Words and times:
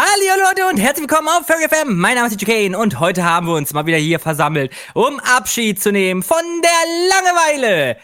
Hallo 0.00 0.40
Leute 0.48 0.62
und 0.70 0.78
herzlich 0.78 1.08
willkommen 1.08 1.26
auf 1.26 1.44
Furry 1.44 1.66
FM. 1.68 1.98
Mein 1.98 2.14
Name 2.14 2.28
ist 2.28 2.40
DJ 2.40 2.44
Kane 2.44 2.78
und 2.78 3.00
heute 3.00 3.24
haben 3.24 3.48
wir 3.48 3.54
uns 3.54 3.74
mal 3.74 3.84
wieder 3.84 3.96
hier 3.96 4.20
versammelt, 4.20 4.72
um 4.94 5.18
Abschied 5.18 5.82
zu 5.82 5.90
nehmen 5.90 6.22
von 6.22 6.38
der 6.62 6.70
Langeweile. 7.08 7.96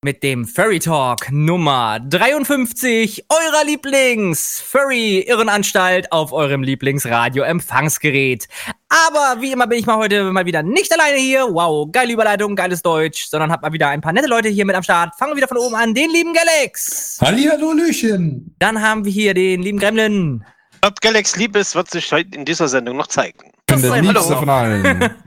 Mit 0.00 0.22
dem 0.22 0.46
Furry 0.46 0.78
Talk 0.78 1.30
Nummer 1.30 2.00
53 2.00 3.26
eurer 3.28 3.64
Lieblings-Furry-Irrenanstalt 3.66 6.10
auf 6.10 6.32
eurem 6.32 6.62
Lieblingsradio-Empfangsgerät. 6.62 8.48
Aber 8.88 9.42
wie 9.42 9.52
immer 9.52 9.66
bin 9.66 9.78
ich 9.78 9.84
mal 9.84 9.98
heute 9.98 10.32
mal 10.32 10.46
wieder 10.46 10.62
nicht 10.62 10.90
alleine 10.90 11.18
hier. 11.18 11.48
Wow, 11.50 11.86
geile 11.92 12.14
Überleitung, 12.14 12.56
geiles 12.56 12.80
Deutsch, 12.80 13.26
sondern 13.26 13.52
hab 13.52 13.60
mal 13.60 13.74
wieder 13.74 13.88
ein 13.88 14.00
paar 14.00 14.14
nette 14.14 14.28
Leute 14.28 14.48
hier 14.48 14.64
mit 14.64 14.74
am 14.74 14.82
Start. 14.82 15.14
Fangen 15.18 15.32
wir 15.32 15.36
wieder 15.36 15.48
von 15.48 15.58
oben 15.58 15.74
an, 15.74 15.92
den 15.92 16.08
lieben 16.08 16.32
Galax. 16.32 17.18
Hallihallo, 17.20 17.72
Lüchen. 17.72 18.56
Dann 18.58 18.80
haben 18.80 19.04
wir 19.04 19.12
hier 19.12 19.34
den 19.34 19.60
lieben 19.60 19.78
Gremlin. 19.78 20.42
Ob 20.82 21.00
Galax 21.00 21.36
lieb 21.36 21.56
ist, 21.56 21.74
wird 21.74 21.90
sich 21.90 22.10
heute 22.12 22.36
in 22.36 22.44
dieser 22.44 22.68
Sendung 22.68 22.96
noch 22.96 23.06
zeigen. 23.06 23.52
Ich 23.68 23.74
bin 23.74 23.82
der 23.82 24.02
liebste 24.02 24.20
Hallo. 24.20 24.38
von 24.38 24.48
allen. 24.48 24.84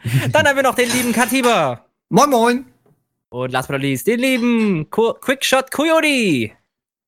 Dann 0.31 0.47
haben 0.47 0.55
wir 0.55 0.63
noch 0.63 0.75
den 0.75 0.89
lieben 0.91 1.11
Katiba. 1.11 1.85
moin, 2.09 2.29
moin. 2.29 2.65
Und 3.29 3.51
last 3.51 3.67
but 3.67 3.75
not 3.75 3.81
least, 3.81 4.07
den 4.07 4.19
lieben 4.19 4.89
Ko 4.89 5.13
Quickshot 5.13 5.71
Coyote. 5.71 6.51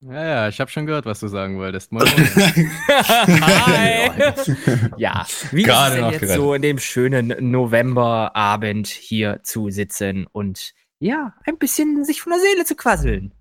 Ja, 0.04 0.24
ja, 0.24 0.48
ich 0.48 0.60
habe 0.60 0.70
schon 0.70 0.86
gehört, 0.88 1.06
was 1.06 1.20
du 1.20 1.28
sagen 1.28 1.58
wolltest. 1.60 1.92
Moin, 1.92 2.06
moin. 2.06 2.72
Hi. 2.88 4.10
ja, 4.98 5.26
wie 5.52 5.64
Gerade 5.64 5.96
ist 5.96 5.98
es 5.98 6.02
denn 6.02 6.12
jetzt 6.12 6.20
gerettet. 6.22 6.36
so 6.42 6.54
in 6.54 6.62
dem 6.62 6.80
schönen 6.80 7.52
Novemberabend 7.52 8.88
hier 8.88 9.42
zu 9.44 9.70
sitzen 9.70 10.28
und 10.32 10.74
ja, 11.00 11.34
ein 11.46 11.58
bisschen 11.58 12.04
sich 12.04 12.22
von 12.22 12.34
der 12.34 12.42
Seele 12.42 12.66
zu 12.66 12.76
quasseln? 12.76 13.34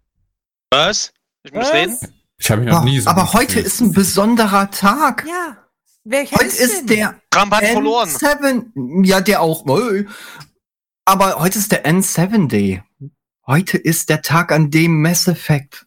Was? 0.70 1.12
Ich 1.42 1.52
muss 1.52 1.64
Was? 1.66 1.72
reden? 1.72 1.98
Ich 2.40 2.50
habe 2.50 2.62
mich 2.62 2.70
noch 2.72 2.82
nie 2.84 2.98
so 3.00 3.10
aber 3.10 3.32
heute 3.34 3.46
gefühlt. 3.48 3.66
ist 3.66 3.80
ein 3.80 3.92
besonderer 3.92 4.70
Tag. 4.70 5.26
Ja. 5.28 5.58
Welcher 6.04 6.36
Heute 6.36 6.46
ist 6.46 6.88
der 6.88 7.20
Trump 7.30 7.52
hat 7.54 7.64
verloren. 7.66 8.08
N7. 8.08 9.04
Ja, 9.06 9.20
der 9.20 9.42
auch. 9.42 9.66
Aber 11.04 11.38
heute 11.40 11.58
ist 11.58 11.70
der 11.70 11.84
N7 11.84 12.48
Day. 12.48 12.82
Heute 13.46 13.76
ist 13.76 14.08
der 14.08 14.22
Tag, 14.22 14.52
an 14.52 14.70
dem 14.70 15.02
Mass 15.02 15.28
Effect 15.28 15.86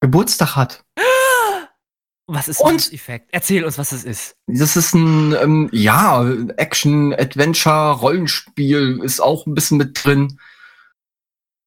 Geburtstag 0.00 0.56
hat. 0.56 0.84
Was 2.26 2.48
ist 2.48 2.60
Und- 2.60 2.76
das 2.76 2.92
Effekt? 2.92 3.28
Erzähl 3.32 3.64
uns, 3.64 3.76
was 3.78 3.92
es 3.92 4.04
ist. 4.04 4.36
Das 4.46 4.76
ist 4.76 4.94
ein, 4.94 5.34
ähm, 5.34 5.68
ja, 5.72 6.24
Action, 6.56 7.12
Adventure, 7.14 7.92
Rollenspiel 7.92 9.00
ist 9.02 9.20
auch 9.20 9.46
ein 9.46 9.54
bisschen 9.54 9.76
mit 9.78 10.02
drin. 10.04 10.38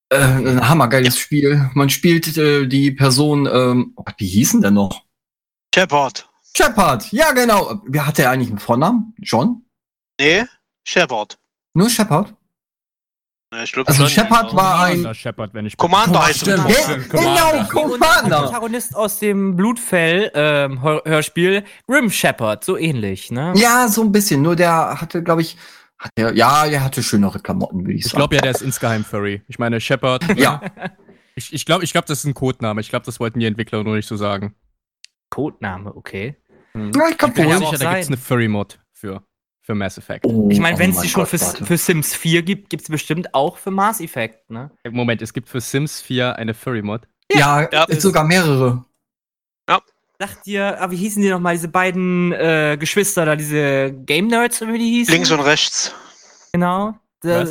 Äh, 0.10 0.18
ein 0.18 0.70
hammergeiles 0.70 1.18
Spiel. 1.18 1.70
Man 1.74 1.90
spielt 1.90 2.38
äh, 2.38 2.66
die 2.68 2.92
Person, 2.92 3.46
ähm, 3.52 3.94
oh 3.98 4.04
wie 4.18 4.28
hießen 4.28 4.62
der 4.62 4.72
noch? 4.72 5.04
Shepard. 5.76 6.28
Shepard. 6.56 7.12
Ja, 7.12 7.34
genau. 7.34 7.82
Wer 7.86 8.08
hat 8.08 8.18
der 8.18 8.32
eigentlich 8.32 8.50
einen 8.50 8.60
Vornamen? 8.60 9.14
John? 9.20 9.64
Nee, 10.20 10.46
Shepard. 10.88 11.38
Nur 11.74 11.90
Shepard? 11.90 12.34
Ja, 13.54 13.64
Ich 13.64 13.72
glaub 13.72 13.88
Also 13.88 14.04
schon, 14.04 14.10
Shepard 14.10 14.56
war 14.56 14.80
ein 14.84 14.92
Commander 14.96 15.14
Shepard, 15.14 15.54
wenn 15.54 15.66
ich 15.66 15.78
Commander 15.78 16.26
heißt 16.26 16.48
er. 16.48 16.58
stimmt, 16.70 17.10
Genau, 17.10 17.64
Commander. 17.70 18.44
Protagonist 18.44 18.96
aus 18.96 19.20
dem 19.20 19.56
Blutfell 19.56 20.32
ähm, 20.34 20.82
Hör- 20.82 21.04
Hörspiel 21.06 21.64
Grim 21.88 22.10
Shepherd, 22.10 22.64
so 22.64 22.78
ähnlich, 22.78 23.30
ne? 23.32 23.54
Ja, 23.56 23.88
so 23.88 24.02
ein 24.04 24.12
bisschen. 24.12 24.42
Nur 24.42 24.56
der 24.56 25.00
hatte, 25.00 25.22
glaube 25.24 25.42
ich, 25.44 25.56
hat 26.00 26.12
der, 26.18 26.34
ja, 26.36 26.68
der 26.70 26.84
hatte 26.84 27.02
schönere 27.04 27.40
Klamotten, 27.40 27.82
würde 27.82 27.94
ich 27.94 28.00
Ich 28.06 28.12
sagen. 28.12 28.18
glaube 28.18 28.36
ja, 28.36 28.42
der 28.42 28.52
ist 28.52 28.62
insgeheim 28.62 29.04
Furry. 29.04 29.42
Ich 29.48 29.58
meine, 29.60 29.80
Shepard. 29.82 30.24
ja, 30.38 30.62
Ich, 31.36 31.54
ich 31.54 31.66
glaube, 31.66 31.84
ich 31.84 31.92
glaub, 31.92 32.06
das 32.06 32.20
ist 32.20 32.26
ein 32.26 32.34
Codename. 32.34 32.82
Ich 32.82 32.90
glaube, 32.90 33.06
das 33.06 33.20
wollten 33.20 33.40
die 33.40 33.46
Entwickler 33.46 33.84
nur 33.84 33.96
nicht 33.96 34.08
so 34.08 34.16
sagen. 34.16 34.56
Codename, 35.30 35.96
okay. 35.96 36.36
Hm. 36.74 36.92
ja, 36.96 37.10
ich 37.10 37.18
kann 37.18 37.30
Ich 37.32 37.36
bin 37.36 37.50
ja 37.50 37.58
sicher, 37.58 37.78
da 37.78 37.94
gibt's 37.94 38.08
sein. 38.08 38.14
eine 38.14 38.18
Furry-Mod 38.18 38.80
für, 38.94 39.24
für 39.62 39.76
Mass 39.76 39.98
Effect. 39.98 40.26
Oh, 40.26 40.48
Ich 40.52 40.60
meine, 40.60 40.76
oh 40.76 40.80
wenn 40.80 40.90
es 40.92 40.96
mein 40.98 41.04
die 41.04 41.10
schon 41.10 41.26
für, 41.26 41.38
für 41.38 41.78
Sims 41.78 42.16
4 42.16 42.44
gibt, 42.44 42.70
gibt 42.70 42.84
es 42.84 42.90
bestimmt 42.90 43.34
auch 43.34 43.58
für 43.58 43.72
Mass 43.72 44.00
Effect, 44.02 44.50
ne? 44.50 44.72
Moment, 44.90 45.22
es 45.22 45.34
gibt 45.34 45.50
für 45.50 45.62
Sims 45.62 46.02
4 46.02 46.36
eine 46.38 46.54
Furry-Mod. 46.54 47.08
Ja, 47.32 47.68
Ja. 47.72 47.84
ist 47.86 48.02
sogar 48.02 48.24
mehrere. 48.24 48.86
Sagt 50.20 50.48
ihr, 50.48 50.82
ah, 50.82 50.90
wie 50.90 50.96
hießen 50.96 51.22
die 51.22 51.30
nochmal, 51.30 51.54
diese 51.56 51.68
beiden 51.68 52.32
äh, 52.32 52.76
Geschwister 52.80 53.26
da, 53.26 53.36
diese 53.36 53.94
Game 53.94 54.28
Nerds, 54.28 54.62
wie 54.62 54.78
die 54.80 54.90
hießen? 54.98 55.14
Links 55.14 55.32
und 55.32 55.42
rechts. 55.42 55.94
Genau. 56.54 56.96
Da- 57.22 57.46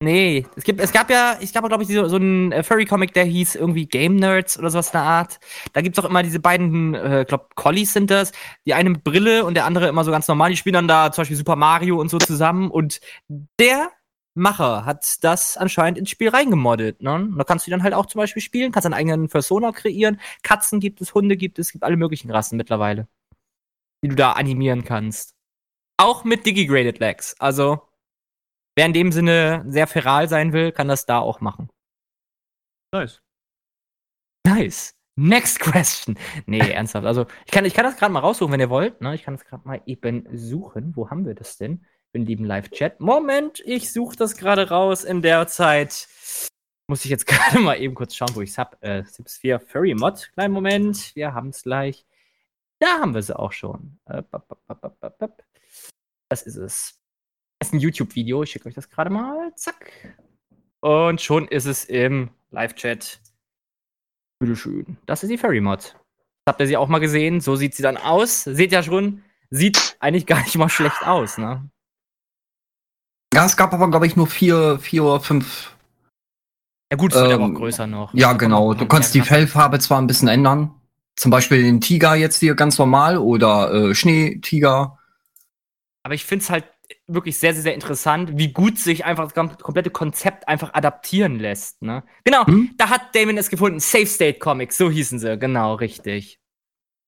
nee, 0.00 0.46
es, 0.54 0.62
gibt, 0.62 0.80
es 0.80 0.92
gab 0.92 1.10
ja, 1.10 1.36
ich 1.40 1.52
gab 1.52 1.66
glaube 1.66 1.82
ich, 1.82 1.88
so, 1.88 2.06
so 2.06 2.16
einen 2.16 2.52
äh, 2.52 2.62
Furry-Comic, 2.62 3.14
der 3.14 3.24
hieß 3.24 3.56
irgendwie 3.56 3.86
Game 3.86 4.14
Nerds 4.14 4.58
oder 4.60 4.70
sowas 4.70 4.88
in 4.88 4.92
der 4.92 5.02
Art. 5.02 5.40
Da 5.72 5.80
gibt's 5.80 5.98
auch 5.98 6.04
immer 6.04 6.22
diese 6.22 6.38
beiden, 6.38 6.94
äh, 6.94 7.24
glaub, 7.26 7.54
Collies 7.56 7.92
sind 7.92 8.12
das. 8.12 8.30
Die 8.64 8.74
eine 8.74 8.90
mit 8.90 9.02
Brille 9.02 9.44
und 9.44 9.54
der 9.54 9.64
andere 9.64 9.88
immer 9.88 10.04
so 10.04 10.12
ganz 10.12 10.28
normal. 10.28 10.50
Die 10.50 10.56
spielen 10.56 10.74
dann 10.74 10.88
da 10.88 11.10
zum 11.10 11.22
Beispiel 11.22 11.36
Super 11.36 11.56
Mario 11.56 12.00
und 12.00 12.10
so 12.10 12.18
zusammen. 12.18 12.70
Und 12.70 13.00
der 13.58 13.90
Macher 14.40 14.84
hat 14.86 15.22
das 15.22 15.56
anscheinend 15.56 15.98
ins 15.98 16.10
Spiel 16.10 16.30
reingemoddet. 16.30 17.02
Ne? 17.02 17.14
Und 17.14 17.38
Da 17.38 17.44
kannst 17.44 17.66
du 17.66 17.70
dann 17.70 17.82
halt 17.82 17.94
auch 17.94 18.06
zum 18.06 18.20
Beispiel 18.20 18.42
spielen, 18.42 18.72
kannst 18.72 18.86
deinen 18.86 18.94
eigenen 18.94 19.28
Persona 19.28 19.70
kreieren. 19.70 20.20
Katzen 20.42 20.80
gibt 20.80 21.00
es, 21.00 21.14
Hunde 21.14 21.36
gibt 21.36 21.58
es, 21.58 21.68
es 21.68 21.72
gibt 21.72 21.84
alle 21.84 21.96
möglichen 21.96 22.30
Rassen 22.30 22.56
mittlerweile, 22.56 23.06
die 24.02 24.08
du 24.08 24.16
da 24.16 24.32
animieren 24.32 24.84
kannst. 24.84 25.34
Auch 25.98 26.24
mit 26.24 26.46
Digigraded 26.46 26.98
Legs. 26.98 27.36
Also, 27.38 27.86
wer 28.74 28.86
in 28.86 28.94
dem 28.94 29.12
Sinne 29.12 29.64
sehr 29.68 29.86
feral 29.86 30.28
sein 30.28 30.52
will, 30.54 30.72
kann 30.72 30.88
das 30.88 31.04
da 31.04 31.18
auch 31.18 31.40
machen. 31.40 31.68
Nice. 32.92 33.20
Nice. 34.46 34.94
Next 35.16 35.60
question. 35.60 36.18
Nee, 36.46 36.58
ernsthaft. 36.72 37.06
Also, 37.06 37.26
ich 37.44 37.52
kann, 37.52 37.66
ich 37.66 37.74
kann 37.74 37.84
das 37.84 37.98
gerade 37.98 38.12
mal 38.12 38.20
raussuchen, 38.20 38.52
wenn 38.52 38.60
ihr 38.60 38.70
wollt. 38.70 39.02
Ne? 39.02 39.14
Ich 39.14 39.22
kann 39.22 39.34
das 39.34 39.44
gerade 39.44 39.68
mal 39.68 39.82
eben 39.84 40.26
suchen. 40.32 40.96
Wo 40.96 41.10
haben 41.10 41.26
wir 41.26 41.34
das 41.34 41.58
denn? 41.58 41.84
Im 42.12 42.24
lieben 42.24 42.44
Live-Chat. 42.44 43.00
Moment, 43.00 43.60
ich 43.64 43.92
suche 43.92 44.16
das 44.16 44.36
gerade 44.36 44.68
raus. 44.68 45.04
In 45.04 45.22
der 45.22 45.46
Zeit 45.46 46.08
muss 46.88 47.04
ich 47.04 47.10
jetzt 47.10 47.26
gerade 47.28 47.60
mal 47.60 47.80
eben 47.80 47.94
kurz 47.94 48.16
schauen, 48.16 48.34
wo 48.34 48.40
ich 48.40 48.50
es 48.50 48.58
habe. 48.58 48.76
Äh, 48.82 49.04
Sims 49.04 49.36
4 49.38 49.60
Furry 49.60 49.94
Mod. 49.94 50.30
Kleinen 50.32 50.52
Moment. 50.52 51.14
Wir 51.14 51.34
haben 51.34 51.50
es 51.50 51.62
gleich. 51.62 52.04
Da 52.80 52.98
haben 52.98 53.14
wir 53.14 53.22
sie 53.22 53.38
auch 53.38 53.52
schon. 53.52 53.98
Äh. 54.06 54.22
Das 56.28 56.42
ist 56.42 56.56
es. 56.56 56.98
Das 57.58 57.68
ist 57.68 57.74
ein 57.74 57.80
YouTube-Video. 57.80 58.42
Ich 58.42 58.50
schicke 58.50 58.68
euch 58.68 58.74
das 58.74 58.88
gerade 58.88 59.10
mal. 59.10 59.54
Zack. 59.54 60.16
Und 60.80 61.20
schon 61.20 61.46
ist 61.46 61.66
es 61.66 61.84
im 61.84 62.30
Live-Chat. 62.50 63.20
Bitteschön. 64.40 64.96
Das 65.06 65.22
ist 65.22 65.28
die 65.28 65.38
Fairy 65.38 65.60
Mod. 65.60 65.94
Habt 66.48 66.60
ihr 66.60 66.66
sie 66.66 66.76
auch 66.76 66.88
mal 66.88 66.98
gesehen? 66.98 67.40
So 67.40 67.54
sieht 67.54 67.74
sie 67.74 67.82
dann 67.82 67.98
aus. 67.98 68.44
Seht 68.44 68.72
ja 68.72 68.82
schon, 68.82 69.22
sieht 69.50 69.96
eigentlich 70.00 70.26
gar 70.26 70.42
nicht 70.42 70.56
mal 70.56 70.70
schlecht 70.70 71.06
aus, 71.06 71.38
ne? 71.38 71.70
Ja, 73.32 73.46
es 73.46 73.56
gab 73.56 73.72
aber, 73.72 73.88
glaube 73.90 74.06
ich, 74.06 74.16
nur 74.16 74.26
vier, 74.26 74.78
vier 74.78 75.04
oder 75.04 75.20
fünf. 75.20 75.76
Ja 76.92 76.96
gut, 76.96 77.12
es 77.12 77.20
wird 77.20 77.32
aber 77.32 77.44
auch 77.44 77.48
Ähm, 77.48 77.54
größer 77.54 77.86
noch. 77.86 78.12
Ja, 78.14 78.32
genau. 78.32 78.74
Du 78.74 78.86
kannst 78.86 79.14
die 79.14 79.20
Fellfarbe 79.20 79.78
zwar 79.78 80.00
ein 80.00 80.06
bisschen 80.08 80.28
ändern. 80.28 80.74
Zum 81.16 81.30
Beispiel 81.30 81.62
den 81.62 81.80
Tiger 81.80 82.14
jetzt 82.16 82.40
hier 82.40 82.54
ganz 82.54 82.78
normal 82.78 83.18
oder 83.18 83.72
äh, 83.72 83.94
Schneetiger. 83.94 84.98
Aber 86.02 86.14
ich 86.14 86.24
finde 86.24 86.42
es 86.42 86.50
halt 86.50 86.64
wirklich 87.06 87.38
sehr, 87.38 87.52
sehr, 87.52 87.62
sehr 87.62 87.74
interessant, 87.74 88.32
wie 88.36 88.52
gut 88.52 88.78
sich 88.78 89.04
einfach 89.04 89.24
das 89.24 89.34
kom- 89.34 89.60
komplette 89.60 89.90
Konzept 89.90 90.48
einfach 90.48 90.74
adaptieren 90.74 91.38
lässt. 91.38 91.82
Ne? 91.82 92.02
Genau, 92.24 92.46
Hm? 92.46 92.74
da 92.78 92.88
hat 92.88 93.14
Damon 93.14 93.38
es 93.38 93.50
gefunden. 93.50 93.78
Safe 93.78 94.06
State 94.06 94.38
Comics, 94.40 94.76
so 94.76 94.90
hießen 94.90 95.18
sie. 95.20 95.38
Genau, 95.38 95.74
richtig. 95.74 96.40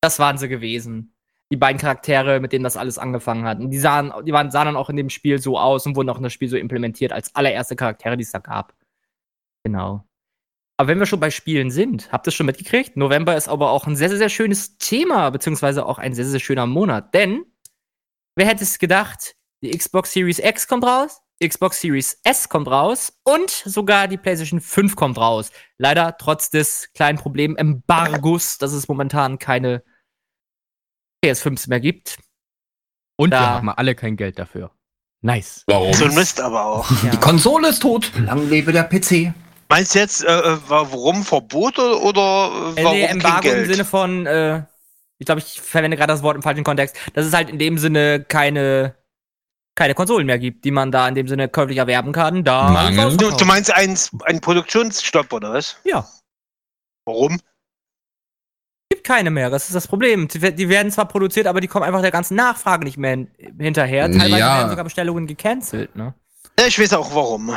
Das 0.00 0.18
waren 0.20 0.38
sie 0.38 0.48
gewesen. 0.48 1.14
Die 1.52 1.58
beiden 1.58 1.78
Charaktere, 1.78 2.40
mit 2.40 2.52
denen 2.52 2.64
das 2.64 2.78
alles 2.78 2.96
angefangen 2.96 3.44
hat. 3.44 3.60
Und 3.60 3.70
die 3.70 3.78
sahen, 3.78 4.10
die 4.24 4.32
waren, 4.32 4.50
sahen 4.50 4.66
dann 4.66 4.76
auch 4.76 4.88
in 4.88 4.96
dem 4.96 5.10
Spiel 5.10 5.38
so 5.38 5.58
aus 5.58 5.84
und 5.84 5.96
wurden 5.96 6.08
auch 6.08 6.16
in 6.16 6.22
das 6.22 6.32
Spiel 6.32 6.48
so 6.48 6.56
implementiert 6.56 7.12
als 7.12 7.34
allererste 7.34 7.76
Charaktere, 7.76 8.16
die 8.16 8.22
es 8.22 8.32
da 8.32 8.38
gab. 8.38 8.74
Genau. 9.62 10.06
Aber 10.78 10.88
wenn 10.88 10.98
wir 10.98 11.04
schon 11.04 11.20
bei 11.20 11.30
Spielen 11.30 11.70
sind, 11.70 12.10
habt 12.10 12.26
ihr 12.26 12.30
es 12.30 12.34
schon 12.34 12.46
mitgekriegt? 12.46 12.96
November 12.96 13.36
ist 13.36 13.48
aber 13.48 13.70
auch 13.70 13.86
ein 13.86 13.96
sehr, 13.96 14.08
sehr, 14.08 14.16
sehr 14.16 14.30
schönes 14.30 14.78
Thema, 14.78 15.28
beziehungsweise 15.28 15.84
auch 15.84 15.98
ein 15.98 16.14
sehr, 16.14 16.24
sehr 16.24 16.40
schöner 16.40 16.66
Monat. 16.66 17.12
Denn, 17.12 17.44
wer 18.34 18.46
hätte 18.46 18.64
es 18.64 18.78
gedacht, 18.78 19.36
die 19.62 19.76
Xbox 19.76 20.12
Series 20.12 20.38
X 20.38 20.66
kommt 20.66 20.84
raus, 20.84 21.20
Xbox 21.46 21.80
Series 21.80 22.18
S 22.24 22.48
kommt 22.48 22.68
raus 22.68 23.12
und 23.24 23.50
sogar 23.50 24.08
die 24.08 24.16
PlayStation 24.16 24.60
5 24.60 24.96
kommt 24.96 25.18
raus. 25.18 25.52
Leider 25.76 26.16
trotz 26.16 26.50
des 26.50 26.90
kleinen 26.94 27.18
Problem-Embargos, 27.18 28.58
dass 28.58 28.72
es 28.72 28.88
momentan 28.88 29.38
keine 29.38 29.84
PS5s 31.24 31.68
mehr 31.68 31.80
gibt. 31.80 32.18
Und 33.16 33.30
Da. 33.30 33.40
wir 33.40 33.48
haben 33.50 33.68
alle 33.70 33.94
kein 33.94 34.16
Geld 34.16 34.38
dafür. 34.38 34.70
Nice. 35.20 35.62
Warum? 35.68 35.92
So 35.94 36.06
ein 36.06 36.14
Mist 36.14 36.40
aber 36.40 36.64
auch. 36.64 36.90
Ja. 37.04 37.10
Die 37.10 37.16
Konsole 37.18 37.68
ist 37.68 37.80
tot. 37.80 38.10
Lang 38.18 38.48
lebe 38.48 38.72
der 38.72 38.84
PC. 38.84 39.32
Meinst 39.68 39.94
du 39.94 40.00
jetzt, 40.00 40.24
äh, 40.24 40.28
äh, 40.28 40.58
warum 40.68 41.22
Verbot 41.22 41.78
oder, 41.78 42.72
äh, 42.76 42.80
Äh, 42.80 42.84
warum 42.84 42.96
nee, 42.96 43.06
kein 43.06 43.16
Embargo 43.16 43.48
im? 43.48 43.66
Sinne 43.66 43.84
von, 43.84 44.26
äh, 44.26 44.64
ich 45.18 45.26
glaube, 45.26 45.40
ich 45.40 45.60
verwende 45.60 45.96
gerade 45.96 46.12
das 46.12 46.22
Wort 46.22 46.36
im 46.36 46.42
falschen 46.42 46.64
Kontext, 46.64 46.96
dass 47.14 47.24
es 47.24 47.32
halt 47.32 47.48
in 47.48 47.58
dem 47.58 47.78
Sinne 47.78 48.24
keine, 48.24 48.96
keine 49.76 49.94
Konsolen 49.94 50.26
mehr 50.26 50.38
gibt, 50.38 50.64
die 50.64 50.72
man 50.72 50.90
da 50.90 51.08
in 51.08 51.14
dem 51.14 51.28
Sinne 51.28 51.48
käuflich 51.48 51.78
erwerben 51.78 52.12
kann. 52.12 52.42
Da 52.44 52.90
du, 52.90 53.30
du 53.30 53.44
meinst 53.44 53.72
ein, 53.72 53.96
ein 54.24 54.40
Produktionsstopp 54.40 55.32
oder 55.32 55.54
was? 55.54 55.76
Ja. 55.84 56.06
Warum? 57.06 57.38
Gibt 58.92 59.04
keine 59.04 59.30
mehr, 59.30 59.48
das 59.48 59.64
ist 59.66 59.74
das 59.74 59.88
Problem. 59.88 60.28
Die, 60.28 60.68
werden 60.68 60.92
zwar 60.92 61.08
produziert, 61.08 61.46
aber 61.46 61.60
die 61.62 61.66
kommen 61.68 61.84
einfach 61.84 62.02
der 62.02 62.10
ganzen 62.10 62.34
Nachfrage 62.36 62.84
nicht 62.84 62.98
mehr 62.98 63.12
hin, 63.12 63.28
hinterher. 63.58 64.10
Teilweise 64.10 64.38
Ja. 64.38 64.58
werden 64.58 64.70
sogar 64.70 64.84
Bestellungen 64.84 65.26
gecancelt, 65.26 65.96
ne? 65.96 66.14
Ja, 66.58 66.66
Ich 66.66 66.78
weiß 66.78 66.92
auch 66.92 67.14
warum. 67.14 67.52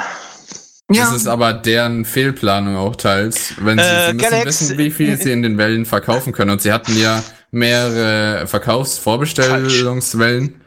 Das 0.87 1.11
ist 1.13 1.27
aber 1.27 1.51
deren 1.53 2.05
Fehlplanung 2.05 2.77
auch 2.77 2.95
teils. 2.95 3.55
Wenn 3.59 3.77
sie, 3.79 3.83
Äh, 3.83 4.07
sie 4.07 4.13
müssen 4.13 4.29
Galax- 4.29 4.45
wissen, 4.45 4.77
wie 4.77 4.91
viel 4.91 5.17
sie 5.17 5.31
in 5.31 5.41
den 5.41 5.57
Wellen 5.57 5.85
verkaufen 5.85 6.31
können. 6.31 6.51
Und 6.51 6.61
sie 6.61 6.71
hatten 6.71 6.95
ja 6.97 7.21
mehrere 7.51 8.47
Verkaufsvorbestellungswellen. 8.47 10.61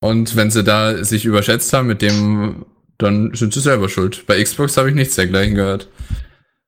Und 0.00 0.36
wenn 0.36 0.50
sie 0.50 0.64
da 0.64 1.02
sich 1.04 1.24
überschätzt 1.24 1.72
haben 1.72 1.86
mit 1.88 2.02
dem, 2.02 2.66
dann 2.98 3.32
sind 3.34 3.54
sie 3.54 3.60
selber 3.60 3.88
schuld. 3.88 4.26
Bei 4.26 4.42
Xbox 4.42 4.76
habe 4.76 4.88
ich 4.88 4.94
nichts 4.94 5.14
dergleichen 5.16 5.54
gehört. 5.54 5.88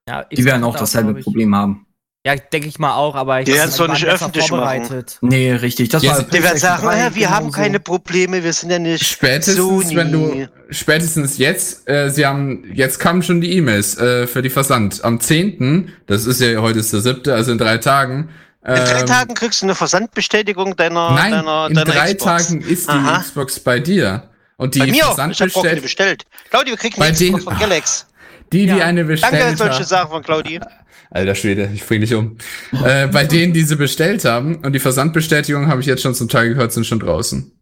Ja, 0.09 0.25
Die 0.25 0.45
werden 0.45 0.63
auch 0.65 0.77
dasselbe 0.77 1.15
Problem 1.15 1.55
haben. 1.57 1.87
Ja, 2.27 2.35
denke 2.35 2.67
ich 2.67 2.81
mal 2.81 2.93
auch, 2.97 3.15
aber 3.15 3.39
ich 3.39 3.45
Die 3.45 3.53
glaub, 3.53 3.59
werden's 3.61 3.77
doch 3.77 3.87
nicht 3.89 4.05
öffentlich 4.05 4.51
machen. 4.51 4.59
vorbereitet. 4.59 5.19
Nee, 5.21 5.53
richtig. 5.53 5.91
Das 5.91 6.03
Ja, 6.03 6.11
war 6.11 6.19
werden 6.19 6.29
PlayStation 6.31 6.61
sagen, 6.61 6.87
3 6.89 6.99
ja, 6.99 7.15
wir 7.15 7.31
haben 7.31 7.53
keine 7.53 7.79
Probleme, 7.79 8.43
wir 8.43 8.53
sind 8.53 8.71
ja 8.71 8.81
nicht 8.81 9.07
Spätestens, 9.07 9.55
Sony. 9.57 9.95
wenn 9.95 10.11
du, 10.11 10.49
spätestens 10.71 11.39
jetzt, 11.39 11.89
äh, 11.89 12.11
sie 12.11 12.27
haben, 12.27 12.65
jetzt 12.75 12.99
kamen 12.99 13.23
schon 13.23 13.41
die 13.41 13.57
E-Mails 13.57 13.97
äh, 13.99 14.27
für 14.27 14.43
die 14.43 14.51
Versand. 14.51 15.05
Am 15.05 15.21
10., 15.21 15.93
das 16.09 16.27
ist 16.27 16.41
ja, 16.41 16.61
heute 16.61 16.81
ist 16.81 16.93
der 16.93 17.01
7., 17.01 17.33
also 17.33 17.53
in 17.53 17.59
drei 17.59 17.79
Tagen. 17.79 18.29
In 18.67 18.75
drei 18.75 19.01
ähm, 19.03 19.07
Tagen 19.07 19.35
kriegst 19.35 19.63
du 19.63 19.67
eine 19.67 19.77
Versandbestätigung 19.77 20.75
deiner, 20.75 21.13
Nein, 21.13 21.31
deiner, 21.31 21.67
in 21.69 21.75
deiner 21.75 21.93
drei 21.93 22.15
Xbox. 22.15 22.49
Tagen 22.49 22.61
ist 22.63 22.89
die 22.89 22.93
Aha. 22.93 23.21
Xbox 23.21 23.61
bei 23.61 23.79
dir. 23.79 24.25
Und 24.57 24.75
die 24.75 24.81
Bei 24.81 24.87
mir 24.87 24.95
auch. 24.95 24.97
Ich 24.97 25.03
habe 25.03 25.13
auch 25.13 25.17
keine 25.19 25.35
Versandbestell 25.37 25.81
bestellt. 25.81 26.25
Claudia, 26.51 26.73
wir 26.73 26.77
kriegen 26.79 27.01
eine 27.01 27.13
Xbox 27.13 27.19
denen- 27.31 27.41
von 27.43 27.59
Galax. 27.61 28.07
die, 28.53 28.67
die 28.67 28.75
Ja. 28.77 28.85
eine 28.87 29.05
bestellt 29.05 29.33
Danke, 29.41 29.57
solche. 29.57 29.85
Sachen 29.85 30.11
von 30.11 30.23
Claudi. 30.25 30.59
Alter 31.11 31.35
Schwede, 31.35 31.71
ich 31.75 31.85
bring 31.87 32.01
dich 32.01 32.15
um. 32.15 32.37
äh, 32.85 33.07
bei 33.07 33.25
denen, 33.27 33.53
die 33.53 33.63
sie 33.63 33.77
bestellt 33.77 34.25
haben 34.25 34.57
und 34.57 34.73
die 34.73 34.79
Versandbestätigung 34.81 35.69
habe 35.69 35.81
ich 35.81 35.87
jetzt 35.87 36.03
schon 36.03 36.15
zum 36.15 36.29
Teil 36.29 36.49
gehört, 36.51 36.73
sind 36.73 36.85
schon 36.87 37.01
draußen. 37.01 37.53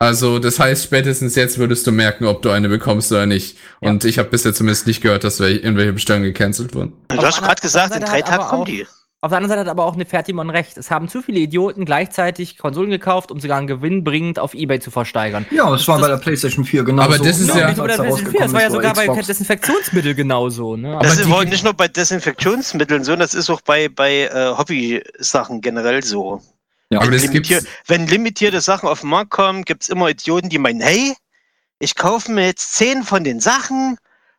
Also, 0.00 0.38
das 0.38 0.60
heißt, 0.60 0.84
spätestens 0.84 1.34
jetzt 1.34 1.58
würdest 1.58 1.84
du 1.84 1.90
merken, 1.90 2.24
ob 2.26 2.40
du 2.42 2.50
eine 2.50 2.68
bekommst 2.68 3.10
oder 3.10 3.26
nicht. 3.26 3.58
Und 3.80 4.04
ich 4.04 4.18
habe 4.20 4.28
bisher 4.28 4.54
zumindest 4.54 4.86
nicht 4.86 5.00
gehört, 5.00 5.24
dass 5.24 5.40
welche, 5.40 5.58
irgendwelche 5.58 5.92
Bestellungen 5.92 6.28
gecancelt 6.32 6.72
wurden. 6.74 6.92
Du 7.08 7.16
hast 7.20 7.40
gerade 7.42 7.60
gesagt, 7.60 7.96
in 7.96 8.02
drei 8.02 8.22
Tagen 8.22 8.44
kommen 8.44 8.62
auch- 8.62 8.66
die. 8.66 8.86
Auf 9.20 9.30
der 9.30 9.38
anderen 9.38 9.48
Seite 9.48 9.60
hat 9.62 9.68
aber 9.68 9.84
auch 9.84 9.94
eine 9.94 10.06
Fertimon 10.06 10.48
recht. 10.48 10.78
Es 10.78 10.92
haben 10.92 11.08
zu 11.08 11.22
viele 11.22 11.40
Idioten 11.40 11.84
gleichzeitig 11.84 12.56
Konsolen 12.56 12.88
gekauft, 12.90 13.32
um 13.32 13.40
sogar 13.40 13.58
einen 13.58 13.66
Gewinn 13.66 14.04
bringend 14.04 14.38
auf 14.38 14.54
Ebay 14.54 14.78
zu 14.78 14.92
versteigern. 14.92 15.44
Ja, 15.50 15.68
das 15.72 15.88
war 15.88 16.00
bei 16.00 16.06
der 16.06 16.18
PlayStation 16.18 16.64
4 16.64 16.84
genau 16.84 17.02
Aber 17.02 17.18
das 17.18 17.40
ist 17.40 17.48
ja- 17.52 17.66
nicht 17.66 17.78
nur 17.78 17.86
bei 17.88 17.96
der 17.96 18.02
PlayStation 18.02 18.30
4, 18.30 18.40
das 18.40 18.52
war 18.52 18.62
ja 18.62 18.70
sogar 18.70 18.94
bei 18.94 19.08
Desinfektionsmittel 19.08 20.14
genauso. 20.14 20.76
Ne? 20.76 20.94
Aber 20.94 21.02
Das 21.04 21.28
wohl 21.28 21.46
nicht 21.46 21.64
nur 21.64 21.74
bei 21.74 21.88
Desinfektionsmitteln 21.88 23.02
so, 23.02 23.16
das 23.16 23.34
ist 23.34 23.50
auch 23.50 23.60
bei, 23.62 23.88
bei 23.88 24.26
äh, 24.26 24.54
Hobby-Sachen 24.56 25.62
generell 25.62 26.04
so. 26.04 26.40
Ja, 26.90 26.98
Aber 27.00 27.06
wenn, 27.08 27.14
das 27.14 27.22
limitier 27.24 27.58
gibt's. 27.58 27.72
wenn 27.88 28.06
limitierte 28.06 28.60
Sachen 28.60 28.88
auf 28.88 29.00
den 29.00 29.10
Markt 29.10 29.30
kommen, 29.32 29.64
gibt 29.64 29.82
es 29.82 29.88
immer 29.88 30.08
Idioten, 30.08 30.48
die 30.48 30.58
meinen, 30.58 30.80
hey, 30.80 31.16
ich 31.80 31.96
kaufe 31.96 32.30
mir 32.30 32.46
jetzt 32.46 32.74
zehn 32.76 33.02
von 33.02 33.24
den 33.24 33.40
Sachen 33.40 33.98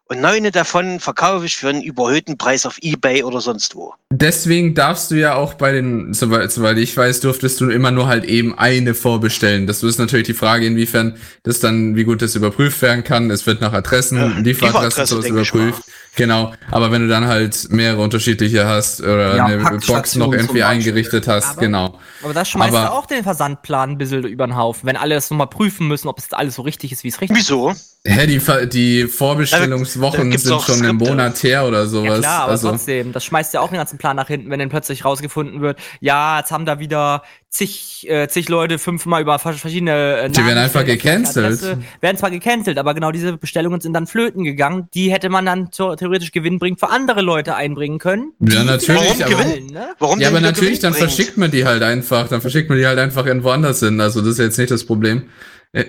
und 0.10 0.22
neune 0.22 0.52
davon 0.52 1.00
verkaufe 1.00 1.46
ich 1.46 1.56
für 1.56 1.70
einen 1.70 1.84
überhöhten 1.84 2.38
Preis 2.38 2.66
auf 2.66 2.80
Ebay 2.82 3.24
oder 3.24 3.42
sonst 3.42 3.76
wo. 3.76 3.94
Deswegen 4.12 4.74
darfst 4.74 5.12
du 5.12 5.16
ja 5.16 5.36
auch 5.36 5.54
bei 5.54 5.72
den, 5.72 6.16
soweit, 6.16 6.52
soweit 6.52 6.78
ich 6.80 6.98
weiß, 6.98 7.20
durftest 7.20 7.62
du 7.62 7.70
immer 7.70 7.92
nur 7.92 8.08
halt 8.08 8.26
eben 8.26 8.58
eine 8.58 8.96
vorbestellen. 8.96 9.68
Das 9.68 9.84
ist 9.84 10.00
natürlich 10.00 10.26
die 10.26 10.34
Frage, 10.34 10.66
inwiefern 10.66 11.16
das 11.44 11.60
dann, 11.60 11.96
wie 11.96 12.06
gut 12.06 12.24
das 12.24 12.36
überprüft 12.36 12.82
werden 12.82 13.04
kann. 13.04 13.30
Es 13.30 13.46
wird 13.46 13.62
nach 13.62 13.72
Adressen, 13.72 14.18
Ja, 14.18 14.26
Lieferadressen 14.26 14.44
Lieferadresse, 14.44 15.06
sowas 15.06 15.28
überprüft. 15.28 15.84
Genau. 16.20 16.54
Aber 16.70 16.92
wenn 16.92 17.02
du 17.04 17.08
dann 17.08 17.28
halt 17.28 17.68
mehrere 17.72 18.02
unterschiedliche 18.02 18.68
hast 18.68 19.02
oder 19.02 19.36
Ja, 19.38 19.46
eine 19.46 19.80
Box 19.80 20.16
noch 20.16 20.32
irgendwie 20.34 20.64
eingerichtet 20.64 21.28
hast, 21.28 21.52
Aber- 21.52 21.62
genau. 21.62 21.98
Aber 22.22 22.34
das 22.34 22.50
schmeißt 22.50 22.76
Aber- 22.76 22.84
ja 22.84 22.92
auch 22.92 23.06
den 23.06 23.24
Versandplan 23.24 23.92
ein 23.92 23.98
bisschen 23.98 24.26
über 24.26 24.46
den 24.46 24.58
Haufen, 24.58 24.86
wenn 24.88 24.98
alle 24.98 25.16
das 25.16 25.30
nochmal 25.32 25.48
prüfen 25.48 25.88
müssen, 25.88 26.10
ob 26.10 26.20
es 26.20 26.32
alles 26.34 26.56
so 26.56 26.62
richtig 26.62 26.92
ist, 26.92 27.04
wie 27.04 27.08
es 27.08 27.22
richtig 27.22 27.38
ist. 27.40 27.50
Wieso? 27.50 27.74
Hä, 28.06 28.28
die, 28.28 28.40
die 28.70 29.02
Da 29.04 29.08
Vorbestellungswochen 29.08 30.38
sind 30.38 30.62
schon 30.62 30.86
einen. 30.86 30.98
Monat 30.98 31.42
her 31.44 31.66
oder 31.66 31.86
sowas. 31.88 32.10
Ja 32.10 32.20
klar, 32.20 32.42
aber 32.44 32.52
also, 32.52 32.70
trotzdem, 32.72 33.12
das 33.14 33.24
schmeißt 33.26 33.54
ja 33.54 33.62
auch 33.62 33.70
den 33.70 33.78
ganzen 33.78 33.98
Plan 33.98 34.16
nach 34.16 34.28
hinten, 34.28 34.50
wenn 34.50 34.60
dann 34.60 34.70
plötzlich 34.70 35.06
rausgefunden 35.06 35.62
wird, 35.62 35.80
ja, 36.02 36.40
jetzt 36.40 36.52
haben 36.52 36.66
da 36.66 36.80
wieder 36.80 37.24
zig, 37.52 38.08
äh, 38.10 38.28
zig 38.28 38.48
Leute 38.50 38.78
fünfmal 38.80 39.22
über 39.22 39.40
vers- 39.40 39.60
verschiedene 39.60 39.92
äh, 40.18 40.30
Die 40.30 40.38
werden 40.38 40.46
Namen 40.48 40.58
einfach 40.60 40.86
gecancelt. 40.86 41.46
Adresse, 41.46 41.80
Werden 42.00 42.18
zwar 42.18 42.32
gecancelt, 42.32 42.78
aber 42.78 42.94
genau 42.94 43.12
diese 43.12 43.38
Bestellungen 43.38 43.82
sind 43.82 43.94
dann 43.94 44.08
flöten 44.08 44.44
gegangen. 44.44 44.88
Die 44.94 45.12
hätte 45.12 45.30
man 45.30 45.46
dann 45.46 45.72
theo- 45.72 45.96
theoretisch 45.96 46.32
gewinnbringend 46.32 46.80
für 46.80 46.90
andere 46.90 47.22
Leute 47.22 47.56
einbringen 47.56 47.98
können. 48.00 48.34
Ja, 48.40 48.64
natürlich, 48.64 49.02
Warum 49.20 49.22
aber- 49.34 49.44
Gewinn? 49.44 49.66
Ne? 49.68 49.90
Warum 50.00 50.20
Ja, 50.22 50.30
aber 50.30 50.42
natürlich, 50.42 50.80
dann 50.80 50.94
verschickt 50.94 51.38
man 51.38 51.52
die 51.52 51.66
halt 51.66 51.82
einfach. 51.84 52.28
Dann 52.28 52.42
verschickt 52.42 52.70
man 52.70 52.78
die 52.78 52.86
halt 52.86 53.00
einfach 53.00 53.26
irgendwo 53.26 53.50
anders 53.50 53.80
hin. 53.80 54.00
Also 54.00 54.22
das 54.22 54.30
ist 54.32 54.38
jetzt 54.40 54.58
nicht 54.60 54.72
das 54.72 54.86
Problem. 54.86 55.30
Äh, 55.74 55.86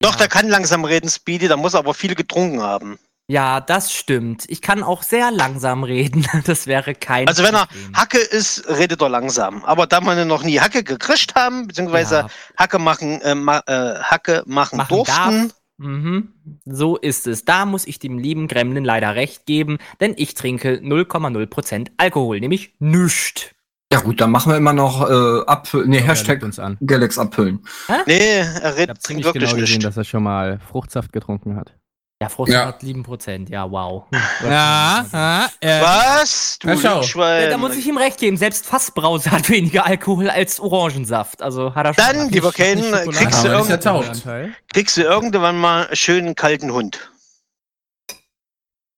Doch, 0.00 0.14
der 0.16 0.28
kann 0.28 0.48
langsam 0.48 0.84
reden, 0.84 1.08
Speedy, 1.08 1.48
da 1.48 1.56
muss 1.56 1.74
er 1.74 1.80
aber 1.80 1.94
viel 1.94 2.14
getrunken 2.14 2.60
haben. 2.60 2.98
Ja, 3.26 3.60
das 3.60 3.92
stimmt. 3.92 4.44
Ich 4.48 4.60
kann 4.60 4.82
auch 4.82 5.02
sehr 5.02 5.30
langsam 5.30 5.82
reden. 5.82 6.26
Das 6.44 6.66
wäre 6.66 6.94
kein 6.94 7.26
Also 7.26 7.42
wenn 7.42 7.54
er 7.54 7.66
Problem. 7.66 7.94
Hacke 7.94 8.18
ist, 8.18 8.68
redet 8.68 9.00
er 9.00 9.08
langsam. 9.08 9.64
Aber 9.64 9.86
da 9.86 10.00
wir 10.02 10.24
noch 10.24 10.42
nie 10.42 10.60
Hacke 10.60 10.84
gekriegt 10.84 11.34
haben, 11.34 11.66
beziehungsweise 11.66 12.14
Ja. 12.16 12.28
Hacke 12.58 12.78
machen, 12.78 13.20
äh, 13.22 13.34
ma, 13.34 13.62
äh, 13.66 13.98
Hacke 14.00 14.42
machen, 14.46 14.76
machen 14.76 14.94
durften, 14.96 15.48
darf. 15.48 15.54
Mhm. 15.78 16.34
So 16.66 16.96
ist 16.96 17.26
es. 17.26 17.44
Da 17.44 17.64
muss 17.64 17.86
ich 17.86 17.98
dem 17.98 18.18
lieben 18.18 18.46
Gremlin 18.46 18.84
leider 18.84 19.14
recht 19.14 19.46
geben, 19.46 19.78
denn 20.00 20.14
ich 20.16 20.34
trinke 20.34 20.80
0,0% 20.82 21.92
Alkohol, 21.96 22.40
nämlich 22.40 22.74
nüscht. 22.78 23.54
Ja 23.92 24.00
gut, 24.00 24.20
dann 24.20 24.30
machen 24.30 24.50
wir 24.52 24.56
immer 24.56 24.72
noch 24.72 25.08
äh, 25.08 25.46
ab, 25.46 25.68
nee, 25.86 26.00
Hashtag 26.00 26.42
uns 26.42 26.58
an. 26.58 26.76
Galax 26.84 27.18
abfüllen. 27.18 27.64
nee, 28.06 28.38
er 28.38 28.76
redet 28.76 28.86
trinkt 28.88 29.02
ziemlich 29.02 29.24
wirklich 29.26 29.44
genau 29.50 29.60
gesehen, 29.60 29.76
nicht. 29.76 29.86
dass 29.86 29.96
er 29.96 30.04
schon 30.04 30.22
mal 30.24 30.58
Fruchtsaft 30.68 31.12
getrunken 31.12 31.56
hat. 31.56 31.74
Ja, 32.22 32.28
Frost 32.28 32.52
Ja. 32.52 32.66
hat 32.66 32.82
7%. 32.82 33.50
Ja, 33.50 33.70
wow. 33.70 34.04
ja, 34.42 35.48
äh, 35.60 35.80
Was? 35.82 36.58
Du. 36.60 36.68
Ja, 36.70 37.48
da 37.50 37.58
muss 37.58 37.76
ich 37.76 37.86
ihm 37.86 37.96
recht 37.98 38.18
geben. 38.18 38.36
Selbst 38.36 38.66
Fassbrause 38.66 39.30
hat 39.30 39.48
weniger 39.50 39.84
Alkohol 39.84 40.30
als 40.30 40.60
Orangensaft. 40.60 41.42
Also 41.42 41.74
hat 41.74 41.86
er 41.86 41.94
schon. 41.94 42.04
Dann, 42.04 42.28
lieber 42.30 42.52
Ken, 42.52 42.80
kriegst 43.10 43.44
du. 43.44 43.50
Anteil. 43.50 44.54
kriegst 44.72 44.96
du 44.96 45.02
irgendwann 45.02 45.58
mal 45.58 45.86
einen 45.86 45.96
schönen 45.96 46.34
kalten 46.34 46.72
Hund. 46.72 47.10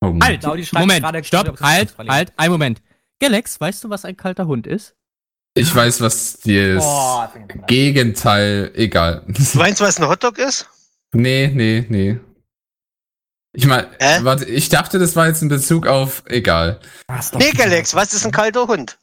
oh. 0.02 0.14
Halt, 0.22 0.44
Moment, 0.72 1.02
gerade- 1.02 1.24
stopp, 1.24 1.60
halt, 1.60 1.94
halt, 1.98 2.32
ein 2.36 2.50
Moment. 2.50 2.82
Galax, 3.18 3.58
weißt 3.60 3.82
du, 3.82 3.90
was 3.90 4.04
ein 4.04 4.16
kalter 4.16 4.46
Hund 4.46 4.66
ist? 4.66 4.94
Ich 5.54 5.74
weiß, 5.74 6.02
was 6.02 6.34
dir 6.40 6.78
Oh, 6.82 7.22
ist. 7.24 7.66
Gegenteil, 7.66 8.70
egal. 8.74 9.24
Meinst 9.54 9.80
du, 9.80 9.84
was 9.84 9.98
ein 9.98 10.06
Hotdog 10.06 10.38
ist? 10.38 10.68
nee, 11.12 11.50
nee, 11.52 11.86
nee. 11.88 12.20
Ich 13.58 13.66
meine, 13.66 13.88
Hä? 13.98 14.18
warte, 14.22 14.44
ich 14.44 14.68
dachte, 14.68 14.98
das 14.98 15.16
war 15.16 15.26
jetzt 15.28 15.40
in 15.42 15.48
Bezug 15.48 15.86
auf, 15.86 16.22
egal. 16.26 16.78
Ah, 17.08 17.18
ist 17.18 17.34
Nee, 17.34 17.52
Galax, 17.52 17.94
was 17.94 18.12
ist 18.12 18.26
ein 18.26 18.32
kalter 18.32 18.66
Hund? 18.66 18.98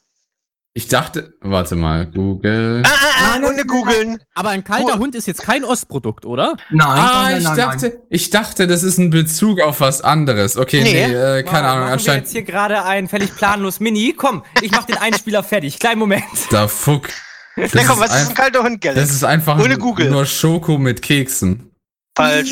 Ich 0.76 0.86
dachte, 0.88 1.34
warte 1.40 1.74
mal, 1.76 2.06
Google. 2.06 2.82
Ah, 2.84 2.88
ah, 2.88 3.06
ah, 3.34 3.38
Nein, 3.38 3.44
ohne 3.44 3.64
googeln. 3.64 4.18
Aber 4.34 4.50
ein 4.50 4.62
kalter 4.64 4.94
Cool. 4.94 4.98
Hund 5.00 5.14
ist 5.16 5.26
jetzt 5.26 5.42
kein 5.42 5.64
Ostprodukt, 5.64 6.24
oder? 6.24 6.54
Nein, 6.70 6.86
Ah, 6.88 7.22
nein, 7.24 7.38
ich 7.38 7.44
nein, 7.44 7.56
dachte, 7.56 8.02
ich 8.10 8.30
dachte, 8.30 8.66
das 8.68 8.82
ist 8.84 8.98
ein 8.98 9.10
Bezug 9.10 9.60
auf 9.60 9.80
was 9.80 10.00
anderes. 10.02 10.56
Okay, 10.56 10.82
Nee. 10.82 11.06
nee, 11.08 11.14
äh, 11.14 11.42
keine 11.42 11.62
Machen 11.62 11.64
Ahnung, 11.66 11.86
wir 11.88 11.92
anscheinend. 11.94 12.22
jetzt 12.24 12.32
hier 12.32 12.42
gerade 12.42 12.84
ein 12.84 13.08
völlig 13.08 13.34
planlos 13.36 13.78
Mini. 13.80 14.14
Komm, 14.16 14.44
ich 14.62 14.70
mach 14.72 14.84
den 14.84 14.96
Einspieler 14.98 15.42
fertig. 15.44 15.78
Kleinen 15.80 15.98
Moment. 16.00 16.24
Da 16.50 16.66
fuck. 16.68 17.08
Das 17.56 17.72
Na 17.74 17.82
komm, 17.84 18.02
ist 18.02 18.10
was 18.10 18.10
ist 18.10 18.22
ein- 18.22 18.28
ein 18.30 18.34
kalter 18.34 18.62
Hund, 18.64 18.84
Das 18.84 18.94
Galax? 18.94 19.10
ist 19.12 19.24
einfach 19.24 19.58
Ohne 19.60 19.78
Google. 19.78 20.10
nur 20.10 20.26
Schoko 20.26 20.78
mit 20.78 21.02
Keksen. 21.02 21.70
Falsch. 22.16 22.50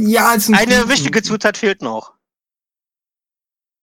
Ja, 0.00 0.34
ist 0.34 0.48
ein 0.48 0.54
Eine 0.54 0.88
wichtige 0.88 1.22
Zutat 1.22 1.56
fehlt 1.56 1.82
noch. 1.82 2.12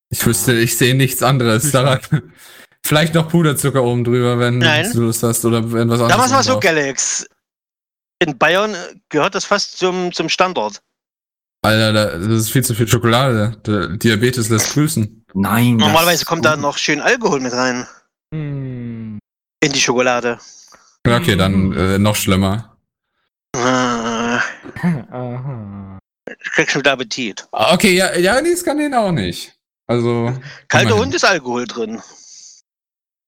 Ich 0.10 0.26
wüsste, 0.26 0.54
ich 0.54 0.78
sehe 0.78 0.94
nichts 0.96 1.24
anderes 1.24 1.72
daran. 1.72 2.00
Vielleicht 2.86 3.14
noch 3.16 3.30
Puderzucker 3.30 3.82
oben 3.84 4.04
drüber, 4.04 4.38
wenn 4.40 4.58
Nein. 4.60 4.92
du 4.92 5.02
Lust 5.02 5.24
hast 5.24 5.44
oder 5.46 5.72
wenn 5.72 5.90
was 5.90 6.00
anderes. 6.02 6.12
Da 6.12 6.18
machen 6.18 6.32
wir 6.32 6.44
so. 6.44 6.60
Galax. 6.60 7.26
In 8.20 8.38
Bayern 8.38 8.76
gehört 9.10 9.36
das 9.36 9.46
fast 9.46 9.78
zum, 9.78 10.12
zum 10.14 10.30
Standort. 10.30 10.82
Alter, 11.64 11.94
da- 11.94 12.18
das 12.18 12.28
ist 12.28 12.52
viel 12.52 12.64
zu 12.64 12.76
viel 12.76 12.88
Schokolade. 12.88 13.58
Der 13.66 13.88
Diabetes 13.98 14.50
lässt 14.50 14.74
grüßen. 14.74 15.26
Nein. 15.34 15.78
Normalerweise 15.78 16.26
kommt 16.26 16.46
da 16.46 16.54
gut. 16.54 16.62
noch 16.62 16.78
schön 16.78 17.00
Alkohol 17.02 17.40
mit 17.40 17.54
rein. 17.54 17.88
Hm. 18.34 19.18
In 19.64 19.72
die 19.72 19.80
Schokolade. 19.80 20.38
Okay, 21.08 21.36
dann 21.38 21.72
äh, 21.74 21.98
noch 21.98 22.16
schlimmer. 22.16 22.78
Ah, 23.56 24.13
Aha. 25.12 25.98
ich 26.42 26.52
krieg 26.52 26.70
schon 26.72 26.80
wieder 26.82 26.94
Appetit. 26.94 27.48
Ah, 27.52 27.74
Okay, 27.74 27.96
ja, 27.96 28.16
ja, 28.18 28.42
nee, 28.42 28.52
das 28.52 28.64
kann 28.64 28.78
den 28.78 28.94
auch 28.94 29.12
nicht. 29.12 29.54
Also. 29.88 30.34
Kalter. 30.68 30.98
Hund 30.98 31.14
ist 31.14 31.26
Alkohol 31.26 31.66
drin. 31.68 32.02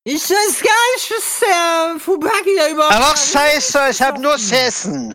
Ich 0.08 0.30
weiß 0.30 0.62
gar 0.62 0.94
nicht, 0.96 1.12
was 1.12 1.40
der 1.40 2.00
Fubaki 2.00 2.56
da 2.58 2.70
überhaupt. 2.70 2.94
Aber 2.94 3.18
scheiße, 3.18 3.80
ich 3.90 4.02
hab 4.02 4.20
nur 4.20 4.38
Sessen. 4.38 5.14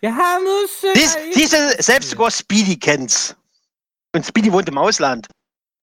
Wir 0.00 0.14
haben 0.16 0.44
uns. 0.44 0.70
Dies, 0.94 1.16
diese, 1.34 1.82
selbst 1.82 2.10
sogar 2.10 2.30
Speedy 2.30 2.78
kennt's. 2.78 3.34
Und 4.14 4.24
Speedy 4.26 4.52
wohnt 4.52 4.68
im 4.68 4.78
Ausland. 4.78 5.26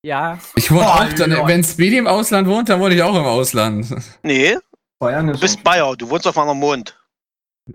Ja. 0.04 0.39
Ich 0.56 0.72
wohne 0.72 0.86
Oh, 0.86 0.89
auch 0.89 1.13
dann, 1.13 1.32
wenn 1.48 1.63
Speedy 1.63 1.98
im 1.98 2.08
Ausland 2.08 2.48
wohnt, 2.48 2.70
dann 2.70 2.80
wohne 2.80 2.96
ich 2.96 3.04
auch 3.04 3.16
im 3.16 3.25
Ausland. 3.25 3.88
Nee, 4.24 4.58
Bayern 5.00 5.28
du 5.28 5.34
ist 5.34 5.39
bist 5.42 5.63
Bayer, 5.63 5.96
du 5.98 6.10
wohnst 6.10 6.28
auf 6.28 6.36
meinem 6.36 6.58
Mond. 6.58 6.98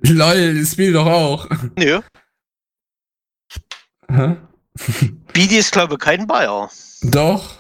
Lol, 0.03 0.65
Speedy 0.67 0.93
doch 0.93 1.07
auch. 1.07 1.49
Nö. 1.79 2.01
Hä? 4.11 4.37
Bidi 5.33 5.57
ist, 5.59 5.73
glaube 5.73 5.95
ich, 5.95 6.01
kein 6.01 6.27
Bayer. 6.27 6.71
Doch, 7.03 7.57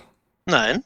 Nein. 0.47 0.83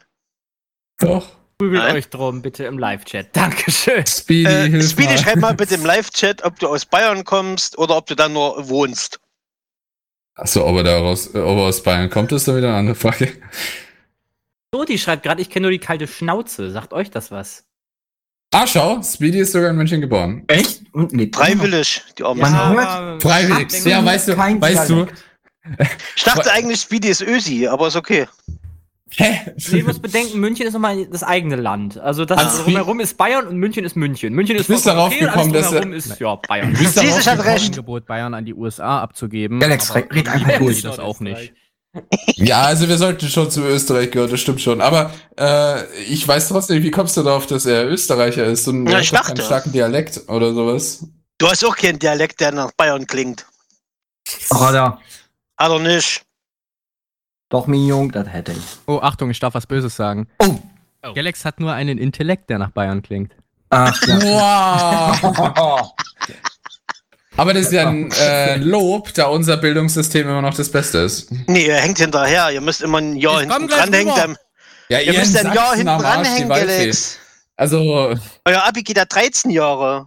doch. 0.99 1.29
Prügelt 1.59 1.83
euch 1.93 2.09
drum, 2.09 2.41
bitte 2.43 2.65
im 2.65 2.79
Live-Chat. 2.79 3.29
Dankeschön. 3.37 4.07
Speedy, 4.07 4.45
Äh, 4.49 4.69
hilf 4.69 4.91
Speedy, 4.91 5.09
mal. 5.15 5.19
schreib 5.19 5.37
mal 5.39 5.55
bitte 5.57 5.75
im 5.75 5.85
Live-Chat, 5.85 6.45
ob 6.45 6.59
du 6.61 6.69
aus 6.69 6.87
Bayern 6.87 7.25
kommst 7.25 7.77
oder 7.79 7.97
ob 7.97 8.07
du 8.07 8.15
da 8.15 8.29
nur 8.29 8.69
wohnst. 8.69 9.19
Achso, 10.35 10.65
ob 10.65 10.77
er 10.77 10.85
da 10.85 10.99
raus, 10.99 11.29
ob 11.31 11.35
er 11.35 11.43
aus 11.45 11.83
Bayern 11.83 12.11
kommt, 12.11 12.31
ist 12.31 12.47
dann 12.47 12.57
wieder 12.57 12.69
eine 12.69 12.77
andere 12.79 12.95
Frage. 12.95 13.33
So, 14.73 14.85
die 14.85 14.99
schreibt 14.99 15.25
gerade, 15.25 15.43
ich 15.43 15.51
kenne 15.51 15.65
nur 15.65 15.73
die 15.73 15.81
kalte 15.81 16.07
Schnauze. 16.07 16.71
Sagt 16.71 16.93
euch 16.93 17.11
das 17.11 17.33
was? 17.33 17.65
Ah, 18.53 18.67
schau, 18.67 19.03
Speedy 19.03 19.41
ist 19.41 19.53
sogar 19.53 19.71
in 19.71 19.77
München 19.77 20.01
geboren. 20.01 20.43
Echt? 20.47 20.83
Und 20.93 21.13
lebt 21.13 21.37
Freiwillig, 21.37 22.03
die 22.19 22.25
arme 22.25 22.41
Man 22.41 22.55
hört- 22.77 23.23
Freiwillig. 23.23 23.85
Ja, 23.85 24.03
weißt 24.05 24.29
du, 24.29 24.39
weißt 24.39 24.89
du. 24.91 25.07
Ich 26.17 26.25
dachte 26.25 26.51
eigentlich, 26.53 26.81
Speedy 26.81 27.09
ist 27.09 27.21
Ösi, 27.21 27.67
aber 27.69 27.89
ist 27.89 27.97
okay. 27.97 28.27
Hä? 29.11 29.41
Nee, 29.71 29.81
du 29.81 29.87
musst 29.87 30.01
bedenken, 30.03 30.39
München 30.41 30.67
ist 30.67 30.73
nochmal 30.75 31.07
das 31.07 31.23
eigene 31.23 31.57
Land. 31.57 31.99
Also 31.99 32.25
das 32.27 32.39
Also 32.39 32.63
drumherum 32.65 33.01
ist 33.01 33.17
Bayern 33.17 33.47
und 33.47 33.57
München 33.57 33.85
ist 33.85 33.97
München. 33.97 34.35
München 34.35 34.57
ist 34.57 34.69
Du 34.69 34.73
bist 34.75 34.87
darauf 34.87 35.11
gekommen, 35.19 35.51
alles 35.55 35.63
dass 35.63 35.71
drumherum 35.71 35.93
ist 35.93 36.21
ja 36.21 36.35
Bayern. 36.37 36.73
Du 36.75 36.79
bist 36.79 36.95
Sie 36.95 37.07
darauf 37.07 37.25
gekommen- 37.25 37.41
recht. 37.41 37.67
Angebot, 37.71 38.07
Bayern 38.07 38.35
an 38.35 38.45
die 38.45 38.55
USA 38.55 39.01
abzugeben. 39.01 39.63
Alex, 39.63 39.95
red 39.95 40.29
einfach 40.29 40.59
durch. 40.59 40.83
das 40.83 40.99
auch 40.99 41.21
nicht. 41.21 41.53
Ja, 42.37 42.63
also 42.63 42.89
wir 42.89 42.99
sollten 42.99 43.29
schon 43.29 43.51
zu 43.51 43.63
Österreich 43.63 44.11
gehören, 44.11 44.31
das 44.31 44.41
stimmt 44.41 44.61
schon. 44.61 44.81
Aber 44.81 45.13
äh, 45.39 45.85
ich 46.03 46.27
weiß 46.27 46.49
trotzdem 46.49 46.83
wie 46.83 46.91
kommst 46.91 47.17
du 47.17 47.23
darauf, 47.23 47.47
dass 47.47 47.67
er 47.67 47.87
Österreicher 47.89 48.45
ist 48.45 48.67
und 48.69 48.87
Ja, 48.89 48.99
ich 49.01 49.13
hat 49.13 49.21
doch 49.21 49.27
keinen 49.27 49.37
dachte. 49.37 49.47
starken 49.47 49.73
Dialekt 49.73 50.23
oder 50.29 50.53
sowas? 50.55 51.05
Du 51.39 51.49
hast 51.49 51.65
auch 51.65 51.77
keinen 51.77 51.99
Dialekt, 51.99 52.41
der 52.41 52.53
nach 52.53 52.73
Bayern 52.77 53.07
klingt. 53.07 53.47
Da, 54.51 54.99
Hat 55.57 55.71
er 55.71 55.79
nicht. 55.81 56.23
doch, 57.49 57.67
Minion, 57.67 58.11
das 58.11 58.29
hätte 58.29 58.53
ich. 58.53 58.59
Oh, 58.87 58.99
Achtung, 59.01 59.31
ich 59.31 59.41
darf 59.41 59.55
was 59.55 59.67
Böses 59.67 59.95
sagen. 59.97 60.29
Oh. 60.39 61.13
Galax 61.15 61.45
hat 61.45 61.61
nur 61.61 61.73
einen 61.73 61.97
Intellekt, 61.99 62.51
der 62.51 62.59
nach 62.59 62.71
Bayern 62.71 63.03
klingt. 63.03 63.35
Ach, 63.71 64.01
ja. 64.07 65.15
Wow! 65.23 65.93
Aber 67.39 67.55
das 67.55 67.67
ist 67.67 67.73
ja 67.73 67.89
ein 67.89 68.11
äh, 68.21 68.57
Lob, 68.57 69.15
da 69.15 69.27
unser 69.27 69.57
Bildungssystem 69.57 70.29
immer 70.29 70.43
noch 70.43 70.55
das 70.55 70.71
Beste 70.71 70.99
ist. 70.99 71.31
Nee, 71.47 71.67
ihr 71.67 71.77
hängt 71.77 71.99
hinterher. 71.99 72.51
Ihr 72.51 72.61
müsst 72.61 72.83
immer 72.83 72.99
ein 72.99 73.17
Jahr 73.17 73.43
Ich 73.43 73.49
hinten 73.51 73.69
dranhängen. 73.69 74.15
Dann, 74.15 74.37
Ja, 74.89 74.99
ihr 75.01 75.19
müsst 75.19 75.37
in 75.41 75.47
ein 75.47 75.55
Jahr 75.55 75.71
hinten 75.77 75.99
dranhängen. 75.99 76.49
Galax. 76.49 77.19
Also, 77.57 78.15
Euer 78.45 78.65
Abi 78.67 78.83
geht 78.83 78.97
ja 78.97 79.05
13 79.05 79.51
Jahre. 79.51 80.07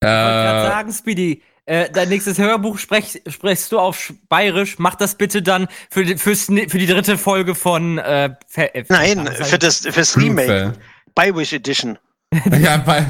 Ich 0.00 0.06
wollte 0.08 0.16
gerade 0.16 0.66
äh, 0.66 0.70
sagen, 0.70 0.92
Speedy, 0.92 1.42
äh, 1.66 1.88
dein 1.90 2.08
nächstes 2.08 2.36
Hörbuch 2.38 2.78
sprech, 2.78 3.22
sprechst 3.26 3.72
du 3.72 3.78
auf 3.78 3.96
Sch- 3.98 4.14
Bayerisch. 4.28 4.78
Mach 4.78 4.94
das 4.96 5.14
bitte 5.16 5.40
dann 5.42 5.66
für 5.90 6.04
die, 6.04 6.16
fürs, 6.18 6.44
für 6.46 6.78
die 6.78 6.86
dritte 6.86 7.16
Folge 7.16 7.54
von 7.54 7.98
äh, 7.98 8.30
Fe- 8.46 8.74
äh, 8.74 8.84
Nein, 8.88 9.26
für 9.32 9.58
das 9.58 9.78
fürs 9.80 10.16
Remake. 10.16 10.74
Bywish 11.14 11.52
Edition. 11.52 11.98
Ja, 12.60 12.76
bei, 12.78 13.06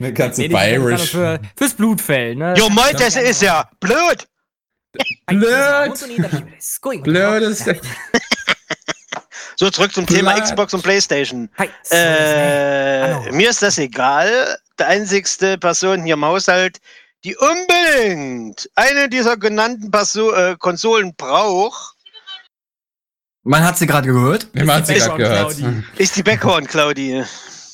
eine 0.00 0.12
ganze 0.12 0.42
Nee, 0.42 0.48
das 0.48 0.56
ist 0.56 0.62
Bayerisch. 0.62 1.10
Für, 1.10 1.40
fürs 1.56 1.74
Blutfell, 1.74 2.36
ne? 2.36 2.54
Jo, 2.56 2.68
Moll, 2.68 2.92
das 2.92 3.16
ist 3.16 3.42
ja 3.42 3.68
blöd. 3.80 4.28
Blöd. 5.26 7.02
Blödes. 7.02 7.64
So, 9.56 9.70
zurück 9.70 9.92
zum 9.92 10.04
Thema 10.06 10.32
Blöd. 10.32 10.44
Xbox 10.44 10.74
und 10.74 10.82
Playstation. 10.82 11.48
Hi. 11.58 11.68
Äh, 11.90 13.30
mir 13.30 13.50
ist 13.50 13.62
das 13.62 13.78
egal. 13.78 14.58
Der 14.80 14.88
einzigste 14.88 15.58
Person 15.58 16.02
hier 16.02 16.14
im 16.14 16.24
Haushalt, 16.24 16.80
die 17.22 17.36
unbedingt 17.36 18.68
eine 18.74 19.08
dieser 19.08 19.36
genannten 19.36 19.92
Perso 19.92 20.32
äh, 20.32 20.56
Konsolen 20.58 21.14
braucht, 21.16 21.94
Man 23.44 23.62
hat 23.62 23.78
sie 23.78 23.86
gerade 23.86 24.08
gehört. 24.08 24.48
Man 24.54 24.68
hat 24.72 24.88
sie 24.88 24.94
Ist 24.94 25.06
gerade 25.06 25.54
die 25.54 25.62
gehört. 25.62 25.84
Ist 25.98 26.16
die 26.16 26.22
Backhorn, 26.24 26.66
Claudi. 26.66 27.22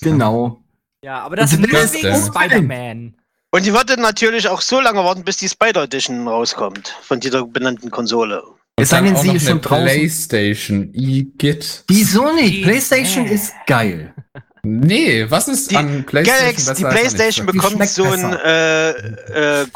Genau. 0.03 0.63
Ja, 1.03 1.21
aber 1.21 1.37
das 1.37 1.53
ist 1.53 1.63
das 1.73 1.93
wegen 1.95 2.03
denn? 2.03 2.23
Spider-Man. 2.25 3.17
Und 3.53 3.67
die 3.67 3.73
wird 3.73 3.91
dann 3.91 4.01
natürlich 4.01 4.47
auch 4.49 4.61
so 4.61 4.81
lange 4.81 5.03
warten, 5.03 5.25
bis 5.25 5.39
die 5.39 5.49
Spider 5.49 5.85
Edition 5.85 6.29
rauskommt 6.29 6.95
von 7.03 7.19
dieser 7.21 7.45
benannten 7.47 7.91
Konsole. 7.91 8.43
Es 8.77 8.91
sei 8.91 8.97
Dann 8.99 9.07
denn, 9.07 9.17
auch 9.17 9.23
sie 9.23 9.29
noch 9.29 9.35
ist 9.35 9.43
eine 9.43 9.51
schon 9.51 9.61
draußen. 9.63 9.85
Playstation, 9.85 10.95
Igitt. 10.95 11.85
Wieso 11.89 12.33
nicht? 12.33 12.55
Die- 12.59 12.63
PlayStation 12.63 13.27
Hä? 13.27 13.35
ist 13.35 13.53
geil. 13.67 14.15
Nee, 14.63 15.29
was 15.31 15.49
ist 15.49 15.71
Die- 15.71 15.77
an 15.77 16.05
Playstation 16.05 16.45
Galax, 16.45 16.65
die 16.65 16.71
besser 16.73 16.87
an 16.89 16.95
Playstation? 16.95 17.47
Die 17.47 17.53
bekommt 17.53 17.73
schmeckt 17.73 17.91
so 17.93 18.05
ein 18.05 18.33
äh, 18.35 18.91
äh. 18.91 19.67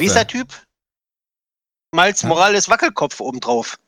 Visa-Typ. 0.00 0.48
Miles. 1.94 2.22
Morales 2.24 2.68
Wackelkopf 2.68 3.20
obendrauf. 3.20 3.78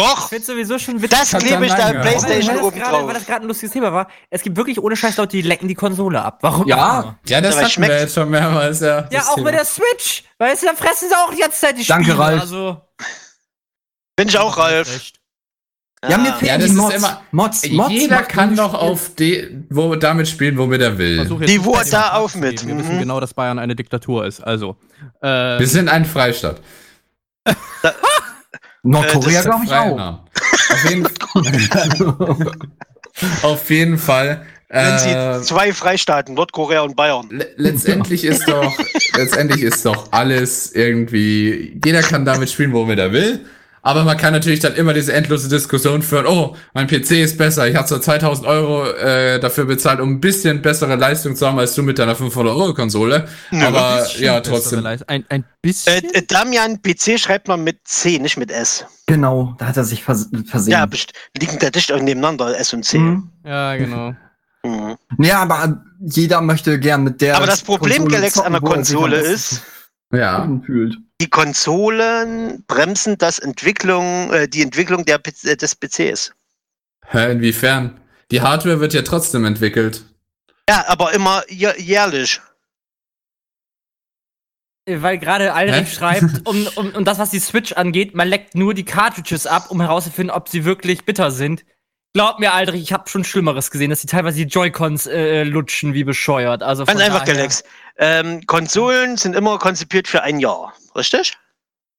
Doch! 0.00 0.22
Ich 0.24 0.28
finde 0.28 0.44
sowieso 0.46 0.78
schon 0.78 1.00
witzig. 1.02 1.18
Das 1.18 1.30
klebe 1.30 1.66
ich 1.66 1.72
da 1.72 1.90
im. 1.90 2.00
Playstation 2.00 2.56
weil, 2.56 2.62
oben 2.64 2.78
das 2.78 2.88
gerade, 2.88 2.96
weil 2.98 3.02
drauf. 3.04 3.12
das 3.14 3.26
gerade 3.26 3.44
ein 3.44 3.48
lustiges 3.48 3.72
Thema 3.72 3.92
war. 3.92 4.08
Es 4.30 4.42
gibt 4.42 4.56
wirklich 4.56 4.78
ohne 4.80 4.96
Scheiß 4.96 5.16
Leute, 5.16 5.36
die 5.36 5.42
lecken 5.42 5.68
die 5.68 5.74
Konsole 5.74 6.22
ab. 6.22 6.38
Warum? 6.42 6.66
Ja. 6.66 7.16
Ja, 7.26 7.40
das 7.40 7.54
Aber 7.54 7.62
hatten 7.64 7.70
schmeckt- 7.72 7.92
wir 7.92 8.00
jetzt 8.00 8.14
schon 8.14 8.30
mehrmals, 8.30 8.80
ja. 8.80 8.86
Ja, 8.86 9.02
das 9.10 9.28
auch 9.28 9.34
Thema. 9.34 9.50
mit 9.50 9.54
der 9.54 9.64
Switch. 9.64 10.24
Weißt 10.38 10.62
du, 10.62 10.66
da 10.66 10.74
fressen 10.74 11.08
sie 11.08 11.14
auch 11.14 11.32
die 11.34 11.40
ganze 11.40 11.60
Zeit 11.60 11.78
die 11.78 11.86
Danke, 11.86 12.04
Spiele. 12.04 12.18
Ralf. 12.18 12.40
Also, 12.40 12.80
Bin 14.16 14.28
ich 14.28 14.38
auch, 14.38 14.56
Ralf. 14.58 15.02
Ja, 16.08 16.16
mir 16.16 16.32
fehlen 16.32 16.46
Ja, 16.48 16.56
die 16.56 16.62
das 16.62 16.70
ist 16.70 16.76
Mods. 16.76 16.94
immer- 16.94 17.22
Mods, 17.30 17.68
Mods 17.68 17.90
Jeder 17.90 18.22
kann 18.22 18.56
doch 18.56 18.72
auf 18.72 19.14
de, 19.16 19.64
wo 19.68 19.94
damit 19.96 20.28
spielen, 20.28 20.56
womit 20.56 20.80
er 20.80 20.96
will. 20.96 21.26
Die 21.46 21.62
Bayern 21.62 21.90
da 21.90 22.12
auf 22.14 22.34
mit. 22.36 22.66
Wir 22.66 22.74
Mhm. 22.74 22.78
wissen 22.78 22.98
genau, 23.00 23.20
dass 23.20 23.34
Bayern 23.34 23.58
eine 23.58 23.76
Diktatur 23.76 24.24
ist. 24.24 24.40
Also, 24.40 24.76
äh, 25.20 25.58
Wir 25.58 25.66
sind 25.66 25.90
ein 25.90 26.06
Freistaat. 26.06 26.62
Nordkorea, 28.82 29.40
Äh, 29.40 29.44
glaube 29.44 29.64
ich, 29.64 29.72
auch. 29.72 29.98
Auf 30.70 30.84
jeden, 30.88 31.06
auf 33.42 33.70
jeden 33.70 33.98
Fall. 33.98 34.46
Wenn 34.68 34.94
Äh, 34.94 35.38
sie 35.40 35.46
zwei 35.46 35.72
Freistaaten, 35.72 36.34
Nordkorea 36.34 36.82
und 36.82 36.94
Bayern. 36.94 37.26
le- 37.30 37.48
letztendlich 37.56 38.24
ist 38.24 38.48
doch, 38.48 38.72
letztendlich 39.16 39.62
ist 39.62 39.84
doch 39.84 40.12
alles 40.12 40.70
irgendwie, 40.72 41.80
jeder 41.84 42.02
kann 42.02 42.24
damit 42.24 42.50
spielen, 42.50 42.72
womit 42.72 43.00
er 43.00 43.12
will. 43.12 43.44
Aber 43.82 44.04
man 44.04 44.16
kann 44.16 44.32
natürlich 44.32 44.60
dann 44.60 44.74
immer 44.74 44.92
diese 44.92 45.12
endlose 45.12 45.48
Diskussion 45.48 46.02
führen, 46.02 46.26
oh, 46.26 46.54
mein 46.74 46.86
PC 46.86 47.12
ist 47.12 47.38
besser, 47.38 47.66
ich 47.68 47.76
habe 47.76 47.86
zwar 47.86 48.02
2000 48.02 48.46
Euro 48.46 48.86
äh, 48.90 49.40
dafür 49.40 49.64
bezahlt, 49.64 50.00
um 50.00 50.10
ein 50.10 50.20
bisschen 50.20 50.60
bessere 50.60 50.96
Leistung 50.96 51.34
zu 51.34 51.46
haben 51.46 51.58
als 51.58 51.74
du 51.74 51.82
mit 51.82 51.98
deiner 51.98 52.14
500 52.14 52.54
Euro 52.54 52.74
Konsole. 52.74 53.26
aber 53.52 54.06
ja, 54.18 54.40
trotzdem. 54.40 54.84
Ein, 54.84 55.24
ein 55.28 55.44
bisschen. 55.62 56.04
Äh, 56.04 56.18
äh, 56.18 56.22
Damian, 56.26 56.82
PC 56.82 57.18
schreibt 57.18 57.48
man 57.48 57.64
mit 57.64 57.78
C, 57.84 58.18
nicht 58.18 58.36
mit 58.36 58.50
S. 58.50 58.84
Genau, 59.06 59.54
da 59.58 59.66
hat 59.66 59.76
er 59.76 59.84
sich 59.84 60.04
vers 60.04 60.28
versehen. 60.46 60.72
Ja, 60.72 60.86
liegen 61.38 61.58
da 61.58 61.70
dicht 61.70 61.90
nebeneinander, 61.90 62.58
S 62.58 62.72
und 62.74 62.84
C. 62.84 62.98
Mhm. 62.98 63.30
ja, 63.44 63.76
genau. 63.76 64.14
Mhm. 64.62 64.96
Ja, 65.18 65.40
aber 65.42 65.82
jeder 66.00 66.40
möchte 66.42 66.78
gern 66.78 67.04
mit 67.04 67.20
der. 67.20 67.36
Aber 67.36 67.46
das 67.46 67.62
Problem, 67.62 68.02
Konsole 68.02 68.16
Galax, 68.16 68.38
an 68.38 68.52
der 68.52 68.62
er 68.62 68.68
Konsole 68.68 69.20
ist, 69.20 69.62
Ja. 70.12 70.48
fühlt. 70.64 70.98
Die 71.20 71.28
Konsolen 71.28 72.64
bremsen 72.66 73.18
das 73.18 73.38
Entwicklung, 73.38 74.32
äh, 74.32 74.48
die 74.48 74.62
Entwicklung 74.62 75.04
der, 75.04 75.20
äh, 75.44 75.56
des 75.56 75.76
PCs. 75.76 76.32
Hä, 77.06 77.32
inwiefern? 77.32 78.00
Die 78.30 78.40
Hardware 78.40 78.80
wird 78.80 78.94
ja 78.94 79.02
trotzdem 79.02 79.44
entwickelt. 79.44 80.04
Ja, 80.68 80.84
aber 80.88 81.12
immer 81.12 81.42
jä- 81.48 81.78
jährlich. 81.78 82.40
weil 84.88 85.18
gerade 85.18 85.52
Alrich 85.52 85.92
schreibt, 85.92 86.24
um, 86.48 86.66
um, 86.74 86.90
um 86.94 87.04
das, 87.04 87.18
was 87.18 87.30
die 87.30 87.38
Switch 87.38 87.72
angeht, 87.72 88.14
man 88.14 88.26
leckt 88.26 88.54
nur 88.56 88.74
die 88.74 88.84
Cartridges 88.84 89.46
ab, 89.46 89.70
um 89.70 89.80
herauszufinden, 89.80 90.34
ob 90.34 90.48
sie 90.48 90.64
wirklich 90.64 91.04
bitter 91.04 91.30
sind. 91.30 91.64
Glaub 92.12 92.40
mir, 92.40 92.52
Aldrich, 92.52 92.82
ich 92.82 92.92
habe 92.92 93.08
schon 93.08 93.22
Schlimmeres 93.22 93.70
gesehen, 93.70 93.90
dass 93.90 94.00
die 94.00 94.08
teilweise 94.08 94.38
die 94.38 94.50
Joy-Cons 94.50 95.06
äh, 95.06 95.44
lutschen 95.44 95.94
wie 95.94 96.02
bescheuert. 96.02 96.62
Also 96.64 96.84
Ganz 96.84 97.00
einfach, 97.00 97.24
Galax. 97.24 97.62
Ähm, 97.98 98.44
Konsolen 98.46 99.16
sind 99.16 99.36
immer 99.36 99.58
konzipiert 99.58 100.08
für 100.08 100.22
ein 100.22 100.40
Jahr, 100.40 100.72
richtig? 100.96 101.36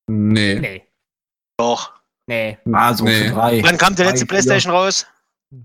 Nee. 0.07 0.55
Nee, 0.59 0.87
Doch. 1.57 1.93
nee. 2.27 2.57
Ah, 2.73 2.93
so 2.93 3.03
Nee. 3.05 3.25
für 3.25 3.33
drei. 3.33 3.63
Wann 3.63 3.77
kam 3.77 3.95
der 3.95 4.05
letzte 4.07 4.25
Drei, 4.25 4.27
vier. 4.27 4.27
Playstation 4.27 4.73
raus? 4.73 5.05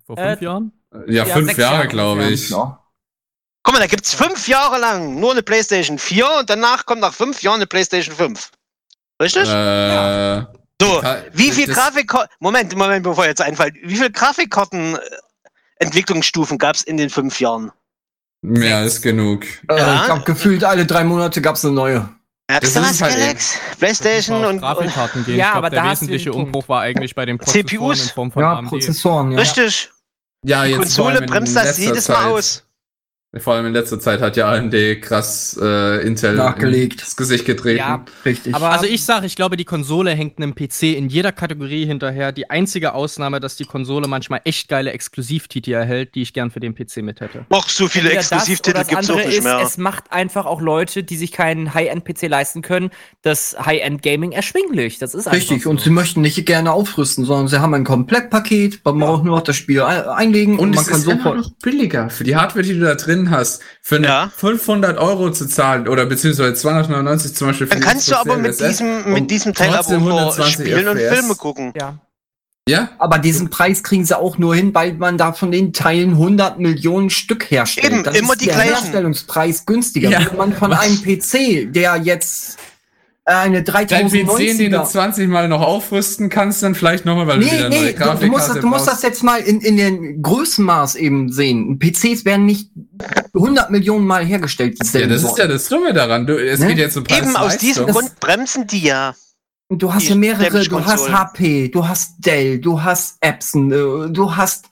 Vor 0.06 0.18
Äh, 0.18 0.30
fünf 0.30 0.42
Jahren? 0.42 0.72
Ja, 1.06 1.24
Ja, 1.24 1.34
fünf 1.34 1.56
Jahre, 1.58 1.74
Jahre 1.76 1.88
glaube 1.88 2.24
ich. 2.28 2.50
Ja. 2.50 2.82
Guck 3.62 3.74
mal, 3.74 3.80
da 3.80 3.86
gibt's 3.86 4.14
fünf 4.14 4.46
Jahre 4.48 4.78
lang 4.78 5.18
nur 5.18 5.32
eine 5.32 5.42
Playstation 5.42 5.98
4 5.98 6.28
und 6.40 6.48
danach 6.50 6.86
kommt 6.86 7.00
nach 7.00 7.12
fünf 7.14 7.42
Jahren 7.42 7.56
eine 7.56 7.66
Playstation 7.66 8.14
5. 8.14 8.50
Richtig? 9.20 9.48
Äh, 9.48 10.40
so, 10.80 11.00
Ka- 11.00 11.24
wie 11.32 11.50
viel 11.50 11.66
Grafikkarten, 11.66 12.28
Moment, 12.38 12.76
Moment, 12.76 13.02
bevor 13.02 13.24
jetzt 13.26 13.40
einfällt, 13.40 13.74
wie 13.82 13.96
viel 13.96 14.10
Grafikkarten 14.12 14.94
äh, 14.96 15.00
Entwicklungsstufen 15.78 16.58
gab's 16.58 16.82
in 16.82 16.96
den 16.96 17.10
fünf 17.10 17.40
Jahren? 17.40 17.72
mehr 18.42 18.84
ist 18.84 19.02
genug. 19.02 19.44
Äh, 19.68 19.76
Ja. 19.78 19.96
Ich 20.00 20.04
glaube, 20.04 20.22
gefühlt 20.24 20.62
alle 20.62 20.86
drei 20.86 21.02
Monate 21.02 21.40
gab's 21.42 21.64
eine 21.64 21.74
neue. 21.74 22.08
Du 22.48 22.60
Das 22.60 22.76
was, 22.76 22.90
ist 22.92 23.02
halt 23.02 23.14
Alex? 23.16 23.58
Playstation 23.78 24.38
und, 24.44 24.46
und 24.46 24.60
Grafikkarten 24.60 25.24
gehen. 25.24 25.36
Ja, 25.36 25.46
ich 25.46 25.50
glaub, 25.50 25.56
aber 25.58 25.70
der 25.70 25.82
da 25.82 25.90
wesentliche. 25.90 26.32
Umbruch 26.32 26.68
war 26.68 26.82
eigentlich 26.82 27.14
bei 27.16 27.26
den 27.26 27.38
Prozessoren 27.38 27.66
CPUs. 27.96 28.02
in 28.04 28.08
Form 28.10 28.30
von 28.30 28.42
Ja, 28.42 28.52
AMD. 28.58 28.68
Prozessoren, 28.68 29.32
ja. 29.32 29.38
richtig. 29.40 29.90
Ja, 30.44 30.62
Die 30.64 30.70
jetzt 30.70 30.78
Konsole 30.78 31.22
bremst 31.22 31.56
das 31.56 31.76
jedes 31.78 32.08
Mal 32.08 32.14
Zeit. 32.14 32.24
aus. 32.26 32.65
Vor 33.38 33.52
allem 33.54 33.66
in 33.66 33.72
letzter 33.74 34.00
Zeit 34.00 34.22
hat 34.22 34.36
ja 34.38 34.48
AMD 34.50 34.72
krass 35.02 35.58
äh, 35.60 36.06
Intel 36.06 36.36
Nachgelegt. 36.36 37.02
ins 37.02 37.16
Gesicht 37.16 37.44
getreten. 37.44 37.78
Ja, 37.80 38.04
Richtig. 38.24 38.54
aber 38.54 38.70
Also 38.70 38.86
ich 38.86 39.04
sage, 39.04 39.26
ich 39.26 39.36
glaube, 39.36 39.58
die 39.58 39.66
Konsole 39.66 40.12
hängt 40.12 40.38
einem 40.38 40.54
PC 40.54 40.84
in 40.96 41.08
jeder 41.10 41.32
Kategorie 41.32 41.84
hinterher. 41.84 42.32
Die 42.32 42.48
einzige 42.48 42.94
Ausnahme, 42.94 43.38
dass 43.40 43.56
die 43.56 43.66
Konsole 43.66 44.08
manchmal 44.08 44.40
echt 44.44 44.68
geile 44.68 44.92
Exklusivtitel 44.92 45.72
erhält, 45.72 46.14
die 46.14 46.22
ich 46.22 46.32
gern 46.32 46.50
für 46.50 46.60
den 46.60 46.74
PC 46.74 46.98
mit 47.02 47.20
hätte. 47.20 47.44
Och, 47.52 47.68
so 47.68 47.88
viele 47.88 48.04
Entweder 48.10 48.20
Exklusivtitel 48.20 48.78
auch 48.78 48.96
andere 48.96 49.16
nicht 49.18 49.38
ist, 49.38 49.44
mehr. 49.44 49.60
Es 49.62 49.76
macht 49.76 50.12
einfach 50.12 50.46
auch 50.46 50.62
Leute, 50.62 51.02
die 51.02 51.16
sich 51.16 51.32
keinen 51.32 51.74
High-End-PC 51.74 52.28
leisten 52.28 52.62
können, 52.62 52.88
das 53.20 53.54
High-End-Gaming 53.60 54.32
erschwinglich. 54.32 54.98
Das 54.98 55.14
ist 55.14 55.26
einfach 55.26 55.36
Richtig, 55.36 55.64
so. 55.64 55.70
und 55.70 55.80
sie 55.82 55.90
möchten 55.90 56.22
nicht 56.22 56.42
gerne 56.46 56.72
aufrüsten, 56.72 57.26
sondern 57.26 57.48
sie 57.48 57.60
haben 57.60 57.74
ein 57.74 57.84
Komplettpaket, 57.84 58.80
man 58.84 58.98
braucht 58.98 59.24
nur 59.24 59.36
noch 59.36 59.44
das 59.44 59.56
Spiel 59.56 59.82
ein- 59.82 60.04
einlegen 60.04 60.54
und, 60.54 60.60
Und 60.60 60.70
man 60.76 60.80
es 60.84 60.88
kann 60.88 61.00
ist 61.00 61.06
immer 61.06 61.16
sofort. 61.16 61.36
noch 61.38 61.50
billiger 61.62 62.08
für 62.08 62.24
die 62.24 62.36
Hardware, 62.36 62.64
die 62.64 62.72
du 62.72 62.80
da 62.80 62.94
drin 62.94 63.15
hast. 63.30 63.60
Für 63.82 63.96
eine 63.96 64.06
Ja. 64.06 64.32
500 64.36 64.98
Euro 64.98 65.30
zu 65.30 65.46
zahlen 65.48 65.88
oder 65.88 66.06
beziehungsweise 66.06 66.54
299 66.54 67.34
zum 67.34 67.48
Beispiel 67.48 67.66
für 67.66 67.72
Dann 67.74 67.80
kannst 67.82 68.10
du 68.10 68.16
aber 68.16 68.36
mit 68.36 68.58
diesem, 68.60 69.04
und 69.04 69.12
mit 69.12 69.30
diesem 69.30 69.54
Teil 69.54 69.70
120 69.74 70.52
spielen 70.54 70.88
und 70.88 70.98
FPS. 70.98 71.18
Filme 71.18 71.34
gucken. 71.36 71.72
ja. 71.76 71.98
Ja, 72.68 72.88
Aber 72.98 73.18
diesen 73.18 73.48
Preis 73.48 73.84
kriegen 73.84 74.04
sie 74.04 74.18
auch 74.18 74.38
nur 74.38 74.52
hin, 74.56 74.74
weil 74.74 74.94
man 74.94 75.16
da 75.16 75.32
von 75.32 75.52
den 75.52 75.72
Teilen 75.72 76.10
100 76.14 76.58
Millionen 76.58 77.10
Stück 77.10 77.48
herstellt. 77.48 77.92
Eben, 77.92 78.02
Dann 78.02 78.16
immer 78.16 78.32
ist 78.32 78.40
die 78.40 78.46
der 78.46 78.54
gleichen. 78.56 78.74
Herstellungspreis 78.74 79.66
günstiger. 79.66 80.10
Ja. 80.10 80.26
Wenn 80.28 80.36
man 80.36 80.52
von 80.52 80.72
Was? 80.72 80.80
einem 80.80 80.96
PC, 81.00 81.72
der 81.72 81.94
jetzt 81.98 82.58
äh, 83.28 83.32
eine 83.34 83.62
dein 83.62 83.86
PC, 83.86 84.10
den 84.12 84.26
du 84.72 84.78
3090er 84.78 84.84
20 84.84 85.28
Mal 85.28 85.48
noch 85.48 85.60
aufrüsten 85.60 86.28
kannst, 86.28 86.62
dann 86.62 86.74
vielleicht 86.76 87.04
nochmal, 87.04 87.26
weil 87.26 87.40
du 87.40 87.46
Nee, 87.46 87.52
wieder 87.52 87.68
neue 87.68 87.80
nee, 87.80 87.92
du, 87.92 87.98
du, 87.98 87.98
musst, 87.98 87.98
Grafikkarte 87.98 88.52
das- 88.54 88.60
du 88.60 88.66
musst 88.68 88.86
das 88.88 89.02
jetzt 89.02 89.22
mal 89.24 89.40
in, 89.40 89.60
in 89.60 89.76
den 89.76 90.22
Größenmaß 90.22 90.94
eben 90.94 91.32
sehen. 91.32 91.78
PCs 91.78 92.24
werden 92.24 92.46
nicht 92.46 92.70
100 93.34 93.70
Millionen 93.70 94.06
Mal 94.06 94.24
hergestellt. 94.24 94.78
Ja, 94.92 95.06
das 95.06 95.16
ist 95.16 95.22
Sorten. 95.22 95.40
ja 95.40 95.46
das 95.48 95.68
Dumme 95.68 95.92
daran. 95.92 96.26
Du, 96.26 96.34
es 96.36 96.60
Ne? 96.60 96.68
geht 96.68 96.78
jetzt 96.78 96.96
um 96.96 97.04
Preis 97.04 97.18
Eben 97.22 97.36
aus 97.36 97.56
diesem. 97.58 97.86
Grund 97.86 98.18
bremsen 98.20 98.66
die 98.66 98.80
ja. 98.80 99.14
Du 99.68 99.92
hast 99.92 100.08
ja 100.08 100.14
mehrere, 100.14 100.62
du 100.62 100.84
hast. 100.84 101.10
HP, 101.10 101.68
du 101.70 101.88
hast 101.88 102.24
Dell, 102.24 102.60
du 102.60 102.80
hast 102.84 103.16
Epson, 103.20 103.72
äh, 103.72 104.08
du 104.12 104.36
hast 104.36 104.66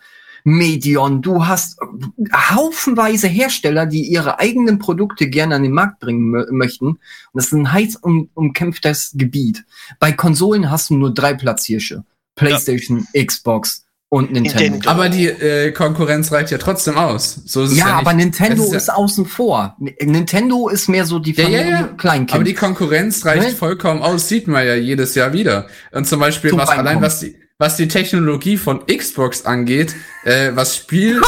Medion, 0.47 1.23
du 1.23 1.47
hast 1.47 1.79
äh, 1.81 2.29
haufenweise 2.55 3.27
Hersteller, 3.29 3.87
die 3.87 4.03
ihre 4.03 4.39
eigenen 4.39 4.79
Produkte 4.79 5.29
gerne 5.29 5.55
an 5.57 5.63
den 5.63 5.73
Markt 5.73 6.01
bringen 6.01 6.35
mö- 6.35 6.53
möchten. 6.53 6.87
Und 6.89 6.99
das 7.33 7.47
ist 7.47 7.53
ein 7.53 7.73
heiß 7.73 7.97
um, 7.97 8.29
umkämpftes 8.35 9.13
Gebiet. 9.15 9.65
Bei 9.99 10.13
Konsolen 10.13 10.71
hast 10.71 10.91
du 10.91 10.97
nur 10.97 11.13
drei 11.15 11.35
Platzhirsche. 11.35 12.05
PlayStation, 12.37 13.07
Xbox 13.17 13.85
und 14.11 14.33
Nintendo. 14.33 14.59
Nintendo. 14.61 14.91
Aber 14.91 15.09
die 15.09 15.27
äh, 15.29 15.73
Konkurrenz 15.73 16.31
reicht 16.31 16.51
ja 16.51 16.59
trotzdem 16.59 16.99
aus. 16.99 17.41
So 17.47 17.63
ist 17.63 17.73
es 17.73 17.79
Ja, 17.79 17.89
ja, 17.89 17.99
aber 17.99 18.13
nicht. 18.13 18.25
Nintendo 18.27 18.65
ist 18.65 18.71
ja- 18.73 18.77
ist, 18.77 18.91
außen 18.93 19.25
vor. 19.25 19.77
Nintendo 19.79 20.69
ist 20.69 20.89
mehr 20.89 21.07
so 21.07 21.19
die 21.21 21.33
Ja, 21.33 21.45
ja, 21.45 21.59
Familie 21.59 21.71
ja. 21.71 21.83
Kleinkind. 21.97 22.35
Aber 22.35 22.45
die 22.45 22.55
Konkurrenz 22.55 23.25
reicht 23.25 23.49
Ne? 23.49 23.55
vollkommen 23.55 24.03
aus, 24.03 24.29
sieht 24.29 24.47
man 24.47 24.67
ja 24.67 24.75
jedes 24.75 25.15
Jahr 25.15 25.33
wieder. 25.33 25.69
Und 25.93 26.07
zum 26.07 26.21
Beispiel, 26.21 26.51
Zum 26.51 26.59
was 26.59 26.69
allein 26.69 26.87
Reinkommen. 26.87 27.07
was 27.07 27.21
die, 27.21 27.35
was 27.65 27.77
die 27.77 27.89
Technologie 27.89 28.59
von 28.59 28.85
Xbox 28.87 29.47
angeht, 29.47 29.95
äh, 30.25 30.51
was 30.55 30.77
Spiel. 30.77 31.23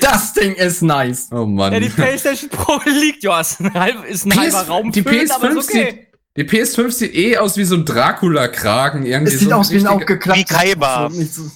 das 0.00 0.32
Ding 0.32 0.54
ist 0.54 0.82
nice. 0.82 1.28
Oh 1.30 1.46
Mann. 1.46 1.74
Ja, 1.74 1.78
die 1.78 1.90
PlayStation 1.90 2.50
Pro 2.50 2.80
liegt, 2.86 3.22
ja, 3.22 3.40
ist 3.40 3.60
ein, 3.60 3.72
halb, 3.72 4.04
ist 4.04 4.26
ein 4.26 4.30
PS 4.30 4.38
halber 4.38 4.62
Raum 4.62 4.90
die 4.90 5.02
füllen, 5.02 5.30
aber 5.30 5.46
PS5 5.46 5.58
ist 5.60 5.68
okay. 5.68 5.90
sieht, 5.90 6.08
die 6.36 6.42
PS5 6.44 6.90
sieht 6.90 7.14
eh 7.14 7.38
aus 7.38 7.56
wie 7.56 7.62
so 7.62 7.76
ein 7.76 7.84
Dracula-Kragen. 7.84 9.06
Irgendwie 9.06 9.34
Es 9.34 9.38
sieht 9.38 9.50
so 9.50 9.54
aus 9.54 9.70
wie 9.70 9.78
ein 9.78 9.86
aufgeklappter. 9.86 10.40
Wie 10.40 10.44
Kaiba. 10.44 11.08
So- 11.08 11.52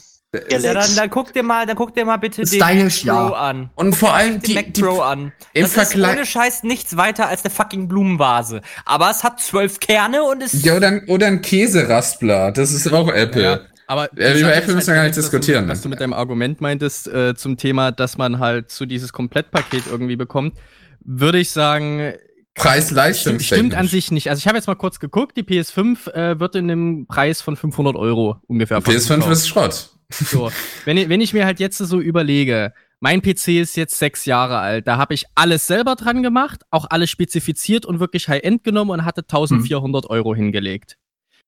Ja, 0.51 0.73
dann, 0.73 0.97
dann 0.97 1.11
guck 1.11 1.33
dir 1.35 1.43
mal, 1.43 1.67
dann 1.67 1.77
guck 1.77 1.95
dir 1.95 2.07
mal 2.07 2.17
bitte 2.17 2.47
Stylisch, 2.47 3.03
den 3.03 3.13
Mac 3.15 3.27
Pro 3.29 3.35
ja. 3.35 3.41
an. 3.51 3.71
Und 3.75 3.95
vor 3.95 4.15
allem 4.15 4.35
Den 4.35 4.43
die, 4.43 4.55
Mac 4.55 4.73
die, 4.73 4.81
Pro 4.81 5.01
an. 5.01 5.33
im 5.53 5.63
das 5.63 5.71
ist 5.73 5.75
Vergleich- 5.93 6.17
ohne 6.17 6.25
Scheiß 6.25 6.63
nichts 6.63 6.97
weiter 6.97 7.29
als 7.29 7.45
eine 7.45 7.53
fucking 7.53 7.87
Blumenvase. 7.87 8.63
Aber 8.87 9.11
es 9.11 9.25
hat 9.25 9.41
zwölf 9.41 9.79
Kerne 9.79 10.23
und 10.23 10.43
ist. 10.43 10.65
ja, 10.65 10.75
oder, 10.75 10.89
ein- 10.89 11.07
oder 11.09 11.27
ein 11.27 11.43
Käseraspler. 11.43 12.51
Das 12.53 12.73
ist 12.73 12.91
auch 12.91 13.09
Apple. 13.11 13.43
Ja, 13.43 13.61
aber 13.87 14.09
Ja, 14.19 14.33
die 14.33 14.41
über 14.41 14.55
Apple 14.55 14.71
ist 14.71 14.75
müssen 14.77 14.87
wir 14.89 14.95
gar 14.95 15.03
nicht 15.05 15.17
diskutieren, 15.19 15.67
ne? 15.67 15.73
was 15.73 15.83
du 15.83 15.91
mit 15.91 16.01
deinem 16.01 16.15
Argument 16.15 16.63
meintest 16.63 17.09
äh, 17.09 17.35
zum 17.35 17.59
Thema, 17.59 17.93
dass 17.93 18.17
man 18.17 18.39
halt 18.39 18.71
so 18.71 18.87
dieses 18.87 19.13
Komplettpaket 19.13 19.83
irgendwie 19.91 20.17
bekommt, 20.17 20.57
würde 21.05 21.41
ich 21.41 21.51
sagen, 21.51 22.15
Preis-Leistung. 22.55 23.39
stimmt 23.39 23.75
an 23.75 23.87
sich 23.87 24.11
nicht. 24.11 24.31
Also 24.31 24.39
ich 24.41 24.47
habe 24.47 24.57
jetzt 24.57 24.67
mal 24.67 24.77
kurz 24.77 24.99
geguckt, 24.99 25.37
die 25.37 25.43
PS5 25.43 26.11
äh, 26.11 26.41
wird 26.41 26.55
in 26.55 26.71
einem 26.71 27.07
Preis 27.07 27.43
von 27.43 27.55
500 27.57 27.97
Euro 27.97 28.37
ungefähr 28.47 28.79
PS5 28.79 29.07
verkauft. 29.07 29.31
ist 29.33 29.49
Schrott. 29.49 29.89
So, 30.13 30.51
wenn, 30.85 30.97
ich- 30.97 31.09
wenn 31.09 31.21
ich 31.21 31.33
mir 31.33 31.45
halt 31.45 31.61
jetzt 31.61 31.79
so 31.79 32.01
überlege, 32.01 32.73
mein 33.01 33.21
PC 33.23 33.61
ist 33.61 33.77
jetzt 33.77 33.99
sechs 33.99 34.25
Jahre 34.27 34.59
alt, 34.59 34.87
da 34.87 34.97
habe 34.97 35.15
ich 35.15 35.25
alles 35.35 35.67
selber 35.67 35.97
dran 35.97 36.23
gemacht, 36.23 36.63
auch 36.71 36.87
alles 36.91 37.11
spezifiziert 37.11 37.85
und 37.85 37.99
wirklich 38.01 38.29
High-End 38.29 38.63
genommen 38.63 38.91
und 38.93 39.05
hatte 39.05 39.23
1400 39.23 40.07
Euro 40.11 40.35
hingelegt. 40.35 40.99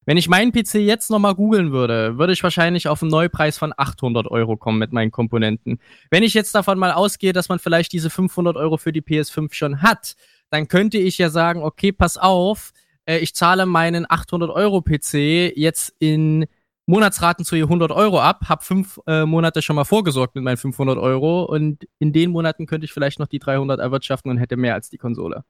Wenn 0.07 0.16
ich 0.18 0.29
meinen 0.29 0.53
PC 0.53 0.74
jetzt 0.81 1.11
nochmal 1.11 1.35
googeln 1.35 1.72
würde, 1.72 2.18
würde 2.18 2.33
ich 2.35 2.42
wahrscheinlich 2.42 2.88
auf 2.88 3.00
einen 3.03 3.11
Neupreis 3.11 3.57
von 3.57 3.72
800 3.77 4.27
Euro 4.27 4.57
kommen 4.57 4.79
mit 4.79 4.92
meinen 4.92 5.11
Komponenten. 5.11 5.79
Wenn 6.11 6.22
ich 6.22 6.35
jetzt 6.35 6.55
davon 6.55 6.79
mal 6.79 6.92
ausgehe, 6.92 7.33
dass 7.33 7.48
man 7.48 7.59
vielleicht 7.59 7.92
diese 7.92 8.11
500 8.11 8.57
Euro 8.57 8.77
für 8.77 8.92
die 8.92 9.00
PS5 9.00 9.55
schon 9.55 9.81
hat, 9.81 10.14
dann 10.50 10.68
könnte 10.68 10.98
ich 10.98 11.16
ja 11.18 11.31
sagen, 11.31 11.62
okay, 11.62 11.90
pass 11.92 12.18
auf, 12.18 12.72
äh, 13.07 13.18
ich 13.18 13.35
zahle 13.35 13.64
meinen 13.64 14.05
800 14.09 14.50
Euro 14.50 14.83
PC 14.83 15.53
jetzt 15.57 15.94
in 16.00 16.44
Monatsraten 16.87 17.44
zu 17.44 17.57
je 17.57 17.62
100 17.62 17.90
Euro 17.92 18.20
ab, 18.20 18.42
habe 18.49 18.64
fünf 18.64 19.01
äh, 19.07 19.25
Monate 19.25 19.62
schon 19.62 19.77
mal 19.77 19.85
vorgesorgt 19.85 20.35
mit 20.35 20.44
meinen 20.44 20.57
500 20.57 20.99
Euro 20.99 21.44
und 21.44 21.85
in 21.99 22.12
den 22.12 22.31
Monaten 22.31 22.66
könnte 22.66 22.85
ich 22.85 22.92
vielleicht 22.92 23.18
noch 23.18 23.27
die 23.27 23.38
300 23.38 23.81
erwirtschaften 23.81 24.31
und 24.31 24.38
hätte 24.38 24.57
mehr 24.57 24.75
als 24.75 24.90
die 24.90 24.99
Konsole. 24.99 25.44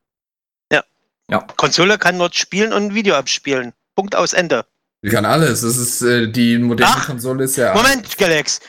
Konsole 1.57 1.99
kann 1.99 2.19
dort 2.19 2.35
spielen 2.35 2.73
und 2.73 2.85
ein 2.85 2.95
Video 2.95 3.15
abspielen. 3.15 3.73
Punkt 3.95 4.15
aus 4.17 4.33
Ende. 4.33 4.67
Die 5.03 5.11
kann 5.11 5.25
alles. 5.25 5.63
Das 5.63 5.77
ist, 5.77 6.03
äh, 6.03 6.29
die 6.29 6.59
moderne 6.59 6.95
Ach, 6.97 7.07
Konsole 7.07 7.45
ist 7.45 7.57
ja. 7.57 7.75
Moment, 7.75 8.17
Galax. 8.19 8.61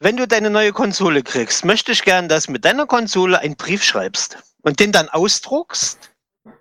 Wenn 0.00 0.16
du 0.16 0.26
deine 0.26 0.50
neue 0.50 0.72
Konsole 0.72 1.22
kriegst, 1.22 1.64
möchte 1.64 1.92
ich 1.92 2.02
gern, 2.02 2.28
dass 2.28 2.48
mit 2.48 2.64
deiner 2.64 2.86
Konsole 2.86 3.38
einen 3.38 3.56
Brief 3.56 3.82
schreibst 3.82 4.38
und 4.62 4.80
den 4.80 4.92
dann 4.92 5.08
ausdruckst. 5.08 6.10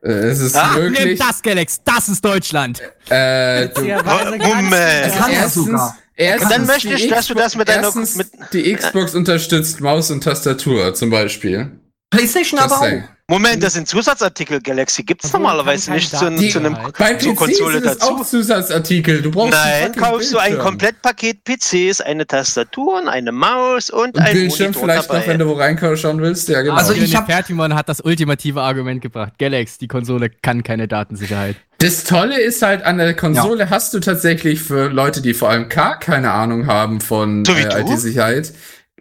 Äh, 0.03 0.09
es 0.11 0.39
ist 0.39 0.55
Ah, 0.55 0.73
möglich. 0.77 1.19
das, 1.19 1.41
Galax, 1.41 1.81
das 1.83 2.09
ist 2.09 2.23
Deutschland. 2.23 2.81
Äh, 3.09 3.67
du, 3.69 3.81
Witzigerweise 3.81 4.31
Moment. 4.37 4.71
Das 5.05 5.15
er 5.15 5.29
erstens, 5.29 5.65
sogar. 5.65 5.97
erstens 6.15 6.43
Und 6.43 6.51
dann 6.51 6.65
möchte 6.67 6.87
die 6.89 6.93
ich, 6.95 7.09
dass 7.09 7.27
du 7.27 7.33
Xbox- 7.33 7.43
das 7.43 7.55
mit 7.55 7.67
deiner- 7.69 7.83
erstens, 7.83 8.15
mit- 8.15 8.31
die 8.53 8.73
Xbox 8.75 9.15
unterstützt 9.15 9.81
Maus 9.81 10.09
und 10.11 10.23
Tastatur 10.23 10.93
zum 10.93 11.09
Beispiel. 11.09 11.71
PlayStation 12.11 12.59
Just 12.59 12.71
aber 12.71 12.79
auch. 12.81 12.83
saying. 12.85 13.03
Moment, 13.29 13.63
das 13.63 13.73
sind 13.73 13.88
Zusatzartikel, 13.88 14.59
Galaxy. 14.62 15.01
Gibt's 15.03 15.27
Obwohl, 15.27 15.39
normalerweise 15.39 15.91
nicht 15.93 16.09
zu, 16.09 16.25
Daten- 16.25 16.49
zu 16.49 16.59
einem 16.59 16.75
Die- 16.75 16.91
Bei 16.99 17.13
zur 17.15 17.31
PC 17.31 17.36
Konsole 17.38 17.77
es 17.77 17.83
dazu. 17.83 18.05
auch 18.13 18.25
Zusatzartikel. 18.25 19.21
Du 19.21 19.31
brauchst 19.31 19.53
Nein, 19.53 19.93
kaufst 19.95 20.33
du 20.33 20.38
ein. 20.39 20.59
Komplettpaket 20.59 21.38
PCs, 21.45 22.01
eine 22.01 22.27
Tastatur 22.27 22.97
und 23.01 23.07
eine 23.07 23.31
Maus 23.31 23.89
und 23.89 24.17
Und 24.17 24.19
ein 24.19 24.33
Bildschirm 24.33 24.71
Monitor 24.73 24.83
vielleicht 24.83 25.09
dabei. 25.09 25.19
noch, 25.19 25.27
wenn 25.27 25.39
du 25.39 25.47
wo 25.47 25.53
reinschauen 25.53 26.21
willst. 26.21 26.49
Ja, 26.49 26.62
genau. 26.63 26.75
Also 26.75 26.91
ich 26.91 27.03
ich 27.03 27.15
hab- 27.15 27.25
Fertimon 27.27 27.73
hat 27.73 27.88
das 27.88 28.01
ultimative 28.01 28.62
Argument 28.62 29.01
gebracht. 29.01 29.31
Galax, 29.39 29.77
die 29.77 29.88
Konsole 29.88 30.29
kann 30.29 30.62
keine 30.63 30.89
Datensicherheit. 30.89 31.55
Das 31.77 32.03
Tolle 32.03 32.39
ist 32.41 32.62
halt, 32.62 32.83
an 32.83 32.97
der 32.97 33.15
Konsole 33.15 33.69
hast 33.69 33.93
du 33.93 33.99
tatsächlich 34.01 34.62
für 34.62 34.89
Leute, 34.89 35.21
die 35.21 35.33
vor 35.33 35.49
allem 35.49 35.69
gar 35.69 35.97
keine 35.97 36.31
Ahnung 36.31 36.67
haben 36.67 36.99
von 36.99 37.45
So 37.45 37.53
äh? 37.53 37.81
IT-Sicherheit, 37.81 38.51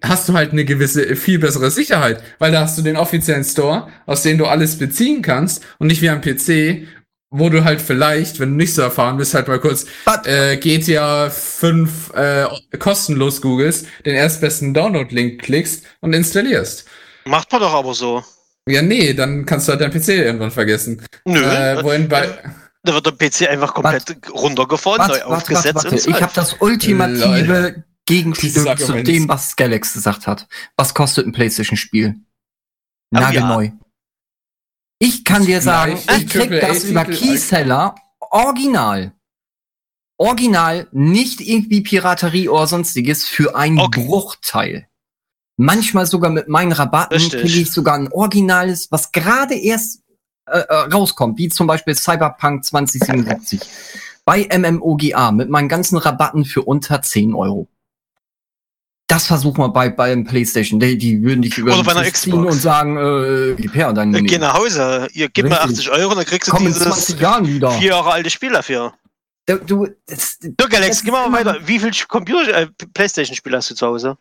hast 0.02 0.28
du 0.28 0.32
halt 0.34 0.52
eine 0.52 0.64
gewisse, 0.64 1.16
viel 1.16 1.38
bessere 1.38 1.70
Sicherheit. 1.70 2.22
Weil 2.38 2.52
da 2.52 2.62
hast 2.62 2.76
du 2.78 2.82
den 2.82 2.96
offiziellen 2.96 3.44
Store, 3.44 3.88
aus 4.06 4.22
dem 4.22 4.38
du 4.38 4.46
alles 4.46 4.78
beziehen 4.78 5.22
kannst 5.22 5.64
und 5.78 5.86
nicht 5.86 6.02
wie 6.02 6.10
am 6.10 6.20
PC, 6.20 6.86
wo 7.30 7.48
du 7.48 7.64
halt 7.64 7.80
vielleicht, 7.80 8.40
wenn 8.40 8.50
du 8.50 8.56
nicht 8.56 8.74
so 8.74 8.82
erfahren 8.82 9.16
bist, 9.16 9.34
halt 9.34 9.48
mal 9.48 9.58
kurz 9.58 9.86
äh, 10.24 10.56
GTA 10.58 11.30
5 11.30 12.12
äh, 12.14 12.44
kostenlos 12.78 13.40
googelst, 13.40 13.86
den 14.04 14.14
erstbesten 14.14 14.74
Download-Link 14.74 15.40
klickst 15.40 15.84
und 16.00 16.12
installierst. 16.12 16.86
Macht 17.24 17.50
man 17.52 17.62
doch 17.62 17.72
aber 17.72 17.94
so. 17.94 18.22
Ja, 18.68 18.82
nee, 18.82 19.14
dann 19.14 19.46
kannst 19.46 19.66
du 19.66 19.72
halt 19.72 19.80
deinen 19.80 19.92
PC 19.92 20.08
irgendwann 20.08 20.50
vergessen. 20.50 21.02
Nö, 21.24 21.42
Äh, 21.42 21.82
wohin 21.82 22.08
bei, 22.08 22.28
da 22.84 22.94
wird 22.94 23.06
der 23.06 23.12
PC 23.12 23.48
einfach 23.48 23.74
komplett 23.74 24.16
runtergefahren, 24.30 24.98
neu 24.98 25.06
Warte, 25.06 25.20
warte, 25.20 25.30
warte, 25.30 25.36
aufgesetzt 25.36 25.74
warte. 25.76 25.90
und 25.90 26.00
so. 26.00 26.10
Ich 26.10 26.20
habe 26.20 26.32
das 26.34 26.56
ultimative 26.60 27.84
Gegenstück 28.06 28.78
zu 28.78 29.02
dem, 29.02 29.28
was 29.28 29.56
Galax 29.56 29.92
gesagt 29.94 30.26
hat. 30.26 30.48
Was 30.76 30.94
kostet 30.94 31.26
ein 31.26 31.32
PlayStation-Spiel? 31.32 32.14
Oh 32.16 33.16
ja. 33.16 33.20
Nagelneu. 33.20 33.70
Ich 34.98 35.24
kann 35.24 35.44
dir 35.46 35.60
sagen, 35.60 35.98
ich 36.16 36.28
krieg 36.28 36.60
das 36.60 36.84
über. 36.84 37.04
Keyseller 37.04 37.94
original. 38.30 39.12
Original, 40.18 40.88
nicht 40.92 41.40
irgendwie 41.40 41.80
Piraterie 41.80 42.48
oder 42.48 42.66
sonstiges 42.66 43.26
für 43.26 43.56
einen 43.56 43.78
Okay. 43.78 44.04
Bruchteil. 44.06 44.88
Manchmal 45.56 46.06
sogar 46.06 46.30
mit 46.30 46.48
meinen 46.48 46.72
Rabatten 46.72 47.18
kriege 47.18 47.60
ich 47.60 47.70
sogar 47.70 47.94
ein 47.94 48.12
originales, 48.12 48.90
was 48.90 49.12
gerade 49.12 49.54
erst 49.54 50.02
äh, 50.46 50.58
äh, 50.58 50.74
rauskommt, 50.92 51.38
wie 51.38 51.48
zum 51.48 51.66
Beispiel 51.66 51.94
Cyberpunk 51.94 52.64
2077 52.64 53.60
bei 54.24 54.48
MMOGA 54.56 55.32
mit 55.32 55.50
meinen 55.50 55.68
ganzen 55.68 55.98
Rabatten 55.98 56.44
für 56.44 56.62
unter 56.62 57.02
10 57.02 57.34
Euro. 57.34 57.68
Das 59.12 59.26
versuchen 59.26 59.58
wir 59.58 59.68
bei 59.68 59.90
beim 59.90 60.24
PlayStation. 60.24 60.80
Die, 60.80 60.96
die 60.96 61.22
würden 61.22 61.42
dich 61.42 61.58
über 61.58 61.74
Oder 61.74 61.84
bei 61.84 61.94
einer 61.94 62.10
Xbox. 62.10 62.50
und 62.54 62.58
sagen, 62.58 62.96
äh, 62.96 63.54
gib 63.60 63.74
her 63.74 63.92
dein 63.92 64.14
Äh, 64.14 64.22
Geh 64.22 64.38
nach 64.38 64.54
Hause, 64.54 65.06
ihr 65.12 65.28
gib 65.28 65.44
mir 65.44 65.62
Richtig. 65.62 65.90
80 65.90 65.90
Euro, 65.90 66.14
dann 66.14 66.24
kriegst 66.24 66.48
du 66.48 66.52
Komm 66.52 66.64
dieses 66.64 66.82
20 66.82 67.20
Jahren 67.20 67.46
wieder. 67.46 67.72
vier 67.72 67.90
Jahre 67.90 68.10
alte 68.10 68.30
Spiel 68.30 68.52
dafür. 68.52 68.94
Du, 69.44 69.58
du, 69.58 69.88
das, 70.06 70.38
So, 70.40 70.66
Galax, 70.66 70.96
Das 70.96 71.04
geh 71.04 71.10
mal 71.10 71.30
weiter. 71.30 71.58
Wie 71.66 71.78
viel 71.78 71.90
Computer, 72.08 72.54
äh, 72.54 72.68
Playstation-Spiele 72.94 73.58
hast 73.58 73.70
du 73.70 73.74
zu 73.74 73.86
Hause? 73.86 74.16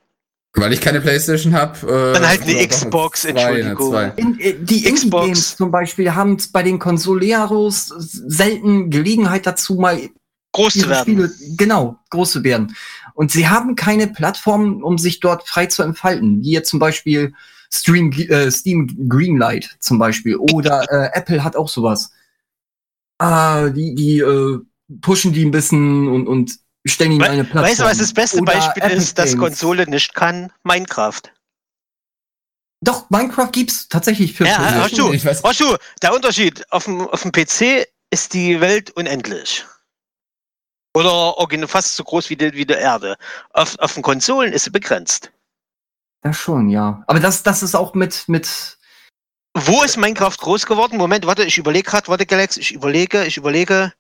Weil 0.56 0.74
ich 0.74 0.82
keine 0.82 1.00
Playstation 1.00 1.54
habe. 1.54 1.88
Äh, 1.88 2.14
Dann 2.14 2.28
halt 2.28 2.42
eine 2.42 2.68
Xbox, 2.68 3.22
zwei, 3.22 3.30
Entschuldigung. 3.30 3.96
eine. 3.96 4.14
In, 4.18 4.40
äh, 4.42 4.56
die 4.60 4.92
Xbox. 4.92 5.56
Zum 5.56 5.72
Beispiel 5.72 6.14
haben 6.14 6.36
bei 6.52 6.64
den 6.64 6.80
Consoleros 6.80 7.94
selten 7.98 8.90
Gelegenheit 8.90 9.48
dazu, 9.48 9.76
mal 9.76 10.10
Groß 10.54 10.74
zu 10.74 10.90
werden. 10.90 11.02
Spiele, 11.02 11.32
genau, 11.56 11.98
groß 12.10 12.32
zu 12.32 12.44
werden. 12.44 12.76
Und 13.22 13.30
sie 13.32 13.48
haben 13.48 13.76
keine 13.76 14.08
Plattform, 14.08 14.82
um 14.82 14.98
sich 14.98 15.20
dort 15.20 15.48
frei 15.48 15.68
zu 15.68 15.84
entfalten, 15.84 16.42
wie 16.42 16.54
jetzt 16.54 16.72
zum 16.72 16.80
Beispiel 16.80 17.36
Stream, 17.72 18.12
äh, 18.14 18.50
Steam 18.50 19.08
Greenlight 19.08 19.78
zum 19.80 20.00
Beispiel 20.00 20.38
oder 20.38 20.92
äh, 20.92 21.12
Apple 21.16 21.44
hat 21.44 21.56
auch 21.56 21.70
sowas. 21.70 22.14
Ah, 23.20 23.70
die, 23.70 23.94
die 23.94 24.18
äh, 24.22 24.58
pushen 25.02 25.34
die 25.34 25.46
ein 25.46 25.52
bisschen 25.52 26.08
und, 26.08 26.26
und 26.26 26.58
stellen 26.84 27.12
ihnen 27.12 27.22
We 27.22 27.30
eine 27.30 27.44
Plattform. 27.44 27.66
Weißt 27.66 27.80
du, 27.82 27.84
was 27.84 28.00
das 28.00 28.12
beste 28.12 28.42
Oder 28.42 28.54
Beispiel 28.54 28.82
Epic 28.82 28.98
ist, 28.98 29.20
dass. 29.20 29.38
Konsole 29.38 29.88
nicht 29.88 30.16
kann? 30.16 30.52
Minecraft. 30.64 31.22
Doch, 32.84 33.08
Minecraft 33.12 33.52
gibt's 33.52 33.88
tatsächlich 33.88 34.34
für 34.34 34.48
Ja, 34.48 34.58
hast 34.58 34.98
du, 34.98 35.14
Ich 35.14 35.24
weiß- 35.24 35.44
hast 35.44 35.60
du, 35.60 35.78
der 36.02 36.16
Unterschied, 36.16 36.66
auf 36.72 36.86
dem, 36.86 37.02
auf 37.02 37.22
dem 37.22 37.32
PC 37.32 37.86
ist 38.10 38.34
die 38.34 38.60
Welt 38.60 38.90
unendlich. 38.90 39.64
Oder 40.94 41.36
fast 41.68 41.96
so 41.96 42.04
groß 42.04 42.30
wie 42.30 42.36
die, 42.36 42.54
wie 42.54 42.66
die 42.66 42.74
Erde. 42.74 43.16
Auf, 43.52 43.78
auf 43.80 43.94
den 43.94 44.04
Konsolen 44.04 44.52
ist 44.52 44.66
sie 44.66 44.72
begrenzt. 44.72 45.32
Das 46.22 46.38
schon, 46.38 46.70
ja. 46.70 47.04
Aber 47.08 47.20
das, 47.20 47.44
das 47.44 47.64
ist 47.64 47.76
auch 47.76 47.94
mit, 47.94 48.28
mit, 48.28 48.78
Wo 49.54 49.84
ist 49.84 49.98
Minecraft 49.98 50.38
groß 50.38 50.66
geworden? 50.66 50.98
Moment, 50.98 51.26
warte, 51.26 51.44
ich 51.44 51.58
überlege 51.58 51.90
gerade, 51.90 52.08
warte, 52.08 52.26
Galax, 52.26 52.58
ich 52.58 52.72
überlege, 52.72 53.26
ich 53.26 53.38
überlege. 53.38 53.94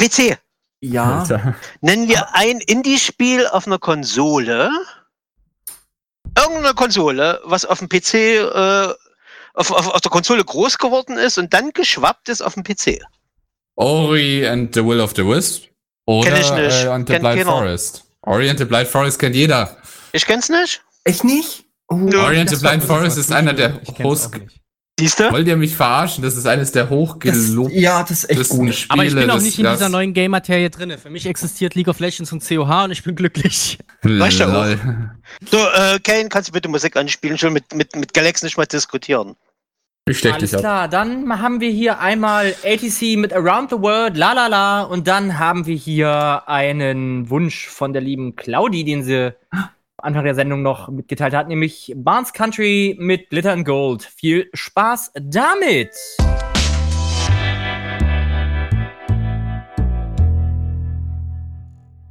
PC. 0.00 0.38
ja. 0.80 1.20
Alter. 1.20 1.56
Nennen 1.80 2.08
wir 2.08 2.34
ein 2.34 2.60
Indie-Spiel 2.60 3.46
auf 3.48 3.66
einer 3.66 3.78
Konsole. 3.78 4.70
Irgendeine 6.36 6.74
Konsole, 6.74 7.40
was 7.44 7.64
auf 7.64 7.80
dem 7.80 7.88
PC, 7.88 8.14
äh, 8.14 8.94
auf, 9.54 9.72
auf, 9.72 9.88
auf 9.88 10.00
der 10.00 10.10
Konsole 10.10 10.44
groß 10.44 10.78
geworden 10.78 11.18
ist 11.18 11.36
und 11.36 11.52
dann 11.52 11.72
geschwappt 11.72 12.28
ist 12.28 12.42
auf 12.42 12.54
dem 12.54 12.62
PC. 12.62 13.00
Ori 13.74 14.46
and 14.46 14.74
the 14.74 14.84
Will 14.84 15.00
of 15.00 15.14
the 15.16 15.26
Wisp. 15.26 15.68
Oder 16.08 16.30
Kenn 16.30 16.40
ich 16.40 16.50
nicht. 16.52 16.84
Äh, 16.84 16.86
Kennt 16.86 17.06
Blind 17.06 17.22
keiner. 17.22 17.44
Forest. 17.44 18.04
Ori 18.22 18.48
and 18.48 18.58
the 18.58 18.64
Blind 18.64 18.88
Forest 18.88 19.18
kennt 19.18 19.36
jeder. 19.36 19.76
Ich 20.12 20.24
kenn's 20.24 20.48
nicht. 20.48 20.82
Echt 21.04 21.22
nicht? 21.22 21.64
Oh, 21.88 21.96
Nö. 21.96 22.18
Ori 22.18 22.40
and 22.40 22.48
the 22.48 22.54
das 22.54 22.64
war- 22.64 22.70
Blind 22.70 22.84
Forest 22.84 23.18
ist 23.18 23.30
einer 23.30 23.52
der 23.52 23.80
Ich 23.82 23.94
kenn's 23.94 24.24
hoch... 24.24 24.28
auch 24.30 24.38
nicht. 24.38 24.58
Siehst 24.98 25.20
du? 25.20 25.30
Wollt 25.30 25.46
ihr 25.46 25.56
mich 25.56 25.76
verarschen? 25.76 26.24
Das 26.24 26.34
ist 26.36 26.46
eines 26.46 26.72
der 26.72 26.84
das, 26.84 26.90
hochgelobtesten 26.90 27.70
ja, 27.70 28.00
das 28.02 28.24
ist 28.24 28.30
echt 28.30 28.48
gut. 28.48 28.74
Spiele. 28.74 28.92
Aber 28.94 29.04
ich 29.04 29.14
bin 29.14 29.30
auch 29.30 29.38
nicht 29.40 29.58
in 29.58 29.66
dieser 29.66 29.88
neuen 29.90 30.12
Game-Materie 30.14 30.70
drinne. 30.70 30.96
Für 30.98 31.10
mich 31.10 31.24
existiert 31.26 31.74
League 31.76 31.88
of 31.88 32.00
Legends 32.00 32.32
und 32.32 32.42
COH 32.42 32.84
und 32.84 32.90
ich 32.90 33.04
bin 33.04 33.14
glücklich. 33.14 33.78
Weißt 34.02 34.40
du 34.40 34.44
auch. 34.46 34.66
So, 35.50 35.58
äh, 35.58 36.00
Kane, 36.00 36.28
kannst 36.30 36.48
du 36.48 36.52
bitte 36.52 36.68
Musik 36.68 36.96
anspielen? 36.96 37.36
Ich 37.36 37.42
will 37.42 37.50
mit, 37.50 37.72
mit, 37.74 37.94
mit 37.94 38.12
Galax 38.14 38.42
nicht 38.42 38.56
mal 38.56 38.64
diskutieren. 38.66 39.36
Ich 40.08 40.18
stech 40.18 40.32
Alles 40.32 40.50
dich 40.50 40.56
ab. 40.56 40.60
klar, 40.62 40.88
dann 40.88 41.38
haben 41.38 41.60
wir 41.60 41.68
hier 41.70 42.00
einmal 42.00 42.54
ATC 42.64 43.18
mit 43.18 43.34
Around 43.34 43.68
the 43.70 43.76
World, 43.78 44.16
la 44.16 44.32
la 44.32 44.46
la, 44.46 44.82
und 44.82 45.06
dann 45.06 45.38
haben 45.38 45.66
wir 45.66 45.76
hier 45.76 46.44
einen 46.46 47.28
Wunsch 47.28 47.68
von 47.68 47.92
der 47.92 48.00
lieben 48.00 48.34
Claudi, 48.34 48.84
den 48.84 49.02
sie 49.02 49.34
am 49.50 49.68
Anfang 49.98 50.24
der 50.24 50.34
Sendung 50.34 50.62
noch 50.62 50.88
mitgeteilt 50.88 51.34
hat, 51.34 51.48
nämlich 51.48 51.92
Barnes 51.94 52.32
Country 52.32 52.96
mit 52.98 53.28
Glitter 53.28 53.52
and 53.52 53.66
Gold. 53.66 54.02
Viel 54.02 54.48
Spaß 54.54 55.12
damit! 55.20 55.90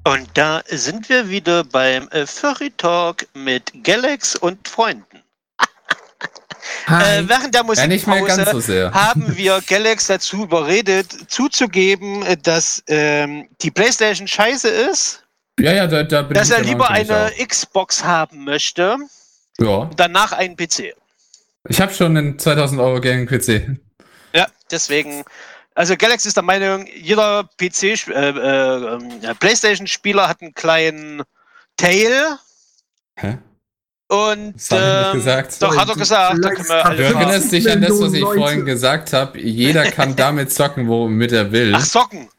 Und 0.04 0.30
da 0.36 0.62
sind 0.68 1.10
wir 1.10 1.30
wieder 1.30 1.64
beim 1.64 2.08
äh, 2.10 2.28
Furry 2.28 2.72
Talk 2.78 3.26
mit 3.34 3.74
Galax 3.84 4.36
und 4.36 4.68
Freunden. 4.68 5.27
Hi. 6.88 7.18
Äh, 7.20 7.30
während 7.30 7.54
der 7.54 7.64
Ja, 7.64 7.88
mehr 7.88 8.22
ganz 8.24 8.50
so 8.50 8.56
Musikpause 8.56 8.92
haben 8.94 9.26
wir 9.38 9.62
Galax 9.68 10.08
dazu 10.08 10.44
überredet, 10.44 11.30
zuzugeben, 11.30 12.24
dass 12.44 12.82
ähm, 12.88 13.50
die 13.62 13.72
PlayStation 13.72 14.28
scheiße 14.28 14.70
ist, 14.70 15.24
Ja, 15.60 15.74
ja, 15.74 15.88
da, 15.88 16.04
da 16.04 16.22
bin 16.22 16.36
dass 16.36 16.50
ich 16.50 16.56
er 16.56 16.62
lieber 16.64 16.90
eine 16.90 17.32
ich 17.38 17.48
Xbox 17.48 18.04
haben 18.04 18.46
möchte, 18.46 18.96
auch. 19.60 19.64
Ja. 19.64 19.76
und 19.78 20.00
danach 20.00 20.32
einen 20.32 20.56
PC. 20.56 20.94
Ich 21.68 21.82
habe 21.82 21.94
schon 21.94 22.16
einen 22.16 22.40
2000 22.40 22.80
Euro 22.80 23.02
Gaming-PC. 23.02 23.78
Ja, 24.34 24.48
deswegen. 24.72 25.24
Also 25.76 25.96
Galax 25.98 26.26
ist 26.26 26.38
der 26.38 26.44
Meinung, 26.44 26.88
jeder 26.88 27.50
PC, 27.58 27.84
äh, 27.84 28.30
äh, 28.30 28.96
ähm, 28.96 29.12
ja, 29.22 29.34
PlayStation-Spieler 29.34 30.28
hat 30.28 30.42
einen 30.42 30.54
kleinen 30.54 31.24
Tail 31.76 32.40
Hä? 33.18 33.40
Und 34.10 34.56
ähm, 34.72 35.14
gesagt. 35.14 35.62
doch 35.62 35.76
hat 35.76 35.90
er 35.90 35.96
gesagt, 35.96 36.44
da 36.44 36.50
können 36.50 36.70
wir 36.70 36.96
Du 36.96 37.04
erinnerst 37.04 37.52
dich 37.52 37.70
an 37.70 37.82
das, 37.82 38.00
was 38.00 38.14
ich 38.14 38.24
vorhin 38.24 38.66
gesagt 38.66 39.14
habe. 39.14 39.40
Jeder 39.40 39.92
kann 39.92 40.16
damit 40.16 40.52
zocken, 40.52 40.88
womit 40.88 41.34
er 41.34 41.52
will. 41.52 41.74
Ach, 41.76 41.84
Socken. 41.84 42.30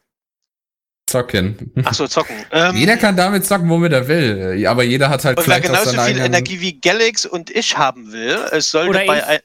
Zocken. 1.09 1.73
Ach 1.85 1.95
so, 1.95 2.07
zocken. 2.07 2.37
Ähm, 2.53 2.77
Jeder 2.77 2.97
kann 2.97 3.17
damit 3.17 3.47
zocken, 3.47 3.69
womit 3.69 3.93
er 3.93 4.07
will. 4.09 4.67
Aber 4.67 4.83
jeder 4.83 5.09
hat 5.09 5.25
halt 5.25 5.39
und 5.39 5.47
wer 5.47 5.57
vielleicht 5.57 5.71
auch 5.71 5.73
genauso 5.73 5.91
viel 5.91 6.01
eigenen... 6.01 6.27
Energie 6.27 6.61
wie 6.61 6.79
Galax 6.79 7.25
und 7.25 7.51
ich 7.51 7.77
haben 7.77 8.13
will, 8.13 8.39
es 8.53 8.71
sollte 8.71 8.91
Oder 8.91 9.07
bei 9.07 9.27
ein, 9.27 9.41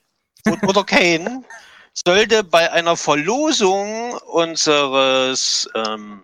oder 0.68 0.84
Kane, 0.84 1.44
sollte 1.94 2.44
bei 2.44 2.72
einer 2.72 2.98
Verlosung 2.98 4.14
unseres 4.32 5.70
ähm, 5.74 6.24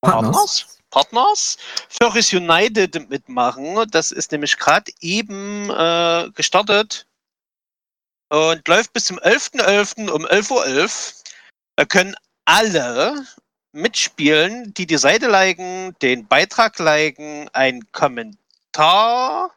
Partners. 0.00 0.32
Partners, 0.32 0.79
Partners 0.90 1.56
Furries 1.88 2.32
United 2.32 3.08
mitmachen. 3.08 3.86
Das 3.90 4.12
ist 4.12 4.32
nämlich 4.32 4.58
gerade 4.58 4.90
eben 5.00 5.70
äh, 5.70 6.30
gestartet 6.34 7.06
und 8.28 8.66
läuft 8.68 8.92
bis 8.92 9.06
zum 9.06 9.18
11.11. 9.18 10.10
um 10.10 10.24
11.11 10.26 10.50
Uhr. 10.50 10.90
Da 11.76 11.84
können 11.84 12.14
alle 12.44 13.26
mitspielen, 13.72 14.74
die 14.74 14.86
die 14.86 14.96
Seite 14.96 15.28
liken, 15.28 15.94
den 16.02 16.26
Beitrag 16.26 16.78
liken, 16.78 17.48
einen 17.52 17.90
Kommentar 17.92 19.52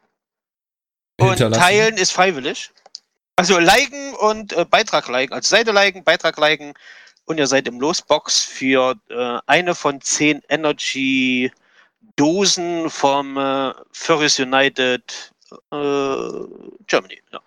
und 1.20 1.38
teilen 1.38 1.96
ist 1.96 2.12
freiwillig. 2.12 2.70
Also 3.36 3.58
liken 3.58 4.14
und 4.14 4.52
äh, 4.52 4.64
Beitrag 4.64 5.08
liken, 5.08 5.34
also 5.34 5.48
Seite 5.48 5.72
liken, 5.72 6.04
Beitrag 6.04 6.38
liken 6.38 6.74
und 7.26 7.38
ihr 7.38 7.46
seid 7.46 7.66
im 7.68 7.80
Losbox 7.80 8.42
für 8.42 8.94
äh, 9.08 9.38
eine 9.46 9.74
von 9.74 10.00
zehn 10.00 10.42
Energy 10.48 11.50
Dosen 12.16 12.90
vom 12.90 13.36
äh, 13.36 13.72
Furries 13.92 14.38
United 14.38 15.32
äh, 15.72 16.28
Germany. 16.86 17.20
Ja. 17.32 17.40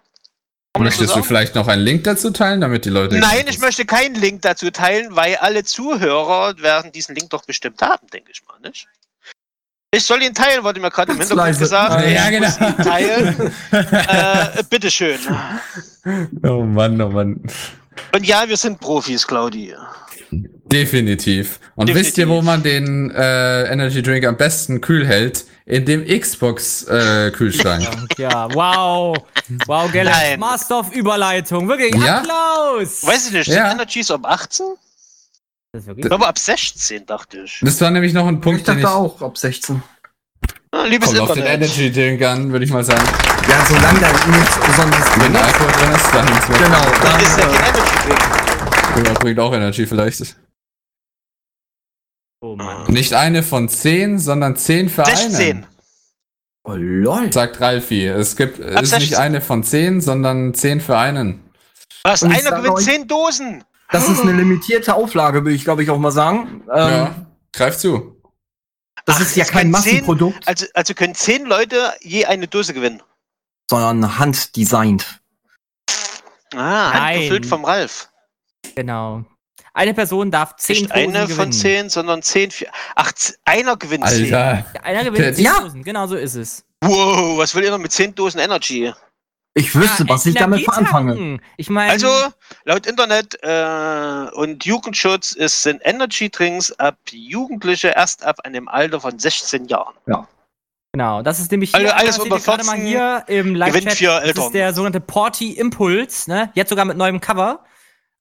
Möchtest 0.78 1.16
du 1.16 1.24
vielleicht 1.24 1.56
noch 1.56 1.68
einen 1.68 1.82
Link 1.82 2.04
dazu 2.04 2.30
teilen, 2.30 2.62
damit 2.62 2.86
die 2.86 2.90
Leute... 2.90 3.18
Nein, 3.18 3.46
ich 3.48 3.58
möchte 3.60 3.86
keinen 3.86 4.16
Link 4.16 4.44
dazu 4.44 4.70
teilen, 4.70 5.16
weil 5.16 5.36
alle 5.38 5.64
Zuhörer 5.64 6.60
werden 6.60 6.92
diesen 6.92 7.16
Link 7.16 7.32
doch 7.32 7.46
bestimmt 7.46 7.82
haben, 7.82 8.08
denke 8.14 8.32
ich 8.32 8.44
mal, 8.46 8.60
nicht? 8.60 8.88
Ich 9.92 10.04
soll 10.04 10.22
ihn 10.22 10.34
teilen, 10.34 10.64
wurde 10.64 10.80
mir 10.80 10.92
gerade 10.92 11.14
im 11.14 11.18
Hintergrund 11.18 11.48
leise. 11.48 11.60
gesagt. 11.60 11.92
Ah, 11.92 12.06
ja, 12.06 12.26
ich 12.26 12.32
genau. 12.32 12.48
muss 12.48 12.60
ihn 12.60 12.84
teilen. 12.84 13.54
äh, 13.72 14.64
bitteschön. 14.70 15.20
Oh 16.44 16.64
Mann, 16.64 17.02
oh 17.02 17.10
Mann. 17.10 17.42
Und 18.14 18.26
ja, 18.26 18.48
wir 18.48 18.58
sind 18.58 18.80
Profis, 18.80 19.26
Claudi. 19.28 19.74
Definitiv. 20.32 21.60
Und 21.76 21.88
Definitiv. 21.88 21.96
wisst 22.08 22.18
ihr, 22.18 22.28
wo 22.28 22.42
man 22.42 22.62
den 22.64 23.10
äh, 23.12 23.64
Energy 23.72 24.02
Drink 24.02 24.26
am 24.26 24.36
besten 24.38 24.82
kühl 24.82 25.06
hält? 25.08 25.46
In 25.66 25.86
dem 25.86 26.06
Xbox-Kühlschrank. 26.06 27.88
Ja, 28.18 28.54
wow. 28.54 29.18
Wow, 29.66 29.92
Galax, 29.92 30.18
Nein. 30.18 30.40
Master 30.40 30.80
of 30.80 30.92
Überleitung. 30.94 31.68
Wirklich, 31.68 31.94
Ja? 31.96 32.24
Weiß 32.24 33.04
Applaus! 33.04 33.28
ich 33.28 33.34
nicht, 33.34 33.48
Ja. 33.48 33.70
sind 33.70 33.78
Energies 33.80 34.12
ab 34.12 34.22
18? 34.26 34.66
Das 35.74 35.84
ist 35.86 35.90
Ich 35.98 36.02
glaube 36.06 36.26
ab 36.28 36.40
16, 36.40 37.06
dachte 37.06 37.42
ich. 37.46 37.60
das 37.62 37.80
war 37.82 37.92
nämlich 37.92 38.14
noch 38.14 38.28
ein 38.28 38.36
ich 38.36 38.42
Punkt, 38.42 38.62
den 38.68 38.76
dachte 38.76 38.80
ich... 38.80 38.86
auch 38.88 39.22
ab 39.22 39.38
16. 39.38 39.84
Liebes 40.92 41.08
Kommt 41.10 41.20
auf 41.22 41.34
den 41.34 41.38
Internet. 41.46 41.62
Energy 41.78 41.92
Drink 41.92 42.22
an, 42.24 42.52
würde 42.52 42.66
ich 42.66 42.72
mal 42.72 42.84
sagen. 42.84 43.04
Ja, 43.50 43.66
solange 43.66 44.00
da 44.00 44.08
nichts 44.12 44.58
Besonderes 44.60 45.06
Wenn 45.16 45.34
drin 45.34 45.36
ist. 45.36 45.44
Alkohol 45.44 45.72
drin 45.72 45.96
ist, 45.96 46.14
dann 46.14 46.26
Genau, 46.64 46.92
Das 47.02 47.12
dann, 47.12 47.22
ist 47.22 47.38
ja 47.38 47.46
äh, 47.46 47.56
kein 47.56 47.76
Energy 47.76 49.04
Drink. 49.06 49.20
Bringt 49.20 49.40
auch 49.40 49.54
Energy 49.54 49.86
vielleicht. 49.86 50.36
Oh 52.42 52.56
Mann. 52.56 52.92
Nicht 52.92 53.14
eine 53.14 53.44
von 53.44 53.68
zehn, 53.70 54.20
sondern 54.20 54.56
zehn 54.56 54.90
für 54.90 55.06
16. 55.06 55.36
einen. 55.36 55.66
Oh 56.64 56.74
lol. 56.76 57.32
Sagt 57.32 57.60
Ralfi. 57.62 58.06
Es 58.06 58.36
gibt, 58.36 58.60
es 58.60 58.82
ist 58.82 58.90
16. 58.90 59.00
nicht 59.00 59.16
eine 59.16 59.42
von 59.42 59.64
zehn, 59.64 60.02
sondern 60.02 60.54
zehn 60.54 60.82
für 60.82 60.98
einen. 60.98 61.44
Was? 62.04 62.24
Und 62.24 62.32
Einer 62.32 62.58
gewinnt 62.58 62.76
euch- 62.76 62.86
10 62.86 63.08
Dosen. 63.08 63.64
Das 63.90 64.10
ist 64.10 64.22
eine 64.22 64.34
limitierte 64.34 64.94
Auflage, 64.94 65.44
würde 65.46 65.56
ich 65.56 65.64
glaube 65.64 65.82
ich 65.82 65.90
auch 65.90 65.98
mal 65.98 66.12
sagen. 66.12 66.62
Ähm, 66.74 66.78
ja, 66.92 67.16
greif 67.54 67.78
zu. 67.78 68.17
Das 69.06 69.18
Ach, 69.18 69.22
ist 69.22 69.36
ja 69.36 69.46
kein 69.46 69.72
können 69.72 69.84
zehn- 69.84 69.92
Massenprodukt, 69.94 70.48
Also, 70.48 70.66
also 70.74 70.94
können 70.94 71.16
10 71.16 71.46
Leute 71.46 71.94
je 72.02 72.26
eine 72.26 72.48
Dose 72.48 72.74
gewinnen. 72.74 73.02
sondern 73.70 74.18
handdesignt. 74.20 75.20
Ah, 76.56 76.94
handgefüllt 76.94 77.46
vom 77.46 77.66
Ralf. 77.66 78.10
Genau. 78.76 79.24
Eine 79.74 79.94
Person 79.94 80.32
darf 80.32 80.56
zehn 80.56 80.78
Nicht 80.84 80.90
Dosen 80.92 80.98
eine 80.98 81.12
gewinnen. 81.28 81.36
von 81.36 81.52
10, 81.52 81.90
sondern 81.90 82.22
10 82.24 82.52
für. 82.52 82.68
Ach, 82.96 83.12
einer 83.46 83.78
gewinnt 83.78 84.08
10. 84.08 84.34
Alter. 84.34 84.66
Einer 84.84 85.04
gewinnt 85.04 85.36
zehn 85.36 85.46
Ja. 85.46 85.60
Dosen. 85.60 85.84
Genau 85.84 86.08
so 86.08 86.16
ist 86.16 86.36
es. 86.36 86.64
Wow, 86.82 87.38
was 87.38 87.54
will 87.54 87.64
ihr 87.64 87.72
noch 87.72 87.78
mit 87.78 87.92
10 87.92 88.16
Dosen 88.16 88.40
Energy? 88.40 88.94
Ich 89.58 89.76
wüsste, 89.76 90.04
Ja, 90.04 90.10
was 90.10 90.26
ich 90.26 90.36
damit 90.36 90.60
Energietanken. 90.60 91.10
anfange. 91.12 91.40
Ich 91.58 91.70
meine, 91.70 91.92
Also, 91.92 92.10
laut 92.66 92.86
Internet 92.86 93.38
äh, 93.42 94.30
und 94.36 94.64
Jugendschutz 94.66 95.32
ist, 95.32 95.64
sind 95.64 95.82
Energy 95.84 96.30
Drinks 96.30 96.72
ab 96.74 96.98
Jugendliche 97.12 97.90
erst 97.96 98.24
ab 98.24 98.40
einem 98.44 98.68
Alter 98.68 99.02
von 99.02 99.18
16 99.18 99.66
Jahren. 99.66 99.96
genau, 100.94 101.22
das 101.24 101.40
ist 101.40 101.52
nämlich 101.52 101.74
Also 101.74 101.88
hier, 101.88 101.98
alles 101.98 102.16
seht 102.16 102.24
unter 102.26 102.36
ihr 102.38 102.42
gerade 102.42 102.64
mal 102.66 102.76
14 102.78 102.88
hier 102.88 103.24
im 103.28 103.56
Live-Chat. 103.56 104.38
Das 104.38 104.46
ist 104.46 104.54
der 104.54 104.74
sogenannte 104.74 105.00
Porty 105.02 105.54
Impuls, 105.54 106.28
ne? 106.28 106.52
Jetzt 106.54 106.70
sogar 106.70 106.86
mit 106.86 106.98
neuem 106.98 107.20
Cover. 107.20 107.64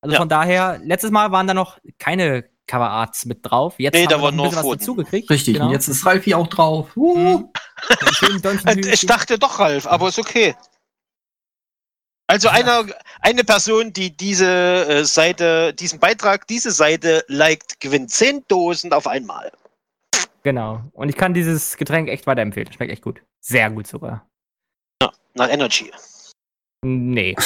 Also 0.01 0.14
Ja. 0.14 0.20
von 0.20 0.29
daher, 0.29 0.79
letztes 0.85 1.11
Mal 1.11 1.33
waren 1.33 1.46
da 1.46 1.55
noch 1.55 1.79
keine 1.99 2.44
Coverarts 2.66 3.27
mit 3.27 3.40
drauf. 3.49 3.75
Jetzt 3.79 3.94
Nee, 3.94 4.05
haben 4.05 4.11
da 4.11 4.20
wir 4.22 4.29
ein 4.29 4.37
bisschen 4.37 4.57
was 4.64 4.79
dazugekriegt. 4.79 5.31
Richtig, 5.31 5.55
genau. 5.55 5.66
und 5.66 5.72
jetzt 5.72 5.88
ist 5.88 6.05
Ralfi 6.05 6.35
auch 6.35 6.46
drauf. 6.49 6.96
Uh. 6.96 7.38
Mhm. 7.38 7.49
Ich 8.92 9.07
dachte 9.07 9.38
doch, 9.38 9.59
Ralf, 9.61 9.87
aber 9.87 10.09
ist 10.09 10.18
okay. 10.18 10.55
Also 12.29 12.49
einer, 12.49 12.87
eine 13.21 13.45
Person, 13.45 13.93
die 13.93 14.17
diese 14.17 14.87
äh, 14.89 15.05
Seite, 15.05 15.73
diesen 15.75 16.01
Beitrag, 16.01 16.47
diese 16.49 16.73
Seite 16.73 17.25
liked, 17.29 17.79
gewinnt 17.81 18.11
10 18.11 18.45
Dosen 18.49 18.93
auf 18.93 19.07
einmal. 19.07 19.53
Genau. 20.43 20.83
Und 20.93 21.09
ich 21.09 21.17
kann 21.17 21.35
dieses 21.35 21.77
Getränk 21.77 22.09
echt 22.09 22.27
weiterempfehlen. 22.27 22.73
Schmeckt 22.73 22.93
echt 22.93 23.03
gut. 23.03 23.23
Sehr 23.41 23.71
gut 23.71 23.87
sogar. 23.87 24.29
Nach 25.35 25.51
Energy. 25.51 25.91
Nee. 26.85 27.37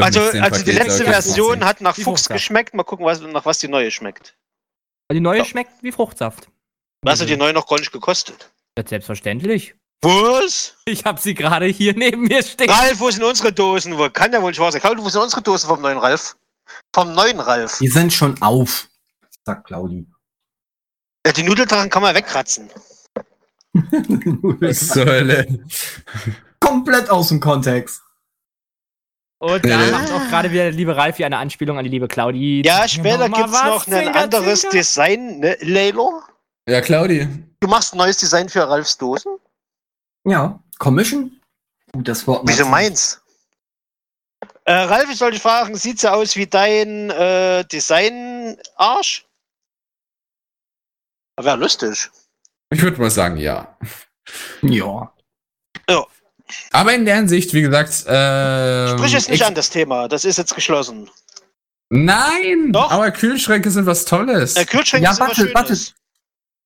Also, 0.00 0.20
also 0.20 0.64
die 0.64 0.72
letzte 0.72 1.02
okay. 1.02 1.12
Version 1.12 1.64
hat 1.64 1.80
nach 1.80 1.94
Fuchs 1.94 2.04
Fruchtsaft. 2.04 2.32
geschmeckt. 2.38 2.74
Mal 2.74 2.84
gucken, 2.84 3.04
was, 3.04 3.20
nach 3.20 3.44
was 3.44 3.58
die 3.58 3.68
neue 3.68 3.90
schmeckt. 3.90 4.36
Die 5.12 5.20
neue 5.20 5.38
Ja. 5.38 5.44
schmeckt 5.44 5.82
wie 5.82 5.92
Fruchtsaft. 5.92 6.48
Was 7.02 7.20
hat 7.20 7.28
die 7.28 7.36
neue 7.36 7.52
noch 7.52 7.66
gar 7.66 7.78
nicht 7.78 7.92
gekostet? 7.92 8.50
Ja, 8.78 8.86
Selbstverständlich. 8.86 9.74
Was? 10.04 10.74
Ich 10.84 11.04
habe 11.04 11.20
sie 11.20 11.34
gerade 11.34 11.66
hier 11.66 11.94
neben 11.94 12.22
mir 12.22 12.42
stehen. 12.42 12.70
Ralf, 12.70 13.00
wo 13.00 13.10
sind 13.10 13.22
unsere 13.24 13.52
Dosen? 13.52 13.96
Wo 13.98 14.08
kann 14.10 14.32
ja 14.32 14.40
wohl 14.42 14.50
nicht 14.50 14.60
wahr 14.60 14.70
sein? 14.72 14.80
Claudio, 14.80 15.04
wo 15.04 15.08
sind 15.08 15.22
unsere 15.22 15.42
Dosen 15.42 15.68
vom 15.68 15.80
neuen 15.80 15.98
Ralf? 15.98 16.36
Vom 16.94 17.12
neuen 17.14 17.40
Ralf. 17.40 17.78
Die 17.78 17.88
sind 17.88 18.12
schon 18.12 18.40
auf, 18.42 18.88
sagt 19.44 19.66
Claudi. 19.66 20.06
Ja, 21.26 21.32
die 21.32 21.42
Nudeltachen 21.42 21.88
kann 21.90 22.02
man 22.02 22.14
wegkratzen. 22.14 22.68
Was 23.74 24.88
zur 24.88 25.06
Hölle? 25.06 25.58
Komplett 26.60 27.10
aus 27.10 27.28
dem 27.28 27.40
Kontext. 27.40 28.00
Und 29.38 29.64
da 29.64 29.82
Äh. 29.86 29.90
macht 29.90 30.10
auch 30.12 30.26
gerade 30.28 30.50
wieder 30.50 30.64
der 30.64 30.72
liebe 30.72 30.96
Ralf 30.96 31.16
hier 31.16 31.26
eine 31.26 31.38
Anspielung 31.38 31.76
an 31.76 31.84
die 31.84 31.90
liebe 31.90 32.08
Claudi. 32.08 32.62
Ja, 32.64 32.86
später 32.88 33.28
gibt's 33.28 33.52
was, 33.52 33.64
noch 33.64 33.86
ein 33.88 34.08
anderes 34.14 34.60
Zinker. 34.60 34.76
Design, 34.76 35.40
ne, 35.40 35.56
Leilo? 35.60 36.22
Ja, 36.68 36.80
Claudi. 36.80 37.28
Du 37.60 37.68
machst 37.68 37.92
ein 37.94 37.98
neues 37.98 38.16
Design 38.16 38.48
für 38.48 38.66
Ralfs 38.68 38.96
Dosen? 38.96 39.32
Ja, 40.24 40.58
Commission? 40.78 41.40
Gut, 41.92 42.08
das 42.08 42.26
Wort. 42.26 42.42
Wieso 42.46 42.66
meins? 42.66 43.20
Äh, 44.64 44.72
Ralf, 44.72 45.10
ich 45.10 45.18
dich 45.18 45.42
fragen, 45.42 45.76
sieht 45.76 46.00
so 46.00 46.08
aus 46.08 46.36
wie 46.36 46.46
dein 46.46 47.10
äh, 47.10 47.64
Design-Arsch? 47.66 49.26
Wäre 51.40 51.56
lustig. 51.56 52.10
Ich 52.70 52.80
würde 52.82 53.00
mal 53.00 53.10
sagen, 53.10 53.36
ja. 53.36 53.76
Ja. 54.62 55.12
Aber 56.72 56.94
in 56.94 57.04
der 57.04 57.16
Hinsicht, 57.16 57.52
wie 57.52 57.62
gesagt, 57.62 58.04
ähm, 58.06 58.98
Sprich 58.98 59.14
es 59.14 59.28
nicht 59.28 59.40
ich- 59.40 59.46
an, 59.46 59.54
das 59.54 59.70
Thema. 59.70 60.08
Das 60.08 60.24
ist 60.24 60.38
jetzt 60.38 60.54
geschlossen. 60.54 61.10
Nein! 61.90 62.72
Doch. 62.72 62.90
Aber 62.90 63.10
Kühlschränke 63.10 63.70
sind 63.70 63.86
was 63.86 64.04
Tolles. 64.04 64.54
Der 64.54 64.66
Kühlschrank 64.66 65.02
Ja, 65.04 65.10
immer 65.10 65.20
warte, 65.20 65.34
Schönes. 65.36 65.54
warte. 65.54 65.76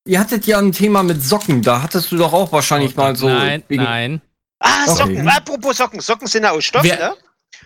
Ihr 0.09 0.19
hattet 0.19 0.47
ja 0.47 0.57
ein 0.57 0.71
Thema 0.71 1.03
mit 1.03 1.23
Socken. 1.23 1.61
Da 1.61 1.83
hattest 1.83 2.11
du 2.11 2.17
doch 2.17 2.33
auch 2.33 2.51
wahrscheinlich 2.51 2.95
mal 2.95 3.15
so. 3.15 3.29
Nein, 3.29 3.63
wegen- 3.67 3.83
nein. 3.83 4.21
Ah, 4.59 4.85
Okay. 4.87 4.95
Socken. 4.95 5.27
Apropos 5.29 5.77
Socken. 5.77 5.99
Socken 5.99 6.25
sind 6.27 6.41
ja 6.43 6.49
aus 6.51 6.65
Stoff, 6.65 6.81
Wer- 6.83 6.97
ne? 6.97 7.15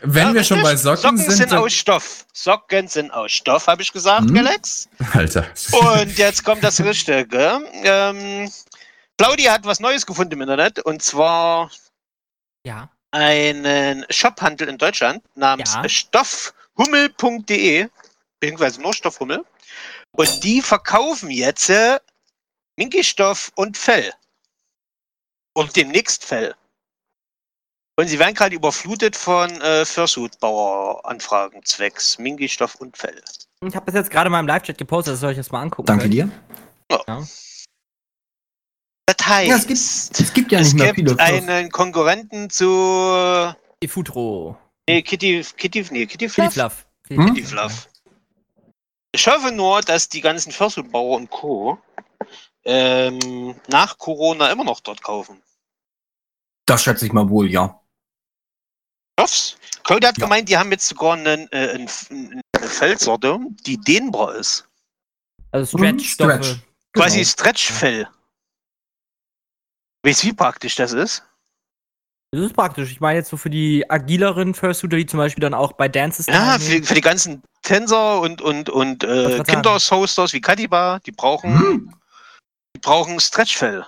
Wenn 0.01 0.27
Ja, 0.27 0.33
wir 0.33 0.43
schon 0.43 0.61
bei 0.61 0.75
Socken, 0.75 1.01
Socken 1.01 1.17
sind, 1.19 1.31
sind 1.31 1.51
dann- 1.53 1.59
aus 1.59 1.71
Stoff. 1.73 2.25
Socken 2.33 2.89
sind 2.89 3.11
aus 3.11 3.31
Stoff, 3.31 3.67
habe 3.67 3.81
ich 3.81 3.93
gesagt, 3.93 4.25
Hm. 4.27 4.33
Galax. 4.35 4.89
Alter. 5.13 5.47
Und 5.71 6.17
jetzt 6.17 6.43
kommt 6.43 6.61
das 6.65 6.81
Richtige. 6.81 7.61
Ähm, 7.83 8.51
Claudia 9.17 9.53
hat 9.53 9.63
was 9.63 9.79
Neues 9.79 10.05
gefunden 10.05 10.33
im 10.33 10.41
Internet 10.41 10.79
und 10.79 11.01
zwar 11.01 11.71
Ja. 12.65 12.89
einen 13.11 14.05
Shophandel 14.09 14.67
in 14.67 14.77
Deutschland 14.77 15.23
namens 15.35 15.73
Ja. 15.75 15.87
stoffhummel.de, 15.87 17.87
beziehungsweise 18.41 18.81
nur 18.81 18.93
Stoffhummel. 18.93 19.45
Und 20.11 20.43
die 20.43 20.61
verkaufen 20.61 21.29
jetzt 21.31 21.71
Minky-Stoff 22.77 23.51
und 23.55 23.77
Fell. 23.77 24.11
Und 25.55 25.75
demnächst 25.75 26.25
Fell. 26.25 26.55
Und 27.99 28.07
sie 28.07 28.17
werden 28.17 28.33
gerade 28.33 28.55
überflutet 28.55 29.15
von 29.15 29.49
äh, 29.61 29.85
Fursuit-Bauer-Anfragen 29.85 31.63
zwecks 31.63 32.17
Minky-Stoff 32.17 32.75
und 32.75 32.97
Fell. 32.97 33.21
Ich 33.63 33.75
habe 33.75 33.85
das 33.85 33.95
jetzt 33.95 34.09
gerade 34.11 34.29
mal 34.29 34.39
im 34.39 34.47
Live-Chat 34.47 34.77
gepostet, 34.77 35.13
das 35.13 35.19
soll 35.19 35.31
ich 35.31 35.37
jetzt 35.37 35.51
mal 35.51 35.61
angucken. 35.61 35.85
Danke 35.85 36.09
können. 36.09 36.11
dir. 36.11 36.29
Das 39.05 39.17
heißt, 39.27 39.49
Ja, 39.49 39.55
es 39.57 39.67
gibt, 39.67 39.79
es 39.79 40.33
gibt 40.33 40.51
ja 40.51 40.59
es 40.59 40.73
nicht 40.73 40.81
mehr 40.83 40.93
gibt 40.93 41.09
viele. 41.09 41.19
einen 41.21 41.69
Konkurrenten 41.71 42.49
zu 42.49 43.53
Die 43.81 43.87
Futro. 43.87 44.57
nee, 44.89 45.01
Kitty, 45.01 45.45
Kitty, 45.57 45.81
nee, 45.91 46.05
Kitty 46.05 46.27
Kitty 46.27 46.29
Fluff. 46.29 46.53
Fluff. 46.53 46.85
Hm? 47.09 47.25
Kitty 47.27 47.43
Fluff. 47.43 47.89
Ich 49.15 49.27
hoffe 49.27 49.51
nur, 49.51 49.81
dass 49.81 50.09
die 50.09 50.21
ganzen 50.21 50.51
Fursuit-Bauer 50.51 51.17
und 51.17 51.29
Co. 51.29 51.77
Ähm, 52.65 53.55
nach 53.67 53.97
Corona 53.97 54.51
immer 54.51 54.63
noch 54.63 54.79
dort 54.79 55.01
kaufen. 55.03 55.41
Das 56.65 56.83
schätze 56.83 57.05
ich 57.05 57.11
mal 57.11 57.27
wohl, 57.29 57.49
ja. 57.51 57.79
Hoff's. 59.19 59.57
Cody 59.83 60.05
hat 60.07 60.17
Ja. 60.17 60.23
gemeint, 60.25 60.47
die 60.47 60.57
haben 60.57 60.71
jetzt 60.71 60.87
sogar 60.87 61.13
einen, 61.13 61.47
äh, 61.51 61.69
einen, 61.71 62.41
eine 62.55 62.67
Feldsorte, 62.67 63.37
die 63.65 63.77
dehnbar 63.77 64.35
ist. 64.35 64.67
Also 65.51 65.77
Mhm, 65.77 65.99
Stretch-Stoffe. 65.99 66.43
Stretch. 66.43 66.59
Quasi 66.93 67.17
Genau. 67.19 67.29
Stretchfell. 67.29 68.07
Weißt 70.05 70.23
du, 70.23 70.27
wie 70.27 70.33
praktisch 70.33 70.75
das 70.75 70.93
ist? 70.93 71.23
Das 72.31 72.41
ist 72.41 72.53
praktisch. 72.53 72.91
Ich 72.91 72.99
meine 72.99 73.19
jetzt 73.19 73.29
so 73.29 73.37
für 73.37 73.49
die 73.49 73.89
agileren 73.89 74.55
Fursuiter, 74.55 74.97
die 74.97 75.05
zum 75.05 75.17
Beispiel 75.19 75.41
dann 75.41 75.53
auch 75.53 75.73
bei 75.73 75.87
Dances 75.87 76.25
Ja, 76.27 76.57
für, 76.57 76.81
für 76.83 76.95
die 76.95 77.01
ganzen 77.01 77.43
Tänzer 77.61 78.19
und, 78.21 78.41
und, 78.41 78.69
und 78.69 79.03
äh, 79.03 79.43
Kindershosters 79.43 80.33
wie 80.33 80.41
Kadiba, 80.41 80.99
die 81.05 81.11
brauchen, 81.11 81.53
Hm. 81.59 81.95
Die 82.75 82.79
brauchen 82.79 83.19
Stretchfell. 83.19 83.85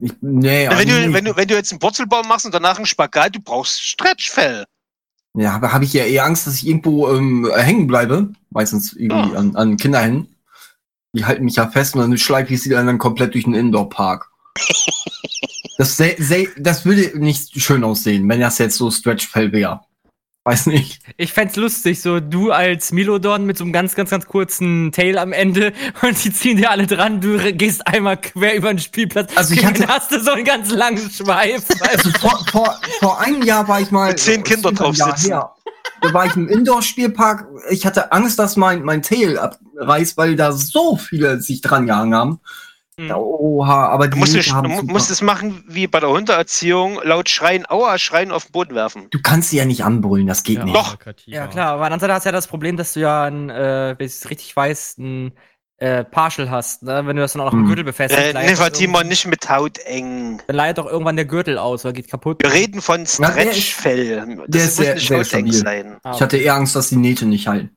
Ich, 0.00 0.12
nee, 0.20 0.68
wenn, 0.70 0.88
du, 0.88 1.12
wenn, 1.12 1.24
du, 1.24 1.36
wenn 1.36 1.48
du 1.48 1.54
jetzt 1.54 1.72
einen 1.72 1.80
Purzelbaum 1.80 2.28
machst 2.28 2.46
und 2.46 2.54
danach 2.54 2.76
einen 2.76 2.86
Spagat, 2.86 3.34
du 3.34 3.40
brauchst 3.40 3.82
Stretchfell. 3.82 4.64
Ja, 5.34 5.54
aber 5.54 5.72
habe 5.72 5.84
ich 5.84 5.92
ja 5.92 6.04
eher 6.04 6.24
Angst, 6.24 6.46
dass 6.46 6.54
ich 6.54 6.66
irgendwo 6.66 7.10
ähm, 7.10 7.50
hängen 7.54 7.86
bleibe. 7.86 8.32
Meistens 8.50 8.92
irgendwie 8.92 9.32
Ja. 9.32 9.38
an, 9.38 9.56
an 9.56 9.76
Kinderhänden. 9.76 10.34
Die 11.14 11.24
halten 11.24 11.44
mich 11.44 11.56
ja 11.56 11.68
fest 11.68 11.94
und 11.94 12.02
dann 12.02 12.18
schleife 12.18 12.54
ich 12.54 12.62
sie 12.62 12.70
dann 12.70 12.98
komplett 12.98 13.34
durch 13.34 13.44
den 13.44 13.54
Indoor-Park. 13.54 14.30
das, 15.78 15.96
das 15.96 16.84
würde 16.84 17.18
nicht 17.18 17.60
schön 17.60 17.82
aussehen, 17.82 18.28
wenn 18.28 18.40
das 18.40 18.58
jetzt 18.58 18.76
so 18.76 18.90
Stretchfell 18.90 19.52
wäre. 19.52 19.80
Weiß 20.44 20.66
nicht. 20.66 21.00
Ich 21.18 21.34
fänd's 21.34 21.56
lustig, 21.56 22.00
so 22.00 22.20
du 22.20 22.52
als 22.52 22.90
Milodon 22.90 23.44
mit 23.44 23.58
so 23.58 23.64
einem 23.64 23.72
ganz, 23.74 23.94
ganz, 23.94 24.08
ganz 24.08 24.24
kurzen 24.26 24.92
Tail 24.92 25.18
am 25.18 25.32
Ende 25.32 25.74
und 26.02 26.24
die 26.24 26.32
ziehen 26.32 26.56
dir 26.56 26.70
alle 26.70 26.86
dran, 26.86 27.20
du 27.20 27.36
gehst 27.52 27.86
einmal 27.86 28.16
quer 28.16 28.54
über 28.54 28.72
den 28.72 28.78
Spielplatz. 28.78 29.36
Also 29.36 29.52
ich 29.54 29.64
hatte- 29.66 29.86
hast 29.88 30.10
du 30.10 30.20
so 30.20 30.30
einen 30.30 30.44
ganz 30.44 30.70
langen 30.70 31.10
Schweif. 31.10 31.64
Also 31.90 32.10
vor, 32.18 32.38
vor, 32.50 32.80
vor 33.00 33.20
einem 33.20 33.42
Jahr 33.42 33.68
war 33.68 33.80
ich 33.80 33.90
mal. 33.90 34.08
Mit 34.08 34.20
zehn 34.20 34.42
über 34.42 34.70
ein 34.70 34.74
drauf 34.74 34.96
sitzen. 34.96 35.28
her. 35.32 35.52
Da 36.00 36.12
war 36.14 36.26
ich 36.26 36.36
im 36.36 36.48
Indoor-Spielpark. 36.48 37.46
Ich 37.70 37.84
hatte 37.84 38.12
Angst, 38.12 38.38
dass 38.38 38.56
mein, 38.56 38.82
mein 38.84 39.02
Tail 39.02 39.38
abreißt, 39.38 40.16
weil 40.16 40.36
da 40.36 40.52
so 40.52 40.96
viele 40.96 41.40
sich 41.40 41.60
dran 41.60 41.86
gehangen 41.86 42.14
haben. 42.14 42.40
Hm. 42.98 43.10
Oha, 43.12 43.86
aber 43.88 44.08
Du 44.08 44.14
die 44.14 44.18
musst, 44.18 44.34
Leute 44.34 44.46
es- 44.48 44.52
haben 44.52 44.76
du 44.86 44.92
musst 44.92 45.10
es 45.10 45.22
machen 45.22 45.62
wie 45.68 45.86
bei 45.86 46.00
der 46.00 46.08
Hundeerziehung, 46.10 46.98
laut 47.04 47.28
Schreien, 47.28 47.64
Aua, 47.70 47.96
Schreien 47.98 48.32
auf 48.32 48.46
den 48.46 48.52
Boden 48.52 48.74
werfen. 48.74 49.06
Du 49.10 49.20
kannst 49.22 49.50
sie 49.50 49.56
ja 49.56 49.64
nicht 49.64 49.84
anbrüllen, 49.84 50.26
das 50.26 50.42
geht 50.42 50.58
Ja, 50.58 50.64
nicht. 50.64 50.74
Doch. 50.76 50.96
Ja, 51.26 51.46
klar, 51.46 51.74
aber 51.74 51.84
an 51.84 51.90
der 51.92 52.00
Seite 52.00 52.12
hast 52.14 52.24
du 52.24 52.28
ja 52.28 52.32
das 52.32 52.48
Problem, 52.48 52.76
dass 52.76 52.94
du 52.94 53.00
ja, 53.00 53.24
ein, 53.24 53.50
äh, 53.50 53.94
wenn 53.96 54.06
ich 54.06 54.12
es 54.14 54.28
richtig 54.30 54.54
weiß, 54.56 54.96
ein 54.98 55.32
äh, 55.80 56.02
Partial 56.02 56.50
hast, 56.50 56.82
ne? 56.82 57.02
wenn 57.06 57.14
du 57.14 57.22
das 57.22 57.34
dann 57.34 57.42
auch 57.42 57.46
noch 57.46 57.52
Hm. 57.52 57.60
im 57.60 57.66
Gürtel 57.66 57.84
befestigst, 57.84 58.20
Äh, 58.20 58.32
nee, 58.34 58.50
irgendwann- 58.50 59.06
nicht 59.06 59.26
mit 59.28 59.48
Haut 59.48 59.78
eng. 59.78 60.42
dann 60.48 60.56
leidet 60.56 60.78
doch 60.78 60.86
irgendwann 60.86 61.14
der 61.14 61.24
Gürtel 61.24 61.56
aus 61.56 61.84
oder 61.84 61.92
geht 61.92 62.10
kaputt. 62.10 62.42
Wir 62.42 62.52
reden 62.52 62.82
von 62.82 63.04
der 63.04 63.06
Stretchfell. 63.06 64.16
Das 64.26 64.46
der 64.48 64.60
ist 64.64 64.66
muss 64.66 64.76
sehr- 64.86 64.94
nicht 64.96 65.06
sehr 65.08 65.24
stabil. 65.24 65.52
sein. 65.52 65.96
Ah, 66.02 66.12
Ich 66.16 66.20
hatte 66.20 66.36
eher 66.36 66.54
Angst, 66.56 66.74
dass 66.74 66.88
die 66.88 66.96
Nähte 66.96 67.26
nicht 67.26 67.46
halten. 67.46 67.76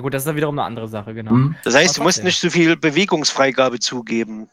Ja 0.00 0.02
gut, 0.02 0.14
das 0.14 0.22
ist 0.22 0.26
dann 0.26 0.36
wiederum 0.36 0.58
eine 0.58 0.64
andere 0.66 0.88
Sache, 0.88 1.12
genau. 1.12 1.32
Hm? 1.32 1.56
Das 1.62 1.74
heißt, 1.74 1.98
du 1.98 2.02
musst 2.02 2.24
nicht 2.24 2.40
so 2.40 2.48
viel 2.48 2.74
Bewegungsfreigabe 2.74 3.80
zugeben. 3.80 4.48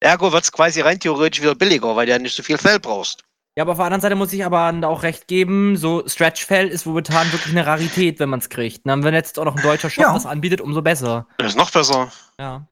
Ergo 0.00 0.32
wird 0.32 0.42
es 0.42 0.50
quasi 0.50 0.80
rein 0.80 0.98
theoretisch 0.98 1.40
wieder 1.40 1.54
billiger, 1.54 1.94
weil 1.94 2.06
du 2.06 2.12
ja 2.12 2.18
nicht 2.18 2.34
so 2.34 2.42
viel 2.42 2.58
Fell 2.58 2.80
brauchst. 2.80 3.22
Ja, 3.56 3.62
aber 3.62 3.72
auf 3.72 3.78
der 3.78 3.84
anderen 3.84 4.00
Seite 4.00 4.16
muss 4.16 4.32
ich 4.32 4.44
aber 4.44 4.74
auch 4.88 5.04
recht 5.04 5.28
geben, 5.28 5.76
so 5.76 6.02
Stretchfell 6.08 6.66
ist 6.66 6.86
momentan 6.86 7.30
wirklich 7.32 7.52
eine 7.52 7.64
Rarität, 7.64 8.18
wenn 8.18 8.30
man 8.30 8.40
es 8.40 8.48
kriegt. 8.48 8.84
Ne? 8.84 8.98
Wenn 9.04 9.14
jetzt 9.14 9.38
auch 9.38 9.44
noch 9.44 9.54
ein 9.54 9.62
deutscher 9.62 9.90
Shop 9.90 10.02
Ja. 10.02 10.12
das 10.12 10.26
anbietet, 10.26 10.60
umso 10.60 10.82
besser. 10.82 11.28
Das 11.38 11.52
ist 11.52 11.56
noch 11.56 11.70
besser. 11.70 12.10
Ja. 12.40 12.66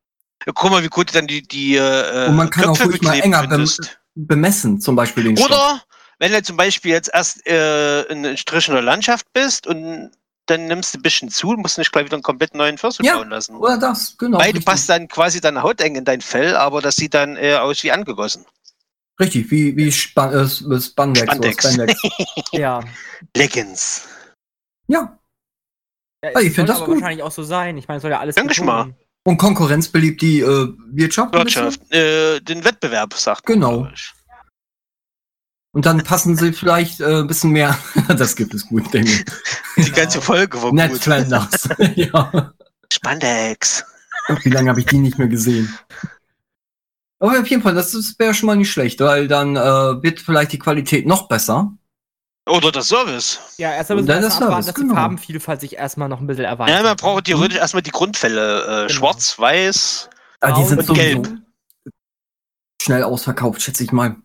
Ja, 0.45 0.53
guck 0.53 0.73
mal, 0.73 0.83
wie 0.83 0.89
gut 0.89 1.15
dann 1.15 1.29
die, 1.29 1.43
die 1.43 1.77
äh, 1.77 2.27
Und 2.27 2.35
man 2.35 2.51
kann 2.51 2.65
auch 2.65 2.75
Knöpfe 2.75 2.91
ruhig 2.91 3.03
mal 3.03 3.21
enger 3.21 3.47
bem 3.47 3.69
bemessen, 4.17 4.81
zum 4.81 4.97
Beispiel 4.97 5.23
den 5.23 5.37
Stoff. 5.37 5.51
Oder 5.51 5.83
wenn 6.19 6.33
du 6.33 6.43
zum 6.43 6.57
Beispiel 6.57 6.91
jetzt 6.91 7.11
erst 7.15 7.47
äh, 7.47 8.03
in 8.05 8.27
einer 8.27 8.37
strichender 8.37 8.83
Landschaft 8.83 9.33
bist 9.33 9.69
und 9.69 10.11
dann 10.51 10.67
nimmst 10.67 10.93
du 10.95 10.99
ein 10.99 11.03
bisschen 11.03 11.29
zu, 11.31 11.49
musst 11.53 11.77
du 11.77 11.81
nicht 11.81 11.93
gleich 11.93 12.05
wieder 12.07 12.17
einen 12.17 12.23
komplett 12.23 12.55
neuen 12.55 12.77
Fürst 12.77 13.01
Ja, 13.03 13.17
bauen 13.17 13.31
lassen. 13.31 13.55
Oder 13.57 13.79
das, 13.79 14.17
genau. 14.19 14.39
Weil 14.39 14.47
du 14.53 14.59
richtig. 14.59 14.67
passt 14.67 14.89
dann 14.89 15.09
quasi 15.09 15.41
deine 15.41 15.63
Haut 15.63 15.81
eng 15.81 15.95
in 15.97 16.05
dein 16.05 16.21
Fell, 16.21 16.57
aber 16.57 16.83
das 16.83 16.97
sieht 16.97 17.15
dann 17.15 17.37
äh, 17.37 17.55
aus 17.55 17.83
wie 17.85 17.93
angegossen. 17.93 18.45
Richtig, 19.19 19.51
wie, 19.51 19.77
wie 19.77 19.93
Span 19.93 20.33
äh, 20.33 20.49
Spandex, 20.49 21.23
Spandex. 21.27 21.65
oder 21.65 21.73
Spandex. 21.89 22.03
Ja. 22.53 22.81
Leggings. 23.37 24.09
ja. 24.89 25.19
ja 26.25 26.31
Ah, 26.35 26.41
ich 26.41 26.49
es 26.49 26.55
find 26.55 26.57
soll 26.57 26.67
das 26.67 26.77
aber 26.79 26.87
gut. 26.87 26.95
wahrscheinlich 27.01 27.23
auch 27.23 27.31
so 27.33 27.43
sein. 27.43 27.77
Ich 27.79 27.87
meine, 27.89 27.99
es 27.99 28.03
soll 28.03 28.11
ja 28.11 28.19
alles 28.21 28.35
Danke 28.35 28.55
schon 28.55 28.67
mal. 28.67 28.95
Und 29.25 29.37
Konkurrenz 29.37 29.89
beliebt 29.89 30.23
die 30.23 30.41
äh, 30.41 30.69
Wirtschaft. 30.93 31.35
Wirtschaft. 31.35 31.81
Äh, 31.93 32.41
den 32.41 32.65
Wettbewerb, 32.65 33.13
sagt 33.15 33.47
man, 33.49 33.61
Genau. 33.61 33.89
ich. 33.95 34.13
Und 35.73 35.87
dann 35.87 36.03
passen 36.03 36.37
sie 36.37 36.53
vielleicht 36.53 37.01
äh, 37.01 37.21
ein 37.21 37.27
bisschen 37.27 37.51
mehr. 37.51 37.79
das 38.09 38.35
gibt 38.37 38.55
es 38.55 38.67
gut, 38.67 38.93
denke 38.93 39.11
ich. 39.11 39.25
Die 39.77 39.83
Genau. 39.85 39.97
ganze 39.97 40.21
Folge 40.21 40.61
war 40.63 40.73
Ned 40.73 40.91
gut. 40.93 41.01
Flanders. 41.01 41.69
ja. 41.95 42.53
Spandex. 42.93 43.85
Wie 44.43 44.51
lange 44.51 44.71
habe 44.71 44.81
ich 44.81 44.87
die 44.87 44.99
nicht 44.99 45.19
mehr 45.19 45.29
gesehen? 45.29 45.73
Aber 47.21 47.39
auf 47.39 47.47
jeden 47.47 47.63
Fall, 47.63 47.75
das 47.75 47.95
wäre 48.19 48.35
schon 48.35 48.47
mal 48.47 48.57
nicht 48.57 48.71
schlecht, 48.71 49.01
weil 49.01 49.29
dann 49.29 49.55
äh, 49.57 49.61
wird 50.03 50.21
vielleicht 50.21 50.53
die 50.53 50.59
Qualität 50.59 51.07
noch 51.07 51.29
besser. 51.29 51.73
Oder 52.49 52.73
der 52.73 52.83
Service. 52.83 53.39
Ja, 53.59 53.73
erstmal 53.73 53.99
Und 53.99 54.07
müssen 54.07 54.09
wir 54.09 54.15
dann 54.15 54.25
erstmal 54.25 54.49
das 54.49 54.57
abwarten, 54.59 54.65
Service, 54.65 54.67
dass 54.67 54.75
die 54.75 54.81
genau. 54.83 54.95
Farbenvielfalt 54.95 55.61
sich 55.61 55.77
erstmal 55.77 56.09
noch 56.09 56.21
ein 56.21 56.27
bisschen 56.27 56.45
erweitert. 56.47 56.77
Ja, 56.77 56.83
man 56.83 56.97
braucht 56.97 57.25
theoretisch 57.27 57.59
erstmal 57.59 57.83
die 57.83 57.91
Grundfälle. 57.91 58.63
Äh, 58.63 58.87
Genau. 58.87 58.89
Schwarz, 58.89 59.39
weiß. 59.39 60.11
Ah, 60.41 60.53
die 60.53 60.65
sind 60.65 60.89
und 60.89 60.95
gelb. 60.97 61.29
schnell 62.83 63.05
ausverkauft, 63.05 63.63
schätze 63.63 63.85
ich 63.85 63.93
mal. 63.93 64.17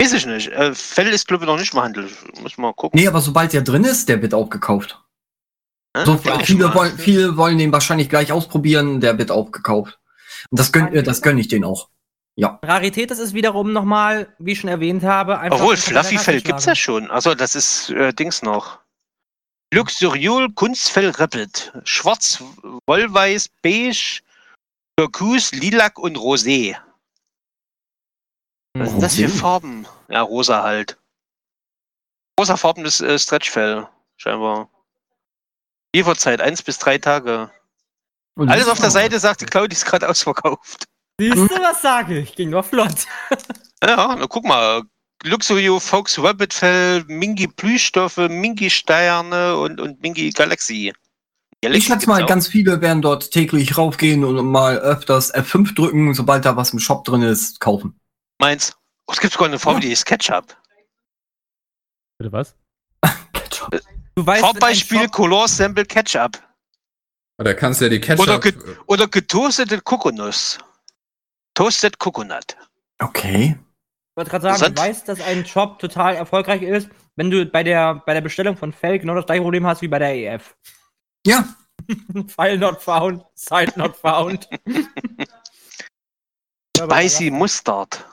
Weiß 0.00 0.12
ich 0.12 0.26
nicht. 0.26 0.48
Äh, 0.48 0.74
Fell 0.74 1.08
ist, 1.08 1.26
glaube 1.26 1.44
ich, 1.44 1.48
noch 1.48 1.58
nicht 1.58 1.72
im 1.72 1.80
Handel. 1.80 2.10
Muss 2.40 2.58
mal 2.58 2.72
gucken. 2.74 2.98
Nee, 2.98 3.08
aber 3.08 3.20
sobald 3.20 3.52
der 3.52 3.62
drin 3.62 3.84
ist, 3.84 4.08
der 4.08 4.20
wird 4.22 4.34
auch 4.34 4.50
gekauft. 4.50 5.02
Hä? 5.96 6.04
So, 6.04 6.20
Ja, 6.24 6.38
viele, 6.40 6.74
wollen, 6.74 6.98
viele 6.98 7.36
wollen 7.36 7.58
den 7.58 7.72
wahrscheinlich 7.72 8.08
gleich 8.08 8.30
ausprobieren, 8.30 9.00
der 9.00 9.16
wird 9.18 9.30
auch 9.30 9.50
gekauft. 9.50 9.98
Und 10.50 10.60
das 10.60 10.70
gönn, 10.72 10.92
äh, 10.92 11.02
das 11.02 11.22
gönn 11.22 11.38
ich 11.38 11.48
denen 11.48 11.64
auch. 11.64 11.88
Rarität, 12.62 13.10
das 13.10 13.18
ist 13.18 13.32
wiederum 13.32 13.72
nochmal, 13.72 14.28
wie 14.38 14.52
ich 14.52 14.60
schon 14.60 14.68
erwähnt 14.68 15.02
habe, 15.02 15.38
einfach. 15.38 15.58
Obwohl, 15.58 15.74
ein 15.74 15.80
kompletter 15.80 16.08
Fluffy 16.08 16.18
Fell 16.24 16.40
gibt's 16.42 16.66
ja 16.66 16.74
schon. 16.74 17.10
Also 17.10 17.34
das 17.34 17.54
ist 17.54 17.88
äh, 17.90 18.12
Dings 18.12 18.42
noch. 18.42 18.78
Luxuriol 19.72 20.52
Kunstfell 20.52 21.10
Rapid. 21.10 21.72
Schwarz, 21.84 22.42
Wollweiß, 22.86 23.48
Beige, 23.62 24.20
Turkus, 24.96 25.52
Lilac 25.52 25.98
und 25.98 26.18
Rosé. 26.18 26.76
Was 28.78 28.90
sind 28.90 29.02
das 29.02 29.16
für? 29.16 29.28
Farben? 29.28 29.86
Ja, 30.08 30.22
rosa 30.22 30.62
halt. 30.62 30.96
Rosa 32.38 32.56
farbenes 32.56 33.00
äh, 33.00 33.18
Stretchfell, 33.18 33.86
scheinbar. 34.16 34.68
Lieferzeit, 35.94 36.40
eins 36.40 36.62
bis 36.62 36.78
drei 36.78 36.98
Tage. 36.98 37.50
Und 38.34 38.50
Alles 38.50 38.68
auf 38.68 38.78
der 38.78 38.90
Seite 38.90 39.18
sagt, 39.18 39.40
die 39.40 39.46
Claudi 39.46 39.74
ist 39.74 39.86
gerade 39.86 40.08
ausverkauft. 40.08 40.84
Siehst 41.18 41.36
du, 41.36 41.48
was 41.48 41.80
sage 41.80 42.18
ich? 42.18 42.34
Ging 42.34 42.50
doch 42.50 42.64
flott. 42.64 43.06
Ja, 43.82 44.14
na 44.18 44.26
guck 44.26 44.44
mal. 44.44 44.82
Luxurio 45.24 45.80
Fox 45.80 46.18
Rabbit 46.18 46.52
Fell, 46.52 47.04
Mingi 47.08 47.46
Plüschstoffe, 47.46 48.18
Mingi 48.18 48.68
Sterne 48.70 49.56
und, 49.56 49.80
und 49.80 50.02
Mingi 50.02 50.30
Galaxy. 50.30 50.92
Galaxy 51.62 51.78
Ich 51.78 51.86
schätze 51.86 52.06
mal, 52.06 52.22
auch. 52.22 52.26
ganz 52.26 52.48
viele 52.48 52.80
werden 52.80 53.00
dort 53.00 53.30
täglich 53.30 53.78
raufgehen 53.78 54.24
und 54.24 54.44
mal 54.46 54.78
öfters 54.78 55.34
F5 55.34 55.74
drücken, 55.74 56.14
sobald 56.14 56.44
da 56.44 56.56
was 56.56 56.72
im 56.72 56.78
Shop 56.78 57.04
drin 57.04 57.22
ist, 57.22 57.60
kaufen. 57.60 57.98
Meins. 58.38 58.76
Oh, 59.06 59.12
es 59.12 59.20
gibt 59.20 59.32
sogar 59.32 59.48
eine 59.48 59.58
Farbe, 59.58 59.78
Ja. 59.78 59.86
die 59.86 59.92
ist 59.92 60.04
Ketchup. 60.04 60.56
Bitte 62.18 62.32
was? 62.32 62.54
Ketchup. 63.32 63.80
Du 64.14 64.26
weißt, 64.26 64.40
Farbbeispiel 64.42 65.02
Shop- 65.02 65.12
Color 65.12 65.48
Sample 65.48 65.84
Ketchup. 65.84 66.42
Da 67.38 67.54
kannst 67.54 67.80
du 67.80 67.84
ja 67.84 67.90
die 67.90 68.00
Ketchup. 68.00 68.20
Oder 68.26 68.40
ge- 68.40 68.76
Oder 68.86 69.08
getoastete 69.08 69.80
Kokonuss. 69.80 70.58
Toasted 71.54 71.98
Coconut. 71.98 72.56
Okay. 72.98 73.58
Ich 73.58 74.16
wollte 74.16 74.30
gerade 74.30 74.58
sagen, 74.58 74.74
du 74.74 74.80
weißt, 74.80 75.06
dass 75.08 75.20
ein 75.20 75.44
Shop 75.44 75.78
total 75.78 76.14
erfolgreich 76.16 76.62
ist, 76.62 76.88
wenn 77.16 77.30
du 77.30 77.44
bei 77.46 77.62
der, 77.62 77.96
bei 78.06 78.14
der 78.14 78.22
Bestellung 78.22 78.56
von 78.56 78.72
Fell 78.72 78.98
genau 78.98 79.14
das 79.14 79.26
gleiche 79.26 79.42
Problem 79.42 79.66
hast 79.66 79.82
wie 79.82 79.88
bei 79.88 79.98
der 79.98 80.14
EF. 80.14 80.56
Ja, 81.26 81.46
File 82.28 82.56
not 82.58 82.82
found, 82.82 83.24
site 83.34 83.78
not 83.78 83.94
found. 83.96 84.48
Spicy 86.76 87.30
Mustard. 87.30 88.04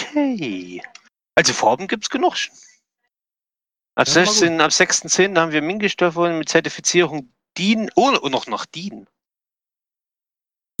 Okay. 0.00 0.82
Also 1.34 1.52
Farben 1.52 1.86
gibt's 1.88 2.10
genug. 2.10 2.34
Ab, 3.94 4.06
Ja, 4.06 4.14
mal 4.14 4.26
16, 4.26 4.60
ab 4.60 4.70
6.10. 4.70 5.38
haben 5.38 5.52
wir 5.52 5.62
Mingi-Stoffe 5.62 6.30
mit 6.30 6.48
Zertifizierung 6.48 7.32
DIN 7.56 7.90
oh, 7.96 8.16
und 8.16 8.32
noch 8.32 8.46
nach 8.46 8.66
DIN. 8.66 9.06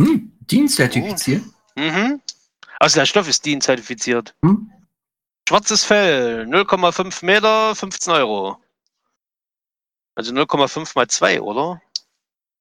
hm, 0.00 0.32
Dienstzertifiziert. 0.40 1.42
Mhm. 1.76 2.22
Also 2.78 3.00
der 3.00 3.06
Stoff 3.06 3.28
ist 3.28 3.44
DIN 3.44 3.60
zertifiziert. 3.60 4.34
Hm? 4.44 4.70
Schwarzes 5.48 5.84
Fell, 5.84 6.46
0,5 6.48 7.24
Meter, 7.24 7.74
15 7.74 8.12
Euro. 8.12 8.62
Also 10.14 10.32
0,5 10.32 10.92
mal 10.94 11.08
2, 11.08 11.40
oder? 11.40 11.80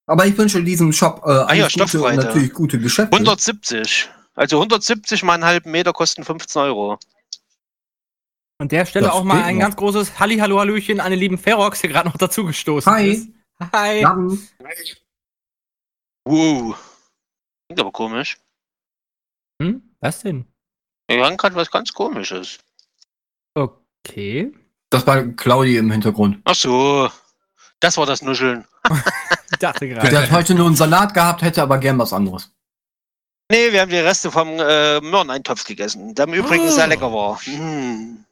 Aber 0.08 0.26
ich 0.26 0.38
wünsche 0.38 0.64
diesem 0.64 0.94
Shop 0.94 1.22
äh, 1.26 1.30
Ah 1.30 1.54
ja, 1.54 1.68
gute 1.68 1.98
natürlich 2.16 2.54
gute 2.54 2.80
Geschäfte. 2.80 3.16
170. 3.16 4.10
Also 4.38 4.58
170 4.58 5.24
mal 5.24 5.34
einen 5.34 5.46
halben 5.46 5.72
Meter 5.72 5.94
kosten 5.94 6.24
15 6.24 6.62
Euro. 6.62 7.00
An 8.60 8.70
der 8.70 8.86
Stelle 8.86 9.08
Das 9.08 9.16
auch 9.16 9.24
mal 9.24 9.44
ein 9.44 9.56
noch. 9.56 9.62
ganz 9.62 9.76
großes 9.76 10.20
Halli, 10.20 10.38
Hallo, 10.38 10.60
Hallöchen 10.60 11.00
an 11.00 11.12
den 11.12 11.20
lieben 11.20 11.38
Ferox, 11.38 11.82
der 11.82 11.90
gerade 11.90 12.08
noch 12.10 12.18
dazugestoßen 12.18 12.92
Hi. 12.92 13.10
ist. 13.12 13.30
Hi. 13.74 14.02
Dann, 14.02 14.48
Wow. 16.26 16.76
Klingt 17.68 17.80
aber 17.80 17.92
komisch. 17.92 18.38
Hm? 19.62 19.82
Was 20.02 20.22
denn? 20.22 20.46
Wir 21.08 21.18
hören 21.18 21.38
gerade 21.38 21.56
was 21.56 21.72
ganz 21.72 21.94
komisches. 21.94 22.60
Okay. 23.56 24.52
das 24.90 25.08
war 25.08 25.24
Claudi 25.24 25.78
im 25.78 25.90
Hintergrund. 25.92 26.42
Ach 26.46 26.54
so. 26.56 27.10
Das 27.80 27.98
war 27.98 28.06
das 28.06 28.22
Nuscheln. 28.22 28.66
Ich 29.50 29.60
dachte 29.60 29.88
gerade. 29.90 30.10
Der 30.10 30.24
hat 30.24 30.32
heute 30.32 30.54
nur 30.54 30.68
einen 30.68 30.76
Salat 30.76 31.14
gehabt, 31.14 31.42
hätte 31.42 31.64
aber 31.64 31.78
gern 31.80 31.98
was 31.98 32.12
anderes. 32.14 32.52
Nee, 33.50 33.72
wir 33.72 33.82
haben 33.82 33.90
die 33.90 33.98
Reste 33.98 34.30
vom 34.30 34.60
äh, 34.60 35.00
Möhreneintopf 35.00 35.64
gegessen, 35.64 36.14
der 36.16 36.28
im 36.28 36.34
Übrigen 36.34 36.68
Oh. 36.68 36.72
sehr 36.72 36.88
lecker 36.88 37.12
war. 37.14 37.40
Mm. 37.46 38.26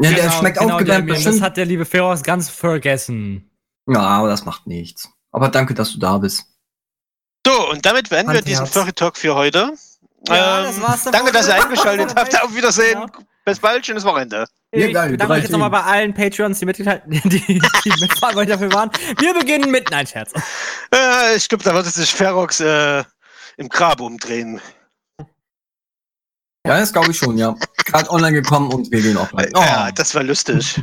Ja, 0.00 0.10
der 0.10 0.20
Genau, 0.24 0.32
schmeckt 0.38 0.58
genau, 0.58 0.74
aufgewärmt 0.74 1.10
Damien, 1.10 1.24
Das 1.24 1.40
hat 1.40 1.56
der 1.56 1.64
liebe 1.66 1.84
Ferox 1.84 2.22
ganz 2.22 2.48
vergessen. 2.48 3.50
Ja, 3.88 4.00
aber 4.00 4.28
das 4.28 4.44
macht 4.44 4.66
nichts. 4.68 5.08
Aber 5.32 5.48
danke, 5.48 5.74
dass 5.74 5.92
du 5.92 5.98
da 5.98 6.18
bist. 6.18 6.44
So, 7.44 7.70
und 7.70 7.84
damit 7.84 8.08
beenden 8.08 8.32
wir 8.32 8.42
diesen. 8.42 8.66
Furry 8.66 8.92
Talk 8.92 9.16
für 9.16 9.34
heute. 9.34 9.72
Ja, 10.28 10.62
das 10.62 10.80
war's 10.80 11.04
dann 11.04 11.12
danke, 11.12 11.32
dass 11.32 11.48
ihr 11.48 11.54
eingeschaltet 11.54 12.14
habt. 12.16 12.40
Auf 12.42 12.54
Wiedersehen. 12.54 13.00
Genau. 13.00 13.24
Bis 13.44 13.58
bald. 13.58 13.84
Schönes 13.86 14.04
Wochenende. 14.04 14.46
Ja, 14.74 14.86
ich 14.86 14.92
geil, 14.92 15.10
bedanke 15.10 15.34
mich 15.34 15.42
jetzt 15.44 15.52
nochmal 15.52 15.70
bei 15.70 15.82
allen 15.82 16.12
Patreons, 16.12 16.58
die 16.58 16.66
mitgeteilt, 16.66 17.02
die, 17.06 17.20
die 17.40 17.60
mitverantwortlich 18.00 18.48
dafür 18.58 18.72
waren. 18.72 18.90
Wir 19.18 19.32
beginnen 19.34 19.70
mit, 19.70 19.90
nein, 19.90 20.06
Scherz. 20.06 20.32
Äh, 20.94 21.34
ich 21.36 21.48
glaube, 21.48 21.64
da 21.64 21.72
wird 21.74 21.86
sich 21.86 22.12
Ferox 22.14 22.60
äh, 22.60 23.02
im 23.58 23.68
Grab 23.68 24.00
umdrehen. 24.00 24.60
Ja, 26.66 26.78
das 26.80 26.92
glaube 26.92 27.10
ich 27.10 27.18
schon, 27.18 27.38
ja. 27.38 27.54
Gerade 27.84 28.10
online 28.10 28.32
gekommen 28.32 28.72
und 28.72 28.90
wir 28.90 29.00
gehen 29.00 29.16
offline. 29.16 29.50
Oh, 29.54 29.60
Ja, 29.60 29.90
das 29.92 30.14
war 30.14 30.22
lustig. 30.22 30.82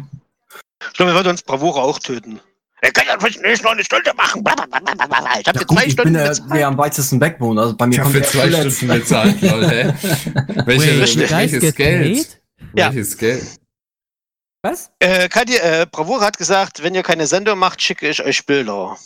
Ich 0.87 0.93
glaube, 0.93 1.11
er 1.11 1.15
wird 1.15 1.27
uns 1.27 1.41
Bravura 1.41 1.81
auch 1.81 1.99
töten. 1.99 2.39
Er 2.81 2.91
kann 2.91 3.07
ja 3.07 3.17
nicht 3.47 3.63
noch 3.63 3.71
eine 3.71 3.83
Stunde 3.83 4.11
machen. 4.15 4.43
Ich 4.45 5.47
habe 5.47 5.59
ja, 5.59 5.65
gut, 5.65 5.77
zwei 5.77 5.85
ich 5.85 5.95
bin 5.95 6.03
Stunden 6.03 6.13
der, 6.13 6.27
bezahlt. 6.29 6.53
der 6.53 6.67
am 6.67 6.77
weitesten 6.77 7.21
weg 7.21 7.37
wohnt. 7.39 7.59
Also 7.59 7.75
bei 7.75 7.87
mir 7.87 7.93
Ich 7.93 7.99
habe 7.99 8.11
für 8.11 8.19
der 8.19 8.29
zwei. 8.29 8.69
Stunden 8.69 8.87
bezahlt, 8.99 9.41
hä? 9.41 9.93
Welche, 10.65 11.01
richtig. 11.01 11.31
welches 11.31 11.75
Geld? 11.75 12.41
Ja. 12.75 12.87
Welches 12.93 13.17
Geld? 13.17 13.59
Was? 14.61 14.91
Äh, 14.99 15.29
Katja, 15.29 15.59
äh, 15.81 15.85
Bravura 15.89 16.25
hat 16.25 16.37
gesagt, 16.37 16.83
wenn 16.83 16.95
ihr 16.95 17.03
keine 17.03 17.27
Sendung 17.27 17.59
macht, 17.59 17.81
schicke 17.81 18.07
ich 18.09 18.23
euch 18.23 18.45
Bilder. 18.45 18.97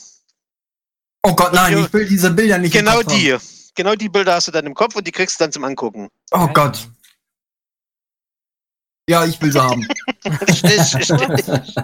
Oh 1.23 1.35
Gott, 1.35 1.53
nein, 1.53 1.77
ich 1.77 1.93
will 1.93 2.07
diese 2.07 2.31
Bilder 2.31 2.57
nicht 2.57 2.73
Genau 2.73 3.01
die. 3.03 3.37
Genau 3.79 3.95
die 3.95 4.09
Bilder 4.09 4.33
hast 4.33 4.45
du 4.45 4.51
dann 4.51 4.65
im 4.65 4.73
Kopf 4.75 4.97
und 4.97 5.07
die 5.07 5.11
kriegst 5.13 5.39
du 5.39 5.43
dann 5.45 5.53
zum 5.53 5.63
Angucken. 5.63 6.09
Oh 6.31 6.47
Gott. 6.47 6.89
Ja, 9.09 9.23
ich 9.23 9.41
will 9.41 9.53
sie 9.53 9.63
haben. 9.63 9.87
Richtig, 10.25 11.09
richtig. 11.09 11.75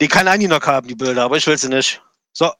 Die 0.00 0.08
kann 0.08 0.26
Anni 0.26 0.48
noch 0.48 0.66
haben, 0.66 0.88
die 0.88 0.96
Bilder, 0.96 1.22
aber 1.22 1.36
ich 1.36 1.46
will 1.46 1.56
sie 1.56 1.68
nicht. 1.68 2.02
So. 2.32 2.50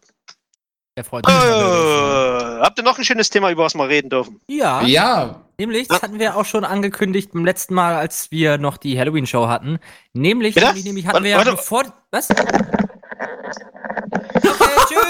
Der 0.96 1.02
freut 1.02 1.26
mich. 1.26 1.34
Äh, 1.34 2.60
habt 2.60 2.78
ihr 2.78 2.84
noch 2.84 2.96
ein 2.98 3.04
schönes 3.04 3.30
Thema, 3.30 3.50
über 3.50 3.64
was 3.64 3.74
wir 3.74 3.88
reden 3.88 4.10
dürfen? 4.10 4.40
Ja, 4.46 4.82
Ja, 4.82 5.42
nämlich, 5.58 5.88
das 5.88 6.00
hatten 6.00 6.20
wir 6.20 6.36
auch 6.36 6.44
schon 6.44 6.64
angekündigt 6.64 7.32
beim 7.32 7.44
letzten 7.44 7.74
Mal, 7.74 7.96
als 7.96 8.30
wir 8.30 8.58
noch 8.58 8.76
die 8.76 8.96
Halloween-Show 8.96 9.48
hatten. 9.48 9.80
Nämlich, 10.12 10.54
nämlich, 10.54 10.84
nämlich 10.84 11.06
hatten 11.08 11.14
Warte, 11.14 11.24
wir 11.24 11.30
ja 11.32 11.38
warte. 11.38 11.50
bevor. 11.50 11.92
Was? 12.12 12.28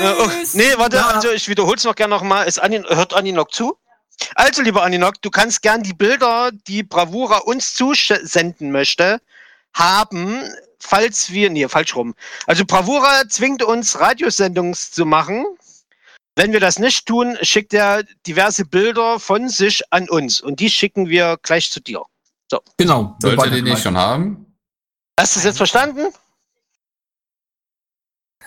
Äh, 0.02 0.14
oh, 0.18 0.28
nee, 0.54 0.72
warte, 0.76 0.96
Ja. 0.96 1.06
also 1.08 1.30
ich 1.30 1.48
wiederhole 1.48 1.76
es 1.76 1.84
noch 1.84 1.94
gerne 1.94 2.14
nochmal. 2.14 2.46
Hört 2.46 3.14
Aninok 3.14 3.52
zu? 3.52 3.76
Also, 4.34 4.62
lieber 4.62 4.82
Aninok, 4.82 5.20
du 5.22 5.30
kannst 5.30 5.62
gern 5.62 5.82
die 5.82 5.94
Bilder, 5.94 6.50
die 6.68 6.82
Bravura 6.82 7.38
uns 7.38 7.74
zusenden 7.74 8.70
möchte, 8.70 9.20
haben, 9.74 10.42
falls 10.78 11.30
wir, 11.30 11.50
nee, 11.50 11.66
falsch 11.68 11.96
rum. 11.96 12.14
Also 12.46 12.64
Bravura 12.64 13.28
zwingt 13.28 13.62
uns, 13.62 13.98
Radiosendungen 13.98 14.74
zu 14.74 15.06
machen. 15.06 15.46
Wenn 16.36 16.52
wir 16.52 16.60
das 16.60 16.78
nicht 16.78 17.06
tun, 17.06 17.36
schickt 17.42 17.74
er 17.74 18.04
diverse 18.26 18.64
Bilder 18.64 19.20
von 19.20 19.48
sich 19.48 19.82
an 19.90 20.08
uns 20.08 20.40
und 20.40 20.60
die 20.60 20.70
schicken 20.70 21.08
wir 21.08 21.38
gleich 21.42 21.70
zu 21.70 21.80
dir. 21.80 22.02
Genau. 22.76 23.16
sollte 23.20 23.50
die 23.50 23.62
nicht 23.62 23.82
schon 23.82 23.96
haben? 23.96 24.46
Hast 25.18 25.36
du 25.36 25.40
es 25.40 25.44
jetzt 25.44 25.56
verstanden? 25.56 26.12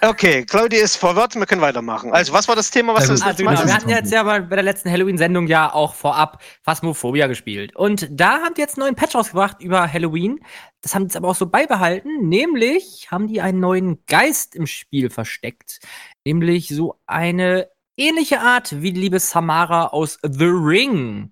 Okay, 0.01 0.45
Claudia 0.45 0.83
ist 0.83 0.97
verwirrt, 0.97 1.35
wir 1.35 1.45
können 1.45 1.61
weitermachen. 1.61 2.11
Also, 2.13 2.33
was 2.33 2.47
war 2.47 2.55
das 2.55 2.71
Thema, 2.71 2.93
was 2.93 3.05
du 3.05 3.13
das 3.13 3.21
Also, 3.21 3.43
letzte 3.43 3.47
Also 3.47 3.55
genau, 3.55 3.61
das 3.61 3.67
wir 3.67 3.73
hatten 3.73 3.89
jetzt 3.89 4.11
ja 4.11 4.23
bei, 4.23 4.39
der 4.39 4.63
letzten 4.63 4.91
Halloween-Sendung 4.91 5.47
ja 5.47 5.73
auch 5.73 5.95
vorab 5.95 6.41
Phasmophobia 6.63 7.27
gespielt. 7.27 7.75
Und 7.75 8.07
da 8.11 8.39
haben 8.41 8.53
die 8.55 8.61
jetzt 8.61 8.77
einen 8.77 8.85
neuen 8.85 8.95
Patch 8.95 9.15
rausgebracht 9.15 9.61
über 9.61 9.91
Halloween. 9.91 10.39
Das 10.81 10.93
haben 10.93 11.03
die 11.03 11.07
jetzt 11.07 11.17
aber 11.17 11.29
auch 11.29 11.35
so 11.35 11.47
beibehalten. 11.47 12.27
Nämlich 12.27 13.07
haben 13.09 13.27
die 13.27 13.41
einen 13.41 13.59
neuen 13.59 14.03
Geist 14.05 14.55
im 14.55 14.67
Spiel 14.67 15.09
versteckt. 15.09 15.79
Nämlich 16.23 16.67
so 16.69 16.99
eine 17.05 17.69
ähnliche 17.97 18.41
Art 18.41 18.81
wie 18.81 18.91
die 18.91 19.01
liebe 19.01 19.19
Samara 19.19 19.87
aus 19.87 20.19
The 20.21 20.45
Ring. 20.45 21.31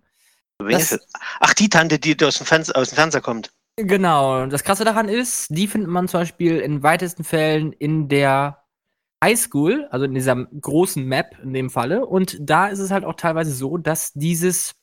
Es? 0.60 0.98
Ach, 1.40 1.54
die 1.54 1.70
Tante, 1.70 2.00
die 2.00 2.16
aus 2.24 2.38
dem, 2.38 2.46
Fenster, 2.46 2.78
aus 2.78 2.90
dem 2.90 2.96
Fernseher 2.96 3.22
kommt. 3.22 3.52
Genau. 3.78 4.46
Das 4.48 4.64
Krasse 4.64 4.86
daran 4.86 5.10
ist, 5.10 5.48
die 5.50 5.68
findet 5.68 5.90
man 5.90 6.08
zum 6.08 6.22
Beispiel 6.22 6.60
in 6.60 6.84
weitesten 6.84 7.24
Fällen 7.24 7.74
in 7.74 8.08
der 8.08 8.64
Highschool, 9.24 9.88
also 9.90 10.06
in 10.06 10.14
dieser 10.14 10.36
großen 10.36 11.04
Map 11.06 11.40
in 11.42 11.54
dem 11.54 11.70
Falle. 11.70 12.06
Und 12.06 12.38
da 12.40 12.68
ist 12.68 12.80
es 12.80 12.92
halt 12.92 13.06
auch 13.06 13.16
teilweise 13.16 13.52
so, 13.52 13.78
dass 13.78 14.14
dieses 14.14 14.76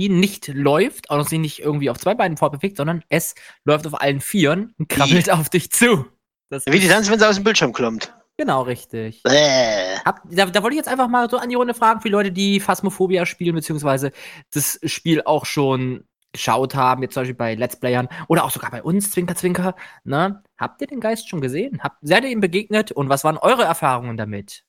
nicht 0.00 0.48
läuft, 0.48 1.10
auch 1.10 1.18
noch 1.18 1.28
sich 1.28 1.38
nicht 1.38 1.60
irgendwie 1.60 1.88
auf 1.88 1.98
zwei 1.98 2.14
Beinen 2.14 2.36
fortbewegt, 2.36 2.76
sondern 2.76 3.04
es 3.08 3.36
läuft 3.64 3.86
auf 3.86 4.00
allen 4.00 4.20
Vieren 4.20 4.74
und 4.78 4.88
krabbelt 4.88 5.30
auf 5.30 5.48
dich 5.48 5.70
zu. 5.70 6.06
Das 6.50 6.66
Wie 6.66 6.72
die 6.72 6.86
ist 6.86 6.92
tanzt, 6.92 7.08
wenn 7.08 7.20
sie 7.20 7.28
aus 7.28 7.36
dem 7.36 7.44
Bildschirm 7.44 7.72
klommt. 7.72 8.12
genau 8.36 8.62
richtig. 8.62 9.22
Bäh. 9.22 9.96
Hab, 10.04 10.22
da, 10.28 10.46
da 10.46 10.62
wollte 10.62 10.74
ich 10.74 10.78
jetzt 10.78 10.88
einfach 10.88 11.06
mal 11.06 11.30
so 11.30 11.36
an 11.36 11.48
die 11.50 11.54
Runde 11.54 11.74
fragen, 11.74 12.00
für 12.00 12.08
die 12.08 12.12
Leute, 12.12 12.32
die 12.32 12.58
Phasmophobia 12.58 13.26
spielen, 13.26 13.54
beziehungsweise 13.54 14.10
das 14.52 14.80
Spiel 14.84 15.22
auch 15.22 15.46
schon 15.46 16.04
geschaut 16.32 16.74
haben, 16.74 17.02
jetzt 17.02 17.14
zum 17.14 17.22
Beispiel 17.22 17.34
bei 17.36 17.54
Let's 17.54 17.76
Playern 17.78 18.08
oder 18.28 18.44
auch 18.44 18.50
sogar 18.50 18.70
bei 18.70 18.82
uns, 18.82 19.10
Zwinker, 19.10 19.34
Zwinker, 19.34 19.74
ne? 20.04 20.42
Habt 20.58 20.80
ihr 20.80 20.86
den 20.86 21.00
Geist 21.00 21.28
schon 21.28 21.40
gesehen? 21.40 21.80
Habt, 21.82 21.96
seid 22.02 22.24
ihr 22.24 22.30
ihm 22.30 22.40
begegnet 22.40 22.92
und 22.92 23.08
was 23.08 23.24
waren 23.24 23.36
eure 23.38 23.64
Erfahrungen 23.64 24.16
damit? 24.16 24.64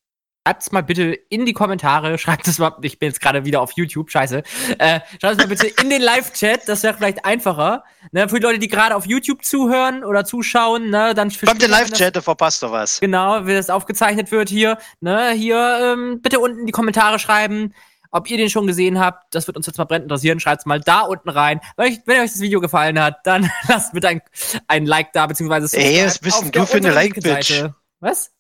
Schreibt 0.45 0.63
es 0.63 0.71
mal 0.73 0.83
bitte 0.83 1.03
in 1.29 1.45
die 1.45 1.53
Kommentare, 1.53 2.17
schreibt 2.17 2.47
es 2.49 2.59
mal, 2.59 2.75
ich 2.81 2.99
bin 2.99 3.07
jetzt 3.07 3.21
gerade 3.21 3.45
wieder 3.45 3.61
auf 3.61 3.71
YouTube, 3.77 4.11
scheiße. 4.11 4.43
Äh, 4.77 4.99
schreibt 5.21 5.23
es 5.23 5.37
mal 5.37 5.47
bitte 5.47 5.67
in 5.81 5.89
den 5.89 6.01
Live-Chat, 6.01 6.67
das 6.67 6.83
wäre 6.83 6.93
vielleicht 6.95 7.23
einfacher. 7.23 7.85
Ne, 8.11 8.27
für 8.27 8.39
die 8.39 8.43
Leute, 8.45 8.59
die 8.59 8.67
gerade 8.67 8.93
auf 8.95 9.05
YouTube 9.05 9.45
zuhören 9.45 10.03
oder 10.03 10.25
zuschauen, 10.25 10.89
ne, 10.89 11.13
dann 11.13 11.29
Kommt 11.29 11.47
wenn 11.47 11.59
das- 11.59 11.69
Live-Chat, 11.69 12.17
da 12.17 12.21
verpasst 12.21 12.61
du 12.61 12.71
was. 12.71 12.99
Genau, 12.99 13.47
wie 13.47 13.53
das 13.53 13.69
aufgezeichnet 13.69 14.31
wird 14.31 14.49
hier. 14.49 14.77
Ne, 14.99 15.31
hier 15.31 15.79
ähm, 15.93 16.21
bitte 16.21 16.41
unten 16.41 16.59
in 16.59 16.65
die 16.65 16.73
Kommentare 16.73 17.19
schreiben, 17.19 17.73
ob 18.13 18.29
ihr 18.29 18.37
den 18.37 18.49
schon 18.49 18.67
gesehen 18.67 18.99
habt. 18.99 19.33
Das 19.35 19.47
wird 19.47 19.57
uns 19.57 19.65
jetzt 19.65 19.77
mal 19.77 19.83
brennend 19.85 20.05
interessieren. 20.05 20.39
Schreibt's 20.39 20.65
mal 20.65 20.79
da 20.79 21.01
unten 21.01 21.29
rein. 21.29 21.59
Wenn 21.75 21.91
euch, 21.91 21.99
wenn 22.05 22.21
euch 22.21 22.31
das 22.31 22.39
Video 22.39 22.61
gefallen 22.61 22.97
hat, 22.99 23.17
dann 23.25 23.49
lasst 23.67 23.91
bitte 23.93 24.07
ein, 24.07 24.21
ein 24.67 24.85
Like 24.85 25.11
da, 25.13 25.27
beziehungsweise 25.27 25.75
Ey, 25.77 26.05
was 26.05 26.19
bist 26.19 26.41
denn 26.41 26.51
du 26.51 26.65
für 26.65 26.77
eine 26.77 26.91
Like-Bitch? 26.91 27.65
Was? 27.99 28.31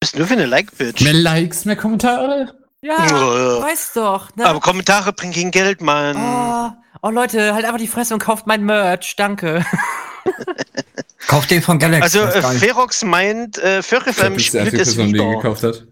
bist 0.00 0.18
nur 0.18 0.26
für 0.26 0.34
eine 0.34 0.46
Like-Bitch. 0.46 1.00
Mehr 1.02 1.12
Likes, 1.12 1.64
mehr 1.64 1.76
Kommentare? 1.76 2.52
Ja, 2.82 2.96
Oh. 3.12 3.62
weißt 3.62 3.96
doch. 3.96 4.34
Ne? 4.34 4.44
Aber 4.44 4.58
Kommentare 4.58 5.12
bringen 5.12 5.32
kein 5.32 5.50
Geld, 5.52 5.80
Mann. 5.80 6.16
oh, 6.16 6.70
oh, 7.02 7.10
Leute, 7.10 7.54
halt 7.54 7.64
einfach 7.64 7.78
die 7.78 7.86
Fresse 7.86 8.12
und 8.14 8.20
kauft 8.20 8.48
mein 8.48 8.64
Merch. 8.64 9.14
Danke. 9.16 9.64
Kauf 11.28 11.46
den 11.46 11.62
von 11.62 11.78
Galaxy. 11.78 12.18
Also, 12.18 12.38
äh. 12.38 12.58
Ferox 12.58 13.04
meint, 13.04 13.58
äh, 13.58 13.80
der 13.80 13.82
spielt 13.82 14.82
es 14.82 14.96
Person, 14.96 15.12
die 15.12 15.18
ihn 15.18 15.30
wieder. 15.30 15.36
gekauft 15.36 15.62
hat. 15.62 15.86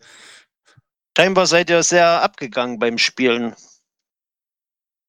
Scheinbar 1.16 1.46
seid 1.46 1.70
ihr 1.70 1.82
sehr 1.82 2.22
abgegangen 2.22 2.78
beim 2.78 2.98
Spielen. 2.98 3.54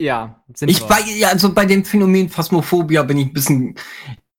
Ja, 0.02 0.44
sind 0.56 0.70
Ich 0.70 0.82
wir. 0.82 0.88
bei, 0.88 1.02
ja, 1.02 1.30
also 1.30 1.54
bei 1.54 1.66
dem 1.66 1.86
Phänomen 1.86 2.30
Phasmophobia 2.30 3.04
bin 3.04 3.18
ich 3.18 3.28
ein 3.28 3.34
bisschen. 3.34 3.76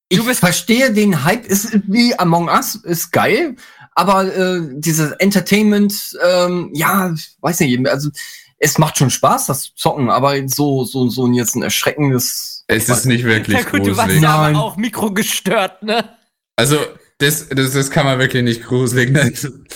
Ich 0.08 0.20
verstehe 0.20 0.92
den 0.92 1.24
Hype, 1.24 1.46
ist 1.46 1.78
wie 1.86 2.18
Among 2.18 2.48
Us, 2.48 2.74
ist 2.74 3.12
geil, 3.12 3.56
aber 3.94 4.34
äh, 4.34 4.60
dieses 4.72 5.12
Entertainment, 5.12 6.18
ähm, 6.22 6.70
ja, 6.74 7.14
weiß 7.40 7.60
nicht, 7.60 7.88
also 7.88 8.10
es 8.58 8.78
macht 8.78 8.98
schon 8.98 9.10
Spaß, 9.10 9.46
das 9.46 9.74
Zocken, 9.74 10.10
aber 10.10 10.48
so, 10.48 10.84
so, 10.84 11.08
so 11.08 11.26
jetzt 11.28 11.56
ein 11.56 11.62
erschreckendes. 11.62 12.64
Es 12.68 12.88
ist 12.88 13.06
nicht 13.06 13.24
wirklich 13.24 13.58
ja 13.58 13.64
gut, 13.64 13.86
du 13.86 13.96
warst 13.96 14.08
gruselig. 14.08 14.22
ja 14.22 14.34
aber 14.34 14.58
auch 14.58 14.76
mikrogestört, 14.76 15.82
ne? 15.82 16.16
Also, 16.56 16.76
das, 17.18 17.48
das, 17.48 17.72
das 17.72 17.90
kann 17.90 18.06
man 18.06 18.18
wirklich 18.18 18.42
nicht 18.42 18.62
gruselig 18.64 19.10
nennen. 19.10 19.66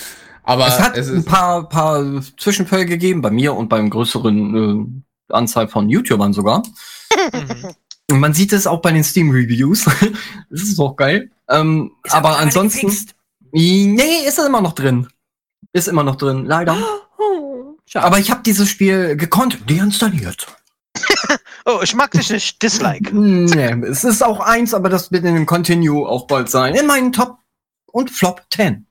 Aber 0.47 0.69
Es 0.69 0.79
hat 0.79 0.97
es 0.97 1.11
ein 1.11 1.25
paar, 1.25 1.69
paar 1.69 2.23
Zwischenfälle 2.39 2.87
gegeben, 2.87 3.21
bei 3.21 3.31
mir 3.31 3.55
und 3.55 3.69
beim 3.69 3.91
größeren 3.91 5.03
äh, 5.29 5.33
Anzahl 5.35 5.69
von 5.69 5.91
YouTubern 5.91 6.33
sogar. 6.33 6.63
Und 8.09 8.21
man 8.21 8.35
sieht 8.35 8.53
es 8.53 8.69
auch 8.69 8.81
bei 8.81 8.93
den 8.93 9.03
Steam-Reviews. 9.03 9.85
das 10.51 10.63
ist 10.63 10.79
auch 10.79 10.95
geil. 10.95 11.31
Ähm, 11.49 11.91
Ist 12.05 12.15
aber 12.15 12.39
ansonsten. 12.39 12.95
Nee, 13.51 14.27
ist 14.27 14.39
es 14.39 14.47
immer 14.47 14.61
noch 14.61 14.75
drin. 14.75 15.09
Ist 15.73 15.89
immer 15.89 16.05
noch 16.05 16.15
drin, 16.15 16.45
leider. 16.47 16.77
Oh. 17.19 17.77
Aber 17.95 18.19
ich 18.21 18.31
habe 18.31 18.43
dieses 18.45 18.69
Spiel 18.69 19.17
gekonnt, 19.17 19.69
deinstalliert. 19.69 20.47
Oh, 21.69 21.81
ich 21.83 21.97
mag 21.97 22.13
dich 22.13 22.31
nicht. 22.31 22.63
Dislike. 22.63 23.11
Nee, 23.13 23.73
es 23.89 24.05
ist 24.05 24.23
auch 24.23 24.39
eins, 24.39 24.73
aber 24.73 24.89
das 24.89 25.11
wird 25.11 25.25
in 25.25 25.35
dem 25.35 25.47
Continue 25.47 26.07
auch 26.07 26.29
bald 26.29 26.49
sein. 26.49 26.77
In 26.77 26.87
meinen 26.87 27.11
Top 27.11 27.39
und 27.87 28.09
Flop 28.09 28.43
10. 28.55 28.86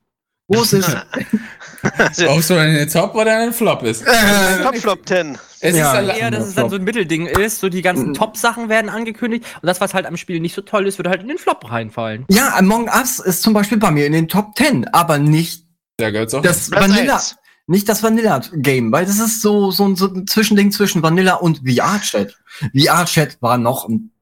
Wo 0.48 0.62
ist 0.62 0.72
es? 0.74 0.86
ob 2.28 2.40
so 2.42 2.54
eine 2.54 2.86
Top 2.88 3.14
oder 3.14 3.38
ein 3.38 3.52
Flop 3.52 3.82
ist. 3.82 4.02
Äh, 4.06 4.62
Top 4.62 4.76
Flop 4.76 5.06
10. 5.08 5.36
Es 5.60 5.76
Ja. 5.76 5.98
ist 5.98 6.16
eher, 6.18 6.30
dass 6.30 6.46
es 6.48 6.54
dann 6.54 6.70
so 6.70 6.76
ein 6.76 6.84
Mittelding 6.84 7.26
ist. 7.26 7.60
So 7.60 7.68
die 7.68 7.82
ganzen 7.82 8.08
Mhm. 8.10 8.14
Top-Sachen 8.14 8.68
werden 8.68 8.88
angekündigt 8.88 9.44
und 9.60 9.66
das, 9.66 9.80
was 9.80 9.94
halt 9.94 10.06
am 10.06 10.16
Spiel 10.16 10.38
nicht 10.40 10.54
so 10.54 10.62
toll 10.62 10.86
ist, 10.86 10.98
würde 10.98 11.10
halt 11.10 11.22
in 11.22 11.28
den 11.28 11.38
Flop 11.38 11.70
reinfallen. 11.70 12.24
ja, 12.28 12.54
Among 12.56 12.88
Us 12.88 13.18
ist 13.18 13.42
zum 13.42 13.54
Beispiel 13.54 13.78
bei 13.78 13.90
mir 13.90 14.06
in 14.06 14.12
den 14.12 14.28
Top 14.28 14.56
10, 14.56 14.86
aber 14.88 15.18
nicht 15.18 15.64
da 15.96 16.10
gehört's 16.10 16.34
auch. 16.34 16.42
das 16.42 16.70
Platz 16.70 16.82
Vanilla. 16.90 17.20
Nicht 17.68 17.88
das 17.88 18.02
Vanilla-Game, 18.04 18.92
weil 18.92 19.06
das 19.06 19.18
ist 19.18 19.42
so, 19.42 19.72
so, 19.72 19.86
ein- 19.88 19.96
so 19.96 20.06
ein 20.06 20.28
Zwischending 20.28 20.70
zwischen 20.70 21.02
Vanilla 21.02 21.34
und 21.34 21.62
VR-Chat. 21.66 22.36
VR-Chat 22.72 23.38
war 23.42 23.58
noch 23.58 23.88
ein 23.88 24.12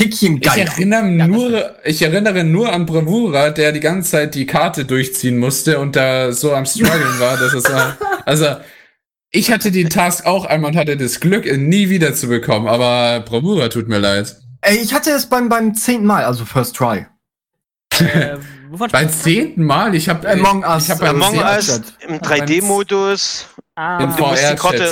Dickchen 0.00 0.36
ich 0.36 0.42
geiler. 0.42 0.70
erinnere, 0.70 1.08
Ja, 1.16 1.26
nur, 1.26 1.74
ich 1.84 2.02
erinnere 2.02 2.44
nur 2.44 2.72
an 2.72 2.86
Bravura, 2.86 3.50
der 3.50 3.72
die 3.72 3.80
ganze 3.80 4.12
Zeit 4.12 4.34
die 4.34 4.46
Karte 4.46 4.84
durchziehen 4.84 5.38
musste 5.38 5.78
und 5.78 5.96
da 5.96 6.32
so 6.32 6.54
am 6.54 6.66
struggeln 6.66 7.18
war, 7.18 7.36
dass 7.36 7.54
es 7.54 7.64
war. 7.72 7.96
Also, 8.26 8.56
ich 9.30 9.52
hatte 9.52 9.70
den 9.70 9.88
Task 9.88 10.26
auch 10.26 10.46
einmal 10.46 10.72
und 10.72 10.76
hatte 10.76 10.96
das 10.96 11.20
Glück, 11.20 11.46
ihn 11.46 11.68
nie 11.68 11.90
wieder 11.90 12.12
zu 12.14 12.26
bekommen, 12.28 12.66
aber 12.66 13.20
Bravura 13.20 13.68
tut 13.68 13.88
mir 13.88 13.98
leid. 13.98 14.36
Ey, 14.62 14.78
ich 14.78 14.92
hatte 14.92 15.10
es 15.10 15.26
beim, 15.26 15.48
beim 15.48 15.74
zehnten 15.74 16.06
Mal, 16.06 16.24
also 16.24 16.44
First 16.44 16.74
Try. 16.76 17.06
äh, 18.00 18.36
Beim 18.90 19.10
zehnten 19.10 19.62
Mal, 19.64 19.94
ich 19.94 20.08
habe 20.08 20.28
Among 20.28 20.64
Us, 20.64 20.84
ich 20.84 20.90
hab 20.90 21.00
beim 21.00 21.22
Among 21.22 21.38
Us 21.38 21.80
im 22.08 22.16
3D-Modus. 22.18 23.46
Ah, 23.76 24.02
Im 24.02 24.16
Du 24.16 24.84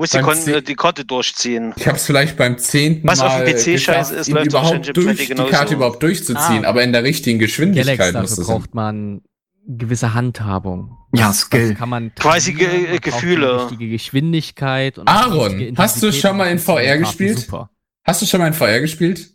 musst 0.00 0.14
die 0.14 0.20
Kon 0.20 0.64
die 0.66 0.74
Karte 0.74 1.04
durchziehen. 1.04 1.72
Ich 1.76 1.86
habe 1.86 1.96
es 1.96 2.04
vielleicht 2.06 2.36
beim 2.36 2.58
zehnten 2.58 3.06
Was 3.06 3.20
auf 3.20 3.28
Mal 3.28 3.44
dem 3.44 3.54
PC 3.54 3.58
scheiße 3.60 3.72
geschafft, 3.72 4.12
ist, 4.12 4.28
läuft 4.28 4.46
überhaupt 4.46 4.96
durch 4.96 5.06
3D 5.06 5.16
die 5.18 5.26
genauso. 5.26 5.50
Karte 5.50 5.74
überhaupt 5.74 6.02
durchzuziehen, 6.02 6.64
Ah. 6.64 6.68
aber 6.68 6.82
in 6.82 6.92
der 6.92 7.04
richtigen 7.04 7.38
Geschwindigkeit 7.38 7.98
Galax, 7.98 8.14
muss 8.14 8.30
dafür 8.30 8.36
das 8.42 8.46
sein. 8.46 8.56
braucht 8.56 8.74
man 8.74 9.20
gewisse 9.66 10.14
Handhabung. 10.14 10.96
Ja, 11.14 11.28
Das- 11.28 11.40
Skill. 11.40 11.68
Das 11.70 11.78
kann 11.78 11.88
man 11.90 12.14
Quasi 12.14 12.54
Ge- 12.54 12.98
Gefühle. 12.98 13.46
Die 13.56 13.62
richtige 13.62 13.88
Geschwindigkeit. 13.90 14.98
Und 14.98 15.06
Aaron, 15.08 15.74
hast 15.76 16.02
du 16.02 16.12
schon 16.12 16.36
mal 16.36 16.46
in 16.50 16.58
VR 16.58 16.98
gespielt? 16.98 17.38
Super. 17.40 17.70
Hast 18.04 18.22
du 18.22 18.26
schon 18.26 18.40
mal 18.40 18.46
in 18.48 18.54
VR 18.54 18.80
gespielt? 18.80 19.30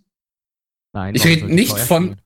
Nein, 0.93 1.13
Ich 1.15 1.23
rede 1.25 1.45
nicht 1.53 1.77
von- 1.77 2.03
spielen? 2.03 2.21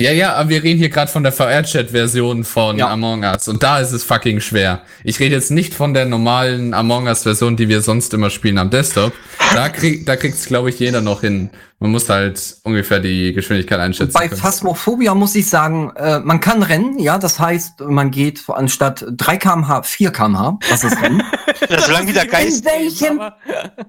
Ja, 0.00 0.12
ja, 0.12 0.34
aber 0.34 0.48
wir 0.48 0.62
reden 0.62 0.78
hier 0.78 0.90
gerade 0.90 1.10
von 1.10 1.24
der 1.24 1.32
VR-Chat-Version 1.32 2.44
von 2.44 2.78
Ja. 2.78 2.88
Among 2.88 3.24
Us 3.24 3.48
und 3.48 3.62
da 3.62 3.80
ist 3.80 3.92
es 3.92 4.04
fucking 4.04 4.40
schwer. 4.40 4.82
Ich 5.02 5.18
rede 5.18 5.34
jetzt 5.34 5.50
nicht 5.50 5.74
von 5.74 5.92
der 5.92 6.04
normalen 6.04 6.72
Among 6.72 7.06
Us-Version, 7.08 7.56
die 7.56 7.68
wir 7.68 7.82
sonst 7.82 8.14
immer 8.14 8.30
spielen 8.30 8.58
am 8.58 8.70
Desktop. 8.70 9.12
Da, 9.54 9.68
krieg, 9.68 10.06
da 10.06 10.16
kriegt's, 10.16 10.46
glaube 10.46 10.70
ich, 10.70 10.78
jeder 10.78 11.00
noch 11.00 11.22
hin. 11.22 11.50
Man 11.80 11.90
muss 11.90 12.08
halt 12.08 12.56
ungefähr 12.62 13.00
die 13.00 13.32
Geschwindigkeit 13.32 13.80
einschätzen. 13.80 14.12
Bei 14.12 14.28
können. 14.28 14.40
Phasmophobia 14.40 15.14
muss 15.14 15.34
ich 15.34 15.48
sagen, 15.48 15.92
äh, 15.96 16.20
man 16.20 16.40
kann 16.40 16.62
rennen, 16.62 16.98
ja, 16.98 17.18
das 17.18 17.40
heißt, 17.40 17.80
man 17.80 18.10
geht 18.10 18.42
anstatt 18.48 19.04
3 19.08 19.36
kmh 19.36 19.82
4 19.82 20.10
kmh, 20.12 20.58
das 20.68 20.84
ist 20.84 21.00
Rennen. 21.02 21.22
Ja, 21.68 21.80
solange 21.82 22.08
wie 22.08 22.12
der 22.12 22.26
Geist. 22.26 22.64
In 22.64 22.72
welchem 22.72 23.20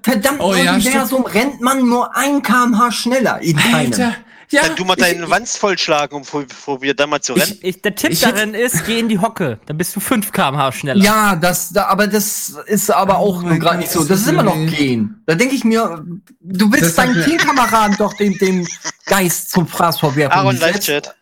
verdammten 0.02 0.44
Oh 0.44 0.54
ja, 0.54 0.74
Universum 0.74 1.24
rennt 1.24 1.60
man 1.60 1.88
nur 1.88 2.14
1 2.14 2.42
kmh 2.42 2.90
schneller? 2.90 3.40
In 3.40 3.56
keinem. 3.56 3.92
Alter, 3.92 4.12
ja, 4.50 4.62
Dann 4.66 4.76
tu 4.76 4.84
mal 4.84 4.96
deinen 4.96 5.28
Wanst 5.30 5.58
vollschlagen, 5.58 6.16
um 6.16 6.24
vor- 6.24 6.44
probier 6.64 6.94
da 6.94 7.06
mal 7.06 7.20
zu 7.20 7.34
rennen. 7.34 7.52
Ich, 7.60 7.76
ich, 7.76 7.82
der 7.82 7.94
Tipp 7.94 8.10
Ich 8.10 8.22
hätte- 8.24 8.34
darin 8.34 8.54
ist, 8.54 8.84
geh 8.84 8.98
in 8.98 9.08
die 9.08 9.18
Hocke. 9.18 9.58
Dann 9.66 9.76
bist 9.78 9.94
du 9.94 10.00
5 10.00 10.32
km/h 10.32 10.72
schneller. 10.72 11.02
Ja, 11.04 11.36
das, 11.36 11.72
da, 11.72 11.86
aber 11.86 12.06
das 12.06 12.50
ist 12.66 12.90
aber 12.90 13.18
auch 13.18 13.42
Oh 13.42 13.46
gerade 13.58 13.78
nicht 13.78 13.90
so. 13.90 14.04
das 14.04 14.20
ist 14.22 14.28
immer 14.28 14.42
noch 14.42 14.54
gehen. 14.54 15.22
Da 15.26 15.34
denke 15.34 15.54
ich 15.54 15.64
mir, 15.64 16.04
du 16.40 16.72
willst 16.72 16.98
deinen 16.98 17.22
Teamkameraden 17.24 17.96
doch 17.96 18.12
dem, 18.14 18.36
dem 18.38 18.66
Geist 19.06 19.50
zum 19.50 19.66
Fraß 19.66 19.98
verwerfen. 20.00 20.32
Aaron 20.38 20.56
Live-Chat. 20.56 21.14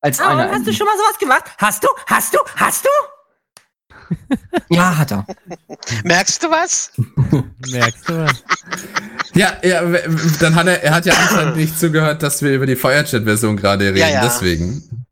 Als 0.00 0.20
Aaron, 0.20 0.38
einer. 0.40 0.52
hast 0.52 0.66
du 0.66 0.72
schon 0.72 0.86
mal 0.86 0.96
sowas 0.98 1.18
gemacht? 1.18 1.44
Hast 1.58 1.82
du? 1.82 1.88
Hast 2.06 2.34
du? 2.34 2.38
Hast 2.56 2.84
du? 2.84 2.88
Ja, 4.70 4.96
hat 4.96 5.12
er. 5.12 5.26
Merkst 6.04 6.42
du 6.42 6.50
was? 6.50 6.92
Merkst 7.70 8.08
du 8.08 8.24
was? 8.24 8.44
ja, 9.34 9.56
ja, 9.62 9.82
dann 10.40 10.54
hat 10.54 10.66
er, 10.66 10.82
er 10.82 10.94
hat 10.94 11.06
ja 11.06 11.14
anscheinend 11.14 11.56
nicht 11.56 11.78
zugehört, 11.78 12.22
dass 12.22 12.42
wir 12.42 12.54
über 12.54 12.66
die 12.66 12.76
VR-Chat-Version 12.76 13.56
gerade 13.56 13.86
reden, 13.86 13.98
Ja, 13.98 14.08
ja. 14.08 14.22
deswegen. 14.22 15.06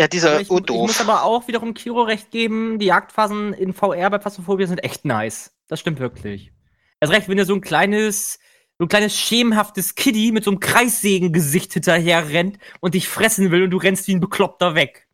Ja, 0.00 0.08
dieser 0.08 0.40
ich, 0.40 0.50
oh 0.50 0.58
ich 0.58 0.68
muss 0.70 1.00
aber 1.00 1.24
auch 1.24 1.46
wiederum 1.46 1.74
Kiro 1.74 2.02
recht 2.02 2.30
geben, 2.30 2.78
die 2.78 2.86
Jagdphasen 2.86 3.52
in 3.52 3.74
VR 3.74 4.08
bei 4.08 4.18
Phasmophobia 4.18 4.66
sind 4.66 4.82
echt 4.82 5.04
nice. 5.04 5.52
Das 5.68 5.78
stimmt 5.78 6.00
wirklich. 6.00 6.52
Erst 7.00 7.12
recht, 7.12 7.28
wenn 7.28 7.36
dir 7.36 7.44
so 7.44 7.54
ein 7.54 7.60
kleines, 7.60 8.38
so 8.78 8.86
ein 8.86 8.88
kleines 8.88 9.14
schemenhaftes 9.18 9.94
Kiddie 9.94 10.32
mit 10.32 10.44
so 10.44 10.50
einem 10.50 10.60
Kreissägengesicht 10.60 11.74
hinterher 11.74 12.30
rennt 12.30 12.58
und 12.80 12.94
dich 12.94 13.08
fressen 13.08 13.50
will 13.50 13.64
und 13.64 13.70
du 13.70 13.76
rennst 13.76 14.08
wie 14.08 14.14
ein 14.14 14.20
Bekloppter 14.20 14.74
weg. 14.74 15.06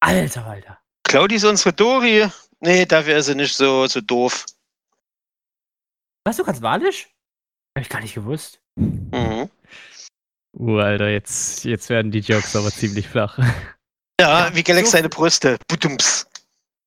Alter, 0.00 0.46
Alter. 0.46 0.81
Claudi 1.12 1.34
ist 1.34 1.44
unsere 1.44 1.74
Dori. 1.74 2.26
Nee, 2.60 2.86
dafür 2.86 3.18
ist 3.18 3.26
sie 3.26 3.34
nicht 3.34 3.54
so, 3.54 3.86
so 3.86 4.00
doof. 4.00 4.46
Was, 6.24 6.38
du 6.38 6.42
kannst 6.44 6.62
Walisch? 6.62 7.08
Hab 7.76 7.82
ich 7.82 7.88
gar 7.90 8.00
nicht 8.00 8.14
gewusst. 8.14 8.60
Mhm. 8.76 9.50
Uh, 10.58 10.78
Alter, 10.78 11.08
jetzt, 11.10 11.64
jetzt 11.64 11.90
werden 11.90 12.10
die 12.12 12.20
Jokes 12.20 12.56
aber 12.56 12.70
ziemlich 12.70 13.08
flach. 13.08 13.38
Ja, 14.18 14.54
wie 14.54 14.62
Galax 14.62 14.90
so- 14.90 14.96
seine 14.96 15.10
Brüste. 15.10 15.58
Budums. 15.68 16.26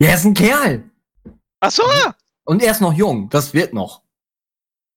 Ja, 0.02 0.10
er 0.10 0.16
ist 0.16 0.26
ein 0.26 0.34
Kerl. 0.34 0.90
Ach 1.60 1.70
so, 1.72 1.84
Und 2.46 2.64
er 2.64 2.72
ist 2.72 2.82
noch 2.82 2.94
jung. 2.94 3.30
Das 3.30 3.54
wird 3.54 3.74
noch. 3.74 4.02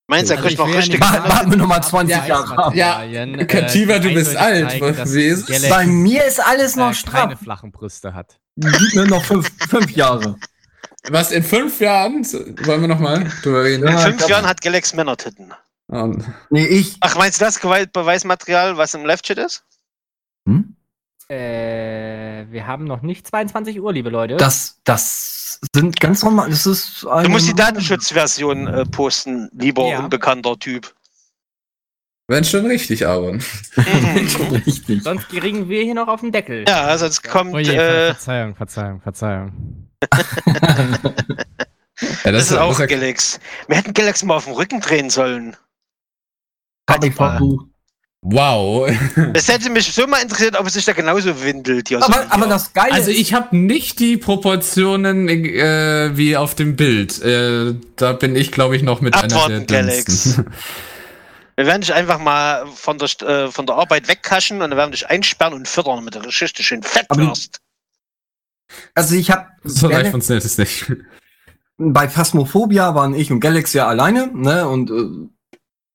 meinst 0.08 0.30
du, 0.30 0.34
er 0.36 0.38
Also 0.42 0.48
kriegt 0.48 0.52
ich 0.52 0.58
noch 0.58 0.68
ja 0.72 0.76
richtig. 0.78 1.00
Warten- 1.00 1.50
wir 1.50 1.58
noch 1.58 1.66
mal 1.66 1.82
20 1.82 2.16
Ja, 2.16 2.26
Jahre 2.26 2.56
ab. 2.58 2.74
Ja, 2.74 3.44
Kativa, 3.44 3.98
die 3.98 4.08
du 4.08 4.14
bist 4.14 4.36
alt. 4.36 4.70
zeigen, 4.70 5.12
Wie 5.14 5.24
ist 5.24 5.50
es? 5.50 5.68
Bei 5.68 5.84
mir 5.86 6.24
ist 6.24 6.40
alles 6.40 6.76
äh, 6.76 6.80
noch 6.80 6.94
straff. 6.94 7.20
keine 7.24 7.36
flachen 7.36 7.72
Brüste 7.72 8.14
hat. 8.14 8.40
Gib 8.60 8.94
mir 8.94 9.06
noch 9.06 9.24
fünf, 9.24 9.50
fünf 9.68 9.90
Jahre. 9.92 10.36
Was, 11.10 11.30
in 11.30 11.42
fünf 11.44 11.80
Jahren? 11.80 12.24
Wollen 12.64 12.80
wir 12.80 12.88
nochmal 12.88 13.30
drüber 13.42 13.62
reden? 13.64 13.86
In 13.86 13.98
fünf 13.98 14.28
Jahren 14.28 14.46
hat 14.46 14.60
Galax 14.60 14.94
Männertitten. 14.94 15.52
Und- 15.86 16.24
Nee, 16.50 16.66
ich. 16.66 16.96
Ach, 17.00 17.16
meinst 17.16 17.40
du 17.40 17.44
das 17.44 17.58
Beweismaterial, 17.60 18.76
was 18.76 18.94
im 18.94 19.04
Live-Chat 19.06 19.38
ist? 19.38 19.62
Hm? 20.46 20.74
Äh, 21.28 22.46
wir 22.50 22.66
haben 22.66 22.84
noch 22.84 23.02
nicht 23.02 23.26
22 23.26 23.80
Uhr, 23.80 23.92
liebe 23.92 24.10
Leute. 24.10 24.36
Das, 24.36 24.78
das 24.84 25.60
sind 25.74 26.00
ganz 26.00 26.22
normal. 26.22 26.50
Das 26.50 26.66
ist 26.66 27.02
Du 27.04 27.28
musst 27.28 27.48
die 27.48 27.54
Datenschutzversion 27.54 28.66
äh, 28.66 28.84
posten, 28.86 29.48
lieber 29.52 29.88
Ja. 29.88 30.00
unbekannter 30.00 30.58
Typ. 30.58 30.94
Wenn 32.30 32.44
schon 32.44 32.66
richtig, 32.66 33.06
Aaron. 33.06 33.42
Mhm. 33.74 34.60
Richtig. 34.66 35.02
Sonst 35.02 35.28
kriegen 35.30 35.68
wir 35.70 35.82
hier 35.82 35.94
noch 35.94 36.08
auf 36.08 36.20
den 36.20 36.30
Deckel. 36.30 36.66
ja, 36.68 36.96
sonst 36.98 37.24
kommt. 37.24 37.54
Oh 37.54 37.58
je, 37.58 37.74
äh, 37.74 38.06
Verzeihung, 38.08 38.54
Verzeihung, 38.54 39.00
Verzeihung. 39.00 39.88
Ja, 42.24 42.30
das, 42.30 42.44
ist 42.44 42.56
auch 42.56 42.78
das 42.78 42.88
Galax. 42.88 43.40
Wir 43.66 43.76
hätten 43.76 43.92
Galax 43.92 44.22
mal 44.22 44.36
auf 44.36 44.44
den 44.44 44.54
Rücken 44.54 44.80
drehen 44.80 45.10
sollen. 45.10 45.56
Versucht. 46.86 47.66
Wow. 48.22 48.88
Es 49.34 49.48
hätte 49.48 49.70
mich 49.70 49.92
so 49.92 50.06
mal 50.06 50.22
interessiert, 50.22 50.58
ob 50.58 50.66
es 50.66 50.74
sich 50.74 50.84
da 50.84 50.92
genauso 50.92 51.42
windelt. 51.42 51.88
So 51.88 51.96
Aber, 51.96 52.26
aber 52.30 52.46
das 52.46 52.72
Geile 52.72 52.92
Also 52.92 53.10
ist, 53.10 53.18
ich 53.18 53.34
habe 53.34 53.56
nicht 53.56 54.00
die 54.00 54.16
Proportionen 54.16 55.28
äh, 55.28 56.10
wie 56.14 56.36
auf 56.36 56.54
dem 56.54 56.76
Bild. 56.76 57.20
Äh, 57.22 57.74
da 57.96 58.12
bin 58.12 58.36
ich, 58.36 58.52
glaube 58.52 58.76
ich, 58.76 58.82
noch 58.82 59.00
mit 59.00 59.14
Abwarten, 59.14 59.52
einer 59.52 59.60
der 59.64 59.82
dünnsten. 59.82 60.46
Wir 61.58 61.66
werden 61.66 61.80
dich 61.80 61.92
einfach 61.92 62.20
mal 62.20 62.68
von 62.68 62.98
der, 62.98 63.08
äh, 63.22 63.50
von 63.50 63.66
der 63.66 63.74
Arbeit 63.74 64.06
wegkaschen 64.06 64.62
und 64.62 64.70
dann 64.70 64.78
werden 64.78 64.90
wir 64.90 64.96
dich 64.96 65.10
einsperren 65.10 65.54
und 65.54 65.66
füttern, 65.66 65.96
damit 65.96 66.14
du 66.14 66.20
richtig 66.20 66.64
schön 66.64 66.84
fett 66.84 67.06
wirst. 67.10 67.58
also 68.94 69.16
ich 69.16 69.32
habe 69.32 69.48
so 69.64 69.88
leicht 69.88 70.12
funktioniert 70.12 70.44
es 70.44 70.56
nicht. 70.56 70.86
bei 71.76 72.08
Phasmophobia 72.08 72.94
waren 72.94 73.12
ich 73.12 73.32
und 73.32 73.40
Galaxy 73.40 73.78
ja 73.78 73.88
alleine, 73.88 74.30
ne? 74.32 74.68
Und 74.68 74.92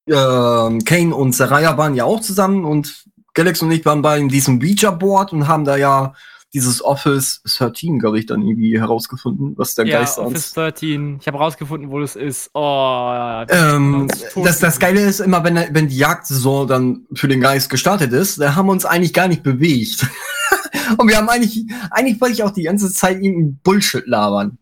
äh, 0.09 0.14
ähm, 0.14 0.84
Kane 0.84 1.16
und 1.16 1.32
Saraya 1.32 1.78
waren 1.78 1.95
ja 1.95 2.03
auch 2.03 2.20
zusammen 2.20 2.66
und 2.66 3.05
Galaxy 3.34 3.64
und 3.64 3.72
ich 3.72 3.86
waren 3.86 4.01
bei 4.01 4.20
diesem 4.20 4.59
Ouija-Board 4.59 5.32
und 5.32 5.47
haben 5.47 5.64
da 5.64 5.78
ja 5.78 6.14
dieses 6.54 6.84
Office 6.84 7.41
13, 7.43 7.97
glaube 7.97 8.20
ich, 8.20 8.28
dann 8.28 8.41
irgendwie 8.41 8.80
herausgefunden, 8.80 9.58
was 9.58 9.74
der 9.74 9.88
ja, 9.88 9.99
Geist 9.99 10.20
Office 10.20 10.45
uns. 10.45 10.54
13. 10.54 11.18
Ich 11.20 11.28
habe 11.28 11.39
rausgefunden, 11.39 11.89
wo 11.89 11.99
das 11.99 12.16
ist. 12.16 12.51
Oh. 12.54 13.43
Ähm, 13.49 14.01
uns 14.01 14.24
tot 14.32 14.45
das, 14.45 14.60
das 14.60 14.80
Geile 14.80 15.01
ist 15.01 15.20
immer, 15.20 15.43
wenn, 15.43 15.56
wenn 15.56 15.88
die 15.88 15.97
Jagdsaison 15.97 16.68
dann 16.68 17.08
für 17.14 17.28
den 17.28 17.41
Geist 17.41 17.70
gestartet 17.70 18.14
ist, 18.14 18.39
da 18.39 18.56
haben 18.56 18.68
wir 18.68 18.72
uns 18.72 18.86
eigentlich 18.86 19.14
gar 19.14 19.28
nicht 19.28 19.41
bewegt. 19.41 20.06
und 20.97 21.08
wir 21.08 21.18
haben 21.18 21.30
eigentlich, 21.30 21.66
eigentlich 21.89 22.22
wollte 22.22 22.36
ich 22.36 22.43
auch 22.43 22.51
die 22.51 22.64
ganze 22.64 22.93
Zeit 22.93 23.16
irgendeinen 23.16 23.60
Bullshit 23.64 24.06
labern. 24.06 24.60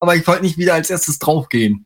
Aber 0.00 0.16
ich 0.16 0.26
wollte 0.26 0.42
nicht 0.42 0.56
wieder 0.56 0.72
als 0.72 0.88
erstes 0.88 1.18
draufgehen. 1.18 1.84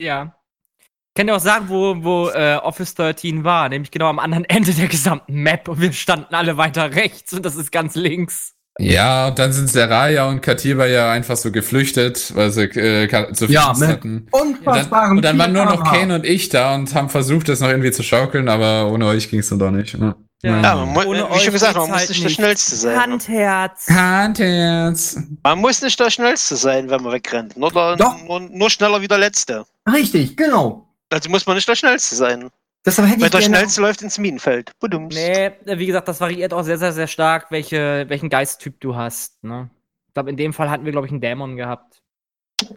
Ja. 0.00 0.36
Ich 0.78 1.18
kann 1.18 1.26
dir 1.26 1.34
auch 1.34 1.40
sagen, 1.40 1.68
wo, 1.68 2.04
wo 2.04 2.28
äh, 2.28 2.56
Office 2.62 2.94
13 2.94 3.42
war, 3.42 3.68
nämlich 3.68 3.90
genau 3.90 4.06
am 4.06 4.20
anderen 4.20 4.44
Ende 4.48 4.72
der 4.72 4.86
gesamten 4.86 5.42
Map 5.42 5.66
und 5.66 5.80
wir 5.80 5.92
standen 5.92 6.34
alle 6.34 6.56
weiter 6.56 6.94
rechts 6.94 7.32
und 7.32 7.44
das 7.44 7.56
ist 7.56 7.72
ganz 7.72 7.96
links. 7.96 8.55
Ja, 8.78 9.28
und 9.28 9.38
dann 9.38 9.52
sind 9.52 9.70
Seraya 9.70 10.28
und 10.28 10.42
Katiba 10.42 10.86
ja 10.86 11.10
einfach 11.10 11.36
so 11.36 11.50
geflüchtet, 11.50 12.34
weil 12.34 12.50
sie 12.50 12.64
äh, 12.64 13.32
zu 13.32 13.46
viel 13.46 13.54
Ja, 13.54 13.68
hatten. 13.68 14.28
Und 14.30 14.32
dann, 14.32 14.58
Unfassbaren 14.58 15.16
und 15.16 15.24
dann 15.24 15.38
waren 15.38 15.52
nur 15.52 15.64
noch 15.64 15.90
4 15.90 16.00
Kane 16.00 16.14
und 16.14 16.26
ich 16.26 16.50
da 16.50 16.74
und 16.74 16.94
haben 16.94 17.08
versucht, 17.08 17.48
das 17.48 17.60
noch 17.60 17.68
irgendwie 17.68 17.90
zu 17.92 18.02
schaukeln, 18.02 18.48
aber 18.48 18.90
ohne 18.90 19.06
euch 19.06 19.30
ging 19.30 19.40
es 19.40 19.48
dann 19.48 19.58
doch 19.58 19.70
nicht. 19.70 19.98
Ne? 19.98 20.14
Ja. 20.42 20.60
Ja, 20.60 20.76
man 20.84 21.06
Ohne 21.06 21.26
wie 21.32 21.38
schon 21.40 21.52
gesagt, 21.54 21.76
man 21.76 21.88
muss 21.88 21.98
halt 21.98 22.10
nicht 22.10 22.24
der. 22.24 22.28
Schnellste 22.28 22.76
sein. 22.76 23.00
Handherz. 23.00 23.86
Handherz. 23.88 25.18
Man 25.42 25.58
muss 25.58 25.80
nicht 25.80 25.98
der 25.98 26.10
Schnellste 26.10 26.56
sein, 26.56 26.90
wenn 26.90 27.02
man 27.02 27.12
wegrennt. 27.12 27.56
Nur, 27.56 27.70
der, 27.72 27.96
Doch. 27.96 28.22
nur, 28.22 28.40
nur 28.40 28.70
schneller 28.70 29.00
wie 29.00 29.08
der 29.08 29.18
Letzte. 29.18 29.64
Richtig, 29.90 30.36
genau. 30.36 30.86
Also 31.10 31.30
muss 31.30 31.46
man 31.46 31.56
nicht 31.56 31.68
der 31.68 31.74
Schnellste 31.74 32.14
sein. 32.14 32.50
Deshalb 32.86 33.08
hätte 33.08 33.20
Weil 33.20 33.26
ich 33.26 33.30
der 33.32 33.40
gerne, 33.40 33.56
Schnellste 33.56 33.80
läuft 33.80 34.02
ins 34.02 34.16
Minenfeld. 34.18 34.72
Budums. 34.78 35.14
Nee, 35.14 35.52
wie 35.64 35.86
gesagt, 35.86 36.06
das 36.08 36.20
variiert 36.20 36.54
auch 36.54 36.62
sehr, 36.62 36.78
sehr, 36.78 36.92
sehr 36.92 37.08
stark, 37.08 37.50
welche, 37.50 38.04
welchen 38.08 38.28
Geisttyp 38.30 38.80
du 38.80 38.94
hast. 38.94 39.42
Ne? 39.42 39.68
Ich 40.08 40.14
glaube, 40.14 40.30
in 40.30 40.36
dem 40.36 40.52
Fall 40.52 40.70
hatten 40.70 40.84
wir, 40.84 40.92
glaube 40.92 41.06
ich, 41.06 41.12
einen 41.12 41.20
Dämon 41.20 41.56
gehabt. 41.56 42.00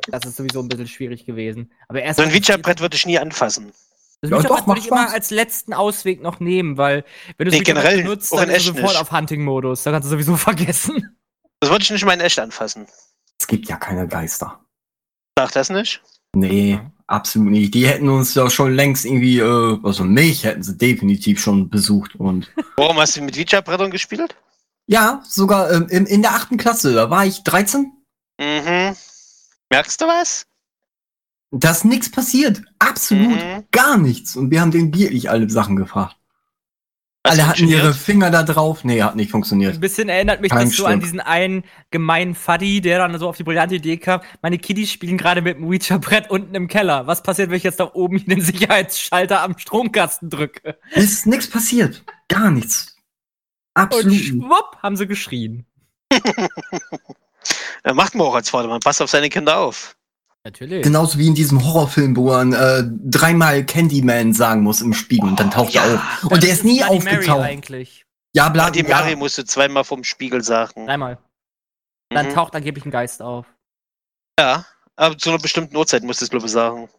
Das 0.10 0.26
ist 0.26 0.36
sowieso 0.36 0.60
ein 0.62 0.68
bisschen 0.68 0.88
schwierig 0.88 1.26
gewesen. 1.26 1.72
Aber 1.88 2.02
erst 2.02 2.18
So 2.18 2.24
ein 2.24 2.32
Ouija-Brett 2.32 2.82
würde 2.82 2.96
ich 2.98 3.06
nie 3.06 3.20
anfassen. 3.20 3.72
Das 4.22 4.32
Ja, 4.32 4.42
doch, 4.42 4.68
würde 4.68 4.80
ich 4.82 4.88
immer 4.88 5.04
Spaß. 5.04 5.14
als 5.14 5.30
letzten 5.32 5.74
Ausweg 5.74 6.22
noch 6.22 6.40
nehmen, 6.42 6.78
weil 6.78 7.06
wenn 7.38 7.48
du 7.48 7.52
Nee, 7.56 7.60
das 7.64 7.68
Ouija-Brett 7.70 7.84
generell, 7.86 8.04
benutzt, 8.04 8.34
dann 8.34 8.50
in 8.50 8.56
ist 8.56 8.68
du 8.68 8.74
sofort 8.74 8.90
nicht. 8.94 9.02
auf 9.02 9.12
Hunting-Modus. 9.12 9.84
Da 9.84 9.92
kannst 9.92 10.08
du 10.08 10.10
sowieso 10.10 10.36
vergessen. 10.38 11.16
Das 11.62 11.70
würde 11.70 11.84
ich 11.84 11.92
nicht 11.92 12.04
mal 12.04 12.14
in 12.14 12.20
echt 12.20 12.40
anfassen. 12.40 12.88
es 13.40 13.48
gibt 13.48 13.70
ja 13.70 13.78
keine 13.78 14.08
Geister. 14.08 14.60
Sag 15.38 15.52
das 15.54 15.70
nicht? 15.70 16.02
Nee, 16.36 16.72
Ja. 16.72 16.92
Absolut 17.10 17.52
nicht. 17.52 17.74
Die 17.74 17.88
hätten 17.88 18.10
uns 18.10 18.34
ja 18.36 18.50
schon 18.50 18.74
längst 18.74 19.06
irgendwie, 19.06 19.40
äh, 19.40 19.78
also 19.84 20.04
mich 20.04 20.44
hätten 20.44 20.64
sie 20.64 20.78
definitiv 20.78 21.40
schon 21.42 21.70
besucht 21.70 22.16
und 22.16 22.52
Warum 22.78 22.98
hast 22.98 23.16
du 23.18 23.22
mit 23.22 23.36
Ouija-Brettern 23.38 23.92
gespielt? 23.92 24.36
ja, 24.88 25.22
sogar 25.28 25.72
ähm, 25.72 25.88
in, 25.90 26.06
in 26.08 26.22
der 26.24 26.32
achten 26.32 26.58
Klasse, 26.58 26.94
da 26.94 27.10
war 27.10 27.26
ich 27.26 27.44
13, 27.44 27.92
Mhm. 28.40 28.96
Merkst 29.70 30.02
du 30.02 30.06
was? 30.08 30.46
da 31.52 31.72
ist 31.72 31.84
nichts 31.86 32.10
passiert. 32.12 32.62
Absolut 32.80 33.28
Mhm. 33.44 33.66
gar 33.72 33.98
nichts. 33.98 34.36
Und 34.36 34.50
wir 34.52 34.62
haben 34.62 34.72
den 34.72 34.94
wirklich 34.96 35.30
alle 35.30 35.50
Sachen 35.50 35.76
gefragt. 35.76 36.16
Alle 37.30 37.48
hatten 37.48 37.68
ihre? 37.68 37.94
Finger 37.94 38.32
da 38.32 38.44
drauf. 38.44 38.84
Nee, 38.84 39.02
hat 39.02 39.16
nicht 39.16 39.32
funktioniert. 39.32 39.76
Ein 39.76 39.80
bisschen 39.80 40.10
erinnert 40.10 40.42
mich 40.42 40.52
Kein 40.52 40.68
das 40.68 40.78
so 40.78 40.86
an 40.86 41.00
diesen 41.00 41.20
einen 41.20 41.64
gemeinen 41.92 42.36
Fuddy, 42.36 42.82
der 42.82 43.00
dann 43.00 43.18
so 43.20 43.30
auf 43.30 43.38
die 43.38 43.44
brillante 43.44 43.76
Idee 43.76 43.98
kam. 43.98 44.22
Meine 44.42 44.58
Kiddies 44.58 44.92
spielen 44.92 45.18
gerade 45.18 45.42
mit 45.42 45.58
dem 45.58 45.66
Ouija-Brett 45.66 46.30
unten 46.30 46.56
im 46.56 46.68
Keller. 46.68 47.08
Was 47.08 47.24
passiert, 47.24 47.50
wenn 47.50 47.58
ich 47.58 47.64
jetzt 47.64 47.80
da 47.80 47.90
oben 47.94 48.18
hier 48.18 48.36
den 48.36 48.44
Sicherheitsschalter 48.44 49.42
am 49.42 49.58
Stromkasten 49.58 50.30
drücke? 50.30 50.78
Ist 50.92 51.26
nichts 51.26 51.50
passiert. 51.50 52.04
Gar 52.28 52.52
nichts. 52.52 52.96
Absolut. 53.74 54.14
schwupp 54.16 54.78
haben 54.82 54.98
sie 54.98 55.08
geschrien. 55.08 55.66
Ja, 57.86 57.94
macht 57.94 58.16
man 58.16 58.28
auch 58.28 58.36
als 58.36 58.50
Vater, 58.50 58.68
man 58.68 58.82
passt 58.82 59.02
auf 59.02 59.10
seine 59.10 59.30
Kinder 59.30 59.58
auf. 59.58 59.96
Natürlich. 60.50 60.84
Genauso 60.84 61.20
wie 61.20 61.28
in 61.28 61.36
diesem 61.36 61.64
Horrorfilm, 61.64 62.16
wo 62.16 62.28
man 62.30 62.54
äh, 62.54 62.84
dreimal 63.06 63.64
Candyman 63.66 64.34
sagen 64.34 64.62
muss 64.64 64.82
im 64.82 64.94
Spiegel 64.94 65.30
und 65.30 65.40
dann 65.40 65.52
taucht 65.52 65.76
er 65.76 65.84
auf. 65.96 66.24
Und 66.32 66.42
der 66.44 66.52
ist 66.52 66.64
nie 66.64 66.80
Bloody 66.80 67.04
Mary 67.04 67.18
aufgetaucht. 67.18 67.44
eigentlich. 67.46 68.06
Ja, 68.36 68.52
ja. 68.54 68.84
Mary 68.84 69.16
musst 69.16 69.38
du 69.38 69.44
zweimal 69.46 69.84
vom 69.84 70.04
Spiegel 70.04 70.44
sagen. 70.44 70.86
Dreimal. 70.88 71.18
Dann 72.12 72.28
Mhm. 72.28 72.34
taucht 72.34 72.56
angeblich 72.56 72.86
ein 72.86 72.92
Geist 72.92 73.22
auf. 73.22 73.46
Ja, 74.40 74.66
aber 74.96 75.18
zu 75.18 75.30
einer 75.30 75.40
bestimmten 75.40 75.76
Uhrzeit 75.76 76.04
musst 76.04 76.22
du 76.22 76.26
es, 76.26 76.32
glaube 76.32 76.46
ich, 76.48 76.52
sagen. 76.52 76.90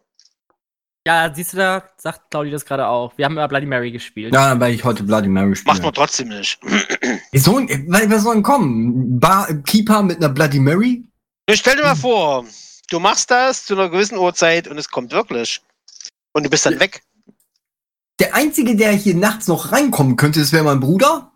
Ja, 1.07 1.33
siehst 1.35 1.55
du, 1.55 1.57
da 1.57 1.83
sagt 1.97 2.31
Claudi 2.31 2.51
das 2.51 2.65
gerade 2.65 2.87
auch. 2.87 3.17
Wir 3.17 3.25
haben 3.25 3.33
immer 3.33 3.49
Bloody 3.49 3.67
Mary 3.67 3.91
gespielt. 3.91 4.35
Ja, 4.35 4.61
werde 4.61 4.75
ich 4.75 4.85
heute 4.85 5.03
Bloody 5.03 5.29
Mary 5.29 5.57
spielen. 5.57 5.73
Macht 5.75 5.83
man 5.83 5.95
trotzdem 5.95 6.29
nicht. 6.29 6.61
So, 7.33 7.55
weil 7.57 8.11
wir 8.11 8.19
sollen 8.21 8.43
kommen. 8.43 9.19
Bar 9.19 9.47
Keeper 9.65 10.03
mit 10.03 10.19
einer 10.19 10.29
Bloody 10.29 10.59
Mary? 10.61 11.05
Nur 11.49 11.57
stell 11.57 11.77
dir 11.77 11.83
mal 11.83 11.95
vor, 11.97 12.45
du 12.91 13.01
machst 13.01 13.31
das 13.31 13.65
zu 13.65 13.75
einer 13.75 13.89
gewissen 13.89 14.19
Uhrzeit 14.19 14.69
und 14.69 14.77
es 14.79 14.89
kommt 14.91 15.13
wirklich. 15.13 15.61
Und 16.33 16.45
du 16.45 16.51
bist 16.51 16.67
dann 16.67 16.79
weg. 16.79 17.03
Der 18.21 18.35
einzige, 18.35 18.77
der 18.77 18.93
hier 18.93 19.15
nachts 19.15 19.49
noch 19.49 19.73
reinkommen 19.73 20.17
könnte, 20.17 20.41
das 20.41 20.53
wäre 20.53 20.63
mein 20.65 20.79
Bruder. 20.81 21.33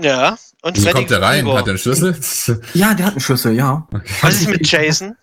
Ja. 0.00 0.38
Und 0.62 0.76
Wie 0.76 0.80
Freddy 0.82 0.94
kommt 0.94 1.10
der 1.10 1.20
rein? 1.22 1.44
Krueger. 1.44 1.58
Hat 1.58 1.66
er 1.66 1.70
einen 1.70 1.78
Schlüssel? 1.78 2.62
Ja, 2.74 2.94
der 2.94 3.06
hat 3.06 3.12
einen 3.14 3.20
Schlüssel, 3.20 3.54
ja. 3.54 3.86
Was 4.22 4.34
ist 4.40 4.48
mit 4.48 4.66
Jason? 4.70 5.16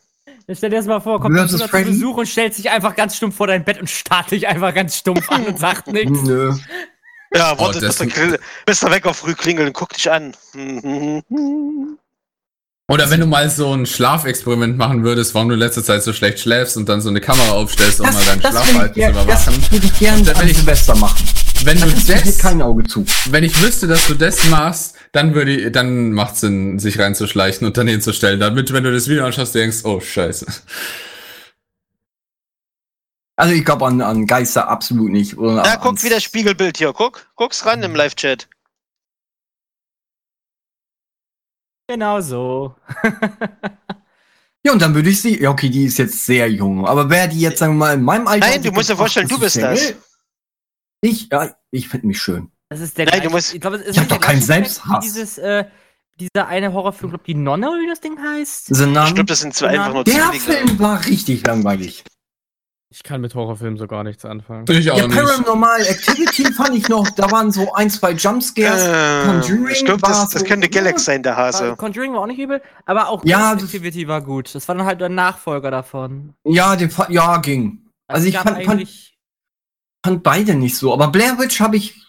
Jetzt 0.48 0.60
stell 0.60 0.70
dir 0.70 0.78
das 0.78 0.86
mal 0.86 1.00
vor, 1.02 1.20
kommt 1.20 1.38
ein 1.38 1.50
zu? 1.50 1.58
Besuch 1.68 2.18
und 2.18 2.28
stellt 2.28 2.54
sich 2.54 2.70
einfach 2.70 2.96
ganz 2.96 3.18
stumpf 3.18 3.36
vor 3.38 3.48
dein 3.48 3.64
Bett 3.66 3.80
und 3.80 3.90
starrt 3.90 4.32
dich 4.32 4.48
einfach 4.48 4.74
ganz 4.74 4.98
stumpf 4.98 5.30
an 5.30 5.46
und 5.46 5.60
sagt 5.60 5.88
nichts. 5.92 6.22
Nö. 6.24 6.54
Ja, 7.34 7.58
warte, 7.60 7.78
Oh, 7.80 7.82
das- 7.82 7.98
bis, 7.98 7.98
der, 7.98 8.08
Grill- 8.08 8.40
bis 8.66 8.80
der 8.80 8.92
Wecker 8.92 9.14
früh 9.14 9.34
klingelt 9.34 9.68
und 9.68 9.74
guck 9.74 9.90
dich 9.94 10.10
an. 10.12 10.36
Oder 12.90 13.10
wenn 13.10 13.20
du 13.20 13.26
mal 13.26 13.50
so 13.50 13.74
ein 13.74 13.86
Schlafexperiment 13.86 14.78
machen 14.78 15.04
würdest, 15.04 15.34
warum 15.36 15.50
du 15.50 15.56
in 15.56 15.60
letzter 15.60 15.84
Zeit 15.84 16.04
so 16.04 16.14
schlecht 16.14 16.40
schläfst 16.40 16.78
und 16.78 16.88
dann 16.88 17.02
so 17.02 17.10
eine 17.10 17.20
Kamera 17.20 17.52
aufstellst, 17.52 18.00
um 18.00 18.06
mal 18.10 18.24
deinen 18.24 18.40
das 18.42 18.52
Schlaf 18.52 18.70
will 18.70 18.80
halt 18.80 18.96
ich, 18.98 19.04
ger- 19.04 19.08
zu 19.10 19.14
das 19.28 19.48
überwachen. 19.48 19.72
würde 19.72 19.86
ich 19.88 20.00
gerne 20.00 20.26
Wenn 20.28 20.36
an 20.38 20.48
ich- 20.48 20.58
Silvester 20.58 20.96
machen. 20.96 21.26
Wenn 21.66 21.82
du 21.82 21.90
das, 21.90 22.38
kein 22.38 22.62
Auge 22.62 22.84
zu. 22.86 23.04
wenn 23.30 23.44
ich 23.44 23.62
wüsste, 23.62 23.88
dass 23.88 24.08
du 24.08 24.14
das 24.14 24.46
machst, 24.46 24.96
dann 25.12 25.34
würde 25.34 25.54
ich, 25.54 25.72
dann 25.74 26.14
macht 26.14 26.38
Sinn, 26.38 26.80
sich 26.80 26.98
reinzuschleichen 27.00 27.68
und 27.68 27.76
dann 27.78 27.88
hinzustellen, 27.88 28.40
damit, 28.40 28.72
wenn 28.72 28.84
du 28.86 28.94
das 28.94 29.10
Video 29.10 29.26
anschaust, 29.26 29.54
du 29.56 29.60
denkst, 29.60 29.80
oh, 29.84 30.00
scheiße. 30.00 30.46
Also 33.36 33.54
ich 33.54 33.66
glaube 33.66 33.86
an, 33.86 34.02
an 34.02 34.26
Geister 34.28 34.70
absolut 34.70 35.12
nicht. 35.12 35.38
Oder 35.38 35.62
Da 35.64 35.76
guck 35.76 36.04
wieder 36.04 36.20
Spiegelbild 36.22 36.78
hier. 36.78 36.94
Guck, 36.94 37.28
guck's 37.36 37.66
ran 37.66 37.84
im 37.84 37.96
Live-Chat. 37.96 38.48
Genau 41.88 42.22
so. 42.22 42.76
Ja, 44.66 44.74
und 44.74 44.82
dann 44.82 44.94
würde 44.94 45.10
ich 45.10 45.22
sie. 45.22 45.42
Ja, 45.42 45.52
okay, 45.52 45.70
die 45.70 45.86
ist 45.86 45.98
jetzt 45.98 46.26
sehr 46.26 46.52
jung. 46.52 46.86
Aber 46.86 47.10
wäre 47.10 47.30
die 47.30 47.40
jetzt, 47.40 47.60
sagen 47.60 47.74
wir 47.76 47.86
mal, 47.86 47.94
in 47.94 48.04
meinem 48.04 48.28
Alter. 48.28 48.48
Nein, 48.50 48.62
du 48.62 48.72
musst 48.74 48.90
dir 48.90 48.98
vorstellen, 48.98 49.28
du 49.30 49.40
bist 49.40 49.56
das. 49.56 49.80
Single? 49.80 50.02
Ich, 51.00 51.30
ja, 51.32 51.56
ich 51.72 51.88
finde 51.88 52.08
mich 52.08 52.20
schön. 52.20 52.52
Das 52.68 52.82
ist 52.82 52.98
der 52.98 53.06
Nein, 53.06 53.22
du 53.24 53.30
musst- 53.30 53.54
ich 53.54 53.62
glaube, 53.62 53.82
Ich 53.88 53.98
hab 53.98 54.10
doch 54.10 54.20
keinen 54.20 54.42
Selbsthass. 54.42 55.02
Dieses, 55.06 55.38
äh, 55.38 55.64
dieser 56.20 56.48
eine 56.48 56.74
Horrorfilm, 56.74 57.12
glaube 57.12 57.24
die 57.26 57.36
Nonne, 57.36 57.70
oder 57.70 57.80
wie 57.80 57.88
das 57.88 58.02
Ding 58.02 58.18
heißt. 58.22 58.76
The 58.76 58.88
Nun, 58.88 59.06
Ich 59.06 59.14
glaube, 59.16 59.26
das 59.26 59.40
sind 59.40 59.54
zwei 59.54 59.70
einfach 59.70 59.94
nur 59.94 60.04
der. 60.04 60.34
Film 60.34 60.78
war 60.80 61.06
richtig 61.06 61.48
langweilig. 61.48 62.04
Ich 62.90 63.04
kann 63.04 63.20
mit 63.20 63.36
Horrorfilmen 63.36 63.78
so 63.78 63.86
gar 63.86 64.04
nichts 64.06 64.24
anfangen. 64.24 64.66
Ich 64.70 64.90
auch 64.90 64.98
Ja, 64.98 65.08
nicht. 65.08 65.18
Paranormal 65.20 65.82
Activity 65.82 66.54
fand 66.54 66.74
ich 66.74 66.88
noch, 66.88 67.10
da 67.10 67.30
waren 67.30 67.52
so 67.52 67.74
ein, 67.74 67.90
zwei 67.90 68.12
Jumpscares. 68.14 68.82
Äh, 68.86 69.26
Conjuring 69.26 69.86
glaube, 69.86 70.02
war 70.04 70.10
das, 70.12 70.30
das 70.30 70.42
so- 70.42 70.48
könnte 70.48 70.70
Galax 70.70 71.04
sein, 71.04 71.22
der 71.22 71.36
Hase. 71.36 71.76
Conjuring 71.76 72.14
war 72.14 72.22
auch 72.22 72.28
nicht 72.28 72.40
übel, 72.40 72.62
aber 72.86 73.10
auch 73.10 73.26
Ja, 73.26 73.56
das- 73.56 73.66
Activity 73.66 74.08
war 74.08 74.22
gut. 74.22 74.56
Das 74.56 74.66
war 74.70 74.76
dann 74.76 74.86
halt 74.86 75.02
der 75.02 75.10
Nachfolger 75.10 75.70
davon. 75.70 76.34
Ja, 76.46 76.78
den, 76.78 76.90
ja, 77.10 77.38
ging. 77.40 77.82
Also 78.08 78.26
es 78.26 78.34
ich 78.34 78.40
fand, 78.40 78.64
fand, 78.64 78.88
fand 80.06 80.24
beide 80.24 80.56
nicht 80.56 80.78
so. 80.78 80.94
Aber 80.94 81.10
Blair 81.10 81.38
Witch 81.40 81.60
habe 81.60 81.76
ich 81.76 82.02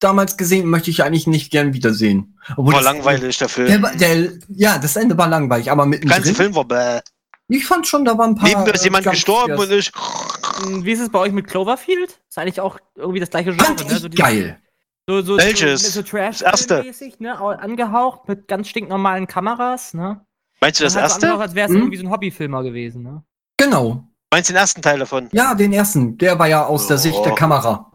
damals 0.00 0.36
gesehen, 0.36 0.66
möchte 0.66 0.90
ich 0.90 1.04
eigentlich 1.04 1.28
nicht 1.28 1.52
gern 1.52 1.74
wiedersehen. 1.74 2.36
Obwohl 2.56 2.72
War 2.74 2.82
das- 2.82 2.92
langweilig, 2.92 3.38
der 3.38 3.46
Der, 3.46 3.54
Film. 3.68 3.82
war- 3.84 3.94
der, 3.94 4.32
ja, 4.48 4.78
das 4.78 4.96
Ende 4.96 5.16
war 5.16 5.28
langweilig, 5.28 5.70
aber 5.70 5.86
Der 5.86 6.00
ganze. 6.00 6.34
Film 6.34 6.56
war 6.56 6.64
bäh. 6.64 7.00
Ich 7.48 7.66
fand 7.66 7.86
schon, 7.86 8.04
da 8.04 8.16
waren 8.16 8.30
ein 8.30 8.34
paar. 8.36 8.48
Neben 8.48 8.64
mir 8.64 8.72
ist 8.74 8.80
äh, 8.80 8.84
jemand 8.84 9.04
gestorben 9.06 9.54
und. 9.58 9.70
Hm, 9.70 10.84
Wie 10.84 10.92
ist 10.92 11.00
es 11.00 11.10
bei 11.10 11.18
euch 11.18 11.32
mit 11.32 11.46
Cloverfield? 11.46 12.20
Ist 12.28 12.38
eigentlich 12.38 12.60
auch 12.60 12.78
irgendwie 12.94 13.20
das 13.20 13.30
gleiche 13.30 13.50
Genre, 13.50 13.64
Fand 13.64 13.88
ne? 13.88 13.98
So 13.98 14.08
die- 14.08 14.16
geil. 14.16 14.60
So, 15.06 15.20
so, 15.20 15.36
Welches? 15.36 15.82
So, 15.82 16.00
so 16.00 16.02
trash 16.02 16.38
Das 16.38 16.60
erste. 16.60 16.82
mäßig, 16.82 17.20
ne? 17.20 17.38
au- 17.38 17.48
Angehaucht 17.48 18.26
mit 18.26 18.48
ganz 18.48 18.68
stinknormalen 18.68 19.26
Kameras, 19.26 19.92
ne? 19.92 20.24
Meinst 20.62 20.80
du 20.80 20.84
das 20.84 20.94
halt 20.96 21.04
so 21.10 21.12
erste? 21.14 21.26
angehaucht, 21.26 21.42
als 21.42 21.54
wäre 21.54 21.66
es 21.68 21.74
Hm? 21.74 21.80
irgendwie 21.82 21.96
so 21.98 22.04
ein 22.06 22.10
Hobbyfilmer 22.10 22.62
gewesen, 22.62 23.02
ne? 23.02 23.22
Genau. 23.58 24.08
Meinst 24.32 24.48
du 24.48 24.54
den 24.54 24.60
ersten 24.60 24.80
Teil 24.80 24.98
davon? 25.00 25.28
Ja, 25.32 25.54
den 25.54 25.74
ersten. 25.74 26.16
Der 26.16 26.38
war 26.38 26.46
ja 26.48 26.64
aus 26.64 26.86
der 26.86 26.96
Oh. 26.96 27.00
Sicht 27.00 27.24
der 27.26 27.34
Kamera 27.34 27.72
Genau 27.74 27.90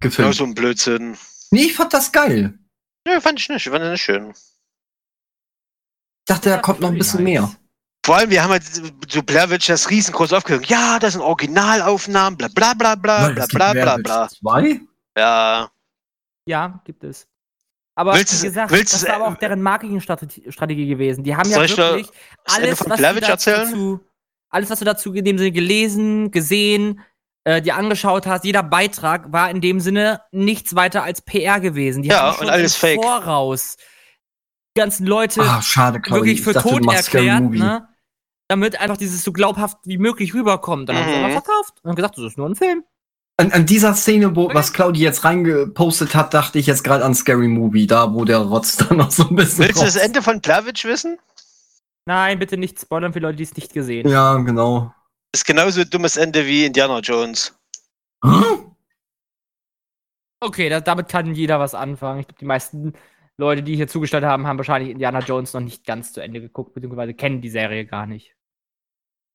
gefilmt. 0.00 0.34
so 0.34 0.44
ein 0.44 0.54
Blödsinn. 0.54 1.18
Nee, 1.50 1.64
ich 1.64 1.74
fand 1.76 1.92
das 1.92 2.10
geil. 2.10 2.58
Ja, 3.06 3.20
fand 3.20 3.38
ich 3.38 3.48
nicht. 3.50 3.66
Ich 3.66 3.70
fand 3.70 3.84
das 3.84 3.90
nicht 3.92 4.02
schön. 4.02 4.30
Ich 4.30 6.24
dachte, 6.26 6.48
da 6.48 6.56
kommt 6.58 6.80
noch 6.80 6.88
ein 6.90 6.96
bisschen 6.98 7.22
mehr. 7.24 7.50
Vor 8.04 8.16
allem, 8.16 8.28
wir 8.28 8.42
haben 8.42 8.50
halt 8.50 8.64
so 9.08 9.22
Blair 9.22 9.48
Witch 9.48 9.66
das 9.68 9.88
riesengroß 9.88 10.34
aufgehört. 10.34 10.66
Ja, 10.66 10.98
das 10.98 11.14
sind 11.14 11.22
Originalaufnahmen, 11.22 12.36
bla 12.36 12.48
bla 12.48 12.74
bla 12.74 12.94
bla 12.96 13.22
Weil 13.24 13.34
bla 13.34 13.46
bla 13.46 13.72
bla 13.72 13.96
bla. 13.96 14.28
2? 14.28 14.80
Ja. 15.16 15.70
Ja, 16.46 16.80
gibt 16.84 17.02
es. 17.04 17.26
Aber 17.96 18.12
Willst 18.14 18.34
wie 18.34 18.36
du- 18.38 18.42
gesagt, 18.52 18.70
willst 18.72 18.92
das 18.92 19.06
war 19.06 19.14
aber 19.14 19.28
auch 19.28 19.36
deren 19.36 19.62
Marketingstrategie 19.62 20.86
gewesen. 20.86 21.24
Die 21.24 21.34
haben 21.34 21.48
ja 21.48 21.56
wirklich 21.60 22.08
alles, 22.44 22.78
von 22.78 22.90
was 22.90 22.98
du 23.00 23.20
dazu, 23.20 23.50
erzählen? 23.50 24.00
alles, 24.50 24.68
was 24.68 24.78
du 24.80 24.84
dazu 24.84 25.14
in 25.14 25.24
dem 25.24 25.38
Sinne 25.38 25.52
gelesen, 25.52 26.30
gesehen, 26.30 27.00
äh, 27.44 27.62
dir 27.62 27.76
angeschaut 27.76 28.26
hast, 28.26 28.44
jeder 28.44 28.62
Beitrag 28.62 29.32
war 29.32 29.48
in 29.48 29.62
dem 29.62 29.80
Sinne 29.80 30.20
nichts 30.30 30.74
weiter 30.74 31.04
als 31.04 31.22
PR 31.22 31.60
gewesen. 31.60 32.02
Die 32.02 32.10
Ja, 32.10 32.32
haben 32.34 32.40
und 32.44 32.50
alles 32.50 32.74
im 32.74 32.80
fake. 32.80 33.02
Voraus 33.02 33.76
die 34.76 34.80
ganzen 34.80 35.06
Leute 35.06 35.40
Ah, 35.40 35.62
schade, 35.62 36.00
wirklich 36.10 36.40
Ich 36.40 36.42
für 36.42 36.52
dachte, 36.52 36.68
tot 36.68 36.92
erklärt, 36.92 37.42
ne? 37.50 37.88
Damit 38.48 38.78
einfach 38.80 38.96
dieses 38.96 39.24
so 39.24 39.32
glaubhaft 39.32 39.78
wie 39.84 39.98
möglich 39.98 40.34
rüberkommt. 40.34 40.88
Dann 40.88 40.96
haben 40.96 41.04
sie 41.10 41.18
Mhm. 41.18 41.24
einfach 41.24 41.42
verkauft 41.44 41.74
und 41.82 41.88
haben 41.90 41.96
gesagt, 41.96 42.18
das 42.18 42.24
ist 42.24 42.38
nur 42.38 42.48
ein 42.48 42.56
Film. 42.56 42.84
An, 43.36 43.50
an 43.52 43.66
dieser 43.66 43.94
Szene, 43.94 44.36
wo 44.36 44.44
Okay. 44.44 44.54
was 44.54 44.72
Claudi 44.72 45.00
jetzt 45.00 45.24
reingepostet 45.24 46.14
hat, 46.14 46.34
dachte 46.34 46.58
ich 46.58 46.66
jetzt 46.66 46.84
gerade 46.84 47.04
an 47.04 47.14
Scary 47.14 47.48
Movie, 47.48 47.86
da 47.86 48.12
wo 48.14 48.24
der 48.24 48.38
Rotz 48.38 48.76
dann 48.76 48.98
noch 48.98 49.10
so 49.10 49.28
ein 49.28 49.34
bisschen. 49.36 49.64
Willst 49.64 49.80
du 49.80 49.84
das 49.86 49.96
Ende 49.96 50.22
von 50.22 50.40
Blair 50.40 50.66
Witch 50.66 50.84
wissen? 50.84 51.18
Nein, 52.06 52.38
bitte 52.38 52.56
nicht 52.58 52.78
spoilern 52.80 53.12
für 53.14 53.18
Leute, 53.20 53.36
die 53.36 53.44
es 53.44 53.56
nicht 53.56 53.72
gesehen 53.72 54.06
Ja, 54.08 54.34
genau. 54.36 54.94
Das 55.32 55.40
ist 55.40 55.46
genauso 55.46 55.80
ein 55.80 55.90
dummes 55.90 56.16
Ende 56.16 56.46
wie 56.46 56.66
Indiana 56.66 56.98
Jones. 57.00 57.58
Hm? 58.22 58.70
Okay, 60.40 60.68
da, 60.68 60.80
damit 60.80 61.08
kann 61.08 61.34
jeder 61.34 61.58
was 61.58 61.74
anfangen. 61.74 62.20
Ich 62.20 62.26
glaube, 62.28 62.38
die 62.38 62.44
meisten 62.44 62.92
Leute, 63.36 63.62
die 63.62 63.74
hier 63.76 63.88
zugestellt 63.88 64.24
haben, 64.24 64.46
haben 64.46 64.58
wahrscheinlich 64.58 64.90
Indiana 64.90 65.18
Jones 65.20 65.52
noch 65.54 65.60
nicht 65.60 65.84
ganz 65.84 66.12
zu 66.12 66.20
Ende 66.20 66.40
geguckt, 66.40 66.74
beziehungsweise 66.74 67.14
kennen 67.14 67.40
die 67.40 67.50
Serie 67.50 67.84
gar 67.84 68.06
nicht. 68.06 68.34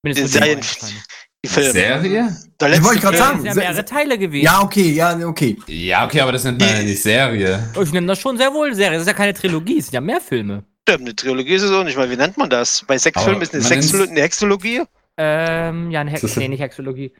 Die 0.05 0.13
nur 0.13 0.27
Serien- 0.27 0.57
wahrscheinlich. 0.57 1.03
Die 1.43 1.47
Filme. 1.49 1.71
Serie? 1.71 2.35
Der 2.59 2.69
Ich 2.73 2.83
wollte 2.83 2.95
letzte 2.95 2.99
gerade 2.99 2.99
Film. 2.99 3.17
sagen, 3.17 3.37
Es 3.37 3.53
sind 3.53 3.63
ja 3.63 3.69
mehrere 3.69 3.85
Teile 3.85 4.17
gewesen. 4.17 4.43
Ja, 4.45 4.61
okay, 4.61 4.91
ja, 4.91 5.17
okay. 5.27 5.57
Ja, 5.67 6.05
okay, 6.05 6.19
aber 6.21 6.33
das 6.33 6.43
nennt 6.43 6.59
man 6.59 6.69
ja 6.69 6.83
nicht 6.83 7.01
Serie. 7.01 7.69
Ich 7.81 7.91
nenne 7.93 8.07
das 8.07 8.19
schon 8.19 8.37
sehr 8.37 8.53
wohl 8.53 8.73
Serie. 8.75 8.93
Das 8.93 9.01
ist 9.03 9.07
ja 9.07 9.13
keine 9.13 9.33
Trilogie, 9.33 9.77
es 9.79 9.85
sind 9.85 9.93
ja 9.93 10.01
mehr 10.01 10.19
Filme. 10.19 10.63
Stimmt, 10.87 11.01
eine 11.07 11.15
Trilogie 11.15 11.53
ist 11.53 11.63
es 11.63 11.71
auch 11.71 11.83
nicht 11.85 11.95
mal. 11.97 12.09
Wie 12.09 12.17
nennt 12.17 12.35
man 12.37 12.49
das? 12.49 12.83
Bei 12.87 12.97
sechs 12.97 13.15
Aber 13.17 13.25
Filmen 13.25 13.41
ist 13.41 13.53
eine, 13.53 13.63
nennt's- 13.63 13.93
eine 13.93 14.21
Hexologie? 14.21 14.81
Ähm, 15.17 15.91
ja, 15.91 16.01
eine 16.01 16.11
Hex 16.11 16.21
Das 16.21 16.35
nee, 16.35 16.47
nicht 16.49 16.61
Hexologie. 16.61 17.13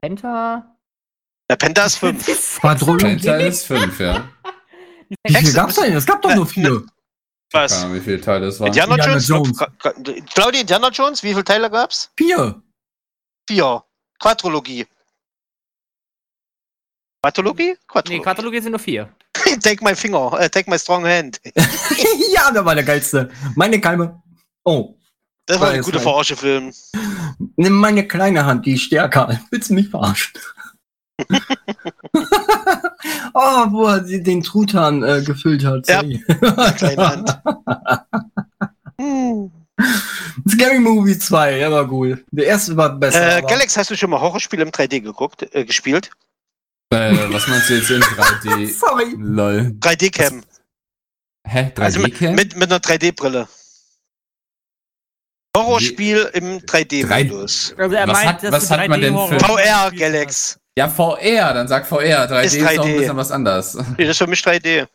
Penta. 0.00 0.76
Der 1.50 1.56
Penta 1.56 1.84
ist 1.86 1.96
fünf. 1.96 2.26
Quadrologie. 2.60 3.04
Penta 3.16 3.36
ist 3.36 3.66
fünf, 3.66 4.00
ja. 4.00 4.28
Wie 5.08 5.16
viel 5.26 5.36
Hexe- 5.36 5.54
gab's 5.54 5.74
denn? 5.76 5.94
Es 5.94 6.06
gab 6.06 6.22
doch 6.22 6.34
nur 6.34 6.46
vier. 6.46 6.82
Was? 7.52 7.72
Ahnung, 7.72 7.94
wie 7.94 8.00
viele 8.00 8.20
Teile 8.20 8.46
es 8.46 8.60
waren. 8.60 8.68
Indiana, 8.68 8.94
Indiana 8.94 9.18
Jones? 9.18 9.58
Jones. 9.58 10.26
Claudia, 10.34 10.60
Indiana 10.60 10.90
Jones, 10.90 11.22
wie 11.22 11.30
viele 11.30 11.44
Teile 11.44 11.70
gab's? 11.70 12.10
Vier. 12.16 12.62
Vier. 13.48 13.82
Quadrologie. 14.18 14.86
Quadrologie? 17.22 17.68
Nee, 17.68 17.76
Quadrologie. 17.86 18.22
Quadrologie 18.22 18.60
sind 18.60 18.72
nur 18.72 18.80
vier. 18.80 19.08
take 19.62 19.82
my 19.82 19.94
finger, 19.94 20.38
äh, 20.38 20.48
take 20.48 20.70
my 20.70 20.78
strong 20.78 21.04
hand. 21.04 21.40
ja, 22.34 22.50
der 22.50 22.64
war 22.64 22.74
der 22.74 22.84
geilste. 22.84 23.30
Meine 23.54 23.80
Keime. 23.80 24.22
Oh. 24.64 24.94
Das 25.46 25.60
war 25.60 25.70
ein 25.70 25.82
guter 25.82 26.00
Verarschefilm. 26.00 26.74
Nimm 27.56 27.72
meine 27.72 28.06
kleine 28.06 28.44
Hand, 28.44 28.66
die 28.66 28.74
ist 28.74 28.82
stärker. 28.82 29.40
Willst 29.50 29.70
du 29.70 29.74
mich 29.74 29.88
verarschen? 29.88 30.38
oh, 33.34 33.66
wo 33.70 33.86
er 33.86 34.04
sie- 34.04 34.22
den 34.22 34.42
Truthahn 34.42 35.02
äh, 35.02 35.22
gefüllt 35.22 35.64
hat. 35.64 35.88
Ja. 35.88 36.02
Kleine 36.72 37.08
Hand. 37.08 37.40
Hm. 39.00 39.50
Scary 40.48 40.78
Movie 40.80 41.18
2, 41.18 41.58
der 41.58 41.70
war 41.70 41.90
cool. 41.92 42.24
Der 42.32 42.46
erste 42.46 42.76
war 42.76 42.90
besser. 42.98 43.20
Äh, 43.36 43.38
aber- 43.38 43.46
Galax, 43.46 43.76
hast 43.76 43.90
du 43.90 43.96
schon 43.96 44.10
mal 44.10 44.20
Horrorspiele 44.20 44.62
im 44.62 44.70
3D 44.70 45.00
geguckt, 45.00 45.46
äh, 45.54 45.64
gespielt? 45.64 46.10
Äh, 46.90 47.12
was 47.32 47.46
meinst 47.48 47.68
du 47.70 47.74
jetzt 47.74 47.90
in 47.90 48.02
3D? 48.02 48.72
Sorry. 48.78 49.14
Lol. 49.18 49.74
3D-Cam. 49.80 50.42
Hä? 51.46 51.72
Also 51.78 52.00
mit, 52.00 52.14
3D-Cam? 52.16 52.34
mit, 52.34 52.56
mit 52.56 52.70
einer 52.72 52.80
3D-Brille. 52.80 53.46
Horrorspiel 55.56 56.30
im 56.34 56.58
3D-Modus. 56.60 57.74
Also 57.76 57.94
er 57.96 58.06
Was 58.08 58.12
meint, 58.24 58.42
hat- 58.42 58.52
was 58.52 58.70
hat 58.70 58.88
man 58.88 59.00
denn 59.00 59.14
3D-Horror 59.14 59.38
für- 59.40 59.44
VR, 59.46 59.90
Galax. 59.92 60.58
Ja, 60.78 60.88
VR, 60.88 61.52
dann 61.54 61.66
sag 61.66 61.86
VR. 61.88 62.30
3D 62.30 62.42
ist, 62.44 62.54
Ist 62.54 62.64
auch 62.64 62.70
ein 62.84 62.92
3D. 62.92 62.98
bisschen 62.98 63.16
was 63.16 63.32
anderes. 63.32 63.74
Nee, 63.74 64.04
das 64.04 64.10
ist 64.10 64.18
für 64.18 64.28
mich 64.28 64.38
3D. 64.40 64.86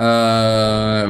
Äh, 0.00 0.04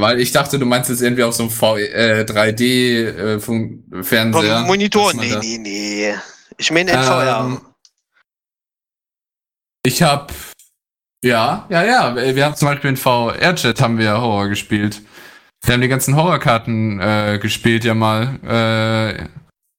weil 0.01 0.19
ich 0.19 0.33
dachte, 0.33 0.59
du 0.59 0.67
meinst 0.67 0.91
jetzt 0.91 1.03
irgendwie 1.03 1.23
auf 1.23 1.35
so 1.35 1.45
einem 1.45 1.53
äh, 1.79 2.25
3D-Fernseher. 2.25 4.59
Vom 4.59 4.67
Monitor? 4.67 5.15
Nee, 5.15 5.37
nee, 5.41 5.59
nee. 5.59 6.15
Ich 6.57 6.73
meine 6.73 6.91
in 6.91 6.99
VR. 6.99 7.41
Ähm, 7.45 7.61
Ich 9.87 10.03
hab, 10.03 10.33
ja, 11.23 11.67
ja, 11.69 11.85
ja. 11.85 12.17
Wir 12.35 12.45
haben 12.45 12.57
zum 12.57 12.67
Beispiel 12.69 12.91
in 12.91 12.97
VR-Chat 12.97 13.81
haben 13.81 13.99
wir 13.99 14.21
Horror 14.21 14.49
gespielt. 14.49 15.01
Wir 15.63 15.75
haben 15.75 15.81
die 15.81 15.87
ganzen 15.89 16.17
Horrorkarten 16.17 17.01
äh, 17.01 17.39
gespielt 17.41 17.85
ja 17.85 17.95
mal. 17.95 18.39
Äh, 18.43 19.27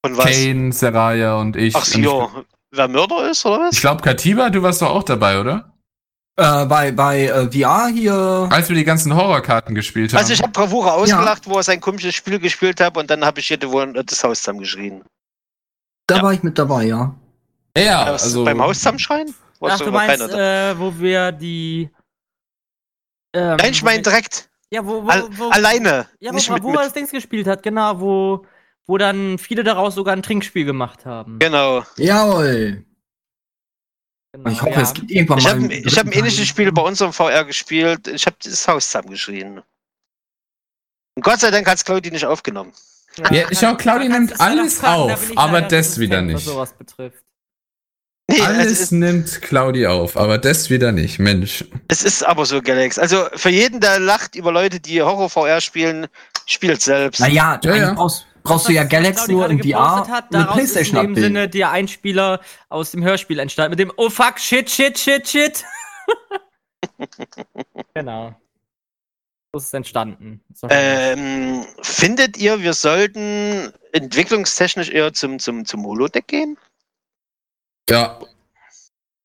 Von 0.06 0.16
was? 0.18 0.26
Kane, 0.26 0.72
Seraya 0.72 1.36
und 1.36 1.58
ich. 1.58 1.76
Ach 1.76 1.86
Und 1.94 2.04
so, 2.04 2.32
wer 2.72 2.88
Mörder 2.88 3.30
ist, 3.30 3.46
oder 3.46 3.70
Ich 3.70 3.78
was? 3.78 3.82
glaube, 3.82 4.02
Katiba, 4.02 4.50
du 4.50 4.62
warst 4.62 4.82
doch 4.82 4.90
auch 4.90 5.04
dabei, 5.04 5.40
oder? 5.40 5.74
Äh, 6.40 6.66
bei 6.68 6.92
bei 6.94 7.26
äh, 7.26 7.52
VR 7.52 7.88
hier. 7.88 8.48
Als 8.50 8.70
wir 8.70 8.76
die 8.76 8.86
ganzen 8.86 9.14
Horrorkarten 9.14 9.76
gespielt 9.76 10.14
haben. 10.14 10.20
Also 10.20 10.32
ich 10.32 10.42
habe 10.42 10.54
Bravura 10.54 10.92
ausgelacht, 10.92 11.48
wo 11.48 11.58
er 11.58 11.64
sein 11.64 11.82
komisches 11.82 12.16
Spiel 12.16 12.40
gespielt 12.40 12.80
hat 12.80 12.98
und 12.98 13.10
dann 13.10 13.26
habe 13.26 13.42
ich 13.42 13.48
hier 13.48 13.62
wohl 13.70 13.92
das 13.92 14.24
Haus 14.24 14.40
zusammengeschrien. 14.40 15.04
Da 16.08 16.18
ja. 16.18 16.24
war 16.24 16.34
ich 16.34 16.42
mit 16.42 16.58
dabei, 16.58 16.86
ja. 16.86 17.14
ja, 17.78 18.14
Was, 18.14 18.24
also 18.24 18.46
beim 18.46 18.62
Haus 18.62 18.78
zusammenschreien? 18.78 19.36
Ach, 19.62 19.80
du 19.80 19.92
meinst, 19.92 20.30
äh, 20.30 20.80
wo 20.80 20.98
wir 20.98 21.34
die. 21.34 21.90
Ähm, 23.36 23.58
Nein, 23.58 23.72
ich 23.72 23.84
meine 23.84 24.02
direkt. 24.02 24.50
Ja, 24.72 24.86
wo, 24.86 25.04
wo, 25.04 25.10
Al 25.10 25.28
wo, 25.32 25.50
alleine. 25.50 26.08
Ja, 26.20 26.32
wo 26.32 26.36
nicht 26.36 26.50
mit, 26.50 26.62
Bravura 26.62 26.84
das 26.84 26.94
Dings 26.94 27.12
gespielt 27.12 27.48
hat, 27.48 27.64
genau, 27.64 28.00
wo, 28.00 28.46
wo 28.88 28.98
dann 28.98 29.38
viele 29.38 29.64
daraus 29.64 29.96
sogar 29.96 30.16
ein 30.16 30.24
Trinkspiel 30.24 30.66
gemacht 30.66 31.06
haben. 31.06 31.40
Genau. 31.40 31.84
Jawohl. 31.98 32.86
Genau, 34.34 34.50
Ich 34.52 34.62
hoffe, 34.62 34.72
ja. 34.74 34.82
es 34.82 34.94
gibt 34.94 35.12
irgendwann 35.12 35.38
Ich 35.40 35.44
mal. 35.46 35.50
habe 35.52 35.62
einen 35.64 35.72
ich 35.72 35.98
hab 35.98 36.06
ein 36.06 36.12
ähnliches. 36.14 36.48
Spiel 36.48 36.72
bei 36.72 36.82
unserem 36.82 37.14
VR 37.14 37.46
gespielt. 37.46 38.08
Ich 38.08 38.26
habe 38.26 38.36
das 38.44 38.68
Haus 38.68 38.86
zusammengeschrien. 38.86 39.62
Und 41.16 41.24
Gott 41.24 41.40
sei 41.40 41.52
Dank 41.52 41.68
hat 41.68 41.78
es 41.78 41.86
Claudi 41.86 42.12
nicht 42.12 42.26
aufgenommen. 42.26 42.72
Ja, 43.32 43.50
ich 43.50 43.60
glaube, 43.60 43.78
Claudia 43.78 44.08
Da 44.08 44.20
nimmt 44.20 44.32
du 44.32 44.40
alles 44.40 44.80
fragen, 44.80 45.08
da 45.10 45.14
auf, 45.16 45.30
ich 45.32 45.38
aber 45.38 45.62
das 45.62 45.98
wieder 46.00 46.18
resistent, 46.18 46.34
Was 46.36 46.46
nicht. 46.46 46.54
sowas 46.54 46.74
betrifft. 46.74 47.24
Nee, 48.32 48.42
Alles 48.42 48.92
nimmt 48.92 49.42
Claudi 49.42 49.88
auf, 49.88 50.16
aber 50.16 50.38
das 50.38 50.70
wieder 50.70 50.92
nicht, 50.92 51.18
Mensch. 51.18 51.66
es 51.88 52.04
ist 52.04 52.22
aber 52.24 52.46
so, 52.46 52.62
Galax. 52.62 53.00
Also 53.00 53.26
für 53.34 53.50
jeden, 53.50 53.80
der 53.82 54.00
lacht 54.00 54.36
über 54.36 54.52
Leute, 54.52 54.80
die 54.80 55.02
Horror-VR 55.02 55.60
spielen, 55.60 56.06
spielt 56.46 56.82
selbst. 56.84 57.20
Naja, 57.20 57.60
Ja, 57.64 57.72
eigentlich 57.72 57.78
ja. 57.82 57.94
brauchst, 57.96 58.28
brauchst 58.50 58.68
du 58.68 58.74
ja 58.74 58.84
Galax 58.84 59.28
nur 59.28 59.50
in 59.50 59.64
VR 59.64 60.08
hat, 60.08 60.34
eine 60.34 60.44
daraus 60.44 60.58
ist 60.58 60.74
Playstation 60.74 60.98
in 60.98 61.02
dem 61.02 61.12
abbilden. 61.12 61.24
Sinne 61.24 61.50
der 61.50 61.72
Einspieler 61.72 62.42
aus 62.70 62.92
dem 62.92 63.04
Hörspiel 63.04 63.40
entstanden. 63.40 63.72
Mit 63.72 63.80
dem 63.80 63.94
Oh 63.98 64.10
fuck, 64.10 64.40
shit, 64.40 64.70
shit, 64.70 64.98
shit, 64.98 65.28
shit. 65.28 65.64
genau. 67.94 68.36
So 69.52 69.60
ist 69.60 69.66
es 69.66 69.74
entstanden. 69.74 70.44
So. 70.54 70.68
Ähm, 70.70 71.66
findet 71.82 72.38
ihr, 72.38 72.62
wir 72.62 72.74
sollten 72.74 73.74
entwicklungstechnisch 73.94 74.90
eher 74.90 75.14
zum, 75.14 75.40
zum, 75.40 75.66
zum 75.66 75.86
Holodeck 75.86 76.28
gehen? 76.28 76.58
Ja, 77.90 78.20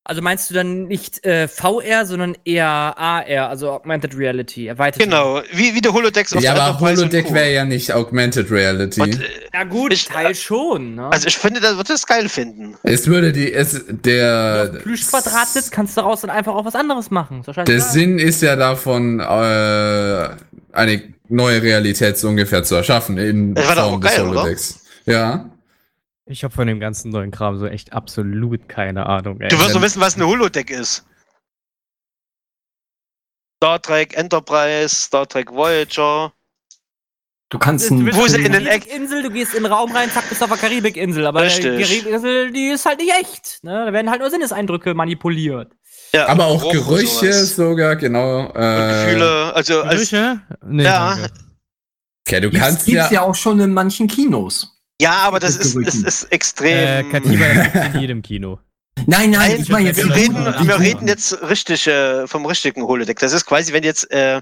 Also 0.07 0.21
meinst 0.21 0.51
du 0.51 0.53
dann 0.53 0.83
nicht 0.83 1.25
äh, 1.25 1.47
VR, 1.47 2.05
sondern 2.05 2.37
eher 2.45 2.67
AR, 2.67 3.25
also 3.49 3.71
Augmented 3.71 4.15
Reality, 4.15 4.67
erweitert? 4.67 5.01
Genau, 5.01 5.41
wie, 5.51 5.73
wie 5.73 5.81
der 5.81 5.93
Holodecks 5.93 6.31
auf 6.31 6.43
ja 6.43 6.53
der 6.53 6.63
aber 6.63 6.79
Holodeck 6.79 7.33
wäre 7.33 7.51
ja 7.51 7.65
nicht 7.65 7.91
Augmented 7.91 8.51
Reality. 8.51 9.01
Und, 9.01 9.19
äh, 9.19 9.25
Ja 9.51 9.63
gut, 9.63 9.93
Ich- 9.93 10.05
Teil 10.05 10.35
schon, 10.35 10.93
ne? 10.93 11.07
also 11.11 11.27
ich 11.27 11.35
finde, 11.39 11.59
das 11.59 11.75
wird 11.77 11.89
es 11.89 12.05
geil 12.05 12.29
finden. 12.29 12.75
es 12.83 13.07
würde 13.07 13.31
die, 13.31 13.51
es, 13.51 13.73
Wenn 13.73 13.87
du 13.87 13.93
der, 14.03 14.67
dem 14.67 14.81
Plüschquadrat 14.83 15.47
sitzt, 15.47 15.71
kannst 15.71 15.97
du 15.97 16.01
daraus 16.01 16.21
dann 16.21 16.29
einfach 16.29 16.53
auch 16.53 16.65
was 16.65 16.75
anderes 16.75 17.09
machen. 17.09 17.41
Der. 17.65 17.81
Sinn 17.81 18.19
ist 18.19 18.43
ja 18.43 18.55
davon, 18.55 19.19
äh, 19.19 20.29
eine 20.71 21.01
neue 21.29 21.63
Realität 21.63 22.19
so 22.19 22.27
ungefähr 22.27 22.63
zu 22.63 22.75
erschaffen 22.75 23.17
in 23.17 23.55
Form 23.57 24.01
des 24.01 24.11
geil, 24.11 24.27
oder? 24.27 24.41
Holodecks. 24.41 24.81
Ja. 25.07 25.49
Ich 26.27 26.43
habe 26.43 26.53
von 26.53 26.65
dem 26.67 26.79
ganzen 26.79 27.11
neuen 27.11 27.29
Kram 27.31 27.57
so 27.57 27.67
echt 27.67 27.93
absolut 27.93 28.67
keine 28.67 29.05
Ahnung, 29.05 29.39
ey. 29.41 29.49
Du 29.49 29.59
wirst 29.59 29.75
doch 29.75 29.81
wissen, 29.81 30.01
was 30.01 30.15
ein 30.17 30.25
Holodeck 30.25 30.69
ist. 30.71 31.05
Star 33.57 33.81
Trek 33.81 34.17
Enterprise, 34.17 34.89
Star 34.95 35.27
Trek 35.27 35.51
Voyager. 35.51 36.33
Du 37.49 37.59
kannst 37.59 37.89
Du 37.89 37.95
ein, 37.95 38.05
bist 38.05 38.17
Wo 38.17 38.25
der 38.25 38.39
in 38.43 38.51
den 38.51 38.65
Eck- 38.65 38.81
Karibikinsel, 38.85 39.23
du 39.23 39.29
gehst 39.29 39.53
in 39.53 39.63
den 39.63 39.71
Raum 39.71 39.91
rein, 39.91 40.09
zack, 40.09 40.27
bist 40.29 40.41
auf 40.41 40.49
der 40.49 40.57
Karibikinsel. 40.57 41.25
Aber 41.27 41.41
die. 41.45 41.61
Karibikinsel, 41.61 42.51
die 42.51 42.67
ist 42.69 42.85
halt 42.85 42.99
nicht 42.99 43.11
echt. 43.13 43.63
Ne? 43.63 43.85
Da 43.85 43.93
werden 43.93 44.09
halt 44.09 44.19
nur 44.19 44.31
Sinneseindrücke 44.31 44.93
manipuliert. 44.95 45.71
Ja, 46.11 46.27
Aber 46.27 46.45
auch 46.45 46.71
Gerüche 46.71 47.33
sogar, 47.33 47.95
genau. 47.97 48.49
Äh, 48.49 49.05
Gefühle. 49.05 49.53
Also 49.53 49.81
als, 49.83 50.09
Gerüche? 50.09 50.41
Nee, 50.65 50.83
Ja. 50.83 51.15
danke. 51.15 51.33
Okay, 52.27 52.41
du 52.41 52.49
gibt's, 52.49 52.65
kannst 52.65 52.85
gibt's 52.87 53.09
ja, 53.11 53.13
ja 53.13 53.21
auch 53.21 53.35
schon 53.35 53.59
in 53.59 53.73
manchen 53.73 54.07
Kinos. 54.07 54.74
Ja, 55.01 55.11
aber 55.19 55.39
das 55.39 55.57
Mit 55.75 55.87
ist, 55.87 56.05
das 56.05 56.21
ist 56.21 56.23
Äh, 56.23 56.35
extrem. 56.35 57.11
Katiba 57.11 57.45
das 57.53 57.63
gibt's 57.73 57.87
in 57.95 58.01
jedem 58.01 58.21
Kino. 58.21 58.59
Nein, 59.07 59.31
nein, 59.31 59.51
Nein, 59.51 59.61
ich 59.61 59.69
meine 59.69 59.87
jetzt 59.89 59.97
wir 59.97 60.07
das 60.07 60.17
reden, 60.17 60.45
wir 60.67 60.79
reden 60.79 61.07
jetzt 61.07 61.41
richtig 61.43 61.85
äh, 61.85 62.25
vom 62.27 62.45
richtigen 62.45 62.81
Holodeck. 62.83 63.19
Das 63.19 63.33
ist 63.33 63.45
quasi, 63.45 63.73
wenn 63.73 63.83
jetzt, 63.83 64.09
äh, 64.09 64.41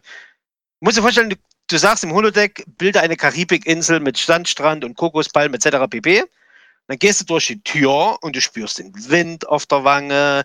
musst 0.79 0.95
dir 0.97 1.01
vorstellen, 1.01 1.31
du, 1.31 1.35
du 1.69 1.77
sagst 1.77 2.03
im 2.03 2.13
Holodeck, 2.13 2.63
bilde 2.77 3.01
eine 3.01 3.15
Karibikinsel 3.17 3.99
mit 3.99 4.15
Sandstrand 4.15 4.85
und 4.85 4.95
Kokospalmen 4.95 5.55
etc. 5.59 5.77
pp. 5.89 6.23
Dann 6.87 6.99
gehst 6.99 7.21
du 7.21 7.25
durch 7.25 7.47
die 7.47 7.61
Tür 7.63 8.17
und 8.21 8.35
du 8.35 8.41
spürst 8.41 8.77
den 8.77 8.93
Wind 9.09 9.47
auf 9.49 9.65
der 9.65 9.83
Wange, 9.83 10.43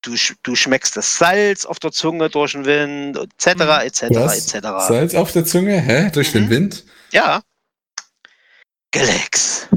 du, 0.00 0.12
sch- 0.12 0.36
du 0.42 0.54
schmeckst 0.56 0.96
das 0.96 1.18
Salz 1.18 1.66
auf 1.66 1.78
der 1.78 1.92
Zunge 1.92 2.30
durch 2.30 2.52
den 2.52 2.64
Wind, 2.64 3.18
etc. 3.18 3.84
etc. 3.84 4.02
Etc. 4.02 4.58
Salz 4.88 5.14
auf 5.14 5.30
der 5.32 5.44
Zunge, 5.44 5.78
hä? 5.78 6.10
Durch 6.12 6.32
Mhm. 6.34 6.38
den 6.38 6.50
Wind? 6.50 6.84
Ja. 7.12 7.42
Galax. 8.92 9.68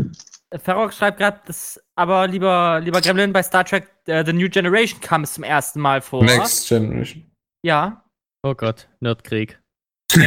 Ferox 0.63 0.97
schreibt 0.97 1.17
gerade, 1.17 1.41
dass 1.45 1.81
aber 1.95 2.27
lieber, 2.27 2.79
lieber 2.83 3.01
Gremlin 3.01 3.33
bei 3.33 3.41
Star 3.43 3.65
Trek 3.65 3.89
äh, 4.05 4.23
The 4.23 4.33
New 4.33 4.49
Generation 4.49 5.01
kam 5.01 5.23
es 5.23 5.33
zum 5.33 5.43
ersten 5.43 5.79
Mal 5.79 6.01
vor. 6.01 6.23
Next 6.23 6.67
Generation. 6.69 7.29
Ja. 7.63 8.05
Oh 8.43 8.53
Gott, 8.53 8.87
Nerdkrieg. 8.99 9.59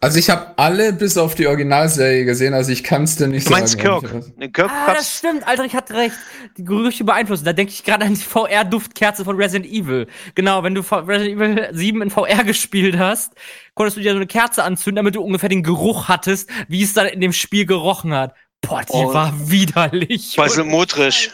Also 0.00 0.18
ich 0.18 0.28
habe 0.30 0.52
alle 0.56 0.92
bis 0.92 1.16
auf 1.16 1.34
die 1.34 1.46
Originalserie 1.46 2.24
gesehen, 2.24 2.54
also 2.54 2.70
ich 2.70 2.84
kann 2.84 3.04
es 3.04 3.16
dir 3.16 3.26
nicht 3.28 3.46
Du 3.46 3.50
meinst 3.50 3.80
sagen. 3.80 4.00
Kirk. 4.00 4.36
Den 4.38 4.52
Kirk 4.52 4.70
Ah, 4.70 4.94
das 4.94 5.18
stimmt, 5.18 5.46
Aldrich 5.46 5.74
hat 5.74 5.90
recht. 5.90 6.14
Die 6.56 6.64
Gerüche 6.64 7.04
beeinflussen. 7.04 7.44
Da 7.44 7.52
denke 7.52 7.72
ich 7.72 7.82
gerade 7.84 8.04
an 8.04 8.14
die 8.14 8.20
VR-Duftkerze 8.20 9.24
von 9.24 9.36
Resident 9.36 9.66
Evil. 9.72 10.06
Genau, 10.34 10.62
wenn 10.62 10.74
du 10.74 10.80
Resident 10.82 11.40
Evil 11.40 11.68
7 11.72 12.02
in 12.02 12.10
VR 12.10 12.44
gespielt 12.44 12.98
hast, 12.98 13.32
konntest 13.74 13.96
du 13.96 14.00
dir 14.02 14.10
so 14.10 14.16
eine 14.16 14.26
Kerze 14.26 14.62
anzünden, 14.64 14.96
damit 14.96 15.14
du 15.16 15.22
ungefähr 15.22 15.48
den 15.48 15.62
Geruch 15.62 16.08
hattest, 16.08 16.48
wie 16.68 16.82
es 16.82 16.92
dann 16.92 17.06
in 17.06 17.20
dem 17.20 17.32
Spiel 17.32 17.66
gerochen 17.66 18.12
hat. 18.14 18.34
Boah, 18.60 18.82
die 18.82 18.88
Oh. 18.92 19.12
war 19.14 19.32
widerlich. 19.50 20.36
war 20.38 20.48
so 20.48 20.64
modrig. 20.64 21.30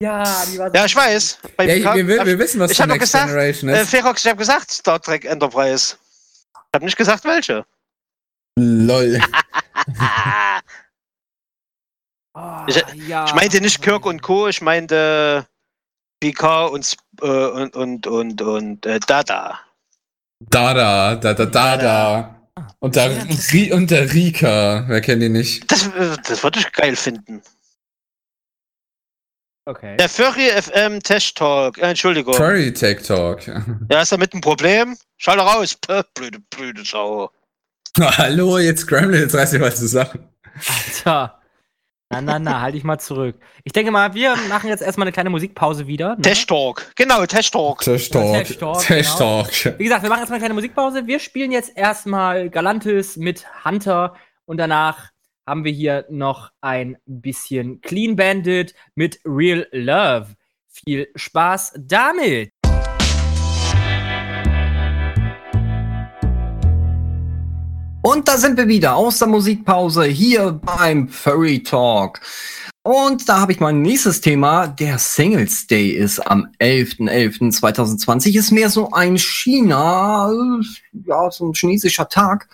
Ja, 0.00 0.22
die 0.52 0.58
war 0.58 0.74
Ja, 0.74 0.84
ich 0.84 0.94
weiß. 0.94 1.38
Bei 1.56 1.64
Ja, 1.66 1.74
Picard- 1.74 1.96
wir, 1.96 2.06
wir, 2.08 2.26
wir 2.26 2.38
wissen, 2.38 2.60
was 2.60 2.70
ich 2.70 2.80
hab 2.80 2.88
doch 2.88 2.94
Next 2.94 3.12
gesagt, 3.12 3.26
Generation 3.28 3.70
Äh, 3.70 3.82
ist. 3.82 3.90
Ferox, 3.90 4.24
ich 4.24 4.28
habe 4.30 4.38
gesagt 4.38 4.70
Star 4.70 5.00
Trek 5.00 5.24
Enterprise. 5.24 5.96
Ich 6.52 6.56
habe 6.74 6.84
nicht 6.84 6.96
gesagt 6.96 7.24
welche. 7.24 7.64
Lol. 8.58 9.20
Oh, 12.34 12.64
Ich- 12.68 13.08
ja. 13.08 13.24
Ich 13.26 13.34
meinte 13.34 13.60
nicht 13.60 13.82
Kirk 13.82 14.04
und 14.06 14.22
Co., 14.22 14.48
ich 14.48 14.60
meinte 14.60 15.46
Picard 16.20 16.72
und, 16.72 16.82
Sp- 16.86 17.02
äh, 17.22 17.46
und, 17.62 17.76
und, 17.76 18.06
und, 18.06 18.42
und 18.42 18.86
äh, 18.86 19.00
Dada. 19.00 19.60
Dada, 20.50 21.16
da, 21.16 21.34
da, 21.34 21.46
da, 21.46 21.76
da. 21.76 22.34
Und 22.80 22.96
der, 22.96 23.10
Ri 23.52 23.72
und 23.72 23.90
der 23.90 24.12
Rika, 24.12 24.84
wer 24.88 25.00
kennt 25.00 25.22
die 25.22 25.28
nicht? 25.28 25.70
Das, 25.70 25.86
äh, 25.88 26.16
das 26.26 26.42
würde 26.42 26.60
ich 26.60 26.70
geil 26.72 26.96
finden. 26.96 27.40
Okay. 29.64 29.96
Der 29.96 30.08
Furry 30.08 30.48
FM 30.62 31.00
Test 31.02 31.36
Talk, 31.36 31.76
äh, 31.78 31.90
Entschuldigung. 31.90 32.34
Furry 32.34 32.72
Tech 32.72 33.02
Talk. 33.02 33.46
Ja, 33.90 34.00
ist 34.02 34.12
damit 34.12 34.32
ein 34.32 34.40
Problem? 34.40 34.96
Schau 35.18 35.32
raus. 35.32 35.76
Blöde, 36.14 36.38
blöde 36.50 36.84
Sau. 36.84 37.30
Hallo, 38.00 38.58
jetzt 38.58 38.86
Gremlin, 38.86 39.20
jetzt 39.20 39.34
reiß 39.34 39.50
dich 39.50 39.60
mal 39.60 39.74
zusammen. 39.74 40.28
Alter. 40.54 41.38
Na, 42.10 42.22
na, 42.22 42.38
na, 42.38 42.60
halt 42.62 42.74
dich 42.74 42.84
mal 42.84 42.98
zurück. 42.98 43.36
Ich 43.64 43.72
denke 43.72 43.90
mal, 43.90 44.14
wir 44.14 44.34
machen 44.48 44.68
jetzt 44.68 44.82
erstmal 44.82 45.06
eine 45.06 45.12
kleine 45.12 45.28
Musikpause 45.28 45.86
wieder. 45.86 46.16
Ne? 46.16 46.22
Test 46.22 46.48
Talk. 46.48 46.90
Genau, 46.96 47.26
Test 47.26 47.52
Talk. 47.52 47.80
Tech 47.80 48.08
Talk. 48.08 48.46
Tech 48.46 48.56
Talk, 48.56 48.88
genau. 48.88 49.42
Talk. 49.42 49.78
Wie 49.78 49.84
gesagt, 49.84 50.02
wir 50.02 50.08
machen 50.08 50.20
erstmal 50.20 50.36
eine 50.36 50.40
kleine 50.40 50.54
Musikpause. 50.54 51.06
Wir 51.06 51.18
spielen 51.18 51.52
jetzt 51.52 51.76
erstmal 51.76 52.48
Galantis 52.48 53.18
mit 53.18 53.44
Hunter 53.62 54.14
und 54.46 54.56
danach 54.56 55.10
haben 55.46 55.64
wir 55.64 55.72
hier 55.72 56.06
noch 56.08 56.50
ein 56.62 56.96
bisschen 57.04 57.82
Clean 57.82 58.16
Bandit 58.16 58.74
mit 58.94 59.20
Real 59.26 59.66
Love. 59.72 60.28
Viel 60.68 61.08
Spaß 61.14 61.74
damit! 61.78 62.52
Und 68.02 68.28
da 68.28 68.38
sind 68.38 68.56
wir 68.56 68.68
wieder 68.68 68.94
aus 68.94 69.18
der 69.18 69.28
Musikpause 69.28 70.04
hier 70.04 70.52
beim 70.52 71.08
Furry 71.08 71.62
Talk. 71.62 72.20
Und 72.82 73.28
da 73.28 73.40
habe 73.40 73.52
ich 73.52 73.60
mein 73.60 73.82
nächstes 73.82 74.20
Thema. 74.20 74.68
Der 74.68 74.98
Singles 74.98 75.66
Day 75.66 75.90
ist 75.90 76.20
am 76.20 76.48
11.11.2020. 76.60 78.38
Ist 78.38 78.52
mehr 78.52 78.70
so 78.70 78.92
ein 78.92 79.18
China, 79.18 80.32
ja, 80.92 81.30
so 81.30 81.48
ein 81.48 81.54
chinesischer 81.54 82.08
Tag, 82.08 82.48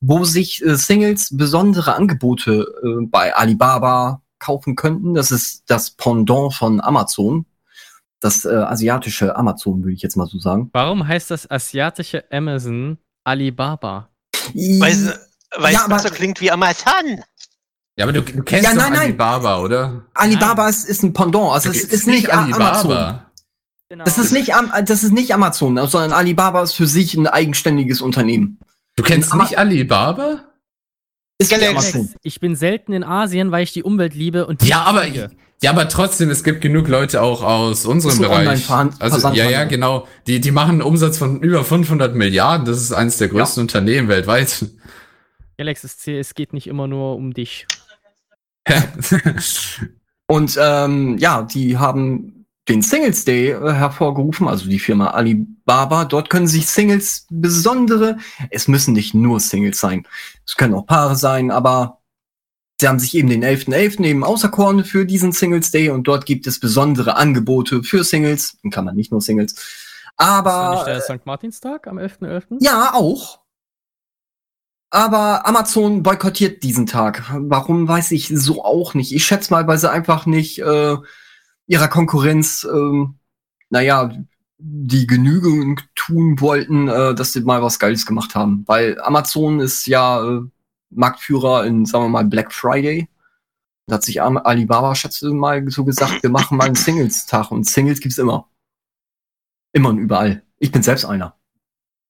wo 0.00 0.24
sich 0.24 0.64
äh, 0.64 0.76
Singles 0.76 1.34
besondere 1.34 1.94
Angebote 1.94 2.66
äh, 2.82 3.06
bei 3.06 3.34
Alibaba 3.34 4.20
kaufen 4.40 4.76
könnten. 4.76 5.14
Das 5.14 5.30
ist 5.30 5.62
das 5.68 5.92
Pendant 5.92 6.54
von 6.54 6.80
Amazon. 6.80 7.46
Das 8.20 8.44
äh, 8.44 8.48
asiatische 8.48 9.36
Amazon, 9.36 9.84
würde 9.84 9.94
ich 9.94 10.02
jetzt 10.02 10.16
mal 10.16 10.26
so 10.26 10.38
sagen. 10.38 10.70
Warum 10.72 11.06
heißt 11.06 11.30
das 11.30 11.48
asiatische 11.48 12.24
Amazon 12.32 12.98
Alibaba? 13.24 14.07
Weil, 14.54 15.18
weil 15.56 15.72
Ja, 15.72 15.78
es 15.80 15.84
aber- 15.84 15.96
besser 15.96 16.10
klingt 16.10 16.40
wie 16.40 16.50
Amazon. 16.50 17.22
Ja, 17.96 18.04
aber 18.04 18.12
du, 18.12 18.22
du 18.22 18.42
kennst 18.44 18.64
Ja, 18.64 18.74
doch 18.74 18.82
nein, 18.82 18.92
nein. 18.92 19.02
Alibaba, 19.02 19.60
oder? 19.60 20.04
Alibaba 20.14 20.68
ist, 20.68 20.84
ist 20.88 21.02
ein 21.02 21.12
Pendant. 21.12 21.52
Also 21.52 21.70
es 21.70 21.82
ist 21.84 22.06
nicht 22.06 22.32
Amazon. 22.32 23.20
Genau. 23.90 24.04
Das 24.04 24.18
ist 24.18 24.32
nicht, 24.32 24.52
das 24.84 25.02
ist 25.02 25.12
nicht 25.12 25.32
Amazon, 25.34 25.76
sondern 25.88 26.12
Alibaba 26.12 26.62
ist 26.62 26.74
für 26.74 26.86
sich 26.86 27.14
ein 27.14 27.26
eigenständiges 27.26 28.00
Unternehmen. 28.00 28.58
Du 28.96 29.02
kennst 29.02 29.34
nicht 29.34 29.58
Alibaba? 29.58 30.44
Ist. 31.38 31.52
Amazon. 31.52 32.10
Ich 32.22 32.40
bin 32.40 32.56
selten 32.56 32.92
in 32.92 33.04
Asien, 33.04 33.52
weil 33.52 33.62
ich 33.62 33.72
die 33.72 33.84
Umwelt 33.84 34.14
liebe 34.14 34.46
und 34.46 34.62
Ja, 34.64 34.82
aber 34.82 35.06
ja, 35.60 35.70
aber 35.70 35.88
trotzdem, 35.88 36.30
es 36.30 36.44
gibt 36.44 36.60
genug 36.60 36.86
Leute 36.88 37.20
auch 37.22 37.42
aus 37.42 37.84
unserem 37.84 38.18
Bereich. 38.18 38.68
Also 38.70 39.28
ja, 39.30 39.48
ja, 39.48 39.64
genau. 39.64 40.06
Die 40.26 40.40
die 40.40 40.50
machen 40.52 40.72
einen 40.72 40.82
Umsatz 40.82 41.18
von 41.18 41.40
über 41.40 41.64
500 41.64 42.14
Milliarden. 42.14 42.64
Das 42.64 42.78
ist 42.78 42.92
eines 42.92 43.18
der 43.18 43.28
größten 43.28 43.62
Unternehmen 43.62 44.08
weltweit. 44.08 44.66
Galaxy 45.56 45.86
es, 45.86 46.06
es 46.06 46.34
geht 46.34 46.52
nicht 46.52 46.68
immer 46.68 46.86
nur 46.86 47.16
um 47.16 47.34
dich. 47.34 47.66
Und 50.28 50.58
ähm, 50.60 51.18
ja, 51.18 51.42
die 51.42 51.78
haben 51.78 52.37
den 52.68 52.82
Singles 52.82 53.24
Day 53.24 53.50
äh, 53.50 53.72
hervorgerufen, 53.72 54.48
also 54.48 54.68
die 54.68 54.78
Firma 54.78 55.10
Alibaba. 55.10 56.04
Dort 56.04 56.30
können 56.30 56.46
sich 56.46 56.66
Singles 56.66 57.26
besondere, 57.30 58.18
es 58.50 58.68
müssen 58.68 58.94
nicht 58.94 59.14
nur 59.14 59.40
Singles 59.40 59.80
sein, 59.80 60.06
es 60.46 60.56
können 60.56 60.74
auch 60.74 60.86
Paare 60.86 61.16
sein, 61.16 61.50
aber 61.50 62.00
sie 62.80 62.88
haben 62.88 62.98
sich 62.98 63.14
eben 63.14 63.28
den 63.28 63.44
11.11. 63.44 64.04
eben 64.04 64.24
auserkoren 64.24 64.84
für 64.84 65.06
diesen 65.06 65.32
Singles 65.32 65.70
Day 65.70 65.90
und 65.90 66.04
dort 66.04 66.26
gibt 66.26 66.46
es 66.46 66.60
besondere 66.60 67.16
Angebote 67.16 67.82
für 67.82 68.04
Singles, 68.04 68.58
in 68.62 68.70
Klammern 68.70 68.96
nicht 68.96 69.10
nur 69.10 69.20
Singles. 69.20 69.52
ist 69.52 69.64
das 70.16 70.28
Aber 70.28 70.74
nicht 70.74 70.86
der 70.86 71.00
St. 71.00 71.26
Martinstag 71.26 71.86
am 71.86 71.98
11.11.? 71.98 72.58
Ja, 72.60 72.92
auch. 72.94 73.40
Aber 74.90 75.46
Amazon 75.46 76.02
boykottiert 76.02 76.62
diesen 76.62 76.86
Tag. 76.86 77.24
Warum 77.34 77.86
weiß 77.86 78.12
ich 78.12 78.28
so 78.28 78.64
auch 78.64 78.94
nicht. 78.94 79.14
Ich 79.14 79.26
schätze 79.26 79.52
mal, 79.52 79.66
weil 79.66 79.76
sie 79.76 79.90
einfach 79.90 80.24
nicht 80.24 80.60
äh, 80.60 80.96
ihrer 81.68 81.88
Konkurrenz, 81.88 82.66
ähm, 82.68 83.14
naja, 83.70 84.10
die 84.58 85.06
Genügung 85.06 85.80
tun 85.94 86.40
wollten, 86.40 86.88
äh, 86.88 87.14
dass 87.14 87.32
sie 87.32 87.42
mal 87.42 87.62
was 87.62 87.78
Geiles 87.78 88.04
gemacht 88.06 88.34
haben. 88.34 88.64
Weil 88.66 89.00
Amazon 89.00 89.60
ist 89.60 89.86
ja 89.86 90.20
äh, 90.24 90.40
Marktführer 90.90 91.64
in, 91.64 91.86
sagen 91.86 92.04
wir 92.06 92.08
mal, 92.08 92.24
Black 92.24 92.52
Friday. 92.52 93.08
Da 93.86 93.94
hat 93.96 94.02
sich 94.04 94.20
Alibaba, 94.20 94.94
schätze 94.94 95.30
mal, 95.30 95.66
so 95.70 95.84
gesagt, 95.84 96.22
wir 96.22 96.30
machen 96.30 96.56
mal 96.58 96.64
einen 96.66 96.74
Singles-Tag. 96.74 97.50
Und 97.52 97.64
Singles 97.64 98.00
gibt's 98.00 98.18
immer. 98.18 98.48
Immer 99.72 99.90
und 99.90 99.98
überall. 99.98 100.42
Ich 100.58 100.72
bin 100.72 100.82
selbst 100.82 101.04
einer. 101.04 101.36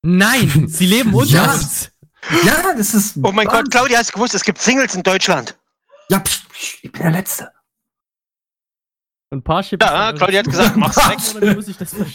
Nein, 0.02 0.66
sie 0.68 0.86
leben 0.86 1.12
unter 1.14 1.30
Ja. 1.30 1.52
uns. 1.52 1.90
Ja, 2.44 2.74
das 2.76 2.94
ist. 2.94 3.16
Oh 3.22 3.30
mein 3.32 3.46
Gott, 3.46 3.70
Claudia, 3.70 3.98
hast 3.98 4.10
du 4.10 4.14
gewusst, 4.14 4.34
es 4.34 4.42
gibt 4.44 4.58
Singles 4.58 4.94
in 4.94 5.02
Deutschland. 5.02 5.56
Ja, 6.08 6.18
pst, 6.20 6.48
pst, 6.48 6.78
ich 6.82 6.90
bin 6.92 7.02
der 7.02 7.10
Letzte. 7.12 7.50
Und 9.30 9.44
Parship 9.44 9.82
Ja, 9.82 10.12
Claudia 10.14 10.38
hat 10.38 10.46
gesagt, 10.46 10.76
mach's 10.76 10.96
weg. 10.96 11.18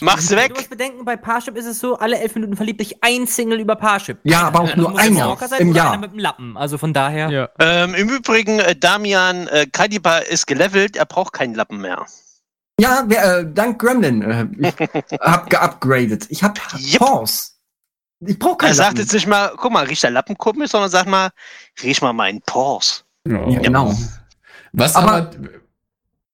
Mach's 0.02 0.30
Du 0.30 0.36
weg. 0.36 0.54
musst 0.56 0.70
bedenken, 0.70 1.06
bei 1.06 1.16
Parship 1.16 1.56
ist 1.56 1.66
es 1.68 1.80
so, 1.80 1.96
alle 1.98 2.18
elf 2.20 2.34
Minuten 2.34 2.56
verliebt 2.56 2.80
sich 2.82 3.04
ein 3.04 3.28
Single 3.28 3.60
über 3.60 3.76
Parship. 3.76 4.18
Ja, 4.24 4.48
aber 4.48 4.62
auch 4.62 4.70
Also 4.70 4.82
nur 4.82 4.90
muss 4.92 5.00
ein 5.00 5.08
einer 5.16 5.26
Stalker 5.26 5.48
sein 5.48 5.62
im 5.62 5.74
Jahr. 5.76 5.98
mit 5.98 6.12
dem 6.12 6.20
Lappen. 6.20 6.58
Also 6.58 6.80
von 6.80 6.92
daher. 6.92 7.30
Ja. 7.30 7.50
Ähm, 7.60 7.94
Im 7.94 8.10
Übrigen, 8.10 8.60
äh, 8.60 8.76
Damian 8.76 9.48
äh, 9.48 9.68
Kadiba 9.72 10.18
ist 10.20 10.48
gelevelt, 10.48 10.96
er 10.96 11.06
braucht 11.06 11.34
keinen 11.34 11.54
Lappen 11.54 11.80
mehr. 11.82 12.04
Ja, 12.80 13.04
wer, 13.06 13.38
äh, 13.40 13.46
dank 13.54 13.80
Gremlin. 13.80 14.22
Äh, 14.24 14.48
ich 14.58 14.74
hab 15.20 15.52
geupgradet. 15.52 16.26
Ich 16.30 16.42
hab 16.44 16.58
Yep. 16.80 16.98
Pause. 17.00 17.44
Ich 18.26 18.40
brauch 18.40 18.54
Er 18.54 18.58
keine 18.58 18.74
sagt 18.74 18.90
Lappen. 18.94 19.02
jetzt 19.02 19.14
nicht 19.14 19.28
mal, 19.28 19.54
guck 19.58 19.72
mal, 19.72 19.86
riecht 19.86 20.02
der 20.02 20.10
Lappen 20.10 20.36
komisch, 20.36 20.72
sondern 20.72 20.90
sag 20.90 21.06
mal, 21.06 21.30
riech 21.84 22.02
mal 22.02 22.14
meinen 22.14 22.42
Pors. 22.42 23.06
Ja. 23.28 23.48
Ja, 23.48 23.60
genau. 23.60 23.94
Was 24.72 24.96
Aber- 24.96 25.12
aber, 25.14 25.32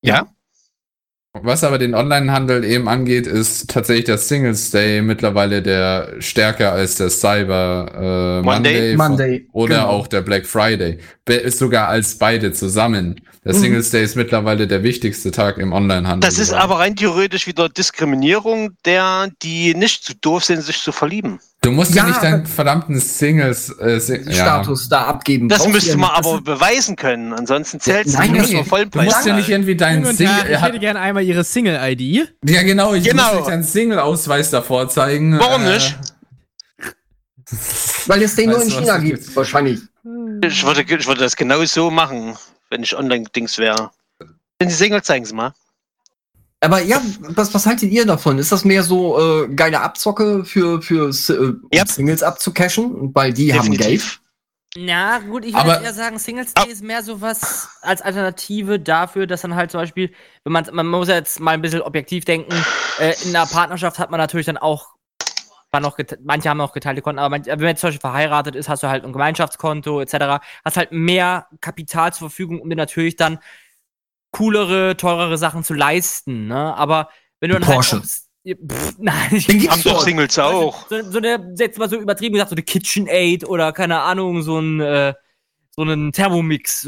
Ja? 0.01 0.27
Was 1.43 1.63
aber 1.63 1.77
den 1.77 1.93
Onlinehandel 1.93 2.63
eben 2.63 2.87
angeht, 2.87 3.27
ist 3.27 3.69
tatsächlich 3.69 4.05
der 4.05 4.17
Singles 4.17 4.71
Day 4.71 5.01
mittlerweile 5.01 5.61
der 5.61 6.13
stärker 6.19 6.71
als 6.71 6.95
der 6.95 7.09
Cyber 7.09 8.39
äh, 8.41 8.45
Monday? 8.45 8.95
Monday, 8.95 8.95
Monday. 8.95 9.47
oder 9.51 9.75
genau. 9.75 9.87
auch 9.87 10.07
der 10.07 10.21
Black 10.21 10.45
Friday. 10.45 10.99
Be 11.25 11.35
ist 11.35 11.59
sogar 11.59 11.87
als 11.87 12.17
beide 12.17 12.51
zusammen. 12.53 13.21
Der 13.45 13.53
Mhm. 13.53 13.59
Singles 13.59 13.89
Day 13.91 14.03
ist 14.03 14.15
mittlerweile 14.15 14.67
der 14.67 14.83
wichtigste 14.83 15.31
Tag 15.31 15.57
im 15.57 15.71
Onlinehandel. 15.71 16.27
Das 16.27 16.39
ist 16.39 16.49
geworden. 16.49 16.63
aber 16.63 16.79
rein 16.79 16.95
theoretisch 16.95 17.47
wieder 17.47 17.69
Diskriminierung 17.69 18.71
der, 18.85 19.29
die 19.41 19.73
nicht 19.75 20.03
zu 20.03 20.13
doof 20.15 20.43
sind, 20.43 20.61
sich 20.61 20.79
zu 20.79 20.91
verlieben. 20.91 21.39
Du 21.61 21.71
musst 21.71 21.93
ja, 21.93 22.03
Ja, 22.03 22.09
nicht 22.09 22.23
deinen 22.23 22.45
verdammten 22.45 22.99
Singles 22.99 23.69
äh, 23.79 23.99
Sing 23.99 24.23
ja. 24.27 24.31
Status 24.33 24.87
da 24.87 25.03
abgeben. 25.05 25.49
Das 25.49 25.67
müsste 25.67 25.91
ihr 25.91 25.97
man 25.97 26.11
aber 26.11 26.39
beweisen 26.41 26.95
können. 26.95 27.33
Ansonsten 27.33 27.79
zählt 27.81 28.07
es 28.07 28.13
Nein, 28.13 28.31
nicht 28.31 28.49
nee, 28.53 28.63
nur 28.69 28.85
Du 28.85 29.01
musst 29.01 29.25
ja 29.25 29.35
nicht 29.35 29.49
irgendwie 29.49 29.75
deinen 29.75 30.05
Single. 30.15 30.51
Ich 30.51 30.61
hätte 30.61 30.79
gerne 30.79 30.99
einmal 31.01 31.23
ihre 31.23 31.43
Single-ID. 31.43 32.29
Ja, 32.45 32.63
genau, 32.63 32.93
ich 32.93 33.03
Genau. 33.03 33.23
muss 33.27 33.33
nicht 33.35 33.47
deinen 33.49 33.63
Single-Ausweis 33.63 34.51
davor 34.51 34.87
zeigen. 34.87 35.37
Warum 35.37 35.63
Äh, 35.65 35.73
nicht? 35.73 35.97
Weil 38.07 38.21
es 38.23 38.35
den 38.35 38.49
nur 38.51 38.61
in 38.61 38.67
Weißt 38.67 38.71
du, 38.71 38.75
was 38.75 38.81
China 38.85 38.97
gibt, 38.99 39.23
gibt? 39.23 39.35
wahrscheinlich. 39.35 39.79
Ich 40.43 40.65
würde, 40.65 40.81
ich 40.83 41.07
würde 41.07 41.21
das 41.21 41.35
genau 41.35 41.63
so 41.65 41.91
machen, 41.91 42.37
wenn 42.69 42.83
ich 42.83 42.95
Online-Dings 42.95 43.57
wäre. 43.57 43.91
Wenn 44.59 44.69
Sie 44.69 44.75
Single, 44.75 45.01
zeigen 45.03 45.25
Sie 45.25 45.33
mal. 45.33 45.53
Aber 46.61 46.81
ja, 46.81 47.01
was, 47.21 47.53
was 47.53 47.65
haltet 47.65 47.91
ihr 47.91 48.05
davon? 48.05 48.37
Ist 48.37 48.51
das 48.51 48.65
mehr 48.65 48.83
so 48.83 49.17
äh, 49.19 49.47
geile 49.53 49.79
Abzocke 49.79 50.43
für, 50.43 50.81
für 50.81 51.09
äh, 51.09 51.77
Yep. 51.77 51.87
Singles 51.87 52.23
abzucashen? 52.23 53.15
Weil 53.15 53.33
die 53.33 53.53
haben 53.53 53.71
Geld. 53.71 53.79
Definitiv. 53.79 54.21
Na 54.77 55.17
gut, 55.19 55.45
ich 55.45 55.55
würde 55.55 55.83
eher 55.83 55.93
sagen, 55.93 56.19
Singles 56.19 56.53
Day 56.53 56.69
ist 56.69 56.83
mehr 56.83 57.01
so 57.01 57.21
was 57.21 57.69
als 57.81 58.03
Alternative 58.03 58.79
dafür, 58.79 59.25
dass 59.25 59.41
dann 59.41 59.55
halt 59.55 59.71
zum 59.71 59.79
Beispiel, 59.79 60.13
wenn 60.43 60.53
man, 60.53 60.67
man 60.71 60.85
muss 60.87 61.07
ja 61.07 61.15
jetzt 61.15 61.39
mal 61.39 61.51
ein 61.51 61.61
bisschen 61.61 61.81
objektiv 61.81 62.23
denken, 62.25 62.53
äh, 62.99 63.15
in 63.23 63.35
einer 63.35 63.47
Partnerschaft 63.47 63.97
hat 63.97 64.11
man 64.11 64.19
natürlich 64.19 64.45
dann 64.45 64.57
auch, 64.57 64.89
war 65.71 65.79
noch 65.79 65.97
manche 66.23 66.49
haben 66.49 66.61
auch 66.61 66.73
geteilte 66.73 67.01
Konten, 67.01 67.17
aber 67.17 67.29
manche, 67.29 67.49
wenn 67.49 67.59
man 67.59 67.69
jetzt 67.69 67.81
zum 67.81 67.87
Beispiel 67.87 68.01
verheiratet 68.01 68.55
ist, 68.55 68.69
hast 68.69 68.83
du 68.83 68.89
halt 68.89 69.03
ein 69.05 69.11
Gemeinschaftskonto 69.11 70.01
etc., 70.01 70.43
hast 70.63 70.77
halt 70.77 70.91
mehr 70.91 71.47
Kapital 71.61 72.13
zur 72.13 72.29
Verfügung, 72.29 72.61
um 72.61 72.69
dir 72.69 72.75
natürlich 72.75 73.15
dann 73.15 73.39
coolere, 74.31 74.95
teurere 74.97 75.37
Sachen 75.37 75.63
zu 75.63 75.73
leisten, 75.73 76.47
ne? 76.47 76.75
Aber 76.75 77.09
wenn 77.39 77.49
du 77.51 77.59
dann 77.59 77.63
Porsche. 77.63 77.93
halt. 77.93 78.03
aufs- 78.03 78.25
Pff, 78.45 78.93
nein, 78.99 79.29
ich 79.35 79.47
Den 79.47 79.59
gibt's 79.59 79.83
doch. 79.83 80.01
Singles 80.01 80.39
auch. 80.39 80.87
so, 80.89 81.01
so 81.11 81.17
eine, 81.17 81.53
jetzt 81.57 81.77
mal 81.77 81.89
so 81.89 81.97
übertrieben 81.97 82.33
gesagt, 82.33 82.49
so 82.49 82.55
eine 82.55 82.63
KitchenAid 82.63 83.43
oder 83.43 83.71
keine 83.73 83.99
Ahnung, 84.01 84.41
so 84.41 84.59
ein, 84.59 84.79
äh, 84.79 85.13
so 85.85 85.91
einen 85.91 86.11
Thermomix, 86.11 86.83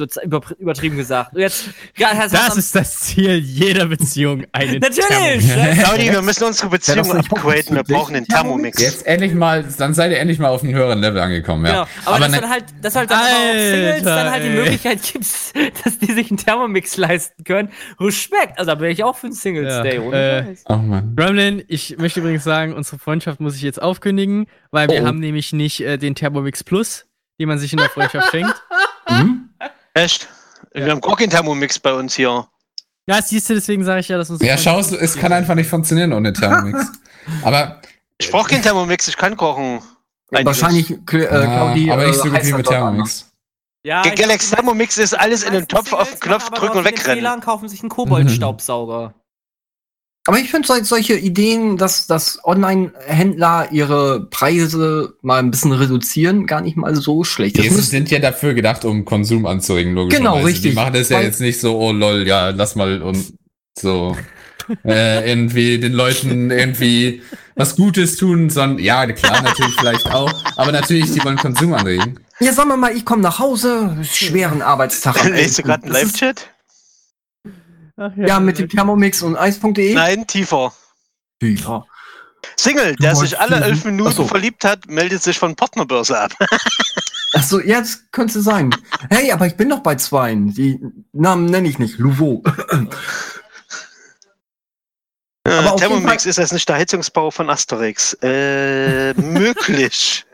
übertrieben 0.59 0.97
gesagt. 0.97 1.31
Jetzt, 1.37 1.69
ja, 1.97 2.13
das, 2.13 2.31
Das 2.33 2.57
ist 2.57 2.75
das 2.75 2.99
Ziel 2.99 3.37
jeder 3.37 3.85
Beziehung. 3.85 4.43
Eine 4.51 4.79
Natürlich! 4.79 5.47
Thermomix. 5.47 5.83
Claudi, 5.83 6.11
wir 6.11 6.21
müssen 6.21 6.43
unsere 6.43 6.69
Beziehung 6.69 7.15
nicht 7.15 7.31
upgraden. 7.31 7.75
Wir 7.75 7.79
auch 7.81 7.85
brauchen 8.01 8.15
einen 8.17 8.25
Thermomix? 8.27 8.81
Jetzt 8.81 9.05
endlich 9.05 9.33
mal, 9.33 9.63
dann 9.77 9.93
seid 9.93 10.11
ihr 10.11 10.19
endlich 10.19 10.39
mal 10.39 10.49
auf 10.49 10.61
einem 10.63 10.73
höheren 10.73 10.99
Level 10.99 11.21
angekommen, 11.21 11.65
ja. 11.65 11.71
Genau. 11.71 11.87
Aber, 12.05 12.19
dass 12.19 12.31
ne- 12.31 12.41
dann 12.41 12.49
halt, 12.49 12.65
dass 12.81 12.95
halt 12.97 13.09
dann 13.11 13.19
aber 13.19 13.27
Singles 13.59 14.03
dann 14.03 14.31
halt 14.31 14.43
die. 14.43 14.49
Möglichkeit 14.49 14.99
gibt, 15.03 15.25
dass 15.85 15.97
die 15.99 16.11
sich 16.11 16.29
einen 16.29 16.37
Thermomix 16.37 16.97
leisten 16.97 17.43
können. 17.45 17.69
Respekt. 17.99 18.59
Also 18.59 18.71
da 18.73 18.79
wäre 18.81 18.91
ich 18.91 19.03
auch 19.05 19.15
für 19.15 19.27
einen 19.27 19.35
Singles 19.35 19.73
Ja, 19.73 19.83
Day, 19.83 19.99
ohne 19.99 20.49
äh. 20.49 20.55
Oh 20.67 20.75
Mann. 20.75 21.15
Gremlin, 21.15 21.63
ich 21.69 21.97
möchte 21.97 22.19
übrigens 22.19 22.43
sagen, 22.43 22.73
unsere 22.73 22.99
Freundschaft 22.99 23.39
muss 23.39 23.55
ich 23.55 23.61
jetzt 23.61 23.81
aufkündigen, 23.81 24.47
weil 24.71 24.89
wir 24.89 25.01
Oh. 25.03 25.05
haben 25.05 25.19
nämlich 25.19 25.53
nicht 25.53 25.79
äh, 25.81 25.97
den 25.97 26.13
Thermomix 26.15 26.63
Plus, 26.65 27.05
den 27.39 27.47
man 27.47 27.57
sich 27.57 27.71
in 27.71 27.77
der 27.77 27.89
Freundschaft 27.89 28.29
schenkt. 28.31 28.53
Hm? 29.20 29.49
Echt? 29.93 30.28
Wir 30.74 30.91
haben 30.91 31.01
gar 31.01 31.16
keinen 31.18 31.30
Thermomix 31.30 31.78
bei 31.80 31.93
uns 31.93 32.16
hier. 32.16 32.47
Ja, 33.07 33.22
siehst 33.22 33.49
du, 33.49 33.55
deswegen 33.55 33.84
sage 33.84 33.99
ich 33.99 34.07
ja, 34.07 34.18
dass 34.18 34.30
uns. 34.30 34.41
Ja, 34.41 34.57
schau, 34.57 34.80
es- 34.80 34.91
es 34.91 35.16
kann 35.16 35.34
einfach 35.34 35.55
nicht 35.55 35.70
funktionieren 35.70 36.14
ohne 36.14 36.32
Thermomix. 36.34 36.86
Aber, 37.43 37.82
Ich 38.18 38.32
brauche 38.32 38.49
keinen 38.49 38.62
Thermomix, 38.64 39.07
ich 39.07 39.18
kann 39.18 39.36
kochen. 39.36 39.82
Einiges. 40.32 40.45
Wahrscheinlich, 40.62 40.91
äh, 40.91 40.95
ja, 41.24 41.45
Claudi, 41.45 41.91
aber 41.91 42.05
nicht 42.05 42.16
äh, 42.16 42.18
so 42.20 42.30
gut 42.30 42.43
wie 42.43 42.53
mit 42.53 42.66
dort 42.66 42.68
Thermomix. 42.76 43.28
Ja, 43.84 44.01
Galaxy 44.03 44.49
die 44.51 44.55
Thermomix 44.55 44.97
ist 44.97 45.14
alles 45.20 45.43
in 45.43 45.53
den 45.53 45.68
Topf 45.68 45.91
auf 45.91 46.09
den 46.12 46.20
Knopf 46.22 46.49
drücken 46.51 46.78
und 46.78 46.86
den 46.86 46.93
wegrennen. 46.93 47.26
Und 47.34 47.41
kaufen 47.43 47.68
sich 47.68 47.82
einen 47.82 47.89
Koboldstaubsauger. 47.89 49.14
Aber 50.28 50.38
ich 50.38 50.51
finde 50.51 50.67
sol 50.67 50.84
solche 50.84 51.15
Ideen, 51.15 51.78
dass, 51.78 52.05
dass 52.05 52.39
Online-Händler 52.43 53.69
ihre 53.72 54.28
Preise 54.30 55.15
mal 55.22 55.39
ein 55.39 55.49
bisschen 55.49 55.72
reduzieren, 55.72 56.45
gar 56.45 56.61
nicht 56.61 56.78
mal 56.78 56.95
so 56.95 57.24
schlecht. 57.24 57.57
Die 57.57 57.67
sind 57.69 58.11
ja 58.11 58.19
dafür 58.19 58.53
gedacht, 58.53 58.86
um 58.86 59.03
Konsum 59.03 59.47
anzuregen, 59.47 59.95
logischerweise. 59.95 60.30
Genau, 60.32 60.45
richtig. 60.45 60.72
Die 60.72 60.76
machen 60.76 60.93
das 60.93 61.09
ja 61.09 61.17
Weil- 61.17 61.26
jetzt 61.26 61.41
nicht 61.41 61.59
so, 61.59 61.76
oh 61.80 61.91
lol, 61.91 62.28
ja, 62.28 62.49
lass 62.49 62.76
mal 62.76 63.01
und 63.01 63.34
so 63.76 64.15
äh, 64.86 65.28
irgendwie 65.28 65.80
den 65.80 65.93
Leuten 65.93 66.51
irgendwie 66.51 67.24
was 67.55 67.76
Gutes 67.76 68.15
tun, 68.15 68.51
sondern 68.51 68.78
ja, 68.78 69.05
klar, 69.07 69.41
natürlich 69.41 69.76
vielleicht 69.80 70.05
auch, 70.11 70.32
aber 70.55 70.72
natürlich, 70.72 71.11
die 71.11 71.24
wollen 71.24 71.38
Konsum 71.38 71.74
anregen. 71.74 72.19
ja, 72.39 72.53
sagen 72.53 72.69
wir 72.69 72.78
mal, 72.78 72.95
ich 72.95 73.05
komme 73.05 73.24
nach 73.24 73.39
Hause, 73.39 73.97
schweren 74.03 74.61
Arbeitstag. 74.61 75.15
Lest 75.30 75.57
du 75.57 75.63
11.. 75.63 75.65
gerade 75.65 75.84
einen 75.84 75.93
Live-Chat? 75.93 76.47
Ach 77.97 78.11
Ja, 78.15 78.39
mit 78.39 78.57
dem 78.59 78.69
Thermomix 78.69 79.21
und 79.21 79.35
Eis.de. 79.35 79.93
Nein, 79.93 80.27
tiefer. 80.27 80.73
Ja. 81.41 81.85
Single, 82.57 82.95
der 82.95 83.13
Du 83.13 83.19
sich 83.19 83.39
alle 83.39 83.61
elf 83.61 83.85
Minuten 83.85 84.11
so. 84.13 84.27
verliebt 84.27 84.63
hat, 84.65 84.87
meldet 84.87 85.21
sich 85.23 85.37
von 85.37 85.55
Partnerbörse 85.55 86.19
ab. 86.19 86.31
Achso, 87.33 87.59
ja, 87.59 87.79
das 87.79 88.03
könnte 88.11 88.41
sein. 88.41 88.75
Hey, 89.09 89.31
aber 89.31 89.47
ich 89.47 89.55
bin 89.55 89.69
doch 89.69 89.79
bei 89.79 89.95
zweien. 89.95 90.53
Die 90.53 90.79
Namen 91.13 91.45
nenne 91.45 91.67
ich 91.69 91.79
nicht. 91.79 91.97
Louveau. 91.97 92.43
Aber 95.43 95.69
Aber 95.69 95.75
Thermomix, 95.77 96.25
ist 96.27 96.37
das 96.37 96.51
nicht 96.51 96.69
der 96.69 96.75
Heizungsbau 96.75 97.31
von 97.31 97.49
Asterix? 97.49 98.13
Äh, 98.21 99.13
möglich. 99.19 100.25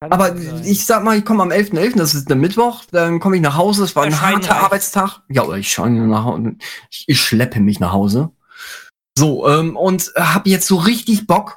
Kann 0.00 0.12
Aber 0.12 0.36
ich 0.36 0.84
sag 0.84 1.02
mal, 1.04 1.16
ich 1.16 1.24
komme 1.24 1.42
am 1.42 1.50
11.11., 1.50 1.96
das 1.96 2.14
ist 2.14 2.28
der 2.28 2.36
Mittwoch, 2.36 2.84
dann 2.90 3.18
komme 3.18 3.36
ich 3.36 3.42
nach 3.42 3.56
Hause, 3.56 3.84
es 3.84 3.96
war 3.96 4.04
ein 4.04 4.20
harter 4.20 4.50
reicht. 4.50 4.50
Arbeitstag. 4.50 5.22
Ja, 5.28 5.42
oder 5.42 5.56
ich 5.56 5.70
scheine 5.70 6.06
nach 6.06 6.24
Hause. 6.24 6.56
Ich, 6.90 7.04
ich 7.06 7.20
schleppe 7.20 7.60
mich 7.60 7.80
nach 7.80 7.92
Hause. 7.92 8.30
So, 9.16 9.48
ähm, 9.48 9.74
und 9.76 10.12
habe 10.14 10.50
jetzt 10.50 10.66
so 10.66 10.76
richtig 10.76 11.26
Bock, 11.26 11.56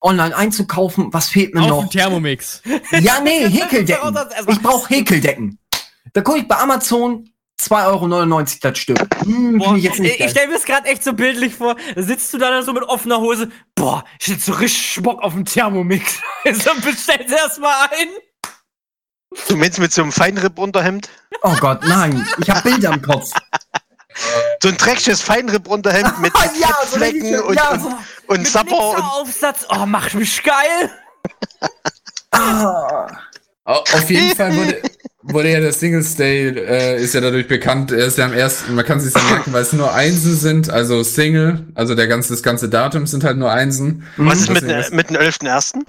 online 0.00 0.34
einzukaufen. 0.34 1.12
Was 1.12 1.28
fehlt 1.28 1.54
mir 1.54 1.62
Auf 1.62 1.68
noch? 1.68 1.90
Thermomix. 1.90 2.62
Ja, 2.92 3.20
nee, 3.22 3.46
Häkeldecken. 3.48 4.16
Ich 4.48 4.62
brauche 4.62 4.88
Häkeldecken. 4.88 5.58
Da 6.14 6.22
gucke 6.22 6.38
ich 6.38 6.48
bei 6.48 6.56
Amazon 6.56 7.28
2,99 7.60 7.86
Euro 7.86 8.44
das 8.60 8.78
Stück. 8.78 8.98
Hm, 9.24 9.58
Boah, 9.58 9.76
ich 9.76 9.84
jetzt 9.84 9.94
ich 9.94 10.00
nicht 10.00 10.20
ich 10.20 10.30
stelle 10.30 10.48
mir 10.48 10.54
das 10.54 10.64
gerade 10.64 10.88
echt 10.88 11.02
so 11.02 11.12
bildlich 11.14 11.54
vor. 11.54 11.76
Da 11.94 12.02
sitzt 12.02 12.32
du 12.34 12.38
da 12.38 12.62
so 12.62 12.72
mit 12.72 12.82
offener 12.84 13.18
Hose. 13.18 13.48
Boah, 13.74 14.04
ich 14.20 14.28
hätte 14.28 14.40
so 14.40 14.52
richtig 14.52 15.02
Bock 15.02 15.22
auf 15.22 15.32
den 15.32 15.44
Thermomix. 15.44 16.20
so 16.44 16.74
bestellst 16.82 17.32
erstmal 17.34 17.88
ein. 17.90 18.08
Du 19.48 19.56
meinst 19.56 19.78
mit 19.78 19.92
so 19.92 20.02
einem 20.02 20.12
Feinripp-Unterhemd? 20.12 21.08
Oh 21.42 21.54
Gott, 21.60 21.82
nein. 21.84 22.26
Ich 22.38 22.48
habe 22.50 22.62
Bilder 22.70 22.92
im 22.92 23.02
Kopf. 23.02 23.30
So 24.62 24.68
ein 24.68 24.76
dreckiges 24.76 25.20
Feinripp-Unterhemd 25.22 26.20
mit 26.20 26.32
ja, 26.58 26.68
so 26.68 26.98
Fettflecken 26.98 27.22
richtig- 27.22 27.44
und, 27.44 27.54
ja, 27.56 27.70
und, 27.72 27.82
so, 27.82 27.88
und 28.28 28.38
Mit 28.38 28.48
Sapper 28.48 28.90
und 28.90 29.02
Aufsatz. 29.02 29.66
Oh, 29.68 29.84
mach 29.86 30.12
mich 30.14 30.42
geil. 30.42 30.90
ah. 32.32 33.06
Au- 33.64 33.80
Auf 33.80 34.10
jeden 34.10 34.34
Fall 34.36 34.54
wurde, 34.56 34.82
wurde 35.28 35.50
ja 35.52 35.60
der 35.60 35.72
Singles 35.72 36.16
Day, 36.16 36.48
äh, 36.48 37.02
ist 37.02 37.14
ja 37.14 37.20
dadurch 37.20 37.48
bekannt, 37.48 37.92
er 37.92 38.06
ist 38.06 38.18
ja 38.18 38.26
am 38.26 38.32
ersten, 38.32 38.74
man 38.74 38.84
kann 38.84 39.00
sich 39.00 39.14
ja 39.14 39.20
merken, 39.30 39.52
weil 39.52 39.62
es 39.62 39.72
nur 39.72 39.92
Einsen 39.92 40.34
sind, 40.36 40.70
also 40.70 41.02
Single, 41.02 41.66
also 41.74 41.94
der 41.94 42.06
ganze, 42.06 42.32
das 42.32 42.42
ganze 42.42 42.68
Datum 42.68 43.06
sind 43.06 43.24
halt 43.24 43.36
nur 43.38 43.50
Einsen. 43.50 44.04
was 44.16 44.40
ist 44.40 44.50
mit, 44.52 44.62
ist- 44.62 44.92
mit 44.94 45.10
dem 45.10 45.16
11.1.? 45.16 45.82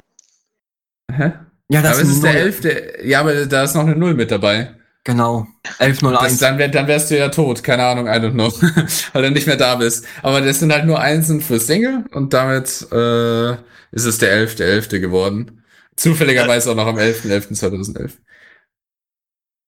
Hä? 1.11 1.31
Ja, 1.69 1.81
das 1.81 1.93
aber 1.93 2.01
es 2.01 2.07
ist 2.09 2.15
ist 2.15 2.23
der 2.23 2.33
Null. 2.33 2.41
11. 2.41 2.61
Ja, 3.03 3.19
aber 3.21 3.45
da 3.45 3.63
ist 3.63 3.75
noch 3.75 3.81
eine 3.85 3.95
Null 3.95 4.13
mit 4.13 4.31
dabei. 4.31 4.71
Genau. 5.03 5.47
Das, 5.63 5.79
1101. 5.79 6.38
dann, 6.39 6.57
wär, 6.57 6.67
dann 6.67 6.88
wärst 6.88 7.11
du 7.11 7.17
ja 7.17 7.29
tot, 7.29 7.63
keine 7.63 7.85
Ahnung, 7.85 8.07
I 8.07 8.11
don't 8.11 8.31
know, 8.33 8.51
weil 9.13 9.23
du 9.23 9.31
nicht 9.31 9.47
mehr 9.47 9.55
da 9.55 9.75
bist. 9.75 10.05
Aber 10.21 10.41
das 10.41 10.59
sind 10.59 10.73
halt 10.73 10.85
nur 10.85 10.99
Einsen 10.99 11.39
für 11.41 11.59
Single 11.59 12.03
und 12.11 12.33
damit 12.33 12.88
äh, 12.91 13.51
ist 13.91 14.05
es 14.05 14.17
der 14.17 14.45
11.11. 14.47 14.99
geworden. 14.99 15.63
Zufälligerweise 15.95 16.71
auch 16.71 16.75
noch 16.75 16.88
am 16.88 16.97
11.11.2011. 16.97 18.11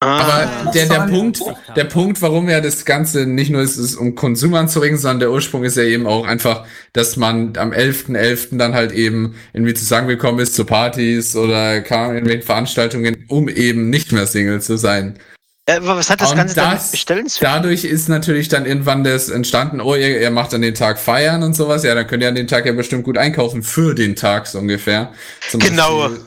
Aber 0.01 0.49
der, 0.73 0.85
der 0.85 0.87
Zahlen- 0.97 1.09
Punkt, 1.11 1.41
der 1.75 1.83
Punkt, 1.83 2.21
warum 2.21 2.47
ja 2.49 2.61
das 2.61 2.85
Ganze 2.85 3.25
nicht 3.25 3.51
nur 3.51 3.61
ist, 3.61 3.75
ist 3.75 3.95
um 3.97 4.15
Konsum 4.15 4.53
anzuregen, 4.53 4.97
sondern 4.97 5.19
der 5.19 5.31
Ursprung 5.31 5.65
ist 5.65 5.75
ja 5.75 5.83
eben 5.83 6.07
auch 6.07 6.25
einfach, 6.25 6.65
dass 6.93 7.17
man 7.17 7.57
am 7.57 7.71
11.11. 7.73 8.57
dann 8.57 8.73
halt 8.75 8.93
eben 8.93 9.35
irgendwie 9.51 9.73
zusammengekommen 9.73 10.39
ist 10.39 10.55
zu 10.55 10.63
Partys 10.63 11.35
oder 11.35 11.81
kam 11.81 12.11
in 12.11 12.15
irgendwelchen 12.15 12.45
Veranstaltungen, 12.45 13.25
um 13.27 13.49
eben 13.49 13.89
nicht 13.89 14.13
mehr 14.13 14.25
Single 14.25 14.61
zu 14.61 14.77
sein. 14.77 15.19
Äh, 15.65 15.79
was 15.81 16.09
hat 16.09 16.21
das 16.21 16.31
Und 16.31 16.37
Ganze 16.37 16.55
das- 16.55 16.83
mit 16.85 16.91
Bestellen 16.91 17.27
zu 17.27 17.41
Dadurch 17.41 17.83
ist 17.83 18.07
natürlich 18.07 18.47
dann 18.47 18.65
irgendwann 18.65 19.03
das 19.03 19.27
entstanden, 19.27 19.81
oh, 19.81 19.95
ihr, 19.95 20.21
ihr 20.21 20.31
macht 20.31 20.53
an 20.53 20.61
den 20.61 20.75
Tag 20.75 20.97
feiern 20.97 21.43
und 21.43 21.55
sowas, 21.55 21.83
ja, 21.83 21.93
dann 21.93 22.07
könnt 22.07 22.23
ihr 22.23 22.29
an 22.29 22.35
den 22.35 22.47
Tag 22.47 22.65
ja 22.65 22.71
bestimmt 22.71 23.03
gut 23.03 23.17
einkaufen 23.17 23.63
für 23.63 23.93
den 23.95 24.15
Tag 24.15 24.47
so 24.47 24.59
ungefähr. 24.59 25.11
Zum 25.49 25.59
Genau. 25.59 26.03
Beispiel- 26.07 26.21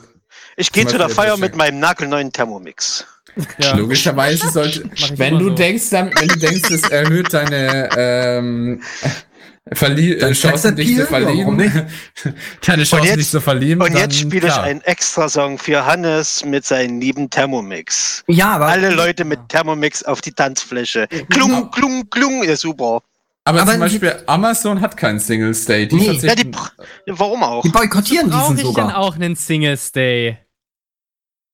Ich 0.57 0.71
gehe 0.71 0.85
zu 0.85 0.99
der 0.99 1.09
Feier 1.09 1.37
mit 1.37 1.55
meinem 1.55 1.79
nagelneuen 1.79 2.31
Thermomix. 2.31 3.07
Ja. 3.57 3.75
Logischerweise 3.75 4.49
sollte, 4.49 4.83
ich 4.95 5.17
wenn 5.17 5.39
du 5.39 5.49
so. 5.49 5.55
denkst, 5.55 5.89
dann, 5.89 6.11
wenn 6.19 6.27
du 6.27 6.37
denkst, 6.37 6.69
es 6.71 6.83
erhöht 6.89 7.33
deine 7.33 7.89
ähm, 7.97 8.81
Verlie 9.71 10.17
Dein 10.17 10.31
äh, 10.31 10.35
Chancen, 10.35 10.75
dich 10.75 10.95
zu 10.95 11.05
verlieben, 11.07 11.57
deine 12.65 12.83
Chancen, 12.83 13.05
jetzt- 13.07 13.17
dich 13.17 13.29
zu 13.29 13.39
verlieben. 13.41 13.81
Und 13.81 13.93
dann, 13.93 14.01
jetzt 14.03 14.19
spiele 14.19 14.47
ich 14.47 14.53
einen 14.53 14.81
Extra-Song 14.81 15.57
für 15.57 15.85
Hannes 15.85 16.43
mit 16.45 16.65
seinem 16.65 16.99
lieben 16.99 17.29
Thermomix. 17.29 18.23
Ja, 18.27 18.51
aber. 18.55 18.67
Alle 18.67 18.89
Leute 18.91 19.23
mit 19.25 19.39
Thermomix 19.49 20.03
auf 20.03 20.21
die 20.21 20.33
Tanzfläche. 20.33 21.07
Klung, 21.29 21.71
klung, 21.71 22.09
klung, 22.09 22.43
ja 22.43 22.55
super. 22.57 23.01
Aber, 23.45 23.61
aber 23.61 23.71
zum 23.71 23.73
die- 23.73 23.79
Beispiel 23.99 24.15
Amazon 24.27 24.79
hat 24.81 24.95
keinen 24.97 25.19
Singles 25.19 25.65
Day. 25.65 25.87
Die 25.87 25.95
Nee. 25.95 26.19
Ja, 26.21 26.35
die, 26.35 26.51
warum 27.07 27.43
auch? 27.43 27.63
Die 27.63 27.69
boykottieren 27.69 28.29
Brauche 28.29 28.53
diesen 28.55 28.57
ich 28.69 28.75
denn 28.75 28.83
sogar. 28.85 28.97
auch 28.97 29.15
einen 29.15 29.35
Singles 29.35 29.91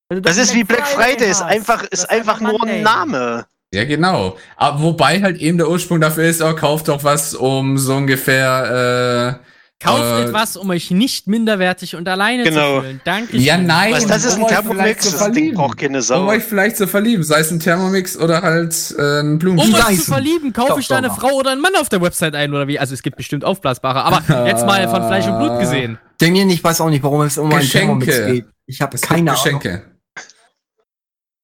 Day? 0.10 0.22
Das 0.22 0.38
ist 0.38 0.54
wie 0.56 0.64
Black 0.64 0.88
Friday, 0.88 1.30
ist 1.30 1.42
einfach, 1.42 1.84
ist 1.84 2.10
einfach 2.10 2.40
nur 2.42 2.62
ein 2.68 2.82
Name. 2.82 3.46
ja, 3.74 3.86
genau. 3.86 4.38
Aber 4.58 4.82
wobei 4.82 5.22
halt 5.22 5.38
eben 5.38 5.58
der 5.60 5.70
Ursprung 5.70 6.02
dafür 6.02 6.26
ist, 6.26 6.42
oh, 6.42 6.56
kauft 6.56 6.88
doch 6.88 7.04
was 7.04 7.36
um 7.36 7.78
so 7.78 7.96
ungefähr, 7.96 9.40
äh, 9.42 9.46
Kauft 9.82 10.02
äh, 10.04 10.24
etwas, 10.26 10.58
um 10.58 10.72
euch 10.72 10.92
nicht 10.92 11.28
minderwertig 11.28 11.96
und 11.96 12.06
alleine 12.10 12.44
Genau. 12.44 12.78
zu 12.78 12.82
fühlen. 12.82 13.02
Danke. 13.06 13.38
Ja, 13.38 13.58
nein. 13.58 13.94
Was, 13.94 14.08
das 14.08 14.26
ist 14.26 14.34
um 14.34 14.40
ein 14.40 14.44
euch 14.46 14.50
Thermomix, 14.50 14.82
vielleicht 14.82 15.02
zu 15.04 15.12
das 15.12 15.20
Ding 15.20 15.34
verlieben. 15.34 15.56
braucht 15.56 15.78
keine 15.78 15.98
um 16.00 16.04
Sau. 16.04 16.26
euch 16.28 16.44
vielleicht 16.44 16.76
zu 16.78 16.86
verlieben, 16.88 17.24
sei 17.24 17.40
es 17.40 17.52
ein 17.52 17.60
Thermomix 17.62 18.18
oder 18.18 18.42
halt 18.42 18.94
äh, 18.98 19.20
ein 19.22 19.32
Um 19.34 19.40
Blumenstiel. 19.40 19.76
euch 19.88 20.00
zu 20.04 20.12
verlieben, 20.12 20.52
kaufe 20.52 20.82
ich 20.82 20.88
da 20.90 20.98
eine. 20.98 21.10
Frau 21.12 21.30
oder 21.32 21.52
einen 21.52 21.62
Mann 21.62 21.76
auf 21.80 21.88
der 21.88 22.02
Website 22.02 22.36
ein 22.36 22.54
oder 22.54 22.68
wie? 22.68 22.78
Also 22.78 22.94
es 22.94 23.02
gibt 23.04 23.16
bestimmt 23.16 23.46
aufblasbare, 23.46 24.04
aber 24.04 24.48
jetzt 24.48 24.66
mal 24.66 24.86
von 24.90 25.08
Fleisch 25.08 25.28
und 25.28 25.38
Blut 25.40 25.60
gesehen. 25.62 25.98
Damien, 26.20 26.50
ich 26.50 26.62
weiß 26.62 26.82
auch 26.82 26.90
nicht, 26.90 27.02
warum 27.04 27.22
es 27.22 27.38
um 27.38 27.50
einen 27.50 27.62
Geschenke. 27.62 28.06
Thermomix 28.06 28.26
geht. 28.34 28.46
Ich 28.66 28.82
habe 28.82 28.96
Es 28.96 29.02
keine 29.02 29.32
gibt 29.32 29.48
Ahnung. 29.48 29.82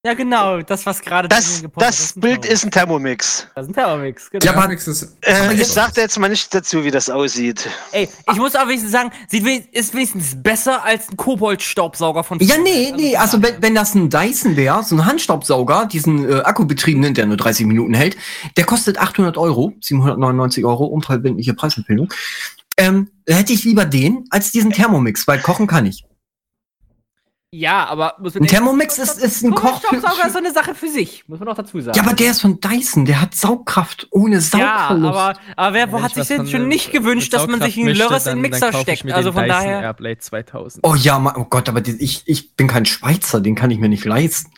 Ja, 0.05 0.13
genau. 0.13 0.61
Das, 0.61 0.85
was 0.85 1.01
gerade 1.01 1.27
Das, 1.27 1.63
das 1.77 2.09
hat, 2.09 2.21
Bild 2.21 2.45
ist 2.45 2.63
ein 2.63 2.69
Thermomix. 2.69 3.47
Das 3.55 3.65
ist 3.65 3.71
ein 3.71 3.73
Thermomix, 3.73 4.29
genau. 4.29 4.45
Ja, 4.45 4.65
ist, 4.65 5.15
Äh, 5.21 5.53
ich 5.55 5.61
ist- 5.61 5.73
sagte 5.73 6.01
jetzt 6.01 6.19
mal 6.19 6.29
nicht 6.29 6.53
dazu, 6.53 6.83
wie 6.83 6.91
das 6.91 7.09
aussieht. 7.09 7.67
Ey, 7.91 8.07
ich 8.31 8.37
muss 8.37 8.53
aber 8.53 8.67
wenigstens 8.69 8.91
sagen, 8.91 9.09
sieht 9.27 9.43
ist 9.71 9.95
wenigstens 9.95 10.35
besser 10.43 10.83
als 10.83 11.09
ein 11.09 11.17
Kobold-Staubsauger 11.17 12.23
von 12.23 12.37
Ja, 12.39 12.55
nee, 12.59 12.93
nee, 12.95 13.15
also 13.17 13.41
wenn, 13.41 13.59
wenn 13.63 13.73
das 13.73 13.95
ein 13.95 14.11
Dyson 14.11 14.55
wäre, 14.55 14.83
so 14.83 14.95
ein 14.95 15.07
Handstaubsauger, 15.07 15.87
diesen 15.87 16.29
äh, 16.29 16.35
akkubetriebenen, 16.41 17.15
der 17.15 17.25
nur 17.25 17.37
30 17.37 17.65
Minuten 17.65 17.95
hält, 17.95 18.15
der 18.57 18.65
kostet 18.65 18.99
800 18.99 19.37
Euro, 19.37 19.73
799 19.81 20.65
Euro, 20.65 20.85
unverbindliche 20.85 21.55
Preisempfehlung. 21.55 22.13
Ähm, 22.77 23.09
hätte 23.27 23.53
ich 23.53 23.63
lieber 23.63 23.85
den 23.85 24.25
als 24.29 24.51
diesen 24.51 24.71
Thermomix, 24.71 25.27
weil 25.27 25.39
kochen 25.39 25.65
kann 25.65 25.87
ich. 25.87 26.05
Ja, 27.57 27.85
aber 27.85 28.15
muss 28.19 28.33
man 28.33 28.43
Ein 28.43 28.47
Thermomix 28.47 28.97
ist, 28.97 29.17
ist 29.17 29.43
ein 29.43 29.51
Koch. 29.55 29.81
Kobold-Staubsauger 29.81 30.27
ist 30.27 30.33
so 30.33 30.39
eine 30.39 30.51
Sache 30.51 30.75
für 30.75 30.89
sich, 30.89 31.23
muss 31.27 31.39
man 31.39 31.47
auch 31.47 31.55
dazu 31.55 31.79
sagen. 31.79 31.95
Ja, 31.97 32.03
aber 32.03 32.13
der 32.13 32.31
ist 32.31 32.41
von 32.41 32.59
Dyson, 32.59 33.05
der 33.05 33.21
hat 33.21 33.33
Saugkraft 33.33 34.07
ohne 34.11 34.35
Ja, 34.35 34.41
Saugverlust. 34.41 35.17
aber, 35.17 35.39
aber 35.55 35.73
wer 35.73 35.91
Wenn 35.93 36.03
hat 36.03 36.17
ich 36.17 36.23
sich 36.23 36.35
denn 36.35 36.47
schon 36.47 36.67
nicht 36.67 36.91
gewünscht, 36.91 37.33
dass 37.33 37.47
man 37.47 37.61
sich 37.61 37.77
einen 37.77 37.95
Lörres 37.95 38.25
in 38.27 38.33
den 38.33 38.41
Mixer 38.41 38.73
steckt? 38.73 39.09
Also 39.11 39.31
von 39.31 39.43
Dyson 39.43 39.57
daher. 39.57 39.81
Airblade 39.81 40.17
2000. 40.17 40.83
oh 40.85 40.95
ja, 40.95 41.17
oh 41.37 41.45
Gott, 41.45 41.69
aber 41.69 41.79
die, 41.79 41.95
ich, 42.03 42.23
ich 42.25 42.55
bin 42.55 42.67
kein 42.67 42.85
Schweizer, 42.85 43.39
den 43.39 43.55
kann 43.55 43.71
ich 43.71 43.79
mir 43.79 43.89
nicht 43.89 44.03
leisten. 44.03 44.51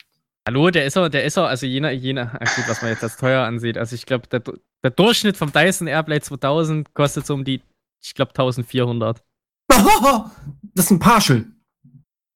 Hallo, 0.46 0.70
der 0.70 0.86
ist 0.86 0.96
auch, 0.96 1.08
der 1.08 1.24
ist 1.24 1.38
auch, 1.38 1.46
also 1.46 1.66
jener, 1.66 1.92
jener, 1.92 2.32
ah, 2.40 2.44
gut, 2.56 2.64
was 2.68 2.82
man 2.82 2.90
jetzt 2.90 3.04
als 3.04 3.16
teuer 3.16 3.44
ansieht. 3.44 3.78
Also 3.78 3.94
ich 3.94 4.06
glaube, 4.06 4.26
der, 4.28 4.42
der 4.82 4.90
Durchschnitt 4.90 5.36
vom 5.36 5.52
Dyson 5.52 5.86
Airblade 5.86 6.22
2000 6.22 6.94
kostet 6.94 7.26
so 7.26 7.34
um 7.34 7.44
die, 7.44 7.60
ich 8.02 8.14
glaube, 8.14 8.30
1400. 8.30 9.22
Das 10.74 10.86
ist 10.86 10.90
ein 10.90 10.98
Partial. 10.98 11.44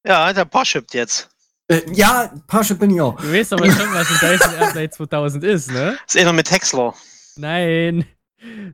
Ja, 0.06 0.32
der 0.32 0.48
schippt 0.64 0.94
jetzt. 0.94 1.28
Äh, 1.68 1.82
ja, 1.92 2.32
Partial 2.46 2.78
bin 2.78 2.90
ich 2.90 3.00
auch. 3.00 3.20
Du 3.20 3.32
weißt 3.32 3.52
aber 3.52 3.70
schon, 3.70 3.92
was 3.94 4.10
ein 4.10 4.30
Dyson 4.30 4.54
Airblade 4.54 4.90
2000 4.90 5.44
ist, 5.44 5.70
ne? 5.70 5.96
ist 6.06 6.16
einer 6.16 6.32
mit 6.32 6.50
Häcksler. 6.50 6.94
Nein. 7.36 8.04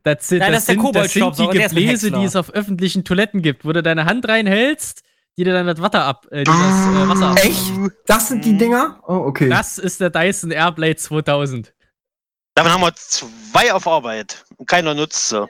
Das 0.03 0.29
sind, 0.29 0.39
Nein, 0.39 0.53
das 0.53 0.65
das, 0.65 0.75
ist 0.77 0.83
der 0.83 0.83
sind, 0.83 0.97
das 0.97 1.13
sind 1.13 1.39
die 1.39 1.59
Gebläse, 1.59 2.11
die 2.11 2.25
es 2.25 2.37
auf 2.37 2.51
öffentlichen 2.51 3.05
Toiletten 3.05 3.43
gibt, 3.43 3.67
wo 3.67 3.73
du 3.73 3.83
deine 3.83 4.07
Hand 4.07 4.27
reinhältst, 4.27 5.03
die 5.37 5.45
dir 5.45 5.53
dann 5.53 5.67
das 5.67 5.81
Wasser 5.83 6.05
ab, 6.05 6.27
äh, 6.31 6.39
die 6.39 6.45
das 6.45 6.57
äh, 6.57 7.09
Wasser 7.09 7.27
ab. 7.29 7.45
Echt? 7.45 7.73
Das 8.07 8.29
sind 8.29 8.45
die 8.47 8.57
Dinger? 8.57 8.99
Oh, 9.07 9.27
okay. 9.27 9.51
Das 9.51 9.77
ist 9.77 10.01
der 10.01 10.09
Dyson 10.09 10.51
Airblade 10.51 10.97
2000. 10.97 11.75
Davon 12.55 12.73
haben 12.73 12.81
wir 12.81 12.95
zwei 12.95 13.73
auf 13.73 13.87
Arbeit. 13.87 14.45
Und 14.57 14.67
keiner 14.67 14.95
nutzt 14.95 15.29
sie. 15.29 15.47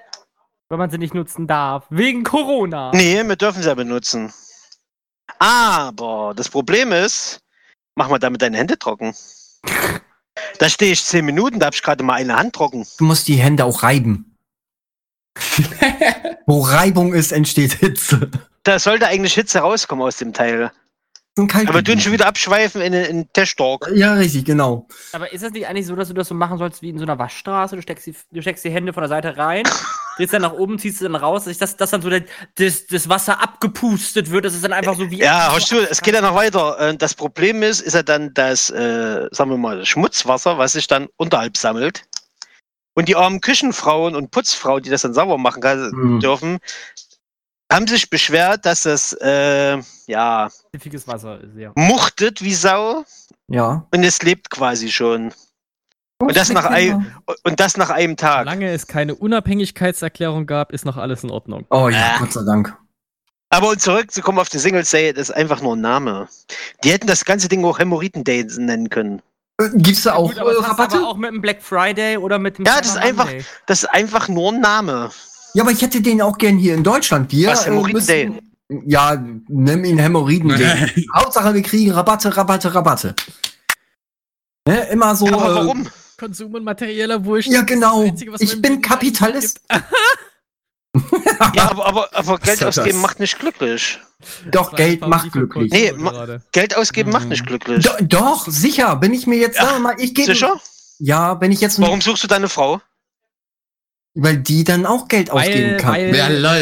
Weil 0.68 0.78
man 0.78 0.90
sie 0.90 0.98
nicht 0.98 1.14
nutzen 1.14 1.46
darf. 1.46 1.86
Wegen 1.88 2.24
Corona. 2.24 2.90
Nee, 2.92 3.22
wir 3.24 3.36
dürfen 3.36 3.62
sie 3.62 3.68
ja 3.68 3.74
benutzen. 3.74 4.32
Aber 5.39 6.32
das 6.36 6.49
Problem 6.49 6.93
ist, 6.93 7.41
mach 7.95 8.09
mal 8.09 8.18
damit 8.18 8.43
deine 8.43 8.57
Hände 8.57 8.78
trocken. 8.78 9.14
Da 10.59 10.68
stehe 10.68 10.93
ich 10.93 11.05
zehn 11.05 11.24
Minuten, 11.24 11.59
da 11.59 11.66
habe 11.66 11.74
ich 11.74 11.82
gerade 11.82 12.05
mal 12.05 12.14
eine 12.14 12.36
Hand 12.36 12.55
trocken. 12.55 12.86
Du 12.99 13.05
musst 13.05 13.28
die 13.28 13.36
Hände 13.36 13.64
auch 13.64 13.82
reiben. 13.82 14.36
Wo 16.47 16.61
Reibung 16.61 17.14
ist, 17.14 17.32
entsteht 17.32 17.74
Hitze. 17.74 18.30
Da 18.62 18.78
sollte 18.78 19.07
eigentlich 19.07 19.34
Hitze 19.34 19.61
rauskommen 19.61 20.05
aus 20.05 20.16
dem 20.16 20.32
Teil. 20.32 20.72
Aber 21.39 21.82
du 21.82 21.99
schon 22.01 22.12
wieder 22.12 22.26
abschweifen 22.26 22.80
in 22.80 22.93
in 22.93 23.32
Test 23.32 23.59
Talk. 23.59 23.89
Ja, 23.95 24.14
richtig, 24.14 24.45
genau. 24.45 24.89
Aber 25.12 25.32
ist 25.32 25.45
das 25.45 25.53
nicht 25.53 25.66
eigentlich 25.68 25.86
so, 25.86 25.95
dass 25.95 26.09
du 26.09 26.14
das 26.14 26.28
so 26.28 26.34
machen 26.34 26.59
sollst 26.59 26.82
wie 26.82 26.89
in 26.89 26.99
so 26.99 27.05
einer 27.05 27.18
Waschstraße? 27.18 27.76
Du 27.76 27.82
steckst 27.82 28.07
die, 28.07 28.14
du 28.32 28.43
steckst 28.43 28.64
die 28.64 28.70
Hände 28.70 28.93
von 28.93 29.03
der 29.03 29.09
Seite 29.09 29.36
rein, 29.36 29.62
drehst 30.18 30.32
dann 30.34 30.42
nach 30.42 30.52
oben, 30.52 30.78
ziehst 30.78 31.00
dann 31.00 31.14
raus, 31.14 31.44
dass, 31.44 31.56
das, 31.58 31.76
dass 31.76 31.90
dann 31.90 32.02
so 32.02 32.10
der, 32.10 32.24
das, 32.56 32.86
das 32.86 33.08
Wasser 33.08 33.40
abgepustet 33.40 34.30
wird. 34.30 34.44
Das 34.44 34.54
ist 34.54 34.64
dann 34.64 34.72
einfach 34.72 34.96
so 34.96 35.10
wie. 35.10 35.18
Ja, 35.20 35.52
hast 35.54 35.70
du, 35.72 35.76
es 35.78 36.02
geht 36.02 36.14
ja 36.14 36.20
noch 36.20 36.34
weiter. 36.34 36.78
Äh, 36.78 36.96
Das 36.96 37.14
Problem 37.14 37.62
ist, 37.62 37.80
ist 37.80 37.94
ja 37.94 38.02
dann 38.02 38.34
das, 38.34 38.68
äh, 38.70 39.28
sagen 39.30 39.50
wir 39.50 39.56
mal, 39.56 39.86
Schmutzwasser, 39.86 40.58
was 40.58 40.72
sich 40.72 40.86
dann 40.86 41.08
unterhalb 41.16 41.56
sammelt. 41.56 42.04
Und 42.94 43.08
die 43.08 43.14
armen 43.16 43.40
Küchenfrauen 43.40 44.16
und 44.16 44.32
Putzfrauen, 44.32 44.82
die 44.82 44.90
das 44.90 45.02
dann 45.02 45.14
sauber 45.14 45.38
machen 45.38 45.62
kann, 45.62 45.90
Hm. 45.92 46.20
dürfen, 46.20 46.58
haben 47.72 47.86
sich 47.86 48.10
beschwert, 48.10 48.66
dass 48.66 48.82
das, 48.82 49.12
äh, 49.20 49.78
ja, 50.06 50.48
Wasser 51.06 51.40
ist, 51.40 51.56
ja. 51.56 51.70
muchtet 51.76 52.42
wie 52.42 52.54
Sau 52.54 53.04
Ja. 53.48 53.86
und 53.92 54.02
es 54.02 54.20
lebt 54.22 54.50
quasi 54.50 54.90
schon. 54.90 55.32
Und 56.20 56.36
das 56.36 56.50
nach 56.52 56.64
einem, 56.64 57.06
und 57.44 57.60
das 57.60 57.76
nach 57.76 57.90
einem 57.90 58.16
Tag. 58.16 58.40
Solange 58.40 58.70
es 58.70 58.86
keine 58.88 59.14
Unabhängigkeitserklärung 59.14 60.46
gab, 60.46 60.72
ist 60.72 60.84
noch 60.84 60.96
alles 60.96 61.22
in 61.22 61.30
Ordnung. 61.30 61.64
Oh 61.70 61.88
ja, 61.88 62.16
Äh. 62.16 62.18
Gott 62.18 62.32
sei 62.32 62.42
Dank. 62.44 62.76
Aber 63.50 63.70
um 63.70 63.78
zurückzukommen 63.78 64.38
auf 64.40 64.48
die 64.48 64.58
Singles 64.58 64.90
Day, 64.90 65.12
das 65.12 65.30
ist 65.30 65.34
einfach 65.36 65.62
nur 65.62 65.74
ein 65.76 65.80
Name. 65.80 66.28
Die 66.84 66.90
hätten 66.90 67.06
das 67.06 67.24
ganze 67.24 67.48
Ding 67.48 67.64
auch 67.64 67.78
Hämorrhoiden 67.78 68.24
Day 68.24 68.44
nennen 68.58 68.90
können. 68.90 69.22
Äh, 69.60 69.68
Gibt's 69.74 70.02
da 70.02 70.14
auch 70.14 70.28
Gut, 70.30 70.38
aber 70.38 70.52
äh, 70.52 70.56
Rabatte? 70.60 70.96
aber 70.98 71.08
auch 71.08 71.16
mit 71.16 71.30
dem 71.30 71.40
Black 71.40 71.62
Friday 71.62 72.16
oder 72.18 72.38
mit 72.38 72.58
dem 72.58 72.64
Ja, 72.66 72.78
das 72.78 72.88
ist 72.88 72.96
einfach- 72.98 73.24
Monday. 73.26 73.44
Das 73.66 73.84
ist 73.84 73.88
einfach 73.88 74.28
nur 74.28 74.52
ein 74.52 74.60
Name. 74.60 75.10
Ja, 75.54 75.62
aber 75.62 75.70
ich 75.72 75.80
hätte 75.80 76.02
den 76.02 76.20
auch 76.20 76.36
gern 76.36 76.58
hier 76.58 76.74
in 76.74 76.82
Deutschland. 76.82 77.32
Wir 77.32 77.50
Was, 77.50 77.64
Hämorrhoiden 77.64 78.06
Day? 78.06 78.32
Ja, 78.86 79.16
nimm 79.48 79.84
ihn 79.84 79.98
Hämorrhoiden 79.98 80.48
Day. 80.58 81.06
Hauptsache, 81.14 81.54
wir 81.54 81.62
kriegen 81.62 81.92
Rabatte, 81.92 82.36
Rabatte, 82.36 82.74
Rabatte. 82.74 83.14
Ne, 84.66 84.80
immer 84.90 85.14
so. 85.16 85.26
Ja, 85.26 85.32
aber 85.36 85.50
äh, 85.52 85.54
warum? 85.54 85.88
Konsum 86.18 86.54
und 86.54 86.64
materieller 86.64 87.24
Wohlstand. 87.24 87.54
Ja, 87.54 87.62
genau. 87.62 88.00
Das 88.02 88.10
Einzige, 88.10 88.32
was 88.32 88.40
Ich 88.40 88.60
bin 88.60 88.72
Leben 88.72 88.82
Kapitalist. 88.82 89.60
Ja, 91.54 91.70
aber, 91.70 91.86
aber, 91.86 92.08
aber 92.12 92.38
Geld 92.38 92.54
ist 92.54 92.62
das? 92.62 92.78
ausgeben 92.78 93.00
macht 93.00 93.20
nicht 93.20 93.38
glücklich. 93.38 93.98
Doch, 94.50 94.74
Geld 94.74 95.06
macht 95.06 95.30
glücklich. 95.30 95.70
Nee, 95.70 95.92
ma-. 95.92 96.40
Geld 96.50 96.76
ausgeben 96.76 97.12
macht 97.12 97.28
nicht 97.28 97.46
glücklich. 97.46 97.84
Do, 97.84 97.92
doch, 98.00 98.46
sicher. 98.48 98.96
Bin 98.96 99.14
ich 99.14 99.26
mir 99.26 99.36
jetzt, 99.36 99.60
wir 99.60 99.78
mal, 99.78 99.94
ich 99.98 100.14
gebe. 100.14 100.32
Sicher? 100.32 100.58
Ja, 100.98 101.40
wenn 101.40 101.52
ich 101.52 101.60
jetzt. 101.60 101.80
Warum 101.80 102.00
suchst 102.00 102.24
du 102.24 102.26
deine 102.26 102.48
Frau? 102.48 102.80
Weil 104.14 104.38
die 104.38 104.64
dann 104.64 104.86
auch 104.86 105.06
Geld 105.06 105.30
ausgeben 105.30 105.72
Weil, 105.72 105.76
kann. 105.76 105.92
weil 105.92 106.14
Ja, 106.16 106.28
lol. 106.28 106.56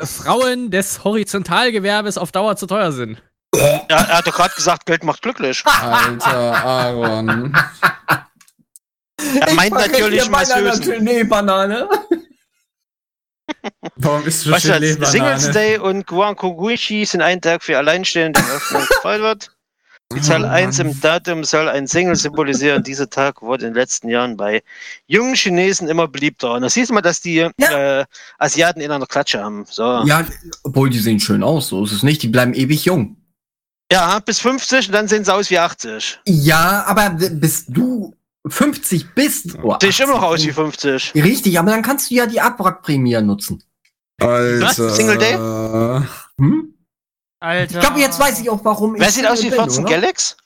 äh, 0.00 0.06
Frauen 0.06 0.70
des 0.72 1.04
Horizontalgewerbes 1.04 2.18
auf 2.18 2.32
Dauer 2.32 2.56
zu 2.56 2.66
teuer 2.66 2.90
sind. 2.90 3.22
Ja, 3.54 3.84
er 3.88 4.08
hat 4.18 4.26
doch 4.26 4.34
gerade 4.34 4.54
gesagt, 4.54 4.86
Geld 4.86 5.04
macht 5.04 5.22
glücklich. 5.22 5.62
Alter 5.64 6.64
Aaron. 6.64 7.56
Er 9.40 9.54
meint 9.54 9.72
natürlich 9.74 10.28
Masseusen. 10.30 11.02
Nee, 11.04 11.24
Banane. 11.24 11.88
Warum 13.96 14.24
ist 14.26 14.42
so 14.42 14.50
Weißt 14.52 14.66
du, 14.66 15.06
Singles? 15.06 15.50
Day 15.50 15.78
und 15.78 16.06
Guancoguichi 16.06 17.04
sind 17.04 17.22
ein 17.22 17.40
Tag 17.40 17.62
für 17.62 17.76
Alleinstehende 17.78 18.38
in 18.40 18.46
Öffnung 18.46 18.82
gefeiert 18.86 19.22
wird. 19.22 19.50
Die 20.14 20.22
Zahl 20.22 20.44
Oh, 20.44 20.48
1 20.48 20.78
Mann. 20.78 20.86
im 20.88 21.00
Datum 21.00 21.44
soll 21.44 21.68
ein 21.68 21.86
Single 21.86 22.16
symbolisieren. 22.16 22.82
Dieser 22.82 23.10
Tag 23.10 23.42
wurde 23.42 23.66
in 23.66 23.72
den 23.74 23.80
letzten 23.80 24.08
Jahren 24.08 24.36
bei 24.38 24.62
jungen 25.06 25.34
Chinesen 25.34 25.86
immer 25.88 26.08
beliebter. 26.08 26.52
Und 26.52 26.62
da 26.62 26.70
siehst 26.70 26.88
du 26.90 26.94
mal, 26.94 27.02
dass 27.02 27.20
die 27.20 27.40
äh, 27.40 28.04
Asiaten 28.38 28.80
in 28.80 28.90
einer 28.90 29.06
Klatsche 29.06 29.42
haben. 29.42 29.66
So. 29.68 29.82
Ja, 30.06 30.26
obwohl 30.62 30.88
die 30.88 30.98
sehen 30.98 31.20
schön 31.20 31.42
aus, 31.42 31.68
so 31.68 31.84
ist 31.84 31.92
es 31.92 32.02
nicht. 32.02 32.22
Die 32.22 32.28
bleiben 32.28 32.54
ewig 32.54 32.86
jung. 32.86 33.16
Ja, 33.92 34.18
bis 34.20 34.40
50 34.40 34.88
und 34.88 34.92
dann 34.94 35.08
sehen 35.08 35.24
sie 35.24 35.32
aus 35.34 35.50
wie 35.50 35.58
80. 35.58 36.20
Ja, 36.26 36.84
aber 36.86 37.10
b- 37.10 37.28
bis 37.30 37.66
du 37.66 38.14
50 38.50 39.14
bist. 39.14 39.58
Oh, 39.62 39.76
Sehe 39.80 39.90
ich 39.90 40.00
immer 40.00 40.14
noch 40.14 40.22
aus 40.22 40.42
wie 40.44 40.52
50. 40.52 41.12
50. 41.12 41.24
Richtig, 41.24 41.58
aber 41.58 41.70
dann 41.70 41.82
kannst 41.82 42.10
du 42.10 42.14
ja 42.14 42.26
die 42.26 42.40
Abwrackprämie 42.40 43.20
nutzen. 43.20 43.62
Alter. 44.20 44.90
Single 44.90 45.18
Day? 45.18 45.34
Hm? 46.38 46.74
Alter. 47.40 47.74
Ich 47.74 47.80
glaube, 47.80 48.00
jetzt 48.00 48.18
weiß 48.18 48.40
ich 48.40 48.50
auch, 48.50 48.64
warum 48.64 48.94
Wer 48.98 49.08
ich 49.08 49.14
sieht 49.14 49.26
aus 49.26 49.38
wie 49.38 49.50
Single 49.50 49.58
bin, 49.58 49.70
14 49.70 49.84
oder? 49.84 49.94
Galax? 49.94 50.36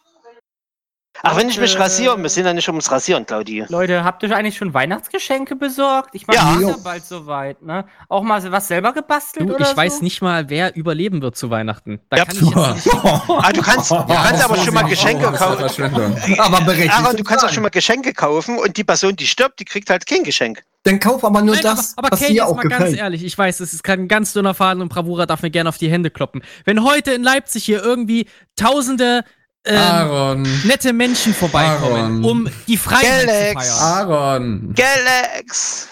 Ach, 1.25 1.37
wenn 1.37 1.49
ich 1.49 1.59
mich 1.61 1.77
Äh, 1.77 1.79
rasiere, 1.79 2.21
wir 2.21 2.29
sind 2.29 2.47
ja 2.47 2.53
nicht 2.53 2.69
ums 2.69 2.91
Rasieren, 2.91 3.25
Claudi. 3.27 3.65
Leute, 3.69 4.03
habt 4.05 4.23
ihr 4.25 4.37
eigentlich 4.37 4.57
schon 4.57 4.75
Weihnachtsgeschenke 4.75 5.55
besorgt? 5.57 6.11
Ich 6.15 6.27
meine, 6.27 6.41
Ja. 6.41 6.69
ja 6.71 6.77
bald 6.83 7.05
soweit, 7.05 7.63
ne? 7.63 7.85
Auch 8.09 8.23
mal 8.23 8.43
was 8.51 8.69
selber 8.69 8.93
gebastelt 8.93 9.49
Du, 9.49 9.55
oder 9.55 9.71
ich 9.71 9.77
weiß 9.77 9.99
so? 9.99 10.03
nicht 10.05 10.21
mal, 10.21 10.51
wer 10.51 10.75
überleben 10.75 11.23
wird 11.23 11.37
zu 11.37 11.49
Weihnachten. 11.51 12.01
Da 12.11 12.17
Ja, 12.19 12.25
kann 12.25 12.35
ich 12.35 12.43
jetzt 12.43 12.57
nicht 12.87 12.95
Ah, 13.05 13.53
du 13.53 13.63
kannst, 13.63 13.91
du 13.91 14.05
kannst 14.07 14.45
aber 14.45 14.57
schon 14.57 14.75
mal 14.75 14.83
Geschenke 14.83 15.31
kaufen. 15.33 16.39
Aber 16.39 16.61
berechtigt. 16.63 16.93
Aaron, 16.95 17.17
du 17.17 17.25
kannst 17.25 17.45
auch 17.45 17.51
schon 17.51 17.63
mal 17.63 17.69
Geschenke 17.71 18.13
kaufen 18.13 18.59
und 18.59 18.77
die 18.77 18.85
Person, 18.85 19.15
die 19.17 19.27
stirbt, 19.27 19.61
die 19.61 19.65
kriegt 19.65 19.91
halt 19.91 20.07
kein 20.07 20.25
Geschenk. 20.25 20.63
Dann 20.85 20.99
kauf 20.99 21.25
aber 21.25 21.43
nur 21.43 21.55
Nein, 21.55 21.63
das, 21.63 21.97
aber, 21.97 22.09
aber 22.09 22.13
was 22.15 22.21
Kate, 22.21 22.33
dir 22.33 22.39
jetzt 22.39 22.47
auch 22.49 22.57
mal 22.57 22.63
ganz 22.65 22.79
gefällt. 22.79 22.99
ehrlich, 22.99 23.23
ich 23.25 23.39
weiß, 23.39 23.61
es 23.61 23.73
ist 23.73 23.85
gerade 23.85 24.03
ein 24.03 24.09
ganz 24.09 24.33
dünner 24.33 24.53
Faden 24.55 24.83
und 24.83 24.89
Bravura 24.89 25.27
darf 25.27 25.43
mir 25.43 25.51
gerne 25.51 25.69
auf 25.69 25.79
die 25.79 25.89
Hände 25.89 26.11
kloppen. 26.11 26.43
Wenn 26.65 26.83
heute 26.83 27.13
in 27.13 27.23
Leipzig 27.23 27.65
hier 27.65 27.81
irgendwie 27.81 28.27
tausende 28.57 29.23
ähm, 29.65 29.77
Aaron. 29.79 30.43
nette 30.65 30.93
Menschen 30.93 31.35
vorbeikommen, 31.35 32.23
Aaron. 32.23 32.25
um 32.25 32.51
die 32.67 32.77
Freiheit 32.77 33.27
Galax. 33.27 33.69
zu 33.69 33.75
feiern. 33.75 34.11
Aaron. 34.11 34.75
Galax! 34.75 35.89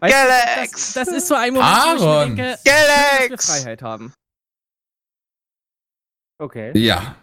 Weißt 0.00 0.14
du, 0.14 0.18
Galax. 0.18 0.70
Das, 0.94 1.06
das 1.06 1.08
ist 1.08 1.28
so 1.28 1.34
ein 1.34 1.52
Moment, 1.54 1.72
wo 1.72 1.94
ich 1.96 2.02
Aaron. 2.02 2.36
denke, 2.36 2.50
dass 2.52 2.64
wir 2.64 2.72
Galax! 2.72 3.46
Freiheit 3.62 3.82
haben. 3.82 4.12
Okay. 6.38 6.72
Ja. 6.78 7.16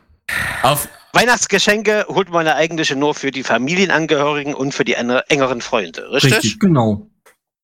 Auf, 0.63 0.87
Weihnachtsgeschenke 1.13 2.05
holt 2.07 2.29
man 2.29 2.45
ja 2.45 2.55
eigentlich 2.55 2.95
nur 2.95 3.13
für 3.13 3.31
die 3.31 3.43
Familienangehörigen 3.43 4.53
und 4.53 4.73
für 4.73 4.85
die 4.85 4.95
enge- 4.95 5.23
engeren 5.27 5.59
Freunde, 5.61 6.09
richtig? 6.11 6.33
Richtig, 6.35 6.59
genau. 6.59 7.09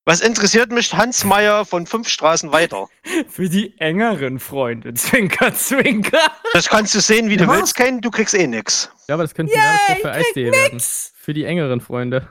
Was 0.07 0.21
interessiert 0.21 0.71
mich 0.71 0.93
Hans 0.93 1.25
Meyer 1.25 1.65
von 1.65 1.85
fünf 1.85 2.07
Straßen 2.07 2.53
weiter? 2.53 2.87
Für 3.27 3.49
die 3.49 3.77
engeren 3.77 4.39
Freunde. 4.39 4.93
Zwinker, 4.93 5.53
zwinker. 5.53 6.31
Das 6.53 6.69
kannst 6.69 6.95
du 6.95 7.01
sehen, 7.01 7.29
wie 7.29 7.35
du 7.35 7.43
Ja. 7.43 7.51
willst, 7.51 7.75
Ken, 7.75 7.99
du 7.99 8.09
kriegst 8.09 8.33
eh 8.33 8.47
nix. 8.47 8.89
Ja, 9.09 9.15
aber 9.15 9.23
das 9.23 9.33
könnte 9.35 9.53
ein 9.53 9.59
Werbespot 9.59 9.97
für 10.01 10.11
Eisdee 10.13 10.51
werden. 10.53 10.79
Für 10.79 11.33
die 11.33 11.43
engeren 11.43 11.81
Freunde. 11.81 12.29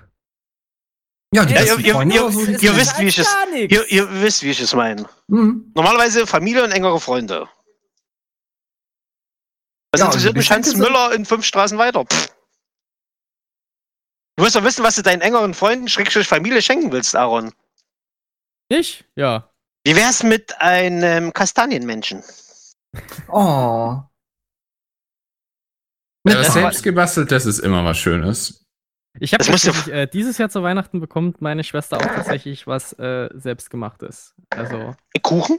Ja, 1.35 1.45
die 1.45 1.53
Ja, 1.53 1.65
ihr- 1.65 1.79
ihr- 1.81 1.93
Freunde 1.93 2.15
ihr- 2.15 2.31
so, 2.31 2.41
ihr 2.47 2.77
wisst, 2.77 2.99
wie 2.99 3.09
ich 3.09 3.19
es-. 3.19 3.37
Ihr, 3.55 3.87
ihr 3.91 4.23
wisst, 4.23 4.43
wie 4.43 4.51
ich 4.53 4.61
es 4.61 4.75
meine. 4.75 5.07
Mhm. 5.29 5.71
Normalerweise 5.75 6.27
Familie 6.27 6.65
und 6.65 6.71
engere 6.73 6.99
Freunde. 6.99 7.47
Was 9.93 10.01
Ja, 10.01 10.07
interessiert 10.07 10.35
also 10.35 10.39
mich 10.39 10.51
Hans 10.51 10.75
Müller 10.77 11.13
in 11.13 11.27
fünf 11.27 11.45
Straßen 11.45 11.77
weiter? 11.77 12.07
Pff. 12.07 12.29
Du 14.37 14.45
musst 14.45 14.57
doch 14.57 14.65
wissen, 14.65 14.83
was 14.83 14.95
du 14.97 15.03
deinen 15.03 15.21
engeren 15.21 15.53
Freunden, 15.53 15.89
Schrägstrich 15.89 16.27
Familie 16.27 16.63
schenken 16.63 16.91
willst, 16.91 17.15
Aaron. 17.15 17.53
Ich? 18.69 19.05
Ja. 19.15 19.51
Wie 19.85 19.95
wär's 19.95 20.23
mit 20.23 20.61
einem 20.61 21.33
Kastanienmenschen? 21.33 22.23
Oh. 23.29 24.01
ja, 26.27 26.39
was 26.39 26.53
selbst 26.53 26.83
gebastelt, 26.83 27.31
das 27.31 27.47
ist 27.47 27.61
immer 27.61 27.85
was 27.85 27.99
Schönes. 27.99 28.65
Ich 29.19 29.33
habe 29.33 29.45
Das 29.45 29.89
äh, 29.89 30.07
dieses 30.07 30.39
Jahr 30.39 30.51
zu 30.51 30.63
Weihnachten 30.63 31.01
bekommt 31.01 31.41
meine 31.41 31.65
Schwester 31.65 31.97
auch 31.99 32.03
tatsächlich 32.03 32.67
was 32.67 32.93
äh, 32.99 33.29
selbstgemachtes. 33.33 34.35
Also 34.51 34.95
Kuchen? 35.23 35.59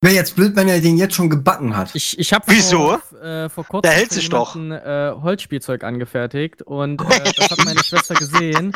Wäre 0.00 0.14
jetzt 0.14 0.36
blöd, 0.36 0.54
wenn 0.54 0.68
er 0.68 0.80
den 0.80 0.98
jetzt 0.98 1.14
schon 1.14 1.30
gebacken 1.30 1.74
hat. 1.76 1.94
ich, 1.94 2.18
ich 2.18 2.32
habe 2.34 2.44
Wieso? 2.48 2.98
vor, 2.98 3.22
äh, 3.22 3.48
vor 3.48 3.64
kurzem 3.64 3.90
hält 3.90 4.12
sich 4.12 4.28
doch. 4.28 4.54
Äh, 4.54 5.12
Holzspielzeug 5.12 5.82
angefertigt 5.82 6.60
und 6.60 7.00
äh, 7.00 7.32
das 7.36 7.50
hat 7.50 7.64
meine 7.64 7.82
Schwester 7.82 8.14
gesehen 8.14 8.72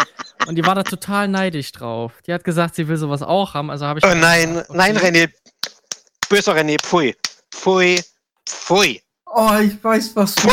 und 0.46 0.54
die 0.54 0.64
war 0.64 0.74
da 0.74 0.84
total 0.84 1.28
neidisch 1.28 1.70
drauf. 1.72 2.12
Die 2.26 2.32
hat 2.32 2.44
gesagt, 2.44 2.76
sie 2.76 2.88
will 2.88 2.96
sowas 2.96 3.22
auch 3.22 3.52
haben, 3.52 3.70
also 3.70 3.84
habe 3.84 3.98
ich 3.98 4.04
Oh 4.06 4.08
gesagt, 4.08 4.22
nein, 4.22 4.56
okay. 4.56 4.72
nein, 4.74 4.96
René. 4.96 5.30
Böser 6.30 6.54
René, 6.54 6.78
pfui. 6.82 7.14
Pfui. 7.54 8.02
Pfui. 8.46 9.02
Oh, 9.26 9.50
ich 9.62 9.82
weiß, 9.84 10.16
was 10.16 10.34
du... 10.34 10.48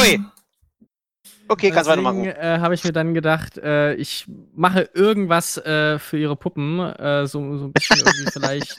Okay, 1.47 1.69
kannst 1.71 1.89
Deswegen 1.89 2.05
weitermachen. 2.05 2.25
äh, 2.41 2.59
habe 2.59 2.73
ich 2.73 2.83
mir 2.83 2.91
dann 2.91 3.13
gedacht, 3.13 3.57
äh, 3.57 3.93
ich 3.95 4.25
mache 4.55 4.89
irgendwas 4.93 5.57
äh, 5.57 5.99
für 5.99 6.17
ihre 6.17 6.35
Puppen, 6.35 6.79
äh, 6.79 7.27
so, 7.27 7.57
so 7.57 7.65
ein 7.65 7.73
bisschen 7.73 7.97
irgendwie 7.99 8.31
vielleicht. 8.33 8.75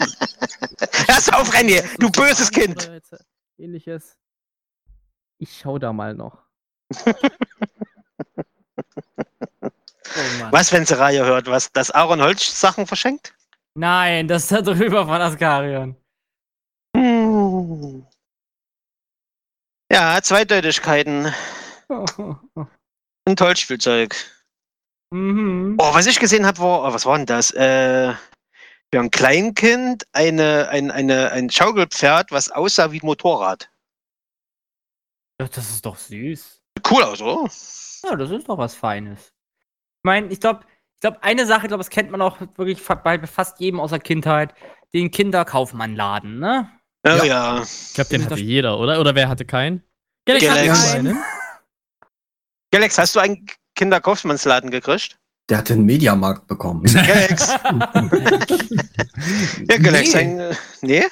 Hörst 1.08 1.32
auf, 1.32 1.50
René, 1.54 1.84
du 1.98 2.10
böses 2.10 2.50
Kind. 2.50 2.90
Ähnliches. 3.58 4.16
Ich 5.38 5.58
schau 5.58 5.78
da 5.78 5.92
mal 5.92 6.14
noch. 6.14 6.38
Oh. 10.18 10.46
Was, 10.50 10.72
wenn 10.72 10.86
Seraya 10.86 11.24
hört, 11.24 11.46
was, 11.48 11.70
dass 11.72 11.90
Aaron 11.90 12.22
Holz 12.22 12.58
Sachen 12.58 12.86
verschenkt? 12.86 13.34
Nein, 13.74 14.26
das 14.28 14.44
ist 14.44 14.52
da 14.52 14.62
drüber 14.62 15.04
von 15.04 15.20
Askarion. 15.20 15.96
Ja, 19.92 20.20
Zweideutigkeiten. 20.22 21.34
Ein 21.88 23.36
Tollspielzeug. 23.36 24.14
mhm. 25.12 25.76
Oh, 25.78 25.94
was 25.94 26.06
ich 26.06 26.18
gesehen 26.18 26.46
habe, 26.46 26.58
war, 26.58 26.82
oh, 26.88 26.92
was 26.92 27.06
war 27.06 27.16
denn 27.16 27.26
das? 27.26 27.50
Äh, 27.52 28.14
für 28.92 29.00
ein 29.00 29.10
Kleinkind 29.10 30.04
eine, 30.12 30.68
ein, 30.70 30.90
eine, 30.90 31.32
ein 31.32 31.50
Schaukelpferd, 31.50 32.30
was 32.30 32.50
aussah 32.50 32.92
wie 32.92 33.00
ein 33.00 33.06
Motorrad. 33.06 33.70
Ja, 35.40 35.48
Das 35.48 35.68
ist 35.70 35.84
doch 35.84 35.96
süß. 35.96 36.62
Cool 36.88 37.02
aus, 37.02 37.20
oder? 37.20 37.50
Ja, 38.04 38.16
das 38.16 38.30
ist 38.30 38.48
doch 38.48 38.58
was 38.58 38.74
Feines. 38.74 39.20
Ich 39.20 40.04
meine, 40.04 40.28
ich 40.28 40.40
glaube, 40.40 40.60
ich 40.94 41.00
glaube, 41.00 41.22
eine 41.22 41.46
Sache, 41.46 41.62
ich 41.62 41.68
glaube, 41.68 41.82
das 41.82 41.90
kennt 41.90 42.10
man 42.10 42.22
auch 42.22 42.40
wirklich 42.56 42.82
bei 42.84 43.26
fast 43.26 43.58
jedem 43.60 43.80
aus 43.80 43.90
der 43.90 43.98
Kindheit, 43.98 44.54
den 44.94 45.10
Kinderkaufmannladen, 45.10 46.38
ne? 46.38 46.70
Ja, 47.04 47.16
Ja. 47.16 47.24
ja. 47.24 47.62
Ich 47.62 47.94
glaube, 47.94 48.10
den 48.10 48.24
hatte 48.24 48.40
jeder, 48.40 48.78
oder? 48.78 49.00
Oder 49.00 49.14
wer 49.14 49.28
hatte 49.28 49.44
keinen? 49.44 49.82
Galax 50.26 50.48
hatte 50.48 51.16
Galax. 52.72 52.98
hast 52.98 53.14
du 53.16 53.20
einen 53.20 53.46
Kinderkaufmannsladen 53.74 54.70
gekriegt? 54.70 55.18
Der 55.48 55.58
hat 55.58 55.68
den 55.68 55.84
Mediamarkt 55.84 56.46
bekommen. 56.48 56.82
Galax. 56.92 57.48
ja, 59.68 59.78
Galax, 59.78 60.12
Nee. 60.14 60.18
ein, 60.20 60.40
äh, 60.40 60.54
nee? 60.82 61.04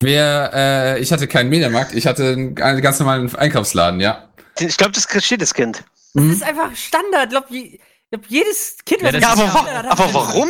Wer, 0.00 0.50
äh, 0.52 1.00
ich 1.00 1.12
hatte 1.12 1.28
keinen 1.28 1.48
Mediamarkt, 1.48 1.94
ich 1.94 2.06
hatte 2.06 2.32
einen, 2.32 2.60
einen 2.60 2.82
ganz 2.82 2.98
normalen 2.98 3.34
Einkaufsladen, 3.34 4.00
ja. 4.00 4.28
Ich 4.58 4.76
glaube, 4.76 4.92
das 4.92 5.06
kriegt 5.08 5.24
jedes 5.30 5.54
Kind. 5.54 5.84
Das 6.14 6.24
Mhm. 6.24 6.32
ist 6.32 6.42
einfach 6.42 6.74
Standard. 6.76 7.24
Ich 7.24 7.30
glaube, 7.30 7.46
je, 7.50 7.78
glaub, 8.10 8.26
jedes 8.26 8.76
Kind, 8.84 9.00
Ja, 9.02 9.12
das 9.12 9.22
ja- 9.22 9.34
Kindheit 9.34 9.74
hat, 9.76 9.86
aber 9.86 10.04
hat 10.04 10.14
warum? 10.14 10.48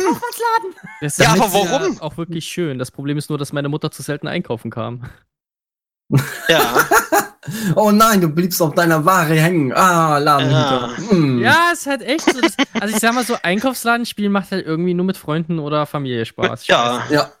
Das 1.01 1.17
Ja, 1.19 1.33
ist 1.35 1.39
aber 1.41 1.53
warum? 1.53 2.01
Auch 2.01 2.17
wirklich 2.17 2.45
schön. 2.45 2.79
Das 2.79 2.91
Problem 2.91 3.17
ist 3.17 3.29
nur, 3.29 3.37
dass 3.37 3.53
meine 3.53 3.69
Mutter 3.69 3.91
zu 3.91 4.01
selten 4.01 4.27
einkaufen 4.27 4.71
kam. 4.71 5.09
Ja. 6.49 6.85
Oh 7.75 7.91
nein, 7.91 8.21
du 8.21 8.29
bliebst 8.29 8.61
auf 8.61 8.73
deiner 8.73 9.03
Ware 9.05 9.33
hängen. 9.35 9.73
Ah, 9.73 10.17
Ladenhüter. 10.17 10.89
Hm. 11.09 11.39
Ja, 11.41 11.69
es 11.73 11.79
ist 11.81 11.87
halt 11.87 12.01
echt 12.01 12.21
so. 12.21 12.39
Das, 12.39 12.55
also 12.79 12.93
ich 12.93 12.99
sag 13.01 13.13
mal 13.13 13.25
so, 13.25 13.35
Einkaufsladen 13.41 14.05
spielen 14.05 14.31
macht 14.31 14.51
halt 14.51 14.65
irgendwie 14.65 14.93
nur 14.93 15.05
mit 15.05 15.17
Freunden 15.17 15.59
oder 15.59 15.85
Familie 15.85 16.25
Spaß. 16.25 16.67
Ja. 16.67 17.03
Ja. 17.09 17.31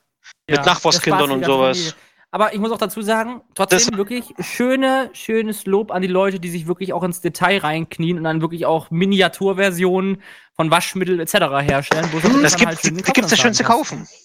Mit 0.47 0.57
Ja, 0.57 0.65
Nachbarskindern 0.65 1.31
und 1.31 1.45
sowas. 1.45 1.77
Familie. 1.77 1.93
Aber 2.31 2.53
ich 2.53 2.59
muss 2.59 2.71
auch 2.71 2.79
dazu 2.79 3.03
sagen, 3.03 3.41
trotzdem 3.53 3.95
wirklich 3.95 4.33
schöne, 4.39 5.11
schönes 5.13 5.67
Lob 5.67 5.91
an 5.91 6.01
die 6.01 6.07
Leute, 6.07 6.39
die 6.39 6.49
sich 6.49 6.65
wirklich 6.65 6.91
auch 6.91 7.03
ins 7.03 7.21
Detail 7.21 7.59
reinknien 7.59 8.17
und 8.17 8.23
dann 8.23 8.41
wirklich 8.41 8.65
auch 8.65 8.89
Miniaturversionen 8.89 10.21
von 10.55 10.71
Waschmittel 10.71 11.19
etc. 11.19 11.33
herstellen. 11.61 12.09
wo 12.11 12.19
Das 12.41 12.53
dann 12.55 12.59
gibt, 12.59 12.83
halt 12.83 13.13
gibt's 13.13 13.31
ja 13.31 13.37
schön 13.37 13.53
zu 13.53 13.63
kaufen. 13.63 14.01
hast. 14.01 14.22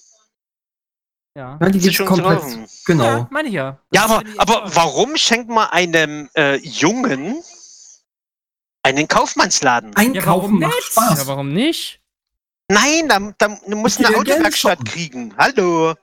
Ja. 1.37 1.59
Ja, 1.61 1.69
die 1.69 1.79
gibt's 1.79 1.97
zu 1.97 2.05
komplett. 2.05 2.41
kaufen. 2.41 2.67
Genau. 2.87 3.05
Ja, 3.05 3.29
meine 3.31 3.49
ich 3.49 3.55
ja. 3.55 3.79
Ja, 3.93 4.03
Das 4.03 4.11
aber, 4.11 4.27
ich 4.27 4.41
aber 4.41 4.55
toll. 4.63 4.71
warum 4.75 5.17
schenkt 5.17 5.49
man 5.49 5.69
einem 5.69 6.29
äh, 6.37 6.57
Jungen 6.57 7.43
einen 8.83 9.07
Kaufmannsladen? 9.09 9.91
Ja, 9.93 9.97
Einkaufen 9.99 10.27
warum 10.27 10.59
macht? 10.61 10.83
Spaß. 10.83 11.19
Ja, 11.21 11.27
warum 11.29 11.53
nicht? 11.53 12.01
Nein, 12.71 13.09
da, 13.09 13.19
da, 13.39 13.59
du 13.67 13.77
musst 13.77 14.05
eine 14.05 14.17
Autowerkstatt 14.17 14.85
kriegen. 14.85 15.35
Hallo. 15.39 15.95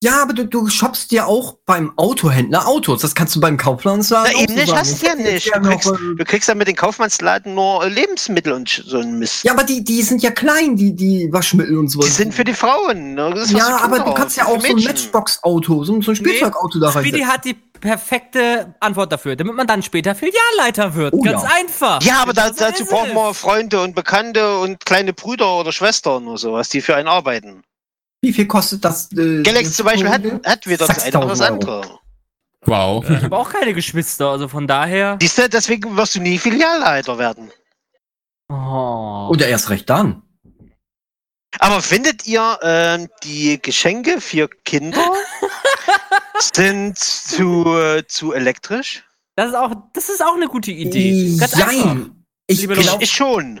Ja, 0.00 0.22
aber 0.22 0.32
du, 0.32 0.44
du 0.44 0.68
shoppst 0.68 1.10
dir 1.10 1.26
auch 1.26 1.56
beim 1.66 1.92
Autohändler 1.96 2.68
Autos. 2.68 3.02
Das 3.02 3.16
kannst 3.16 3.34
du 3.34 3.40
beim 3.40 3.56
Kauflandsladen 3.56 4.30
Na, 4.32 4.42
eben 4.42 4.54
nicht, 4.54 4.68
sagen. 4.68 4.78
hast 4.78 5.02
du 5.02 5.06
ja 5.06 5.14
nicht. 5.16 5.46
jetzt 5.46 5.56
Du 5.56 5.60
kriegst, 5.60 5.88
du 5.88 6.24
kriegst 6.24 6.48
ja 6.48 6.54
mit 6.54 6.68
den 6.68 6.76
Kaufmannsladen 6.76 7.54
nur 7.54 7.84
äh, 7.84 7.88
Lebensmittel 7.88 8.52
und 8.52 8.68
so 8.68 8.98
ein 8.98 9.18
Mist. 9.18 9.42
Ja, 9.42 9.52
aber 9.52 9.64
die, 9.64 9.82
die 9.82 10.02
sind 10.02 10.22
ja 10.22 10.30
klein, 10.30 10.76
die, 10.76 10.94
die 10.94 11.28
Waschmittel 11.32 11.76
und 11.76 11.88
so. 11.88 12.00
Die 12.00 12.08
sind 12.08 12.32
für 12.32 12.44
die 12.44 12.54
Frauen. 12.54 13.14
ne? 13.14 13.44
Ja, 13.48 13.80
aber 13.82 13.98
du 13.98 14.14
kannst 14.14 14.36
ja 14.36 14.46
auch 14.46 14.60
so 14.60 14.68
ein. 14.68 14.76
Matchbox-Auto, 14.76 15.82
so, 15.82 16.00
so 16.00 16.12
ein 16.12 16.16
Spielzeugauto 16.16 16.78
da 16.78 16.92
Speedy 16.92 17.22
rein. 17.22 17.28
hat 17.32 17.44
die 17.44 17.54
perfekte 17.54 18.74
Antwort 18.78 19.10
dafür, 19.10 19.34
damit 19.34 19.54
man 19.54 19.66
dann 19.66 19.82
später 19.82 20.14
Filialleiter 20.14 20.94
wird. 20.94 21.12
Oh 21.12 21.20
Ganz 21.22 21.42
ja. 21.42 21.48
einfach. 21.56 22.02
Ja, 22.02 22.22
aber 22.22 22.32
da, 22.32 22.50
dazu 22.50 22.84
brauchen 22.84 23.14
wir 23.14 23.34
Freunde 23.34 23.82
und 23.82 23.96
Bekannte 23.96 24.58
und 24.58 24.84
kleine 24.84 25.12
Brüder 25.12 25.58
oder 25.58 25.72
Schwestern 25.72 26.28
oder 26.28 26.38
sowas, 26.38 26.68
die 26.68 26.80
für 26.80 26.94
einen 26.94 27.08
arbeiten. 27.08 27.62
Wie 28.20 28.32
viel 28.32 28.46
kostet 28.46 28.84
das? 28.84 29.10
Äh, 29.12 29.42
Galax 29.42 29.74
zum 29.74 29.86
Beispiel 29.86 30.08
hat, 30.08 30.24
Auto? 30.24 30.40
hat 30.44 30.66
weder 30.66 30.86
das 30.86 30.98
eine 31.04 31.12
noch 31.12 31.28
das 31.28 31.38
6000 31.38 31.64
Euro. 31.68 31.80
andere. 31.80 31.98
Wow. 32.64 33.08
Ich 33.08 33.22
habe 33.22 33.36
auch 33.36 33.50
keine 33.50 33.72
Geschwister, 33.72 34.28
also 34.30 34.48
von 34.48 34.66
daher. 34.66 35.18
Siehst 35.22 35.38
du, 35.38 35.48
deswegen 35.48 35.96
wirst 35.96 36.16
du 36.16 36.20
nie 36.20 36.38
Filialleiter 36.38 37.16
werden. 37.18 37.50
Oh. 38.50 39.28
Oder 39.30 39.46
erst 39.48 39.70
recht 39.70 39.88
dann. 39.88 40.22
Aber 41.60 41.80
findet 41.80 42.26
ihr, 42.26 42.58
ähm, 42.62 43.08
die 43.24 43.60
Geschenke 43.62 44.20
für 44.20 44.48
Kinder 44.64 45.12
sind 46.54 46.98
zu, 46.98 47.64
äh, 47.78 48.06
zu 48.06 48.32
elektrisch? 48.32 49.04
Das 49.36 49.50
ist 49.50 49.54
auch, 49.54 49.72
das 49.94 50.08
ist 50.08 50.22
auch 50.22 50.34
eine 50.34 50.46
gute 50.46 50.72
Idee. 50.72 51.36
Ganz 51.38 51.54
einfach. 51.54 51.72
Jein. 51.72 52.24
Ich 52.48 52.66
glaube, 52.68 53.02
Ich 53.02 53.10
schon. 53.12 53.60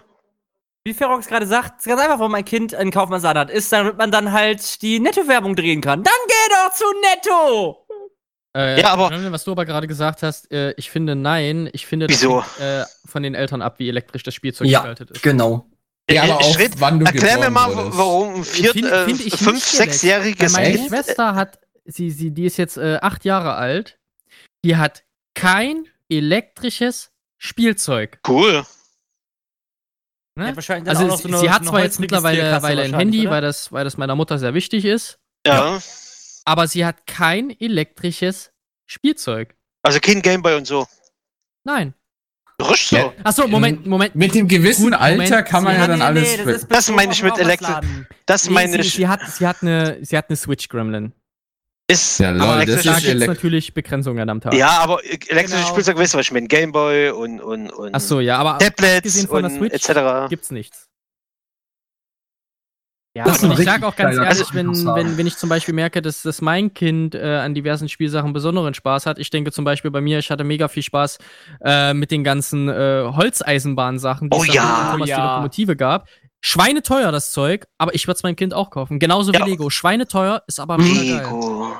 Wie 0.88 0.94
Ferox 0.94 1.26
gerade 1.26 1.46
sagt, 1.46 1.80
ist 1.80 1.86
ganz 1.86 2.00
einfach, 2.00 2.18
warum 2.18 2.34
ein 2.34 2.44
Kind 2.46 2.74
einen 2.74 2.90
Kaufmannsladen 2.90 3.40
hat, 3.40 3.50
ist, 3.50 3.70
damit 3.72 3.98
man 3.98 4.10
dann 4.10 4.32
halt 4.32 4.80
die 4.80 5.00
Netto-Werbung 5.00 5.54
drehen 5.54 5.82
kann. 5.82 6.02
Dann 6.02 6.14
geh 6.26 6.34
doch 6.54 6.74
zu 6.74 6.84
Netto! 7.02 7.86
Äh, 8.56 8.80
Ja, 8.80 8.92
aber- 8.92 9.10
Was 9.30 9.44
du 9.44 9.52
aber 9.52 9.66
gerade 9.66 9.86
gesagt 9.86 10.22
hast, 10.22 10.50
äh, 10.50 10.72
ich 10.78 10.90
finde 10.90 11.14
nein. 11.14 11.68
Ich 11.74 11.86
finde, 11.86 12.06
Wieso? 12.08 12.42
hängt, 12.42 12.60
äh, 12.60 12.84
von 13.04 13.22
den 13.22 13.34
Eltern 13.34 13.60
ab, 13.60 13.78
wie 13.78 13.88
elektrisch 13.90 14.22
das 14.22 14.32
Spielzeug 14.34 14.66
Ja. 14.68 14.78
gestaltet 14.80 15.10
ist. 15.10 15.22
genau. 15.22 15.66
Ja, 16.10 16.22
aber 16.22 16.40
Ich 16.40 16.46
auch, 16.46 16.58
red- 16.58 16.80
wann 16.80 16.98
du 17.00 17.04
Erklär 17.04 17.38
mir 17.38 17.50
mal, 17.50 17.76
wurdest. 17.76 17.98
warum 17.98 18.34
ein 18.36 18.44
vier, 18.44 18.72
Find- 18.72 18.86
äh, 18.90 19.04
find 19.04 19.20
fünf-, 19.34 19.62
sechsjähriges 19.66 20.54
Weil 20.54 20.62
meine 20.62 20.74
Kind. 20.76 20.88
Schwester 20.88 21.34
hat, 21.34 21.58
sie, 21.84 22.10
sie, 22.10 22.30
die 22.30 22.46
ist 22.46 22.56
jetzt 22.56 22.78
äh, 22.78 22.96
acht 23.02 23.26
Jahre 23.26 23.56
alt, 23.56 23.98
die 24.64 24.78
hat 24.78 25.04
kein 25.34 25.84
elektrisches 26.08 27.10
Spielzeug. 27.36 28.18
Cool. 28.26 28.64
Ne? 30.38 30.54
Ja, 30.56 30.74
also 30.86 31.04
auch 31.04 31.08
noch 31.08 31.16
sie, 31.16 31.22
so 31.22 31.28
eine- 31.28 31.38
sie 31.38 31.50
hat 31.50 31.64
zwar 31.64 31.82
jetzt 31.82 31.98
mittlerweile 31.98 32.62
weil 32.62 32.78
ein 32.78 32.94
Handy, 32.94 33.22
oder? 33.22 33.30
weil 33.32 33.40
das, 33.42 33.72
weil 33.72 33.82
das 33.84 33.96
meiner 33.96 34.14
Mutter 34.14 34.38
sehr 34.38 34.54
wichtig 34.54 34.84
ist, 34.84 35.18
Ja. 35.46 35.80
aber 36.44 36.68
sie 36.68 36.86
hat 36.86 37.06
kein 37.06 37.50
elektrisches 37.60 38.52
Spielzeug. 38.86 39.56
Also 39.82 39.98
kein 40.00 40.22
Gameboy 40.22 40.54
und 40.56 40.66
so. 40.66 40.86
Nein. 41.64 41.92
Richtig 42.60 42.88
so. 42.88 42.96
Ja. 42.96 43.12
Achso, 43.24 43.46
Moment, 43.46 43.86
Moment. 43.86 44.14
Mit 44.16 44.34
dem 44.34 44.48
gewissen 44.48 44.84
Gut, 44.90 44.94
Alter 44.94 45.22
Moment. 45.22 45.46
kann 45.46 45.64
man 45.64 45.74
Nee, 45.74 45.78
ja 45.80 45.86
nee, 45.86 45.90
dann 45.90 45.98
nee, 45.98 46.04
alles. 46.04 46.36
das 46.36 46.46
ist 46.62 46.66
Das 46.72 46.88
meine 46.90 47.12
ich 47.12 47.22
mit 47.22 47.38
Elektro-. 47.38 47.80
Das 48.26 48.46
Nee, 48.46 48.52
meine 48.54 48.72
sie, 48.72 48.80
ich. 48.80 48.94
sie, 48.94 49.06
hat, 49.08 49.20
sie, 49.30 49.46
hat 49.46 49.62
eine, 49.62 49.98
sie 50.04 50.16
hat 50.16 50.28
eine 50.28 50.36
Switch 50.36 50.68
Gremlin. 50.68 51.12
Ist 51.90 52.20
Ja, 52.20 52.30
lol, 52.32 52.42
aber 52.42 52.66
das 52.66 52.76
ist 52.76 52.82
gibt 52.82 52.96
es 52.98 53.04
elekt- 53.04 53.28
natürlich 53.28 53.72
Begrenzungen 53.72 54.28
am 54.28 54.40
Tag. 54.42 54.52
ja, 54.52 54.78
aber 54.80 55.02
elektrische 55.04 55.56
Genau. 55.62 55.68
Spielzeug, 55.68 55.96
weißt 55.96 56.14
du, 56.14 56.18
was 56.18 56.26
ich 56.26 56.32
meine? 56.32 56.46
Gameboy 56.46 57.10
und, 57.10 57.40
und, 57.40 57.70
und 57.70 57.94
Achso, 57.94 58.20
ja, 58.20 58.36
aber 58.38 58.58
Tablets 58.58 59.24
von 59.24 59.42
der 59.42 59.50
und 59.50 59.56
Switch 59.58 59.88
etc. 59.88 60.28
gibt's 60.28 60.50
nichts. 60.50 60.84
Ja, 63.16 63.24
Das 63.24 63.42
Und 63.42 63.58
ich 63.58 63.64
sage 63.64 63.86
auch 63.86 63.96
ganz 63.96 64.16
geiler 64.16 64.28
ehrlich, 64.28 64.54
wenn, 64.54 64.68
wenn, 64.94 65.16
wenn 65.16 65.26
ich 65.26 65.38
zum 65.38 65.48
Beispiel 65.48 65.72
merke, 65.74 66.02
dass, 66.02 66.22
dass 66.22 66.42
mein 66.42 66.72
Kind 66.74 67.14
äh, 67.14 67.36
an 67.38 67.54
diversen 67.54 67.88
Spielsachen 67.88 68.34
besonderen 68.34 68.74
Spaß 68.74 69.06
hat, 69.06 69.18
ich 69.18 69.30
denke 69.30 69.50
zum 69.50 69.64
Beispiel 69.64 69.90
bei 69.90 70.02
mir, 70.02 70.18
ich 70.18 70.30
hatte 70.30 70.44
mega 70.44 70.68
viel 70.68 70.82
Spaß 70.82 71.18
äh, 71.64 71.94
mit 71.94 72.10
den 72.10 72.22
ganzen 72.22 72.68
äh, 72.68 73.04
Holzeisenbahnsachen, 73.10 74.28
die 74.28 74.36
Oh 74.36 74.44
es 74.44 74.54
ja, 74.54 74.62
von 74.62 74.92
Thomas 74.92 75.08
ja. 75.08 75.16
die 75.16 75.22
Lokomotive 75.22 75.74
gab. 75.76 76.06
Schweineteuer 76.40 77.10
das 77.12 77.32
Zeug, 77.32 77.66
aber 77.78 77.94
ich 77.94 78.06
würde 78.06 78.16
es 78.16 78.22
meinem 78.22 78.36
Kind 78.36 78.54
auch 78.54 78.70
kaufen. 78.70 78.98
Genauso 78.98 79.32
wie 79.32 79.38
Ja. 79.38 79.44
Lego. 79.44 79.70
Schweineteuer 79.70 80.42
ist 80.46 80.60
aber 80.60 80.78
mega 80.78 81.18
geil. 81.18 81.24
Lego. 81.24 81.72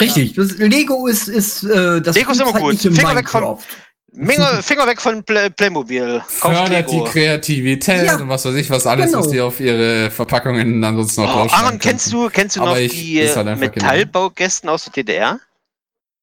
Richtig. 0.00 0.34
Das, 0.34 0.52
Lego 0.58 1.06
ist, 1.06 1.28
ist 1.28 1.62
äh, 1.64 2.00
das 2.00 2.16
Lego 2.16 2.32
ist 2.32 2.40
immer 2.40 2.52
gut. 2.52 2.60
frühzeitliche 2.62 3.00
Finger 3.00 3.16
weg 3.16 3.28
von- 3.28 3.42
Minecraft. 3.42 3.66
Finger, 4.12 4.62
Finger 4.64 4.86
weg 4.88 5.00
von 5.00 5.22
Play 5.22 5.50
Playmobil. 5.50 6.20
Fördert 6.26 6.90
die. 6.90 7.04
Kreativität 7.04 8.06
Ja. 8.06 8.16
und 8.16 8.28
was 8.28 8.44
weiß 8.44 8.56
ich, 8.56 8.68
was 8.68 8.84
alles, 8.86 9.06
Genau. 9.06 9.18
was 9.20 9.28
die 9.28 9.40
auf 9.40 9.60
ihre 9.60 10.10
Verpackungen 10.10 10.82
ansonsten 10.82 11.22
noch 11.22 11.30
Oh, 11.32 11.38
draufschreiben 11.38 11.66
Aaron, 11.66 11.78
kennst 11.78 12.12
du, 12.12 12.28
kennst 12.28 12.56
du 12.56 12.62
Aber 12.62 12.70
noch 12.70 12.76
ich- 12.78 12.90
die 12.90 13.20
halt 13.22 13.34
genau. 13.46 13.56
Metallbaukästen 13.56 14.68
aus 14.68 14.84
der 14.84 14.92
DDR? 14.94 15.38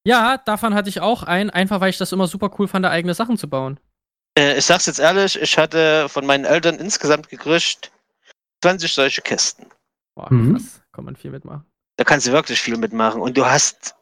Ja, 0.04 0.38
davon 0.38 0.74
hatte 0.74 0.90
ich 0.90 1.00
auch 1.00 1.24
einen, 1.24 1.50
einfach 1.50 1.80
weil 1.80 1.90
ich 1.92 1.98
das 1.98 2.12
immer 2.12 2.28
super 2.28 2.50
cool 2.60 2.68
fand, 2.68 2.86
eigene 2.86 3.14
Sachen 3.14 3.38
zu 3.38 3.48
bauen. 3.50 3.80
Äh, 4.38 4.58
ich 4.58 4.66
sag's 4.66 4.86
jetzt 4.86 5.00
ehrlich, 5.00 5.40
ich 5.42 5.58
hatte 5.58 6.08
von 6.10 6.26
meinen 6.26 6.46
Eltern 6.46 6.76
insgesamt 6.76 7.30
gekriegt 7.30 7.92
20 8.64 8.92
solche 8.94 9.22
Kästen. 9.22 9.66
Boah, 10.16 10.32
Mhm. 10.32 10.54
krass. 10.54 10.82
Kann 10.94 11.06
man 11.06 11.16
viel 11.16 11.32
mitmachen. 11.32 11.66
Da 11.98 12.04
kannst 12.04 12.28
du 12.28 12.32
wirklich 12.32 12.60
viel 12.62 12.78
mitmachen. 12.78 13.22
Und 13.22 13.38
du 13.38 13.46
hast 13.46 13.96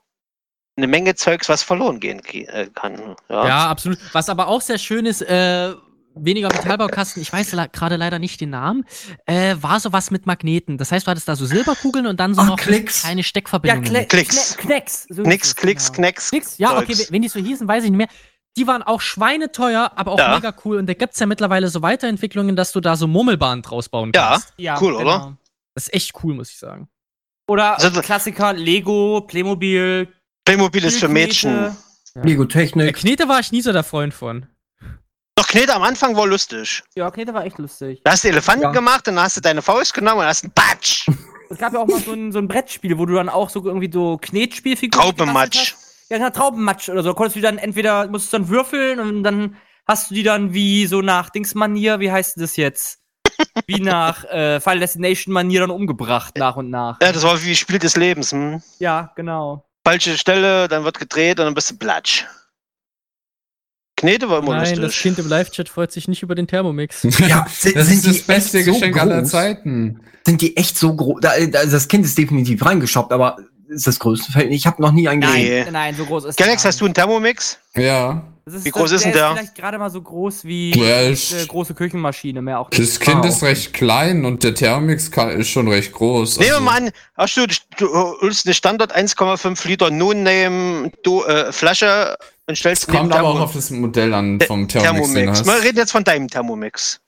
eine 0.78 0.88
Menge 0.88 1.16
Zeugs, 1.16 1.48
was 1.50 1.64
verloren 1.64 2.00
gehen 2.00 2.20
äh, 2.26 2.68
kann. 2.74 3.16
Ja. 3.30 3.48
Ja, 3.48 3.70
absolut. 3.70 3.98
Was 4.14 4.30
aber 4.30 4.48
auch 4.48 4.62
sehr 4.62 4.78
schön 4.78 5.06
ist, 5.06 5.22
äh, 5.22 5.74
weniger 6.16 6.48
Metallbaukasten, 6.50 7.22
ich 7.22 7.32
weiß 7.32 7.54
le 7.54 7.68
gerade 7.70 7.96
leider 7.98 8.20
nicht 8.20 8.40
den 8.42 8.50
Namen, 8.50 8.86
äh, 9.26 9.56
war 9.60 9.80
sowas 9.80 10.12
mit 10.12 10.26
Magneten. 10.26 10.78
Das 10.78 10.92
heißt, 10.92 11.06
du 11.08 11.12
hattest 11.12 11.28
da 11.28 11.36
so 11.36 11.46
Silberkugeln 11.46 12.08
und 12.08 12.20
dann 12.20 12.34
so 12.34 12.42
Ach, 12.42 12.48
noch 12.48 12.58
Klicks. 12.58 13.02
kleine 13.02 13.22
Ja, 13.22 13.24
Steckverbindungen. 13.26 13.84
Kle 13.90 14.06
Klicks. 14.06 14.58
Kne 14.58 14.68
Knecks. 14.68 15.06
So 15.10 15.24
es, 15.24 15.56
Klicks, 15.56 15.92
genau. 15.92 16.08
Knacks. 16.08 16.30
Klicks? 16.30 16.58
Ja, 16.58 16.78
okay, 16.78 16.96
wenn 17.10 17.22
die 17.22 17.28
so 17.30 17.40
hießen, 17.40 17.68
weiß 17.68 17.84
ich 17.86 17.92
nicht 17.92 17.98
mehr. 17.98 18.08
Die 18.58 18.68
waren 18.68 18.84
auch 18.84 19.02
schweineteuer, 19.02 19.92
aber 19.96 20.12
auch 20.14 20.20
Ja. 20.20 20.36
mega 20.36 20.54
cool. 20.64 20.78
Und 20.78 20.88
da 20.88 20.94
gibt's 20.94 21.20
ja 21.20 21.26
mittlerweile 21.26 21.68
so 21.70 21.82
Weiterentwicklungen, 21.82 22.56
dass 22.56 22.72
du 22.72 22.80
da 22.80 22.96
so 22.96 23.08
Murmelbahnen 23.08 23.62
draus 23.62 23.90
bauen 23.90 24.12
Ja. 24.16 24.30
kannst. 24.32 24.54
Ja, 24.58 24.80
Cool, 24.82 24.94
oder? 24.94 25.38
Das 25.74 25.88
ist 25.88 25.94
echt 25.94 26.12
cool, 26.24 26.34
muss 26.36 26.52
ich 26.52 26.58
sagen. 26.58 26.88
Oder 27.48 27.76
Also- 27.80 28.02
Klassiker, 28.02 28.54
Lego, 28.54 29.22
Playmobil. 29.28 30.08
Playmobil 30.46 30.84
ist 30.86 31.00
für. 31.00 31.08
Mädchen. 31.08 31.76
Lego 32.24 32.46
Der 32.46 32.62
Technik. 32.62 32.96
Knete 32.96 33.28
war 33.28 33.40
ich 33.42 33.52
nie 33.52 33.62
so 33.62 33.74
der 33.74 33.84
Freund 33.84 34.14
von. 34.14 34.46
Doch, 35.36 35.48
Knete 35.48 35.76
am 35.76 35.84
Anfang 35.84 36.16
war 36.16 36.26
lustig. 36.26 36.82
Ja, 36.96 37.12
Knete 37.12 37.34
war 37.34 37.44
echt 37.46 37.58
lustig. 37.58 38.00
Da 38.06 38.12
hast 38.12 38.24
du 38.24 38.30
Elefanten 38.30 38.64
Ja. 38.64 38.72
gemacht, 38.72 39.06
dann 39.08 39.20
hast 39.20 39.36
du 39.36 39.42
deine 39.42 39.62
Faust 39.62 39.94
genommen 39.94 40.22
und 40.22 40.26
hast 40.26 40.46
einen 40.46 40.54
Patsch. 40.54 41.08
Es 41.50 41.58
gab 41.58 41.74
ja 41.74 41.80
auch 41.80 41.88
mal 41.88 42.00
so 42.00 42.14
ein, 42.14 42.32
so 42.32 42.40
ein 42.40 42.48
Brettspiel, 42.48 42.98
wo 42.98 43.06
du 43.06 43.16
dann 43.16 43.28
auch 43.28 43.50
so 43.50 43.64
irgendwie 43.66 43.92
so 43.92 44.18
Knetspielfiguren 44.18 45.16
Traubenmatsch. 45.16 45.76
Ja, 46.10 46.18
genau, 46.18 46.30
Traubenmatsch 46.30 46.90
oder 46.90 47.04
so. 47.04 47.14
Konntest 47.14 47.36
du 47.36 47.42
dann 47.42 47.58
entweder, 47.58 48.08
musstest 48.08 48.34
du 48.34 48.38
dann 48.38 48.50
würfeln 48.50 49.00
und 49.00 49.24
dann 49.24 49.56
hast 49.88 50.10
du 50.10 50.16
die 50.16 50.24
dann 50.24 50.54
wie 50.54 50.86
so 50.88 51.02
nach 51.02 51.30
Dingsmanier, 51.30 52.00
wie 52.00 52.12
heißt 52.12 52.40
das 52.40 52.56
jetzt? 52.58 53.00
wie 53.68 53.82
nach 53.82 54.24
äh, 54.26 54.60
Final 54.62 54.80
Destination 54.80 55.34
Manier 55.34 55.62
dann 55.62 55.72
umgebracht, 55.72 56.38
nach 56.38 56.56
und 56.56 56.70
nach. 56.70 57.00
Ja, 57.02 57.12
das 57.12 57.24
war 57.24 57.42
wie 57.44 57.56
Spiel 57.56 57.80
des 57.80 57.98
Lebens. 57.98 58.32
Hm? 58.32 58.62
Ja, 58.80 59.12
genau. 59.16 59.66
Falsche 59.84 60.18
Stelle, 60.18 60.68
dann 60.68 60.84
wird 60.84 61.00
gedreht 61.00 61.40
und 61.40 61.46
dann 61.46 61.54
bist 61.54 61.72
du 61.72 61.78
platsch. 61.78 62.26
Knete 63.98 64.30
war 64.30 64.40
immer 64.40 64.56
Nein, 64.56 64.82
das. 64.82 64.94
Kind 64.98 65.20
im 65.20 65.28
Live-Chat 65.28 65.70
freut 65.70 65.92
sich 65.92 66.08
nicht 66.08 66.22
über 66.22 66.36
den 66.36 66.48
Thermomix. 66.48 67.04
Ja, 67.20 67.46
sind, 67.50 67.76
Das 67.76 67.88
sind 67.88 67.98
ist 67.98 68.08
das 68.08 68.22
beste 68.22 68.58
echt 68.58 68.68
so 68.68 68.74
Geschenk 68.74 69.00
aller? 69.00 69.24
Zeiten. 69.24 70.02
Sind 70.26 70.42
die 70.42 70.58
echt 70.58 70.78
so 70.78 70.96
groß? 70.96 71.22
Da, 71.22 71.34
da, 71.48 71.60
also 71.60 71.72
das 71.72 71.88
Kind 71.88 72.06
ist 72.06 72.18
definitiv 72.18 72.66
reingeschoppt, 72.66 73.14
aber 73.14 73.38
ist 73.70 73.88
das 73.88 74.00
größte 74.00 74.32
Feld? 74.32 74.52
Ich 74.52 74.66
habe 74.68 74.82
noch 74.82 74.92
nie 74.92 75.08
einen 75.08 75.22
gesehen. 75.22 75.42
Nee. 75.44 75.64
Nein, 75.66 75.74
nein, 75.74 75.96
so 75.96 76.06
groß 76.06 76.26
ist 76.26 76.38
Galax, 76.38 76.64
hast 76.66 76.80
du 76.82 76.86
einen 76.86 76.94
Thermomix? 76.94 77.58
Ja. 77.76 78.24
Das 78.48 78.64
Wie 78.64 78.70
groß 78.70 78.92
ist 78.92 79.06
denn 79.06 79.12
der? 79.14 79.30
Ist 79.32 79.38
vielleicht 79.38 79.56
gerade 79.56 79.80
mal 79.80 79.90
so 79.90 80.00
groß 80.00 80.44
wie 80.46 80.70
Ja, 80.80 80.98
eine 80.98 81.10
ich- 81.10 81.48
große 81.48 81.74
Küchenmaschine, 81.74 82.44
mehr 82.44 82.60
auch 82.60 82.70
nicht. 82.70 82.80
Das 82.80 83.00
Kind 83.00 83.26
Ah, 83.26 83.28
ist 83.28 83.42
recht 83.42 83.74
klein 83.74 84.24
und 84.24 84.44
der 84.44 84.54
Thermomix 84.54 85.10
kann, 85.10 85.30
ist 85.30 85.50
schon 85.50 85.68
recht 85.68 85.92
groß. 85.94 86.38
Nehmen 86.38 86.50
wir 86.50 86.54
Also- 86.58 86.64
mal 86.66 86.78
an, 86.84 86.92
hast 87.18 87.38
du, 87.38 87.48
du 87.78 87.92
holst 88.22 88.46
eine 88.46 88.54
Standard 88.54 88.96
1,5 88.96 89.66
Liter 89.68 89.90
No-Name 89.90 90.92
Do- 91.04 91.26
äh, 91.26 91.52
Flasche 91.52 92.16
und 92.48 92.56
stellst 92.56 92.88
Es 92.88 92.94
kommt 92.96 93.14
aber 93.16 93.28
auch 93.30 93.40
auf 93.40 93.54
das 93.54 93.72
Modell 93.72 94.14
an 94.14 94.40
vom 94.42 94.68
Thermomix. 94.68 95.08
den 95.08 95.16
du 95.16 95.22
Thermomix. 95.24 95.40
hast. 95.40 95.46
Wir 95.48 95.64
reden 95.68 95.78
jetzt 95.80 95.92
von 95.92 96.04
deinem 96.04 96.28
Thermomix. 96.28 97.00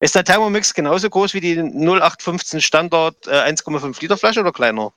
Ist 0.00 0.16
der 0.16 0.24
Thermomix 0.24 0.74
genauso 0.74 1.08
groß 1.08 1.32
wie 1.34 1.40
die 1.40 1.54
0815 1.62 2.60
Standard 2.60 3.14
äh, 3.28 3.30
1,5 3.48 4.00
Liter 4.00 4.16
Flasche 4.18 4.40
oder 4.40 4.50
kleiner? 4.50 4.92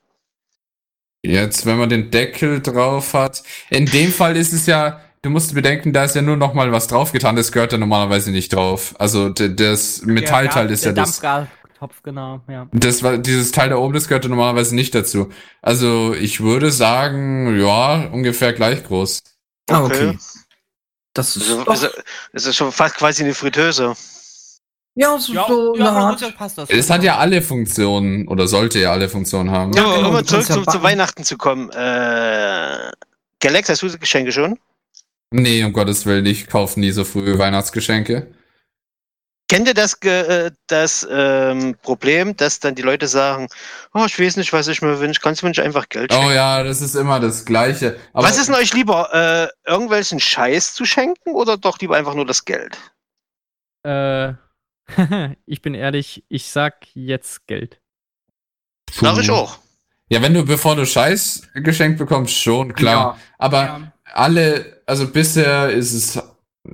Jetzt, 1.25 1.65
wenn 1.65 1.77
man 1.77 1.89
den 1.89 2.11
Deckel 2.11 2.61
drauf 2.61 3.13
hat. 3.13 3.43
In 3.69 3.85
dem 3.85 4.11
Fall 4.11 4.37
ist 4.37 4.53
es 4.53 4.65
ja, 4.65 5.01
du 5.21 5.29
musst 5.29 5.53
bedenken, 5.53 5.93
da 5.93 6.03
ist 6.03 6.15
ja 6.15 6.21
nur 6.21 6.37
noch 6.37 6.53
mal 6.53 6.71
was 6.71 6.87
draufgetan, 6.87 7.35
das 7.35 7.51
gehört 7.51 7.71
ja 7.71 7.77
normalerweise 7.77 8.31
nicht 8.31 8.53
drauf. 8.53 8.95
Also 8.99 9.29
das 9.29 10.01
Metallteil 10.03 10.69
ist 10.71 10.85
ja 10.85 10.91
der 10.91 11.03
das. 11.03 11.19
Dampfgartopf, 11.19 12.03
genau, 12.03 12.41
ja. 12.47 12.67
Das 12.71 13.03
war 13.03 13.17
dieses 13.17 13.51
Teil 13.51 13.69
da 13.69 13.77
oben, 13.77 13.93
das 13.93 14.07
gehört 14.07 14.23
ja 14.23 14.29
normalerweise 14.29 14.75
nicht 14.75 14.93
dazu. 14.93 15.29
Also 15.61 16.13
ich 16.13 16.41
würde 16.41 16.71
sagen, 16.71 17.59
ja, 17.59 18.07
ungefähr 18.11 18.53
gleich 18.53 18.83
groß. 18.83 19.23
Ah, 19.69 19.83
okay. 19.83 20.17
Das 21.13 21.37
ist 21.37 21.49
Also, 21.49 21.87
doch, 21.87 22.03
das 22.33 22.45
ist 22.45 22.55
schon 22.55 22.71
fast 22.71 22.95
quasi 22.95 23.23
eine 23.23 23.33
Fritteuse. 23.33 23.95
Ja, 24.95 25.19
so, 25.19 25.33
Ja, 25.33 25.45
so 25.47 25.75
ja 25.75 26.31
passt 26.37 26.57
das. 26.57 26.69
Es 26.69 26.89
hat 26.89 27.03
ja 27.03 27.17
alle 27.17 27.41
Funktionen 27.41 28.27
oder 28.29 28.47
sollte 28.47 28.79
ja 28.79 28.91
alle 28.91 29.09
Funktionen 29.09 29.51
haben. 29.51 29.73
Ja, 29.73 29.83
genau, 29.97 30.17
um 30.17 30.25
zurück 30.25 30.47
ja 30.47 30.63
zu. 30.63 30.83
Weihnachten 30.83 31.23
zu 31.23 31.37
kommen. 31.37 31.69
Äh, 31.71 32.91
Galax, 33.41 33.69
hast 33.69 33.81
du 33.81 33.97
Geschenke 33.99 34.31
schon? 34.31 34.57
Nee, 35.31 35.63
um 35.65 35.73
Gottes 35.73 36.05
Willen, 36.05 36.25
ich 36.25 36.47
kaufe 36.47 36.79
nie 36.79 36.91
so 36.91 37.03
früh 37.03 37.37
Weihnachtsgeschenke. 37.37 38.27
Kennt 39.47 39.67
ihr 39.67 39.73
das, 39.73 39.93
äh, 40.01 40.51
das 40.67 41.05
ähm, 41.11 41.75
Problem, 41.83 42.35
dass 42.35 42.59
dann 42.61 42.73
die 42.73 42.81
Leute 42.81 43.07
sagen, 43.07 43.47
oh, 43.93 44.05
ich 44.07 44.17
weiß 44.17 44.37
nicht, 44.37 44.53
was 44.53 44.67
ich 44.67 44.81
mir 44.81 44.99
wünsche, 44.99 45.19
kannst 45.21 45.41
du 45.41 45.45
mir 45.45 45.51
nicht 45.51 45.61
einfach 45.61 45.87
Geld 45.89 46.11
schenken? 46.11 46.29
Oh 46.29 46.31
ja, 46.31 46.63
das 46.63 46.81
ist 46.81 46.95
immer 46.95 47.19
das 47.19 47.45
Gleiche. 47.45 47.97
Aber 48.13 48.27
was 48.27 48.39
ist 48.39 48.47
denn 48.47 48.55
euch 48.55 48.73
lieber, 48.73 49.13
äh, 49.13 49.69
irgendwelchen 49.69 50.19
Scheiß 50.19 50.73
zu 50.73 50.85
schenken 50.85 51.35
oder 51.35 51.57
doch 51.57 51.77
lieber 51.79 51.95
einfach 51.95 52.15
nur 52.15 52.25
das 52.25 52.45
Geld? 52.45 52.77
Äh, 53.83 54.33
ich 55.45 55.61
bin 55.61 55.73
ehrlich, 55.73 56.23
ich 56.29 56.45
sag 56.47 56.87
jetzt 56.93 57.47
Geld. 57.47 57.79
Sag 58.91 59.17
ich 59.19 59.29
auch. 59.31 59.57
Ja, 60.09 60.21
wenn 60.21 60.33
du, 60.33 60.45
bevor 60.45 60.75
du 60.75 60.85
Scheiß 60.85 61.49
geschenkt 61.55 61.97
bekommst, 61.97 62.35
schon, 62.35 62.73
klar. 62.73 63.19
Aber 63.39 63.63
Ja. 63.63 63.93
alle, 64.13 64.81
also 64.85 65.07
bisher 65.07 65.69
ist 65.71 65.93
es, 65.93 66.21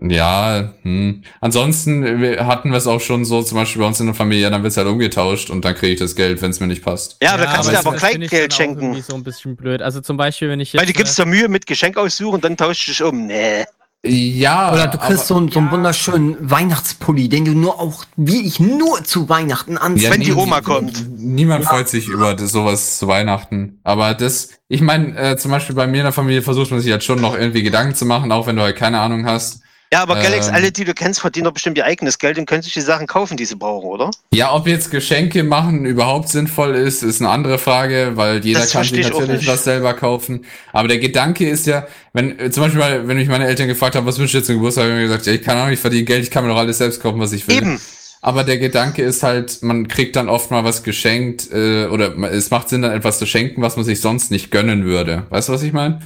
ja, 0.02 0.74
hm. 0.84 1.24
Ansonsten 1.40 2.22
wir 2.22 2.46
hatten 2.46 2.72
wir 2.72 2.78
es 2.78 2.88
auch 2.88 3.00
schon 3.00 3.24
so, 3.26 3.42
zum 3.42 3.58
Beispiel 3.58 3.82
bei 3.82 3.88
uns 3.88 4.00
in 4.02 4.06
der 4.08 4.16
Familie, 4.16 4.50
dann 4.52 4.64
wird's 4.64 4.76
halt 4.78 4.88
umgetauscht 4.88 5.50
und 5.50 5.64
dann 5.64 5.76
kriege 5.76 5.94
ich 5.94 6.00
das 6.00 6.16
Geld, 6.16 6.42
wenn 6.42 6.52
es 6.52 6.60
mir 6.60 6.68
nicht 6.68 6.84
passt. 6.84 7.18
Ja, 7.24 7.34
aber 7.34 7.46
kannst 7.46 7.68
du 7.68 7.72
dir 7.72 7.78
das- 7.78 7.86
aber 7.86 7.96
das 7.98 8.02
Kleingeld 8.10 8.54
schenken. 8.54 8.82
irgendwie 8.82 9.02
so 9.02 9.16
ein 9.16 9.24
bisschen 9.24 9.56
blöd. 9.56 9.82
Also 9.82 10.02
zum 10.02 10.18
Beispiel, 10.18 10.50
wenn 10.50 10.60
ich 10.60 10.74
jetzt. 10.74 10.82
Weil 10.82 10.88
du 10.88 10.94
gibst 10.94 11.18
äh, 11.20 11.24
dir 11.24 11.30
Mühe 11.30 11.48
mit 11.48 11.66
Geschenk 11.66 11.98
aussuchen, 11.98 12.42
dann 12.42 12.58
tauscht 12.58 12.88
dich 12.90 13.02
um. 13.02 13.28
Nee. 13.28 13.66
Ja, 14.04 14.74
Oder 14.74 14.88
du 14.88 14.98
kriegst 14.98 15.28
so, 15.28 15.36
einen- 15.38 15.52
so 15.52 15.60
einen 15.60 15.68
ja. 15.68 15.74
wunderschönen 15.74 16.36
Weihnachtspulli, 16.40 17.30
den 17.30 17.46
du 17.46 17.52
nur 17.52 17.80
auch, 17.80 18.04
wie 18.16 18.42
ich, 18.48 18.60
nur 18.60 19.04
zu 19.04 19.30
Weihnachten 19.30 19.78
anziehst. 19.78 20.12
wenn 20.12 20.22
die 20.22 20.34
Oma 20.34 20.62
kommt. 20.62 21.06
Niemand 21.20 21.66
freut 21.66 21.88
sich 21.88 22.08
über 22.08 22.34
das, 22.34 22.52
sowas 22.52 22.98
zu 22.98 23.08
Weihnachten. 23.08 23.80
Aber 23.84 24.16
das, 24.16 24.50
ich 24.68 24.82
meine, 24.82 25.16
äh, 25.16 25.38
zum 25.38 25.52
Beispiel 25.52 25.76
bei 25.76 25.86
mir 25.86 25.98
in 26.00 26.04
der 26.06 26.14
Familie 26.14 26.42
versucht 26.42 26.72
man 26.72 26.80
sich 26.80 26.92
halt 26.92 27.04
schon 27.04 27.22
noch 27.22 27.38
irgendwie 27.38 27.62
Gedanken 27.62 27.94
zu 27.94 28.06
machen, 28.06 28.32
auch 28.32 28.48
wenn 28.48 28.56
du 28.56 28.64
halt 28.64 28.76
keine 28.76 29.00
Ahnung 29.00 29.28
hast. 29.28 29.62
Ja, 29.94 30.04
aber 30.04 30.16
Galax, 30.16 30.48
Ähm. 30.48 30.54
alle, 30.54 30.72
die 30.72 30.86
du 30.86 30.94
kennst, 30.94 31.20
verdienen 31.20 31.46
doch 31.46 31.52
bestimmt 31.52 31.78
ihr 31.78 31.86
eigenes 31.86 32.18
Geld 32.18 32.38
und 32.38 32.46
können 32.46 32.62
sich 32.62 32.72
die 32.72 32.80
Sachen 32.82 33.08
kaufen, 33.08 33.36
die 33.36 33.44
sie 33.44 33.56
brauchen, 33.56 33.90
oder? 33.90 34.10
Ja, 34.34 34.54
ob 34.54 34.66
jetzt 34.66 34.90
Geschenke 34.90 35.44
machen 35.44 35.86
überhaupt 35.86 36.30
sinnvoll 36.30 36.76
ist, 36.76 37.04
ist 37.04 37.20
eine 37.20 37.30
andere 37.30 37.58
Frage, 37.58 38.14
weil 38.16 38.40
jeder 38.44 38.62
Das 38.62 38.72
kann 38.72 38.86
sich 38.86 39.10
natürlich 39.10 39.46
was 39.48 39.66
selber 39.66 39.94
kaufen. 39.94 40.46
Aber 40.72 40.88
der 40.88 41.00
Gedanke 41.00 41.50
ist 41.50 41.68
ja, 41.68 41.88
wenn, 42.14 42.40
äh, 42.40 42.50
zum 42.52 42.64
Beispiel, 42.64 42.82
wenn 43.06 43.18
mich 43.18 43.28
meine 43.28 43.46
Eltern 43.46 43.68
gefragt 43.68 43.96
haben, 43.96 44.06
was 44.06 44.18
wünschst 44.18 44.34
du 44.34 44.38
jetzt 44.38 44.48
zum 44.48 44.56
Geburtstag, 44.56 44.84
habe 44.84 44.94
ich 44.94 44.98
mir 45.00 45.04
gesagt, 45.08 45.26
ja, 45.26 45.34
ich 45.34 45.42
kann 45.42 45.58
auch 45.58 45.68
nicht 45.68 45.82
verdienen 45.82 46.06
Geld, 46.06 46.24
ich 46.24 46.32
kann 46.32 46.46
mir 46.46 46.52
doch 46.52 46.60
alles 46.60 46.78
selbst 46.78 47.02
kaufen, 47.02 47.20
was 47.20 47.34
ich 47.34 47.46
will. 47.50 47.58
Eben. 47.58 47.82
Aber 48.22 48.46
der 48.46 48.60
Gedanke 48.60 49.04
ist 49.04 49.24
halt, 49.24 49.62
man 49.62 49.88
kriegt 49.90 50.16
dann 50.16 50.30
oft 50.30 50.52
mal 50.52 50.64
was 50.64 50.84
geschenkt, 50.84 51.52
äh, 51.52 51.88
oder 51.88 52.16
es 52.32 52.50
macht 52.50 52.70
Sinn, 52.70 52.84
dann 52.84 52.92
etwas 52.94 53.20
zu 53.20 53.26
schenken, 53.26 53.62
was 53.62 53.76
man 53.76 53.84
sich 53.84 54.00
sonst 54.00 54.32
nicht 54.32 54.52
gönnen 54.52 54.86
würde. 54.86 55.24
Weißt 55.32 55.50
du, 55.50 55.54
was 55.54 55.64
ich 55.64 55.74
meine? 55.74 56.00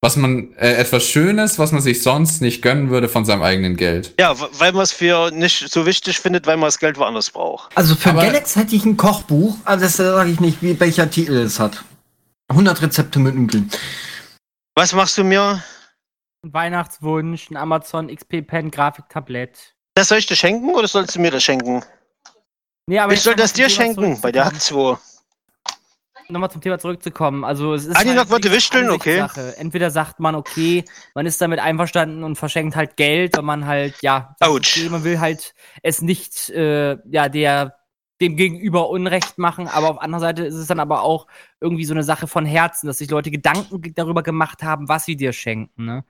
was 0.00 0.16
man 0.16 0.52
äh, 0.54 0.74
etwas 0.74 1.04
Schönes, 1.04 1.58
was 1.58 1.72
man 1.72 1.80
sich 1.80 2.02
sonst 2.02 2.40
nicht 2.40 2.62
gönnen 2.62 2.90
würde 2.90 3.08
von 3.08 3.24
seinem 3.24 3.42
eigenen 3.42 3.76
Geld. 3.76 4.14
Ja, 4.18 4.34
weil 4.58 4.72
man 4.72 4.82
es 4.82 4.92
für 4.92 5.30
nicht 5.30 5.70
so 5.70 5.86
wichtig 5.86 6.20
findet, 6.20 6.46
weil 6.46 6.56
man 6.56 6.68
das 6.68 6.78
Geld 6.78 6.98
woanders 6.98 7.30
braucht. 7.30 7.76
Also 7.76 7.94
für 7.94 8.10
aber 8.10 8.22
Galax 8.22 8.56
hätte 8.56 8.76
ich 8.76 8.84
ein 8.84 8.96
Kochbuch, 8.96 9.56
aber 9.64 9.80
das 9.80 9.96
sage 9.96 10.30
ich 10.30 10.40
nicht, 10.40 10.62
wie, 10.62 10.78
welcher 10.78 11.10
Titel 11.10 11.36
es 11.36 11.58
hat. 11.58 11.84
100 12.48 12.82
Rezepte 12.82 13.18
mit 13.18 13.34
Nudeln. 13.34 13.70
Was 14.74 14.92
machst 14.92 15.18
du 15.18 15.24
mir? 15.24 15.62
Ein 16.44 16.52
Weihnachtswunsch, 16.52 17.50
ein 17.50 17.56
Amazon 17.56 18.14
XP 18.14 18.46
Pen 18.46 18.70
Grafiktablett. 18.70 19.74
Das 19.94 20.08
soll 20.08 20.18
ich 20.18 20.26
dir 20.26 20.36
schenken 20.36 20.74
oder 20.74 20.86
sollst 20.86 21.16
du 21.16 21.20
mir 21.20 21.30
das 21.30 21.42
schenken? 21.42 21.82
Nee, 22.86 22.98
aber 22.98 23.14
ich, 23.14 23.20
ich 23.20 23.24
soll 23.24 23.34
das 23.34 23.54
dir 23.54 23.68
schenken, 23.68 24.20
bei 24.20 24.30
der 24.30 24.44
Hack 24.44 24.60
2. 24.60 24.98
Nochmal 26.28 26.50
zum 26.50 26.60
Thema 26.60 26.78
zurückzukommen. 26.78 27.44
Also 27.44 27.74
es 27.74 27.84
ist 27.86 27.96
Aninok 27.96 28.18
halt 28.18 28.30
wollte 28.30 28.44
wirklich 28.50 28.64
wichteln, 28.64 28.90
okay. 28.90 29.26
Entweder 29.58 29.90
sagt 29.90 30.18
man, 30.18 30.34
okay, 30.34 30.84
man 31.14 31.24
ist 31.24 31.40
damit 31.40 31.60
einverstanden 31.60 32.24
und 32.24 32.36
verschenkt 32.36 32.74
halt 32.74 32.96
Geld, 32.96 33.36
wenn 33.36 33.44
man 33.44 33.66
halt, 33.66 33.94
ja, 34.02 34.34
sagt, 34.38 34.50
Autsch. 34.50 34.76
okay, 34.76 34.88
man 34.88 35.04
will 35.04 35.20
halt 35.20 35.54
es 35.82 36.02
nicht, 36.02 36.50
äh, 36.50 36.96
ja, 37.08 37.28
der 37.28 37.76
dem 38.20 38.36
Gegenüber 38.36 38.88
Unrecht 38.88 39.36
machen, 39.38 39.68
aber 39.68 39.90
auf 39.90 40.00
anderer 40.00 40.20
Seite 40.20 40.44
ist 40.46 40.54
es 40.54 40.66
dann 40.66 40.80
aber 40.80 41.02
auch 41.02 41.26
irgendwie 41.60 41.84
so 41.84 41.92
eine 41.92 42.02
Sache 42.02 42.26
von 42.26 42.46
Herzen, 42.46 42.86
dass 42.86 42.98
sich 42.98 43.10
Leute 43.10 43.30
Gedanken 43.30 43.82
ge- 43.82 43.92
darüber 43.94 44.22
gemacht 44.22 44.62
haben, 44.62 44.88
was 44.88 45.04
sie 45.04 45.16
dir 45.16 45.32
schenken, 45.34 45.84
ne? 45.84 46.04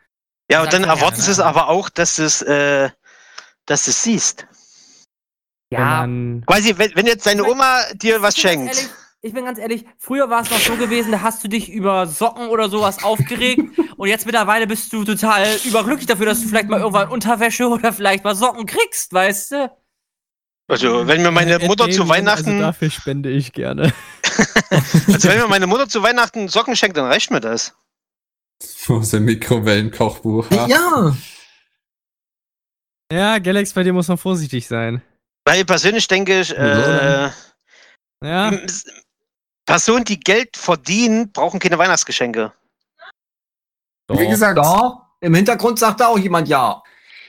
Ja, 0.51 0.61
und 0.61 0.67
Sagt 0.67 0.75
dann 0.75 0.83
ja, 0.85 0.95
erwarten 0.95 1.21
sie 1.21 1.33
es 1.33 1.41
aber 1.41 1.69
auch, 1.69 1.89
dass 1.89 2.17
du 2.17 2.23
es, 2.23 2.41
äh, 2.43 2.91
dass 3.67 3.85
du 3.87 3.91
es 3.91 4.03
siehst. 4.05 4.47
man, 5.71 6.45
Quasi, 6.47 6.79
wenn, 6.79 6.95
wenn 6.95 7.07
jetzt 7.07 7.27
deine 7.27 7.45
Oma 7.45 7.81
dir 7.95 8.23
was 8.23 8.39
schenkt. 8.39 8.69
Ehrlich, 8.77 8.91
ich 9.27 9.35
bin 9.35 9.45
ganz 9.45 9.59
ehrlich, 9.59 9.85
früher 9.99 10.31
war 10.31 10.43
es 10.43 10.51
noch 10.51 10.59
so 10.59 10.77
gewesen, 10.77 11.11
da 11.11 11.21
hast 11.21 11.43
du 11.43 11.49
dich 11.49 11.71
über 11.71 12.07
Socken 12.07 12.49
oder 12.49 12.69
sowas 12.69 13.03
aufgeregt 13.03 13.61
und 13.97 14.09
jetzt 14.09 14.25
mittlerweile 14.25 14.67
bist 14.67 14.93
du 14.93 15.05
total 15.05 15.47
überglücklich 15.65 16.07
dafür, 16.07 16.27
dass 16.27 16.41
du 16.41 16.49
vielleicht 16.49 16.69
mal 16.69 16.81
irgendwann 16.81 17.09
Unterwäsche 17.09 17.67
oder 17.69 17.93
vielleicht 17.93 18.25
mal 18.25 18.37
Socken 18.37 18.67
kriegst, 18.67 19.13
weißt 19.13 19.53
du? 19.53 19.77
Also, 20.69 21.07
wenn 21.07 21.23
mir 21.23 21.31
meine 21.31 21.55
Ed 21.55 21.67
Mutter 21.67 21.85
zu 21.85 22.03
Alien, 22.03 22.09
Weihnachten, 22.09 22.49
Also 22.49 22.61
dafür 22.61 22.91
spende 22.91 23.31
ich 23.31 23.53
gerne. 23.53 23.93
also 24.71 25.29
wenn 25.29 25.39
mir 25.39 25.49
meine 25.49 25.67
Mutter 25.67 25.89
zu 25.89 26.03
Weihnachten 26.03 26.49
Socken 26.49 26.75
schenkt, 26.75 26.97
dann 26.97 27.07
reicht 27.07 27.31
mir 27.31 27.41
das. 27.41 27.75
Aus 28.89 29.11
dem 29.11 29.25
Mikrowellenkochbuch. 29.27 30.51
Ja, 30.51 31.17
Ja, 33.13 33.39
Galax, 33.39 33.73
bei 33.73 33.85
dir 33.85 33.93
muss 33.93 34.09
man 34.09 34.19
vorsichtig 34.19 34.67
sein. 34.67 35.03
Weil 35.45 35.61
ich 35.61 35.67
persönlich 35.67 36.09
denke 36.09 36.41
ich, 36.41 36.57
äh, 36.57 37.31
Ja, 38.25 38.51
Personen, 39.67 40.05
die 40.05 40.21
Geld 40.21 40.57
verdienen, 40.57 41.33
brauchen 41.33 41.61
keine 41.61 41.77
Weihnachtsgeschenke. 41.77 42.53
Wie 44.09 44.17
doch. 44.17 44.31
gesagt, 44.31 44.57
doch. 44.59 45.03
Im 45.21 45.35
Hintergrund 45.35 45.79
sagt 45.79 46.01
da 46.01 46.07
auch 46.07 46.19
jemand 46.19 46.49
ja. 46.49 46.83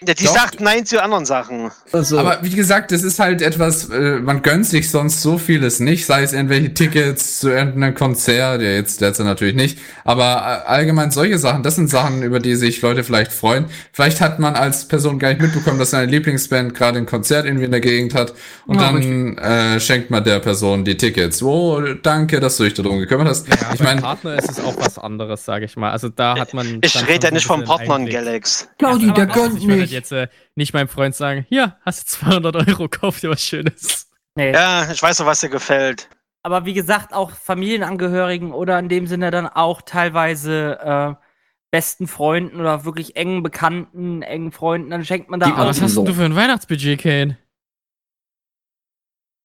Ja, 0.05 0.13
die 0.13 0.25
Doch. 0.25 0.33
sagt 0.35 0.59
Nein 0.59 0.85
zu 0.85 1.01
anderen 1.01 1.25
Sachen. 1.25 1.71
Also, 1.91 2.19
Aber 2.19 2.39
wie 2.43 2.51
gesagt, 2.51 2.91
das 2.91 3.01
ist 3.01 3.19
halt 3.19 3.41
etwas, 3.41 3.89
äh, 3.89 4.19
man 4.19 4.43
gönnt 4.43 4.65
sich 4.67 4.91
sonst 4.91 5.21
so 5.21 5.37
vieles 5.39 5.79
nicht, 5.79 6.05
sei 6.05 6.21
es 6.21 6.33
irgendwelche 6.33 6.73
Tickets 6.73 7.39
zu 7.39 7.49
irgendeinem 7.49 7.95
Konzert, 7.95 8.61
ja 8.61 8.69
jetzt 8.69 9.01
derzeit 9.01 9.25
natürlich 9.25 9.55
nicht, 9.55 9.79
aber 10.03 10.63
äh, 10.65 10.69
allgemein 10.69 11.09
solche 11.09 11.39
Sachen, 11.39 11.63
das 11.63 11.75
sind 11.75 11.89
Sachen, 11.89 12.21
über 12.21 12.39
die 12.39 12.55
sich 12.55 12.81
Leute 12.81 13.03
vielleicht 13.03 13.31
freuen. 13.31 13.65
Vielleicht 13.91 14.21
hat 14.21 14.37
man 14.37 14.55
als 14.55 14.87
Person 14.87 15.17
gar 15.17 15.29
nicht 15.29 15.41
mitbekommen, 15.41 15.79
dass 15.79 15.91
seine 15.91 16.11
Lieblingsband 16.11 16.75
gerade 16.75 16.99
ein 16.99 17.07
Konzert 17.07 17.45
irgendwie 17.45 17.65
in 17.65 17.71
der 17.71 17.81
Gegend 17.81 18.13
hat 18.13 18.33
und 18.67 18.79
Ja, 18.79 18.91
dann 18.91 19.37
äh, 19.37 19.79
schenkt 19.79 20.11
man 20.11 20.23
der 20.23 20.39
Person 20.39 20.85
die 20.85 20.95
Tickets. 20.95 21.41
Oh, 21.41 21.81
danke, 22.03 22.39
dass 22.39 22.57
du 22.57 22.65
dich 22.65 22.75
darum 22.75 22.99
gekümmert 22.99 23.29
hast. 23.29 23.47
Ja, 23.47 23.55
ich 23.73 23.79
meine, 23.79 24.01
Partner 24.01 24.35
ist 24.35 24.51
es 24.51 24.59
auch 24.59 24.77
was 24.77 24.99
anderes, 24.99 25.43
sage 25.43 25.65
ich 25.65 25.75
mal. 25.75 25.91
Also 25.91 26.09
da 26.09 26.37
hat 26.37 26.53
man. 26.53 26.79
Ich 26.81 26.95
rede 27.07 27.27
ja 27.27 27.33
nicht 27.33 27.47
bisschen 27.47 27.63
Partnern. 27.63 28.05
Galax. 28.05 28.67
Claudi, 28.77 29.07
Ja, 29.07 29.13
der 29.13 29.25
gönnt 29.27 29.61
Ich 29.86 29.86
nicht. 29.91 29.93
jetzt 29.93 30.11
äh, 30.11 30.27
nicht 30.55 30.73
meinem 30.73 30.87
Freund 30.87 31.15
sagen, 31.15 31.45
hier, 31.49 31.77
hast 31.81 32.01
du 32.01 32.25
200 32.25 32.67
Euro, 32.67 32.87
kauf 32.87 33.19
dir 33.19 33.29
was 33.29 33.41
Schönes. 33.41 34.09
Nee. 34.35 34.53
Ja, 34.53 34.89
ich 34.91 35.01
weiß 35.01 35.17
doch, 35.17 35.25
was 35.25 35.39
dir 35.39 35.49
gefällt. 35.49 36.09
Aber 36.43 36.65
wie 36.65 36.73
gesagt, 36.73 37.13
auch 37.13 37.31
Familienangehörigen 37.31 38.53
oder 38.53 38.77
in 38.79 38.89
dem 38.89 39.07
Sinne 39.07 39.31
dann 39.31 39.47
auch 39.47 39.81
teilweise 39.81 40.79
äh, 40.79 41.23
besten 41.71 42.07
Freunden 42.07 42.59
oder 42.59 42.85
wirklich 42.85 43.15
engen 43.15 43.43
Bekannten, 43.43 44.21
engen 44.21 44.51
Freunden, 44.51 44.89
dann 44.89 45.03
schenkt 45.03 45.29
man 45.29 45.39
da 45.39 45.47
auch 45.47 45.57
was 45.57 45.81
hast 45.81 45.95
so. 45.95 46.03
denn 46.03 46.13
du 46.13 46.19
für 46.19 46.25
ein 46.25 46.35
Weihnachtsbudget, 46.35 47.01
Kane? 47.01 47.37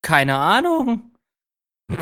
keine 0.03 0.37
Ahnung. 0.37 1.13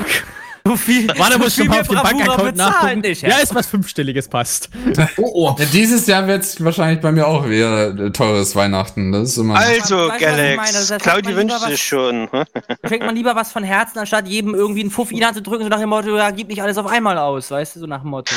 so 0.65 0.77
viel, 0.77 1.09
Warte, 1.09 1.33
so 1.35 1.39
muss 1.39 1.59
ich 1.59 1.69
mal 1.69 1.81
auf 1.81 1.89
den 1.89 1.97
Bankaccount 1.97 2.53
bezahlen 2.53 2.57
nachgucken. 2.57 3.01
Nicht, 3.01 3.23
ja, 3.23 3.39
ist 3.39 3.55
was 3.55 3.67
Fünfstelliges 3.67 4.29
passt. 4.29 4.71
Oh, 5.17 5.31
oh. 5.35 5.57
ja, 5.59 5.65
dieses 5.67 6.07
Jahr 6.07 6.27
wird's 6.27 6.63
wahrscheinlich 6.63 7.01
bei 7.01 7.13
mir 7.13 7.27
auch 7.27 7.49
wieder 7.49 7.89
äh, 7.99 8.11
teures 8.11 8.55
Weihnachten. 8.55 9.13
Das 9.13 9.31
ist 9.31 9.37
immer. 9.39 9.57
Also? 9.57 10.11
Galax, 10.19 10.93
Claudi 10.99 11.35
wünscht 11.35 11.57
was- 11.57 11.71
sich 11.71 11.83
schon. 11.83 12.29
hm? 12.33 12.45
schenkt 12.87 13.07
man 13.07 13.15
lieber 13.15 13.35
was 13.35 13.53
von 13.53 13.65
Herzen, 13.65 13.99
anstatt 13.99 14.29
jedem 14.29 14.55
irgendwie 14.55 14.81
einen 14.83 14.91
Fuff 14.91 15.11
in 15.11 15.19
die 15.19 15.25
Hand 15.25 15.37
zu 15.37 15.43
drücken, 15.43 15.65
so 15.65 15.69
nach 15.69 15.81
dem 15.81 15.89
Motto, 15.89 16.17
ja, 16.17 16.31
gib 16.31 16.49
nicht 16.49 16.63
alles 16.63 16.79
auf 16.79 16.87
einmal 16.87 17.19
aus, 17.19 17.51
weißt 17.51 17.77
du, 17.77 17.81
so 17.81 17.87
nach 17.87 18.03
dem 18.03 18.11
Motto. 18.11 18.35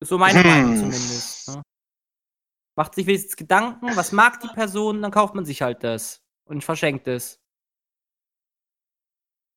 Ist 0.00 0.08
so 0.08 0.18
meine 0.18 0.42
Hm. 0.42 0.46
Meinung 0.50 0.76
zumindest. 0.76 1.48
Ne? 1.48 1.62
Macht 2.76 2.94
sich 2.94 3.06
wenigstens 3.06 3.36
Gedanken, 3.36 3.96
was 3.96 4.12
mag 4.12 4.40
die 4.40 4.48
Person, 4.48 5.02
dann 5.02 5.10
kauft 5.10 5.34
man 5.34 5.44
sich 5.44 5.62
halt 5.62 5.82
das 5.82 6.20
und 6.44 6.62
verschenkt 6.62 7.08
es. 7.08 7.40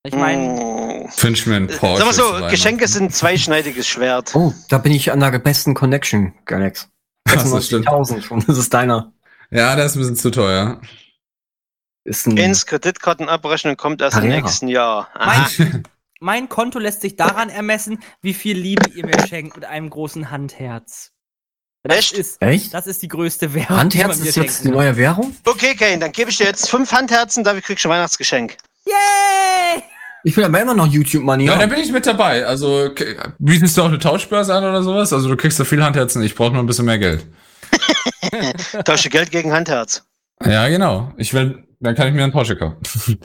Ich 0.03 0.15
meine, 0.15 0.59
Hm. 0.59 1.09
Wünsch 1.23 1.45
mir 1.45 1.55
einen 1.55 1.67
Porsche. 1.67 2.03
Sag 2.03 2.05
mal 2.05 2.41
so. 2.41 2.47
Geschenke 2.47 2.87
sind 2.87 3.05
ein 3.05 3.09
zweischneidiges 3.11 3.87
Schwert. 3.87 4.33
oh, 4.35 4.53
da 4.69 4.77
bin 4.77 4.91
ich 4.93 5.11
an 5.11 5.19
der 5.19 5.37
besten 5.39 5.73
Connection, 5.73 6.33
Galax. 6.45 6.89
Ach, 7.29 7.33
das 7.43 7.65
stimmt. 7.65 7.87
96.000 7.87 8.29
und 8.29 8.47
das 8.49 8.57
ist 8.57 8.73
deiner. 8.73 9.13
Ja, 9.51 9.75
das 9.75 9.91
ist 9.91 9.95
ein 9.97 9.99
bisschen 9.99 10.15
zu 10.15 10.31
teuer. 10.31 10.81
Ist 12.03 12.25
ein, 12.25 12.37
Ins 12.37 12.65
Kreditkartenabrechnung 12.65 13.77
kommt 13.77 14.01
erst 14.01 14.17
im 14.17 14.23
Carrera. 14.23 14.41
nächsten 14.41 14.67
Jahr. 14.69 15.09
Mein, 15.19 15.83
mein 16.19 16.49
Konto 16.49 16.79
lässt 16.79 17.01
sich 17.01 17.15
daran 17.15 17.49
ermessen, 17.49 17.99
wie 18.21 18.33
viel 18.33 18.57
Liebe 18.57 18.89
ihr 18.89 19.05
mir 19.05 19.27
schenkt 19.27 19.55
mit 19.55 19.65
einem 19.65 19.89
großen 19.89 20.31
Handherz. 20.31 21.11
Das 21.83 21.97
Echt? 21.97 22.13
ist, 22.13 22.41
echt? 22.41 22.73
das 22.73 22.87
ist 22.87 23.01
die 23.01 23.07
größte 23.07 23.53
Währung. 23.53 23.77
Handherz 23.77 24.19
ist 24.19 24.35
jetzt 24.35 24.63
die 24.63 24.69
neue 24.69 24.97
Währung? 24.97 25.35
Okay, 25.45 25.75
Kane, 25.75 25.99
dann 25.99 26.11
gebe 26.11 26.29
ich 26.31 26.37
dir 26.37 26.45
jetzt 26.45 26.69
fünf 26.69 26.91
Handherzen, 26.91 27.43
dafür 27.43 27.61
kriegst 27.61 27.83
du 27.85 27.89
ein 27.89 27.93
Weihnachtsgeschenk. 27.93 28.57
Yay! 28.85 29.83
Ich 30.23 30.38
will 30.38 30.43
aber 30.43 30.61
immer 30.61 30.73
noch 30.73 30.88
YouTube-Money 30.88 31.45
Ja, 31.45 31.57
da 31.57 31.65
bin 31.65 31.80
ich 31.80 31.91
mit 31.91 32.06
dabei. 32.06 32.45
Also, 32.45 32.89
bietest 33.39 33.77
du 33.77 33.81
auch 33.81 33.88
eine 33.88 33.99
Tauschbörse 33.99 34.53
an 34.53 34.64
oder 34.64 34.84
sowas? 34.84 35.14
Also, 35.14 35.27
du 35.27 35.35
kriegst 35.35 35.57
so 35.57 35.64
viel 35.64 35.84
Handherzen, 35.84 36.22
ich 36.22 36.35
brauche 36.35 36.52
nur 36.52 36.61
ein 36.61 36.68
bisschen 36.68 36.85
mehr 36.85 36.99
Geld. 36.99 37.26
Tausche 38.85 39.10
Geld 39.10 39.31
gegen 39.31 39.52
Handherz. 39.52 40.03
Ja, 40.45 40.68
genau. 40.68 41.14
Ich 41.18 41.34
will, 41.34 41.64
dann 41.80 41.95
kann 41.95 42.07
ich 42.07 42.14
mir 42.14 42.23
einen 42.23 42.31
Porsche 42.31 42.56
kaufen. 42.56 42.77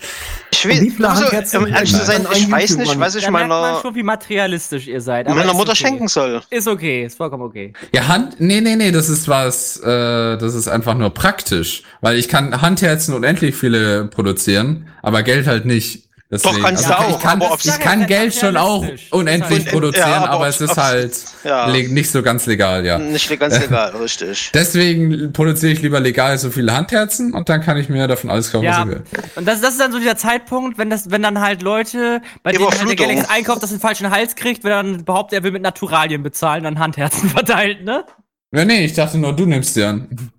Ich 0.58 0.64
will, 0.64 0.90
viele 0.90 1.08
also, 1.10 1.24
Handherzen 1.24 1.58
um 1.58 1.66
ehrlich 1.66 1.92
zu 1.92 2.02
sein, 2.02 2.26
ich 2.32 2.50
weiß 2.50 2.78
nicht, 2.78 2.98
was 2.98 3.14
ich 3.14 3.24
Da 3.24 3.30
merkt 3.30 3.48
man 3.48 3.60
meiner, 3.60 3.80
schon, 3.82 3.94
wie 3.94 4.02
materialistisch 4.02 4.86
ihr 4.88 5.02
seid. 5.02 5.26
aber 5.26 5.36
meiner 5.36 5.52
Mutter 5.52 5.72
okay. 5.72 5.80
schenken 5.80 6.08
soll. 6.08 6.40
Ist 6.48 6.66
okay, 6.66 7.04
ist 7.04 7.18
vollkommen 7.18 7.42
okay. 7.42 7.74
Ja, 7.94 8.08
Hand, 8.08 8.36
nee, 8.40 8.62
nee, 8.62 8.74
nee, 8.74 8.90
das 8.90 9.10
ist 9.10 9.28
was, 9.28 9.76
äh, 9.80 10.38
das 10.38 10.54
ist 10.54 10.66
einfach 10.66 10.94
nur 10.94 11.10
praktisch. 11.10 11.82
Weil 12.00 12.16
ich 12.16 12.28
kann 12.28 12.62
Handherzen 12.62 13.14
unendlich 13.14 13.54
viele 13.54 14.06
produzieren, 14.06 14.88
aber 15.02 15.22
Geld 15.22 15.46
halt 15.46 15.66
nicht. 15.66 16.05
Deswegen, 16.28 16.60
kannst 16.60 16.84
also 16.90 17.04
du 17.04 17.08
auch, 17.08 17.16
ich 17.18 17.22
kann, 17.22 17.40
aber 17.40 17.56
ich 17.62 17.78
kann 17.78 18.06
Geld 18.06 18.34
schon 18.34 18.56
auch 18.56 18.84
unendlich 19.12 19.60
Und- 19.66 19.70
produzieren, 19.70 20.08
ja, 20.08 20.16
aber 20.24 20.30
aber 20.30 20.48
es 20.48 20.60
ist 20.60 20.76
halt 20.76 21.16
Ja, 21.44 21.68
nicht 21.68 22.10
so 22.10 22.20
ganz 22.20 22.46
legal, 22.46 22.84
ja. 22.84 22.98
nicht 22.98 23.28
ganz 23.38 23.60
legal, 23.60 23.94
richtig. 23.96 24.50
Deswegen 24.54 25.32
produziere 25.32 25.72
ich 25.72 25.82
lieber 25.82 26.00
legal 26.00 26.36
so 26.36 26.50
viele 26.50 26.74
Handherzen 26.76 27.32
und 27.32 27.48
dann 27.48 27.60
kann 27.60 27.76
ich 27.76 27.88
mir 27.88 28.08
davon 28.08 28.28
alles 28.30 28.50
kaufen, 28.50 28.64
Ja, 28.64 28.80
was 28.80 28.86
ich 28.86 28.90
will. 28.90 29.02
und 29.36 29.46
das, 29.46 29.60
das 29.60 29.70
ist 29.74 29.80
dann 29.80 29.92
so 29.92 30.00
dieser 30.00 30.16
Zeitpunkt, 30.16 30.78
wenn 30.78 30.90
das, 30.90 31.10
wenn 31.12 31.22
dann 31.22 31.40
halt 31.40 31.62
Leute, 31.62 32.20
bei 32.42 32.50
denen 32.50 32.68
halt 32.70 32.88
der. 32.88 32.96
Galax 33.06 33.30
einkauft, 33.30 33.62
das 33.62 33.70
den 33.70 33.78
falschen 33.78 34.10
Hals 34.10 34.34
kriegt, 34.34 34.64
wenn 34.64 34.72
er 34.72 34.82
dann 34.82 35.04
behauptet, 35.04 35.38
er 35.38 35.42
will 35.44 35.52
mit 35.52 35.62
Naturalien 35.62 36.24
bezahlen, 36.24 36.64
dann 36.64 36.80
Handherzen 36.80 37.28
verteilt, 37.30 37.84
ne? 37.84 38.04
Ja, 38.52 38.64
nee, 38.64 38.84
ich 38.84 38.94
dachte 38.94 39.16
nur, 39.18 39.32
du 39.32 39.46
nimmst 39.46 39.76
dir 39.76 39.90
an. 39.90 40.30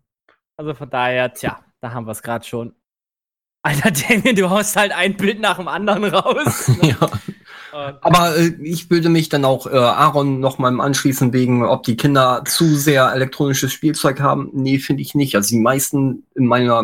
Also 0.57 0.73
von 0.73 0.89
daher, 0.89 1.34
tja, 1.34 1.59
da 1.80 1.91
haben 1.93 2.05
wir 2.07 2.11
es 2.11 2.22
gerade 2.22 2.43
schon. 2.45 2.73
Alter 3.68 3.91
Damien, 4.10 4.35
du 4.35 4.49
haust 4.49 4.76
halt 4.77 4.94
ein 4.94 5.18
Bild 5.18 5.41
nach 5.41 5.57
dem 5.57 5.68
anderen 5.68 6.06
raus. 6.06 6.72
Ne? 6.81 6.95
Ja. 6.99 7.98
Aber 8.02 8.38
äh, 8.38 8.53
ich 8.64 8.89
würde 8.89 9.10
mich 9.10 9.30
dann 9.30 9.45
auch 9.45 9.68
äh, 9.68 9.77
Aaron 9.77 10.39
noch 10.39 10.57
mal 10.57 10.80
anschließen 10.80 11.31
wegen, 11.34 11.64
ob 11.64 11.84
die 11.84 11.98
Kinder 11.98 12.44
zu 12.45 12.76
sehr 12.76 13.11
elektronisches 13.14 13.72
Spielzeug 13.72 14.19
haben. 14.19 14.49
Nee, 14.53 14.80
finde 14.80 15.03
ich 15.03 15.14
nicht. 15.15 15.35
Also 15.35 15.49
die 15.49 15.61
meisten 15.61 16.23
in 16.34 16.48
meiner 16.48 16.84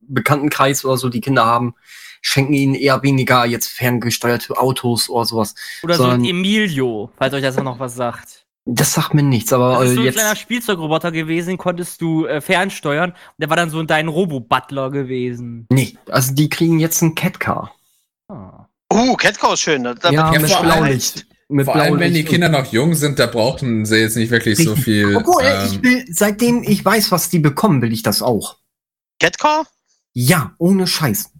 Bekanntenkreis 0.00 0.84
oder 0.84 0.96
so, 0.96 1.08
die 1.08 1.20
Kinder 1.20 1.44
haben, 1.44 1.74
schenken 2.22 2.54
ihnen 2.54 2.74
eher 2.74 3.02
weniger 3.02 3.44
jetzt 3.44 3.68
ferngesteuerte 3.68 4.56
Autos 4.56 5.10
oder 5.10 5.24
sowas. 5.24 5.54
Oder 5.82 5.94
so 5.94 6.04
ein 6.04 6.24
Emilio, 6.24 7.10
falls 7.16 7.34
euch 7.34 7.42
das 7.42 7.58
auch 7.58 7.64
noch 7.64 7.78
was 7.78 7.94
sagt. 7.94 8.41
Das 8.64 8.92
sagt 8.92 9.12
mir 9.14 9.22
nichts, 9.24 9.52
aber 9.52 9.80
Das 9.80 9.84
ist 9.86 9.90
äh, 9.90 9.94
so 9.94 10.00
ein 10.00 10.04
jetzt. 10.06 10.14
kleiner 10.18 10.36
Spielzeugroboter 10.36 11.10
gewesen, 11.10 11.48
den 11.50 11.58
konntest 11.58 12.00
du 12.00 12.26
äh, 12.26 12.40
fernsteuern. 12.40 13.12
Der 13.38 13.50
war 13.50 13.56
dann 13.56 13.70
so 13.70 13.82
dein 13.82 14.06
Robo-Butler 14.08 14.90
gewesen. 14.90 15.66
Nee, 15.70 15.96
also 16.08 16.32
die 16.32 16.48
kriegen 16.48 16.78
jetzt 16.78 17.02
ein 17.02 17.14
Catcar. 17.16 17.74
Ah. 18.28 18.66
Uh, 18.92 19.14
Catcar 19.16 19.54
ist 19.54 19.60
schön. 19.60 19.82
Da, 19.84 19.94
da 19.94 20.10
Ja, 20.10 20.26
wird 20.26 20.34
Ja, 20.34 20.40
mit 20.40 20.50
vor 20.50 20.60
allem- 20.60 20.84
Blaulicht. 20.84 21.26
Mit 21.48 21.66
Vor 21.66 21.74
allem, 21.76 21.98
wenn 22.00 22.14
die 22.14 22.24
Kinder 22.24 22.48
noch 22.48 22.72
jung 22.72 22.94
sind, 22.94 23.18
da 23.18 23.26
brauchen 23.26 23.84
sie 23.84 23.96
jetzt 23.98 24.16
nicht 24.16 24.30
wirklich 24.30 24.56
so 24.56 24.74
viel. 24.74 25.16
Obwohl, 25.16 25.42
ähm, 25.44 25.66
ich 25.70 25.82
will, 25.82 26.04
seitdem 26.08 26.62
ich 26.62 26.82
weiß, 26.82 27.12
was 27.12 27.28
die 27.28 27.40
bekommen, 27.40 27.82
will 27.82 27.92
ich 27.92 28.02
das 28.02 28.22
auch. 28.22 28.56
Catcar? 29.20 29.66
Ja, 30.14 30.54
ohne 30.56 30.86
Scheiß. 30.86 31.30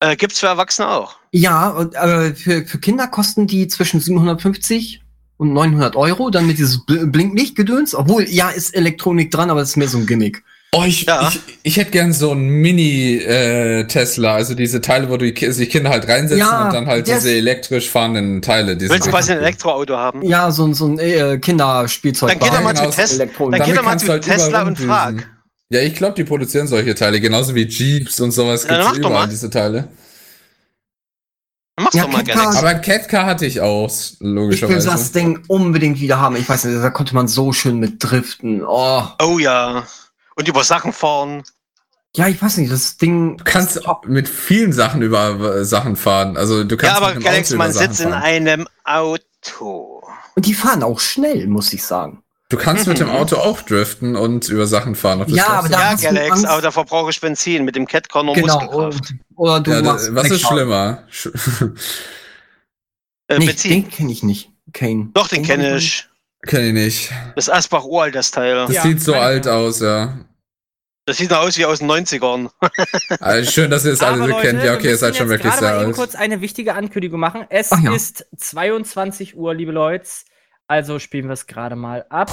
Äh, 0.00 0.16
gibt's 0.16 0.40
für 0.40 0.46
Erwachsene 0.46 0.88
auch. 0.88 1.16
Ja, 1.32 1.68
und, 1.68 1.94
äh, 1.94 2.34
für, 2.34 2.64
für 2.64 2.78
Kinder 2.78 3.06
kosten 3.08 3.46
die 3.46 3.68
zwischen 3.68 4.00
750 4.00 5.02
und 5.40 5.54
900 5.54 5.96
Euro, 5.96 6.28
dann 6.28 6.46
mit 6.46 6.58
dieses 6.58 6.84
Bl 6.84 7.06
Blinklichtgedöns. 7.06 7.94
Obwohl, 7.94 8.28
ja, 8.28 8.50
ist 8.50 8.74
Elektronik 8.76 9.30
dran, 9.30 9.48
aber 9.48 9.60
das 9.60 9.70
ist 9.70 9.76
mehr 9.76 9.88
so 9.88 9.96
ein 9.96 10.06
Gimmick. 10.06 10.42
Oh, 10.72 10.84
ich, 10.86 11.06
Ja. 11.06 11.28
ich, 11.28 11.40
ich 11.62 11.76
hätte 11.78 11.90
gern 11.92 12.12
so 12.12 12.30
einen 12.32 12.46
Mini-Tesla, 12.48 14.34
also 14.34 14.54
diese 14.54 14.80
Teile, 14.80 15.08
wo 15.10 15.16
die 15.16 15.34
sich 15.52 15.70
Kinder 15.70 15.90
halt 15.90 16.06
reinsetzen 16.06 16.38
Ja, 16.38 16.66
und 16.66 16.74
dann 16.74 16.86
halt 16.86 17.08
diese 17.08 17.32
elektrisch 17.32 17.88
fahrenden 17.90 18.42
Teile. 18.42 18.76
Die 18.76 18.88
Willst 18.88 19.06
du 19.06 19.10
quasi 19.10 19.32
ein 19.32 19.38
Elektroauto 19.38 19.96
haben? 19.96 20.22
Ja, 20.22 20.50
so, 20.50 20.66
ein- 20.66 20.74
so 20.74 20.86
ein 20.86 20.98
äh, 20.98 21.38
Kinderspielzeug. 21.38 22.38
Dann 22.38 22.38
geh 22.38 22.54
doch 22.56 22.62
mal 22.62 22.76
zu 22.76 22.90
Tesla. 22.90 23.24
Elektronik. 23.24 23.58
Dann 23.58 23.66
geh 23.68 23.74
Damit 23.74 23.78
doch 23.78 23.84
mal 23.94 23.98
zu 23.98 24.08
halt 24.08 24.22
Tesla 24.24 24.62
und 24.62 24.78
frag. 24.78 25.26
Ja, 25.70 25.80
ich 25.80 25.94
glaube, 25.94 26.14
die 26.16 26.24
produzieren 26.24 26.66
solche 26.66 26.94
Teile, 26.94 27.20
genauso 27.20 27.54
wie 27.54 27.64
Jeeps 27.66 28.20
und 28.20 28.32
sowas 28.32 28.64
Ja, 28.64 28.68
dann 28.68 28.76
gibt's 28.78 28.88
mach 28.90 28.92
doch 29.02 29.08
überall, 29.10 29.26
mal. 29.26 29.30
diese 29.30 29.48
Teile. 29.50 29.88
Mach's 31.82 31.94
Ja, 31.94 32.04
doch 32.04 32.12
mal, 32.12 32.24
Galax. 32.24 32.56
Aber 32.56 32.68
ein 32.68 32.80
Catcar 32.82 33.26
hatte 33.26 33.46
ich 33.46 33.60
auch, 33.60 33.88
Ich 33.88 34.20
will 34.20 34.28
logischerweise. 34.34 34.88
das 34.88 35.12
Ding 35.12 35.42
unbedingt 35.48 36.00
wieder 36.00 36.18
haben. 36.20 36.36
Ich 36.36 36.48
weiß 36.48 36.64
nicht, 36.64 36.82
da 36.82 36.90
konnte 36.90 37.14
man 37.14 37.28
so 37.28 37.52
schön 37.52 37.78
mit 37.78 37.94
driften. 37.98 38.62
Oh. 38.66 39.04
Oh 39.22 39.38
ja. 39.38 39.84
Und 40.36 40.48
über 40.48 40.62
Sachen 40.64 40.92
fahren. 40.92 41.42
Ja, 42.16 42.26
ich 42.28 42.42
weiß 42.42 42.56
nicht, 42.58 42.72
das 42.72 42.96
Ding. 42.96 43.36
Du 43.36 43.44
kannst 43.44 43.80
mit 44.06 44.28
vielen 44.28 44.72
Sachen 44.72 45.00
über 45.02 45.64
Sachen 45.64 45.96
fahren. 45.96 46.36
Also 46.36 46.64
du 46.64 46.76
kannst 46.76 46.92
Ja, 46.92 46.96
aber 46.96 47.14
mit 47.14 47.16
einem 47.16 47.24
Galax, 47.24 47.48
Auto 47.50 47.58
man 47.58 47.70
über 47.70 47.78
Sachen 47.78 47.92
sitzt 47.92 48.00
in 48.06 48.12
einem 48.12 48.68
Auto. 48.84 50.02
Und 50.34 50.46
die 50.46 50.54
fahren 50.54 50.82
auch 50.82 51.00
schnell, 51.00 51.46
muss 51.46 51.72
ich 51.72 51.84
sagen. 51.84 52.22
Du 52.50 52.56
kannst 52.56 52.86
mit 52.86 52.98
dem 52.98 53.08
Auto 53.08 53.36
auch 53.36 53.62
driften 53.62 54.16
und 54.16 54.48
über 54.48 54.66
Sachen 54.66 54.94
fahren. 54.96 55.24
Ja, 55.28 55.46
aber 55.46 55.68
da 55.68 55.92
Ja, 55.92 55.94
Galax, 55.96 56.44
aber 56.44 56.60
da 56.60 56.70
verbrauche 56.70 57.10
ich 57.10 57.20
Benzin. 57.20 57.64
Mit 57.64 57.76
dem 57.76 57.86
Catcar 57.86 58.22
nur 58.24 58.34
Genau. 58.34 58.60
Muskelkraft. 58.60 59.14
Oder 59.36 59.60
du 59.60 59.70
ja, 59.70 59.82
machst 59.82 60.14
was 60.14 60.30
ist 60.30 60.42
schlimmer? 60.46 61.04
Sch- 61.10 61.30
Äh, 63.28 63.38
Nee, 63.38 63.46
Benzin. 63.46 63.70
den 63.70 63.88
kenne 63.90 64.12
ich 64.12 64.22
nicht. 64.22 64.50
Kane. 64.72 65.10
Doch, 65.14 65.28
den 65.28 65.42
kenne 65.44 65.76
ich. 65.76 66.08
Kenn 66.46 66.64
ich 66.66 66.72
nicht. 66.72 67.12
Das 67.36 67.46
ist 67.48 67.54
Asbach 67.54 67.84
uralt, 67.84 68.14
das 68.14 68.30
Teil. 68.30 68.54
Das 68.66 68.72
Ja, 68.74 68.82
sieht 68.82 69.00
so 69.02 69.14
alt 69.14 69.46
Ahnung. 69.46 69.66
aus, 69.66 69.80
ja. 69.80 70.18
Das 71.06 71.16
sieht 71.16 71.30
noch 71.30 71.38
aus 71.38 71.56
wie 71.58 71.64
aus 71.64 71.78
den 71.80 71.90
90ern. 71.90 72.50
Also 73.20 73.50
schön, 73.52 73.70
dass 73.70 73.84
ihr 73.84 73.92
das 73.92 74.00
alle 74.02 74.18
so 74.18 74.26
Leute, 74.26 74.40
kennt. 74.48 74.64
Ja, 74.64 74.74
okay, 74.74 74.88
ihr 74.88 74.96
seid 74.96 75.16
schon 75.16 75.28
wirklich 75.28 75.52
sehr 75.54 75.72
alt. 75.76 75.94
kurz 75.94 76.14
eine 76.14 76.40
wichtige 76.40 76.74
Ankündigung 76.74 77.20
machen. 77.20 77.46
Es 77.50 77.70
ja. 77.70 77.94
ist 77.94 78.26
22 78.36 79.36
Uhr, 79.36 79.54
liebe 79.54 79.72
Leute. 79.72 80.08
Also 80.70 81.00
spielen 81.00 81.26
wir 81.26 81.32
es 81.32 81.48
gerade 81.48 81.74
mal 81.74 82.06
ab. 82.10 82.30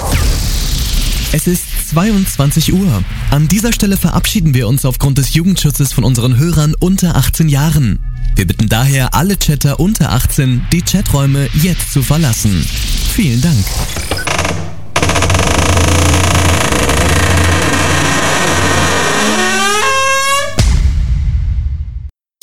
Es 1.32 1.48
ist 1.48 1.90
22 1.90 2.72
Uhr. 2.72 3.04
An 3.32 3.48
dieser 3.48 3.74
Stelle 3.74 3.98
verabschieden 3.98 4.54
wir 4.54 4.68
uns 4.68 4.86
aufgrund 4.86 5.18
des 5.18 5.34
Jugendschutzes 5.34 5.92
von 5.92 6.04
unseren 6.04 6.38
Hörern 6.38 6.76
unter 6.80 7.16
18 7.16 7.50
Jahren. 7.50 7.98
Wir 8.36 8.46
bitten 8.46 8.70
daher 8.70 9.16
alle 9.16 9.40
Chatter 9.40 9.80
unter 9.80 10.12
18, 10.12 10.68
die 10.72 10.84
Chaträume 10.84 11.50
jetzt 11.56 11.92
zu 11.92 12.04
verlassen. 12.04 12.64
Vielen 13.12 13.42
Dank. 13.42 13.66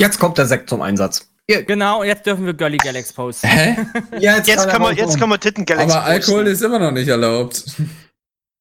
Jetzt 0.01 0.19
kommt 0.19 0.39
der 0.39 0.47
Sekt 0.47 0.69
zum 0.69 0.83
Einsatz. 0.83 1.34
Genau, 1.47 2.03
jetzt 2.05 2.25
dürfen 2.25 2.47
wir 2.47 2.55
Girly 2.55 2.79
Galax 2.79 3.13
posten. 3.13 3.47
Hä? 3.47 3.77
Jetzt, 4.19 4.49
Jetzt 4.49 4.69
können 4.71 4.83
wir, 4.85 4.93
jetzt 4.95 5.19
können 5.19 5.31
wir 5.31 5.39
Titten 5.39 5.67
Galaxy 5.67 5.95
Aber 5.97 6.05
Alkohol 6.07 6.47
ist 6.47 6.63
immer 6.63 6.79
noch 6.79 6.91
nicht 6.91 7.07
erlaubt. 7.09 7.65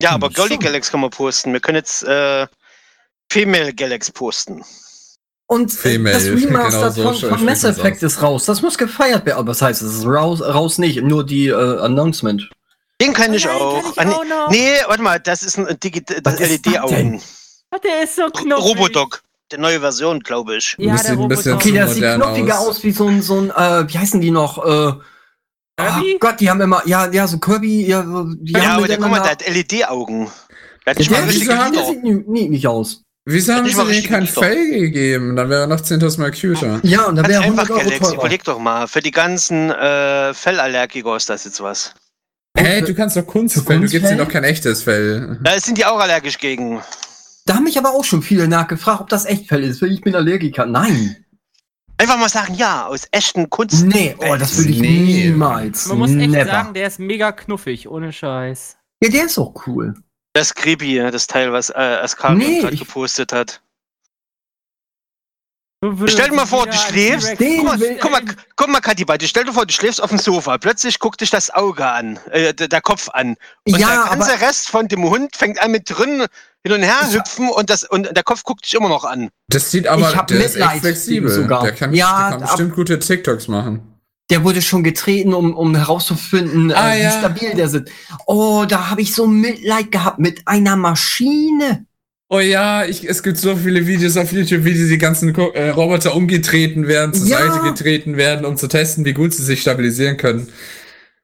Ja, 0.01 0.11
aber 0.11 0.27
so. 0.27 0.33
Golly 0.43 0.57
Galax 0.57 0.91
können 0.91 1.03
wir 1.03 1.09
posten. 1.09 1.53
Wir 1.53 1.61
können 1.61 1.77
jetzt 1.77 2.03
äh, 2.03 2.45
Female 3.31 3.73
Galax 3.73 4.11
posten. 4.11 4.65
Und 5.47 5.71
Female, 5.71 6.13
das 6.13 6.25
Remaster 6.25 6.79
genau 6.79 6.89
so 6.89 7.03
von, 7.03 7.15
spricht 7.15 7.35
von 7.35 7.45
Mass 7.45 7.63
Effect 7.63 8.03
ist 8.03 8.21
raus. 8.21 8.45
Das 8.45 8.61
muss 8.61 8.77
gefeiert 8.77 9.25
werden. 9.25 9.37
Aber 9.37 9.51
was 9.51 9.61
heißt, 9.61 9.81
es 9.81 9.93
ist 9.99 10.05
raus, 10.05 10.41
raus 10.41 10.77
nicht, 10.77 11.01
nur 11.03 11.25
die 11.25 11.47
äh, 11.47 11.53
Announcement. 11.79 12.49
Den 12.99 13.13
kann 13.13 13.33
ich 13.33 13.45
Nein, 13.45 13.55
auch. 13.55 13.95
kann 13.95 14.07
Ah, 14.07 14.11
ich 14.11 14.17
auch 14.17 14.23
noch. 14.25 14.49
nee, 14.51 14.73
warte 14.87 15.03
mal, 15.03 15.19
das 15.21 15.43
ist 15.43 15.57
ein 15.57 15.67
Digi- 15.77 16.21
das 16.21 16.39
LED-Augen. 16.39 17.21
Oh, 17.73 17.77
Der 17.83 18.03
ist 18.03 18.15
so 18.17 18.25
knuffig. 18.27 18.63
Robodoc. 18.65 19.23
Die 19.53 19.59
neue 19.61 19.79
Version, 19.79 20.19
glaube 20.21 20.57
ich. 20.57 20.75
Ja, 20.79 20.95
der 20.95 21.15
Roboter. 21.15 21.55
Okay, 21.55 21.71
das 21.73 21.93
sieht 21.95 22.03
knopfiger 22.03 22.59
aus. 22.59 22.67
aus. 22.69 22.83
wie 22.83 22.91
so 22.91 23.07
ein, 23.07 23.21
so 23.21 23.39
ein 23.39 23.49
äh, 23.51 23.87
wie 23.93 23.97
heißen 23.99 24.19
die 24.19 24.31
noch? 24.31 24.57
Äh, 24.65 24.93
Kirby? 25.77 26.13
Oh 26.15 26.17
Gott, 26.19 26.39
die 26.39 26.49
haben 26.49 26.61
immer, 26.61 26.81
ja, 26.85 27.09
ja, 27.11 27.27
so 27.27 27.37
Kirby, 27.39 27.85
ja, 27.87 28.01
die 28.37 28.53
Ja, 28.53 28.61
haben 28.61 28.77
aber 28.77 28.87
der, 28.87 28.97
guck 28.97 29.09
mal, 29.09 29.19
der 29.21 29.29
miteinander- 29.29 29.29
hat 29.29 29.47
LED-Augen. 29.47 30.31
Der 30.85 30.95
der 30.95 31.05
Lieder. 31.05 31.85
sieht 31.85 32.03
nie, 32.03 32.23
nie, 32.27 32.49
nicht 32.49 32.67
aus. 32.67 33.01
Wieso 33.25 33.53
haben 33.53 33.67
sie 33.69 33.73
denen 33.75 34.05
kein. 34.05 34.27
Fell 34.27 34.69
gegeben? 34.69 35.35
Dann 35.37 35.49
wäre 35.49 35.61
er 35.61 35.67
noch 35.67 35.79
10.000 35.79 36.19
Mal 36.19 36.31
cuter. 36.31 36.79
Ja, 36.83 37.05
und 37.05 37.15
da 37.15 37.21
Ganz 37.21 37.33
wäre 37.33 37.43
100 37.43 37.61
einfach, 37.61 37.75
Euro 37.75 37.79
Galaxy. 37.85 37.99
teurer. 38.11 38.19
Überleg 38.19 38.43
doch 38.43 38.59
mal. 38.59 38.87
Für 38.87 38.99
die 38.99 39.11
ganzen 39.11 39.69
äh, 39.71 40.33
Fellallergiker 40.33 41.15
ist 41.15 41.29
das 41.29 41.45
jetzt 41.45 41.61
was. 41.63 41.93
Hä, 42.57 42.81
du 42.81 42.93
kannst 42.93 43.15
doch 43.15 43.25
Kunstfell, 43.25 43.63
du 43.63 43.81
gibst 43.83 43.93
Kunstfell? 43.93 44.11
ihnen 44.11 44.19
doch 44.25 44.27
kein 44.31 44.43
echtes 44.43 44.83
Fell. 44.83 45.39
Da 45.41 45.57
sind 45.59 45.77
die 45.77 45.85
auch 45.85 45.99
allergisch 45.99 46.37
gegen. 46.37 46.81
Da 47.45 47.55
haben 47.55 47.63
mich 47.65 47.77
aber 47.77 47.91
auch 47.93 48.03
schon 48.03 48.21
viele 48.21 48.47
nachgefragt, 48.47 49.01
ob 49.01 49.09
das 49.09 49.25
Echtfell 49.25 49.63
ist, 49.63 49.81
weil 49.81 49.91
ich 49.91 50.01
bin 50.01 50.15
Allergiker. 50.15 50.65
Nein. 50.65 51.17
Einfach 51.97 52.17
mal 52.17 52.29
sagen, 52.29 52.55
ja, 52.55 52.85
aus 52.87 53.07
echten 53.11 53.49
Kunst. 53.49 53.85
Nee, 53.85 54.15
oh, 54.19 54.35
das 54.37 54.57
würde 54.57 54.71
ich 54.71 54.79
Nee. 54.79 55.23
niemals. 55.27 55.87
Man 55.87 55.99
muss 55.99 56.11
echt 56.11 56.31
Never. 56.31 56.49
sagen, 56.49 56.73
der 56.73 56.87
ist 56.87 56.99
mega 56.99 57.31
knuffig, 57.31 57.87
ohne 57.87 58.11
Scheiß. 58.11 58.77
Ja, 59.03 59.09
der 59.09 59.25
ist 59.25 59.37
auch 59.37 59.53
cool. 59.67 59.93
Das 60.33 60.47
ist 60.47 60.55
creepy, 60.55 60.95
das 61.11 61.27
Teil, 61.27 61.51
was 61.53 61.69
äh, 61.69 61.73
Askarion 61.73 62.37
Nee, 62.39 62.59
gerade 62.61 62.75
gepostet 62.77 63.31
hat. 63.33 63.61
Stell 66.07 66.29
dir 66.29 66.35
mal 66.35 66.45
vor, 66.45 66.65
du 66.65 66.73
schläfst. 66.73 67.33
Guck 67.37 67.63
mal, 67.63 67.77
guck 67.99 68.11
mal, 68.11 68.21
guck 68.55 68.69
mal, 68.69 68.79
Kathi, 68.79 69.05
bei 69.05 69.17
dir. 69.17 69.27
Stell 69.27 69.43
dir 69.45 69.53
vor, 69.53 69.65
du 69.65 69.73
schläfst 69.73 70.01
auf 70.01 70.09
dem 70.09 70.19
Sofa. 70.19 70.57
Plötzlich 70.57 70.99
guckt 70.99 71.21
dich 71.21 71.29
das 71.29 71.49
Auge 71.49 71.85
an, 71.85 72.19
äh, 72.31 72.53
der 72.53 72.81
Kopf 72.81 73.09
an. 73.09 73.35
Und 73.67 73.77
Ja, 73.79 74.05
der 74.07 74.17
ganze 74.17 74.39
Rest 74.41 74.69
von 74.69 74.87
dem 74.87 75.03
Hund 75.03 75.35
fängt 75.35 75.61
an 75.61 75.71
mit 75.71 75.89
drin 75.89 76.25
hin 76.65 76.71
und 76.75 76.81
her 76.83 77.11
hüpfen 77.11 77.49
und, 77.49 77.69
das, 77.69 77.83
und 77.83 78.15
der 78.15 78.23
Kopf 78.23 78.43
guckt 78.43 78.63
dich 78.65 78.73
immer 78.75 78.87
noch 78.87 79.03
an. 79.03 79.29
Das 79.49 79.69
sieht 79.69 79.85
aber, 79.87 80.09
Ich 80.09 80.15
hab 80.15 80.27
der 80.27 80.45
ist 80.45 80.55
echt 80.55 80.79
flexibel. 80.79 81.29
sogar. 81.29 81.63
Der 81.63 81.73
kann, 81.73 81.93
Ja, 81.93 82.29
der 82.29 82.29
kann 82.31 82.43
ab- 82.43 82.49
bestimmt 82.51 82.75
gute 82.75 82.99
TikToks 82.99 83.49
machen. 83.49 83.81
der 84.29 84.45
wurde 84.45 84.61
schon 84.61 84.81
getreten, 84.85 85.33
um, 85.33 85.53
um 85.53 85.75
herauszufinden, 85.75 86.71
Ah, 86.71 86.93
äh, 86.93 87.03
ja. 87.03 87.09
wie 87.09 87.17
stabil 87.19 87.53
der 87.55 87.67
sind. 87.67 87.89
Oh, 88.25 88.63
da 88.65 88.89
habe 88.89 89.01
ich 89.01 89.13
so 89.13 89.27
Mitleid 89.27 89.91
gehabt 89.91 90.19
mit 90.19 90.47
einer 90.47 90.77
Maschine. 90.77 91.85
Oh 92.33 92.39
ja, 92.39 92.83
ich, 92.85 93.07
es 93.07 93.21
gibt 93.21 93.37
so 93.37 93.55
viele 93.55 93.85
Videos 93.85 94.17
auf 94.17 94.31
YouTube, 94.31 94.63
wie 94.65 94.73
diese 94.73 94.97
ganzen 94.97 95.33
Ko 95.33 95.51
äh, 95.51 95.69
Roboter 95.69 96.15
umgetreten 96.15 96.87
werden, 96.87 97.13
zur 97.13 97.27
Ja. 97.27 97.37
Seite 97.51 97.63
getreten 97.63 98.17
werden, 98.17 98.43
um 98.45 98.57
zu 98.57 98.67
testen, 98.67 99.05
wie 99.05 99.13
gut 99.13 99.33
sie 99.33 99.43
sich 99.43 99.61
stabilisieren 99.61 100.17
können. 100.17 100.47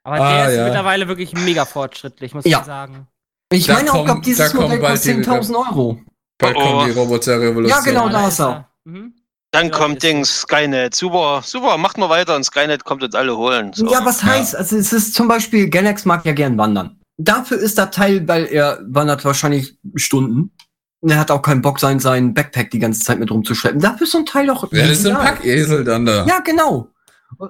Aber 0.03 0.21
Ah, 0.21 0.33
der 0.37 0.49
ist 0.51 0.57
ja. 0.57 0.63
mittlerweile 0.65 1.07
wirklich 1.07 1.33
mega 1.33 1.65
fortschrittlich, 1.65 2.35
muss 2.35 2.45
Ja. 2.45 2.59
man 2.59 2.65
sagen. 2.67 3.07
Ich 3.51 3.65
Da 3.65 3.73
meine 3.73 3.89
auch, 3.89 3.93
kommen- 3.93 4.05
glaub, 4.05 4.21
dieses 4.23 4.53
Modell 4.53 4.79
kostet 4.79 5.17
die- 5.17 5.21
10.000 5.23 5.55
Euro. 5.57 5.99
Bald 6.37 6.55
Oh, 6.55 6.59
oh. 6.61 6.71
kommt 6.77 6.87
die 6.89 6.99
Roboterrevolution. 6.99 7.67
Ja, 7.79 7.83
genau, 7.83 8.09
da 8.09 8.27
ist 8.27 8.39
er. 8.39 8.69
Mhm. 8.85 9.13
Dann 9.51 9.65
Ja, 9.69 9.71
kommt 9.71 10.03
Dings, 10.03 10.41
Skynet. 10.41 10.93
Super, 10.93 11.41
super, 11.43 11.77
macht 11.79 11.97
mal 11.97 12.09
weiter 12.09 12.35
und 12.35 12.43
Skynet 12.43 12.85
kommt 12.85 13.01
uns 13.01 13.15
alle 13.15 13.35
holen. 13.35 13.73
So. 13.73 13.89
Ja, 13.91 14.05
was 14.05 14.21
Ja. 14.21 14.27
heißt, 14.27 14.55
also 14.55 14.77
es 14.77 14.93
ist 14.93 15.15
zum 15.15 15.27
Beispiel, 15.27 15.71
Galax 15.71 16.05
mag 16.05 16.23
ja 16.25 16.33
gern 16.33 16.55
wandern. 16.59 16.99
Dafür 17.17 17.57
ist 17.57 17.79
der 17.79 17.89
Teil, 17.89 18.27
weil 18.27 18.45
er 18.45 18.79
wandert 18.87 19.25
wahrscheinlich 19.25 19.75
Stunden. 19.95 20.51
Und 21.01 21.11
er 21.11 21.19
hat 21.19 21.31
auch 21.31 21.41
keinen 21.41 21.61
Bock, 21.61 21.79
sein, 21.79 21.99
sein 21.99 22.33
Backpack 22.33 22.71
die 22.71 22.79
ganze 22.79 22.99
Zeit 23.01 23.19
mit 23.19 23.31
rumzuschleppen. 23.31 23.79
Dafür 23.79 24.03
ist 24.03 24.11
so 24.11 24.17
ein 24.17 24.25
Teil 24.25 24.47
doch. 24.47 24.71
Ja, 24.71 24.81
das 24.81 24.91
ist 24.91 25.03
so 25.03 25.09
ein. 25.09 25.15
Packesel 25.15 25.83
dann 25.83 26.05
da. 26.05 26.25
Ja, 26.25 26.39
genau. 26.39 26.89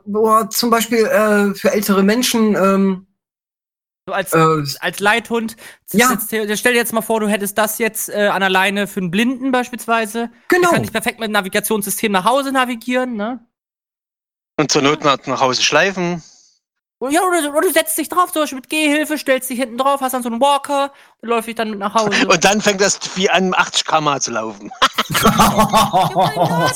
Oder 0.06 0.50
zum 0.50 0.70
Beispiel 0.70 1.06
äh, 1.06 1.56
für 1.56 1.72
ältere 1.72 2.04
Menschen, 2.04 2.56
ähm, 2.56 3.08
So 4.08 4.14
als, 4.14 4.34
äh, 4.34 4.64
als 4.82 5.00
Leithund. 5.00 5.56
Ja. 5.94 6.12
Jetzt, 6.12 6.28
stell 6.60 6.74
dir 6.74 6.80
jetzt 6.80 6.94
mal 6.94 7.02
vor, 7.02 7.20
du 7.20 7.28
hättest 7.28 7.58
das 7.58 7.78
jetzt 7.78 8.10
äh, 8.10 8.28
an 8.28 8.42
der 8.42 8.50
Leine 8.50 8.88
für 8.88 9.00
einen 9.00 9.12
Blinden 9.12 9.52
beispielsweise. 9.52 10.30
Der 10.52 10.60
genau. 10.60 10.72
kann 10.72 10.82
dich 10.82 10.92
perfekt 10.92 11.20
mit 11.20 11.30
dem 11.30 11.34
Navigationssystem 11.34 12.12
nach 12.12 12.26
Hause 12.26 12.52
navigieren, 12.52 13.16
ne? 13.16 13.40
Und 14.58 14.72
zur 14.72 14.82
Not 14.82 15.04
nach, 15.04 15.26
nach 15.26 15.40
Hause 15.40 15.62
schleifen. 15.62 16.22
Ja, 17.02 17.22
oder, 17.22 17.56
oder 17.56 17.62
du 17.62 17.72
setzt 17.72 17.98
dich 17.98 18.10
drauf, 18.10 18.34
zum 18.34 18.42
Beispiel 18.42 18.58
mit 18.58 18.70
Gehhilfe, 18.70 19.18
stellst 19.18 19.50
dich 19.50 19.58
hinten 19.58 19.78
drauf, 19.78 20.02
hast 20.02 20.12
dann 20.12 20.24
so 20.24 20.30
einen 20.30 20.42
Walker, 20.42 20.92
dann 21.22 21.30
läuft 21.30 21.48
ich 21.48 21.56
dann 21.56 21.70
mit 21.72 21.80
nach 21.80 21.94
Hause. 21.94 22.28
Und 22.28 22.44
dann 22.46 22.62
fängt 22.62 22.82
das 22.82 23.00
wie 23.16 23.30
an 23.30 23.54
80 23.56 23.86
km 23.86 24.20
zu 24.20 24.32
laufen. 24.32 24.72
Why 25.10 26.36
not? 26.36 26.74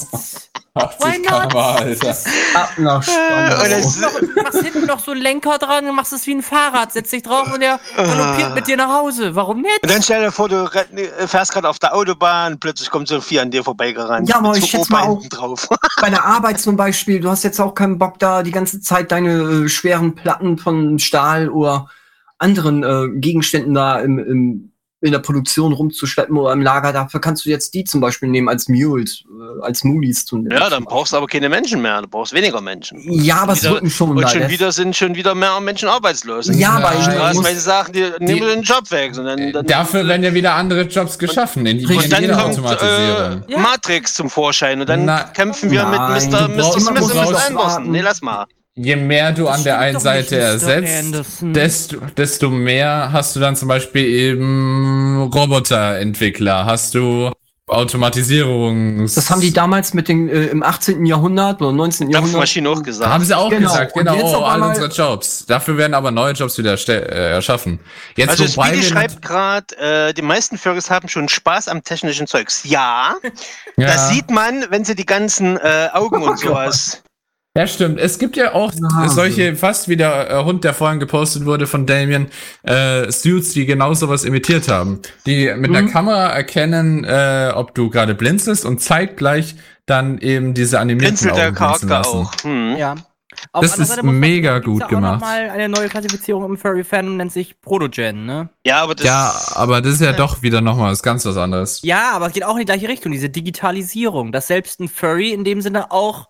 80 0.75 0.99
Why 1.01 1.19
not? 1.19 1.49
km, 1.51 1.57
Alter. 1.57 2.17
Ab 2.55 2.69
nach 2.77 2.95
Und 2.97 3.03
Spandau. 3.03 3.69
das- 3.69 3.97
Noch, 3.99 4.11
machst 4.43 4.61
hinten 4.63 4.85
noch 4.87 4.99
so 4.99 5.11
einen 5.11 5.21
Lenker 5.21 5.57
dran, 5.59 5.85
dann 5.85 5.95
machst 5.95 6.13
es 6.13 6.25
wie 6.25 6.33
ein 6.33 6.41
Fahrrad, 6.41 6.91
setzt 6.91 7.13
dich 7.13 7.21
drauf 7.23 7.53
und 7.53 7.59
der 7.61 7.79
galoppiert 7.95 8.55
mit 8.55 8.67
dir 8.67 8.75
nach 8.77 8.89
Hause. 8.91 9.35
Warum 9.35 9.61
nicht? 9.61 9.83
Und 9.83 9.91
dann 9.91 10.01
stell 10.01 10.21
dir 10.23 10.31
vor, 10.31 10.49
du 10.49 10.65
äh, 10.65 11.27
fährst 11.27 11.51
gerade 11.53 11.69
auf 11.69 11.77
der 11.77 11.93
Autobahn, 11.95 12.59
plötzlich 12.59 12.89
kommt 12.89 13.07
so 13.07 13.15
ein 13.15 13.21
Vieh 13.21 13.39
an 13.39 13.51
dir 13.51 13.63
vorbeigerannt. 13.63 14.27
Ja, 14.27 14.37
aber 14.37 14.55
ich 14.55 14.61
so 14.61 14.67
schätz 14.67 14.89
mal 14.89 15.03
auch- 15.03 15.19
hinten 15.21 15.29
drauf. 15.29 15.69
Bei 16.01 16.09
der 16.09 16.25
Arbeit 16.25 16.59
zum 16.59 16.75
Beispiel, 16.75 17.19
du 17.19 17.29
hast 17.29 17.43
jetzt 17.43 17.61
auch 17.61 17.75
keinen 17.75 17.99
Bock 17.99 18.17
da, 18.17 18.41
die 18.41 18.51
ganze 18.51 18.81
Zeit 18.81 19.11
deine 19.11 19.65
äh, 19.65 19.69
schweren 19.69 20.15
Platten 20.15 20.57
von 20.57 20.97
Stahl 20.97 21.49
oder 21.49 21.87
anderen 22.43 22.83
äh, 22.83 23.19
Gegenständen 23.19 23.73
da 23.73 23.99
im, 23.99 24.19
im, 24.19 24.69
in 25.01 25.11
der 25.11 25.19
Produktion 25.19 25.73
rumzuschleppen 25.73 26.37
oder 26.37 26.53
im 26.53 26.61
Lager. 26.61 26.93
Dafür 26.93 27.19
kannst 27.19 27.45
du 27.45 27.49
jetzt 27.49 27.73
die 27.73 27.83
zum 27.83 27.99
Beispiel 27.99 28.29
nehmen 28.29 28.47
als 28.47 28.69
Mules, 28.69 29.23
äh, 29.27 29.61
als 29.61 29.83
Mulis 29.83 30.25
zu 30.25 30.37
nehmen. 30.37 30.51
Ja, 30.51 30.69
dann 30.69 30.85
brauchst 30.85 31.11
du 31.11 31.17
aber 31.17 31.27
keine 31.27 31.49
Menschen 31.49 31.81
mehr, 31.81 32.01
du 32.01 32.07
brauchst 32.07 32.31
weniger 32.33 32.61
Menschen. 32.61 32.99
Ja, 33.11 33.37
aber 33.43 33.51
es 33.53 33.69
rücken 33.69 33.89
schon 33.89 34.11
Und 34.11 34.21
da. 34.21 34.29
schon 34.29 34.47
wieder 34.47 34.71
sind 34.71 34.95
schon 34.95 35.15
wieder 35.15 35.35
mehr 35.35 35.59
Menschen 35.59 35.89
arbeitslos. 35.89 36.49
Ja, 36.53 36.71
aber 36.77 36.93
ich, 36.97 37.05
ja, 37.05 37.33
muss, 37.33 37.63
sagen, 37.63 37.91
die, 37.91 38.05
nehmen 38.23 38.41
wir 38.47 38.55
den 38.55 38.63
Job 38.63 38.89
weg. 38.91 39.13
Sondern 39.13 39.51
dann, 39.51 39.65
Dafür 39.65 40.07
werden 40.07 40.23
ja 40.23 40.33
wieder 40.33 40.55
andere 40.55 40.83
Jobs 40.83 41.19
geschaffen, 41.19 41.65
in 41.65 41.79
die 41.79 41.85
und 41.85 42.11
dann 42.11 42.31
kommt 42.31 42.81
äh, 42.81 43.41
Ja. 43.51 43.57
Matrix 43.57 44.13
zum 44.13 44.29
Vorschein 44.29 44.79
und 44.79 44.87
dann 44.87 45.03
Na- 45.05 45.23
kämpfen 45.25 45.69
wir 45.69 45.83
Nein, 45.83 46.13
mit 46.13 46.31
Mr. 46.31 46.47
Mr. 46.47 46.79
Smith 46.79 47.01
und 47.01 47.13
Mr. 47.13 47.45
Anderson. 47.47 47.91
Nee, 47.91 48.01
lass 48.01 48.21
mal. 48.21 48.45
Je 48.75 48.95
mehr 48.95 49.31
du 49.33 49.47
an 49.47 49.63
der 49.63 49.77
einen 49.77 49.99
Seite 49.99 50.39
ersetzt, 50.39 51.41
desto, 51.41 51.97
desto 52.17 52.49
mehr 52.49 53.09
hast 53.11 53.35
du 53.35 53.39
dann 53.39 53.55
zum 53.55 53.67
Beispiel 53.67 54.03
eben 54.03 55.29
Roboterentwickler, 55.31 56.65
hast 56.65 56.95
du 56.95 57.31
Automatisierungs... 57.67 59.15
das 59.15 59.29
haben 59.29 59.39
die 59.39 59.53
damals 59.53 59.93
mit 59.93 60.07
den 60.09 60.27
äh, 60.27 60.47
im 60.47 60.63
18. 60.63 61.05
Jahrhundert 61.05 61.61
oder 61.61 61.71
19. 61.71 62.09
Jahrhundert. 62.09 62.33
Dampfmaschine 62.33 62.69
auch 62.69 62.83
gesagt. 62.83 63.09
haben 63.11 63.23
sie 63.23 63.37
auch 63.37 63.49
Genau. 63.49 63.69
gesagt, 63.71 63.93
genau, 63.93 64.15
jetzt 64.15 64.23
oh, 64.23 64.43
all 64.43 64.61
unsere 64.61 64.87
Jobs. 64.87 65.45
Dafür 65.45 65.77
werden 65.77 65.93
aber 65.93 66.11
neue 66.11 66.33
Jobs 66.33 66.57
wieder 66.57 66.73
äh, 66.89 67.31
erschaffen. 67.31 67.79
Jetzt 68.17 68.31
Also 68.31 68.57
wobei 68.57 68.67
Speedy 68.69 68.83
schreibt 68.83 69.21
gerade, 69.21 69.77
äh, 69.77 70.13
die 70.13 70.21
meisten 70.23 70.57
Furries 70.57 70.89
haben 70.89 71.07
schon 71.07 71.29
Spaß 71.29 71.69
am 71.69 71.83
technischen 71.83 72.27
Zeugs. 72.27 72.63
Ja, 72.65 73.15
ja, 73.77 73.87
das 73.87 74.09
sieht 74.09 74.29
man, 74.29 74.65
wenn 74.69 74.83
sie 74.83 74.95
die 74.95 75.05
ganzen 75.05 75.57
äh, 75.57 75.89
Augen 75.93 76.21
Oh 76.21 76.31
und 76.31 76.39
sowas. 76.39 77.01
Ja, 77.55 77.67
stimmt. 77.67 77.99
Es 77.99 78.17
gibt 78.19 78.35
ja 78.35 78.53
auch 78.53 78.71
Na, 78.79 79.09
solche, 79.09 79.55
fast 79.55 79.87
wie 79.89 79.95
der 79.97 80.29
äh, 80.31 80.43
Hund, 80.43 80.63
der 80.63 80.73
vorhin 80.73 80.99
gepostet 80.99 81.45
wurde 81.45 81.67
von 81.67 81.85
Damien, 81.85 82.27
äh, 82.63 83.11
Suits, 83.11 83.53
die 83.53 83.65
genau 83.65 83.93
sowas 83.93 84.23
imitiert 84.23 84.67
haben. 84.67 84.99
Die 85.25 85.53
mit 85.55 85.69
einer 85.69 85.83
Mhm. 85.83 85.91
Kamera 85.91 86.27
erkennen, 86.29 87.03
äh, 87.03 87.51
ob 87.53 87.75
du 87.75 87.89
gerade 87.89 88.15
blinzelst 88.15 88.65
und 88.65 88.79
zeitgleich 88.81 89.55
dann 89.85 90.17
eben 90.19 90.53
diese 90.53 90.79
animierten 90.79 91.15
Blinzelt 91.17 91.35
der 91.35 91.47
Augen 91.49 91.55
blinzeln 91.55 91.89
Charakter 91.89 92.09
lassen. 92.11 92.17
auch. 92.27 92.43
Hm. 92.43 92.75
Ja. 92.77 92.95
Auf 93.51 93.61
Das 93.63 93.77
ist 93.79 93.89
Seite 93.89 94.05
mega 94.05 94.59
gut 94.59 94.81
ja 94.81 94.85
auch 94.85 94.89
gemacht. 94.89 95.19
Noch 95.21 95.27
mal 95.27 95.49
eine 95.49 95.67
neue 95.67 95.89
Klassifizierung 95.89 96.45
im 96.45 96.55
Furry-Fandom 96.57 97.17
nennt 97.17 97.31
sich 97.33 97.59
Protogen, 97.61 98.25
ne? 98.27 98.49
Ja, 98.65 98.83
aber 98.83 98.93
das 98.95 99.05
Ja, 99.05 99.33
aber 99.55 99.81
das 99.81 99.93
ist 99.95 100.01
ja 100.01 100.13
doch 100.13 100.43
wieder 100.43 100.61
nochmal 100.61 100.91
was 100.91 101.01
ganz 101.01 101.25
was 101.25 101.35
anderes. 101.37 101.81
Ja, 101.81 102.11
aber 102.13 102.27
es 102.27 102.33
geht 102.33 102.43
auch 102.45 102.53
in 102.53 102.59
die 102.59 102.65
gleiche 102.65 102.87
Richtung, 102.87 103.11
diese 103.11 103.29
Digitalisierung, 103.29 104.31
dass 104.31 104.47
selbst 104.47 104.79
ein 104.79 104.87
Furry 104.87 105.31
in 105.33 105.43
dem 105.43 105.61
Sinne 105.61 105.91
auch, 105.91 106.27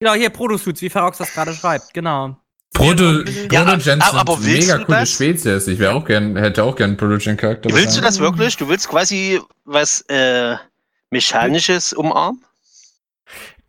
genau, 0.00 0.14
hier 0.14 0.30
Protosuits, 0.30 0.80
wie 0.82 0.90
Ferox 0.90 1.18
das 1.18 1.32
gerade 1.32 1.54
schreibt, 1.54 1.92
genau. 1.94 2.36
Proto, 2.74 3.20
Ja, 3.50 3.64
Protogens 3.64 3.88
aber- 4.12 4.36
mega 4.38 4.78
coole 4.78 4.98
das? 5.00 5.10
Spezies. 5.12 5.66
Ich 5.66 5.78
wäre 5.78 5.94
auch 5.94 6.04
gern, 6.04 6.36
hätte 6.36 6.62
auch 6.62 6.76
gern 6.76 6.90
einen 6.90 6.96
Protogen-Charakter. 6.98 7.70
Willst 7.72 7.96
du 7.96 8.02
das 8.02 8.18
wirklich? 8.18 8.56
Du 8.56 8.68
willst 8.68 8.88
quasi 8.88 9.40
was 9.64 10.02
äh, 10.08 10.56
Mechanisches 11.10 11.94
umarmen? 11.94 12.42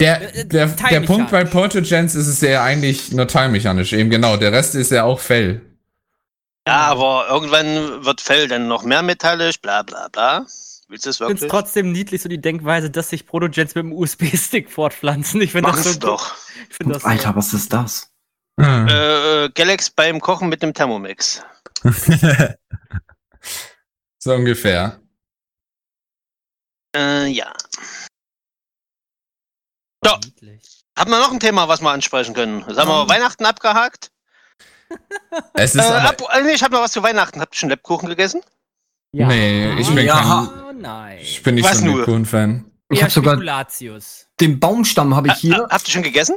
Der, 0.01 0.21
Äh, 0.21 0.45
der, 0.45 0.67
der 0.67 0.75
teilmechanisch. 0.75 1.07
Punkt 1.07 1.31
bei 1.31 1.45
Protogens 1.45 2.15
ist 2.15 2.27
es 2.27 2.41
ja 2.41 2.63
eigentlich 2.63 3.11
nur 3.13 3.27
teilmechanisch. 3.27 3.93
Eben 3.93 4.09
genau. 4.09 4.35
Der 4.35 4.51
Rest 4.51 4.75
ist 4.75 4.91
ja 4.91 5.05
auch 5.05 5.19
Fell. 5.21 5.61
Ja, 6.67 6.87
aber 6.87 7.27
irgendwann 7.29 8.03
wird 8.03 8.19
Fell 8.19 8.49
dann 8.49 8.67
noch 8.67 8.83
mehr 8.83 9.01
metallisch, 9.03 9.61
bla 9.61 9.83
bla 9.83 10.09
bla. 10.09 10.45
Willst 10.89 11.05
du 11.05 11.09
das 11.09 11.15
Ich 11.15 11.19
finde 11.19 11.33
es 11.35 11.41
wirklich? 11.41 11.51
trotzdem 11.51 11.91
niedlich, 11.91 12.21
so 12.21 12.29
die 12.29 12.39
Denkweise, 12.39 12.89
dass 12.89 13.09
sich 13.09 13.25
Protogens 13.27 13.75
mit 13.75 13.83
dem 13.83 13.93
USB-Stick 13.93 14.71
fortpflanzen. 14.71 15.41
Ich 15.41 15.51
finde 15.51 15.71
das 15.71 15.83
so 15.83 15.99
doch. 15.99 16.35
Ich 16.69 16.75
find 16.77 16.95
das 16.95 17.03
Alter, 17.03 17.35
was 17.35 17.53
ist 17.53 17.73
das? 17.73 18.11
Hm. 18.59 18.87
Äh, 18.87 19.45
äh, 19.45 19.49
Galax 19.49 19.89
beim 19.89 20.19
Kochen 20.19 20.49
mit 20.49 20.63
dem 20.63 20.73
Thermomix. 20.73 21.43
so 24.19 24.33
ungefähr. 24.33 24.99
Äh, 26.95 27.27
ja. 27.27 27.53
so 30.03 30.15
niedlich. 30.23 30.83
Haben 30.97 31.11
wir 31.11 31.19
noch 31.19 31.31
ein 31.31 31.39
Thema, 31.39 31.67
was 31.67 31.81
wir 31.81 31.91
ansprechen 31.91 32.33
können? 32.33 32.61
Sagen 32.73 32.89
wir 32.89 33.07
Weihnachten 33.07 33.45
abgehakt? 33.45 34.11
Es 35.53 35.75
Äh, 35.75 35.79
ist 35.79 35.85
aber, 35.85 36.09
ab, 36.09 36.21
äh, 36.33 36.41
nee, 36.41 36.53
ich 36.53 36.63
habe 36.63 36.73
noch 36.73 36.81
was 36.81 36.93
zu 36.93 37.03
Weihnachten. 37.03 37.39
Habt 37.41 37.53
ihr 37.55 37.59
schon 37.59 37.69
Lebkuchen 37.69 38.09
gegessen? 38.09 38.41
Ja. 39.11 39.27
Nee, 39.27 39.73
ich 39.79 39.87
bin 39.93 40.05
Ja. 40.05 40.15
kein, 40.15 40.63
Oh 40.63 40.66
nein. 40.87 41.19
ich 41.21 41.43
bin 41.43 41.55
nicht 41.55 41.65
Was 41.65 41.79
so 41.79 41.85
ein? 41.85 41.95
Lebkuchen-Fan. 41.97 42.71
Ich 42.89 43.01
habe 43.01 43.11
sogar 43.11 43.35
den 44.39 44.59
Baumstamm 44.59 45.15
habe 45.15 45.27
ich 45.27 45.33
hier. 45.35 45.55
ha- 45.57 45.67
Habt 45.69 45.87
ihr 45.87 45.91
schon 45.91 46.03
gegessen? 46.03 46.35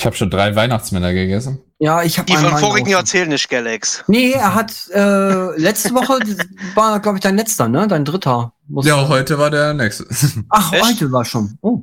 Ich 0.00 0.06
habe 0.06 0.16
schon 0.16 0.30
drei 0.30 0.56
Weihnachtsmänner 0.56 1.12
gegessen. 1.12 1.62
Ja, 1.78 2.02
ich 2.02 2.18
habe 2.18 2.26
Die 2.26 2.36
von 2.36 2.58
vorigen 2.58 2.88
Jahr 2.88 3.04
zählen 3.04 3.28
nicht, 3.28 3.48
Galax. 3.48 4.02
Nee, 4.08 4.32
er 4.32 4.54
hat 4.54 4.72
äh, 4.92 5.56
letzte 5.60 5.94
Woche 5.94 6.18
war, 6.74 6.98
glaube 7.00 7.18
ich, 7.18 7.22
dein 7.22 7.36
letzter, 7.36 7.68
ne? 7.68 7.86
Dein 7.86 8.04
dritter. 8.04 8.52
Muss- 8.66 8.84
Ja, 8.86 9.06
heute 9.08 9.38
war 9.38 9.50
der 9.50 9.74
nächste. 9.74 10.06
Ach, 10.48 10.72
Echt? 10.72 10.84
heute 10.84 11.12
war 11.12 11.24
schon. 11.24 11.56
Oh. 11.60 11.82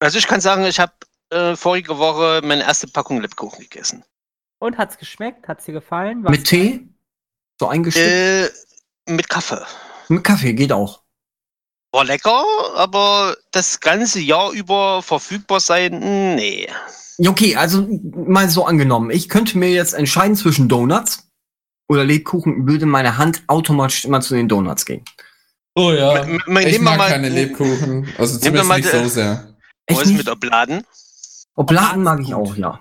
Also 0.00 0.18
ich 0.18 0.26
kann 0.28 0.40
sagen, 0.40 0.64
ich 0.66 0.78
habe 0.78 0.92
äh, 1.30 1.56
vorige 1.56 1.98
Woche 1.98 2.42
meine 2.44 2.62
erste 2.62 2.86
Packung 2.86 3.20
Lebkuchen 3.20 3.60
gegessen. 3.60 4.04
Und 4.60 4.78
hat's 4.78 4.98
geschmeckt? 4.98 5.48
Hat's 5.48 5.64
dir 5.64 5.72
gefallen? 5.72 6.22
Was- 6.22 6.30
Mit 6.30 6.44
Tee? 6.46 6.86
So 7.58 7.66
eingeschickt? 7.68 8.06
Äh, 8.06 8.50
mit 9.08 9.28
Kaffee. 9.28 9.64
Mit 10.08 10.24
Kaffee 10.24 10.52
geht 10.54 10.72
auch. 10.72 11.02
War 11.92 12.04
lecker, 12.04 12.44
aber 12.76 13.36
das 13.50 13.80
ganze 13.80 14.20
Jahr 14.20 14.52
über 14.52 15.02
verfügbar 15.02 15.60
sein, 15.60 16.34
nee. 16.36 16.68
Ja, 17.18 17.30
Okay, 17.30 17.56
also 17.56 17.88
mal 18.14 18.48
so 18.48 18.64
angenommen. 18.66 19.10
Ich 19.10 19.28
könnte 19.28 19.58
mir 19.58 19.70
jetzt 19.70 19.94
entscheiden 19.94 20.36
zwischen 20.36 20.68
Donuts 20.68 21.28
oder 21.88 22.04
Lebkuchen, 22.04 22.66
würde 22.68 22.86
meine 22.86 23.16
Hand 23.16 23.42
automatisch 23.48 24.04
immer 24.04 24.20
zu 24.20 24.34
den 24.34 24.48
Donuts 24.48 24.84
gehen. 24.84 25.04
Oh 25.74 25.92
ja. 25.92 26.22
M- 26.24 26.40
Ich 26.66 26.78
mag 26.80 26.98
mal- 26.98 27.08
keine 27.10 27.28
Lebkuchen. 27.30 28.08
Also 28.18 28.38
zumindest 28.38 28.68
mal 28.68 28.76
nicht 28.80 28.92
die- 28.92 28.98
so 28.98 29.08
sehr. 29.08 29.56
Wo 29.88 29.94
Echt 29.94 30.02
ist 30.02 30.08
nicht? 30.08 30.18
mit 30.18 30.28
Obladen? 30.28 30.84
Obladen 31.56 32.02
mag 32.02 32.20
ich 32.20 32.34
auch, 32.34 32.54
ja. 32.56 32.80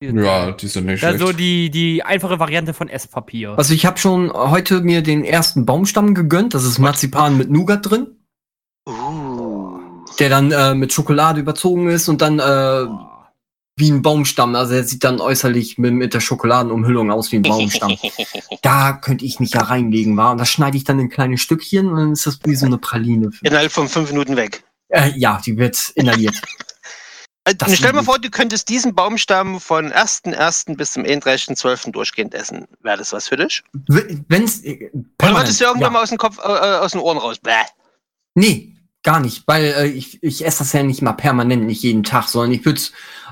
Ja, 0.00 0.52
die 0.52 0.68
sind 0.68 0.86
nicht 0.86 1.00
schlecht. 1.00 1.18
so 1.18 1.32
die, 1.32 1.70
die 1.70 2.04
einfache 2.04 2.38
Variante 2.38 2.72
von 2.72 2.88
Esspapier. 2.88 3.54
Also 3.56 3.74
ich 3.74 3.84
habe 3.84 3.98
schon 3.98 4.32
heute 4.32 4.80
mir 4.80 5.02
den 5.02 5.24
ersten 5.24 5.66
Baumstamm 5.66 6.14
gegönnt. 6.14 6.54
Das 6.54 6.64
ist 6.64 6.78
Marzipan 6.78 7.36
mit 7.36 7.50
Nougat 7.50 7.88
drin, 7.90 8.06
Uh. 8.88 9.80
der 10.18 10.28
dann 10.30 10.52
äh, 10.52 10.74
mit 10.74 10.92
Schokolade 10.92 11.40
überzogen 11.40 11.88
ist 11.88 12.08
und 12.08 12.22
dann 12.22 12.38
äh, 12.38 12.86
wie 13.76 13.90
ein 13.90 14.02
Baumstamm. 14.02 14.54
Also 14.54 14.74
er 14.74 14.84
sieht 14.84 15.02
dann 15.02 15.20
äußerlich 15.20 15.78
mit, 15.78 15.94
mit 15.94 16.14
der 16.14 16.20
Schokoladenumhüllung 16.20 17.10
aus 17.10 17.32
wie 17.32 17.36
ein 17.36 17.42
Baumstamm. 17.42 17.96
da 18.62 18.92
könnte 18.92 19.24
ich 19.24 19.40
mich 19.40 19.50
ja 19.50 19.62
reinlegen, 19.62 20.16
war. 20.16 20.30
Und 20.30 20.38
das 20.38 20.48
schneide 20.50 20.76
ich 20.76 20.84
dann 20.84 21.00
in 21.00 21.08
kleine 21.08 21.38
Stückchen 21.38 21.88
und 21.88 21.96
dann 21.96 22.12
ist 22.12 22.24
das 22.24 22.38
wie 22.44 22.54
so 22.54 22.66
eine 22.66 22.78
Praline. 22.78 23.30
Innerhalb 23.42 23.72
von 23.72 23.88
fünf 23.88 24.10
Minuten 24.10 24.36
weg. 24.36 24.62
Äh, 24.88 25.10
ja, 25.16 25.40
die 25.44 25.56
wird 25.58 25.90
inhaliert. 25.96 26.40
Das 27.56 27.76
stell 27.76 27.92
mal 27.92 28.02
vor, 28.02 28.18
du 28.18 28.30
könntest 28.30 28.68
diesen 28.68 28.94
Baumstamm 28.94 29.60
von 29.60 29.92
1.1. 29.92 30.76
bis 30.76 30.92
zum 30.92 31.04
31.12. 31.04 31.92
durchgehend 31.92 32.34
essen. 32.34 32.66
Wäre 32.82 32.98
das 32.98 33.12
was 33.12 33.28
für 33.28 33.36
dich? 33.36 33.62
W- 33.88 34.18
Wenn's 34.28 34.62
äh, 34.64 34.90
Oder 34.92 35.04
permanent, 35.18 35.46
würdest 35.46 35.60
du 35.60 35.64
irgendwann 35.64 35.82
ja. 35.88 35.90
mal 35.90 36.02
aus 36.02 36.08
dem 36.10 36.18
Kopf, 36.18 36.38
äh, 36.38 36.42
äh, 36.48 36.78
aus 36.78 36.92
den 36.92 37.00
Ohren 37.00 37.18
raus? 37.18 37.38
Bäh. 37.38 37.52
Nee, 38.34 38.74
gar 39.02 39.20
nicht, 39.20 39.44
weil 39.46 39.64
äh, 39.64 39.86
ich, 39.86 40.22
ich 40.22 40.44
esse 40.44 40.58
das 40.58 40.72
ja 40.72 40.82
nicht 40.82 41.00
mal 41.02 41.12
permanent, 41.12 41.64
nicht 41.64 41.82
jeden 41.82 42.02
Tag, 42.04 42.28
sondern 42.28 42.52
ich 42.52 42.64
würde 42.64 42.80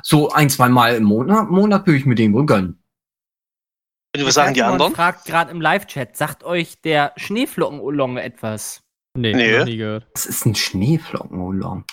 so 0.02 0.30
ein, 0.30 0.48
zwei 0.50 0.68
Mal 0.68 0.94
im 0.96 1.04
Monat, 1.04 1.50
Monat 1.50 1.86
würde 1.86 1.98
ich 1.98 2.06
mir 2.06 2.14
den 2.14 2.32
wohl 2.32 2.46
gönnen. 2.46 2.82
Und 4.16 4.24
was 4.24 4.34
sagen 4.34 4.54
die 4.54 4.62
anderen? 4.62 4.94
fragt 4.94 5.26
gerade 5.26 5.50
im 5.50 5.60
Live-Chat, 5.60 6.16
sagt 6.16 6.42
euch 6.44 6.80
der 6.80 7.12
Schneeflocken-Oolong 7.16 8.16
etwas? 8.16 8.80
Nee, 9.18 9.34
Nee. 9.34 9.58
noch 9.58 9.64
nie 9.66 9.76
gehört. 9.76 10.06
Das 10.14 10.24
ist 10.26 10.46
ein 10.46 10.54
Schneeflocken-Oolong. 10.54 11.84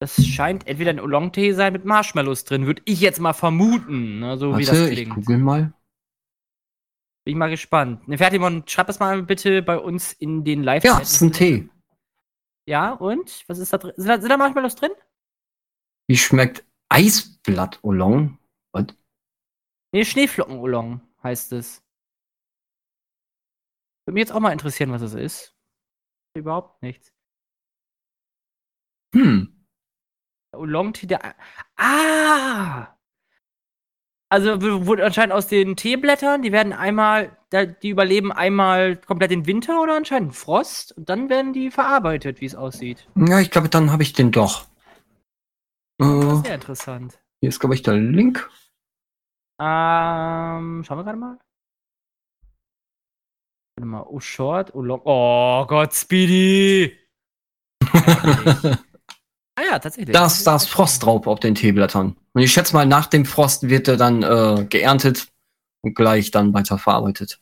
Das 0.00 0.22
scheint 0.24 0.66
entweder 0.66 0.90
ein 0.90 1.00
Oolong-Tee 1.00 1.52
sein 1.52 1.72
mit 1.72 1.84
Marshmallows 1.84 2.44
drin, 2.44 2.66
würde 2.66 2.82
ich 2.84 3.00
jetzt 3.00 3.20
mal 3.20 3.32
vermuten, 3.32 4.18
ne, 4.20 4.36
so 4.36 4.50
wie 4.58 4.66
Warte, 4.66 4.80
das 4.80 4.88
ich 4.88 4.94
klingt. 4.96 5.14
google 5.14 5.38
mal. 5.38 5.72
Bin 7.24 7.32
ich 7.32 7.36
mal 7.36 7.48
gespannt. 7.48 8.06
Ne, 8.08 8.18
Fertimon, 8.18 8.64
schreib 8.66 8.86
das 8.88 8.98
mal 8.98 9.22
bitte 9.22 9.62
bei 9.62 9.78
uns 9.78 10.12
in 10.12 10.44
den 10.44 10.62
live 10.62 10.84
Ja, 10.84 11.00
es 11.00 11.12
ist 11.12 11.20
ein 11.22 11.32
Tee. 11.32 11.68
Ja, 12.68 12.92
und? 12.92 13.44
Was 13.46 13.58
ist 13.58 13.72
da 13.72 13.78
drin? 13.78 13.92
Sind 13.96 14.08
da, 14.08 14.20
sind 14.20 14.30
da 14.30 14.36
Marshmallows 14.36 14.74
drin? 14.74 14.92
Wie 16.08 16.16
schmeckt 16.16 16.64
Eisblatt-Oolong? 16.90 18.38
Nee, 19.94 20.04
Schneeflocken-Oolong 20.04 21.00
heißt 21.22 21.52
es. 21.52 21.84
Würde 24.04 24.14
mich 24.14 24.22
jetzt 24.22 24.32
auch 24.32 24.40
mal 24.40 24.50
interessieren, 24.52 24.90
was 24.90 25.02
es 25.02 25.14
ist. 25.14 25.56
Überhaupt 26.36 26.82
nichts. 26.82 27.12
Hm. 29.14 29.53
Oolong-Tee, 30.58 31.06
der. 31.06 31.34
Ah! 31.76 32.88
Also 34.30 34.60
wurde 34.86 35.04
anscheinend 35.04 35.32
aus 35.32 35.46
den 35.46 35.76
Teeblättern, 35.76 36.42
die 36.42 36.50
werden 36.50 36.72
einmal, 36.72 37.36
die 37.52 37.90
überleben 37.90 38.32
einmal 38.32 38.96
komplett 38.96 39.30
den 39.30 39.46
Winter 39.46 39.80
oder 39.80 39.96
anscheinend 39.96 40.34
Frost 40.34 40.90
und 40.96 41.08
dann 41.08 41.28
werden 41.28 41.52
die 41.52 41.70
verarbeitet, 41.70 42.40
wie 42.40 42.46
es 42.46 42.56
aussieht. 42.56 43.06
Ja, 43.14 43.38
ich 43.38 43.50
glaube, 43.52 43.68
dann 43.68 43.92
habe 43.92 44.02
ich 44.02 44.12
den 44.12 44.32
doch. 44.32 44.66
Äh, 46.00 46.36
Sehr 46.42 46.54
interessant. 46.56 47.20
hier 47.40 47.48
ist, 47.50 47.60
glaube 47.60 47.76
ich, 47.76 47.82
der 47.82 47.94
Link. 47.94 48.50
Ähm, 49.60 50.82
schauen 50.84 50.98
wir 50.98 51.04
gerade 51.04 51.18
mal. 51.18 51.38
Warte 53.76 53.86
mal, 53.86 54.04
oh 54.08 54.18
Short, 54.18 54.74
oh 54.74 54.82
Long. 54.82 55.00
Oh 55.04 55.64
Gott, 55.66 55.94
Speedy! 55.94 56.98
Ah 59.56 59.62
ja, 59.62 59.78
tatsächlich. 59.78 60.12
Da 60.12 60.26
ist, 60.26 60.44
da 60.46 60.56
ist 60.56 60.68
Frost 60.68 61.02
drauf 61.02 61.26
auf 61.26 61.40
den 61.40 61.54
Teeblättern. 61.54 62.16
Und 62.32 62.42
ich 62.42 62.52
schätze 62.52 62.74
mal, 62.74 62.86
nach 62.86 63.06
dem 63.06 63.24
Frost 63.24 63.68
wird 63.68 63.86
er 63.86 63.96
dann 63.96 64.22
äh, 64.22 64.66
geerntet 64.68 65.28
und 65.82 65.94
gleich 65.94 66.30
dann 66.30 66.52
weiterverarbeitet. 66.52 67.40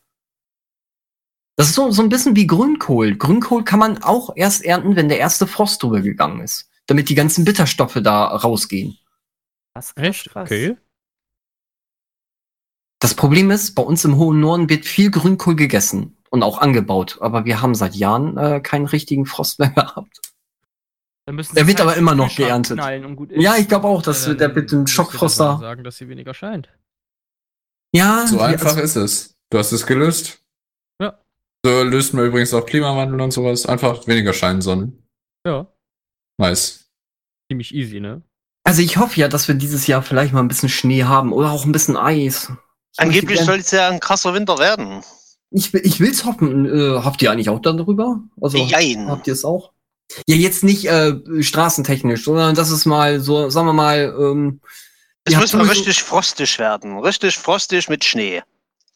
Das 1.57 1.69
ist 1.69 1.75
so, 1.75 1.91
so 1.91 2.03
ein 2.03 2.09
bisschen 2.09 2.37
wie 2.37 2.47
Grünkohl. 2.47 3.17
Grünkohl 3.17 3.65
kann 3.65 3.79
man 3.79 4.03
auch 4.03 4.31
erst 4.37 4.65
ernten, 4.65 4.97
wenn 4.97 5.09
der 5.09 5.19
erste 5.19 5.47
Frost 5.47 5.83
drüber 5.83 6.01
gegangen 6.01 6.41
ist. 6.41 6.71
Damit 6.87 7.09
die 7.09 7.15
ganzen 7.15 7.45
Bitterstoffe 7.45 7.99
da 8.03 8.27
rausgehen. 8.27 8.99
Krass, 9.75 9.95
krass, 9.95 10.07
Echt? 10.07 10.31
krass. 10.31 10.49
Okay. 10.49 10.77
Das 13.01 13.15
Problem 13.15 13.51
ist, 13.51 13.75
bei 13.75 13.83
uns 13.83 14.05
im 14.05 14.17
hohen 14.17 14.41
Norden 14.41 14.69
wird 14.69 14.85
viel 14.85 15.11
Grünkohl 15.11 15.57
gegessen 15.57 16.17
und 16.31 16.43
auch 16.43 16.59
angebaut. 16.59 17.19
Aber 17.21 17.45
wir 17.45 17.61
haben 17.61 17.75
seit 17.75 17.95
Jahren 17.95 18.37
äh, 18.37 18.61
keinen 18.61 18.87
richtigen 18.87 19.27
Frost 19.27 19.59
mehr 19.59 19.71
gehabt. 19.75 20.32
Dann 21.27 21.37
müssen 21.37 21.55
Der 21.55 21.67
wird 21.67 21.79
halt 21.79 21.89
aber 21.89 21.97
immer 21.97 22.15
noch 22.15 22.35
geerntet. 22.35 22.79
Ja, 23.37 23.57
ich 23.57 23.69
glaube 23.69 23.87
auch, 23.87 24.03
dass 24.03 24.27
Ja, 24.27 24.35
der 24.35 24.49
mit 24.49 24.73
dem 24.73 24.87
Schockfroster. 24.87 25.53
mal 25.55 25.61
sagen, 25.61 25.85
dass 25.85 25.97
sie 25.97 26.09
weniger 26.09 26.35
scheint. 26.35 26.69
Ja, 27.95 28.27
So 28.27 28.41
einfach 28.41 28.77
ist 28.77 28.97
es. 28.97 29.37
Du 29.51 29.59
hast 29.59 29.73
es 29.73 29.87
gelöst. 29.87 30.41
Ja. 31.01 31.19
So 31.65 31.83
löst 31.85 32.15
man 32.15 32.25
übrigens 32.27 32.53
auch 32.55 32.65
Klimawandel 32.67 33.21
und 33.21 33.31
sowas. 33.33 33.67
Einfach 33.67 34.07
weniger 34.07 34.33
Scheinsonnen. 34.33 35.07
Ja, 35.47 35.67
Nice. 36.39 36.91
ziemlich 37.51 37.75
easy, 37.75 38.01
ne? 38.01 38.23
Also 38.65 38.81
ich 38.83 38.97
hoffe 38.97 39.19
ja, 39.21 39.29
dass 39.29 39.49
wir 39.49 39.55
dieses 39.57 39.87
Jahr 39.87 40.03
vielleicht 40.03 40.33
mal 40.33 40.41
ein 40.41 40.49
bisschen 40.49 40.69
Schnee 40.69 41.05
haben 41.05 41.33
oder 41.33 41.51
auch 41.51 41.65
ein 41.67 41.73
bisschen 41.73 41.97
Eis. 41.97 42.51
Ich 42.95 43.01
Angeblich 43.01 43.41
soll 43.41 43.59
es 43.59 43.71
ja 43.73 43.89
ein 43.89 44.01
krasser 44.01 44.35
Winter 44.35 44.59
werden. 44.59 45.03
Ich, 45.51 45.73
will- 45.73 45.83
ich 45.85 46.01
will's 46.01 46.25
hoffen. 46.25 46.65
Äh, 46.67 47.01
habt 47.03 47.21
ihr 47.23 47.31
eigentlich 47.31 47.49
auch 47.51 47.61
darüber? 47.61 48.23
Also 48.41 48.59
Jein. 48.59 49.09
habt 49.09 49.27
ihr 49.27 49.33
es 49.35 49.45
auch? 49.45 49.73
Ja, 50.27 50.37
jetzt 50.37 50.63
nicht 50.65 50.85
äh, 50.87 51.15
straßentechnisch, 51.43 52.25
sondern 52.25 52.55
das 52.55 52.71
ist 52.71 52.85
mal 52.85 53.21
so, 53.21 53.49
sagen 53.51 53.67
wir 53.67 53.73
mal, 53.73 54.15
ähm, 54.19 54.61
Es 55.25 55.37
muss 55.37 55.53
mal 55.55 55.67
richtig 55.67 56.03
frostig 56.03 56.59
werden. 56.59 56.99
Richtig 56.99 57.37
frostig 57.39 57.89
mit 57.89 58.05
Schnee. 58.05 58.43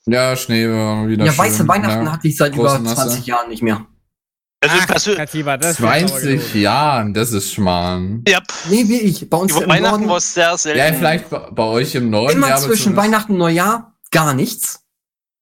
Ja, 0.06 0.36
Schnee 0.36 0.68
war 0.68 1.08
wieder 1.08 1.24
Ja, 1.24 1.32
schön. 1.32 1.38
weiße 1.44 1.68
Weihnachten 1.68 2.06
ja. 2.06 2.12
hatte 2.12 2.28
ich 2.28 2.36
seit 2.36 2.54
über 2.54 2.64
große 2.68 2.78
Masse. 2.80 2.96
20 3.08 3.26
Jahren 3.26 3.48
nicht 3.48 3.62
mehr. 3.62 3.86
Also 4.60 4.76
Ach, 5.12 5.16
Katiba, 5.16 5.56
das 5.58 5.72
ist 5.78 5.80
aber 5.84 5.98
20 5.98 6.22
gelogen. 6.22 6.60
Jahren, 6.60 7.14
das 7.14 7.32
ist 7.32 7.52
Schmarrn. 7.52 8.24
ja, 8.26 8.40
Nee, 8.68 8.88
wie 8.88 9.00
ich. 9.00 9.28
Bei 9.28 9.36
uns 9.36 9.52
über 9.52 9.64
im 9.64 9.68
Weihnachten 9.70 9.92
Norden 10.00 10.08
war 10.08 10.16
es 10.16 10.32
sehr 10.34 10.56
selten. 10.56 10.78
Ja, 10.78 10.92
vielleicht 10.92 11.28
bei, 11.30 11.62
euch 11.62 11.94
im 11.94 12.10
Norden. 12.10 12.36
immer 12.38 12.48
ja, 12.48 12.56
zwischen 12.56 12.96
Weihnachten 12.96 13.32
und 13.32 13.38
Neujahr 13.38 13.96
gar 14.10 14.32
nichts. 14.34 14.82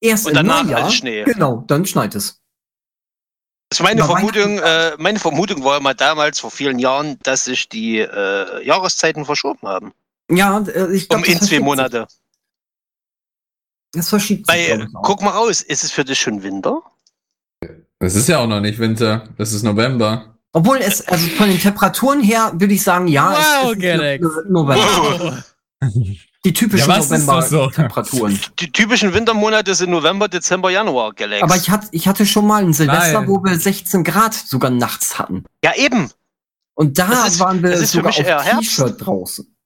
Erst 0.00 0.26
Und 0.26 0.32
im 0.32 0.36
danach 0.36 0.64
Neujahr. 0.64 0.84
als 0.84 0.94
Schnee. 0.94 1.24
Genau, 1.24 1.64
dann 1.66 1.86
schneit 1.86 2.14
es. 2.14 2.42
Also 3.72 3.82
meine 3.82 4.04
Vermutung, 4.04 4.58
äh, 4.58 4.92
meine 4.98 5.18
Vermutung 5.18 5.64
war 5.64 5.80
mal 5.80 5.94
damals 5.94 6.40
vor 6.40 6.50
vielen 6.50 6.78
Jahren, 6.78 7.18
dass 7.22 7.44
sich 7.44 7.68
die 7.68 7.98
äh, 7.98 8.64
Jahreszeiten 8.64 9.24
verschoben 9.24 9.66
haben. 9.66 9.92
Ja, 10.30 10.60
äh, 10.60 10.94
ich 10.94 11.08
glaube. 11.08 11.24
Um 11.24 11.32
in 11.32 11.40
zwei 11.40 11.60
Monate. 11.60 12.06
Das 13.92 14.08
verschiebt 14.08 14.46
sich. 14.46 14.56
Weil, 14.56 14.76
glaub 14.76 14.88
ich, 14.88 14.96
auch. 14.96 15.02
guck 15.02 15.22
mal 15.22 15.30
raus, 15.30 15.62
ist 15.62 15.84
es 15.84 15.90
für 15.90 16.04
dich 16.04 16.18
schon 16.18 16.42
Winter? 16.42 16.82
Das 17.98 18.14
ist 18.14 18.28
ja 18.28 18.38
auch 18.38 18.46
noch 18.46 18.60
nicht 18.60 18.78
Winter. 18.78 19.28
Das 19.38 19.52
ist 19.52 19.62
November. 19.62 20.36
Obwohl 20.52 20.78
es, 20.78 21.06
also 21.08 21.26
von 21.30 21.48
den 21.48 21.58
Temperaturen 21.58 22.20
her 22.20 22.52
würde 22.54 22.74
ich 22.74 22.82
sagen, 22.82 23.08
ja, 23.08 23.32
Wow, 23.32 23.72
es 23.72 24.12
ist 24.12 24.50
November. 24.50 25.44
Die 26.44 26.52
typischen 26.52 26.90
Ja, 26.90 26.96
das 26.98 27.08
so? 27.08 27.14
November-Temperaturen. 27.26 28.38
Die 28.60 28.70
typischen 28.70 29.14
Wintermonate 29.14 29.74
sind 29.74 29.90
November, 29.90 30.28
Dezember, 30.28 30.70
Januar, 30.70 31.12
Galax. 31.14 31.42
Aber 31.42 31.56
ich 31.56 31.70
hatte, 31.70 31.88
ich 31.92 32.06
hatte 32.06 32.26
schon 32.26 32.46
mal 32.46 32.62
ein 32.62 32.72
Silvester, 32.72 33.20
Nein. 33.20 33.28
wo 33.28 33.42
wir 33.42 33.58
16 33.58 34.04
Grad 34.04 34.34
sogar 34.34 34.70
nachts 34.70 35.18
hatten. 35.18 35.44
ja, 35.64 35.74
eben. 35.76 36.10
Und 36.74 36.98
da 36.98 37.26
ist- 37.26 37.38
waren 37.40 37.62
wir 37.62 37.70
das 37.70 37.80
ist 37.80 37.92
für 37.92 38.12
sogar 38.12 38.40
auf. 38.52 38.58
T-Shirt 38.58 39.06
draußen. 39.06 39.56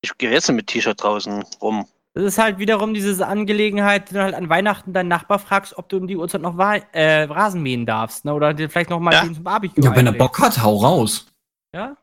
Ich 0.00 0.16
gehe 0.16 0.30
jetzt 0.30 0.50
mit 0.50 0.66
T-Shirt 0.66 1.02
draußen 1.02 1.44
rum. 1.60 1.86
Das 2.14 2.24
ist 2.24 2.38
halt 2.38 2.58
wiederum 2.58 2.94
diese 2.94 3.24
Angelegenheit, 3.26 4.12
wenn 4.12 4.18
du 4.18 4.22
halt 4.24 4.34
an 4.34 4.48
Weihnachten 4.48 4.92
deinen 4.92 5.08
Nachbar 5.08 5.38
fragst, 5.38 5.76
ob 5.78 5.88
du 5.88 5.98
um 5.98 6.06
die 6.08 6.16
Uhrzeit 6.16 6.40
noch 6.40 6.58
äh, 6.58 7.22
Rasen 7.24 7.62
mähen 7.62 7.86
darfst, 7.86 8.24
ne? 8.24 8.32
Oder 8.34 8.54
dir 8.54 8.68
vielleicht 8.70 8.90
noch 8.90 8.98
mal 8.98 9.12
Ja. 9.12 9.24
zum 9.24 9.44
Barbecue 9.44 9.84
Ja, 9.84 9.94
wenn 9.94 10.06
er. 10.06 10.12
Bock 10.12 10.40
hat, 10.40 10.60
hau 10.62 10.76
raus. 10.78 11.26
Ja? 11.72 11.96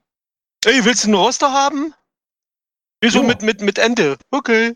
Ey, 0.64 0.86
willst 0.86 1.04
du 1.04 1.08
einen 1.08 1.16
Roster 1.16 1.52
haben? 1.52 1.94
Wieso 3.06 3.23
mit, 3.23 3.41
mit, 3.41 3.61
mit 3.61 3.77
Ente? 3.77 4.18
Okay. 4.32 4.76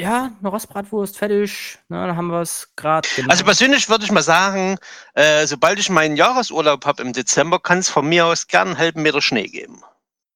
Ja, 0.00 0.30
eine 0.40 0.48
Rostbratwurst, 0.50 1.16
fertig. 1.18 1.78
Na, 1.88 2.06
dann 2.06 2.16
haben 2.16 2.26
wir 2.28 2.42
es 2.42 2.68
gerade. 2.76 3.08
Genau. 3.16 3.30
Also 3.30 3.44
persönlich 3.44 3.88
würde 3.88 4.04
ich 4.04 4.12
mal 4.12 4.22
sagen, 4.22 4.76
äh, 5.14 5.46
sobald 5.46 5.78
ich 5.78 5.88
meinen 5.88 6.16
Jahresurlaub 6.16 6.84
habe 6.84 7.02
im 7.02 7.12
Dezember, 7.14 7.58
kann 7.60 7.78
es 7.78 7.88
von 7.88 8.06
mir 8.06 8.26
aus 8.26 8.46
gern 8.46 8.68
einen 8.68 8.78
halben 8.78 9.02
Meter 9.02 9.22
Schnee 9.22 9.48
geben. 9.48 9.82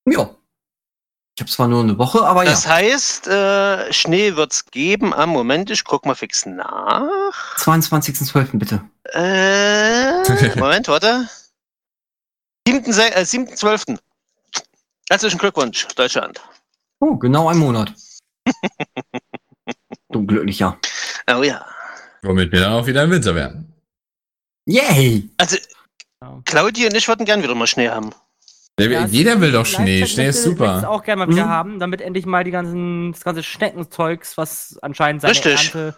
Ja. 0.06 0.31
Ich 1.36 1.43
habe 1.43 1.51
zwar 1.51 1.68
nur 1.68 1.82
eine 1.82 1.97
Woche, 1.98 2.22
aber 2.27 2.44
Das 2.44 2.64
ja. 2.64 2.70
heißt, 2.70 3.27
äh, 3.28 3.93
Schnee 3.93 4.35
wird 4.36 4.52
es 4.52 4.64
geben 4.66 5.14
am 5.14 5.28
Moment, 5.31 5.70
ich 5.70 5.85
guck 5.85 6.05
mal 6.06 6.14
fix 6.14 6.47
nach. 6.47 7.56
22.12. 7.59 8.59
bitte. 8.59 8.82
Äh, 9.12 10.59
Moment, 10.59 10.89
warte. 10.89 11.28
7. 12.66 12.93
Se- 12.93 13.14
Äh, 13.14 13.22
7.12. 13.24 13.98
Herzlichen 15.11 15.39
Glückwunsch, 15.39 15.89
Deutschland. 15.97 16.41
Oh, 17.01 17.16
genau 17.16 17.49
ein 17.49 17.59
Monat. 17.59 17.93
du 20.12 20.24
Glücklicher. 20.24 20.78
Oh 21.28 21.43
ja. 21.43 21.66
Womit 22.23 22.53
wir 22.53 22.61
dann 22.61 22.73
auch 22.74 22.87
wieder 22.87 23.03
im 23.05 23.11
Winter 23.11 23.35
werden. 23.35 23.74
Yay! 24.66 25.28
Also, 25.39 25.57
Ja. 26.23 26.41
Claudia 26.45 26.89
und 26.89 26.95
ich 26.97 27.09
würden 27.09 27.24
gern 27.24 27.43
wieder 27.43 27.55
mal 27.55 27.66
Schnee 27.66 27.89
haben. 27.89 28.11
Ja, 28.78 29.05
Jeder 29.07 29.41
will 29.41 29.53
doch 29.53 29.66
Schnee. 29.66 30.07
Schnee 30.07 30.28
ist 30.28 30.43
super. 30.45 30.89
auch 30.89 31.03
gerne 31.03 31.27
mal 31.27 31.32
wieder 31.32 31.47
Mhm. 31.47 31.51
haben, 31.51 31.78
damit 31.81 32.01
endlich 32.01 32.24
mal 32.24 32.45
die 32.45 32.51
ganzen, 32.51 33.12
das 33.12 33.24
ganze 33.24 33.43
Schneckenzeugs, 33.43 34.37
was 34.39 34.78
anscheinend 34.81 35.23
seine 35.23 35.32
Richtig. 35.32 35.74
Ernte. 35.74 35.97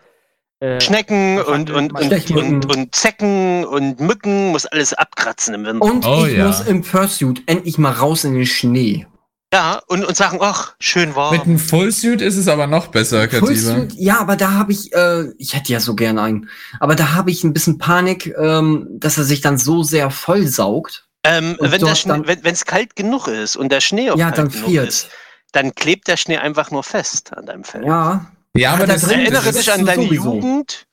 Äh, 0.62 0.80
Schnecken 0.80 1.40
und, 1.42 1.70
und, 1.70 1.92
und, 1.92 2.30
und, 2.30 2.76
und 2.76 2.94
Zecken 2.94 3.64
und 3.64 3.98
Mücken 3.98 4.52
muss 4.52 4.64
alles 4.64 4.94
abkratzen 4.94 5.54
im 5.54 5.64
Winter. 5.66 5.84
Und 5.84 6.06
Oh 6.06 6.24
ich 6.24 6.36
ja. 6.36 6.46
muss 6.46 6.60
im 6.60 6.84
Fursuit 6.84 7.42
endlich 7.46 7.78
mal 7.78 7.90
raus 7.90 8.22
in 8.22 8.34
den 8.34 8.46
Schnee. 8.46 9.06
Ja, 9.52 9.82
und, 9.88 10.04
und 10.04 10.16
sagen, 10.16 10.38
ach, 10.40 10.74
schön 10.78 11.16
warm. 11.16 11.34
Mit 11.36 11.44
einem 11.46 11.58
Fullsuit 11.58 12.22
ist 12.22 12.36
es 12.36 12.46
aber 12.46 12.68
noch 12.68 12.86
besser. 12.86 13.28
Fullsuit, 13.28 13.92
ja, 13.94 14.20
aber 14.20 14.36
da 14.36 14.52
habe 14.52 14.70
ich, 14.70 14.92
äh, 14.94 15.24
ich 15.36 15.54
hätte 15.54 15.72
ja 15.72 15.80
so 15.80 15.96
gern 15.96 16.18
einen, 16.20 16.48
aber 16.78 16.94
da 16.94 17.12
habe 17.12 17.32
ich 17.32 17.42
ein 17.42 17.52
bisschen 17.52 17.76
Panik, 17.78 18.32
ähm, 18.38 18.86
dass 18.92 19.18
er 19.18 19.24
sich 19.24 19.40
dann 19.40 19.58
so 19.58 19.82
sehr 19.82 20.10
vollsaugt. 20.10 21.06
Ähm, 21.24 21.56
wenn 21.60 22.54
es 22.54 22.64
kalt 22.64 22.96
genug 22.96 23.26
ist 23.26 23.56
und 23.56 23.70
der 23.72 23.80
Schnee 23.80 24.10
auch 24.10 24.16
Ja, 24.16 24.26
kalt 24.26 24.38
dann 24.38 24.48
genug 24.48 24.64
friert. 24.68 24.88
ist, 24.88 25.08
dann 25.50 25.74
klebt 25.74 26.08
der 26.08 26.16
Schnee 26.16 26.38
einfach 26.38 26.70
nur 26.70 26.82
fest 26.84 27.36
an 27.36 27.46
deinem 27.46 27.64
Fell. 27.64 27.84
Ja, 27.84 28.26
Ja, 28.56 28.74
aber 28.74 28.86
da 28.86 28.94
das, 28.94 29.04
Erinnere 29.04 29.44
das 29.44 29.56
dich 29.56 29.68
ist 29.68 29.70
an 29.70 29.86
deine 29.86 30.04
sowieso. 30.04 30.34
Jugend, 30.34 30.86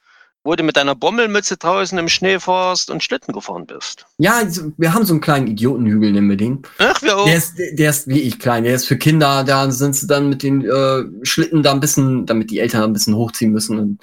wo 0.44 0.56
du 0.56 0.64
mit 0.64 0.77
deiner 0.77 0.95
Bommelmütze 0.95 1.57
draußen 1.57 1.98
im 1.98 2.07
Schnee 2.07 2.40
fährst 2.40 2.90
und 2.90 3.03
Schlitten 3.03 3.34
gefahren 3.34 3.65
bist. 3.65 4.06
ja, 4.18 4.36
also, 4.38 4.72
wir 4.77 4.94
haben 4.94 5.06
so 5.06 5.14
einen 5.14 5.22
kleinen 5.22 5.48
Idiotenhügel, 5.48 6.11
nennen 6.14 6.30
wir 6.30 6.38
den. 6.38 6.61
Ach, 6.77 7.02
wir 7.02 7.18
auch. 7.18 7.26
Der 7.26 7.36
ist, 7.36 7.56
der 7.57 7.90
ist 7.90 8.07
wie 8.07 8.22
ich 8.22 8.40
klein, 8.40 8.64
der 8.64 8.76
ist 8.76 8.86
für 8.88 8.98
Kinder, 8.98 9.44
da 9.44 9.69
sind 9.72 9.95
sie 9.95 10.07
dann 10.07 10.30
mit 10.30 10.41
den 10.44 10.64
äh, 10.64 11.03
Schlitten 11.26 11.61
da 11.64 11.72
ein 11.73 11.81
bisschen, 11.81 12.26
damit 12.26 12.49
die 12.49 12.60
Eltern 12.60 12.84
ein 12.84 12.94
bisschen 12.94 13.15
hochziehen 13.15 13.52
müssen. 13.52 13.77
Und 13.77 14.02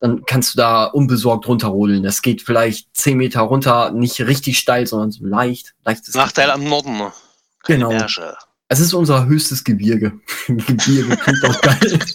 dann 0.00 0.24
kannst 0.26 0.54
du 0.54 0.58
da 0.58 0.84
unbesorgt 0.84 1.46
runterrodeln. 1.48 2.02
Das 2.02 2.20
geht 2.22 2.42
vielleicht 2.42 2.94
10 2.96 3.16
Meter 3.16 3.40
runter, 3.40 3.90
nicht 3.92 4.20
richtig 4.20 4.58
steil, 4.58 4.86
sondern 4.86 5.10
so 5.10 5.24
leicht. 5.24 5.74
Leichtes 5.84 6.14
Nachteil 6.14 6.50
am 6.50 6.64
Norden. 6.64 6.98
Keine 7.62 7.78
Genau. 7.84 7.88
Berge. 7.90 8.36
Es 8.72 8.78
ist 8.78 8.94
unser 8.94 9.26
höchstes 9.26 9.64
Gebirge. 9.64 10.20
Gebirge 10.46 11.16
klingt 11.16 11.44
auch 11.44 11.60
geil. 11.60 11.98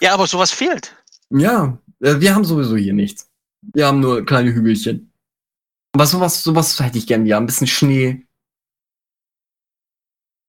Ja, 0.00 0.12
aber 0.12 0.26
sowas 0.26 0.50
fehlt. 0.50 0.94
Ja, 1.30 1.78
äh, 2.00 2.18
wir 2.18 2.34
haben 2.34 2.44
sowieso 2.44 2.76
hier 2.76 2.92
nichts. 2.92 3.30
Wir 3.72 3.86
haben 3.86 4.00
nur 4.00 4.26
kleine 4.26 4.52
Hügelchen. 4.52 5.12
Aber 5.94 6.06
sowas, 6.06 6.42
sowas 6.42 6.78
hätte 6.80 6.98
ich 6.98 7.06
gern 7.06 7.24
wieder. 7.24 7.36
Ein 7.38 7.46
bisschen 7.46 7.68
Schnee. 7.68 8.26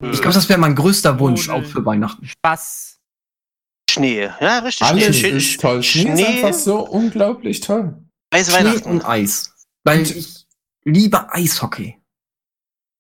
Ich 0.02 0.20
glaube, 0.22 0.34
das 0.34 0.49
wäre 0.49 0.60
mein 0.60 0.76
größter 0.76 1.20
Wunsch, 1.20 1.48
auch 1.49 1.64
für 1.64 1.86
Weihnachten. 1.86 2.28
Spaß. 2.28 2.99
Schnee. 3.90 4.24
Ja, 4.41 4.60
richtig. 4.60 4.86
alles 4.88 5.16
Schnee. 5.18 5.30
ist 5.30 5.62
toll. 5.62 5.84
Schnee, 5.84 6.02
ist 6.12 6.20
Schnee, 6.20 6.44
einfach 6.44 6.60
so 6.60 6.80
unglaublich 6.88 7.62
toll. 7.62 8.03
Weiße 8.32 8.52
Schnee 8.52 8.84
und 8.84 9.06
Eis. 9.06 9.53
Weil 9.84 9.99
Und- 9.99 10.16
ich 10.16 10.45
liebe 10.84 11.32
Eishockey. 11.32 11.98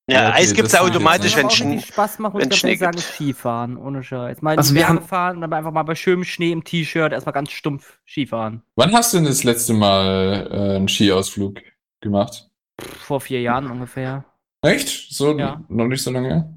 Ja, 0.07 0.21
Ja, 0.21 0.29
okay, 0.29 0.37
Eis 0.37 0.53
gibt's 0.53 0.71
das 0.71 0.81
ja 0.81 0.85
automatisch, 0.87 1.35
wenn 1.35 1.49
Schnee. 1.49 1.79
Spaß 1.79 2.19
macht, 2.19 2.33
muss 2.35 2.43
wenn 2.43 2.51
Schnee 2.51 2.75
sagen, 2.75 2.91
gibt. 2.91 3.03
ist 3.05 3.15
Skifahren. 3.15 3.75
Ohne 3.77 4.03
Scheiß. 4.03 4.41
Mal 4.43 4.55
Also 4.55 4.75
wir 4.75 4.87
haben- 4.87 5.01
fahren 5.01 5.37
und 5.37 5.41
dann 5.41 5.53
einfach 5.53 5.71
mal 5.71 5.81
bei 5.83 5.95
schönem 5.95 6.23
Schnee 6.23 6.51
im 6.51 6.63
T-Shirt 6.63 7.11
erstmal 7.11 7.33
ganz 7.33 7.49
stumpf 7.51 7.99
Skifahren. 8.07 8.61
Wann 8.75 8.93
hast 8.93 9.13
du 9.13 9.17
denn 9.17 9.25
das 9.25 9.43
letzte 9.43 9.73
Mal 9.73 10.47
äh, 10.51 10.75
einen 10.75 10.87
Skiausflug 10.87 11.59
gemacht? 12.01 12.49
Vor 12.79 13.19
vier 13.19 13.41
Jahren 13.41 13.71
ungefähr. 13.71 14.25
Echt? 14.61 15.11
So 15.11 15.35
Ja. 15.37 15.63
noch 15.69 15.87
nicht 15.87 16.03
so 16.03 16.11
lange 16.11 16.27
her? 16.27 16.49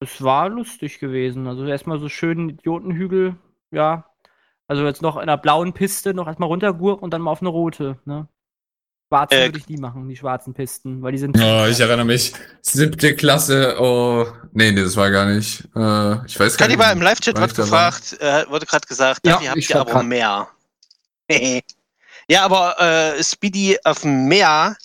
Es 0.00 0.22
war 0.22 0.48
lustig 0.48 1.00
gewesen. 1.00 1.46
Also 1.48 1.66
erstmal 1.66 1.98
so 1.98 2.08
schön 2.08 2.48
Idiotenhügel, 2.50 3.36
ja. 3.72 4.04
Also 4.68 4.84
jetzt 4.84 5.02
noch 5.02 5.16
in 5.16 5.22
einer 5.22 5.36
blauen 5.38 5.72
Piste 5.72 6.14
noch 6.14 6.26
erstmal 6.28 6.48
runtergurken 6.48 7.02
und 7.02 7.10
dann 7.12 7.20
mal 7.22 7.32
auf 7.32 7.40
eine 7.42 7.48
rote, 7.50 7.98
ne? 8.04 8.28
Schwarze 9.08 9.34
Äh, 9.36 9.46
würde 9.46 9.58
ich 9.58 9.68
nie 9.68 9.78
machen, 9.78 10.06
die 10.08 10.16
schwarzen 10.16 10.52
Pisten, 10.52 11.00
weil 11.02 11.12
die 11.12 11.18
sind. 11.18 11.36
Oh, 11.40 11.64
ich 11.66 11.80
erinnere 11.80 12.04
mich. 12.04 12.32
Siebte 12.60 13.16
Klasse, 13.16 13.76
oh. 13.80 14.26
Nee, 14.52 14.70
nee, 14.72 14.82
das 14.82 14.96
war 14.96 15.10
gar 15.10 15.24
nicht. 15.26 15.64
Äh, 15.74 16.26
ich 16.26 16.38
weiß 16.38 16.56
gar 16.58 16.68
nicht. 16.68 16.78
war 16.78 16.92
im 16.92 17.00
Live-Chat 17.00 17.38
wird 17.38 17.54
gefragt, 17.54 18.16
äh, 18.20 18.44
wurde 18.50 18.66
gerade 18.66 18.86
gesagt, 18.86 19.20
Ja, 19.26 19.34
dafür 19.34 19.50
habt 19.50 19.70
ihr 19.70 19.80
aber 19.80 19.90
grad- 19.92 20.06
mehr. 20.06 20.48
ja, 22.28 22.44
aber 22.44 22.78
äh, 22.80 23.22
Speedy 23.24 23.78
auf 23.84 24.02
dem 24.02 24.26
Meer 24.28 24.76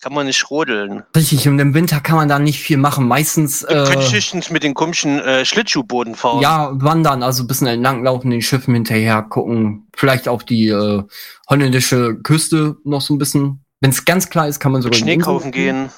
kann 0.00 0.14
man 0.14 0.26
nicht 0.26 0.48
rodeln. 0.50 1.02
Richtig, 1.14 1.46
und 1.48 1.58
im 1.60 1.74
Winter 1.74 2.00
kann 2.00 2.16
man 2.16 2.28
da 2.28 2.38
nicht 2.40 2.60
viel 2.60 2.76
machen. 2.76 3.06
Meistens 3.06 3.60
Du 3.60 3.66
könntest 3.68 4.12
äh, 4.12 4.16
höchstens 4.16 4.50
mit 4.50 4.62
den 4.64 4.74
komischen 4.74 5.20
äh, 5.20 5.44
Schlittschuhboden 5.44 6.14
fahren. 6.16 6.40
ja 6.40 6.70
wandern, 6.74 7.22
also 7.22 7.44
ein 7.44 7.46
bisschen 7.48 7.68
entlanglaufen, 7.68 8.30
den 8.30 8.42
Schiffen 8.42 8.74
hinterher 8.74 9.22
gucken. 9.22 9.88
Vielleicht 9.96 10.26
auch 10.28 10.42
die 10.42 10.68
äh, 10.68 11.02
holländische 11.48 12.16
Küste 12.22 12.76
noch 12.84 13.00
so 13.00 13.14
ein 13.14 13.18
bisschen. 13.18 13.61
Wenn 13.82 13.90
es 13.90 14.04
ganz 14.04 14.30
klar 14.30 14.46
ist, 14.46 14.60
kann 14.60 14.70
man 14.70 14.80
sogar 14.80 14.96
Schnee 14.96 15.18
kaufen 15.18 15.50
gehen. 15.50 15.90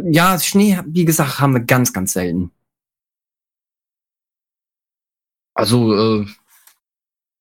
Ja, 0.00 0.38
Schnee, 0.38 0.78
wie 0.86 1.04
gesagt, 1.04 1.40
haben 1.40 1.54
wir 1.54 1.60
ganz, 1.60 1.92
ganz 1.92 2.12
selten. 2.12 2.52
Also, 5.52 6.20
äh, 6.20 6.26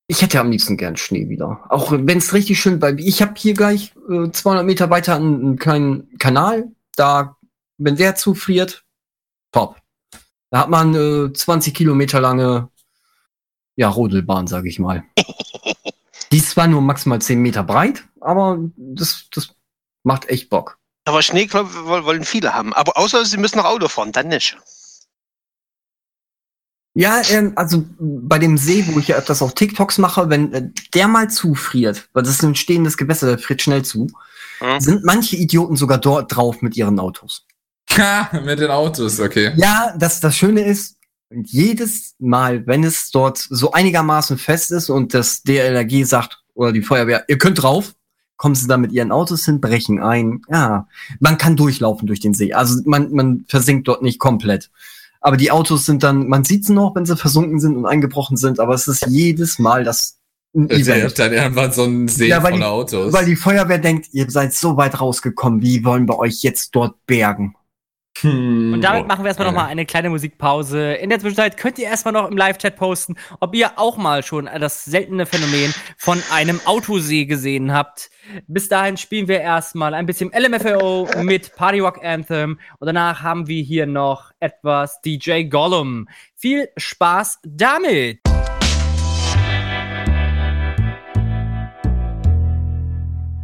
ich 0.08 0.24
hätte 0.24 0.40
am 0.40 0.50
liebsten 0.50 0.76
gern 0.76 0.98
Schnee 0.98 1.30
wieder. 1.30 1.66
Auch 1.70 1.92
wenn 1.92 2.18
es 2.18 2.34
richtig 2.34 2.60
schön, 2.60 2.82
weil 2.82 3.00
ich 3.00 3.22
habe 3.22 3.36
hier 3.38 3.54
gleich 3.54 3.94
äh, 4.10 4.32
200 4.32 4.66
Meter 4.66 4.90
weiter 4.90 5.16
einen, 5.16 5.40
einen 5.40 5.60
kleinen 5.60 6.18
Kanal. 6.18 6.72
Da, 6.96 7.38
wenn 7.78 7.96
der 7.96 8.16
zufriert, 8.16 8.84
top. 9.52 9.80
Da 10.50 10.62
hat 10.62 10.70
man 10.72 10.96
äh, 10.96 11.32
20 11.32 11.76
Kilometer 11.76 12.20
lange, 12.20 12.70
ja, 13.76 13.88
Rodelbahn, 13.88 14.48
sage 14.48 14.68
ich 14.68 14.80
mal. 14.80 15.04
Die 16.32 16.38
ist 16.38 16.50
zwar 16.50 16.66
nur 16.66 16.82
maximal 16.82 17.22
10 17.22 17.40
Meter 17.40 17.64
breit, 17.64 18.08
aber 18.20 18.58
das, 18.76 19.28
das 19.32 19.56
macht 20.04 20.30
echt 20.30 20.50
Bock. 20.50 20.78
Aber 21.06 21.22
Schnee 21.22 21.46
glaub, 21.48 21.68
woll- 21.86 22.06
wollen 22.06 22.24
viele 22.24 22.54
haben. 22.54 22.74
Aber 22.74 22.98
außer 22.98 23.26
sie 23.26 23.38
müssen 23.38 23.58
noch 23.58 23.66
Auto 23.66 23.88
fahren, 23.88 24.12
dann 24.12 24.28
nicht. 24.28 24.58
Ja, 26.96 27.22
ähm, 27.30 27.54
also 27.56 27.86
bei 28.00 28.40
dem 28.40 28.58
See, 28.58 28.86
wo 28.88 29.00
ich 29.00 29.08
ja 29.10 29.16
öfters 29.18 29.42
auch 29.42 29.52
TikToks 29.52 30.00
mache, 30.00 30.30
wenn 30.30 30.54
äh, 30.54 30.70
der 30.94 31.08
mal 31.08 31.30
zufriert, 31.30 32.10
weil 32.14 32.24
das 32.24 32.34
ist 32.34 32.44
ein 32.44 32.56
stehendes 32.56 32.98
Gewässer, 32.98 33.28
der 33.28 33.38
friert 33.40 33.62
schnell 33.62 33.84
zu, 33.86 34.08
Hm? 34.60 34.80
sind 34.82 35.06
manche 35.06 35.38
Idioten 35.38 35.78
sogar 35.78 36.00
dort 36.00 36.36
drauf 36.36 36.62
mit 36.62 36.76
ihren 36.76 37.00
Autos. 37.00 37.46
Ha, 37.98 38.30
mit 38.44 38.60
den 38.60 38.70
Autos, 38.72 39.20
okay. 39.22 39.54
Ja, 39.56 39.94
das, 39.98 40.20
das 40.20 40.36
Schöne 40.36 40.66
ist, 40.66 40.98
jedes 41.32 42.16
Mal, 42.20 42.66
wenn 42.68 42.84
es 42.84 43.12
dort 43.12 43.38
so 43.38 43.72
einigermaßen 43.72 44.38
fest 44.38 44.72
ist 44.72 44.90
und 44.90 45.14
das 45.14 45.44
DLRG 45.44 46.04
sagt, 46.06 46.44
oder 46.56 46.72
die 46.74 46.82
Feuerwehr, 46.82 47.24
ihr 47.30 47.38
könnt 47.38 47.62
drauf, 47.62 47.94
kommen 48.40 48.56
sie 48.56 48.68
da 48.68 48.78
mit 48.78 48.92
ihren 48.92 49.12
Autos 49.12 49.46
hin, 49.46 49.62
brechen 49.62 50.02
ein. 50.02 50.42
Ja, 50.50 50.88
man 51.20 51.38
kann 51.38 51.56
durchlaufen 51.56 52.08
durch 52.08 52.22
den 52.22 52.34
See. 52.34 52.54
Also 52.54 52.82
man, 52.86 53.12
man 53.12 53.46
versinkt 53.48 53.88
dort 53.88 54.02
nicht 54.02 54.18
komplett. 54.18 54.72
Aber 55.22 55.36
die 55.38 55.52
Autos 55.52 55.86
sind 55.86 56.02
dann, 56.02 56.28
man 56.28 56.46
sieht 56.46 56.66
sie 56.66 56.74
noch, 56.74 56.96
wenn 56.96 57.06
sie 57.06 57.18
versunken 57.18 57.60
sind 57.60 57.76
und 57.76 57.86
eingebrochen 57.86 58.38
sind, 58.38 58.60
aber 58.62 58.74
es 58.74 58.88
ist 58.88 59.06
jedes 59.08 59.60
Mal 59.60 59.84
das 59.84 60.18
Event. 60.56 61.20
dann 61.20 61.34
irgendwann 61.34 61.72
so 61.74 61.84
ein 61.84 62.08
See 62.08 62.28
Ja, 62.28 62.42
weil 62.42 62.54
voller 62.54 62.66
die- 62.66 62.72
Autos. 62.72 63.14
Weil 63.14 63.26
die 63.26 63.36
Feuerwehr 63.36 63.78
denkt, 63.78 64.08
ihr 64.14 64.32
seid 64.32 64.54
so 64.54 64.78
weit 64.78 65.00
rausgekommen, 65.00 65.62
wie 65.62 65.84
wollen 65.84 66.08
wir 66.08 66.18
euch 66.18 66.42
jetzt 66.42 66.74
dort 66.76 66.96
bergen? 67.06 67.54
Hm, 68.22 68.74
Und 68.74 68.82
damit 68.82 69.04
oh, 69.04 69.08
machen 69.08 69.24
wir 69.24 69.30
erstmal 69.30 69.48
nochmal 69.48 69.68
eine 69.68 69.86
kleine 69.86 70.10
Musikpause. 70.10 70.94
In 70.96 71.10
der 71.10 71.20
Zwischenzeit 71.20 71.56
könnt 71.58 71.80
ihr 71.80 71.86
erstmal 71.86 72.14
noch 72.14 72.30
im 72.30 72.36
Live-Chat 72.36 72.76
posten, 72.76 73.16
ob 73.40 73.56
ihr 73.56 73.78
auch 73.78 73.98
mal 73.98 74.24
schon 74.24 74.50
das 74.60 74.84
seltene 74.84 75.26
Phänomen 75.26 75.74
von 75.98 76.22
einem 76.34 76.60
Autosee 76.66 77.26
gesehen 77.26 77.74
habt. 77.74 78.10
Bis 78.48 78.68
dahin 78.68 78.98
spielen 78.98 79.28
wir 79.28 79.40
erstmal 79.40 79.94
ein 79.94 80.06
bisschen 80.06 80.32
LMFAO 80.38 81.08
mit 81.24 81.56
Party 81.56 81.80
Rock 81.80 82.04
Anthem 82.04 82.60
und 82.80 82.86
danach 82.86 83.22
haben 83.24 83.48
wir 83.48 83.64
hier 83.64 83.86
noch 83.86 84.32
etwas 84.40 85.00
DJ 85.02 85.44
Gollum. 85.44 86.08
Viel 86.36 86.68
Spaß 86.76 87.40
damit! 87.44 88.20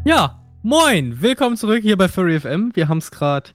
Ja, 0.04 0.40
moin, 0.62 1.22
willkommen 1.22 1.58
zurück 1.58 1.82
hier 1.82 1.98
bei 1.98 2.08
Furry 2.08 2.40
FM. 2.40 2.72
Wir 2.76 2.90
haben 2.90 3.00
es 3.00 3.10
gerade 3.10 3.52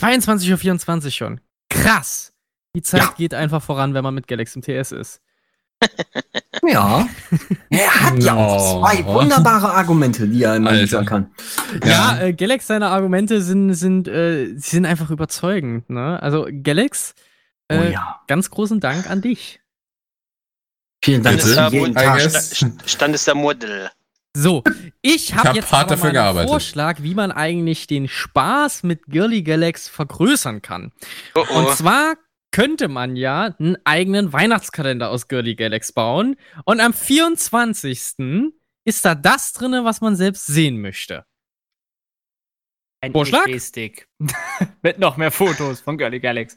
22.24 0.00 1.04
Uhr 1.04 1.10
schon. 1.10 1.40
Krass. 1.70 2.32
Die 2.76 2.82
Zeit 2.82 3.00
Ja. 3.02 3.14
geht 3.16 3.34
einfach 3.34 3.62
voran, 3.62 3.94
wenn 3.94 4.02
man 4.04 4.14
mit 4.14 4.26
Galaxy 4.26 4.58
im 4.58 4.62
TS 4.62 4.92
ist. 4.92 5.20
Ja. 6.66 7.06
er 7.68 8.00
hat 8.00 8.22
ja 8.22 8.34
auch 8.34 8.80
zwei 8.80 9.04
wunderbare 9.04 9.70
Argumente, 9.74 10.26
die 10.26 10.42
er 10.42 10.56
immer 10.56 10.72
liefern 10.72 11.04
kann. 11.04 11.30
Ja, 11.84 12.18
äh, 12.20 12.32
Galax, 12.32 12.68
seine 12.68 12.88
Argumente 12.88 13.42
sind, 13.42 13.74
sind, 13.74 14.08
äh, 14.08 14.46
sie 14.56 14.70
sind 14.70 14.86
einfach 14.86 15.10
überzeugend. 15.10 15.90
Ne? 15.90 16.22
Also, 16.22 16.48
Galax, 16.62 17.14
Oh 17.70 17.74
äh, 17.74 17.92
ja. 17.92 18.20
ganz 18.28 18.48
großen 18.50 18.80
Dank 18.80 19.10
an 19.10 19.20
dich. 19.20 19.60
Vielen 21.04 21.22
Dank, 21.22 21.36
Bitte? 21.36 21.54
dass 21.54 21.70
du 21.70 21.76
Ja, 21.76 21.82
jeden 21.84 21.94
wo- 21.94 22.00
I 22.00 22.04
Tag 22.04 22.18
guess. 22.18 22.56
Sta- 22.56 22.70
Stand 22.86 23.14
ist 23.14 23.26
der 23.26 23.34
Model. 23.34 23.90
So, 24.36 24.64
ich 25.00 25.34
habe 25.34 25.50
hab 25.50 25.56
jetzt 25.56 25.70
hart 25.70 25.90
dafür 25.92 26.06
einen 26.06 26.14
gearbeitet. 26.14 26.50
Vorschlag, 26.50 27.02
wie 27.02 27.14
man 27.14 27.30
eigentlich 27.30 27.86
den 27.86 28.08
Spaß 28.08 28.82
mit 28.82 29.06
Girly 29.06 29.42
Galax 29.42 29.88
vergrößern 29.88 30.60
kann. 30.60 30.92
Oh, 31.36 31.40
Und 31.40 31.66
oh. 31.66 31.74
zwar 31.74 32.14
könnte 32.50 32.88
man 32.88 33.14
ja 33.16 33.54
einen 33.58 33.76
eigenen 33.84 34.32
Weihnachtskalender 34.32 35.10
aus 35.10 35.28
Girly 35.28 35.54
Galax 35.54 35.92
bauen. 35.92 36.36
Und 36.64 36.80
am 36.80 36.92
24. 36.92 38.52
ist 38.84 39.04
da 39.04 39.14
das 39.14 39.52
drinne, 39.52 39.84
was 39.84 40.00
man 40.00 40.16
selbst 40.16 40.46
sehen 40.46 40.80
möchte. 40.80 41.24
Ein 43.00 43.12
Vorschlag? 43.12 43.46
stick 43.60 44.08
mit 44.82 44.98
noch 44.98 45.16
mehr 45.16 45.30
Fotos 45.30 45.80
von 45.80 45.96
Girly 45.98 46.18
Galax. 46.20 46.56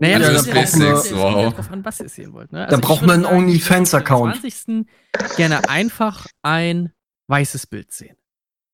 Naja, 0.00 0.16
Also 0.16 0.32
das 0.32 0.44
das 0.44 0.46
ja- 0.46 0.54
Basics, 0.54 1.04
es 1.04 1.10
kommt 1.10 1.20
ja 1.36 1.44
wow. 1.44 1.54
drauf 1.54 1.70
an, 1.70 1.84
was 1.84 2.00
ihr 2.00 2.08
sehen 2.08 2.32
wollt. 2.32 2.50
Ne? 2.50 2.66
Da 2.68 2.76
ich 2.76 2.82
braucht 2.82 3.02
man 3.02 3.24
einen 3.26 3.36
OnlyFans-Account. 3.44 4.34
am 4.34 4.40
20. 4.40 4.86
gerne 5.36 5.68
einfach 5.68 6.26
ein 6.42 6.92
weißes 7.28 7.66
Bild 7.66 7.92
sehen. 7.92 8.16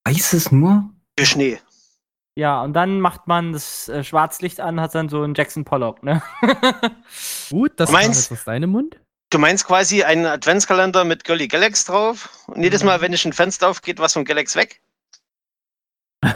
Weiß 0.05 0.33
es 0.33 0.53
nur? 0.53 0.91
Für 1.19 1.27
Schnee. 1.27 1.59
Ja, 2.39 2.63
und 2.63 2.73
dann 2.73 3.01
macht 3.01 3.27
man 3.27 3.53
das 3.53 3.89
äh, 3.89 4.05
Schwarzlicht 4.05 4.61
an, 4.61 4.81
hat 4.81 4.95
dann 4.95 5.09
so 5.09 5.23
einen 5.23 5.35
Jackson 5.35 5.65
Pollock, 5.65 6.05
ne? 6.05 6.23
Gut, 7.51 7.73
das 7.77 7.91
jetzt 7.91 8.31
aus 8.31 8.45
deinem 8.45 8.71
Mund. 8.71 9.01
Du 9.31 9.39
meinst 9.39 9.67
quasi 9.67 10.05
einen 10.05 10.25
Adventskalender 10.25 11.05
mit 11.05 11.25
Girly 11.25 11.49
Galax 11.49 11.85
drauf? 11.85 12.47
Und 12.47 12.63
jedes 12.63 12.85
Mal, 12.85 13.01
wenn 13.01 13.13
ich 13.13 13.25
ein 13.25 13.33
Fenster 13.33 13.69
aufgeht, 13.69 13.99
was 13.99 14.13
von 14.13 14.25
Galax 14.25 14.57
weg? 14.57 14.81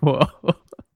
Wow. 0.00 0.28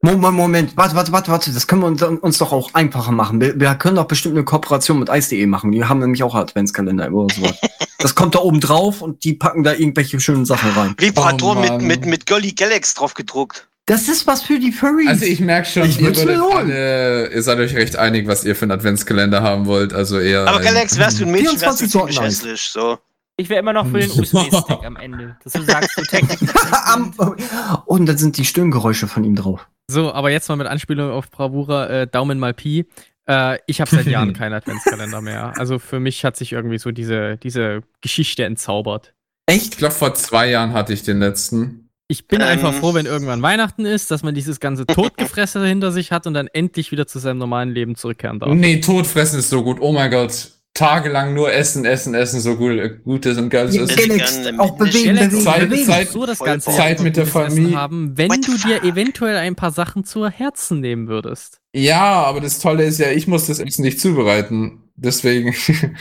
Moment, 0.03 0.37
Moment, 0.37 0.77
warte, 0.77 0.95
warte, 0.95 1.13
warte, 1.13 1.31
warte, 1.31 1.51
das 1.51 1.67
können 1.67 1.81
wir 1.81 1.87
uns, 1.87 2.03
uns 2.03 2.37
doch 2.37 2.53
auch 2.53 2.75
einfacher 2.75 3.11
machen. 3.11 3.41
Wir, 3.41 3.59
wir 3.59 3.75
können 3.75 3.97
doch 3.97 4.05
bestimmt 4.05 4.37
eine 4.37 4.45
Kooperation 4.45 4.99
mit 4.99 5.09
Ice.de 5.09 5.47
machen. 5.47 5.73
Die 5.73 5.83
haben 5.83 5.99
nämlich 5.99 6.23
auch 6.23 6.35
Adventskalender 6.35 7.11
oder 7.11 7.35
sowas. 7.35 7.59
Das 7.99 8.15
kommt 8.15 8.35
da 8.37 8.39
oben 8.41 8.61
drauf 8.61 9.03
und 9.03 9.25
die 9.25 9.35
packen 9.35 9.65
da 9.65 9.73
irgendwelche 9.73 10.21
schönen 10.21 10.47
Sachen 10.47 10.71
rein. 10.71 10.95
Vibrator 10.99 11.57
Oh, 11.57 11.61
mit, 11.61 11.83
mit, 11.83 12.07
mit 12.07 12.27
Girly 12.27 12.53
Galax 12.53 12.95
drauf 12.95 13.15
gedruckt. 13.15 13.69
Das 13.87 14.09
ist 14.09 14.27
was 14.27 14.43
für 14.43 14.59
die 14.61 14.71
Furries. 14.71 15.09
Also 15.09 15.25
ich 15.25 15.41
merke 15.41 15.67
schon, 15.67 15.85
Ich 15.85 15.99
ihr 15.99 16.13
alle, 16.55 17.29
ihr 17.33 17.43
seid 17.43 17.59
euch 17.59 17.75
recht 17.75 17.97
einig, 17.97 18.29
was 18.29 18.45
ihr 18.45 18.55
für 18.55 18.67
einen 18.67 18.73
Adventskalender 18.73 19.43
haben 19.43 19.67
wollt. 19.67 19.95
Also 19.95 20.21
eher. 20.21 20.47
Aber 20.47 20.59
ein- 20.59 20.65
Galax, 20.65 20.99
wärst 20.99 21.21
du 21.21 21.25
ein 21.25 21.33
Mädchen, 21.33 21.61
wärst 21.61 21.81
du 21.81 21.87
24 21.87 21.91
Sorten 21.91 22.13
ziemlich 22.13 22.27
hässlich. 22.29 22.61
So. 22.71 22.99
Ich 23.39 23.49
wäre 23.49 23.61
immer 23.61 23.73
noch 23.73 23.87
für 23.87 23.99
den 23.99 24.11
USB-Stick 24.21 24.85
am 24.85 24.97
Ende. 24.97 25.37
Dass 25.43 25.55
du 25.55 25.63
sagst, 25.63 25.97
du 25.97 26.03
und 27.87 28.07
dann 28.07 28.19
sind 28.19 28.37
die 28.37 28.45
Stöhngeräusche 28.45 29.09
von 29.09 29.25
ihm 29.25 29.37
drauf. 29.37 29.67
So, 29.91 30.13
aber 30.13 30.31
jetzt 30.31 30.49
mal 30.49 30.57
mit 30.57 30.67
Anspielung 30.67 31.11
auf 31.11 31.31
Bravura, 31.31 31.87
äh, 31.89 32.07
Daumen 32.07 32.39
mal 32.39 32.53
Pi. 32.53 32.87
Äh, 33.29 33.59
ich 33.67 33.81
habe 33.81 33.91
seit 33.91 34.07
Jahren 34.07 34.33
keinen 34.33 34.55
Adventskalender 34.55 35.21
mehr. 35.21 35.53
Also 35.59 35.79
für 35.79 36.01
mich 36.01 36.25
hat 36.25 36.37
sich 36.37 36.53
irgendwie 36.53 36.79
so 36.79 36.91
diese, 36.91 37.37
diese 37.37 37.83
Geschichte 38.01 38.45
entzaubert. 38.45 39.15
Ich 39.49 39.57
Echt? 39.57 39.79
glaube, 39.79 39.95
vor 39.95 40.15
zwei 40.15 40.51
Jahren 40.51 40.73
hatte 40.73 40.93
ich 40.93 41.03
den 41.03 41.19
letzten. 41.19 41.91
Ich 42.09 42.27
bin 42.27 42.41
Ähm. 42.41 42.47
einfach 42.49 42.73
froh, 42.75 42.95
wenn 42.95 43.05
irgendwann 43.07 43.43
Weihnachten 43.43 43.85
ist, 43.85 44.11
dass 44.11 44.23
man 44.23 44.35
dieses 44.35 44.61
ganze 44.61 44.87
Todgefresse 44.87 45.65
hinter 45.67 45.93
sich 45.93 46.11
hat 46.11 46.27
und 46.27 46.35
dann 46.35 46.47
endlich 46.49 46.91
wieder 46.91 47.07
zu 47.07 47.19
seinem 47.19 47.39
normalen 47.39 47.71
Leben 47.71 47.97
zurückkehren 47.97 48.39
darf. 48.41 48.53
Nee, 48.55 48.81
Todfressen 48.81 49.39
ist 49.39 49.51
so 49.51 49.63
gut. 49.63 49.79
Oh 49.81 49.93
mein 49.93 50.11
Gott. 50.11 50.53
Tagelang 50.79 51.35
nur 51.35 51.53
essen, 51.53 51.85
essen, 51.85 52.15
essen, 52.15 52.39
so 52.39 52.55
gut, 52.55 52.71
äh, 52.79 52.91
gutes 53.03 53.37
und 53.37 53.51
geiles 53.51 53.75
Ja, 53.75 53.83
Essen. 53.83 53.97
Gerne 53.97 54.61
auch 54.61 54.77
bewegen, 54.77 55.17
bewegen, 55.17 55.41
Zeit- 55.41 55.69
bewegen. 55.69 55.87
Zeit- 55.87 56.09
so 56.11 56.25
das 56.25 56.39
ganze 56.39 56.71
Zeit 56.71 57.01
mit 57.01 57.17
der 57.17 57.27
Familie. 57.27 57.77
haben, 57.77 58.17
wenn 58.17 58.31
What 58.31 58.47
du 58.47 58.57
dir 58.57 58.85
eventuell 58.85 59.37
ein 59.39 59.57
paar 59.57 59.73
Sachen 59.73 60.05
zu 60.05 60.29
Herzen 60.29 60.79
nehmen 60.79 61.09
würdest. 61.09 61.59
Ja, 61.75 62.23
aber 62.23 62.41
das 62.41 62.61
Tolle 62.61 62.85
ist 62.85 62.99
ja, 63.01 63.11
ich 63.11 63.27
muss 63.27 63.49
das 63.49 63.59
Essen 63.59 63.83
nicht 63.83 64.01
zubereiten. 64.01 64.85
Deswegen. 64.95 65.53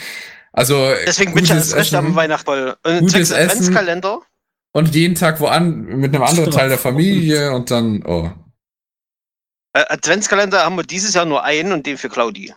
Also. 0.53 0.91
Deswegen 1.05 1.35
bin 1.35 1.43
ich 1.43 1.51
als 1.51 1.75
recht 1.75 1.93
am 1.93 2.15
Weihnachtsball. 2.15 2.77
Und 2.83 2.99
Gutes 3.01 3.29
Essen. 3.29 3.33
Adventskalender. 3.35 4.21
Und 4.73 4.95
jeden 4.95 5.13
Tag 5.13 5.39
wo 5.39 5.45
an, 5.47 5.81
mit 5.85 6.13
einem 6.15 6.23
anderen 6.23 6.49
Teil 6.49 6.69
der 6.69 6.79
Familie 6.79 7.51
und 7.53 7.69
dann, 7.69 8.03
oh. 8.05 8.31
Äh, 9.73 9.83
Adventskalender 9.89 10.63
haben 10.63 10.75
wir 10.75 10.83
dieses 10.83 11.13
Jahr 11.13 11.25
nur 11.25 11.43
einen 11.43 11.71
und 11.73 11.85
den 11.85 11.97
für 11.97 12.09
Claudi. 12.09 12.53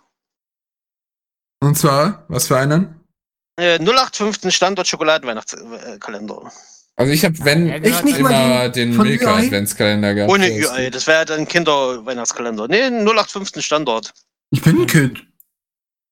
Und 1.60 1.76
zwar, 1.76 2.24
was 2.28 2.46
für 2.46 2.56
einen? 2.56 3.00
Äh, 3.56 3.78
0815 3.78 4.50
Standard 4.50 4.86
Schokoladen-Weihnachtskalender. 4.86 6.50
Also 6.96 7.12
ich 7.12 7.24
habe, 7.24 7.34
wenn, 7.44 7.66
Ja, 7.66 7.74
Echt 7.76 8.04
nicht 8.04 8.18
immer 8.18 8.30
mal 8.30 8.70
die 8.70 8.80
den 8.80 8.94
von 8.94 9.06
Milka? 9.06 9.36
Adventskalender 9.36 10.14
gehabt. 10.14 10.32
Ohne 10.32 10.50
UI, 10.50 10.90
das 10.90 11.06
wäre 11.06 11.24
dann 11.24 11.46
Kinder-Weihnachtskalender. 11.46 12.68
Nee, 12.68 12.82
0815 12.88 13.62
Standard. 13.62 14.12
Ich 14.50 14.62
bin 14.62 14.82
ein 14.82 14.86
Kind. 14.86 15.26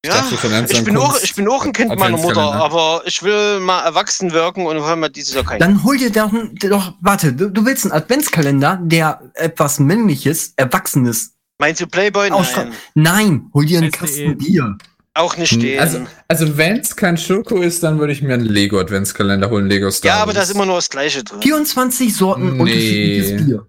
Ich 0.02 0.10
Ja, 0.10 0.24
ich 0.30 0.84
bin, 0.84 0.96
auch, 0.96 1.20
ich 1.20 1.34
bin 1.34 1.48
auch 1.48 1.64
ein 1.64 1.72
Kind 1.72 1.98
meiner 1.98 2.16
Mutter, 2.16 2.40
aber 2.40 3.02
ich 3.04 3.22
will 3.22 3.58
mal 3.58 3.82
erwachsen 3.82 4.32
wirken 4.32 4.64
und 4.64 4.80
haben 4.82 5.00
wir 5.00 5.08
dieses 5.08 5.34
Jahr 5.34 5.44
keinen. 5.44 5.58
Dann 5.58 5.82
hol 5.82 5.98
dir 5.98 6.12
doch, 6.12 6.30
doch 6.60 6.94
warte, 7.00 7.32
du, 7.32 7.50
du 7.50 7.66
willst 7.66 7.84
einen 7.84 7.92
Adventskalender, 7.92 8.78
der 8.80 9.20
etwas 9.34 9.80
männliches, 9.80 10.52
erwachsenes. 10.56 11.34
Meinst 11.58 11.80
du 11.80 11.88
Playboy? 11.88 12.30
Nein. 12.30 12.72
Nein, 12.94 13.50
hol 13.52 13.66
dir 13.66 13.78
einen 13.78 13.90
SDE. 13.90 13.98
Kasten 13.98 14.38
Bier. 14.38 14.78
Auch 15.18 15.36
nicht 15.36 15.52
stehen. 15.52 15.80
Also, 15.80 16.06
also 16.28 16.56
wenn 16.56 16.78
es 16.78 16.94
kein 16.94 17.18
Schoko 17.18 17.60
ist, 17.60 17.82
dann 17.82 17.98
würde 17.98 18.12
ich 18.12 18.22
mir 18.22 18.34
einen 18.34 18.46
Lego 18.46 18.78
Adventskalender 18.78 19.50
holen, 19.50 19.66
Lego 19.68 19.90
Star 19.90 20.08
ja, 20.16 20.22
aber 20.22 20.32
da 20.32 20.42
ist 20.42 20.50
immer 20.52 20.64
nur 20.64 20.76
das 20.76 20.88
Gleiche 20.88 21.24
drin. 21.24 21.42
24 21.42 22.14
Sorten 22.14 22.54
Nee. 22.54 22.60
unterschiedliches 22.60 23.44
Bier. 23.46 23.66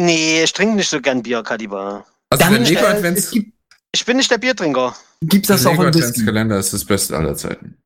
Nee, 0.00 0.42
ich 0.44 0.52
trinke 0.54 0.76
nicht 0.76 0.88
so 0.88 1.00
gern 1.00 1.22
Bier, 1.22 1.42
Kadiba. 1.42 2.04
Also 2.30 2.44
Dann 2.44 2.54
der 2.54 2.62
Lego 2.62 2.80
es 2.80 2.86
Advents 2.86 3.30
gibt, 3.30 3.52
Ich 3.94 4.04
bin 4.06 4.16
nicht 4.16 4.30
der 4.30 4.38
Biertrinker. 4.38 4.96
gibt's 5.20 5.48
das 5.48 5.66
auch 5.66 5.72
Lego 5.72 5.82
in 5.84 5.88
Whisky. 5.94 6.06
Adventskalender 6.06 6.58
ist 6.58 6.72
das 6.72 6.84
Beste 6.84 7.16
aller 7.16 7.34
Zeiten. 7.34 7.76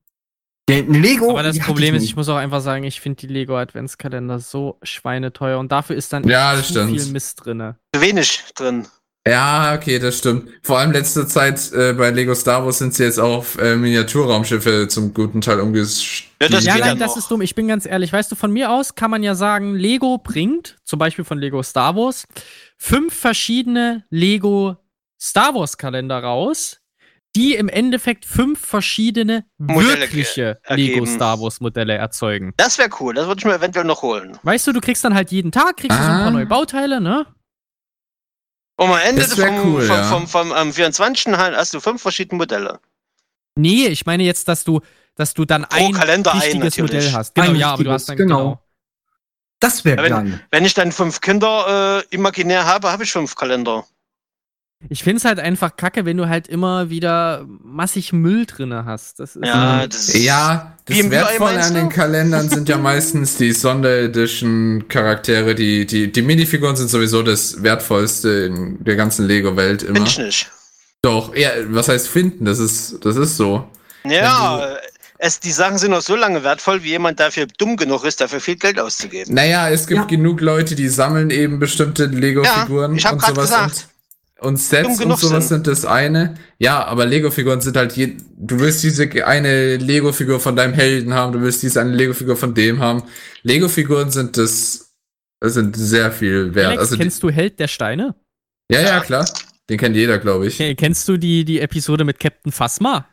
Der 0.69 0.83
Lego. 0.83 1.31
Aber 1.31 1.43
das 1.43 1.59
Problem 1.59 1.97
ist, 1.97 2.05
ich 2.05 2.15
muss 2.15 2.29
auch 2.29 2.37
einfach 2.37 2.61
sagen, 2.61 2.85
ich 2.85 3.01
finde 3.01 3.17
die 3.17 3.27
Lego 3.27 3.57
Adventskalender 3.59 4.39
so 4.39 4.79
schweineteuer 4.85 5.59
und 5.59 5.73
dafür 5.73 5.97
ist 5.97 6.13
dann 6.13 6.23
Ja, 6.29 6.55
viel 6.63 7.07
Mist 7.07 7.45
drinne. 7.45 7.75
Zu 7.93 8.03
wenig 8.03 8.45
drin. 8.55 8.87
Ja, 9.29 9.75
okay, 9.75 9.99
das 9.99 10.17
stimmt. 10.19 10.49
Vor 10.63 10.79
allem 10.79 10.93
letzte 10.93 11.27
Zeit 11.27 11.71
äh, 11.73 11.93
bei 11.93 12.11
Lego 12.11 12.35
Star 12.35 12.65
Wars 12.65 12.79
sind 12.79 12.95
sie 12.95 13.05
jetzt 13.05 13.19
auf 13.21 13.59
äh, 13.59 13.77
Miniaturraumschiffe 13.77 14.89
zum 14.89 15.13
guten 15.13 15.43
Teil 15.43 15.61
umgestiegen. 15.61 16.31
Ja, 16.41 16.49
das 16.49 16.65
ja, 16.65 16.79
nein, 16.79 16.99
das 16.99 17.19
ist 17.19 17.31
dumm. 17.31 17.43
Ich 17.43 17.55
bin 17.55 17.69
ganz 17.69 17.85
ehrlich. 17.85 18.13
Weißt 18.15 18.33
du, 18.33 18.37
von 18.37 18.51
mir 18.51 18.71
aus 18.71 18.95
kann 18.95 19.11
man 19.11 19.23
ja 19.23 19.35
sagen, 19.35 19.75
Lego 19.75 20.17
bringt, 20.17 20.79
zum 20.85 20.99
Beispiel 20.99 21.27
von 21.27 21.39
Lego 21.39 21.63
Star 21.63 21.95
Wars, 21.97 22.27
fünf 22.79 23.13
verschiedene 23.15 24.05
Lego 24.09 24.77
Star 25.21 25.55
Wars 25.55 25.77
Kalender 25.77 26.23
raus, 26.23 26.79
die 27.37 27.55
im 27.57 27.69
Endeffekt 27.69 28.25
fünf 28.25 28.59
verschiedene 28.67 29.45
Modelle 29.59 30.01
wirkliche 30.01 30.59
Lego. 30.71 31.05
Star 31.05 31.39
Wars 31.43 31.61
Modelle 31.61 31.93
erzeugen. 31.95 32.55
Das 32.57 32.79
wäre 32.79 32.89
cool, 33.01 33.13
das 33.15 33.27
würde 33.27 33.39
ich 33.39 33.45
mir 33.45 33.55
eventuell 33.55 33.85
noch 33.85 34.01
holen. 34.01 34.39
Weißt 34.45 34.67
du, 34.67 34.73
du 34.73 34.81
kriegst 34.81 35.05
dann 35.05 35.15
halt 35.15 35.31
jeden 35.31 35.53
Tag, 35.53 35.77
kriegst 35.77 35.97
du 35.99 36.03
so 36.03 36.09
ein 36.09 36.17
Ah. 36.17 36.23
paar 36.23 36.31
neue 36.31 36.47
Bauteile, 36.47 37.03
ne? 37.03 37.27
Und 38.81 38.93
am 38.93 38.99
Ende 38.99 39.23
vom, 39.25 39.75
cool, 39.75 39.83
vom, 39.83 39.95
ja. 39.95 40.03
vom, 40.05 40.27
vom, 40.27 40.53
am 40.53 40.73
24. 40.73 41.35
halt 41.37 41.55
hast 41.55 41.75
du 41.75 41.81
fünf 41.81 42.01
verschiedene 42.01 42.39
Modelle. 42.39 42.81
Nee, 43.55 43.89
ich 43.89 44.07
meine 44.07 44.23
jetzt, 44.23 44.49
dass 44.49 44.65
du, 44.65 44.81
dass 45.17 45.35
du 45.35 45.45
dann 45.45 45.67
Pro 45.69 45.85
ein 45.85 45.93
Kalender 45.93 46.33
ein, 46.33 46.41
richtiges 46.41 46.79
natürlich. 46.79 47.05
Modell 47.05 47.13
hast. 47.13 47.35
Genau, 47.35 47.49
Ein 47.49 47.57
ja, 47.57 47.73
aber 47.75 47.85
du 47.85 47.91
hast 47.91 48.09
dann 48.09 48.17
genau. 48.17 48.39
genau. 48.39 48.63
Das 49.59 49.85
wäre 49.85 49.99
Aber 49.99 50.09
geil. 50.09 50.41
Wenn 50.51 50.65
ich 50.65 50.73
dann 50.73 50.93
fünf 50.93 51.21
Kinder 51.21 52.01
äh, 52.11 52.15
imaginär 52.15 52.65
habe, 52.65 52.91
habe 52.91 53.05
ich 53.05 53.13
fünf 53.13 53.35
Kalender. 53.35 53.85
Ich 54.89 55.05
find's 55.05 55.27
halt 55.27 55.39
einfach 55.39 55.77
kacke, 55.77 56.07
wenn 56.07 56.17
du 56.17 56.29
halt 56.29 56.49
immer 56.49 56.89
wieder 56.89 57.45
massig 57.63 58.15
Müll 58.15 58.47
drinne 58.47 58.87
hast. 58.87 59.21
Das 59.21 59.37
ist 59.37 59.45
Ja, 59.45 59.87
das 59.87 60.09
ist. 60.09 60.17
Ja, 60.19 60.77
das 60.87 61.11
Wertvolle 61.11 61.63
an 61.63 61.75
den 61.75 61.89
Kalendern 61.91 62.49
sind 62.49 62.69
ja 62.69 62.79
meistens 62.79 63.37
die 63.37 63.53
Sonderedition-Charaktere. 63.53 65.55
Die, 65.55 65.87
die, 65.87 66.11
die 66.11 66.23
Minifiguren 66.23 66.77
sind 66.77 66.89
sowieso 66.89 67.23
das 67.23 67.63
Wertvollste 67.63 68.29
in 68.47 68.83
der 68.83 68.97
ganzen 68.97 69.27
Lego-Welt 69.27 69.83
immer. 69.83 69.97
Find 69.97 70.09
ich 70.09 70.19
nicht. 70.19 70.51
Doch, 71.03 71.35
ja, 71.35 71.51
was 71.69 71.89
heißt 71.89 72.09
finden? 72.09 72.45
Das 72.45 72.59
ist, 72.59 72.99
das 73.05 73.17
ist 73.17 73.37
so. 73.37 73.67
Ja, 74.05 74.77
es, 75.19 75.41
die 75.41 75.53
Sachen 75.53 75.77
sind 75.79 75.91
noch 75.91 76.01
so 76.03 76.17
lange 76.17 76.43
wertvoll, 76.43 76.83
wie 76.83 76.91
jemand 76.91 77.21
dafür 77.21 77.47
dumm 77.59 77.77
genug 77.77 78.05
ist, 78.05 78.21
dafür 78.23 78.41
viel 78.41 78.57
Geld 78.57 78.81
auszugeben. 78.81 79.35
Naja, 79.35 79.69
es 79.69 79.87
gibt 79.87 80.01
Ja. 80.01 80.07
genug 80.07 80.41
Leute, 80.41 80.75
die 80.75 80.89
sammeln 80.89 81.29
eben 81.31 81.59
bestimmte 81.59 82.07
Lego-Figuren 82.07 82.97
Ja, 82.97 83.13
und 83.13 83.21
sowas. 83.23 83.51
gesagt. 83.51 83.89
Und, 84.41 84.57
Sets 84.57 85.01
und 85.01 85.19
sowas 85.19 85.49
sind. 85.49 85.65
sind 85.65 85.67
das 85.67 85.85
eine. 85.85 86.35
Ja, 86.59 86.85
aber 86.85 87.05
Lego-Figuren 87.07 87.61
sind 87.61 87.77
halt 87.77 87.93
je, 87.97 88.17
du 88.37 88.59
willst 88.61 88.83
diese 88.83 89.09
eine 89.27 89.77
Lego-Figur 89.77 90.41
von 90.41 90.57
deinem 90.57 90.73
Helden 90.75 91.13
haben, 91.15 91.33
du 91.33 91.41
willst 91.43 91.63
diese 91.63 91.81
eine 91.81 91.93
Lego-Figur 91.93 92.37
von 92.37 92.55
dem 92.55 92.81
haben. 92.81 93.03
Lego-Figuren 93.43 94.11
sind 94.11 94.37
das, 94.39 94.95
das 95.41 95.55
sind 95.55 95.77
sehr 95.77 96.11
viel 96.13 96.55
wert. 96.55 96.67
Alex, 96.69 96.81
also 96.81 96.97
die, 96.97 97.03
kennst 97.03 97.23
du 97.23 97.31
Held 97.31 97.59
der 97.61 97.69
Steine? 97.69 98.15
ja, 98.71 98.81
ja, 98.81 99.01
klar. 99.01 99.29
Den 99.69 99.79
kennt 99.79 99.95
jeder, 99.95 100.19
glaube 100.19 100.47
ich. 100.49 100.59
Kennst 100.77 101.07
du 101.09 101.17
die, 101.17 101.45
die 101.45 101.61
Episode 101.61 102.05
mit 102.05 102.19
Captain 102.19 102.51
Phasma? 102.51 103.07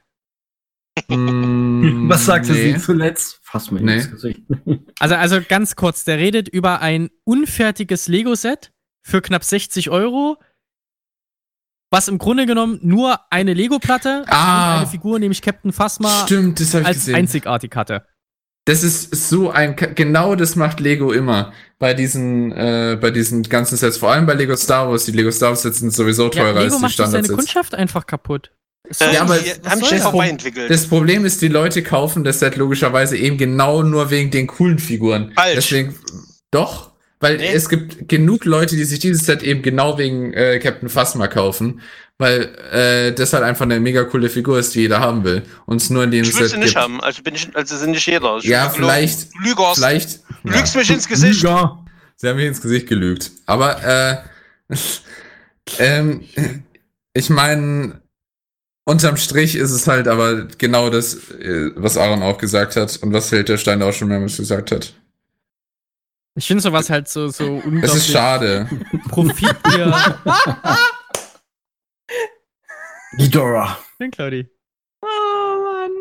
Mm, 1.08 2.10
Was 2.10 2.26
sagte 2.26 2.52
nee. 2.54 2.74
sie 2.74 2.80
zuletzt? 2.80 3.40
Fass 3.44 3.70
mir 3.72 3.82
Nee. 3.82 3.96
ins 3.98 4.12
Gesicht. 4.12 4.42
Also, 5.00 5.16
also 5.16 5.40
ganz 5.48 5.76
kurz, 5.76 6.04
der 6.06 6.18
redet 6.18 6.50
über 6.50 6.82
ein 6.82 7.10
unfertiges 7.24 8.08
Lego-Set 8.08 8.72
für 9.04 9.22
knapp 9.22 9.44
60 9.44 9.92
Euro, 9.92 10.38
was 11.90 12.08
im 12.08 12.18
Grunde 12.18 12.46
genommen 12.46 12.80
nur 12.82 13.20
eine 13.30 13.54
Lego-Platte 13.54 14.24
Ah. 14.28 14.74
und 14.74 14.78
eine 14.82 14.88
Figur, 14.88 15.20
nämlich 15.20 15.42
Captain 15.42 15.72
Phasma, 15.72 16.24
Stimmt, 16.26 16.60
das 16.60 16.76
als 16.76 16.98
gesehen. 16.98 17.16
einzigartig 17.16 17.76
hatte. 17.76 18.06
Das 18.66 18.84
ist 18.84 19.30
so 19.30 19.50
ein, 19.50 19.78
genau 19.96 20.36
das 20.36 20.58
macht 20.58 20.82
Lego 20.82 21.14
immer. 21.14 21.54
Bei 21.80 21.94
diesen, 21.94 22.52
äh, 22.52 22.98
bei 23.00 23.12
diesen 23.12 23.44
ganzen 23.44 23.78
Sets, 23.78 23.98
vor 23.98 24.12
allem 24.12 24.26
bei 24.26 24.34
Lego 24.34 24.58
Star 24.58 24.90
Wars. 24.90 25.06
Die 25.06 25.14
Lego 25.14 25.32
Star 25.32 25.50
Wars 25.52 25.62
Sets 25.62 25.80
sind 25.80 25.94
sowieso 25.94 26.24
Ja, 26.26 26.30
teurer 26.32 26.56
als 26.60 26.64
Lego 26.66 26.76
die 26.76 26.82
macht 26.82 26.92
doch 27.00 27.06
seine 27.06 27.24
Standardsets. 27.24 27.36
Kundschaft 27.38 27.76
einfach 27.76 28.06
kaputt. 28.06 28.52
Ist 28.90 29.02
Äh, 29.02 29.14
Ja, 29.14 29.22
aber 29.22 29.36
haben 29.36 29.80
schnell 29.86 30.00
das? 30.00 30.04
vorbei 30.10 30.30
entwickelt. 30.30 30.70
Das 30.70 30.86
Problem 30.88 31.24
ist, 31.24 31.42
die 31.42 31.48
Leute 31.48 31.82
kaufen 31.82 32.26
das 32.26 32.40
Set 32.40 32.58
logischerweise 32.58 33.16
eben 33.16 33.38
genau 33.38 33.84
nur 33.84 34.10
wegen 34.10 34.32
den 34.32 34.48
coolen 34.48 34.80
Figuren. 34.80 35.32
Falsch. 35.34 35.56
Deswegen, 35.56 35.96
doch, 36.52 36.92
weil 37.20 37.38
Nee. 37.38 37.52
es 37.54 37.70
gibt 37.70 38.08
genug 38.10 38.46
Leute, 38.46 38.76
die 38.76 38.84
sich 38.84 39.00
dieses 39.00 39.26
Set 39.26 39.42
eben 39.44 39.62
genau 39.62 39.98
wegen 39.98 40.34
äh, 40.34 40.60
Captain 40.60 40.90
Phasma 40.90 41.28
kaufen, 41.28 41.82
weil 42.20 42.50
äh, 42.72 43.12
das 43.14 43.34
halt 43.34 43.44
einfach 43.44 43.66
eine 43.66 43.80
mega 43.80 44.04
coole 44.04 44.30
Figur 44.30 44.60
ist, 44.60 44.74
die 44.76 44.82
jeder 44.82 45.00
haben 45.00 45.24
will. 45.24 45.44
Und 45.66 45.82
es 45.82 45.90
nur 45.90 46.04
in 46.04 46.12
dem 46.12 46.24
Ich 46.24 46.34
will 46.36 46.44
Set 46.44 46.52
sie 46.52 46.58
nicht 46.58 46.70
gibt. 46.74 46.80
haben, 46.84 47.02
also 47.02 47.22
bin 47.24 47.36
ich, 47.36 47.48
also 47.56 47.78
sind 47.78 47.92
nicht 47.92 48.06
jeder. 48.08 48.38
Ich 48.38 48.46
Ja, 48.46 48.70
vielleicht- 48.70 49.30
Lügers. 49.44 49.78
Vielleicht. 49.78 50.20
Du 50.44 50.52
lügst 50.52 50.76
mich 50.76 50.90
ins 50.90 51.08
Gesicht. 51.08 51.42
Lüger. 51.44 51.84
Sie 52.16 52.28
haben 52.28 52.38
mich 52.38 52.46
ins 52.48 52.62
Gesicht 52.62 52.88
gelügt. 52.88 53.32
Aber 53.46 53.84
äh, 53.84 54.18
ähm, 55.80 56.24
ich 57.14 57.30
meine, 57.30 58.02
unterm 58.86 59.18
Strich 59.18 59.56
ist 59.56 59.72
es 59.72 59.88
halt 59.88 60.08
aber 60.08 60.46
genau 60.58 60.90
das, 60.90 61.16
äh, 61.32 61.72
was 61.76 61.98
Aaron 61.98 62.24
auch 62.24 62.38
gesagt 62.38 62.76
hat 62.76 62.98
und 62.98 63.14
was 63.14 63.30
Hilterstein 63.30 63.82
auch 63.82 63.94
schon 63.94 64.08
mehrmals 64.08 64.38
gesagt 64.38 64.72
hat. 64.72 64.94
Ich 66.38 66.46
finde 66.46 66.62
sowas 66.62 66.88
halt 66.92 67.08
so, 67.08 67.30
so 67.30 67.44
Es 67.58 67.58
ist 67.58 67.66
unglaublich 67.66 68.06
schade. 68.12 68.70
Profitgier. 69.10 69.92
Ghidorah. 73.18 73.78
Den 74.00 74.12
Claudi. 74.12 74.48
Oh 75.02 75.64
Mann. 75.64 75.92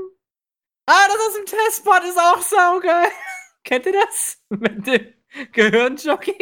Ah, 0.89 1.07
das 1.09 1.17
aus 1.27 1.35
dem 1.37 1.47
Testbot 1.47 2.03
ist 2.05 2.19
auch 2.19 2.43
saugeil. 2.43 3.09
Kennt 3.65 3.87
ihr 3.87 3.93
das? 3.93 4.39
Mit 4.51 4.87
dem 4.87 5.15
Gehirnjockey? 5.53 6.37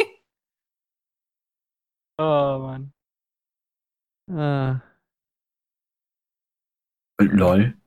Oh 2.17 2.59
Mann. 2.59 2.93
Ah. 4.29 4.81
Lol. 7.21 7.77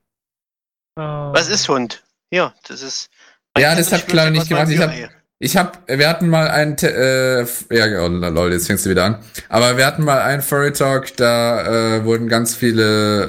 Oh. 0.95 1.01
Was 1.33 1.49
ist 1.49 1.69
Hund? 1.69 2.03
Ja, 2.31 2.55
das 2.67 2.81
ist. 2.81 3.11
Ja, 3.57 3.75
das 3.75 3.91
hat 3.91 4.07
Clara 4.07 4.31
nicht 4.31 4.47
gemacht. 4.49 4.69
Ich 4.69 4.79
hab- 4.79 4.89
Ü-Ei. 4.89 5.18
Ich 5.41 5.55
hab, 5.55 5.87
wir 5.87 6.09
hatten 6.09 6.27
mal 6.27 6.49
einen, 6.49 6.77
äh, 6.79 7.39
ja, 7.71 8.03
oh, 8.03 8.07
lol, 8.09 8.51
jetzt 8.51 8.67
fängst 8.67 8.85
du 8.85 8.89
wieder 8.89 9.05
an. 9.05 9.19
Aber 9.47 9.77
wir 9.77 9.85
hatten 9.85 10.03
mal 10.03 10.19
einen 10.19 10.41
Furry 10.41 10.73
Talk, 10.73 11.15
da 11.15 11.95
äh, 11.95 12.03
wurden 12.03 12.27
ganz 12.27 12.55
viele 12.55 13.23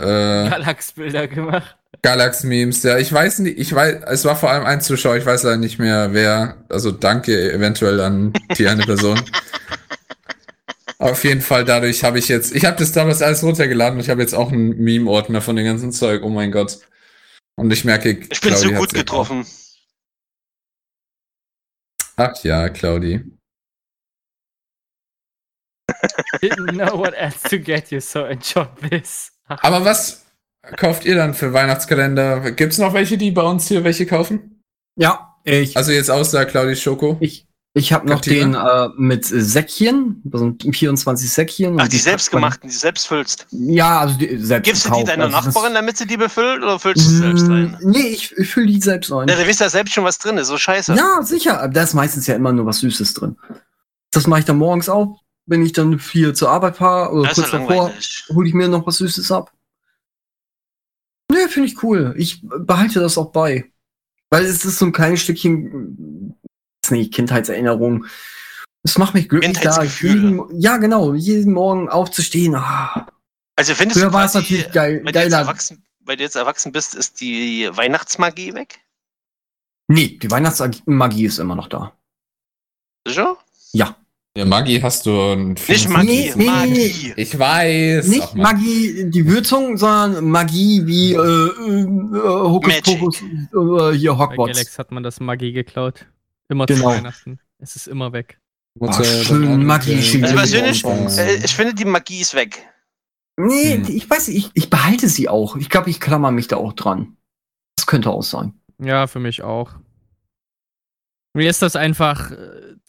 äh, 0.47 0.51
Galax-Bilder 0.51 1.28
gemacht. 1.28 1.77
Galax-Memes, 2.03 2.82
ja, 2.82 2.99
ich 2.99 3.12
weiß 3.12 3.41
nicht, 3.41 3.59
ich 3.59 3.73
weiß, 3.73 3.99
es 4.09 4.24
war 4.24 4.35
vor 4.35 4.51
allem 4.51 4.65
ein 4.65 4.81
Zuschauer, 4.81 5.19
ich 5.19 5.27
weiß 5.27 5.45
leider 5.45 5.59
nicht 5.59 5.78
mehr 5.78 6.12
wer, 6.12 6.57
also 6.69 6.91
danke 6.91 7.53
eventuell 7.53 8.01
an 8.01 8.32
die 8.59 8.66
eine 8.66 8.82
Person. 8.82 9.20
Auf 10.99 11.23
jeden 11.23 11.43
Fall, 11.43 11.65
dadurch 11.65 12.03
habe 12.03 12.19
ich 12.19 12.27
jetzt, 12.27 12.57
ich 12.57 12.65
habe 12.65 12.77
das 12.77 12.91
damals 12.91 13.23
alles 13.23 13.45
runtergeladen 13.45 13.99
und 13.99 14.05
ich 14.05 14.11
habe 14.11 14.20
jetzt 14.20 14.35
auch 14.35 14.51
einen 14.51 14.77
Meme-Ordner 14.78 15.43
von 15.43 15.55
dem 15.55 15.65
ganzen 15.65 15.93
Zeug, 15.93 16.23
oh 16.24 16.28
mein 16.28 16.51
Gott. 16.51 16.81
Und 17.55 17.73
ich 17.73 17.85
merke, 17.85 18.11
Ich 18.11 18.41
bin 18.41 18.53
Claudi 18.53 18.69
so 18.69 18.73
gut 18.73 18.95
getroffen. 18.95 19.43
Auch. 19.43 19.69
Ach 22.20 22.44
ja, 22.44 22.68
Claudi. 22.68 23.24
Didn't 26.42 26.72
know 26.76 26.98
what 26.98 27.14
else 27.16 27.48
to 27.48 27.59
get 27.59 27.90
you, 27.90 28.01
so 28.01 28.24
enjoy 28.26 28.66
this. 28.90 29.32
Aber 29.48 29.86
was 29.86 30.26
kauft 30.76 31.06
ihr 31.06 31.14
dann 31.14 31.32
für 31.32 31.55
Weihnachtskalender? 31.55 32.52
Gibt's 32.52 32.76
noch 32.76 32.92
welche, 32.92 33.16
die 33.16 33.30
bei 33.30 33.42
uns 33.42 33.68
hier 33.68 33.84
welche 33.84 34.05
kaufen? 34.05 34.62
Ja, 34.97 35.34
ich, 35.44 35.78
Also 35.78 35.92
jetzt 35.92 36.10
außer 36.10 36.44
Claudi 36.44 36.76
Schoko? 36.76 37.16
ich, 37.20 37.47
ich 37.72 37.92
habe 37.92 38.09
noch 38.09 38.20
den 38.20 38.55
äh, 38.55 38.88
mit 38.97 39.24
Säckchen. 39.24 40.20
Das 40.24 40.40
sind 40.40 40.62
24 40.74 41.30
Säckchen. 41.30 41.80
Ach, 41.80 41.86
die 41.86 41.98
selbstgemachten, 41.98 42.68
die 42.68 42.74
selbst 42.74 43.06
füllst. 43.06 43.47
Ja, 43.51 44.01
also 44.01 44.18
die 44.18 44.36
selbst 44.38 44.66
Gibst 44.66 44.86
du 44.88 44.94
die 44.94 45.05
deiner 45.05 45.26
Also 45.26 45.48
Nachbarin, 45.48 45.74
damit 45.74 45.97
sie 45.97 46.06
die 46.06 46.16
befüllt, 46.16 46.62
oder 46.64 46.80
füllst 46.80 47.05
du 47.06 47.10
sie 47.10 47.18
selbst 47.18 47.47
Mm, 47.47 47.52
rein? 47.52 47.78
Nee, 47.82 48.09
ich, 48.09 48.36
ich 48.36 48.48
fülle 48.48 48.66
die 48.66 48.80
selbst 48.80 49.12
ein. 49.12 49.28
Ja, 49.28 49.36
du 49.36 49.47
weißt 49.47 49.60
ja 49.60 49.68
selbst 49.68 49.94
schon, 49.94 50.02
was 50.02 50.18
drin 50.18 50.36
ist, 50.38 50.48
so 50.48 50.59
scheiße. 50.59 50.94
Ja, 50.94 51.22
sicher. 51.22 51.60
aber 51.62 51.72
Da 51.72 51.84
ist 51.84 51.94
meistens 51.94 52.26
ja 52.26 52.34
immer 52.34 52.52
nur 52.52 52.66
was 52.66 52.78
Süßes 52.80 53.14
drin. 53.14 53.36
Das 54.10 54.26
mache 54.26 54.40
ich 54.40 54.47
dann 54.47 54.59
morgens 54.59 54.88
auch, 54.88 55.20
wenn 55.47 55.64
ich 55.64 55.72
dann 55.72 55.97
hier 56.01 56.34
zur 56.34 56.51
Arbeit 56.51 56.76
fahre 56.78 57.12
oder 57.12 57.28
das 57.28 57.36
kurz 57.36 57.51
davor, 57.52 57.92
hole 58.30 58.48
ich 58.48 58.55
mir 58.55 58.66
noch 58.66 58.84
was 58.84 58.97
Süßes 58.97 59.30
ab. 59.30 59.52
Nee, 61.30 61.47
finde 61.48 61.68
ich 61.68 61.80
cool. 61.84 62.14
Ich 62.16 62.42
behalte 62.42 62.98
das 62.98 63.16
auch 63.16 63.30
bei. 63.30 63.70
Weil 64.30 64.44
es 64.44 64.64
ist 64.64 64.78
so 64.78 64.86
ein 64.86 64.92
kleines 64.92 65.20
Stückchen, 65.20 66.34
nicht 66.90 67.12
Kindheitserinnerung. 67.12 68.06
Es 68.82 68.96
macht 68.96 69.14
mich 69.14 69.28
glücklich, 69.28 69.58
da 69.58 69.82
jeden, 69.82 70.40
ja 70.58 70.78
genau, 70.78 71.12
jeden 71.14 71.52
Morgen 71.52 71.88
aufzustehen. 71.88 72.54
Ah, 72.54 73.06
Also 73.56 73.74
findest 73.74 74.00
früher 74.00 74.08
du 74.08 74.14
war 74.14 74.24
es 74.24 74.34
natürlich 74.34 74.70
geil, 74.72 75.02
weil 75.04 75.12
du, 75.12 75.18
jetzt 75.18 75.30
geiler. 75.30 75.42
erwachsen, 75.42 75.84
weil 76.00 76.16
du 76.16 76.22
jetzt 76.22 76.36
erwachsen 76.36 76.72
bist, 76.72 76.94
ist 76.94 77.20
die 77.20 77.68
Weihnachtsmagie 77.72 78.54
weg? 78.54 78.78
Nee, 79.88 80.18
die 80.22 80.30
Weihnachtsmagie 80.30 81.24
ist 81.26 81.38
immer 81.38 81.56
noch 81.56 81.68
da. 81.68 81.92
Sicher? 83.06 83.36
Ja. 83.72 83.96
Ja, 84.36 84.44
Magie 84.44 84.80
hast 84.80 85.06
du 85.06 85.32
ein 85.32 85.56
Nicht 85.66 85.88
Magie, 85.88 86.06
Nee, 86.06 86.32
nee, 86.36 86.44
Magie. 86.46 87.12
Ich 87.16 87.36
weiß. 87.36 88.06
Nicht. 88.06 88.34
Magie, 88.36 89.10
die 89.10 89.26
Würzung, 89.26 89.76
sondern 89.76 90.24
Magie 90.30 90.86
wie 90.86 91.14
äh, 91.14 91.16
äh, 91.16 91.80
äh, 91.82 92.48
Hokus. 92.48 92.80
Pokus, 92.82 93.20
äh, 93.20 93.96
hier 93.98 94.12
Bei 94.14 94.18
Hogwarts. 94.28 94.52
Galax 94.56 94.78
hat 94.78 94.92
man 94.92 95.02
das 95.02 95.18
Magie 95.18 95.50
geklaut. 95.52 96.06
Immer 96.51 96.66
Genau. 96.66 96.81
zu 96.81 96.86
Weihnachten. 96.86 97.39
Es 97.59 97.77
ist 97.77 97.86
immer 97.89 98.12
weg. 98.12 98.39
Ach, 98.81 99.05
schön, 99.05 99.64
Magie. 99.64 99.97
Also 99.97 100.18
persönlich, 100.20 100.85
äh, 100.85 101.44
ich 101.44 101.55
finde, 101.55 101.74
die 101.74 101.85
Magie 101.85 102.20
ist 102.20 102.35
weg. 102.35 102.66
Nee, 103.36 103.74
Hm. 103.77 103.85
ich 103.89 104.09
weiß 104.09 104.28
ich, 104.28 104.51
ich 104.55 104.68
behalte 104.70 105.09
sie 105.09 105.28
auch. 105.28 105.56
Ich 105.56 105.68
glaube, 105.70 105.90
ich 105.90 106.01
klammer 106.01 106.31
mich 106.31 106.48
da 106.48 106.56
auch 106.56 106.72
dran. 106.74 107.16
Das 107.77 107.86
könnte 107.86 108.10
auch 108.10 108.22
sein. 108.22 108.55
Ja, 108.78 109.06
für 109.06 109.18
mich 109.20 109.43
auch. 109.43 109.72
Mir 111.32 111.48
ist 111.48 111.62
das 111.62 111.77
einfach 111.77 112.32
äh, 112.32 112.36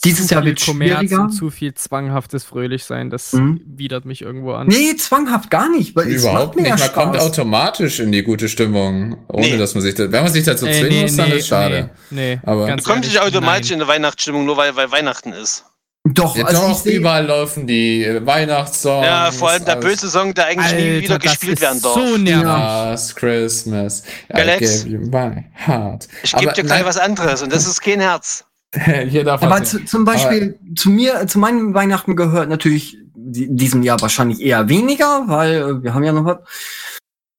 Dieses 0.04 0.28
zu 0.28 0.34
Jahr 0.34 0.42
viel 0.42 0.50
wird 0.52 0.66
Kommerz 0.66 1.12
und 1.12 1.30
zu 1.32 1.52
viel 1.52 1.76
zwanghaftes 1.76 2.44
Fröhlichsein. 2.44 3.12
Das 3.12 3.34
Mhm. 3.34 3.62
widert 3.68 4.06
mich 4.06 4.24
irgendwo 4.24 4.54
an. 4.54 4.66
Nee, 4.68 4.96
zwanghaft 4.96 5.52
gar 5.52 5.70
nicht, 5.70 5.96
weil 5.96 6.12
es 6.12 6.24
Überhaupt 6.24 6.56
nicht. 6.56 6.68
Man 6.70 6.80
kommt 6.94 7.16
Spaß. 7.16 7.24
automatisch 7.28 8.00
in 8.00 8.12
die 8.12 8.24
gute 8.24 8.50
Stimmung, 8.50 9.18
ohne 9.28 9.46
Nee. 9.46 9.58
dass 9.58 9.76
man 9.76 9.84
sich 9.84 9.94
da, 9.94 10.12
wenn 10.12 10.24
man 10.24 10.32
sich 10.34 10.44
dazu 10.44 10.66
Ey, 10.66 10.74
zwingen 10.74 10.90
nee, 10.90 11.02
muss, 11.04 11.16
dann 11.18 11.30
nee, 11.30 11.36
ist 11.36 11.48
schade. 11.48 11.92
Nee, 12.10 12.36
nee, 12.36 12.40
Aber- 12.44 12.76
Du 12.76 12.84
kommst 12.84 13.10
nicht 13.10 13.22
automatisch 13.22 13.70
nein. 13.70 13.80
in 13.80 13.84
eine 13.84 13.92
Weihnachtsstimmung, 13.92 14.44
nur 14.46 14.58
weil, 14.58 14.76
weil 14.76 14.92
Weihnachten 14.92 15.34
ist. 15.34 15.66
Doch, 16.04 16.36
Ja, 16.36 16.46
also 16.46 16.62
doch, 16.68 16.86
überall 16.86 17.26
laufen 17.28 17.68
die 17.68 18.04
äh, 18.04 18.26
Weihnachtssongs. 18.26 19.06
ja, 19.06 19.32
vor 19.32 19.52
allem 19.52 19.66
der 19.66 19.76
böse 19.76 20.10
Song, 20.10 20.34
der 20.34 20.48
eigentlich 20.48 20.72
nie 20.74 20.90
Alter, 20.90 21.02
wieder 21.04 21.20
das 21.20 21.32
gespielt 21.32 21.54
ist 21.54 21.62
werden 21.62 21.82
darf. 21.82 21.94
so 21.94 22.18
nervig. 22.18 22.44
Last 22.44 23.16
Christmas, 23.18 24.04
I 24.34 24.42
gave 24.60 24.88
you 24.88 25.00
my 25.00 25.44
heart. 25.54 26.08
Ich 26.24 26.32
gebe 26.32 26.48
Aber 26.48 26.54
dir 26.54 26.64
gleich 26.64 26.86
was 26.86 26.98
anderes 26.98 27.44
und 27.44 27.54
das 27.54 27.68
ist 27.68 27.82
kein 27.82 28.00
Herz. 28.00 28.46
Hier 29.10 29.24
darf 29.24 29.42
man 29.42 29.52
aber 29.52 29.64
zu, 29.64 29.86
zum 29.86 30.04
Beispiel 30.06 30.58
zu 30.76 30.90
mir, 30.90 31.28
zu 31.28 31.38
meinen 31.38 31.74
Weihnachten 31.76 32.16
gehört 32.16 32.50
natürlich 32.50 32.98
die, 33.14 33.56
diesem 33.56 33.84
Jahr 33.84 34.02
wahrscheinlich 34.02 34.42
eher 34.42 34.70
weniger, 34.70 35.26
weil 35.28 35.56
äh, 35.56 35.84
wir 35.84 35.94
haben 35.94 36.04
ja 36.04 36.14
noch 36.14 36.26
was. 36.26 36.38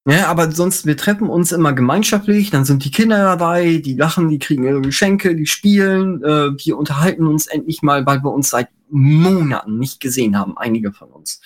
Ja, 0.04 0.26
aber 0.26 0.50
sonst, 0.50 0.84
wir 0.84 0.96
treffen 0.96 1.28
uns 1.28 1.52
immer 1.52 1.72
gemeinschaftlich, 1.72 2.50
dann 2.50 2.64
sind 2.64 2.84
die 2.84 2.90
Kinder 2.90 3.18
dabei, 3.18 3.76
die 3.76 3.94
lachen, 3.94 4.28
die 4.28 4.40
kriegen 4.40 4.64
ihre 4.64 4.80
Geschenke, 4.80 5.36
die 5.36 5.46
spielen, 5.46 6.22
äh, 6.24 6.50
wir 6.58 6.76
unterhalten 6.76 7.26
uns 7.26 7.46
endlich 7.46 7.82
mal, 7.82 8.04
weil 8.04 8.24
wir 8.24 8.32
uns 8.32 8.50
seit 8.50 8.68
Monaten 8.90 9.78
nicht 9.78 10.00
gesehen 10.00 10.36
haben, 10.36 10.58
einige 10.58 10.92
von 10.92 11.08
uns. 11.10 11.40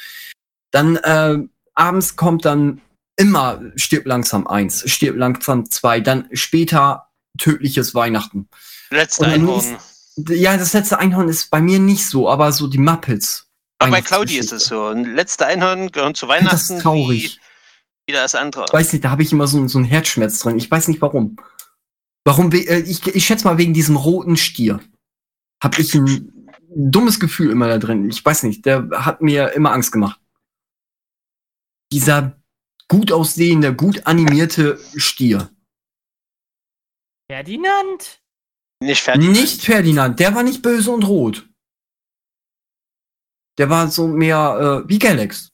Dann 0.71 0.97
äh, 0.97 1.39
abends 1.75 2.17
kommt 2.17 2.47
dann 2.47 2.81
immer 3.17 3.61
stirb 3.77 4.07
langsam 4.07 4.47
eins, 4.47 4.91
stirb 4.91 5.17
langsam 5.17 5.71
zwei, 5.71 6.01
dann 6.01 6.29
später 6.33 7.09
tödliches 7.39 7.95
Weihnachten. 7.95 8.49
Letzte 8.91 9.27
Einhorn. 9.27 9.77
Ja, 10.17 10.57
das 10.57 10.73
letzte 10.73 10.99
Einhorn 10.99 11.29
ist 11.29 11.51
bei 11.51 11.61
mir 11.61 11.79
nicht 11.79 12.07
so, 12.07 12.31
aber 12.31 12.53
so 12.53 12.69
die 12.69 12.79
Muppets. 12.79 13.49
Aber 13.79 13.91
bei 13.91 14.01
Claudi 14.01 14.39
ist 14.39 14.53
es 14.53 14.65
so. 14.65 14.91
Letzte 14.93 15.45
Einhorn 15.45 15.93
gehören 15.93 16.15
zu 16.15 16.29
Weihnachten 16.29 16.57
Das 16.57 16.71
ist 16.71 16.81
traurig. 16.81 17.39
Wie, 18.07 18.13
wie 18.13 18.13
das 18.13 18.35
andere. 18.35 18.65
Ich 18.67 18.73
weiß 18.73 18.93
nicht, 18.93 19.05
da 19.05 19.11
habe 19.11 19.23
ich 19.23 19.33
immer 19.33 19.47
so, 19.47 19.67
so 19.69 19.79
einen 19.79 19.87
Herzschmerz 19.87 20.39
drin. 20.41 20.57
Ich 20.59 20.71
weiß 20.71 20.89
nicht 20.89 21.01
warum. 21.03 21.37
Warum? 22.25 22.53
we- 22.53 22.67
äh, 22.67 22.81
Ich, 22.81 23.07
ich 23.07 23.25
schätze 23.27 23.45
mal 23.45 23.59
wegen 23.59 23.75
diesem 23.75 23.97
roten 23.97 24.37
Stier. 24.37 24.81
Hab 25.63 25.79
ich 25.79 25.95
ein 25.95 26.33
dummes 26.69 27.21
Gefühl 27.21 27.51
immer 27.51 27.69
da 27.69 27.79
drin. 27.79 28.09
Ich 28.09 28.25
weiß 28.25 28.43
nicht, 28.45 28.67
der 28.67 28.89
hat 28.93 29.23
mir 29.23 29.53
immer 29.53 29.73
Angst 29.73 29.93
gemacht. 29.93 30.21
Dieser 31.93 32.41
gut 32.89 33.13
aussehende, 33.13 33.75
gut 33.75 34.07
animierte 34.07 34.79
Stier. 34.97 35.51
Ferdinand? 37.31 38.23
Nicht 38.83 39.03
fertig. 39.03 39.29
Nicht 39.29 39.63
Ferdinand, 39.63 40.21
der 40.21 40.35
war 40.35 40.43
nicht 40.43 40.63
böse 40.63 40.91
und 40.91 41.05
rot. 41.05 41.49
Der 43.59 43.71
war 43.71 43.89
so 43.91 44.07
mehr 44.07 44.83
äh, 44.85 44.89
wie 44.89 44.99
Galax. 44.99 45.51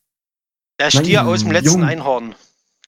Der 0.82 0.90
Stier 0.90 1.22
Nein, 1.22 1.32
aus 1.32 1.40
dem 1.42 1.52
letzten 1.52 1.78
Jung. 1.80 1.84
Einhorn. 1.84 2.34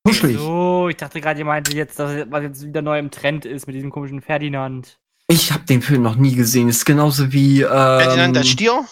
Kuschelig. 0.05 0.37
So, 0.37 0.89
ich 0.89 0.97
dachte 0.97 1.21
gerade, 1.21 1.39
ihr 1.39 1.45
meinte 1.45 1.73
jetzt, 1.77 1.97
dass 2.01 2.27
was 2.29 2.43
jetzt 2.43 2.67
wieder 2.67 2.83
neu 2.83 2.99
im 2.99 3.13
Trend 3.13 3.45
ist 3.45 3.69
mit 3.69 3.77
diesem 3.77 3.91
komischen 3.93 4.21
Ferdinand. 4.21 4.99
Ich 5.29 5.53
habe 5.53 5.65
den 5.65 5.81
Film 5.81 6.03
noch 6.03 6.17
nie 6.17 6.35
gesehen. 6.35 6.69
Ist 6.69 6.85
genauso 6.85 7.33
wie. 7.33 7.61
Ähm, 7.63 7.69
Ferdinand, 7.69 8.35
der 8.35 8.43
Stier, 8.43 8.85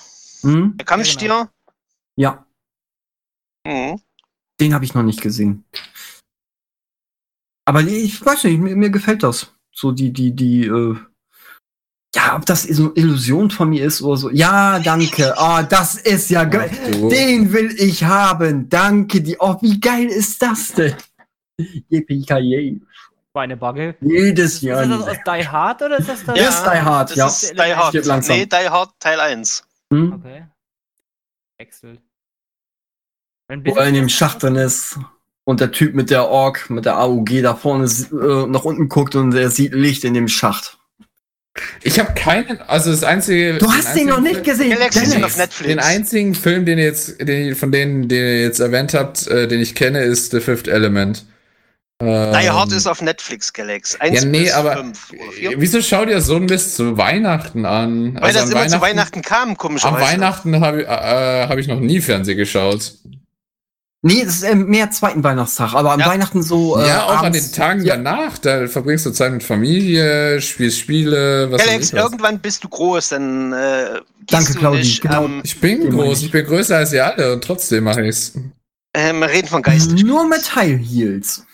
Hm? 0.42 0.76
der 0.76 0.86
Kampfstier. 0.86 1.50
Ja, 2.16 2.46
Mhm. 3.66 4.00
den 4.60 4.72
habe 4.72 4.84
ich 4.84 4.94
noch 4.94 5.02
nicht 5.02 5.20
gesehen. 5.20 5.64
Aber 7.64 7.80
ich 7.80 8.24
weiß 8.24 8.44
nicht, 8.44 8.60
mir, 8.60 8.76
mir 8.76 8.90
gefällt 8.90 9.24
das. 9.24 9.52
So 9.72 9.90
die, 9.90 10.12
die, 10.12 10.30
die, 10.34 10.66
äh, 10.66 10.96
ja, 12.14 12.36
ob 12.36 12.44
das 12.46 12.64
so 12.64 12.94
Illusion 12.94 13.50
von 13.50 13.70
mir 13.70 13.84
ist 13.84 14.02
oder 14.02 14.16
so. 14.16 14.30
Ja, 14.30 14.78
danke. 14.78 15.34
Ah, 15.42 15.62
das 15.62 15.94
ist 15.96 16.30
ja 16.30 16.44
geil. 16.44 16.70
Ach. 16.72 17.08
Den 17.08 17.52
will 17.52 17.74
ich 17.78 18.04
haben. 18.04 18.68
Danke 18.68 19.22
dir. 19.22 19.36
Oh, 19.40 19.56
wie 19.60 19.80
geil 19.80 20.06
ist 20.06 20.42
das 20.42 20.72
denn? 20.72 20.94
Yippie-ki-yay. 21.88 22.80
Schweinebagge. 23.32 23.96
Jedes 24.00 24.54
Ist 24.56 24.62
Jahr. 24.62 24.86
das 24.86 25.08
aus 25.08 25.16
Die 25.26 25.48
Hard 25.48 25.82
oder 25.82 25.98
ist 25.98 26.08
das 26.08 26.24
das? 26.24 26.38
Ja, 26.38 26.48
ist 26.48 26.62
Die 26.64 26.82
Hard, 26.82 27.10
das 27.10 27.16
ja. 27.16 27.26
ist 27.26 27.52
Die 27.52 27.74
Hard. 27.74 28.04
Langsam. 28.04 28.36
Nee, 28.36 28.46
Die 28.46 28.68
Hard 28.68 28.90
Teil 29.00 29.20
1. 29.20 29.64
Hm? 29.92 30.12
Okay. 30.12 30.46
Wechselt. 31.58 32.00
Wenn 33.48 33.64
Wo 33.66 33.74
er 33.74 33.86
in 33.86 33.94
dem 33.94 34.08
Schacht 34.08 34.42
drin 34.42 34.56
ist 34.56 34.98
und 35.44 35.60
der 35.60 35.72
Typ 35.72 35.94
mit 35.94 36.10
der 36.10 36.28
Ork, 36.28 36.68
mit 36.68 36.84
der 36.84 36.98
AUG 36.98 37.42
da 37.42 37.54
vorne 37.54 37.84
äh, 37.84 38.46
nach 38.46 38.64
unten 38.64 38.88
guckt 38.88 39.14
und 39.14 39.34
er 39.34 39.50
sieht 39.50 39.72
Licht 39.72 40.04
in 40.04 40.14
dem 40.14 40.28
Schacht. 40.28 40.78
Ich 41.82 41.98
habe 41.98 42.14
keinen, 42.14 42.60
also 42.62 42.90
das 42.90 43.04
einzige. 43.04 43.58
Du 43.58 43.70
hast 43.70 43.94
den 43.94 44.06
noch 44.08 44.20
nicht 44.20 44.36
Film- 44.36 44.44
gesehen. 44.44 44.70
Galaxy 44.70 45.00
Dennis. 45.00 45.24
auf 45.24 45.36
Netflix. 45.36 45.68
Den 45.68 45.78
einzigen 45.80 46.34
Film, 46.34 46.64
den 46.64 46.78
ihr 46.78 46.84
jetzt, 46.84 47.20
den, 47.20 47.54
von 47.54 47.70
denen, 47.70 48.08
den 48.08 48.18
ihr 48.24 48.40
jetzt 48.42 48.60
erwähnt 48.60 48.94
habt, 48.94 49.26
äh, 49.26 49.46
den 49.48 49.60
ich 49.60 49.74
kenne, 49.74 50.00
ist 50.00 50.30
The 50.32 50.40
Fifth 50.40 50.66
Element. 50.66 51.26
Ähm, 52.00 52.32
Die 52.40 52.50
Hard 52.50 52.72
ist 52.72 52.86
auf 52.86 53.02
Netflix, 53.02 53.52
Galax. 53.52 54.00
1 54.00 54.22
Ja, 54.22 54.28
nee, 54.28 54.44
bis 54.44 54.52
aber 54.52 54.76
5 54.78 55.10
oder 55.12 55.32
4. 55.32 55.60
wieso 55.60 55.82
schaut 55.82 56.08
ihr 56.08 56.20
so 56.22 56.36
ein 56.36 56.46
Mist 56.46 56.74
zu 56.76 56.96
Weihnachten 56.96 57.66
an? 57.66 58.16
Weil 58.20 58.32
das 58.32 58.44
an 58.44 58.52
immer 58.52 58.68
zu 58.68 58.80
Weihnachten 58.80 59.20
kam, 59.22 59.50
Am 59.50 59.56
komischerweise. 59.58 60.04
Weihnachten 60.12 60.60
habe 60.60 60.80
ich, 60.82 60.88
äh, 60.88 61.46
hab 61.48 61.58
ich 61.58 61.68
noch 61.68 61.80
nie 61.80 62.00
Fernsehen 62.00 62.38
geschaut. 62.38 62.94
Nee, 64.04 64.24
das 64.24 64.34
ist 64.36 64.42
ähm, 64.42 64.66
mehr 64.66 64.90
zweiten 64.90 65.22
Weihnachtstag, 65.22 65.74
aber 65.74 65.92
am 65.92 66.00
Ja. 66.00 66.06
Weihnachten 66.08 66.42
so. 66.42 66.76
Äh, 66.76 66.88
ja, 66.88 67.04
auch 67.04 67.18
an 67.18 67.26
abends- 67.26 67.50
den 67.52 67.56
Tagen 67.56 67.84
ja. 67.84 67.94
danach. 67.94 68.36
Da 68.38 68.66
verbringst 68.66 69.06
du 69.06 69.10
Zeit 69.12 69.32
mit 69.32 69.44
Familie, 69.44 70.40
spielst 70.40 70.80
Spiele, 70.80 71.50
was 71.52 71.64
ich 71.64 71.92
was. 71.92 71.92
irgendwann 71.92 72.40
bist 72.40 72.64
du 72.64 72.68
groß, 72.68 73.10
dann 73.10 73.52
äh, 73.52 74.00
gehst 74.26 74.32
Danke, 74.32 74.52
du 74.54 74.58
Claudi, 74.58 74.78
nicht. 74.78 75.02
genau. 75.02 75.24
Ähm, 75.26 75.40
Ich 75.44 75.60
bin 75.60 75.88
groß, 75.88 76.18
ich. 76.18 76.24
ich 76.26 76.30
bin 76.32 76.44
größer 76.44 76.78
als 76.78 76.92
ihr 76.92 77.06
alle 77.06 77.32
und 77.32 77.44
trotzdem 77.44 77.84
mache 77.84 78.04
ich's. 78.04 78.32
äh, 78.92 79.12
wir 79.12 79.28
reden 79.28 79.46
von 79.46 79.62
geistig. 79.62 80.02
Nur 80.04 80.26
mit 80.28 80.56
High 80.56 80.80
Heels. 80.82 81.46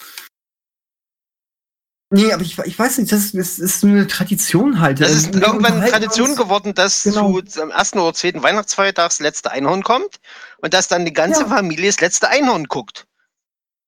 Nee, 2.11 2.33
aber 2.33 2.43
ich, 2.43 2.59
ich 2.59 2.79
weiß 2.79 2.99
nicht, 2.99 3.13
das, 3.13 3.33
das 3.33 3.59
ist 3.59 3.85
eine 3.85 4.07
Tradition 4.07 4.81
halt. 4.81 5.01
Das 5.01 5.13
ist 5.13 5.27
irgendwann 5.35 5.57
unterhalten 5.75 5.91
Tradition 5.91 6.37
geworden, 6.37 6.75
dass 6.75 7.03
Genau. 7.03 7.39
zu 7.43 7.63
am 7.63 7.71
ersten 7.71 7.99
oder 7.99 8.15
zweiten 8.15 8.43
Weihnachtsfeiertag 8.43 9.11
das 9.11 9.21
letzte 9.21 9.51
Einhorn 9.51 9.83
kommt 9.83 10.19
und 10.59 10.73
dass 10.73 10.89
dann 10.89 11.05
die 11.05 11.13
ganze 11.13 11.43
Ja. 11.43 11.49
Familie 11.49 11.87
das 11.87 12.01
letzte 12.01 12.29
Einhorn 12.29 12.65
guckt. 12.65 13.07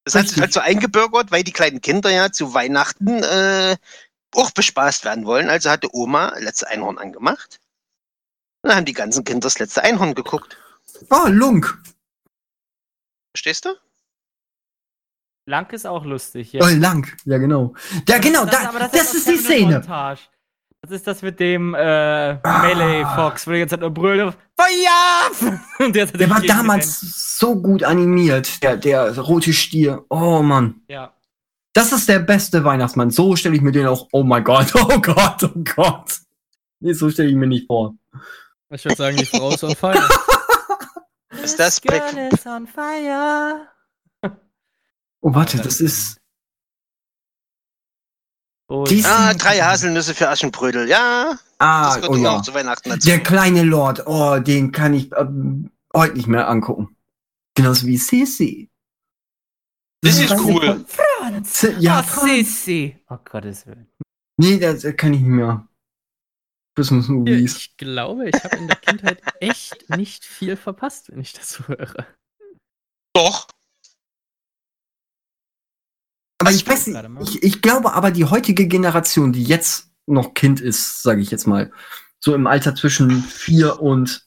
Das 0.05 0.15
hat 0.15 0.23
sich 0.23 0.33
Richtig. 0.33 0.43
halt 0.43 0.53
so 0.53 0.61
eingebürgert, 0.61 1.31
weil 1.31 1.45
die 1.45 1.53
kleinen 1.53 1.81
Kinder 1.81 2.11
ja 2.11 2.31
zu 2.31 2.53
Weihnachten 2.53 3.23
äh, 3.23 3.77
auch 4.35 4.51
bespaßt 4.51 5.05
werden 5.07 5.25
wollen. 5.25 5.49
Also 5.49 5.71
hatte 5.71 5.89
Oma 5.95 6.35
letzte 6.39 6.69
Einhorn 6.69 6.99
angemacht. 6.99 7.59
Und 8.63 8.69
dann 8.69 8.77
haben 8.79 8.85
die 8.85 8.93
ganzen 8.93 9.25
Kinder 9.25 9.47
das 9.47 9.59
letzte 9.59 9.83
Einhorn 9.83 10.15
geguckt. 10.15 10.59
Ah, 11.09 11.29
Lunk. 11.29 11.79
Verstehst 13.35 13.65
du? 13.65 13.71
Lang 15.51 15.71
ist 15.73 15.87
auch 15.87 16.05
lustig. 16.05 16.53
Ja. 16.53 16.61
Oh, 16.65 16.69
lang. 16.79 17.07
Ja, 17.25 17.39
genau. 17.39 17.75
Ja, 18.09 18.19
genau, 18.19 18.45
Das- 18.45 18.63
da, 18.63 18.69
aber 18.69 18.79
das, 18.79 18.93
das 18.93 19.15
ist 19.15 19.29
die 19.29 19.37
Szene. 19.37 19.75
Montage. 19.81 20.21
Das 20.83 20.93
ist 20.93 21.07
das 21.07 21.21
mit 21.21 21.39
dem 21.41 21.75
äh, 21.75 22.35
Melee 22.63 23.05
Fox, 23.15 23.47
wo 23.47 23.51
die 23.51 23.59
ganze 23.59 23.75
Zeit 23.75 23.81
nur 23.81 23.91
brüllt. 23.91 24.35
Feuer! 24.57 25.59
Und 25.79 25.95
der, 25.95 26.07
Der 26.07 26.31
war 26.31 26.41
damals 26.41 27.01
so 27.39 27.61
gut 27.61 27.83
animiert, 27.83 28.63
der, 28.63 28.77
der 28.79 29.19
rote 29.19 29.53
Stier. 29.53 30.05
Oh 30.09 30.41
Mann. 30.41 30.81
Ja. 30.89 31.13
Das 31.75 31.93
ist 31.93 32.09
der 32.09 32.21
beste 32.21 32.65
Weihnachtsmann. 32.65 33.11
So 33.11 33.37
stelle 33.37 33.57
ich 33.57 33.61
mir 33.61 33.73
den 33.73 33.89
auch. 33.89 34.09
Oh 34.13 34.23
mein 34.23 34.43
Gott, 34.45 34.73
oh 34.75 35.01
Gott, 35.01 35.43
oh 35.45 35.63
Gott. 35.77 36.15
Nee, 36.81 36.93
so 36.95 37.11
stelle 37.11 37.29
ich 37.29 37.35
mir 37.37 37.47
nicht 37.47 37.67
vor. 37.67 37.95
Ich 38.73 38.85
würde 38.85 38.97
sagen, 38.97 39.17
die 39.17 39.27
Frau 39.27 39.51
ist 39.51 39.65
on 39.65 39.75
fire. 39.77 40.09
Ist 41.43 41.59
das 41.59 41.81
Black 41.81 42.11
Girl 42.13 42.29
is 42.33 42.47
on 42.47 42.67
fire. 42.67 43.67
Oh, 45.23 45.35
warte, 45.35 45.59
das 45.59 45.81
ist. 45.81 46.21
Oh, 48.69 48.85
Die- 48.85 49.05
Ah, 49.05 49.35
drei 49.35 49.59
Haselnüsse 49.61 50.15
für 50.15 50.29
Aschenbrödel. 50.29 50.89
Ja, 50.89 51.39
Ah, 51.59 51.99
das 51.99 52.09
oh 52.09 52.17
ja. 52.17 52.31
auch 52.37 52.43
zu 52.43 52.55
Weihnachten 52.55 52.89
dazu. 52.91 53.07
Der 53.07 53.21
kleine 53.23 53.63
Lord. 53.65 54.07
Oh, 54.07 54.39
den 54.39 54.73
kann 54.73 54.95
ich 54.95 55.11
ähm, 55.13 55.71
heute 55.95 56.15
nicht 56.17 56.29
mehr 56.29 56.49
angucken. 56.49 56.97
Genauso 57.55 57.87
wie 57.87 57.97
Sissy. 57.99 58.71
Das 60.03 60.19
ist 60.19 60.31
cool. 60.39 60.87
Franz. 60.89 61.67
Ja, 61.81 62.01
oh, 62.01 62.03
Franz. 62.05 62.29
Sissi. 62.31 62.97
Oh 63.11 63.19
Gottes 63.25 63.67
Willen. 63.67 63.91
Nee, 64.39 64.59
das 64.59 64.85
äh, 64.85 64.95
kann 64.95 65.13
ich 65.13 65.21
nicht 65.21 65.29
mehr. 65.29 65.67
Christmas 66.77 67.09
Movies. 67.09 67.57
Ich 67.57 67.77
glaube, 67.77 68.29
ich 68.31 68.43
habe 68.45 68.57
in 68.57 68.69
der 68.69 68.77
Kindheit 68.77 69.21
echt 69.41 69.91
nicht 69.91 70.25
viel 70.25 70.57
verpasst, 70.57 71.11
wenn 71.11 71.21
ich 71.21 71.33
das 71.35 71.51
so 71.51 71.65
höre. 71.67 72.07
Doch. 73.15 73.49
Aber 76.41 76.49
Was 76.49 76.57
ich 76.57 76.67
weiß 76.67 76.87
ich, 77.21 77.43
ich 77.43 77.61
glaube 77.61 77.93
aber 77.93 78.11
die 78.11 78.25
heutige 78.25 78.67
Generation, 78.67 79.33
die 79.33 79.45
jetzt 79.45 79.91
noch 80.07 80.33
Kind 80.33 80.61
ist, 80.61 81.03
sage 81.03 81.21
ich 81.21 81.31
jetzt 81.31 81.47
mal, 81.47 81.71
so 82.19 82.35
im 82.35 82.47
Alter 82.47 82.75
zwischen 82.75 83.23
vier 83.23 83.81
und 83.81 84.27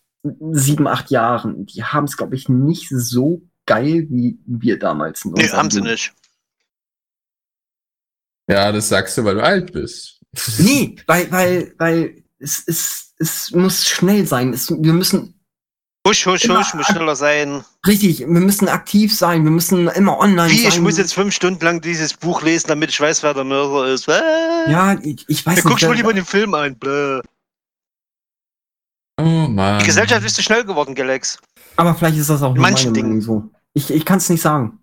sieben, 0.52 0.88
acht 0.88 1.10
Jahren, 1.10 1.65
die 1.65 1.84
haben 1.84 2.06
es, 2.06 2.15
glaube 2.15 2.35
ich, 2.35 2.48
nicht 2.49 2.88
so 2.90 3.41
geil 3.65 4.06
wie 4.10 4.38
wir 4.45 4.77
damals. 4.77 5.26
Nee, 5.26 5.49
haben 5.49 5.72
sie 5.72 5.81
nicht. 5.81 6.14
Ja, 8.48 8.72
das 8.72 8.90
sagst 8.90 9.18
du, 9.18 9.23
weil 9.23 9.35
du 9.35 9.44
alt 9.44 9.73
bist. 9.73 10.22
Nee, 10.60 10.95
weil, 11.07 11.31
weil, 11.31 11.73
weil 11.80 12.23
es, 12.38 12.64
es, 12.68 13.14
es 13.18 13.52
muss 13.52 13.88
schnell 13.88 14.27
sein. 14.27 14.53
Es, 14.53 14.69
wir 14.69 14.94
müssen 14.94 15.33
Husch, 16.06 16.26
husch, 16.26 16.44
Immer 16.46 16.60
husch, 16.60 16.74
muss 16.74 16.86
schneller 16.88 17.16
sein. 17.16 17.64
richtig, 17.88 18.20
wir 18.20 18.28
müssen 18.28 18.68
aktiv 18.68 19.16
sein, 19.16 19.44
wir 19.46 19.52
müssen 19.52 19.88
immer 19.88 20.18
online 20.20 20.52
Wie, 20.52 20.58
sein. 20.60 20.68
ich 20.68 20.80
muss 20.82 20.98
jetzt 20.98 21.14
fünf 21.14 21.34
Stunden 21.34 21.64
lang 21.64 21.80
dieses 21.80 22.14
Buch 22.16 22.42
lesen, 22.42 22.68
damit 22.68 22.90
ich 22.90 23.00
weiß, 23.00 23.24
wer 23.24 23.34
der 23.34 23.46
Mörder 23.46 23.88
ist. 23.94 24.10
Äh, 24.10 24.22
Ja, 24.70 24.98
ich, 25.02 25.24
ich 25.30 25.46
weiß 25.46 25.62
Dann 25.62 25.64
guckst 25.70 25.84
du 25.84 25.88
mal 25.88 25.92
wer- 25.92 25.98
lieber 25.98 26.14
den 26.14 26.26
Film 26.26 26.54
an. 26.56 26.78
Bläh. 26.78 27.22
Oh 29.20 29.24
Mann. 29.48 29.80
Die 29.80 29.86
Gesellschaft 29.86 30.26
ist 30.26 30.36
zu 30.36 30.42
schnell 30.44 30.66
geworden, 30.66 30.96
Galax. 30.96 31.40
aber 31.78 31.94
vielleicht 31.96 32.18
ist 32.18 32.30
das 32.30 32.42
auch 32.42 32.54
nur 32.54 32.62
manchen 32.62 32.92
meine 32.92 32.94
Dingen. 32.96 33.08
Meinung 33.20 33.22
so. 33.22 33.50
Ich, 33.74 33.90
ich 33.90 34.06
kann 34.06 34.18
es 34.18 34.30
nicht 34.30 34.42
sagen. 34.42 34.80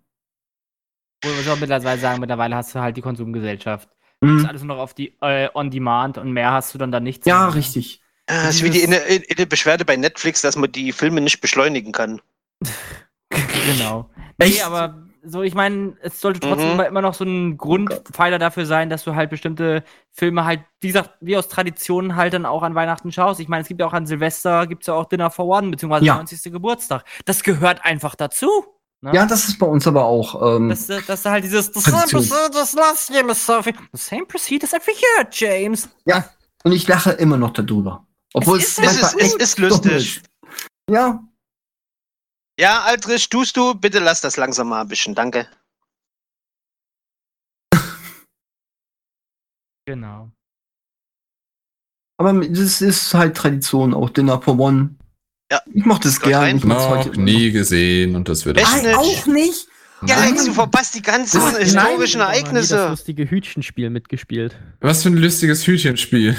Wo 1.23 1.29
wir 1.31 1.53
auch 1.53 1.59
mittlerweile 1.59 2.01
sagen, 2.01 2.21
mittlerweile 2.21 2.57
hast 2.57 2.75
du 2.75 2.81
halt 2.81 2.97
die 2.97 3.03
Konsumgesellschaft. 3.03 3.89
Hm. 4.25 4.39
ist 4.39 4.47
alles 4.47 4.63
nur 4.63 4.77
noch 4.77 4.83
auf 4.83 4.95
die 4.95 5.17
äh, 5.21 5.49
On-Demand 5.55 6.19
und 6.19 6.33
mehr 6.33 6.53
hast 6.53 6.73
du 6.75 6.79
dann 6.79 6.93
da 6.93 7.01
nichts. 7.01 7.27
Ja, 7.27 7.47
mehr. 7.47 7.55
richtig. 7.55 8.03
Das 8.31 8.57
ist 8.57 8.63
wie 8.63 8.71
die 8.71 8.85
eine, 8.85 9.01
eine 9.03 9.47
Beschwerde 9.47 9.85
bei 9.85 9.97
Netflix, 9.97 10.41
dass 10.43 10.57
man 10.57 10.71
die 10.73 10.93
Filme 10.93 11.21
nicht 11.21 11.41
beschleunigen 11.41 11.93
kann. 11.93 12.21
genau. 13.31 14.09
Nee, 14.39 14.63
aber 14.63 15.03
so, 15.23 15.43
ich 15.43 15.55
meine, 15.55 15.97
es 16.01 16.21
sollte 16.21 16.41
trotzdem 16.41 16.75
Mhm. 16.75 16.81
immer, 16.81 17.03
noch 17.03 17.13
so 17.15 17.25
ein 17.25 17.59
Grundpfeiler 17.59 18.39
dafür 18.39 18.65
sein, 18.65 18.89
dass 18.89 19.05
du 19.05 19.15
halt 19.15 19.29
bestimmte 19.31 19.85
Filme 20.13 20.45
halt, 20.47 20.61
wie 20.81 20.87
gesagt, 20.89 21.11
wie 21.21 21.37
aus 21.37 21.49
Traditionen 21.49 22.17
halt 22.17 22.33
dann 22.33 22.47
auch 22.47 22.63
an 22.63 22.75
Weihnachten 22.75 23.13
schaust. 23.13 23.39
Ich 23.41 23.49
meine, 23.49 23.63
es 23.63 23.69
gibt 23.69 23.81
ja 23.81 23.87
auch 23.87 23.93
an 23.93 24.07
Silvester, 24.07 24.67
gibt 24.67 24.83
es 24.83 24.87
ja 24.87 24.95
auch 24.95 25.05
Dinner 25.07 25.31
for 25.31 25.47
One, 25.47 25.71
beziehungsweise 25.71 26.07
Ja. 26.07 26.15
90. 26.17 26.51
Geburtstag. 26.53 27.05
Das 27.27 27.43
gehört 27.43 27.85
einfach 27.85 28.15
dazu. 28.15 28.49
Ne? 29.03 29.13
Ja, 29.15 29.27
das 29.27 29.47
ist 29.49 29.59
bei 29.59 29.67
uns 29.67 29.87
aber 29.87 30.05
auch. 30.05 30.57
Ähm, 30.57 30.69
Dass, 30.71 30.89
äh, 30.89 31.01
dass 31.07 31.23
da 31.23 31.31
halt 31.33 31.45
dieses 31.45 31.67
The 31.67 31.81
same 31.81 31.97
Tradition. 31.99 32.23
procedure 32.29 32.63
as 32.63 32.73
last 32.75 33.11
year, 33.11 33.25
Miss 33.25 33.45
Sophie. 33.45 33.75
The 33.93 34.01
same 34.01 34.25
procedure 34.27 34.65
as 34.67 34.73
every 34.73 34.95
year, 34.95 35.27
James. 35.31 35.89
ja, 36.07 36.25
und 36.65 36.73
ich 36.73 36.87
lache 36.89 37.13
immer 37.13 37.37
noch 37.39 37.51
darüber. 37.53 38.07
Obwohl 38.35 38.59
Es 38.59 38.79
es, 38.79 38.79
ist- 38.79 39.03
Es 39.03 39.13
ist, 39.35 39.41
es 39.41 39.59
lustig. 39.59 40.23
Ja, 40.89 41.23
Ja, 42.59 42.83
Aldrich, 42.83 43.29
tust 43.29 43.57
du? 43.57 43.75
Bitte 43.75 43.99
lass 44.01 44.21
das 44.21 44.37
langsam 44.37 44.69
mal 44.69 44.83
ein 44.83 44.89
bisschen. 44.89 45.15
Danke. 45.15 45.49
Genau. 49.87 50.31
aber 52.19 52.33
das 52.47 52.81
ist 52.81 53.13
halt 53.15 53.37
Tradition, 53.37 53.95
auch 53.95 54.11
Dinner 54.11 54.41
for 54.41 54.59
One. 54.59 54.95
Ja. 55.51 55.61
Ich 55.73 55.85
es 56.07 56.21
Gehört 56.21 56.45
gerne. 56.45 56.59
Ich 56.59 56.65
mach's 56.65 56.85
Noch 56.85 56.91
heute 57.05 57.21
nie 57.21 57.51
gesehen 57.51 58.15
und 58.15 58.29
das 58.29 58.45
wird 58.45 58.59
Echt? 58.59 58.69
auch 58.69 58.83
nicht? 58.83 58.97
Auch 58.97 59.27
nicht? 59.27 59.67
Galax, 60.07 60.45
du 60.45 60.53
verpasst 60.53 60.95
die 60.95 61.03
ganzen 61.03 61.41
Nein, 61.41 61.57
historischen 61.57 61.75
Da 61.75 61.85
haben 61.85 61.99
wir 62.01 62.07
nie 62.07 62.23
Das 62.23 62.71
Ereignisse. 62.71 62.89
lustige 62.89 63.31
Hütchenspiel 63.31 63.91
mitgespielt. 63.91 64.57
Was 64.81 65.03
für 65.03 65.09
ein 65.11 65.17
lustiges 65.17 65.67
Hütchenspiel. 65.67 66.37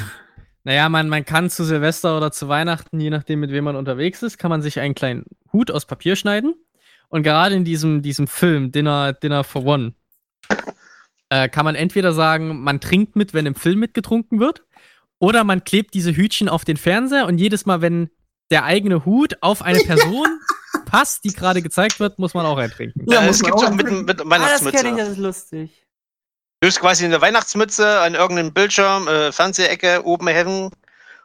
Naja, 0.63 0.89
man, 0.89 1.09
man 1.09 1.25
kann 1.25 1.49
zu 1.49 1.63
Silvester 1.63 2.17
oder 2.17 2.31
zu 2.31 2.47
Weihnachten, 2.47 2.99
je 2.99 3.09
nachdem, 3.09 3.39
mit 3.39 3.51
wem 3.51 3.63
man 3.63 3.75
unterwegs 3.75 4.21
ist, 4.21 4.37
kann 4.37 4.49
man 4.49 4.61
sich 4.61 4.79
einen 4.79 4.93
kleinen 4.95 5.25
Hut 5.51 5.71
aus 5.71 5.85
Papier 5.85 6.15
schneiden. 6.15 6.53
Und 7.09 7.23
gerade 7.23 7.55
in 7.55 7.65
diesem, 7.65 8.01
diesem 8.01 8.27
Film, 8.27 8.71
Dinner, 8.71 9.13
Dinner 9.13 9.43
for 9.43 9.65
One, 9.65 9.93
äh, 11.29 11.49
kann 11.49 11.65
man 11.65 11.75
entweder 11.75 12.13
sagen, 12.13 12.61
man 12.61 12.79
trinkt 12.79 13.15
mit, 13.15 13.33
wenn 13.33 13.45
im 13.45 13.55
Film 13.55 13.79
mitgetrunken 13.79 14.39
wird, 14.39 14.63
oder 15.19 15.43
man 15.43 15.63
klebt 15.63 15.93
diese 15.93 16.15
Hütchen 16.15 16.49
auf 16.49 16.65
den 16.65 16.77
Fernseher 16.77 17.27
und 17.27 17.37
jedes 17.37 17.65
Mal, 17.65 17.81
wenn 17.81 18.09
der 18.49 18.63
eigene 18.65 19.05
Hut 19.05 19.37
auf 19.41 19.61
eine 19.61 19.79
Person 19.79 20.27
passt, 20.85 21.23
die 21.23 21.29
gerade 21.33 21.61
gezeigt 21.61 21.99
wird, 21.99 22.19
muss 22.19 22.33
man 22.33 22.45
auch 22.45 22.57
eintrinken. 22.57 23.05
Ja, 23.09 23.21
Ja, 23.23 23.29
es 23.29 23.41
gibt 23.41 23.53
auch 23.53 23.71
mit, 23.71 23.89
mit 23.89 23.91
Ah, 23.91 23.99
das 24.05 24.07
kenne 24.07 24.19
ich, 24.19 24.29
Weihnachtsmütze. 24.29 24.95
das 24.95 25.09
ist 25.09 25.17
lustig. 25.17 25.80
Du 26.61 26.67
hast 26.67 26.79
quasi 26.79 27.05
eine 27.05 27.19
Weihnachtsmütze 27.19 28.01
an 28.01 28.13
irgendeinem 28.13 28.53
Bildschirm, 28.53 29.07
äh, 29.07 29.31
Fernsehecke 29.31 30.05
oben 30.05 30.27
hängen. 30.27 30.69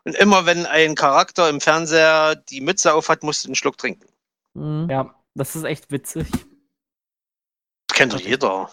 Und 0.05 0.15
immer 0.17 0.47
wenn 0.47 0.65
ein 0.65 0.95
Charakter 0.95 1.51
im 1.51 1.61
Fernseher 1.61 2.37
die 2.37 2.63
Mütze 2.63 2.95
aufhat, 2.95 3.23
musst 3.23 3.45
du 3.45 3.49
einen 3.49 3.55
Schluck 3.55 3.77
trinken. 3.77 4.07
Mhm. 4.55 4.89
Ja, 4.89 5.15
das 5.35 5.55
ist 5.55 5.65
echt 5.65 5.91
witzig. 5.91 6.27
Das 7.89 7.97
kennt 7.99 8.15
doch 8.15 8.21
jeder. 8.21 8.71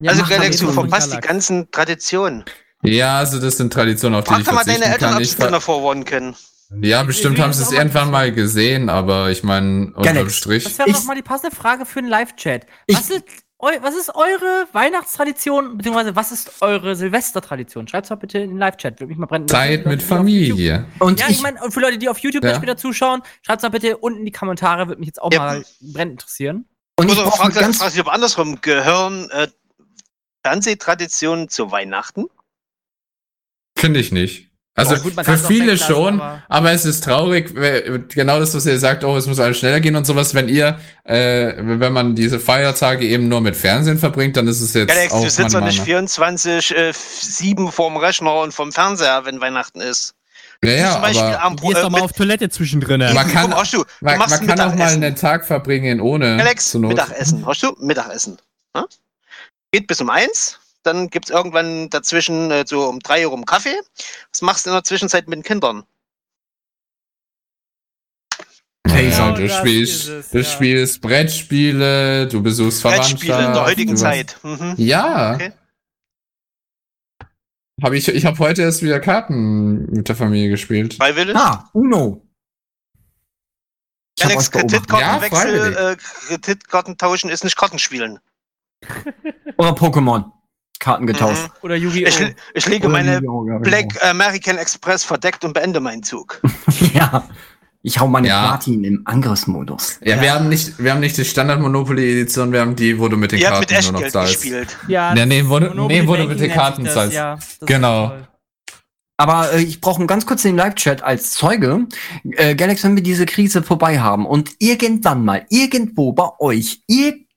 Ja, 0.00 0.10
also 0.12 0.22
macht 0.22 0.30
Galax, 0.30 0.62
man 0.62 0.74
du 0.74 0.80
verpasst 0.80 1.12
die 1.12 1.18
ganzen 1.20 1.70
Traditionen. 1.70 2.44
Ja, 2.82 3.18
also 3.18 3.38
das 3.38 3.58
sind 3.58 3.72
Traditionen, 3.72 4.18
auf 4.18 4.24
die 4.24 4.30
Frag 4.30 4.40
ich 4.40 4.46
doch 4.46 4.52
mal 4.54 4.64
deine 4.64 4.84
Eltern, 4.86 5.10
kann. 5.12 5.22
ob 5.22 5.24
sie 5.24 5.60
for 5.60 5.82
One 5.82 6.04
kennen. 6.04 6.36
ja, 6.80 7.02
bestimmt 7.02 7.38
haben 7.38 7.52
sie 7.52 7.62
es 7.62 7.72
irgendwann 7.72 8.10
mal 8.10 8.32
gesehen, 8.32 8.88
aber 8.88 9.30
ich 9.30 9.42
meine, 9.42 9.92
unterm 9.94 10.30
Strich. 10.30 10.64
Das 10.64 10.78
wäre 10.78 10.88
Ich- 10.88 10.96
doch 10.96 11.04
mal 11.04 11.16
die 11.16 11.22
passende 11.22 11.54
Frage 11.54 11.84
für 11.84 11.98
einen 11.98 12.08
Live-Chat. 12.08 12.66
Ich- 12.86 12.96
Was, 12.96 13.10
ist 13.10 13.24
was 13.58 13.96
ist 13.96 14.14
eure 14.14 14.68
Weihnachtstradition, 14.72 15.78
beziehungsweise 15.78 16.14
was 16.14 16.30
ist 16.32 16.60
eure 16.60 16.94
Silvestertradition? 16.94 17.88
Schreibt's 17.88 18.10
mal 18.10 18.16
bitte 18.16 18.38
in 18.38 18.50
den 18.50 18.58
Live-Chat. 18.58 19.00
Würde 19.00 19.08
mich 19.08 19.18
mal 19.18 19.26
brennen. 19.26 19.48
Zeit 19.48 19.86
mit 19.86 20.02
Familie. 20.02 20.86
Und 20.98 21.20
Ja, 21.20 21.26
ich, 21.28 21.36
ich 21.36 21.42
meine, 21.42 21.62
und 21.64 21.72
für 21.72 21.80
Leute, 21.80 21.98
die 21.98 22.08
auf 22.08 22.18
YouTube 22.18 22.44
Ja. 22.44 22.54
später 22.54 22.76
zuschauen, 22.76 23.22
schreibt's 23.42 23.62
mal 23.62 23.70
bitte 23.70 23.96
unten 23.96 24.20
in 24.20 24.24
die 24.26 24.32
Kommentare, 24.32 24.88
würde 24.88 24.98
mich 25.00 25.06
jetzt 25.08 25.22
auch 25.22 25.32
Ja. 25.32 25.38
mal 25.40 25.64
brennend 25.80 26.12
interessieren. 26.12 26.66
und 26.98 27.06
ich 27.10 27.12
Oder 27.18 27.24
brauche 27.28 27.38
frag, 27.50 27.54
ganz 27.54 27.78
frag 27.78 27.90
dich 27.90 28.00
aber 28.00 28.12
andersrum. 28.12 28.60
Gehören 28.60 29.28
äh, 29.30 29.48
Fernsehtraditionen 30.44 31.48
zu 31.48 31.70
Weihnachten? 31.70 32.26
Finde 33.78 34.00
ich 34.00 34.12
nicht. 34.12 34.50
Also 34.78 34.96
Oh, 34.96 34.98
gut, 34.98 35.16
man 35.16 35.24
für 35.24 35.38
viele 35.38 35.78
schon, 35.78 36.20
aber, 36.20 36.42
aber- 36.48 36.72
es 36.72 36.84
ist 36.84 37.02
traurig, 37.02 37.54
genau 38.10 38.38
das, 38.38 38.54
was 38.54 38.66
ihr 38.66 38.78
sagt, 38.78 39.04
oh, 39.04 39.16
es 39.16 39.26
muss 39.26 39.40
alles 39.40 39.58
schneller 39.58 39.80
gehen 39.80 39.96
und 39.96 40.04
sowas. 40.06 40.34
Wenn 40.34 40.50
ihr, 40.50 40.78
äh, 41.04 41.54
wenn 41.56 41.92
man 41.94 42.14
diese 42.14 42.38
Feiertage 42.38 43.06
eben 43.06 43.26
nur 43.28 43.40
mit 43.40 43.56
Fernsehen 43.56 43.96
verbringt, 43.98 44.36
dann 44.36 44.46
ist 44.48 44.60
es 44.60 44.74
jetzt 44.74 44.88
Galax, 44.88 45.12
auch 45.14 45.22
du 45.24 45.30
sitzt 45.30 45.54
doch 45.54 45.62
nicht 45.62 45.80
24, 45.80 46.76
äh, 46.76 46.92
7 46.92 47.72
vorm 47.72 47.96
Rechner 47.96 48.34
und 48.42 48.52
vom 48.52 48.70
Fernseher, 48.70 49.24
wenn 49.24 49.40
Weihnachten 49.40 49.80
ist. 49.80 50.12
Ja, 50.62 50.70
ja, 50.70 50.92
Zum 50.92 51.00
Beispiel 51.02 51.22
aber 51.22 51.42
am 51.42 51.56
Gehst 51.56 51.76
doch 51.76 51.90
mal 51.90 52.00
auf 52.02 52.12
Toilette 52.12 52.50
zwischendrin. 52.50 53.00
Man 53.00 53.14
Komm, 53.14 53.32
kann- 53.32 53.54
hast 53.54 53.72
du, 53.72 53.78
du 53.78 53.84
man, 54.00 54.18
man 54.18 54.46
kann 54.46 54.60
auch 54.60 54.74
mal 54.74 54.88
einen 54.92 55.16
Tag 55.16 55.46
verbringen 55.46 56.00
ohne 56.02 56.38
Alex. 56.38 56.74
Mittagessen. 56.74 57.46
Hast 57.46 57.62
du? 57.62 57.74
Mittagessen. 57.80 58.36
Ja? 58.74 58.84
Geht 59.72 59.86
bis 59.86 60.00
um 60.02 60.10
eins. 60.10 60.58
Dann 60.86 61.10
gibt's 61.10 61.30
irgendwann 61.30 61.90
dazwischen 61.90 62.50
äh, 62.52 62.64
so 62.66 62.88
um 62.88 63.00
drei 63.00 63.26
Uhr 63.26 63.32
um 63.32 63.44
Kaffee. 63.44 63.76
Was 64.30 64.40
machst 64.42 64.64
du 64.66 64.70
in 64.70 64.74
der 64.76 64.84
Zwischenzeit 64.84 65.26
mit 65.28 65.36
den 65.38 65.42
Kindern? 65.42 65.84
Ja, 68.88 69.00
Genau 69.00 69.36
du 69.36 69.46
das 69.48 69.56
spielst, 69.58 69.94
ist 70.04 70.08
es, 70.08 70.30
du 70.30 70.38
ja. 70.38 70.44
spielst 70.44 71.00
Brettspiele, 71.00 72.28
du 72.28 72.42
besuchst 72.42 72.80
Verwandtschaft. 72.82 73.14
Brettspiele 73.20 73.46
in 73.46 73.52
der 73.52 73.64
heutigen 73.64 73.90
du- 73.94 74.00
Zeit. 74.00 74.38
Mhm. 74.42 74.74
Ja. 74.78 75.34
Okay. 75.34 75.52
Hab 77.82 77.92
ich 77.92 78.08
ich 78.08 78.24
habe 78.24 78.38
heute 78.38 78.62
erst 78.62 78.82
wieder 78.82 79.00
Karten 79.00 79.90
mit 79.90 80.08
der 80.08 80.16
Familie 80.16 80.48
gespielt. 80.48 80.94
Freiwillig? 80.94 81.36
Ah, 81.36 81.68
Uno. 81.74 82.22
Alex. 84.22 84.50
Kreditkartenwechsel, 84.50 85.72
Ja, 85.74 85.90
äh, 85.90 85.96
Kreditkarten 85.96 86.96
tauschen 86.96 87.28
ist 87.28 87.44
nicht 87.44 87.56
Kartenspielen. 87.58 88.18
Oder 89.58 89.70
Pokémon. 89.72 90.32
Karten 90.80 91.06
getauscht. 91.06 91.42
Mhm. 91.42 91.48
Oder 91.62 91.76
Ich, 91.76 91.82
Yu-Gi-Oh! 91.82 92.26
ich 92.54 92.66
lege 92.68 92.86
Oder 92.86 92.92
meine 92.92 93.20
ja, 93.22 93.58
Black 93.58 94.04
American 94.04 94.58
Express 94.58 95.04
verdeckt 95.04 95.44
und 95.44 95.52
beende 95.54 95.80
meinen 95.80 96.02
Zug. 96.02 96.40
Genau. 96.42 96.90
Ja. 96.94 97.28
Ich 97.82 98.00
hau 98.00 98.08
meine 98.08 98.26
Ja. 98.26 98.48
Platin 98.48 98.82
im 98.82 99.02
Angriffsmodus. 99.04 100.00
Ja, 100.02 100.20
wir 100.20 100.34
haben 100.34 100.48
nicht, 100.48 100.82
wir 100.82 100.90
haben 100.90 100.98
nicht 100.98 101.16
die 101.18 101.24
Standard 101.24 101.60
Monopoly 101.60 102.20
Edition, 102.20 102.50
wir 102.52 102.60
haben 102.60 102.74
die, 102.74 102.98
wo 102.98 103.06
du 103.06 103.16
mit 103.16 103.30
den 103.30 103.38
Ihr 103.38 103.48
habt 103.50 103.60
mit 103.60 103.68
Karten 103.68 103.92
nur 103.92 104.00
noch 104.02 104.08
zahlst. 104.08 104.42
gespielt. 104.42 104.76
Ja, 104.88 105.14
Ja, 105.14 105.24
nee, 105.24 105.44
wo 105.46 105.60
Monopoly 105.60 105.86
nee, 106.02 106.08
wo 106.08 106.16
du 106.16 106.24
mit 106.24 106.40
den 106.40 106.50
Karten 106.50 106.84
das, 106.84 106.94
zahlst. 106.94 107.14
Ja, 107.14 107.38
Genau. 107.60 108.12
Aber 109.18 109.52
äh, 109.52 109.62
ich 109.62 109.80
brauche 109.80 110.04
ganz 110.06 110.26
kurz 110.26 110.42
den 110.42 110.56
Live-Chat 110.56 111.02
als 111.02 111.30
Zeuge. 111.30 111.86
Äh, 112.32 112.54
Galax, 112.54 112.82
wenn 112.84 112.96
wir 112.96 113.02
diese 113.02 113.24
Krise 113.24 113.62
vorbei 113.62 114.00
haben 114.00 114.26
und 114.26 114.50
irgendwann 114.58 115.24
mal, 115.24 115.46
irgendwo 115.48 116.12
bei 116.12 116.28
euch, 116.40 116.82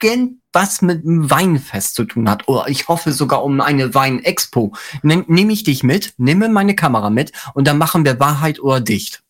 irgendwas 0.02 0.82
mit 0.82 1.06
einem 1.06 1.30
Weinfest 1.30 1.96
zu 1.96 2.06
tun 2.06 2.30
hat, 2.30 2.48
oder 2.48 2.68
ich 2.68 2.88
hoffe 2.88 3.12
sogar 3.12 3.44
um 3.44 3.60
eine 3.62 3.94
Weinexpo, 3.94 4.74
nehme 5.02 5.26
nehm 5.28 5.50
ich 5.50 5.64
dich 5.64 5.84
mit, 5.84 6.14
nehme 6.18 6.50
meine 6.50 6.76
Kamera 6.76 7.10
mit 7.10 7.32
und 7.54 7.68
dann 7.68 7.78
machen 7.78 8.06
wir 8.06 8.20
Wahrheit 8.20 8.60
oder 8.60 8.80
dicht. 8.82 9.24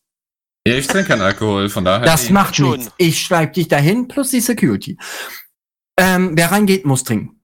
Ja, 0.68 0.76
ich 0.76 0.88
trinke 0.88 1.08
keinen 1.10 1.22
Alkohol, 1.22 1.70
von 1.70 1.86
daher. 1.86 2.06
Das 2.06 2.30
macht 2.30 2.56
schon. 2.58 2.78
nichts. 2.78 2.94
Ich 2.98 3.22
schreibe 3.22 3.54
dich 3.54 3.68
dahin 3.70 4.08
plus 4.08 4.30
die 4.30 4.42
Security. 4.42 4.98
Ähm, 5.98 6.32
wer 6.36 6.52
reingeht, 6.52 6.86
muss 6.86 7.04
trinken. 7.04 7.42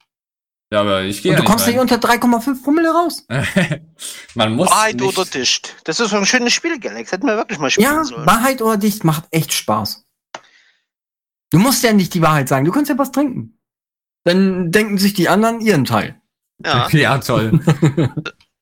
ja, 0.72 0.82
aber 0.82 1.04
ich 1.04 1.22
gehe 1.24 1.32
Und 1.32 1.38
ja 1.40 1.44
du 1.44 1.50
kommst 1.50 1.66
nicht 1.66 1.76
rein. 1.76 1.82
unter 1.82 1.96
3,5 1.96 2.64
Promille 2.64 2.92
raus. 2.92 3.26
Man 4.36 4.56
muss 4.56 4.70
Wahrheit 4.70 4.96
nicht, 4.98 5.18
oder 5.18 5.26
dicht. 5.30 5.76
Das 5.86 6.00
ist 6.00 6.10
so 6.12 6.18
ein 6.18 6.26
schönes 6.26 6.54
Spiel, 6.54 6.80
Galax. 6.80 7.12
Hätten 7.12 7.26
wir 7.28 7.36
wirklich 7.38 7.58
mal 7.60 7.70
spielen 7.72 7.88
Ja, 7.88 8.04
sollen. 8.04 8.26
Wahrheit 8.26 8.62
oder 8.62 8.78
dicht 8.78 9.04
macht 9.04 9.26
echt 9.32 9.54
Spaß. 9.54 10.05
Du 11.56 11.62
musst 11.62 11.84
ja 11.84 11.94
nicht 11.94 12.14
die 12.14 12.22
Wahrheit 12.22 12.50
sagen, 12.50 12.66
du 12.66 12.72
kannst 12.74 12.90
ja 12.90 12.98
was 12.98 13.14
trinken. 13.14 13.58
Dann 14.26 14.72
denken 14.72 14.98
sich 14.98 15.14
die 15.14 15.30
anderen 15.30 15.62
ihren 15.62 15.86
Teil. 15.86 16.20
Ja. 16.62 16.90
Ja, 16.92 17.18
toll. 17.20 17.62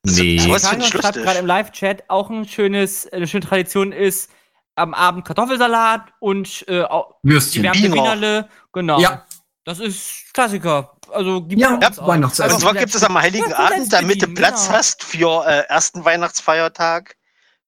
nee. 0.06 0.38
So- 0.38 0.54
ich 0.54 0.86
schreibt 0.86 1.14
gerade 1.16 1.40
im 1.40 1.46
Live-Chat, 1.46 2.04
auch 2.06 2.30
ein 2.30 2.46
schönes, 2.46 3.12
eine 3.12 3.26
schöne 3.26 3.44
Tradition 3.44 3.90
ist 3.90 4.30
am 4.76 4.94
Abend 4.94 5.24
Kartoffelsalat 5.24 6.02
und 6.20 6.64
äh, 6.68 6.82
auch 6.82 7.16
Würstchen. 7.24 7.64
Wienerle. 7.64 8.48
Genau. 8.72 9.00
Ja. 9.00 9.26
Das 9.64 9.80
ist 9.80 10.32
Klassiker. 10.32 10.96
Also 11.10 11.42
gibt 11.42 11.60
Ja, 11.60 11.74
uns 11.74 11.98
auch. 11.98 12.06
Weihnachtsessen. 12.06 12.54
Und 12.54 12.60
zwar 12.60 12.74
gibt 12.74 12.94
es 12.94 13.02
am 13.02 13.20
Heiligen 13.20 13.50
Ja, 13.50 13.58
Abend, 13.58 13.92
damit 13.92 14.22
du 14.22 14.28
Platz 14.28 14.66
genau. 14.66 14.78
hast 14.78 15.02
für 15.02 15.44
äh, 15.48 15.64
ersten 15.68 16.04
Weihnachtsfeiertag, 16.04 17.16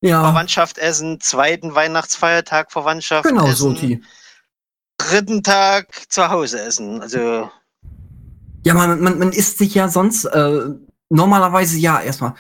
Ja, 0.03 0.23
Verwandtschaft 0.23 0.79
essen, 0.79 1.21
zweiten 1.21 1.75
Weihnachtsfeiertag, 1.75 2.71
Verwandtschaft 2.71 3.25
genau 3.25 3.47
essen, 3.49 3.57
so, 3.57 3.73
T. 3.75 4.01
dritten 4.99 5.43
Tag 5.43 5.89
zu 6.09 6.29
Hause 6.29 6.61
essen. 6.61 7.01
Also 7.03 7.51
Ja, 8.65 8.75
man, 8.75 9.01
man, 9.01 9.19
man 9.19 9.33
isst 9.33 9.59
sich 9.59 9.75
ja 9.75 9.89
sonst 9.89 10.25
äh, 10.27 10.61
normalerweise 11.09 11.79
ja 11.79 12.01
erstmal. 12.01 12.35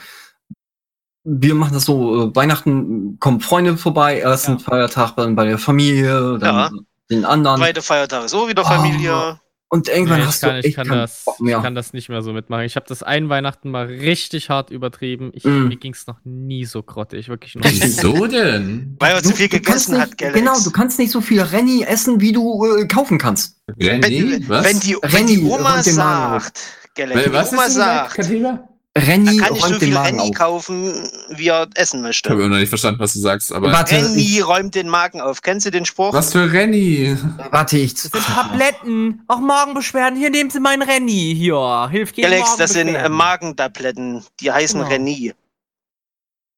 Wir 1.25 1.55
machen 1.55 1.75
das 1.75 1.85
so, 1.85 2.29
äh, 2.31 2.37
Weihnachten 2.37 3.19
kommen 3.19 3.41
Freunde 3.41 3.77
vorbei, 3.77 4.21
ersten 4.21 4.53
Ja. 4.53 4.59
Feiertag 4.59 5.17
dann 5.17 5.35
bei 5.35 5.45
der 5.45 5.59
Familie, 5.59 6.39
dann 6.39 6.87
den 7.11 7.25
anderen. 7.25 7.59
zweiter 7.59 7.83
Feiertag 7.83 8.25
ist 8.25 8.35
auch 8.35 8.49
wieder 8.49 8.63
Oh, 8.63 8.67
Familie. 8.69 9.41
Und 9.69 9.89
irgendwann 9.89 10.19
Nee, 10.19 10.23
ich 10.23 10.29
hast 10.29 10.41
kann, 10.43 10.63
du 10.63 10.69
ich 10.69 10.75
kann 10.77 10.89
das, 10.89 11.25
Bock 11.25 11.37
ich 11.45 11.53
kann 11.53 11.75
das 11.75 11.93
nicht 11.93 12.09
mehr 12.09 12.23
so 12.23 12.33
mitmachen. 12.33 12.65
Ich 12.65 12.77
habe 12.77 12.87
das 12.89 13.03
einen 13.03 13.29
Weihnachten 13.29 13.71
mal 13.71 13.87
richtig 13.87 14.49
hart 14.49 14.71
übertrieben. 14.71 15.31
Ich, 15.35 15.45
Mm. 15.45 15.69
Mir 15.69 15.77
ging's 15.77 16.07
noch 16.07 16.19
nie 16.25 16.65
so 16.65 16.83
grottig, 16.83 17.29
wirklich 17.29 17.55
noch. 17.57 17.65
Wieso 17.65 18.27
denn? 18.27 18.97
Weil 18.99 19.15
er 19.15 19.23
zu 19.23 19.33
viel 19.35 19.49
gegessen 19.49 19.93
nicht, 19.93 20.01
hat, 20.01 20.19
Galax. 20.19 20.39
Genau, 20.39 20.61
du 20.61 20.71
kannst 20.71 20.99
nicht 20.99 21.11
so 21.11 21.21
viel 21.21 21.41
Renny 21.43 21.83
essen, 21.83 22.21
wie 22.21 22.33
du 22.33 22.65
äh, 22.65 22.87
kaufen 22.87 23.19
kannst. 23.19 23.57
wenn, 23.77 24.03
Renny? 24.03 24.49
Was? 24.49 24.65
wenn, 24.65 24.81
die, 24.81 24.97
wenn 25.03 25.11
Renny, 25.11 25.37
die 25.37 25.43
Oma 25.45 25.83
sagt, 25.83 26.61
Galax, 26.95 27.17
wenn 27.17 27.25
die 27.25 27.33
was 27.33 27.53
Oma 27.53 27.69
sagt, 27.69 28.15
Katiba? 28.15 28.66
Renny 28.97 29.37
er 29.39 29.45
kann 29.45 29.53
nicht 29.53 29.63
so 29.63 29.69
räumt 29.69 29.83
den 29.83 29.87
viel 29.89 29.95
Magen 29.95 30.19
Renny 30.19 30.31
auf. 30.31 30.37
kaufen, 30.37 31.09
wie 31.29 31.49
er 31.49 31.69
essen 31.75 31.99
Ich 31.99 32.03
möchte. 32.03 32.31
habe 32.31 32.41
immer 32.43 32.51
noch 32.55 32.61
nicht 32.61 32.69
verstanden, 32.71 32.99
was 33.01 33.13
du 33.13 33.21
sagst, 33.21 33.53
aber. 33.53 33.71
Warte, 33.71 33.97
Renny 33.97 34.21
ich, 34.39 34.47
räumt 34.47 34.75
den 34.75 34.89
Magen 34.89 35.21
auf. 35.21 35.43
Kennst 35.43 35.67
du 35.67 35.71
den 35.71 35.85
Spruch? 35.85 36.13
Was 36.15 36.33
für 36.33 36.51
Renny? 36.51 37.17
warte, 37.51 37.79
ich. 37.79 37.93
Das 37.95 38.03
sind 38.05 38.25
Tabletten. 38.25 39.23
Auch 39.29 39.41
Magenbeschwerden. 39.41 40.19
Hier 40.19 40.31
nehmen 40.31 40.51
Sie 40.51 40.61
meinen 40.61 40.83
Renny. 40.83 41.35
Hier. 41.37 41.89
Hilft 41.91 42.17
gegen 42.17 42.31
Galax, 42.31 42.57
das 42.57 42.73
sind 42.73 42.89
äh. 42.89 43.09
Magentabletten. 43.09 44.25
Die 44.41 44.51
heißen 44.51 44.79
Genau. 44.81 44.91
Renny. 44.91 45.35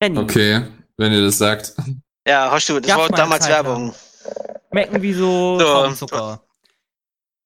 Renny. 0.03 0.19
Okay, 0.19 0.63
wenn 0.97 1.13
ihr 1.13 1.23
das 1.23 1.39
sagt. 1.39 1.75
Ja, 2.27 2.51
hast 2.51 2.69
du, 2.69 2.79
das 2.79 2.87
Gab's 2.89 3.11
war 3.11 3.17
damals 3.17 3.45
Zeit. 3.45 3.53
Werbung. 3.55 3.93
Schmecken 4.71 5.03
wie 5.03 5.13
so 5.15 5.59
So. 5.59 5.65
Traubenzucker. 5.65 6.41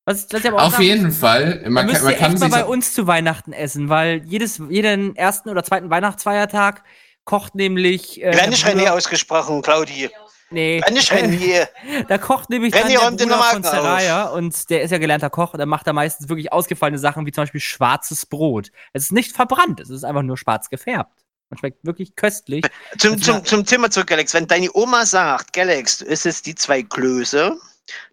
Was, 0.05 0.27
was 0.31 0.41
ich 0.41 0.49
aber 0.49 0.59
auch 0.59 0.67
Auf 0.67 0.73
sagen 0.73 0.83
jeden 0.83 1.13
Fall, 1.13 1.61
Man 1.65 1.73
man 1.73 1.89
kann, 1.89 2.05
man 2.05 2.17
kann 2.17 2.33
echt 2.33 2.41
mal 2.41 2.49
bei 2.51 2.65
uns 2.65 2.93
zu 2.93 3.07
Weihnachten 3.07 3.53
essen, 3.53 3.89
weil 3.89 4.23
jedes, 4.25 4.61
jeden 4.69 5.15
ersten 5.15 5.49
oder 5.49 5.63
zweiten 5.63 5.91
Weihnachtsfeiertag 5.91 6.83
kocht 7.25 7.55
nämlich. 7.55 8.21
Äh, 8.21 8.33
der 8.33 8.49
Bruder- 8.49 8.57
René 8.57 8.89
ausgesprochen, 8.91 9.63
Claudi. 9.63 10.11
Nee. 10.51 10.81
Werd 10.83 10.93
nicht 10.93 11.11
René. 11.11 11.69
Da 12.09 12.19
kocht 12.19 12.51
nämlich 12.51 12.75
René 12.75 12.99
dann 13.01 13.17
der 13.17 13.27
Bruder 13.27 13.43
von 13.45 13.63
Seraya 13.63 14.25
und 14.25 14.69
der 14.71 14.83
ist 14.83 14.91
ja 14.91 14.99
gelernter 14.99 15.31
Koch 15.31 15.55
und 15.55 15.59
der 15.59 15.67
macht 15.67 15.87
da 15.87 15.93
meistens 15.93 16.29
wirklich 16.29 16.53
ausgefallene 16.53 16.99
Sachen, 16.99 17.25
wie 17.25 17.33
zum 17.33 17.43
Beispiel 17.43 17.61
schwarzes 17.61 18.27
Brot. 18.27 18.71
Es 18.93 19.05
ist 19.05 19.13
nicht 19.13 19.35
verbrannt, 19.35 19.81
es 19.81 19.89
ist 19.89 20.05
einfach 20.05 20.23
nur 20.23 20.37
schwarz 20.37 20.69
gefärbt. 20.69 21.13
Und 21.49 21.59
schmeckt 21.59 21.85
wirklich 21.85 22.17
köstlich. 22.17 22.65
Zum, 22.99 23.21
zum, 23.21 23.45
zum 23.45 23.65
Thema 23.67 23.91
zurück, 23.91 24.09
Galax. 24.09 24.33
Wenn 24.33 24.47
deine 24.47 24.71
Oma 24.73 25.05
sagt, 25.05 25.53
Galax, 25.53 25.99
du 25.99 26.07
isst 26.07 26.25
jetzt 26.25 26.47
die 26.47 26.55
zwei 26.55 26.83
Klöße, 26.83 27.59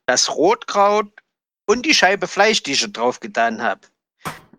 das 0.05 0.29
Rotkraut 0.35 1.07
und 1.69 1.85
die 1.85 1.93
Scheibe 1.93 2.27
Fleisch, 2.27 2.63
die 2.63 2.71
ich 2.71 2.79
schon 2.79 2.93
drauf 2.93 3.19
getan 3.19 3.61
habe. 3.61 3.81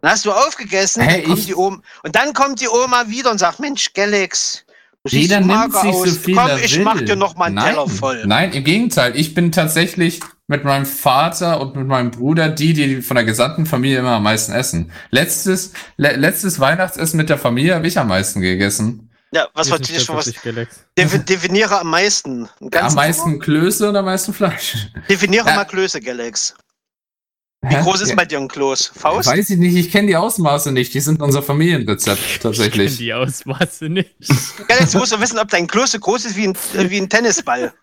Dann 0.01 0.13
hast 0.13 0.25
du 0.25 0.33
aufgegessen 0.33 1.03
dann 1.07 1.25
kommt 1.25 1.47
die 1.47 1.55
Oma, 1.55 1.83
und 2.05 2.15
dann 2.17 2.33
kommt 2.33 2.61
die 2.61 2.69
Oma 2.69 3.09
wieder 3.09 3.31
und 3.33 3.39
sagt, 3.39 3.59
Mensch, 3.61 3.93
Galax, 3.93 4.65
du 5.05 5.11
siehst 5.11 5.31
Jeder 5.31 5.43
so 5.43 5.47
nimmt 5.49 5.73
sich 5.75 5.83
so 5.83 5.89
aus. 5.89 6.17
viel 6.17 6.37
Komm, 6.37 6.51
ich 6.63 6.77
will. 6.77 6.85
mach 6.85 7.01
dir 7.03 7.17
noch 7.17 7.35
mal 7.37 7.47
einen 7.47 7.57
Nein, 7.57 7.75
Teller 7.75 7.89
voll. 7.89 8.23
Nein, 8.27 8.53
im 8.53 8.65
Gegenteil. 8.65 9.17
Ich 9.17 9.35
bin 9.35 9.51
tatsächlich 9.51 10.21
mit 10.47 10.65
meinem 10.65 10.87
Vater 10.87 11.61
und 11.61 11.75
mit 11.77 11.87
meinem 11.87 12.13
Bruder 12.13 12.49
die, 12.49 12.73
die 12.75 13.03
von 13.03 13.17
der 13.17 13.25
gesamten 13.25 13.67
Familie 13.67 13.99
immer 13.99 14.13
am 14.13 14.23
meisten 14.23 14.53
essen. 14.53 14.91
Letztes, 15.11 15.73
le 15.97 16.17
letztes 16.17 16.61
Weihnachtsessen 16.61 17.17
mit 17.19 17.29
der 17.29 17.39
Familie 17.39 17.75
habe 17.75 17.87
ich 17.89 17.99
am 17.99 18.09
meisten 18.09 18.41
gegessen. 18.41 19.11
Ja, 19.33 19.49
was 19.55 19.71
war 19.71 19.79
das 19.79 19.91
für 19.91 20.15
was? 20.15 20.33
Definiere 20.97 21.81
am 21.81 21.91
meisten. 21.91 22.49
Am 22.73 22.95
meisten 22.95 23.39
Klöße 23.39 23.89
und 23.89 23.97
am 23.97 24.05
meisten 24.07 24.33
Fleisch. 24.33 24.89
Definiere 25.09 25.49
Ja. 25.49 25.57
mal 25.57 25.65
Klöße, 25.67 26.01
Galax. 26.01 26.55
Wie 27.63 27.75
Hä? 27.77 27.83
groß 27.83 28.01
ist 28.01 28.09
Ja, 28.09 28.15
bei 28.15 28.25
dir 28.25 28.39
ein 28.39 28.49
Kloß? 28.49 28.93
Faust? 28.97 29.29
Weiß 29.29 29.51
ich 29.51 29.59
nicht, 29.59 29.77
ich 29.77 29.91
kenne 29.91 30.09
die 30.09 30.17
Ausmaße 30.17 30.73
nicht. 30.73 30.95
Die 30.95 31.01
sind 31.01 31.21
unser 31.21 31.43
Familienrezept 31.43 32.19
Ich 32.19 32.33
kenn 32.33 32.43
tatsächlich. 32.43 32.97
die 32.97 33.13
Ausmaße 33.13 33.91
nicht. 33.91 34.15
Galax, 34.69 34.93
du 34.93 34.99
musst 34.99 35.13
doch 35.13 35.21
wissen, 35.21 35.39
ob 35.39 35.49
dein 35.51 35.67
Kloß 35.67 35.93
so 35.93 35.99
groß 35.99 36.25
ist 36.25 36.37
wie 36.37 36.49
ein, 36.49 36.55
äh, 36.75 36.89
wie 36.89 36.97
ein 36.99 37.09
Tennisball. 37.11 37.75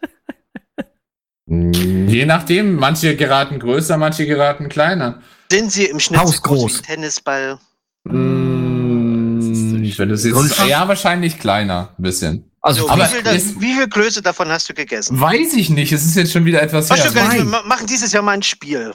Mm, 1.45 2.07
Je 2.07 2.25
nachdem, 2.25 2.75
manche 2.75 3.15
geraten 3.15 3.59
größer, 3.59 3.97
manche 3.97 4.25
geraten 4.25 4.67
kleiner. 4.67 5.21
Sind 5.51 5.71
sie 5.71 5.85
im 5.85 5.99
Schnitt 5.99 6.27
so 6.27 6.41
groß 6.41 6.73
wie 6.73 6.77
ein 6.79 6.83
Tennisball? 6.83 7.59
Mm, 8.05 9.93
Wenn 9.97 10.09
du 10.09 10.17
siehst, 10.17 10.59
ja, 10.67 10.87
wahrscheinlich 10.87 11.37
kleiner, 11.39 11.93
ein 11.97 12.01
bisschen. 12.01 12.51
Also, 12.61 12.81
So, 12.87 12.89
Aber 12.89 13.03
wie, 13.03 13.07
viel 13.13 13.23
da, 13.23 13.31
ist- 13.31 13.61
wie 13.61 13.73
viel 13.75 13.87
Klöße 13.87 14.21
davon 14.23 14.49
hast 14.49 14.67
du 14.69 14.73
gegessen? 14.73 15.19
Weiß 15.19 15.53
ich 15.53 15.69
nicht, 15.69 15.91
es 15.91 16.03
ist 16.03 16.15
jetzt 16.15 16.33
schon 16.33 16.45
wieder 16.45 16.61
etwas 16.63 16.87
du 16.87 16.95
her. 16.95 17.03
gar 17.11 17.11
nicht, 17.13 17.27
Nein. 17.29 17.37
wir 17.37 17.45
ma- 17.45 17.63
machen 17.63 17.85
dieses 17.87 18.11
Jahr 18.11 18.23
mal 18.23 18.31
ein 18.33 18.43
Spiel. 18.43 18.93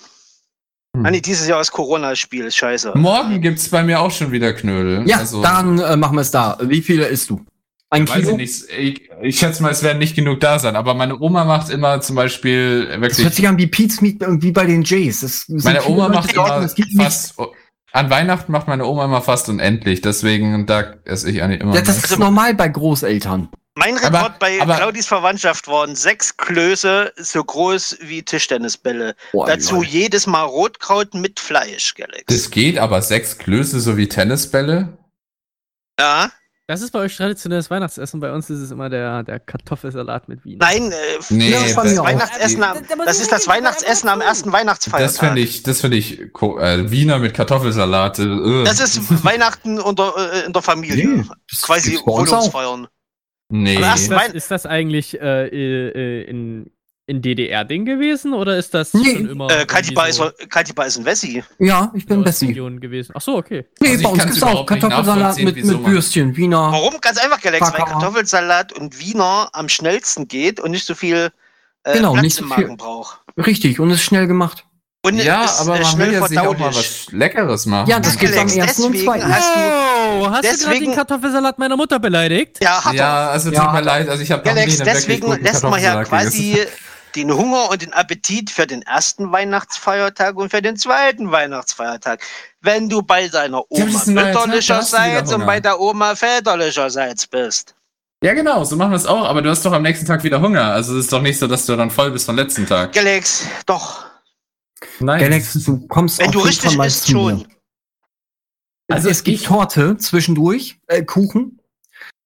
Hm. 0.95 1.07
Ah, 1.07 1.11
nee, 1.11 1.21
dieses 1.21 1.49
Jahr 1.49 1.61
ist 1.61 1.73
Corona-Spiel, 1.73 2.45
ist 2.45 2.57
scheiße. 2.57 2.93
Morgen 2.97 3.41
gibt's 3.41 3.69
bei 3.71 3.83
mir 3.83 4.01
auch 4.01 4.11
schon 4.11 4.31
wieder 4.31 4.53
Knödel. 4.53 5.09
ja, 5.09 5.19
also, 5.19 5.43
dann 5.43 5.79
äh, 5.79 5.97
machen 5.97 6.17
wir 6.17 6.21
es 6.21 6.31
da. 6.31 6.59
Wie 6.63 6.83
viele 6.83 7.07
isst 7.07 7.31
du? 7.31 7.41
Ein 7.89 8.09
weiß 8.09 8.17
ich 8.19 8.25
Kilo? 8.25 8.37
nicht. 8.37 8.65
Ich, 8.79 9.11
ich 9.23 9.39
schätze 9.39 9.63
mal, 9.63 9.71
es 9.71 9.83
werden 9.83 9.99
nicht 9.99 10.15
genug 10.17 10.41
da 10.41 10.59
sein. 10.59 10.77
Aber 10.77 10.95
meine 10.95 11.19
Oma 11.19 11.45
macht 11.45 11.71
immer 11.71 12.01
zum 12.01 12.17
Beispiel 12.17 12.85
Das 12.87 12.91
hört 12.93 13.01
wirklich. 13.03 13.35
sich 13.35 13.49
an 13.49 13.59
wie 13.59 13.67
Pete's 13.67 14.01
Meat 14.01 14.17
wie 14.43 14.53
bei 14.53 14.65
den 14.67 14.83
Jays. 14.83 15.21
Das 15.21 15.45
Meine 15.65 15.83
Oma 15.85 16.07
Leute 16.07 16.15
macht 16.15 16.33
immer 16.35 16.61
nicht- 16.61 16.97
fast. 16.97 17.35
An 17.95 18.09
Weihnachten 18.09 18.51
macht 18.53 18.69
meine 18.69 18.87
Oma 18.87 19.05
immer 19.05 19.21
fast 19.21 19.51
unendlich. 19.51 20.01
Deswegen 20.01 20.65
da 20.67 20.95
esse 21.05 21.31
ich 21.31 21.43
eigentlich 21.43 21.61
immer. 21.61 21.75
Ja, 21.75 21.83
das 21.83 21.99
ist 22.03 22.19
normal 22.19 22.55
bei 22.55 22.69
Großeltern. 22.69 23.49
Mein 23.75 23.97
Aber- 23.99 24.19
Rekord 24.19 24.39
bei 24.39 24.61
aber- 24.61 24.77
Claudis 24.77 25.07
Verwandtschaft 25.07 25.67
waren 25.67 25.95
sechs 25.97 26.37
Klöße 26.37 27.13
so 27.17 27.43
groß 27.43 27.99
wie 28.03 28.23
Tischtennisbälle. 28.23 29.15
Boah, 29.33 29.47
Dazu 29.47 29.77
Leute. 29.77 29.89
jedes 29.89 30.27
Mal 30.27 30.43
Rotkraut 30.43 31.15
mit 31.15 31.41
Fleisch, 31.41 31.95
Galax. 31.95 32.25
das 32.27 32.51
geht, 32.51 32.77
aber 32.79 33.01
sechs 33.01 33.39
Klöße 33.39 33.81
sowie 33.81 34.09
Tennisbälle. 34.09 34.99
ja, 35.99 36.31
Das 36.69 36.81
ist 36.83 36.91
bei 36.93 37.01
euch 37.01 37.17
traditionelles 37.17 37.71
Weihnachtsessen. 37.71 38.21
Bei 38.21 38.33
uns 38.33 38.49
ist 38.51 38.61
es 38.61 38.71
immer 38.71 38.89
der, 38.91 39.23
der 39.25 39.41
Kartoffelsalat 39.41 40.29
mit 40.29 40.45
Wien. 40.45 40.59
nein, 40.59 40.93
äh, 40.93 40.97
Nee, 41.31 41.51
das 41.51 41.75
das. 41.75 41.97
Weihnachtsessen 41.99 42.63
am, 42.63 42.79
das 43.07 43.21
ist 43.21 43.33
das 43.33 43.49
Weihnachtsessen 43.49 44.09
am 44.09 44.21
ersten 44.21 44.53
Weihnachtsfeiertag. 44.53 45.09
Das 45.09 45.19
finde 45.19 45.41
ich, 45.41 45.63
das 45.65 45.81
finde 45.81 45.97
ich, 45.97 46.21
äh, 46.21 46.91
Wiener 46.91 47.19
mit 47.19 47.35
Kartoffelsalat. 47.35 48.19
äh, 48.21 48.23
äh. 48.25 48.65
Das 48.65 48.81
ist 48.81 49.25
Weihnachten 49.25 49.81
unter, 49.81 50.15
äh, 50.17 50.47
in 50.47 50.53
der 50.53 50.63
Familie. 50.63 51.07
Nee, 51.09 51.25
Quasi. 51.63 51.99
Wohnungsfeiern. 52.05 52.87
Nee. 53.53 53.77
Ist 53.77 54.11
das, 54.11 54.29
ist 54.29 54.51
das 54.51 54.67
eigentlich 54.67 55.21
äh, 55.21 55.47
äh, 55.49 56.23
in, 56.25 56.71
in 57.07 57.21
DDR-Ding 57.23 57.85
gewesen 57.85 58.33
oder 58.33 58.57
ist 58.57 58.75
das 58.75 58.95
Nee. 58.95 59.17
schon 59.17 59.29
immer 59.31 59.51
Äh, 59.51 59.67
Katiba, 59.67 60.07
ist, 60.07 60.19
irgendwie 60.19 60.47
Katiba 60.47 60.85
ist 60.85 60.99
ein 60.99 61.05
Wessi. 61.05 61.43
Ja, 61.59 61.93
ich 61.95 62.07
bin 62.07 62.23
so. 62.23 62.29
Ostregion 62.29 62.81
gewesen? 62.81 63.13
Ach 63.15 63.21
so, 63.21 63.37
okay. 63.37 63.67
Nee, 63.81 63.91
Also 63.91 64.03
bei 64.05 64.09
uns 64.11 64.19
kann's 64.21 64.35
gibt's 64.35 64.43
auch 64.45 64.67
Kartoffelsalat 64.67 65.39
mit, 65.43 65.57
mit 65.65 65.87
Würstchen, 65.87 66.37
Wiener. 66.37 66.71
Warum? 66.73 66.95
Ganz 67.01 67.19
einfach, 67.19 67.41
Galax, 67.41 67.73
weil. 67.73 67.85
Kartoffelsalat 67.85 68.73
und 68.73 68.99
Wiener 69.01 69.51
am 69.53 69.69
schnellsten 69.69 70.29
geht 70.29 70.59
und 70.61 70.71
nicht 70.71 70.87
so 70.87 70.95
viel 70.95 71.31
äh, 71.85 71.93
Genau, 71.95 72.13
Platz 72.13 72.23
nicht 72.25 72.39
im 72.41 72.49
so 72.49 72.55
viel- 72.55 72.65
Magen 72.65 72.77
braucht. 72.77 73.19
Richtig, 73.37 73.81
und 73.81 73.91
ist 73.91 74.03
schnell 74.03 74.27
gemacht. 74.27 74.65
Und 75.05 75.19
ja, 75.19 75.45
ist, 75.47 75.61
aber 75.61 75.71
man 75.73 75.85
schnell 75.85 76.07
will 76.13 76.15
ja 76.21 76.27
sich 76.29 76.39
auch 76.39 76.57
mal 76.57 76.73
was 76.73 77.07
Leckeres 77.11 77.67
machen. 77.67 77.91
Ja, 77.91 77.99
das 77.99 78.17
gibt's 78.17 78.37
am 78.37 78.43
Alex, 78.49 78.57
ersten 78.57 78.85
und 78.85 78.97
zweiten. 78.99 79.35
hast 79.35 79.55
du 79.57 79.61
Oh, 79.61 80.31
hast 80.31 80.45
du 80.45 80.49
gerade 80.49 80.49
deswegen- 80.59 80.85
den 80.87 80.95
Kartoffelsalat 80.95 81.59
meiner 81.59 81.77
Mutter 81.77 81.99
beleidigt? 81.99 82.59
Ja, 82.63 82.85
hat 82.85 82.93
er. 82.95 82.99
Ja, 82.99 83.31
also 83.31 83.51
tut 83.51 83.59
Ja. 83.59 83.73
mir 83.73 83.81
leid, 83.81 84.09
also 84.09 84.23
ich 84.23 84.31
habe 84.31 84.49
noch 84.49 84.55
nie 84.55 84.77
deswegen 84.77 85.33
lässt 85.43 85.65
man 85.65 85.83
ja 85.83 86.05
quasi 86.05 86.53
gegessen. 86.53 86.71
den 87.17 87.33
Hunger 87.37 87.69
und 87.71 87.83
den 87.83 87.93
Appetit 87.93 88.51
für 88.51 88.65
den 88.67 88.83
ersten 88.83 89.33
Weihnachtsfeiertag 89.33 90.37
und 90.37 90.51
für 90.51 90.63
den 90.63 90.77
zweiten 90.77 91.33
Weihnachtsfeiertag. 91.33 92.21
Wenn 92.61 92.89
du 92.89 93.03
bei 93.03 93.27
deiner 93.27 93.63
Ja, 93.71 93.85
Oma 93.85 94.03
mütterlicherseits 94.07 95.33
und 95.33 95.45
bei 95.47 95.59
der 95.59 95.81
Oma 95.81 96.15
väterlicherseits 96.15 97.27
bist. 97.27 97.75
Ja, 98.23 98.35
genau, 98.35 98.63
so 98.63 98.77
machen 98.77 98.93
wir 98.93 98.97
es 98.99 99.07
auch, 99.07 99.25
aber 99.29 99.43
du 99.43 99.51
hast 99.51 99.65
doch 99.67 99.73
am 99.73 99.83
nächsten 99.83 100.07
Tag 100.07 100.23
wieder 100.23 100.41
Hunger. 100.41 100.67
Also 100.73 100.97
es 100.97 101.07
ist 101.07 101.13
doch 101.13 101.21
nicht 101.21 101.41
so, 101.41 101.49
dass 101.49 101.67
du 101.67 101.75
dann 101.75 101.91
voll 101.91 102.13
bist 102.13 102.27
vom 102.27 102.37
letzten 102.37 102.67
Tag. 102.69 102.93
Galax, 102.93 103.47
doch. 103.67 104.05
Nein. 105.01 105.21
Galax, 105.21 105.53
du 105.65 105.87
kommst 105.89 106.19
Wenn 106.19 106.27
auf 106.27 106.33
du 106.33 106.39
jeden 106.41 106.49
richtig 106.49 106.69
Fall 106.71 106.77
mal 106.79 106.87
isst, 106.87 107.05
zu 107.05 107.13
mir. 107.13 107.19
schon. 107.31 107.47
Also 108.89 109.09
es 109.09 109.25
gibt 109.25 109.45
Torte 109.45 109.97
zwischendurch, 109.97 110.79
äh, 110.89 111.03
Kuchen. 111.03 111.59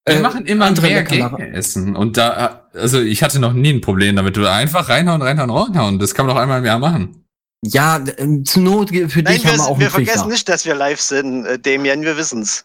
Wir 0.07 0.17
Äh, 0.17 0.21
machen 0.21 0.47
immer 0.47 0.67
andere 0.67 0.89
mehr 0.89 1.55
essen. 1.55 1.97
Und 1.97 2.17
da, 2.17 2.69
also 2.75 3.01
ich 3.01 3.23
hatte 3.23 3.39
noch 3.41 3.53
nie 3.53 3.71
ein 3.73 3.81
Problem 3.81 4.17
damit. 4.17 4.37
Du 4.37 4.49
einfach 4.51 4.89
reinhauen, 4.89 5.23
reinhauen, 5.23 5.51
reinhauen. 5.51 5.99
Das 5.99 6.15
kann 6.15 6.27
man 6.27 6.35
doch 6.35 6.43
einmal 6.43 6.61
im 6.61 6.65
Jahr 6.65 6.79
machen. 6.79 7.25
Ja, 7.65 7.99
äh, 7.99 8.43
zur 8.45 8.63
Not 8.63 8.91
für 8.91 9.23
Nein, 9.23 9.35
dich 9.35 9.45
wir, 9.45 9.51
haben 9.53 9.59
wir 9.59 9.67
auch 9.67 9.79
wir 9.79 9.91
vergessen 9.91 10.15
Trichter. 10.19 10.29
nicht, 10.33 10.49
dass 10.49 10.65
wir 10.65 10.75
live 10.75 11.01
sind, 11.01 11.45
äh, 11.47 11.59
Damien, 11.59 12.03
wir 12.03 12.17
wissen's. 12.17 12.63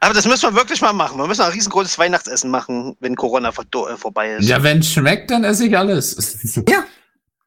Aber 0.00 0.14
das 0.14 0.26
müssen 0.26 0.50
wir 0.50 0.54
wirklich 0.54 0.80
mal 0.80 0.92
machen. 0.92 1.18
Wir 1.18 1.26
müssen 1.26 1.42
ein 1.42 1.52
riesengroßes 1.52 1.98
Weihnachtsessen 1.98 2.50
machen, 2.50 2.96
wenn 3.00 3.16
Corona 3.16 3.50
äh, 3.50 3.96
vorbei 3.96 4.34
ist. 4.34 4.48
ja, 4.48 4.62
wenn 4.62 4.82
schmeckt, 4.82 5.30
dann 5.30 5.44
esse 5.44 5.66
ich 5.66 5.76
alles. 5.76 6.64
Ja. 6.68 6.84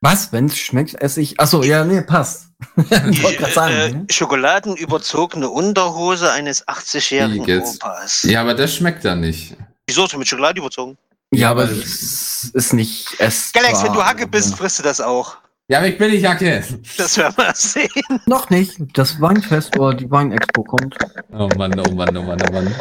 Was? 0.02 0.34
Wenn 0.34 0.45
es 0.45 0.57
schmeckt, 0.57 0.95
esse 1.02 1.22
ich. 1.22 1.39
Achso, 1.39 1.64
ja, 1.64 1.84
nee, 1.84 2.02
passt. 2.02 2.49
ich 3.10 3.23
wollte 3.23 3.38
gerade 3.38 3.53
sagen. 3.53 3.73
äh, 3.73 3.91
ne? 3.91 4.06
schokoladenüberzogene 4.10 5.49
Unterhose 5.49 6.31
eines 6.31 6.61
Wie 6.61 6.72
80-jährigen 6.72 7.45
geht's? 7.45 7.76
Opas. 7.76 8.23
Ja, 8.23 8.41
aber 8.41 8.56
das 8.56 8.76
schmeckt 8.76 9.06
dann 9.06 9.22
nicht. 9.22 9.56
Wieso 9.88 10.06
ist 10.06 10.18
mit 10.18 10.27
Schokolade 10.27 10.60
überzogen? 10.60 10.98
Ja, 11.34 11.52
aber 11.52 11.64
es 11.64 12.52
ist 12.53 12.73
nicht 12.73 13.19
essbar. 13.19 13.64
Galax, 13.64 13.84
wenn 13.84 13.93
du 13.93 14.03
Hacke 14.03 14.27
bist, 14.27 14.56
frisst 14.56 14.80
du 14.80 14.84
das 14.84 14.99
auch. 14.99 15.38
Ja, 15.72 15.77
aber 15.77 15.88
ich 15.88 15.98
bin 15.98 16.11
nicht 16.11 16.22
Jacke. 16.23 16.61
Das 16.98 17.15
werden 17.18 17.34
wir 17.38 17.53
sehen. 17.56 17.89
Noch 18.26 18.49
nicht. 18.49 18.76
Das 18.93 19.22
Weinfest 19.22 19.80
oder 19.80 19.95
die 19.95 20.11
Weinexpo 20.11 20.65
kommt. 20.65 20.98
Oh 21.31 21.48
Mann, 21.57 21.80
oh 21.80 21.91
Mann, 21.93 22.18
oh 22.18 22.23
Mann, 22.23 22.41
oh 22.45 22.52
Mann. 22.52 22.76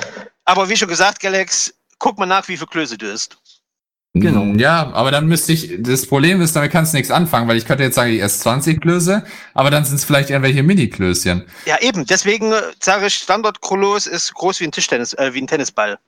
Aber 0.45 0.69
wie 0.69 0.77
schon 0.77 0.89
gesagt, 0.89 1.21
Galax, 1.21 1.73
guck 2.01 2.19
mal 2.19 2.27
nach, 2.27 2.49
wie 2.49 2.57
viel 2.57 2.67
Klöße 2.67 2.99
du 2.99 3.07
isst. 3.07 3.39
Genau. 4.15 4.43
Mm, 4.43 4.59
Ja, 4.59 4.91
aber 4.93 5.13
dann 5.13 5.27
müsste 5.27 5.53
ich, 5.53 5.73
das 5.79 6.05
Problem 6.05 6.41
ist, 6.41 6.57
damit 6.57 6.73
kannst 6.73 6.93
du 6.93 6.97
nichts 6.97 7.13
anfangen, 7.13 7.47
weil 7.47 7.59
ich 7.59 7.65
könnte 7.65 7.85
jetzt 7.85 7.95
sagen, 7.95 8.11
ich 8.11 8.21
esse 8.21 8.41
20 8.41 8.81
Klöße, 8.81 9.25
aber 9.55 9.71
dann 9.71 9.85
sind 9.85 9.95
es 9.95 10.05
vielleicht 10.05 10.31
irgendwelche 10.31 10.65
Mini-Klößchen. 10.65 11.45
Ja, 11.67 11.81
eben. 11.81 12.07
Deswegen 12.07 12.51
äh, 12.51 12.61
sage 12.83 13.07
ich, 13.07 13.15
Standard-Krolos 13.15 14.09
ist 14.09 14.35
groß 14.35 14.59
wie 14.59 14.65
ein 14.65 14.73
Tischtennis, 14.73 15.15
äh, 15.15 15.33
wie 15.33 15.41
ein 15.43 15.47
Tennisball. 15.47 16.01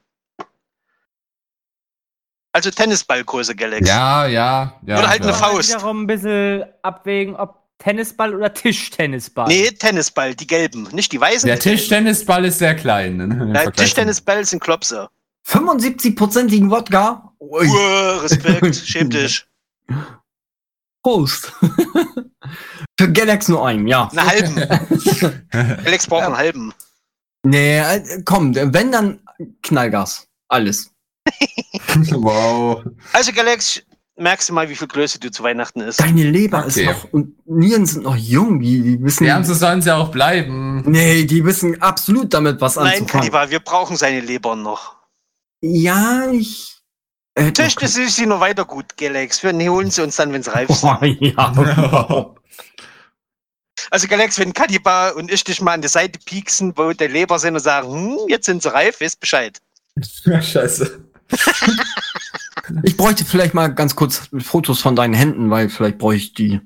Also 2.53 2.70
Tennisballgröße, 2.70 3.55
Galax. 3.55 3.89
Ja, 3.89 4.27
ja, 4.27 4.79
ja. 4.87 4.99
Oder 4.99 5.09
halt 5.09 5.24
ja. 5.24 5.29
eine 5.29 5.37
Faust. 5.37 5.70
Wiederum 5.70 6.03
ein 6.03 6.07
bisschen 6.07 6.65
abwägen, 6.83 7.35
ob 7.35 7.62
Tennisball 7.79 8.35
oder 8.35 8.53
Tischtennisball. 8.53 9.49
Nee, 9.49 9.70
Tennisball, 9.70 10.35
die 10.35 10.47
gelben, 10.47 10.87
nicht 10.93 11.11
die 11.12 11.20
weißen. 11.20 11.47
Der. 11.47 11.59
Tischtennisball 11.59 12.45
ist 12.45 12.59
sehr 12.59 12.77
klein. 12.77 13.16
ne, 13.16 13.27
Nein, 13.27 13.73
Tischtennisball 13.73 14.45
sind 14.45 14.61
Klopse. 14.62 15.09
75%igen 15.49 16.70
Wodka. 16.70 17.33
Ui. 17.41 17.66
Uah, 17.66 18.23
Respekt, 18.23 18.77
schäm 18.87 19.11
dich. 19.11 19.45
Prost. 21.03 21.53
Für 23.01 23.11
Galax 23.11 23.49
nur 23.49 23.66
einen, 23.66 23.89
ja. 23.89 24.09
Einen 24.11 24.27
halben. 24.27 24.55
Galax 25.85 26.07
braucht 26.07 26.24
einen 26.24 26.37
halben. 26.37 26.73
Nee, 27.43 27.79
äh, 27.79 28.23
komm, 28.24 28.55
wenn 28.55 28.93
dann 28.93 29.19
Knallgas. 29.62 30.29
Alles. 30.49 30.91
wow. 32.12 32.82
Also, 33.12 33.32
Galax, 33.32 33.82
merkst 34.16 34.49
du 34.49 34.53
mal, 34.53 34.69
wie 34.69 34.74
viel 34.74 34.89
Klöße 34.89 35.19
du 35.20 35.31
zu 35.31 35.43
Weihnachten 35.43 35.81
isst? 35.81 36.01
Deine 36.01 36.31
Leber 36.31 36.61
Okay. 36.66 36.69
ist 36.69 36.85
noch 36.86 37.12
und 37.12 37.35
Nieren 37.47 37.86
sind 37.86 38.05
noch 38.05 38.16
jung, 38.16 38.61
die, 38.61 38.82
die 38.82 39.03
wissen. 39.03 39.27
Ja, 39.27 39.36
und 39.36 39.44
so 39.44 39.55
sollen 39.55 39.82
sie 39.82 39.94
auch 39.94 40.11
bleiben. 40.11 40.82
nee, 40.86 41.24
die 41.24 41.44
wissen 41.44 41.81
absolut 41.82 42.32
damit 42.35 42.61
was 42.61 42.77
Nein, 42.77 42.86
anzufangen. 43.03 43.09
Kaliber, 43.31 43.51
wir 43.51 43.61
brauchen 43.61 43.97
seine 43.97 44.20
Leber 44.20 44.57
noch. 44.57 44.97
Ja, 45.61 46.31
ich. 46.31 46.78
Äh, 47.35 47.44
Natürlich, 47.44 47.77
das 47.77 47.97
ist 47.97 48.16
sie 48.16 48.27
noch 48.27 48.40
weiter 48.40 48.65
gut, 48.65 48.97
Galax. 48.99 49.43
Wir 49.43 49.53
holen 49.70 49.90
sie 49.90 50.03
uns 50.03 50.16
dann, 50.16 50.32
wenn 50.32 50.43
sie 50.43 50.53
reif 50.53 50.69
sind. 50.74 51.01
Boah, 51.01 51.05
ja. 51.05 52.35
Also, 53.90 54.07
Galax, 54.07 54.39
wenn 54.39 54.53
Kadiba 54.53 55.11
und 55.11 55.31
ich 55.31 55.43
dich 55.44 55.61
mal 55.61 55.73
an 55.73 55.82
die 55.82 55.89
Seite 55.89 56.19
pieksen, 56.24 56.73
wo 56.77 56.93
der 56.93 57.09
Leber 57.09 57.39
sind 57.39 57.55
und 57.55 57.61
sagen, 57.61 57.93
hm, 57.93 58.19
jetzt 58.28 58.47
sind 58.47 58.62
sie 58.62 58.73
reif, 58.73 59.01
wisst 59.01 59.19
Bescheid. 59.20 59.61
Scheiße. 60.01 61.05
Ich 62.84 62.96
bräuchte 62.96 63.24
vielleicht 63.24 63.54
mal 63.54 63.68
ganz 63.74 63.96
kurz 63.96 64.28
Fotos 64.38 64.80
von 64.80 64.96
deinen 64.96 65.14
Händen, 65.14 65.50
weil 65.50 65.68
vielleicht 65.68 65.98
bräuchte 65.98 66.22
ich 66.22 66.34
die. 66.34 66.60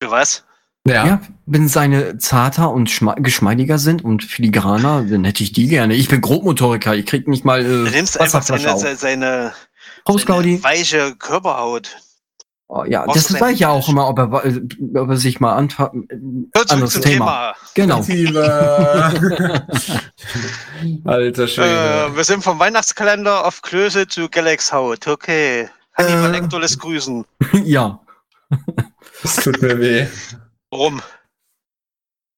Für 0.00 0.10
was? 0.10 0.44
Ja. 0.86 1.06
Ja, 1.06 1.20
wenn 1.44 1.68
seine 1.68 2.16
zarter 2.18 2.70
und 2.70 2.90
geschmeidiger 3.16 3.78
sind 3.78 4.02
und 4.02 4.24
filigraner, 4.24 5.02
dann 5.02 5.24
hätte 5.24 5.42
ich 5.42 5.52
die 5.52 5.68
gerne. 5.68 5.94
Ich 5.94 6.08
bin 6.08 6.20
Grobmotoriker, 6.20 6.94
ich 6.94 7.04
krieg 7.04 7.28
nicht 7.28 7.44
mal 7.44 7.62
Du 7.62 7.86
äh, 7.86 7.90
nimmst 7.90 8.18
einfach 8.18 8.42
seine, 8.42 8.78
seine, 8.78 8.96
seine, 8.96 9.52
seine 10.06 10.62
weiche 10.62 11.14
Körperhaut. 11.16 11.96
Oh, 12.70 12.84
ja, 12.84 13.06
Brauchst 13.06 13.30
das 13.30 13.38
sage 13.38 13.52
ich 13.54 13.60
ja 13.60 13.70
auch 13.70 13.88
immer, 13.88 14.06
ob 14.08 14.18
er, 14.18 14.44
äh, 14.44 14.60
ob 14.94 15.08
er 15.08 15.16
sich 15.16 15.40
mal. 15.40 15.56
Hör 15.56 15.68
zurück 15.90 16.04
Anderes 16.68 17.00
Thema. 17.00 17.54
Thema. 17.74 17.74
Genau. 17.74 18.02
Alter 21.04 21.44
Äh, 21.44 21.48
Schwede. 21.48 22.10
wir 22.14 22.24
sind 22.24 22.42
vom 22.44 22.58
Weihnachtskalender 22.58 23.46
auf 23.46 23.62
Klöße 23.62 24.06
zu 24.06 24.28
Galax 24.28 24.72
Haut. 24.72 25.06
Okay. 25.06 25.68
Hannibal 25.96 26.34
Äh. 26.34 26.40
Lecter 26.40 26.60
lässt 26.60 26.78
grüßen. 26.80 27.24
ja. 27.64 28.00
Das 29.22 29.36
tut 29.36 29.60
mir 29.62 29.78
weh. 29.80 30.06
Warum? 30.70 31.00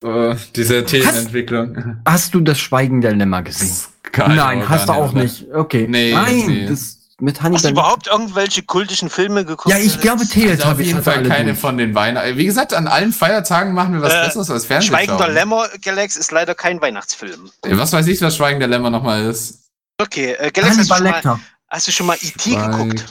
Oh, 0.04 0.34
diese 0.54 0.84
Themenentwicklung. 0.84 2.00
Hast 2.06 2.34
du 2.34 2.40
das 2.40 2.58
Schweigen 2.58 3.00
der 3.00 3.14
Lämmer 3.14 3.42
gesehen? 3.42 3.70
Keine 4.02 4.36
Nein, 4.36 4.68
hast 4.68 4.88
du 4.88 4.92
auch 4.92 5.12
nicht. 5.12 5.46
Okay. 5.52 5.86
Nee, 5.88 6.12
Nein, 6.14 6.44
nee. 6.46 6.66
das 6.66 6.99
mit 7.20 7.40
Hast 7.42 7.50
du 7.50 7.54
Hannibal. 7.54 7.72
überhaupt 7.72 8.06
irgendwelche 8.06 8.62
kultischen 8.62 9.10
Filme 9.10 9.44
geguckt? 9.44 9.68
Ja, 9.74 9.78
ich 9.78 10.00
glaube, 10.00 10.26
Galax? 10.26 10.50
Also 10.50 10.64
auf 10.64 10.76
Teletubbies 10.78 10.86
jeden 10.86 10.98
hat 10.98 11.06
er 11.06 11.12
Fall 11.12 11.18
alle 11.20 11.28
keine 11.28 11.44
durch. 11.50 11.58
von 11.60 11.78
den 11.78 11.94
Weihnachten. 11.94 12.36
Wie 12.36 12.44
gesagt, 12.46 12.74
an 12.74 12.86
allen 12.88 13.12
Feiertagen 13.12 13.72
machen 13.74 13.94
wir 13.94 14.02
was 14.02 14.12
Äh, 14.12 14.24
Besseres 14.24 14.50
als 14.50 14.64
Fernsehen. 14.66 14.88
Schweigender. 14.94 15.28
Lämmer, 15.28 15.68
Galax, 15.82 16.16
ist 16.16 16.32
leider 16.32 16.54
kein 16.54 16.80
Weihnachtsfilm. 16.80 17.50
Was 17.62 17.92
weiß 17.92 18.06
ich, 18.08 18.20
was 18.22 18.36
Schweigender 18.36 18.66
Lämmer 18.66 18.90
nochmal 18.90 19.24
ist? 19.24 19.70
Okay, 19.98 20.32
äh, 20.38 20.50
Galax, 20.50 20.78
hast 20.78 20.90
du, 20.90 20.94
Hannibal 20.94 21.22
schon 21.22 21.30
mal, 21.32 21.40
hast 21.68 21.86
du 21.88 21.92
schon 21.92 22.06
mal 22.06 22.16
E.T. 22.20 22.54
geguckt? 22.54 23.04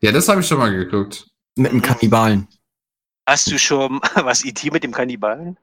Ja, 0.00 0.12
das 0.12 0.28
habe 0.28 0.40
ich 0.40 0.46
schon 0.46 0.58
mal 0.58 0.72
geguckt. 0.74 1.26
Mit 1.56 1.70
einem 1.72 1.82
Kannibalen. 1.82 2.48
Hast 3.26 3.50
du 3.50 3.58
schon 3.58 4.00
was 4.14 4.44
E.T. 4.44 4.70
mit 4.70 4.82
dem 4.82 4.92
Kannibalen? 4.92 5.56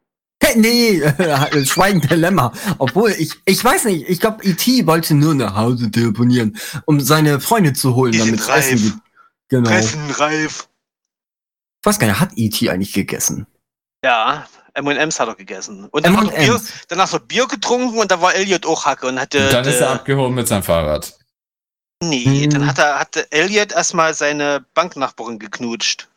Nee, 0.56 1.00
äh, 1.02 1.66
Schweigen 1.66 2.02
der 2.02 2.18
Lämmer. 2.18 2.52
Obwohl, 2.78 3.12
ich, 3.12 3.34
ich 3.46 3.64
weiß 3.64 3.86
nicht, 3.86 4.08
ich 4.08 4.20
glaube, 4.20 4.44
E.T. 4.44 4.86
wollte 4.88 5.14
nur 5.16 5.36
nach 5.36 5.56
Hause 5.56 5.92
telefonieren, 5.92 6.58
um 6.86 7.00
seine 7.00 7.40
Freunde 7.40 7.74
zu 7.74 7.96
holen, 7.96 8.12
Die 8.14 8.20
damit 8.20 8.40
es 8.40 8.48
Essen 8.48 8.72
reif. 8.78 8.82
gibt. 8.84 8.98
Genau. 9.50 9.70
Ich 9.70 9.76
Treffen, 9.92 10.12
reif. 10.12 10.70
weiß 11.84 12.00
gar 12.00 12.08
nicht, 12.08 12.20
hat 12.20 12.32
E.T. 12.36 12.70
eigentlich 12.70 12.94
gegessen? 12.94 13.48
Ja, 14.04 14.48
M&M's 14.74 15.20
hat 15.20 15.28
er 15.28 15.36
gegessen. 15.36 15.86
Und 15.86 16.06
dann 16.06 16.18
hat, 16.18 16.32
er 16.34 16.40
Bier, 16.46 16.62
hat 17.02 17.14
er 17.14 17.20
Bier 17.20 17.48
getrunken 17.48 17.98
und 17.98 18.12
da 18.12 18.22
war 18.22 18.36
Elliot 18.36 18.66
auch 18.66 18.86
Hacke 18.86 19.08
und 19.08 19.20
hatte. 19.20 19.46
Und 19.46 19.54
dann 19.54 19.66
ist 19.66 19.80
er 19.82 19.88
äh, 19.90 19.94
abgehoben 19.94 20.36
mit 20.36 20.48
seinem 20.48 20.64
Fahrrad. 20.64 21.18
Nee, 22.04 22.44
Hm. 22.44 22.50
dann 22.52 22.68
hat 22.68 22.78
er, 22.78 23.00
hatte 23.00 23.32
Elliot 23.32 23.72
erstmal 23.72 24.14
seine 24.14 24.64
Banknachbarin 24.76 25.40
geknutscht. 25.40 26.08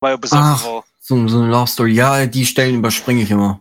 Weil 0.00 0.14
er 0.14 0.18
besoffen 0.18 0.44
Ach. 0.44 0.64
war. 0.64 0.84
So, 1.06 1.28
so 1.28 1.40
eine 1.42 1.50
Love 1.50 1.66
Story. 1.70 1.92
Ja, 1.92 2.24
die 2.24 2.46
Stellen 2.46 2.76
überspringe 2.76 3.22
ich 3.22 3.30
immer. 3.30 3.60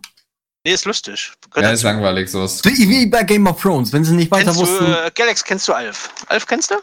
Nee, 0.66 0.74
ist 0.74 0.86
lustig. 0.86 1.34
Ja, 1.58 1.72
ist 1.72 1.84
langweilig 1.84 2.32
sowas. 2.32 2.64
Wie, 2.64 2.88
wie 2.90 3.06
bei 3.08 3.24
Game 3.24 3.46
of 3.48 3.62
Thrones, 3.62 3.92
wenn 3.92 4.06
sie 4.06 4.16
nicht 4.16 4.32
weiter 4.32 4.46
Kennst 4.46 4.62
du, 4.62 4.66
wussten. 4.66 4.86
äh, 4.86 5.12
Galax, 5.14 5.44
kennst 5.44 5.68
du 5.68 5.74
Alf? 5.74 6.10
Alf 6.28 6.48
kennst 6.48 6.72
du? 6.72 6.76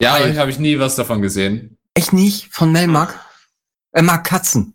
Ja, 0.00 0.18
habe 0.38 0.50
ich 0.50 0.58
nie 0.58 0.78
was 0.78 0.96
davon 0.96 1.20
gesehen. 1.20 1.76
Echt 1.92 2.14
nicht? 2.14 2.48
Von 2.50 2.72
Melmark? 2.72 3.20
Er 3.92 4.02
mag 4.02 4.24
Katzen. 4.24 4.72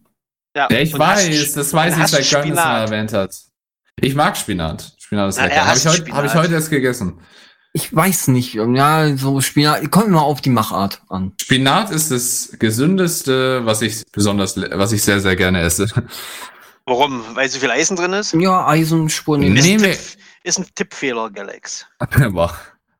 Ja, 0.55 0.67
Ja, 0.69 0.77
ich 0.79 0.97
weiß, 0.97 1.53
du- 1.53 1.59
das 1.59 1.73
weiß 1.73 1.95
ich, 1.97 2.01
du 2.03 2.07
seit 2.07 2.29
Gönn 2.29 2.49
es 2.51 2.55
mal 2.55 2.85
Spinat? 2.85 2.89
erwähnt 2.91 3.13
hat. 3.13 3.35
Ich 3.99 4.13
mag 4.13 4.37
Spinat. 4.37 4.93
Spinat 4.99 5.29
ist 5.29 5.37
Na, 5.37 5.43
lecker. 5.45 5.55
er 5.55 5.65
Habe 5.65 5.77
ich, 5.77 5.85
heut- 5.85 5.91
hab 6.11 6.23
ich 6.25 6.29
Spinat. 6.29 6.35
heute 6.35 6.53
erst 6.53 6.69
gegessen. 6.69 7.19
Ich 7.71 7.95
weiß 7.95 8.29
nicht. 8.29 8.55
Ja, 8.55 9.15
so 9.15 9.41
Spinat. 9.41 9.91
Kommt 9.91 10.07
immer 10.07 10.23
auf 10.23 10.41
die 10.41 10.49
Machart 10.49 11.01
an. 11.09 11.33
Spinat 11.39 11.91
ist 11.91 12.09
das 12.11 12.51
gesündeste, 12.57 13.61
was 13.65 13.81
ich 13.83 14.03
besonders, 14.11 14.57
was 14.57 14.91
ich 14.91 15.03
sehr, 15.03 15.19
sehr 15.19 15.35
gerne 15.35 15.61
esse. 15.61 15.87
Warum? 16.85 17.21
Weil 17.35 17.47
so 17.47 17.59
viel 17.59 17.69
Eisen 17.69 17.95
drin 17.95 18.13
ist? 18.13 18.33
Ja, 18.33 18.65
Eisenspuren. 18.67 19.41
Nee. 19.41 19.49
Ist, 19.59 19.65
ein 19.65 19.71
Nehme- 19.77 19.91
Tipp, 19.91 19.99
ist 20.43 20.57
ein 20.59 20.65
Tippfehler, 20.73 21.29
Galax. 21.29 21.85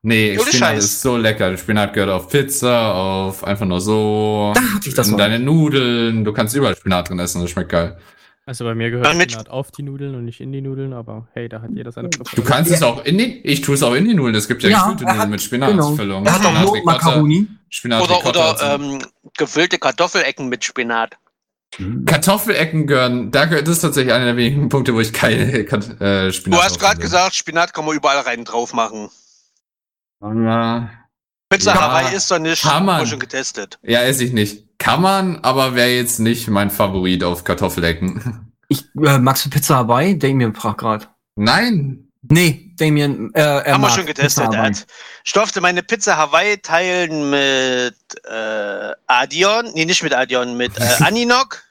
Nee, 0.02 0.32
Ohne 0.38 0.48
Spinat 0.48 0.54
Scheiß. 0.70 0.84
ist 0.84 1.02
so 1.02 1.18
lecker. 1.18 1.54
Spinat 1.58 1.92
gehört 1.92 2.08
auf 2.10 2.28
Pizza, 2.30 2.94
auf 2.94 3.44
einfach 3.44 3.66
nur 3.66 3.82
so. 3.82 4.52
Da 4.54 4.60
hatte 4.76 4.88
ich 4.88 4.94
das 4.94 5.08
in 5.08 5.12
mal. 5.12 5.18
deine 5.18 5.38
Nudeln. 5.38 6.24
Du 6.24 6.32
kannst 6.32 6.54
überall 6.56 6.74
Spinat 6.74 7.10
drin 7.10 7.18
essen, 7.18 7.42
das 7.42 7.50
schmeckt 7.50 7.68
geil. 7.70 7.98
Also 8.46 8.64
bei 8.64 8.74
mir 8.74 8.90
gehört 8.90 9.16
mit- 9.16 9.30
Spinat 9.32 9.48
auf 9.48 9.70
die 9.70 9.82
Nudeln 9.82 10.14
und 10.14 10.24
nicht 10.24 10.40
in 10.40 10.50
die 10.50 10.60
Nudeln, 10.60 10.92
aber 10.92 11.28
hey, 11.34 11.48
da 11.48 11.60
hat 11.62 11.70
jeder 11.72 11.92
seine 11.92 12.08
Du 12.08 12.18
Präferenz. 12.24 12.48
kannst 12.48 12.70
es 12.72 12.82
auch 12.82 13.04
in 13.04 13.18
die, 13.18 13.40
ich 13.46 13.60
tue 13.60 13.74
es 13.76 13.82
auch 13.82 13.94
in 13.94 14.04
die 14.06 14.14
Nudeln. 14.14 14.34
Es 14.34 14.48
gibt 14.48 14.62
ja, 14.62 14.70
Ja, 14.70 14.82
gefüllte 14.82 15.04
er 15.04 15.08
hat- 15.10 15.16
Nudeln 15.18 15.30
mit 15.30 15.42
Spinatfüllung. 15.42 16.26
Er 16.26 16.32
hat 16.34 16.44
auch 16.46 16.84
Macaroni. 16.84 17.46
Spinat, 17.68 18.02
Oder, 18.02 18.26
oder 18.26 18.56
dazu. 18.56 18.64
ähm, 18.64 18.98
gefüllte 19.38 19.78
Kartoffelecken 19.78 20.48
mit 20.48 20.64
Spinat. 20.64 21.16
Kartoffelecken 22.04 22.88
gehören, 22.88 23.30
da 23.30 23.44
gehört, 23.44 23.68
das 23.68 23.76
ist 23.76 23.82
tatsächlich 23.82 24.12
einer 24.12 24.24
der 24.24 24.36
wenigen 24.36 24.68
Punkte, 24.68 24.92
wo 24.94 25.00
ich 25.00 25.12
keine 25.12 25.64
Kat- 25.66 26.00
äh, 26.00 26.32
Spinat 26.32 26.58
Du 26.58 26.64
hast 26.64 26.80
gerade 26.80 27.00
gesagt, 27.00 27.36
Spinat 27.36 27.72
kann 27.72 27.84
man 27.84 27.94
überall 27.94 28.18
rein 28.20 28.44
drauf 28.44 28.72
machen. 28.74 29.08
Ja, 30.20 30.90
Pizza 31.50 31.74
Ja, 31.74 31.80
Hawaii 31.82 32.14
ist 32.14 32.30
doch 32.30 32.38
nicht, 32.38 32.62
kann 32.62 32.84
man. 32.86 33.06
schon 33.06 33.18
getestet. 33.18 33.78
ja, 33.82 34.02
esse 34.02 34.24
ich 34.24 34.32
nicht. 34.32 34.66
Kann 34.78 35.02
man, 35.02 35.40
aber 35.44 35.74
wäre 35.74 35.90
jetzt 35.90 36.20
nicht 36.20 36.48
mein 36.48 36.70
Favorit 36.70 37.22
auf 37.24 37.44
Kartoffelecken. 37.44 38.46
Ich, 38.72 38.84
äh, 39.04 39.18
magst 39.18 39.44
du 39.44 39.50
Pizza 39.50 39.78
Hawaii? 39.78 40.16
Damien 40.16 40.54
fragt 40.54 40.78
gerade. 40.78 41.08
Nein. 41.34 42.08
Nee, 42.22 42.70
Damien, 42.76 43.34
äh, 43.34 43.40
er 43.40 43.74
Haben 43.74 43.80
wir 43.80 43.90
schon 43.90 44.06
getestet. 44.06 44.54
Er 44.54 44.62
hat, 44.62 44.86
ich 45.24 45.32
durfte 45.32 45.60
meine 45.60 45.82
Pizza 45.82 46.16
Hawaii 46.16 46.56
teilen 46.58 47.30
mit 47.30 47.96
äh, 48.26 48.92
Adion, 49.08 49.72
nee, 49.74 49.86
nicht 49.86 50.04
mit 50.04 50.14
Adion, 50.14 50.56
mit 50.56 50.78
äh, 50.78 50.82
Aninok, 51.00 51.64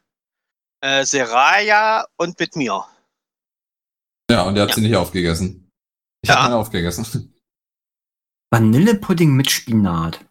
äh, 0.82 1.06
Seraya 1.06 2.06
und 2.18 2.38
mit 2.38 2.58
mir. 2.58 2.84
Ja, 4.30 4.42
und 4.42 4.56
der 4.56 4.64
hat 4.64 4.72
Ja. 4.72 4.76
sie 4.76 4.82
nicht 4.82 4.98
aufgegessen. 4.98 5.72
Ich 6.22 6.28
Ja. 6.30 6.36
habe 6.36 6.44
meine 6.50 6.58
aufgegessen. 6.58 7.34
Vanillepudding 8.52 9.36
mit 9.36 9.50
Spinat. 9.52 10.26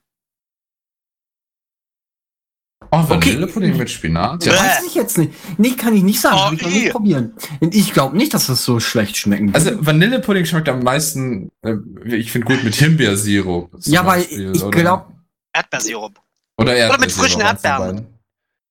Oh, 2.91 3.07
Vanillepudding 3.09 3.77
mit 3.77 3.91
Spinat? 3.91 4.45
Ja. 4.45 4.53
Weiß 4.55 4.85
ich 4.87 4.95
jetzt 4.95 5.19
nicht. 5.19 5.33
Nee, 5.59 5.73
kann 5.73 5.95
ich 5.95 6.03
nicht 6.03 6.21
sagen. 6.21 6.39
Oh, 6.41 6.53
ich 6.55 6.61
kann 6.61 6.73
nicht 6.73 6.91
probieren. 6.91 7.35
Und 7.61 7.75
ich 7.75 7.93
glaube 7.93 8.17
nicht, 8.17 8.33
dass 8.33 8.47
das 8.47 8.65
so 8.65 8.81
schlecht 8.81 9.17
schmecken 9.19 9.55
Also 9.55 9.71
wird. 9.71 9.85
Vanillepudding 9.87 10.47
schmeckt 10.47 10.69
am 10.71 10.83
meisten, 10.83 11.51
äh, 11.63 11.75
ich 12.07 12.33
finde 12.33 12.47
gut 12.47 12.65
mit 12.65 12.75
Himbeersirup. 12.77 13.71
Ja, 13.85 14.07
weil 14.07 14.21
Beispiel, 14.23 14.53
ich 14.57 14.63
oder- 14.63 14.79
glaube, 14.81 15.13
Erdbeersirup. 15.53 16.21
Oder, 16.57 16.75
Erdbeersirup, 16.77 17.01
mit 17.01 17.13
frischen 17.13 17.41
Erdbeeren. 17.43 18.07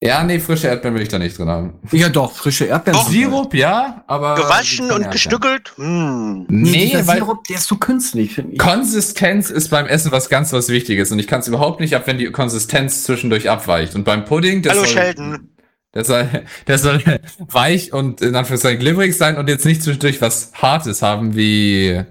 Ja, 0.03 0.23
nee, 0.23 0.39
frische 0.39 0.67
Erdbeeren 0.67 0.93
will 0.93 1.01
ich 1.01 1.07
da 1.09 1.17
nicht 1.17 1.35
drin 1.39 1.47
haben. 1.49 1.79
ja 1.91 2.09
doch, 2.09 2.31
frische 2.35 2.65
Erdbeeren. 2.65 2.99
Doch. 2.99 3.09
Sirup, 3.09 3.53
ja, 3.55 4.03
aber. 4.05 4.35
Gewaschen 4.35 4.85
und 4.85 4.91
Erdbeeren. 4.91 5.11
gestückelt. 5.11 5.73
Hm. 5.75 6.45
Nee, 6.49 6.69
Nee, 6.71 6.85
dieser 6.91 7.07
weil 7.07 7.17
Sirup, 7.17 7.43
der 7.45 7.55
ist 7.55 7.67
so 7.67 7.77
künstlich, 7.77 8.35
finde 8.35 8.53
ich. 8.53 8.59
Konsistenz 8.59 9.49
ist 9.49 9.69
beim 9.69 9.87
Essen 9.87 10.11
was 10.11 10.29
ganz 10.29 10.53
was 10.53 10.69
Wichtiges 10.69 11.11
und 11.11 11.17
ich 11.17 11.25
kann 11.25 11.39
es 11.39 11.47
überhaupt 11.47 11.79
nicht 11.79 11.95
ab, 11.95 12.03
wenn 12.05 12.19
die 12.19 12.29
Konsistenz 12.31 13.03
zwischendurch 13.05 13.49
abweicht. 13.49 13.95
Und 13.95 14.03
beim 14.03 14.23
Pudding, 14.25 14.61
der 14.61 14.73
Hallo 14.73 14.83
soll, 14.83 14.93
Sheldon. 14.93 15.49
Der 15.95 16.05
soll, 16.05 16.29
der 16.67 16.77
soll 16.77 17.01
weich 17.39 17.91
und 17.91 18.21
in 18.21 18.35
Anführungszeichen 18.35 18.79
glibberig 18.79 19.17
sein 19.17 19.35
und 19.35 19.49
jetzt 19.49 19.65
nicht 19.65 19.81
zwischendurch 19.81 20.21
was 20.21 20.51
Hartes 20.53 21.01
haben 21.01 21.35
wie. 21.35 22.03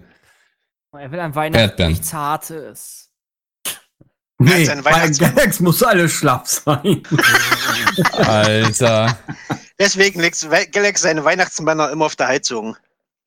Er 0.92 1.12
will 1.12 1.20
an 1.20 1.36
Weihnachten 1.36 1.60
Erdbeeren. 1.60 1.92
nichts 1.92 2.08
Zartes. 2.08 3.05
Nee, 4.38 4.66
bei. 4.82 5.18
Galax 5.18 5.60
muss 5.60 5.82
alles 5.82 6.12
schlapp 6.12 6.46
sein. 6.46 7.02
Alter. 8.12 9.18
Deswegen 9.78 10.20
legt 10.20 10.46
Galax 10.72 11.00
seine 11.00 11.24
Weihnachtsmänner 11.24 11.90
immer 11.90 12.04
auf 12.06 12.16
der 12.16 12.28
Heizung. 12.28 12.76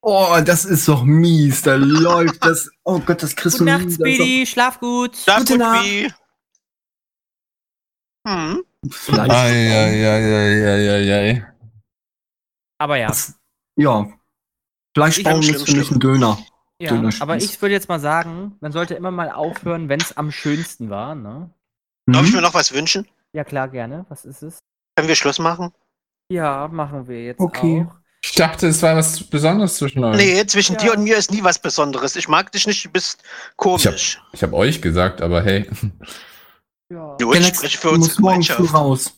Oh, 0.02 0.38
das 0.45 0.65
ist 0.65 0.88
doch 0.88 1.03
mies. 1.03 1.61
Da 1.64 1.76
läuft 1.76 2.44
das. 2.45 2.69
Oh 2.84 2.99
Gott, 2.99 3.22
das 3.23 3.36
kriegst 3.36 3.57
Gute 3.60 3.72
du 3.72 3.77
Nacht, 3.77 3.91
Speedy. 3.91 4.45
Schlaf 4.45 4.80
gut. 4.80 5.18
Da 5.26 5.40
Gute 5.40 5.53
gut 5.53 5.60
Nacht. 5.60 5.86
wie. 5.86 6.14
Hm. 8.27 8.64
doch 8.84 8.91
vielleicht- 8.91 9.31
Eieieiei. 9.31 11.45
Aber 12.77 12.98
ja. 12.98 13.07
Das- 13.07 13.34
Ja. 13.76 14.07
Fleischbaum 14.95 15.41
ist 15.41 15.65
für 15.69 15.76
mich 15.77 15.91
ein 15.91 15.99
Döner. 15.99 16.38
Ja. 16.80 17.10
Aber 17.19 17.38
ich 17.38 17.61
würde 17.61 17.73
jetzt 17.73 17.89
mal 17.89 17.99
sagen, 17.99 18.56
man 18.61 18.72
sollte 18.72 18.95
immer 18.95 19.11
mal 19.11 19.31
aufhören, 19.31 19.89
wenn 19.89 19.99
es 20.01 20.15
am 20.18 20.31
schönsten 20.31 20.89
war. 20.89 21.15
Ne? 21.15 21.49
Darf 22.07 22.26
ich 22.26 22.31
mir 22.31 22.38
Mhm. 22.38 22.43
noch 22.43 22.53
was 22.53 22.72
wünschen? 22.73 23.07
Ja, 23.34 23.43
klar, 23.43 23.68
gerne. 23.68 24.06
Was 24.10 24.26
ist 24.26 24.41
es? 24.41 24.60
Können 24.95 25.07
wir 25.07 25.15
Schluss 25.15 25.39
machen? 25.39 25.72
Ja, 26.31 26.68
machen 26.68 27.07
wir 27.07 27.23
jetzt 27.23 27.39
Okay. 27.39 27.85
auch. 27.89 27.95
Ich 28.23 28.34
dachte, 28.34 28.68
es 28.68 28.81
war 28.84 28.95
was 28.97 29.23
Besonderes 29.23 29.77
zwischen 29.77 30.03
euch. 30.03 30.18
Nee, 30.18 30.45
zwischen 30.45 30.73
Ja. 30.73 30.80
dir 30.80 30.93
und 30.93 31.03
mir 31.03 31.15
ist 31.18 31.31
nie 31.31 31.41
was 31.43 31.57
Besonderes. 31.60 32.15
Ich 32.18 32.27
mag 32.27 32.51
dich 32.51 32.68
nicht, 32.68 32.84
du 32.85 32.89
bist 32.89 33.23
komisch. 33.56 34.22
Ich 34.34 34.43
habe 34.43 34.53
euch 34.56 34.81
gesagt, 34.81 35.22
aber 35.22 35.41
hey. 35.43 35.69
Ja. 36.91 37.15
Jo, 37.22 37.34
ich 37.34 37.45
spreche 37.47 37.77
für 37.77 37.89
du 37.89 37.93
uns 37.95 38.07
musst 38.07 38.19
morgen 38.19 38.43
früh 38.43 38.65
raus. 38.65 39.14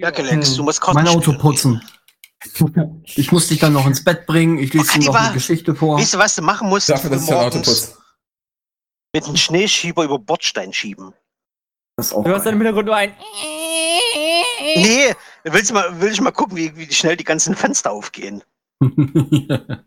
Ja, 0.00 0.10
Galax, 0.10 0.54
du 0.54 0.62
musst 0.62 0.80
Karten 0.80 0.94
Mein 1.02 1.08
Auto 1.08 1.20
spielen. 1.32 1.38
putzen. 1.38 1.82
Ich 3.04 3.32
muss 3.32 3.48
dich 3.48 3.58
dann 3.58 3.72
noch 3.72 3.86
ins 3.86 4.04
Bett 4.04 4.26
bringen. 4.26 4.58
Ich 4.58 4.72
lese 4.72 4.98
dir 4.98 5.06
noch 5.06 5.14
eine 5.14 5.34
Geschichte 5.34 5.74
vor. 5.74 5.98
Weißt 5.98 6.14
du, 6.14 6.18
was 6.18 6.34
du 6.36 6.42
machen 6.42 6.68
musst? 6.68 6.88
Dafür, 6.88 7.10
dass 7.10 7.26
morgens 7.26 7.96
mit 9.14 9.24
einem 9.24 9.36
Schneeschieber 9.36 10.04
über 10.04 10.18
Bordstein 10.18 10.72
schieben. 10.72 11.14
Das 11.96 12.06
ist 12.08 12.12
auch 12.12 12.22
Du 12.22 12.30
hörst 12.30 12.46
dann 12.46 12.54
im. 12.54 12.60
Hintergrund 12.60 12.86
nur 12.86 12.94
ein. 12.96 13.12
Nee, 14.76 15.14
willst 15.44 15.70
du 15.70 15.74
mal, 15.74 16.00
will 16.00 16.12
ich 16.12 16.20
mal 16.20 16.30
gucken, 16.30 16.56
wie, 16.56 16.76
wie 16.76 16.92
schnell 16.92 17.16
die 17.16 17.24
ganzen 17.24 17.56
Fenster 17.56 17.90
aufgehen. 17.90 18.42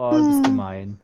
Oh, 0.00 0.12
du 0.12 0.28
bist 0.30 0.44
gemein. 0.44 1.00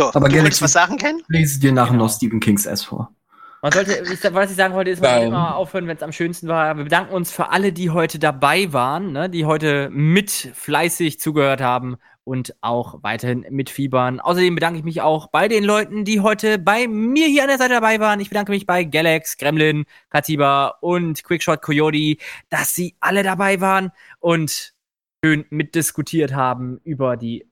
So, 0.00 0.08
Aber 0.08 0.28
du 0.28 0.34
Galaxy- 0.34 0.42
wolltest 0.42 0.62
was 0.62 0.72
sagen, 0.72 0.96
Ken? 0.98 1.22
lese 1.28 1.60
dir 1.60 1.72
nachher 1.72 1.92
Genau. 1.92 2.04
noch 2.06 2.12
Stephen 2.12 2.40
Kings 2.40 2.66
S 2.66 2.82
vor. 2.84 3.14
Man 3.62 3.70
sollte, 3.70 3.92
ich, 3.92 4.34
was 4.34 4.50
ich 4.50 4.56
sagen 4.56 4.74
wollte, 4.74 4.90
ist, 4.90 5.00
man 5.00 5.10
sollte 5.10 5.26
immer 5.28 5.54
aufhören, 5.54 5.86
wenn 5.86 5.96
es 5.96 6.02
am 6.02 6.10
schönsten 6.10 6.48
war. 6.48 6.76
Wir 6.76 6.82
bedanken 6.82 7.14
uns 7.14 7.30
für 7.30 7.50
alle, 7.50 7.72
die 7.72 7.90
heute 7.90 8.18
dabei 8.18 8.72
waren, 8.72 9.12
ne, 9.12 9.30
die 9.30 9.44
heute 9.44 9.88
mit 9.90 10.30
fleißig 10.32 11.20
zugehört 11.20 11.60
haben 11.60 11.96
und 12.24 12.56
auch 12.60 13.04
weiterhin 13.04 13.46
mitfiebern. 13.50 14.18
Außerdem 14.18 14.56
bedanke 14.56 14.80
ich 14.80 14.84
mich 14.84 15.00
auch 15.00 15.28
bei 15.28 15.46
den 15.46 15.62
Leuten, 15.62 16.04
die 16.04 16.18
heute 16.18 16.58
bei 16.58 16.88
mir 16.88 17.28
hier 17.28 17.42
an 17.42 17.48
der 17.50 17.58
Seite 17.58 17.74
dabei 17.74 18.00
waren. 18.00 18.18
Ich 18.18 18.30
bedanke 18.30 18.50
mich 18.50 18.66
bei 18.66 18.82
Galax, 18.82 19.36
Gremlin, 19.36 19.84
Katiba 20.10 20.78
und 20.80 21.22
Quickshot 21.22 21.62
Coyote, 21.62 22.16
dass 22.48 22.74
sie 22.74 22.96
alle 22.98 23.22
dabei 23.22 23.60
waren 23.60 23.92
und 24.18 24.74
schön 25.24 25.44
mitdiskutiert 25.50 26.34
haben 26.34 26.80
über 26.82 27.16
die 27.16 27.46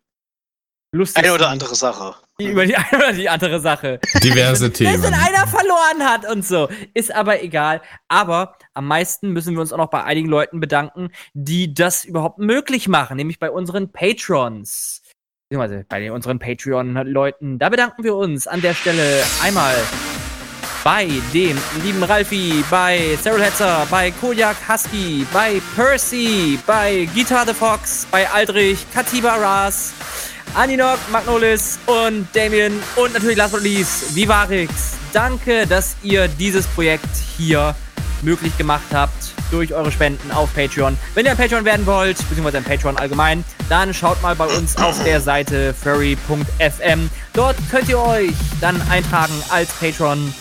lustigsten, 0.92 1.24
Eine 1.24 1.34
oder 1.34 1.48
andere 1.48 1.74
Sache. 1.74 2.14
über 2.38 2.66
die 2.66 2.76
eine 2.76 2.88
oder 2.96 3.12
die 3.12 3.28
andere 3.28 3.60
Sache. 3.60 4.00
Diverse 4.22 4.72
Themen. 4.72 5.04
einer 5.04 5.46
verloren 5.46 6.00
hat 6.08 6.30
und 6.30 6.44
so. 6.44 6.68
Ist 6.94 7.14
aber 7.14 7.42
egal. 7.42 7.80
Aber 8.08 8.56
am 8.74 8.86
meisten 8.86 9.30
müssen 9.30 9.54
wir 9.54 9.60
uns 9.60 9.72
auch 9.72 9.78
noch 9.78 9.90
bei 9.90 10.04
einigen 10.04 10.28
Leuten 10.28 10.60
bedanken, 10.60 11.10
die 11.34 11.74
das 11.74 12.04
überhaupt 12.04 12.38
möglich 12.38 12.88
machen, 12.88 13.16
nämlich 13.16 13.38
bei 13.38 13.50
unseren 13.50 13.92
Patrons. 13.92 15.02
Beziehungsweise 15.48 15.84
bei 15.88 16.00
den- 16.00 16.12
unseren 16.12 16.38
Patreon-Leuten. 16.38 17.58
Da 17.58 17.68
bedanken 17.68 18.04
wir 18.04 18.14
uns 18.14 18.46
an 18.46 18.60
der 18.60 18.74
Stelle 18.74 19.22
einmal 19.42 19.74
bei 20.82 21.06
dem 21.34 21.58
lieben 21.84 22.02
Ralfi, 22.02 22.64
bei 22.70 23.18
Cyril 23.22 23.42
Hetzer, 23.42 23.86
bei 23.90 24.10
Kojak 24.12 24.56
Husky, 24.66 25.26
bei 25.32 25.60
Percy, 25.76 26.58
bei 26.66 27.06
Guitar 27.14 27.46
the 27.46 27.52
Fox, 27.52 28.06
bei 28.10 28.26
Aldrich, 28.30 28.86
Katiba 28.94 29.34
Ras, 29.36 29.92
Aninok, 30.54 30.98
Magnolis 31.10 31.78
und 31.86 32.26
Damien 32.34 32.72
und 32.96 33.12
natürlich 33.14 33.36
last 33.36 33.52
but 33.52 33.62
not 33.62 33.70
least 33.70 34.14
Vivarix. 34.14 34.72
Danke, 35.12 35.66
dass 35.66 35.96
ihr 36.02 36.28
dieses 36.28 36.66
Projekt 36.66 37.08
hier 37.36 37.74
möglich 38.22 38.56
gemacht 38.58 38.84
habt 38.92 39.32
durch 39.50 39.72
eure 39.72 39.90
Spenden 39.90 40.30
auf 40.32 40.54
Patreon. 40.54 40.96
Wenn 41.14 41.24
ihr 41.24 41.32
ein 41.32 41.36
Patreon 41.36 41.64
werden 41.64 41.86
wollt, 41.86 42.16
beziehungsweise 42.28 42.58
ein 42.58 42.64
Patreon 42.64 42.96
allgemein, 42.96 43.44
dann 43.68 43.94
schaut 43.94 44.20
mal 44.22 44.34
bei 44.34 44.46
uns 44.46 44.76
auf 44.76 45.02
der 45.04 45.20
Seite 45.20 45.74
furry.fm. 45.74 47.10
Dort 47.32 47.56
könnt 47.70 47.88
ihr 47.88 47.98
euch 47.98 48.32
dann 48.60 48.80
eintragen 48.90 49.34
als 49.50 49.70
Patreon 49.72 50.34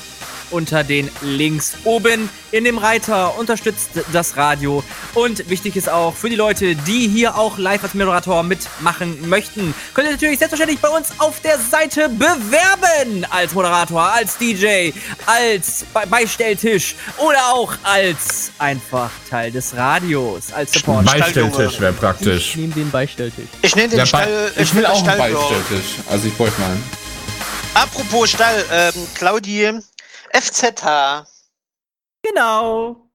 unter 0.52 0.84
den 0.84 1.10
Links 1.22 1.74
oben 1.84 2.30
in 2.52 2.64
dem 2.64 2.78
Reiter. 2.78 3.38
Unterstützt 3.38 3.90
das 4.12 4.38
Radio. 4.38 4.84
Und 5.14 5.50
wichtig 5.50 5.76
ist 5.76 5.90
auch 5.90 6.16
für 6.16 6.30
die 6.30 6.36
Leute, 6.36 6.76
die 6.76 7.08
hier 7.08 7.38
auch 7.38 7.58
live 7.58 7.84
als 7.84 7.94
Moderator 7.94 8.44
mitmachen 8.44 9.28
möchten, 9.30 9.74
könnt 9.94 10.08
ihr 10.08 10.14
natürlich 10.14 10.40
selbstverständlich 10.40 10.80
bei 10.80 10.90
uns 10.90 11.10
auf 11.20 11.40
der 11.42 11.58
Seite 11.60 12.10
bewerben. 12.10 13.26
Als 13.30 13.54
Moderator, 13.54 14.02
als 14.02 14.38
DJ, 14.38 14.92
als 15.26 15.86
Be 15.94 16.02
Beistelltisch 16.10 16.96
oder 17.18 17.54
auch 17.54 17.74
als 17.84 18.52
einfach 18.58 19.12
Teil 19.30 19.52
des 19.52 19.76
Radios, 19.76 20.52
als 20.52 20.74
Support. 20.74 21.06
Beistelltisch 21.06 21.80
wäre 21.80 21.94
Ich 21.94 22.00
praktisch. 22.00 22.56
nehme 22.56 22.74
den 22.74 22.90
Beistelltisch. 22.92 23.46
Ich 23.62 23.76
nehme 23.76 23.90
den 23.90 24.06
Stall. 24.06 24.52
Be 24.56 24.62
ich 24.62 24.74
will 24.74 24.82
den 24.82 24.92
auch 24.92 25.08
einen. 25.08 25.18
Beistelltisch. 25.18 25.86
Also 26.10 26.28
ich 26.28 26.36
bräuchte 26.36 26.60
mal 26.62 26.72
einen. 26.72 26.84
Apropos 27.74 28.32
Stall, 28.32 28.66
ähm, 28.72 28.94
Claudi, 29.14 29.72
FZH. 30.34 31.26
Genau. 32.23 33.10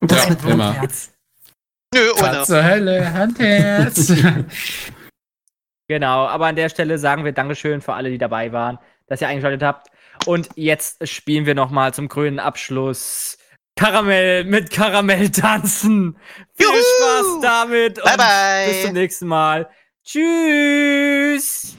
Und 0.00 0.10
das 0.10 0.24
Ja, 0.24 0.30
mit 0.30 0.44
immer. 0.44 0.72
Herz. 0.74 1.12
Nö, 1.94 2.12
ohne. 2.12 2.20
Katze, 2.22 2.64
Hölle, 2.64 3.12
Handherz. 3.12 4.12
Genau, 5.90 6.26
aber 6.26 6.46
an 6.48 6.56
der 6.56 6.68
Stelle 6.68 6.98
sagen 6.98 7.24
wir 7.24 7.32
Dankeschön 7.32 7.80
für 7.80 7.94
alle, 7.94 8.10
die 8.10 8.18
dabei 8.18 8.52
waren, 8.52 8.78
dass 9.06 9.22
ihr 9.22 9.28
eingeschaltet 9.28 9.62
habt. 9.62 9.88
Und 10.26 10.50
jetzt 10.54 11.08
spielen 11.08 11.46
wir 11.46 11.54
nochmal 11.54 11.94
zum 11.94 12.08
grünen 12.08 12.38
Abschluss 12.38 13.38
Karamell 13.74 14.44
mit 14.44 14.70
Karamell 14.70 15.30
tanzen. 15.30 16.18
Viel 16.54 16.66
Juhu! 16.66 16.76
Spaß 16.76 17.40
damit 17.40 17.94
Bye, 18.02 18.12
und 18.12 18.16
bye. 18.18 18.66
bis 18.68 18.82
zum 18.82 18.92
nächsten 18.92 19.26
Mal. 19.28 19.70
Tschüss. 20.04 21.76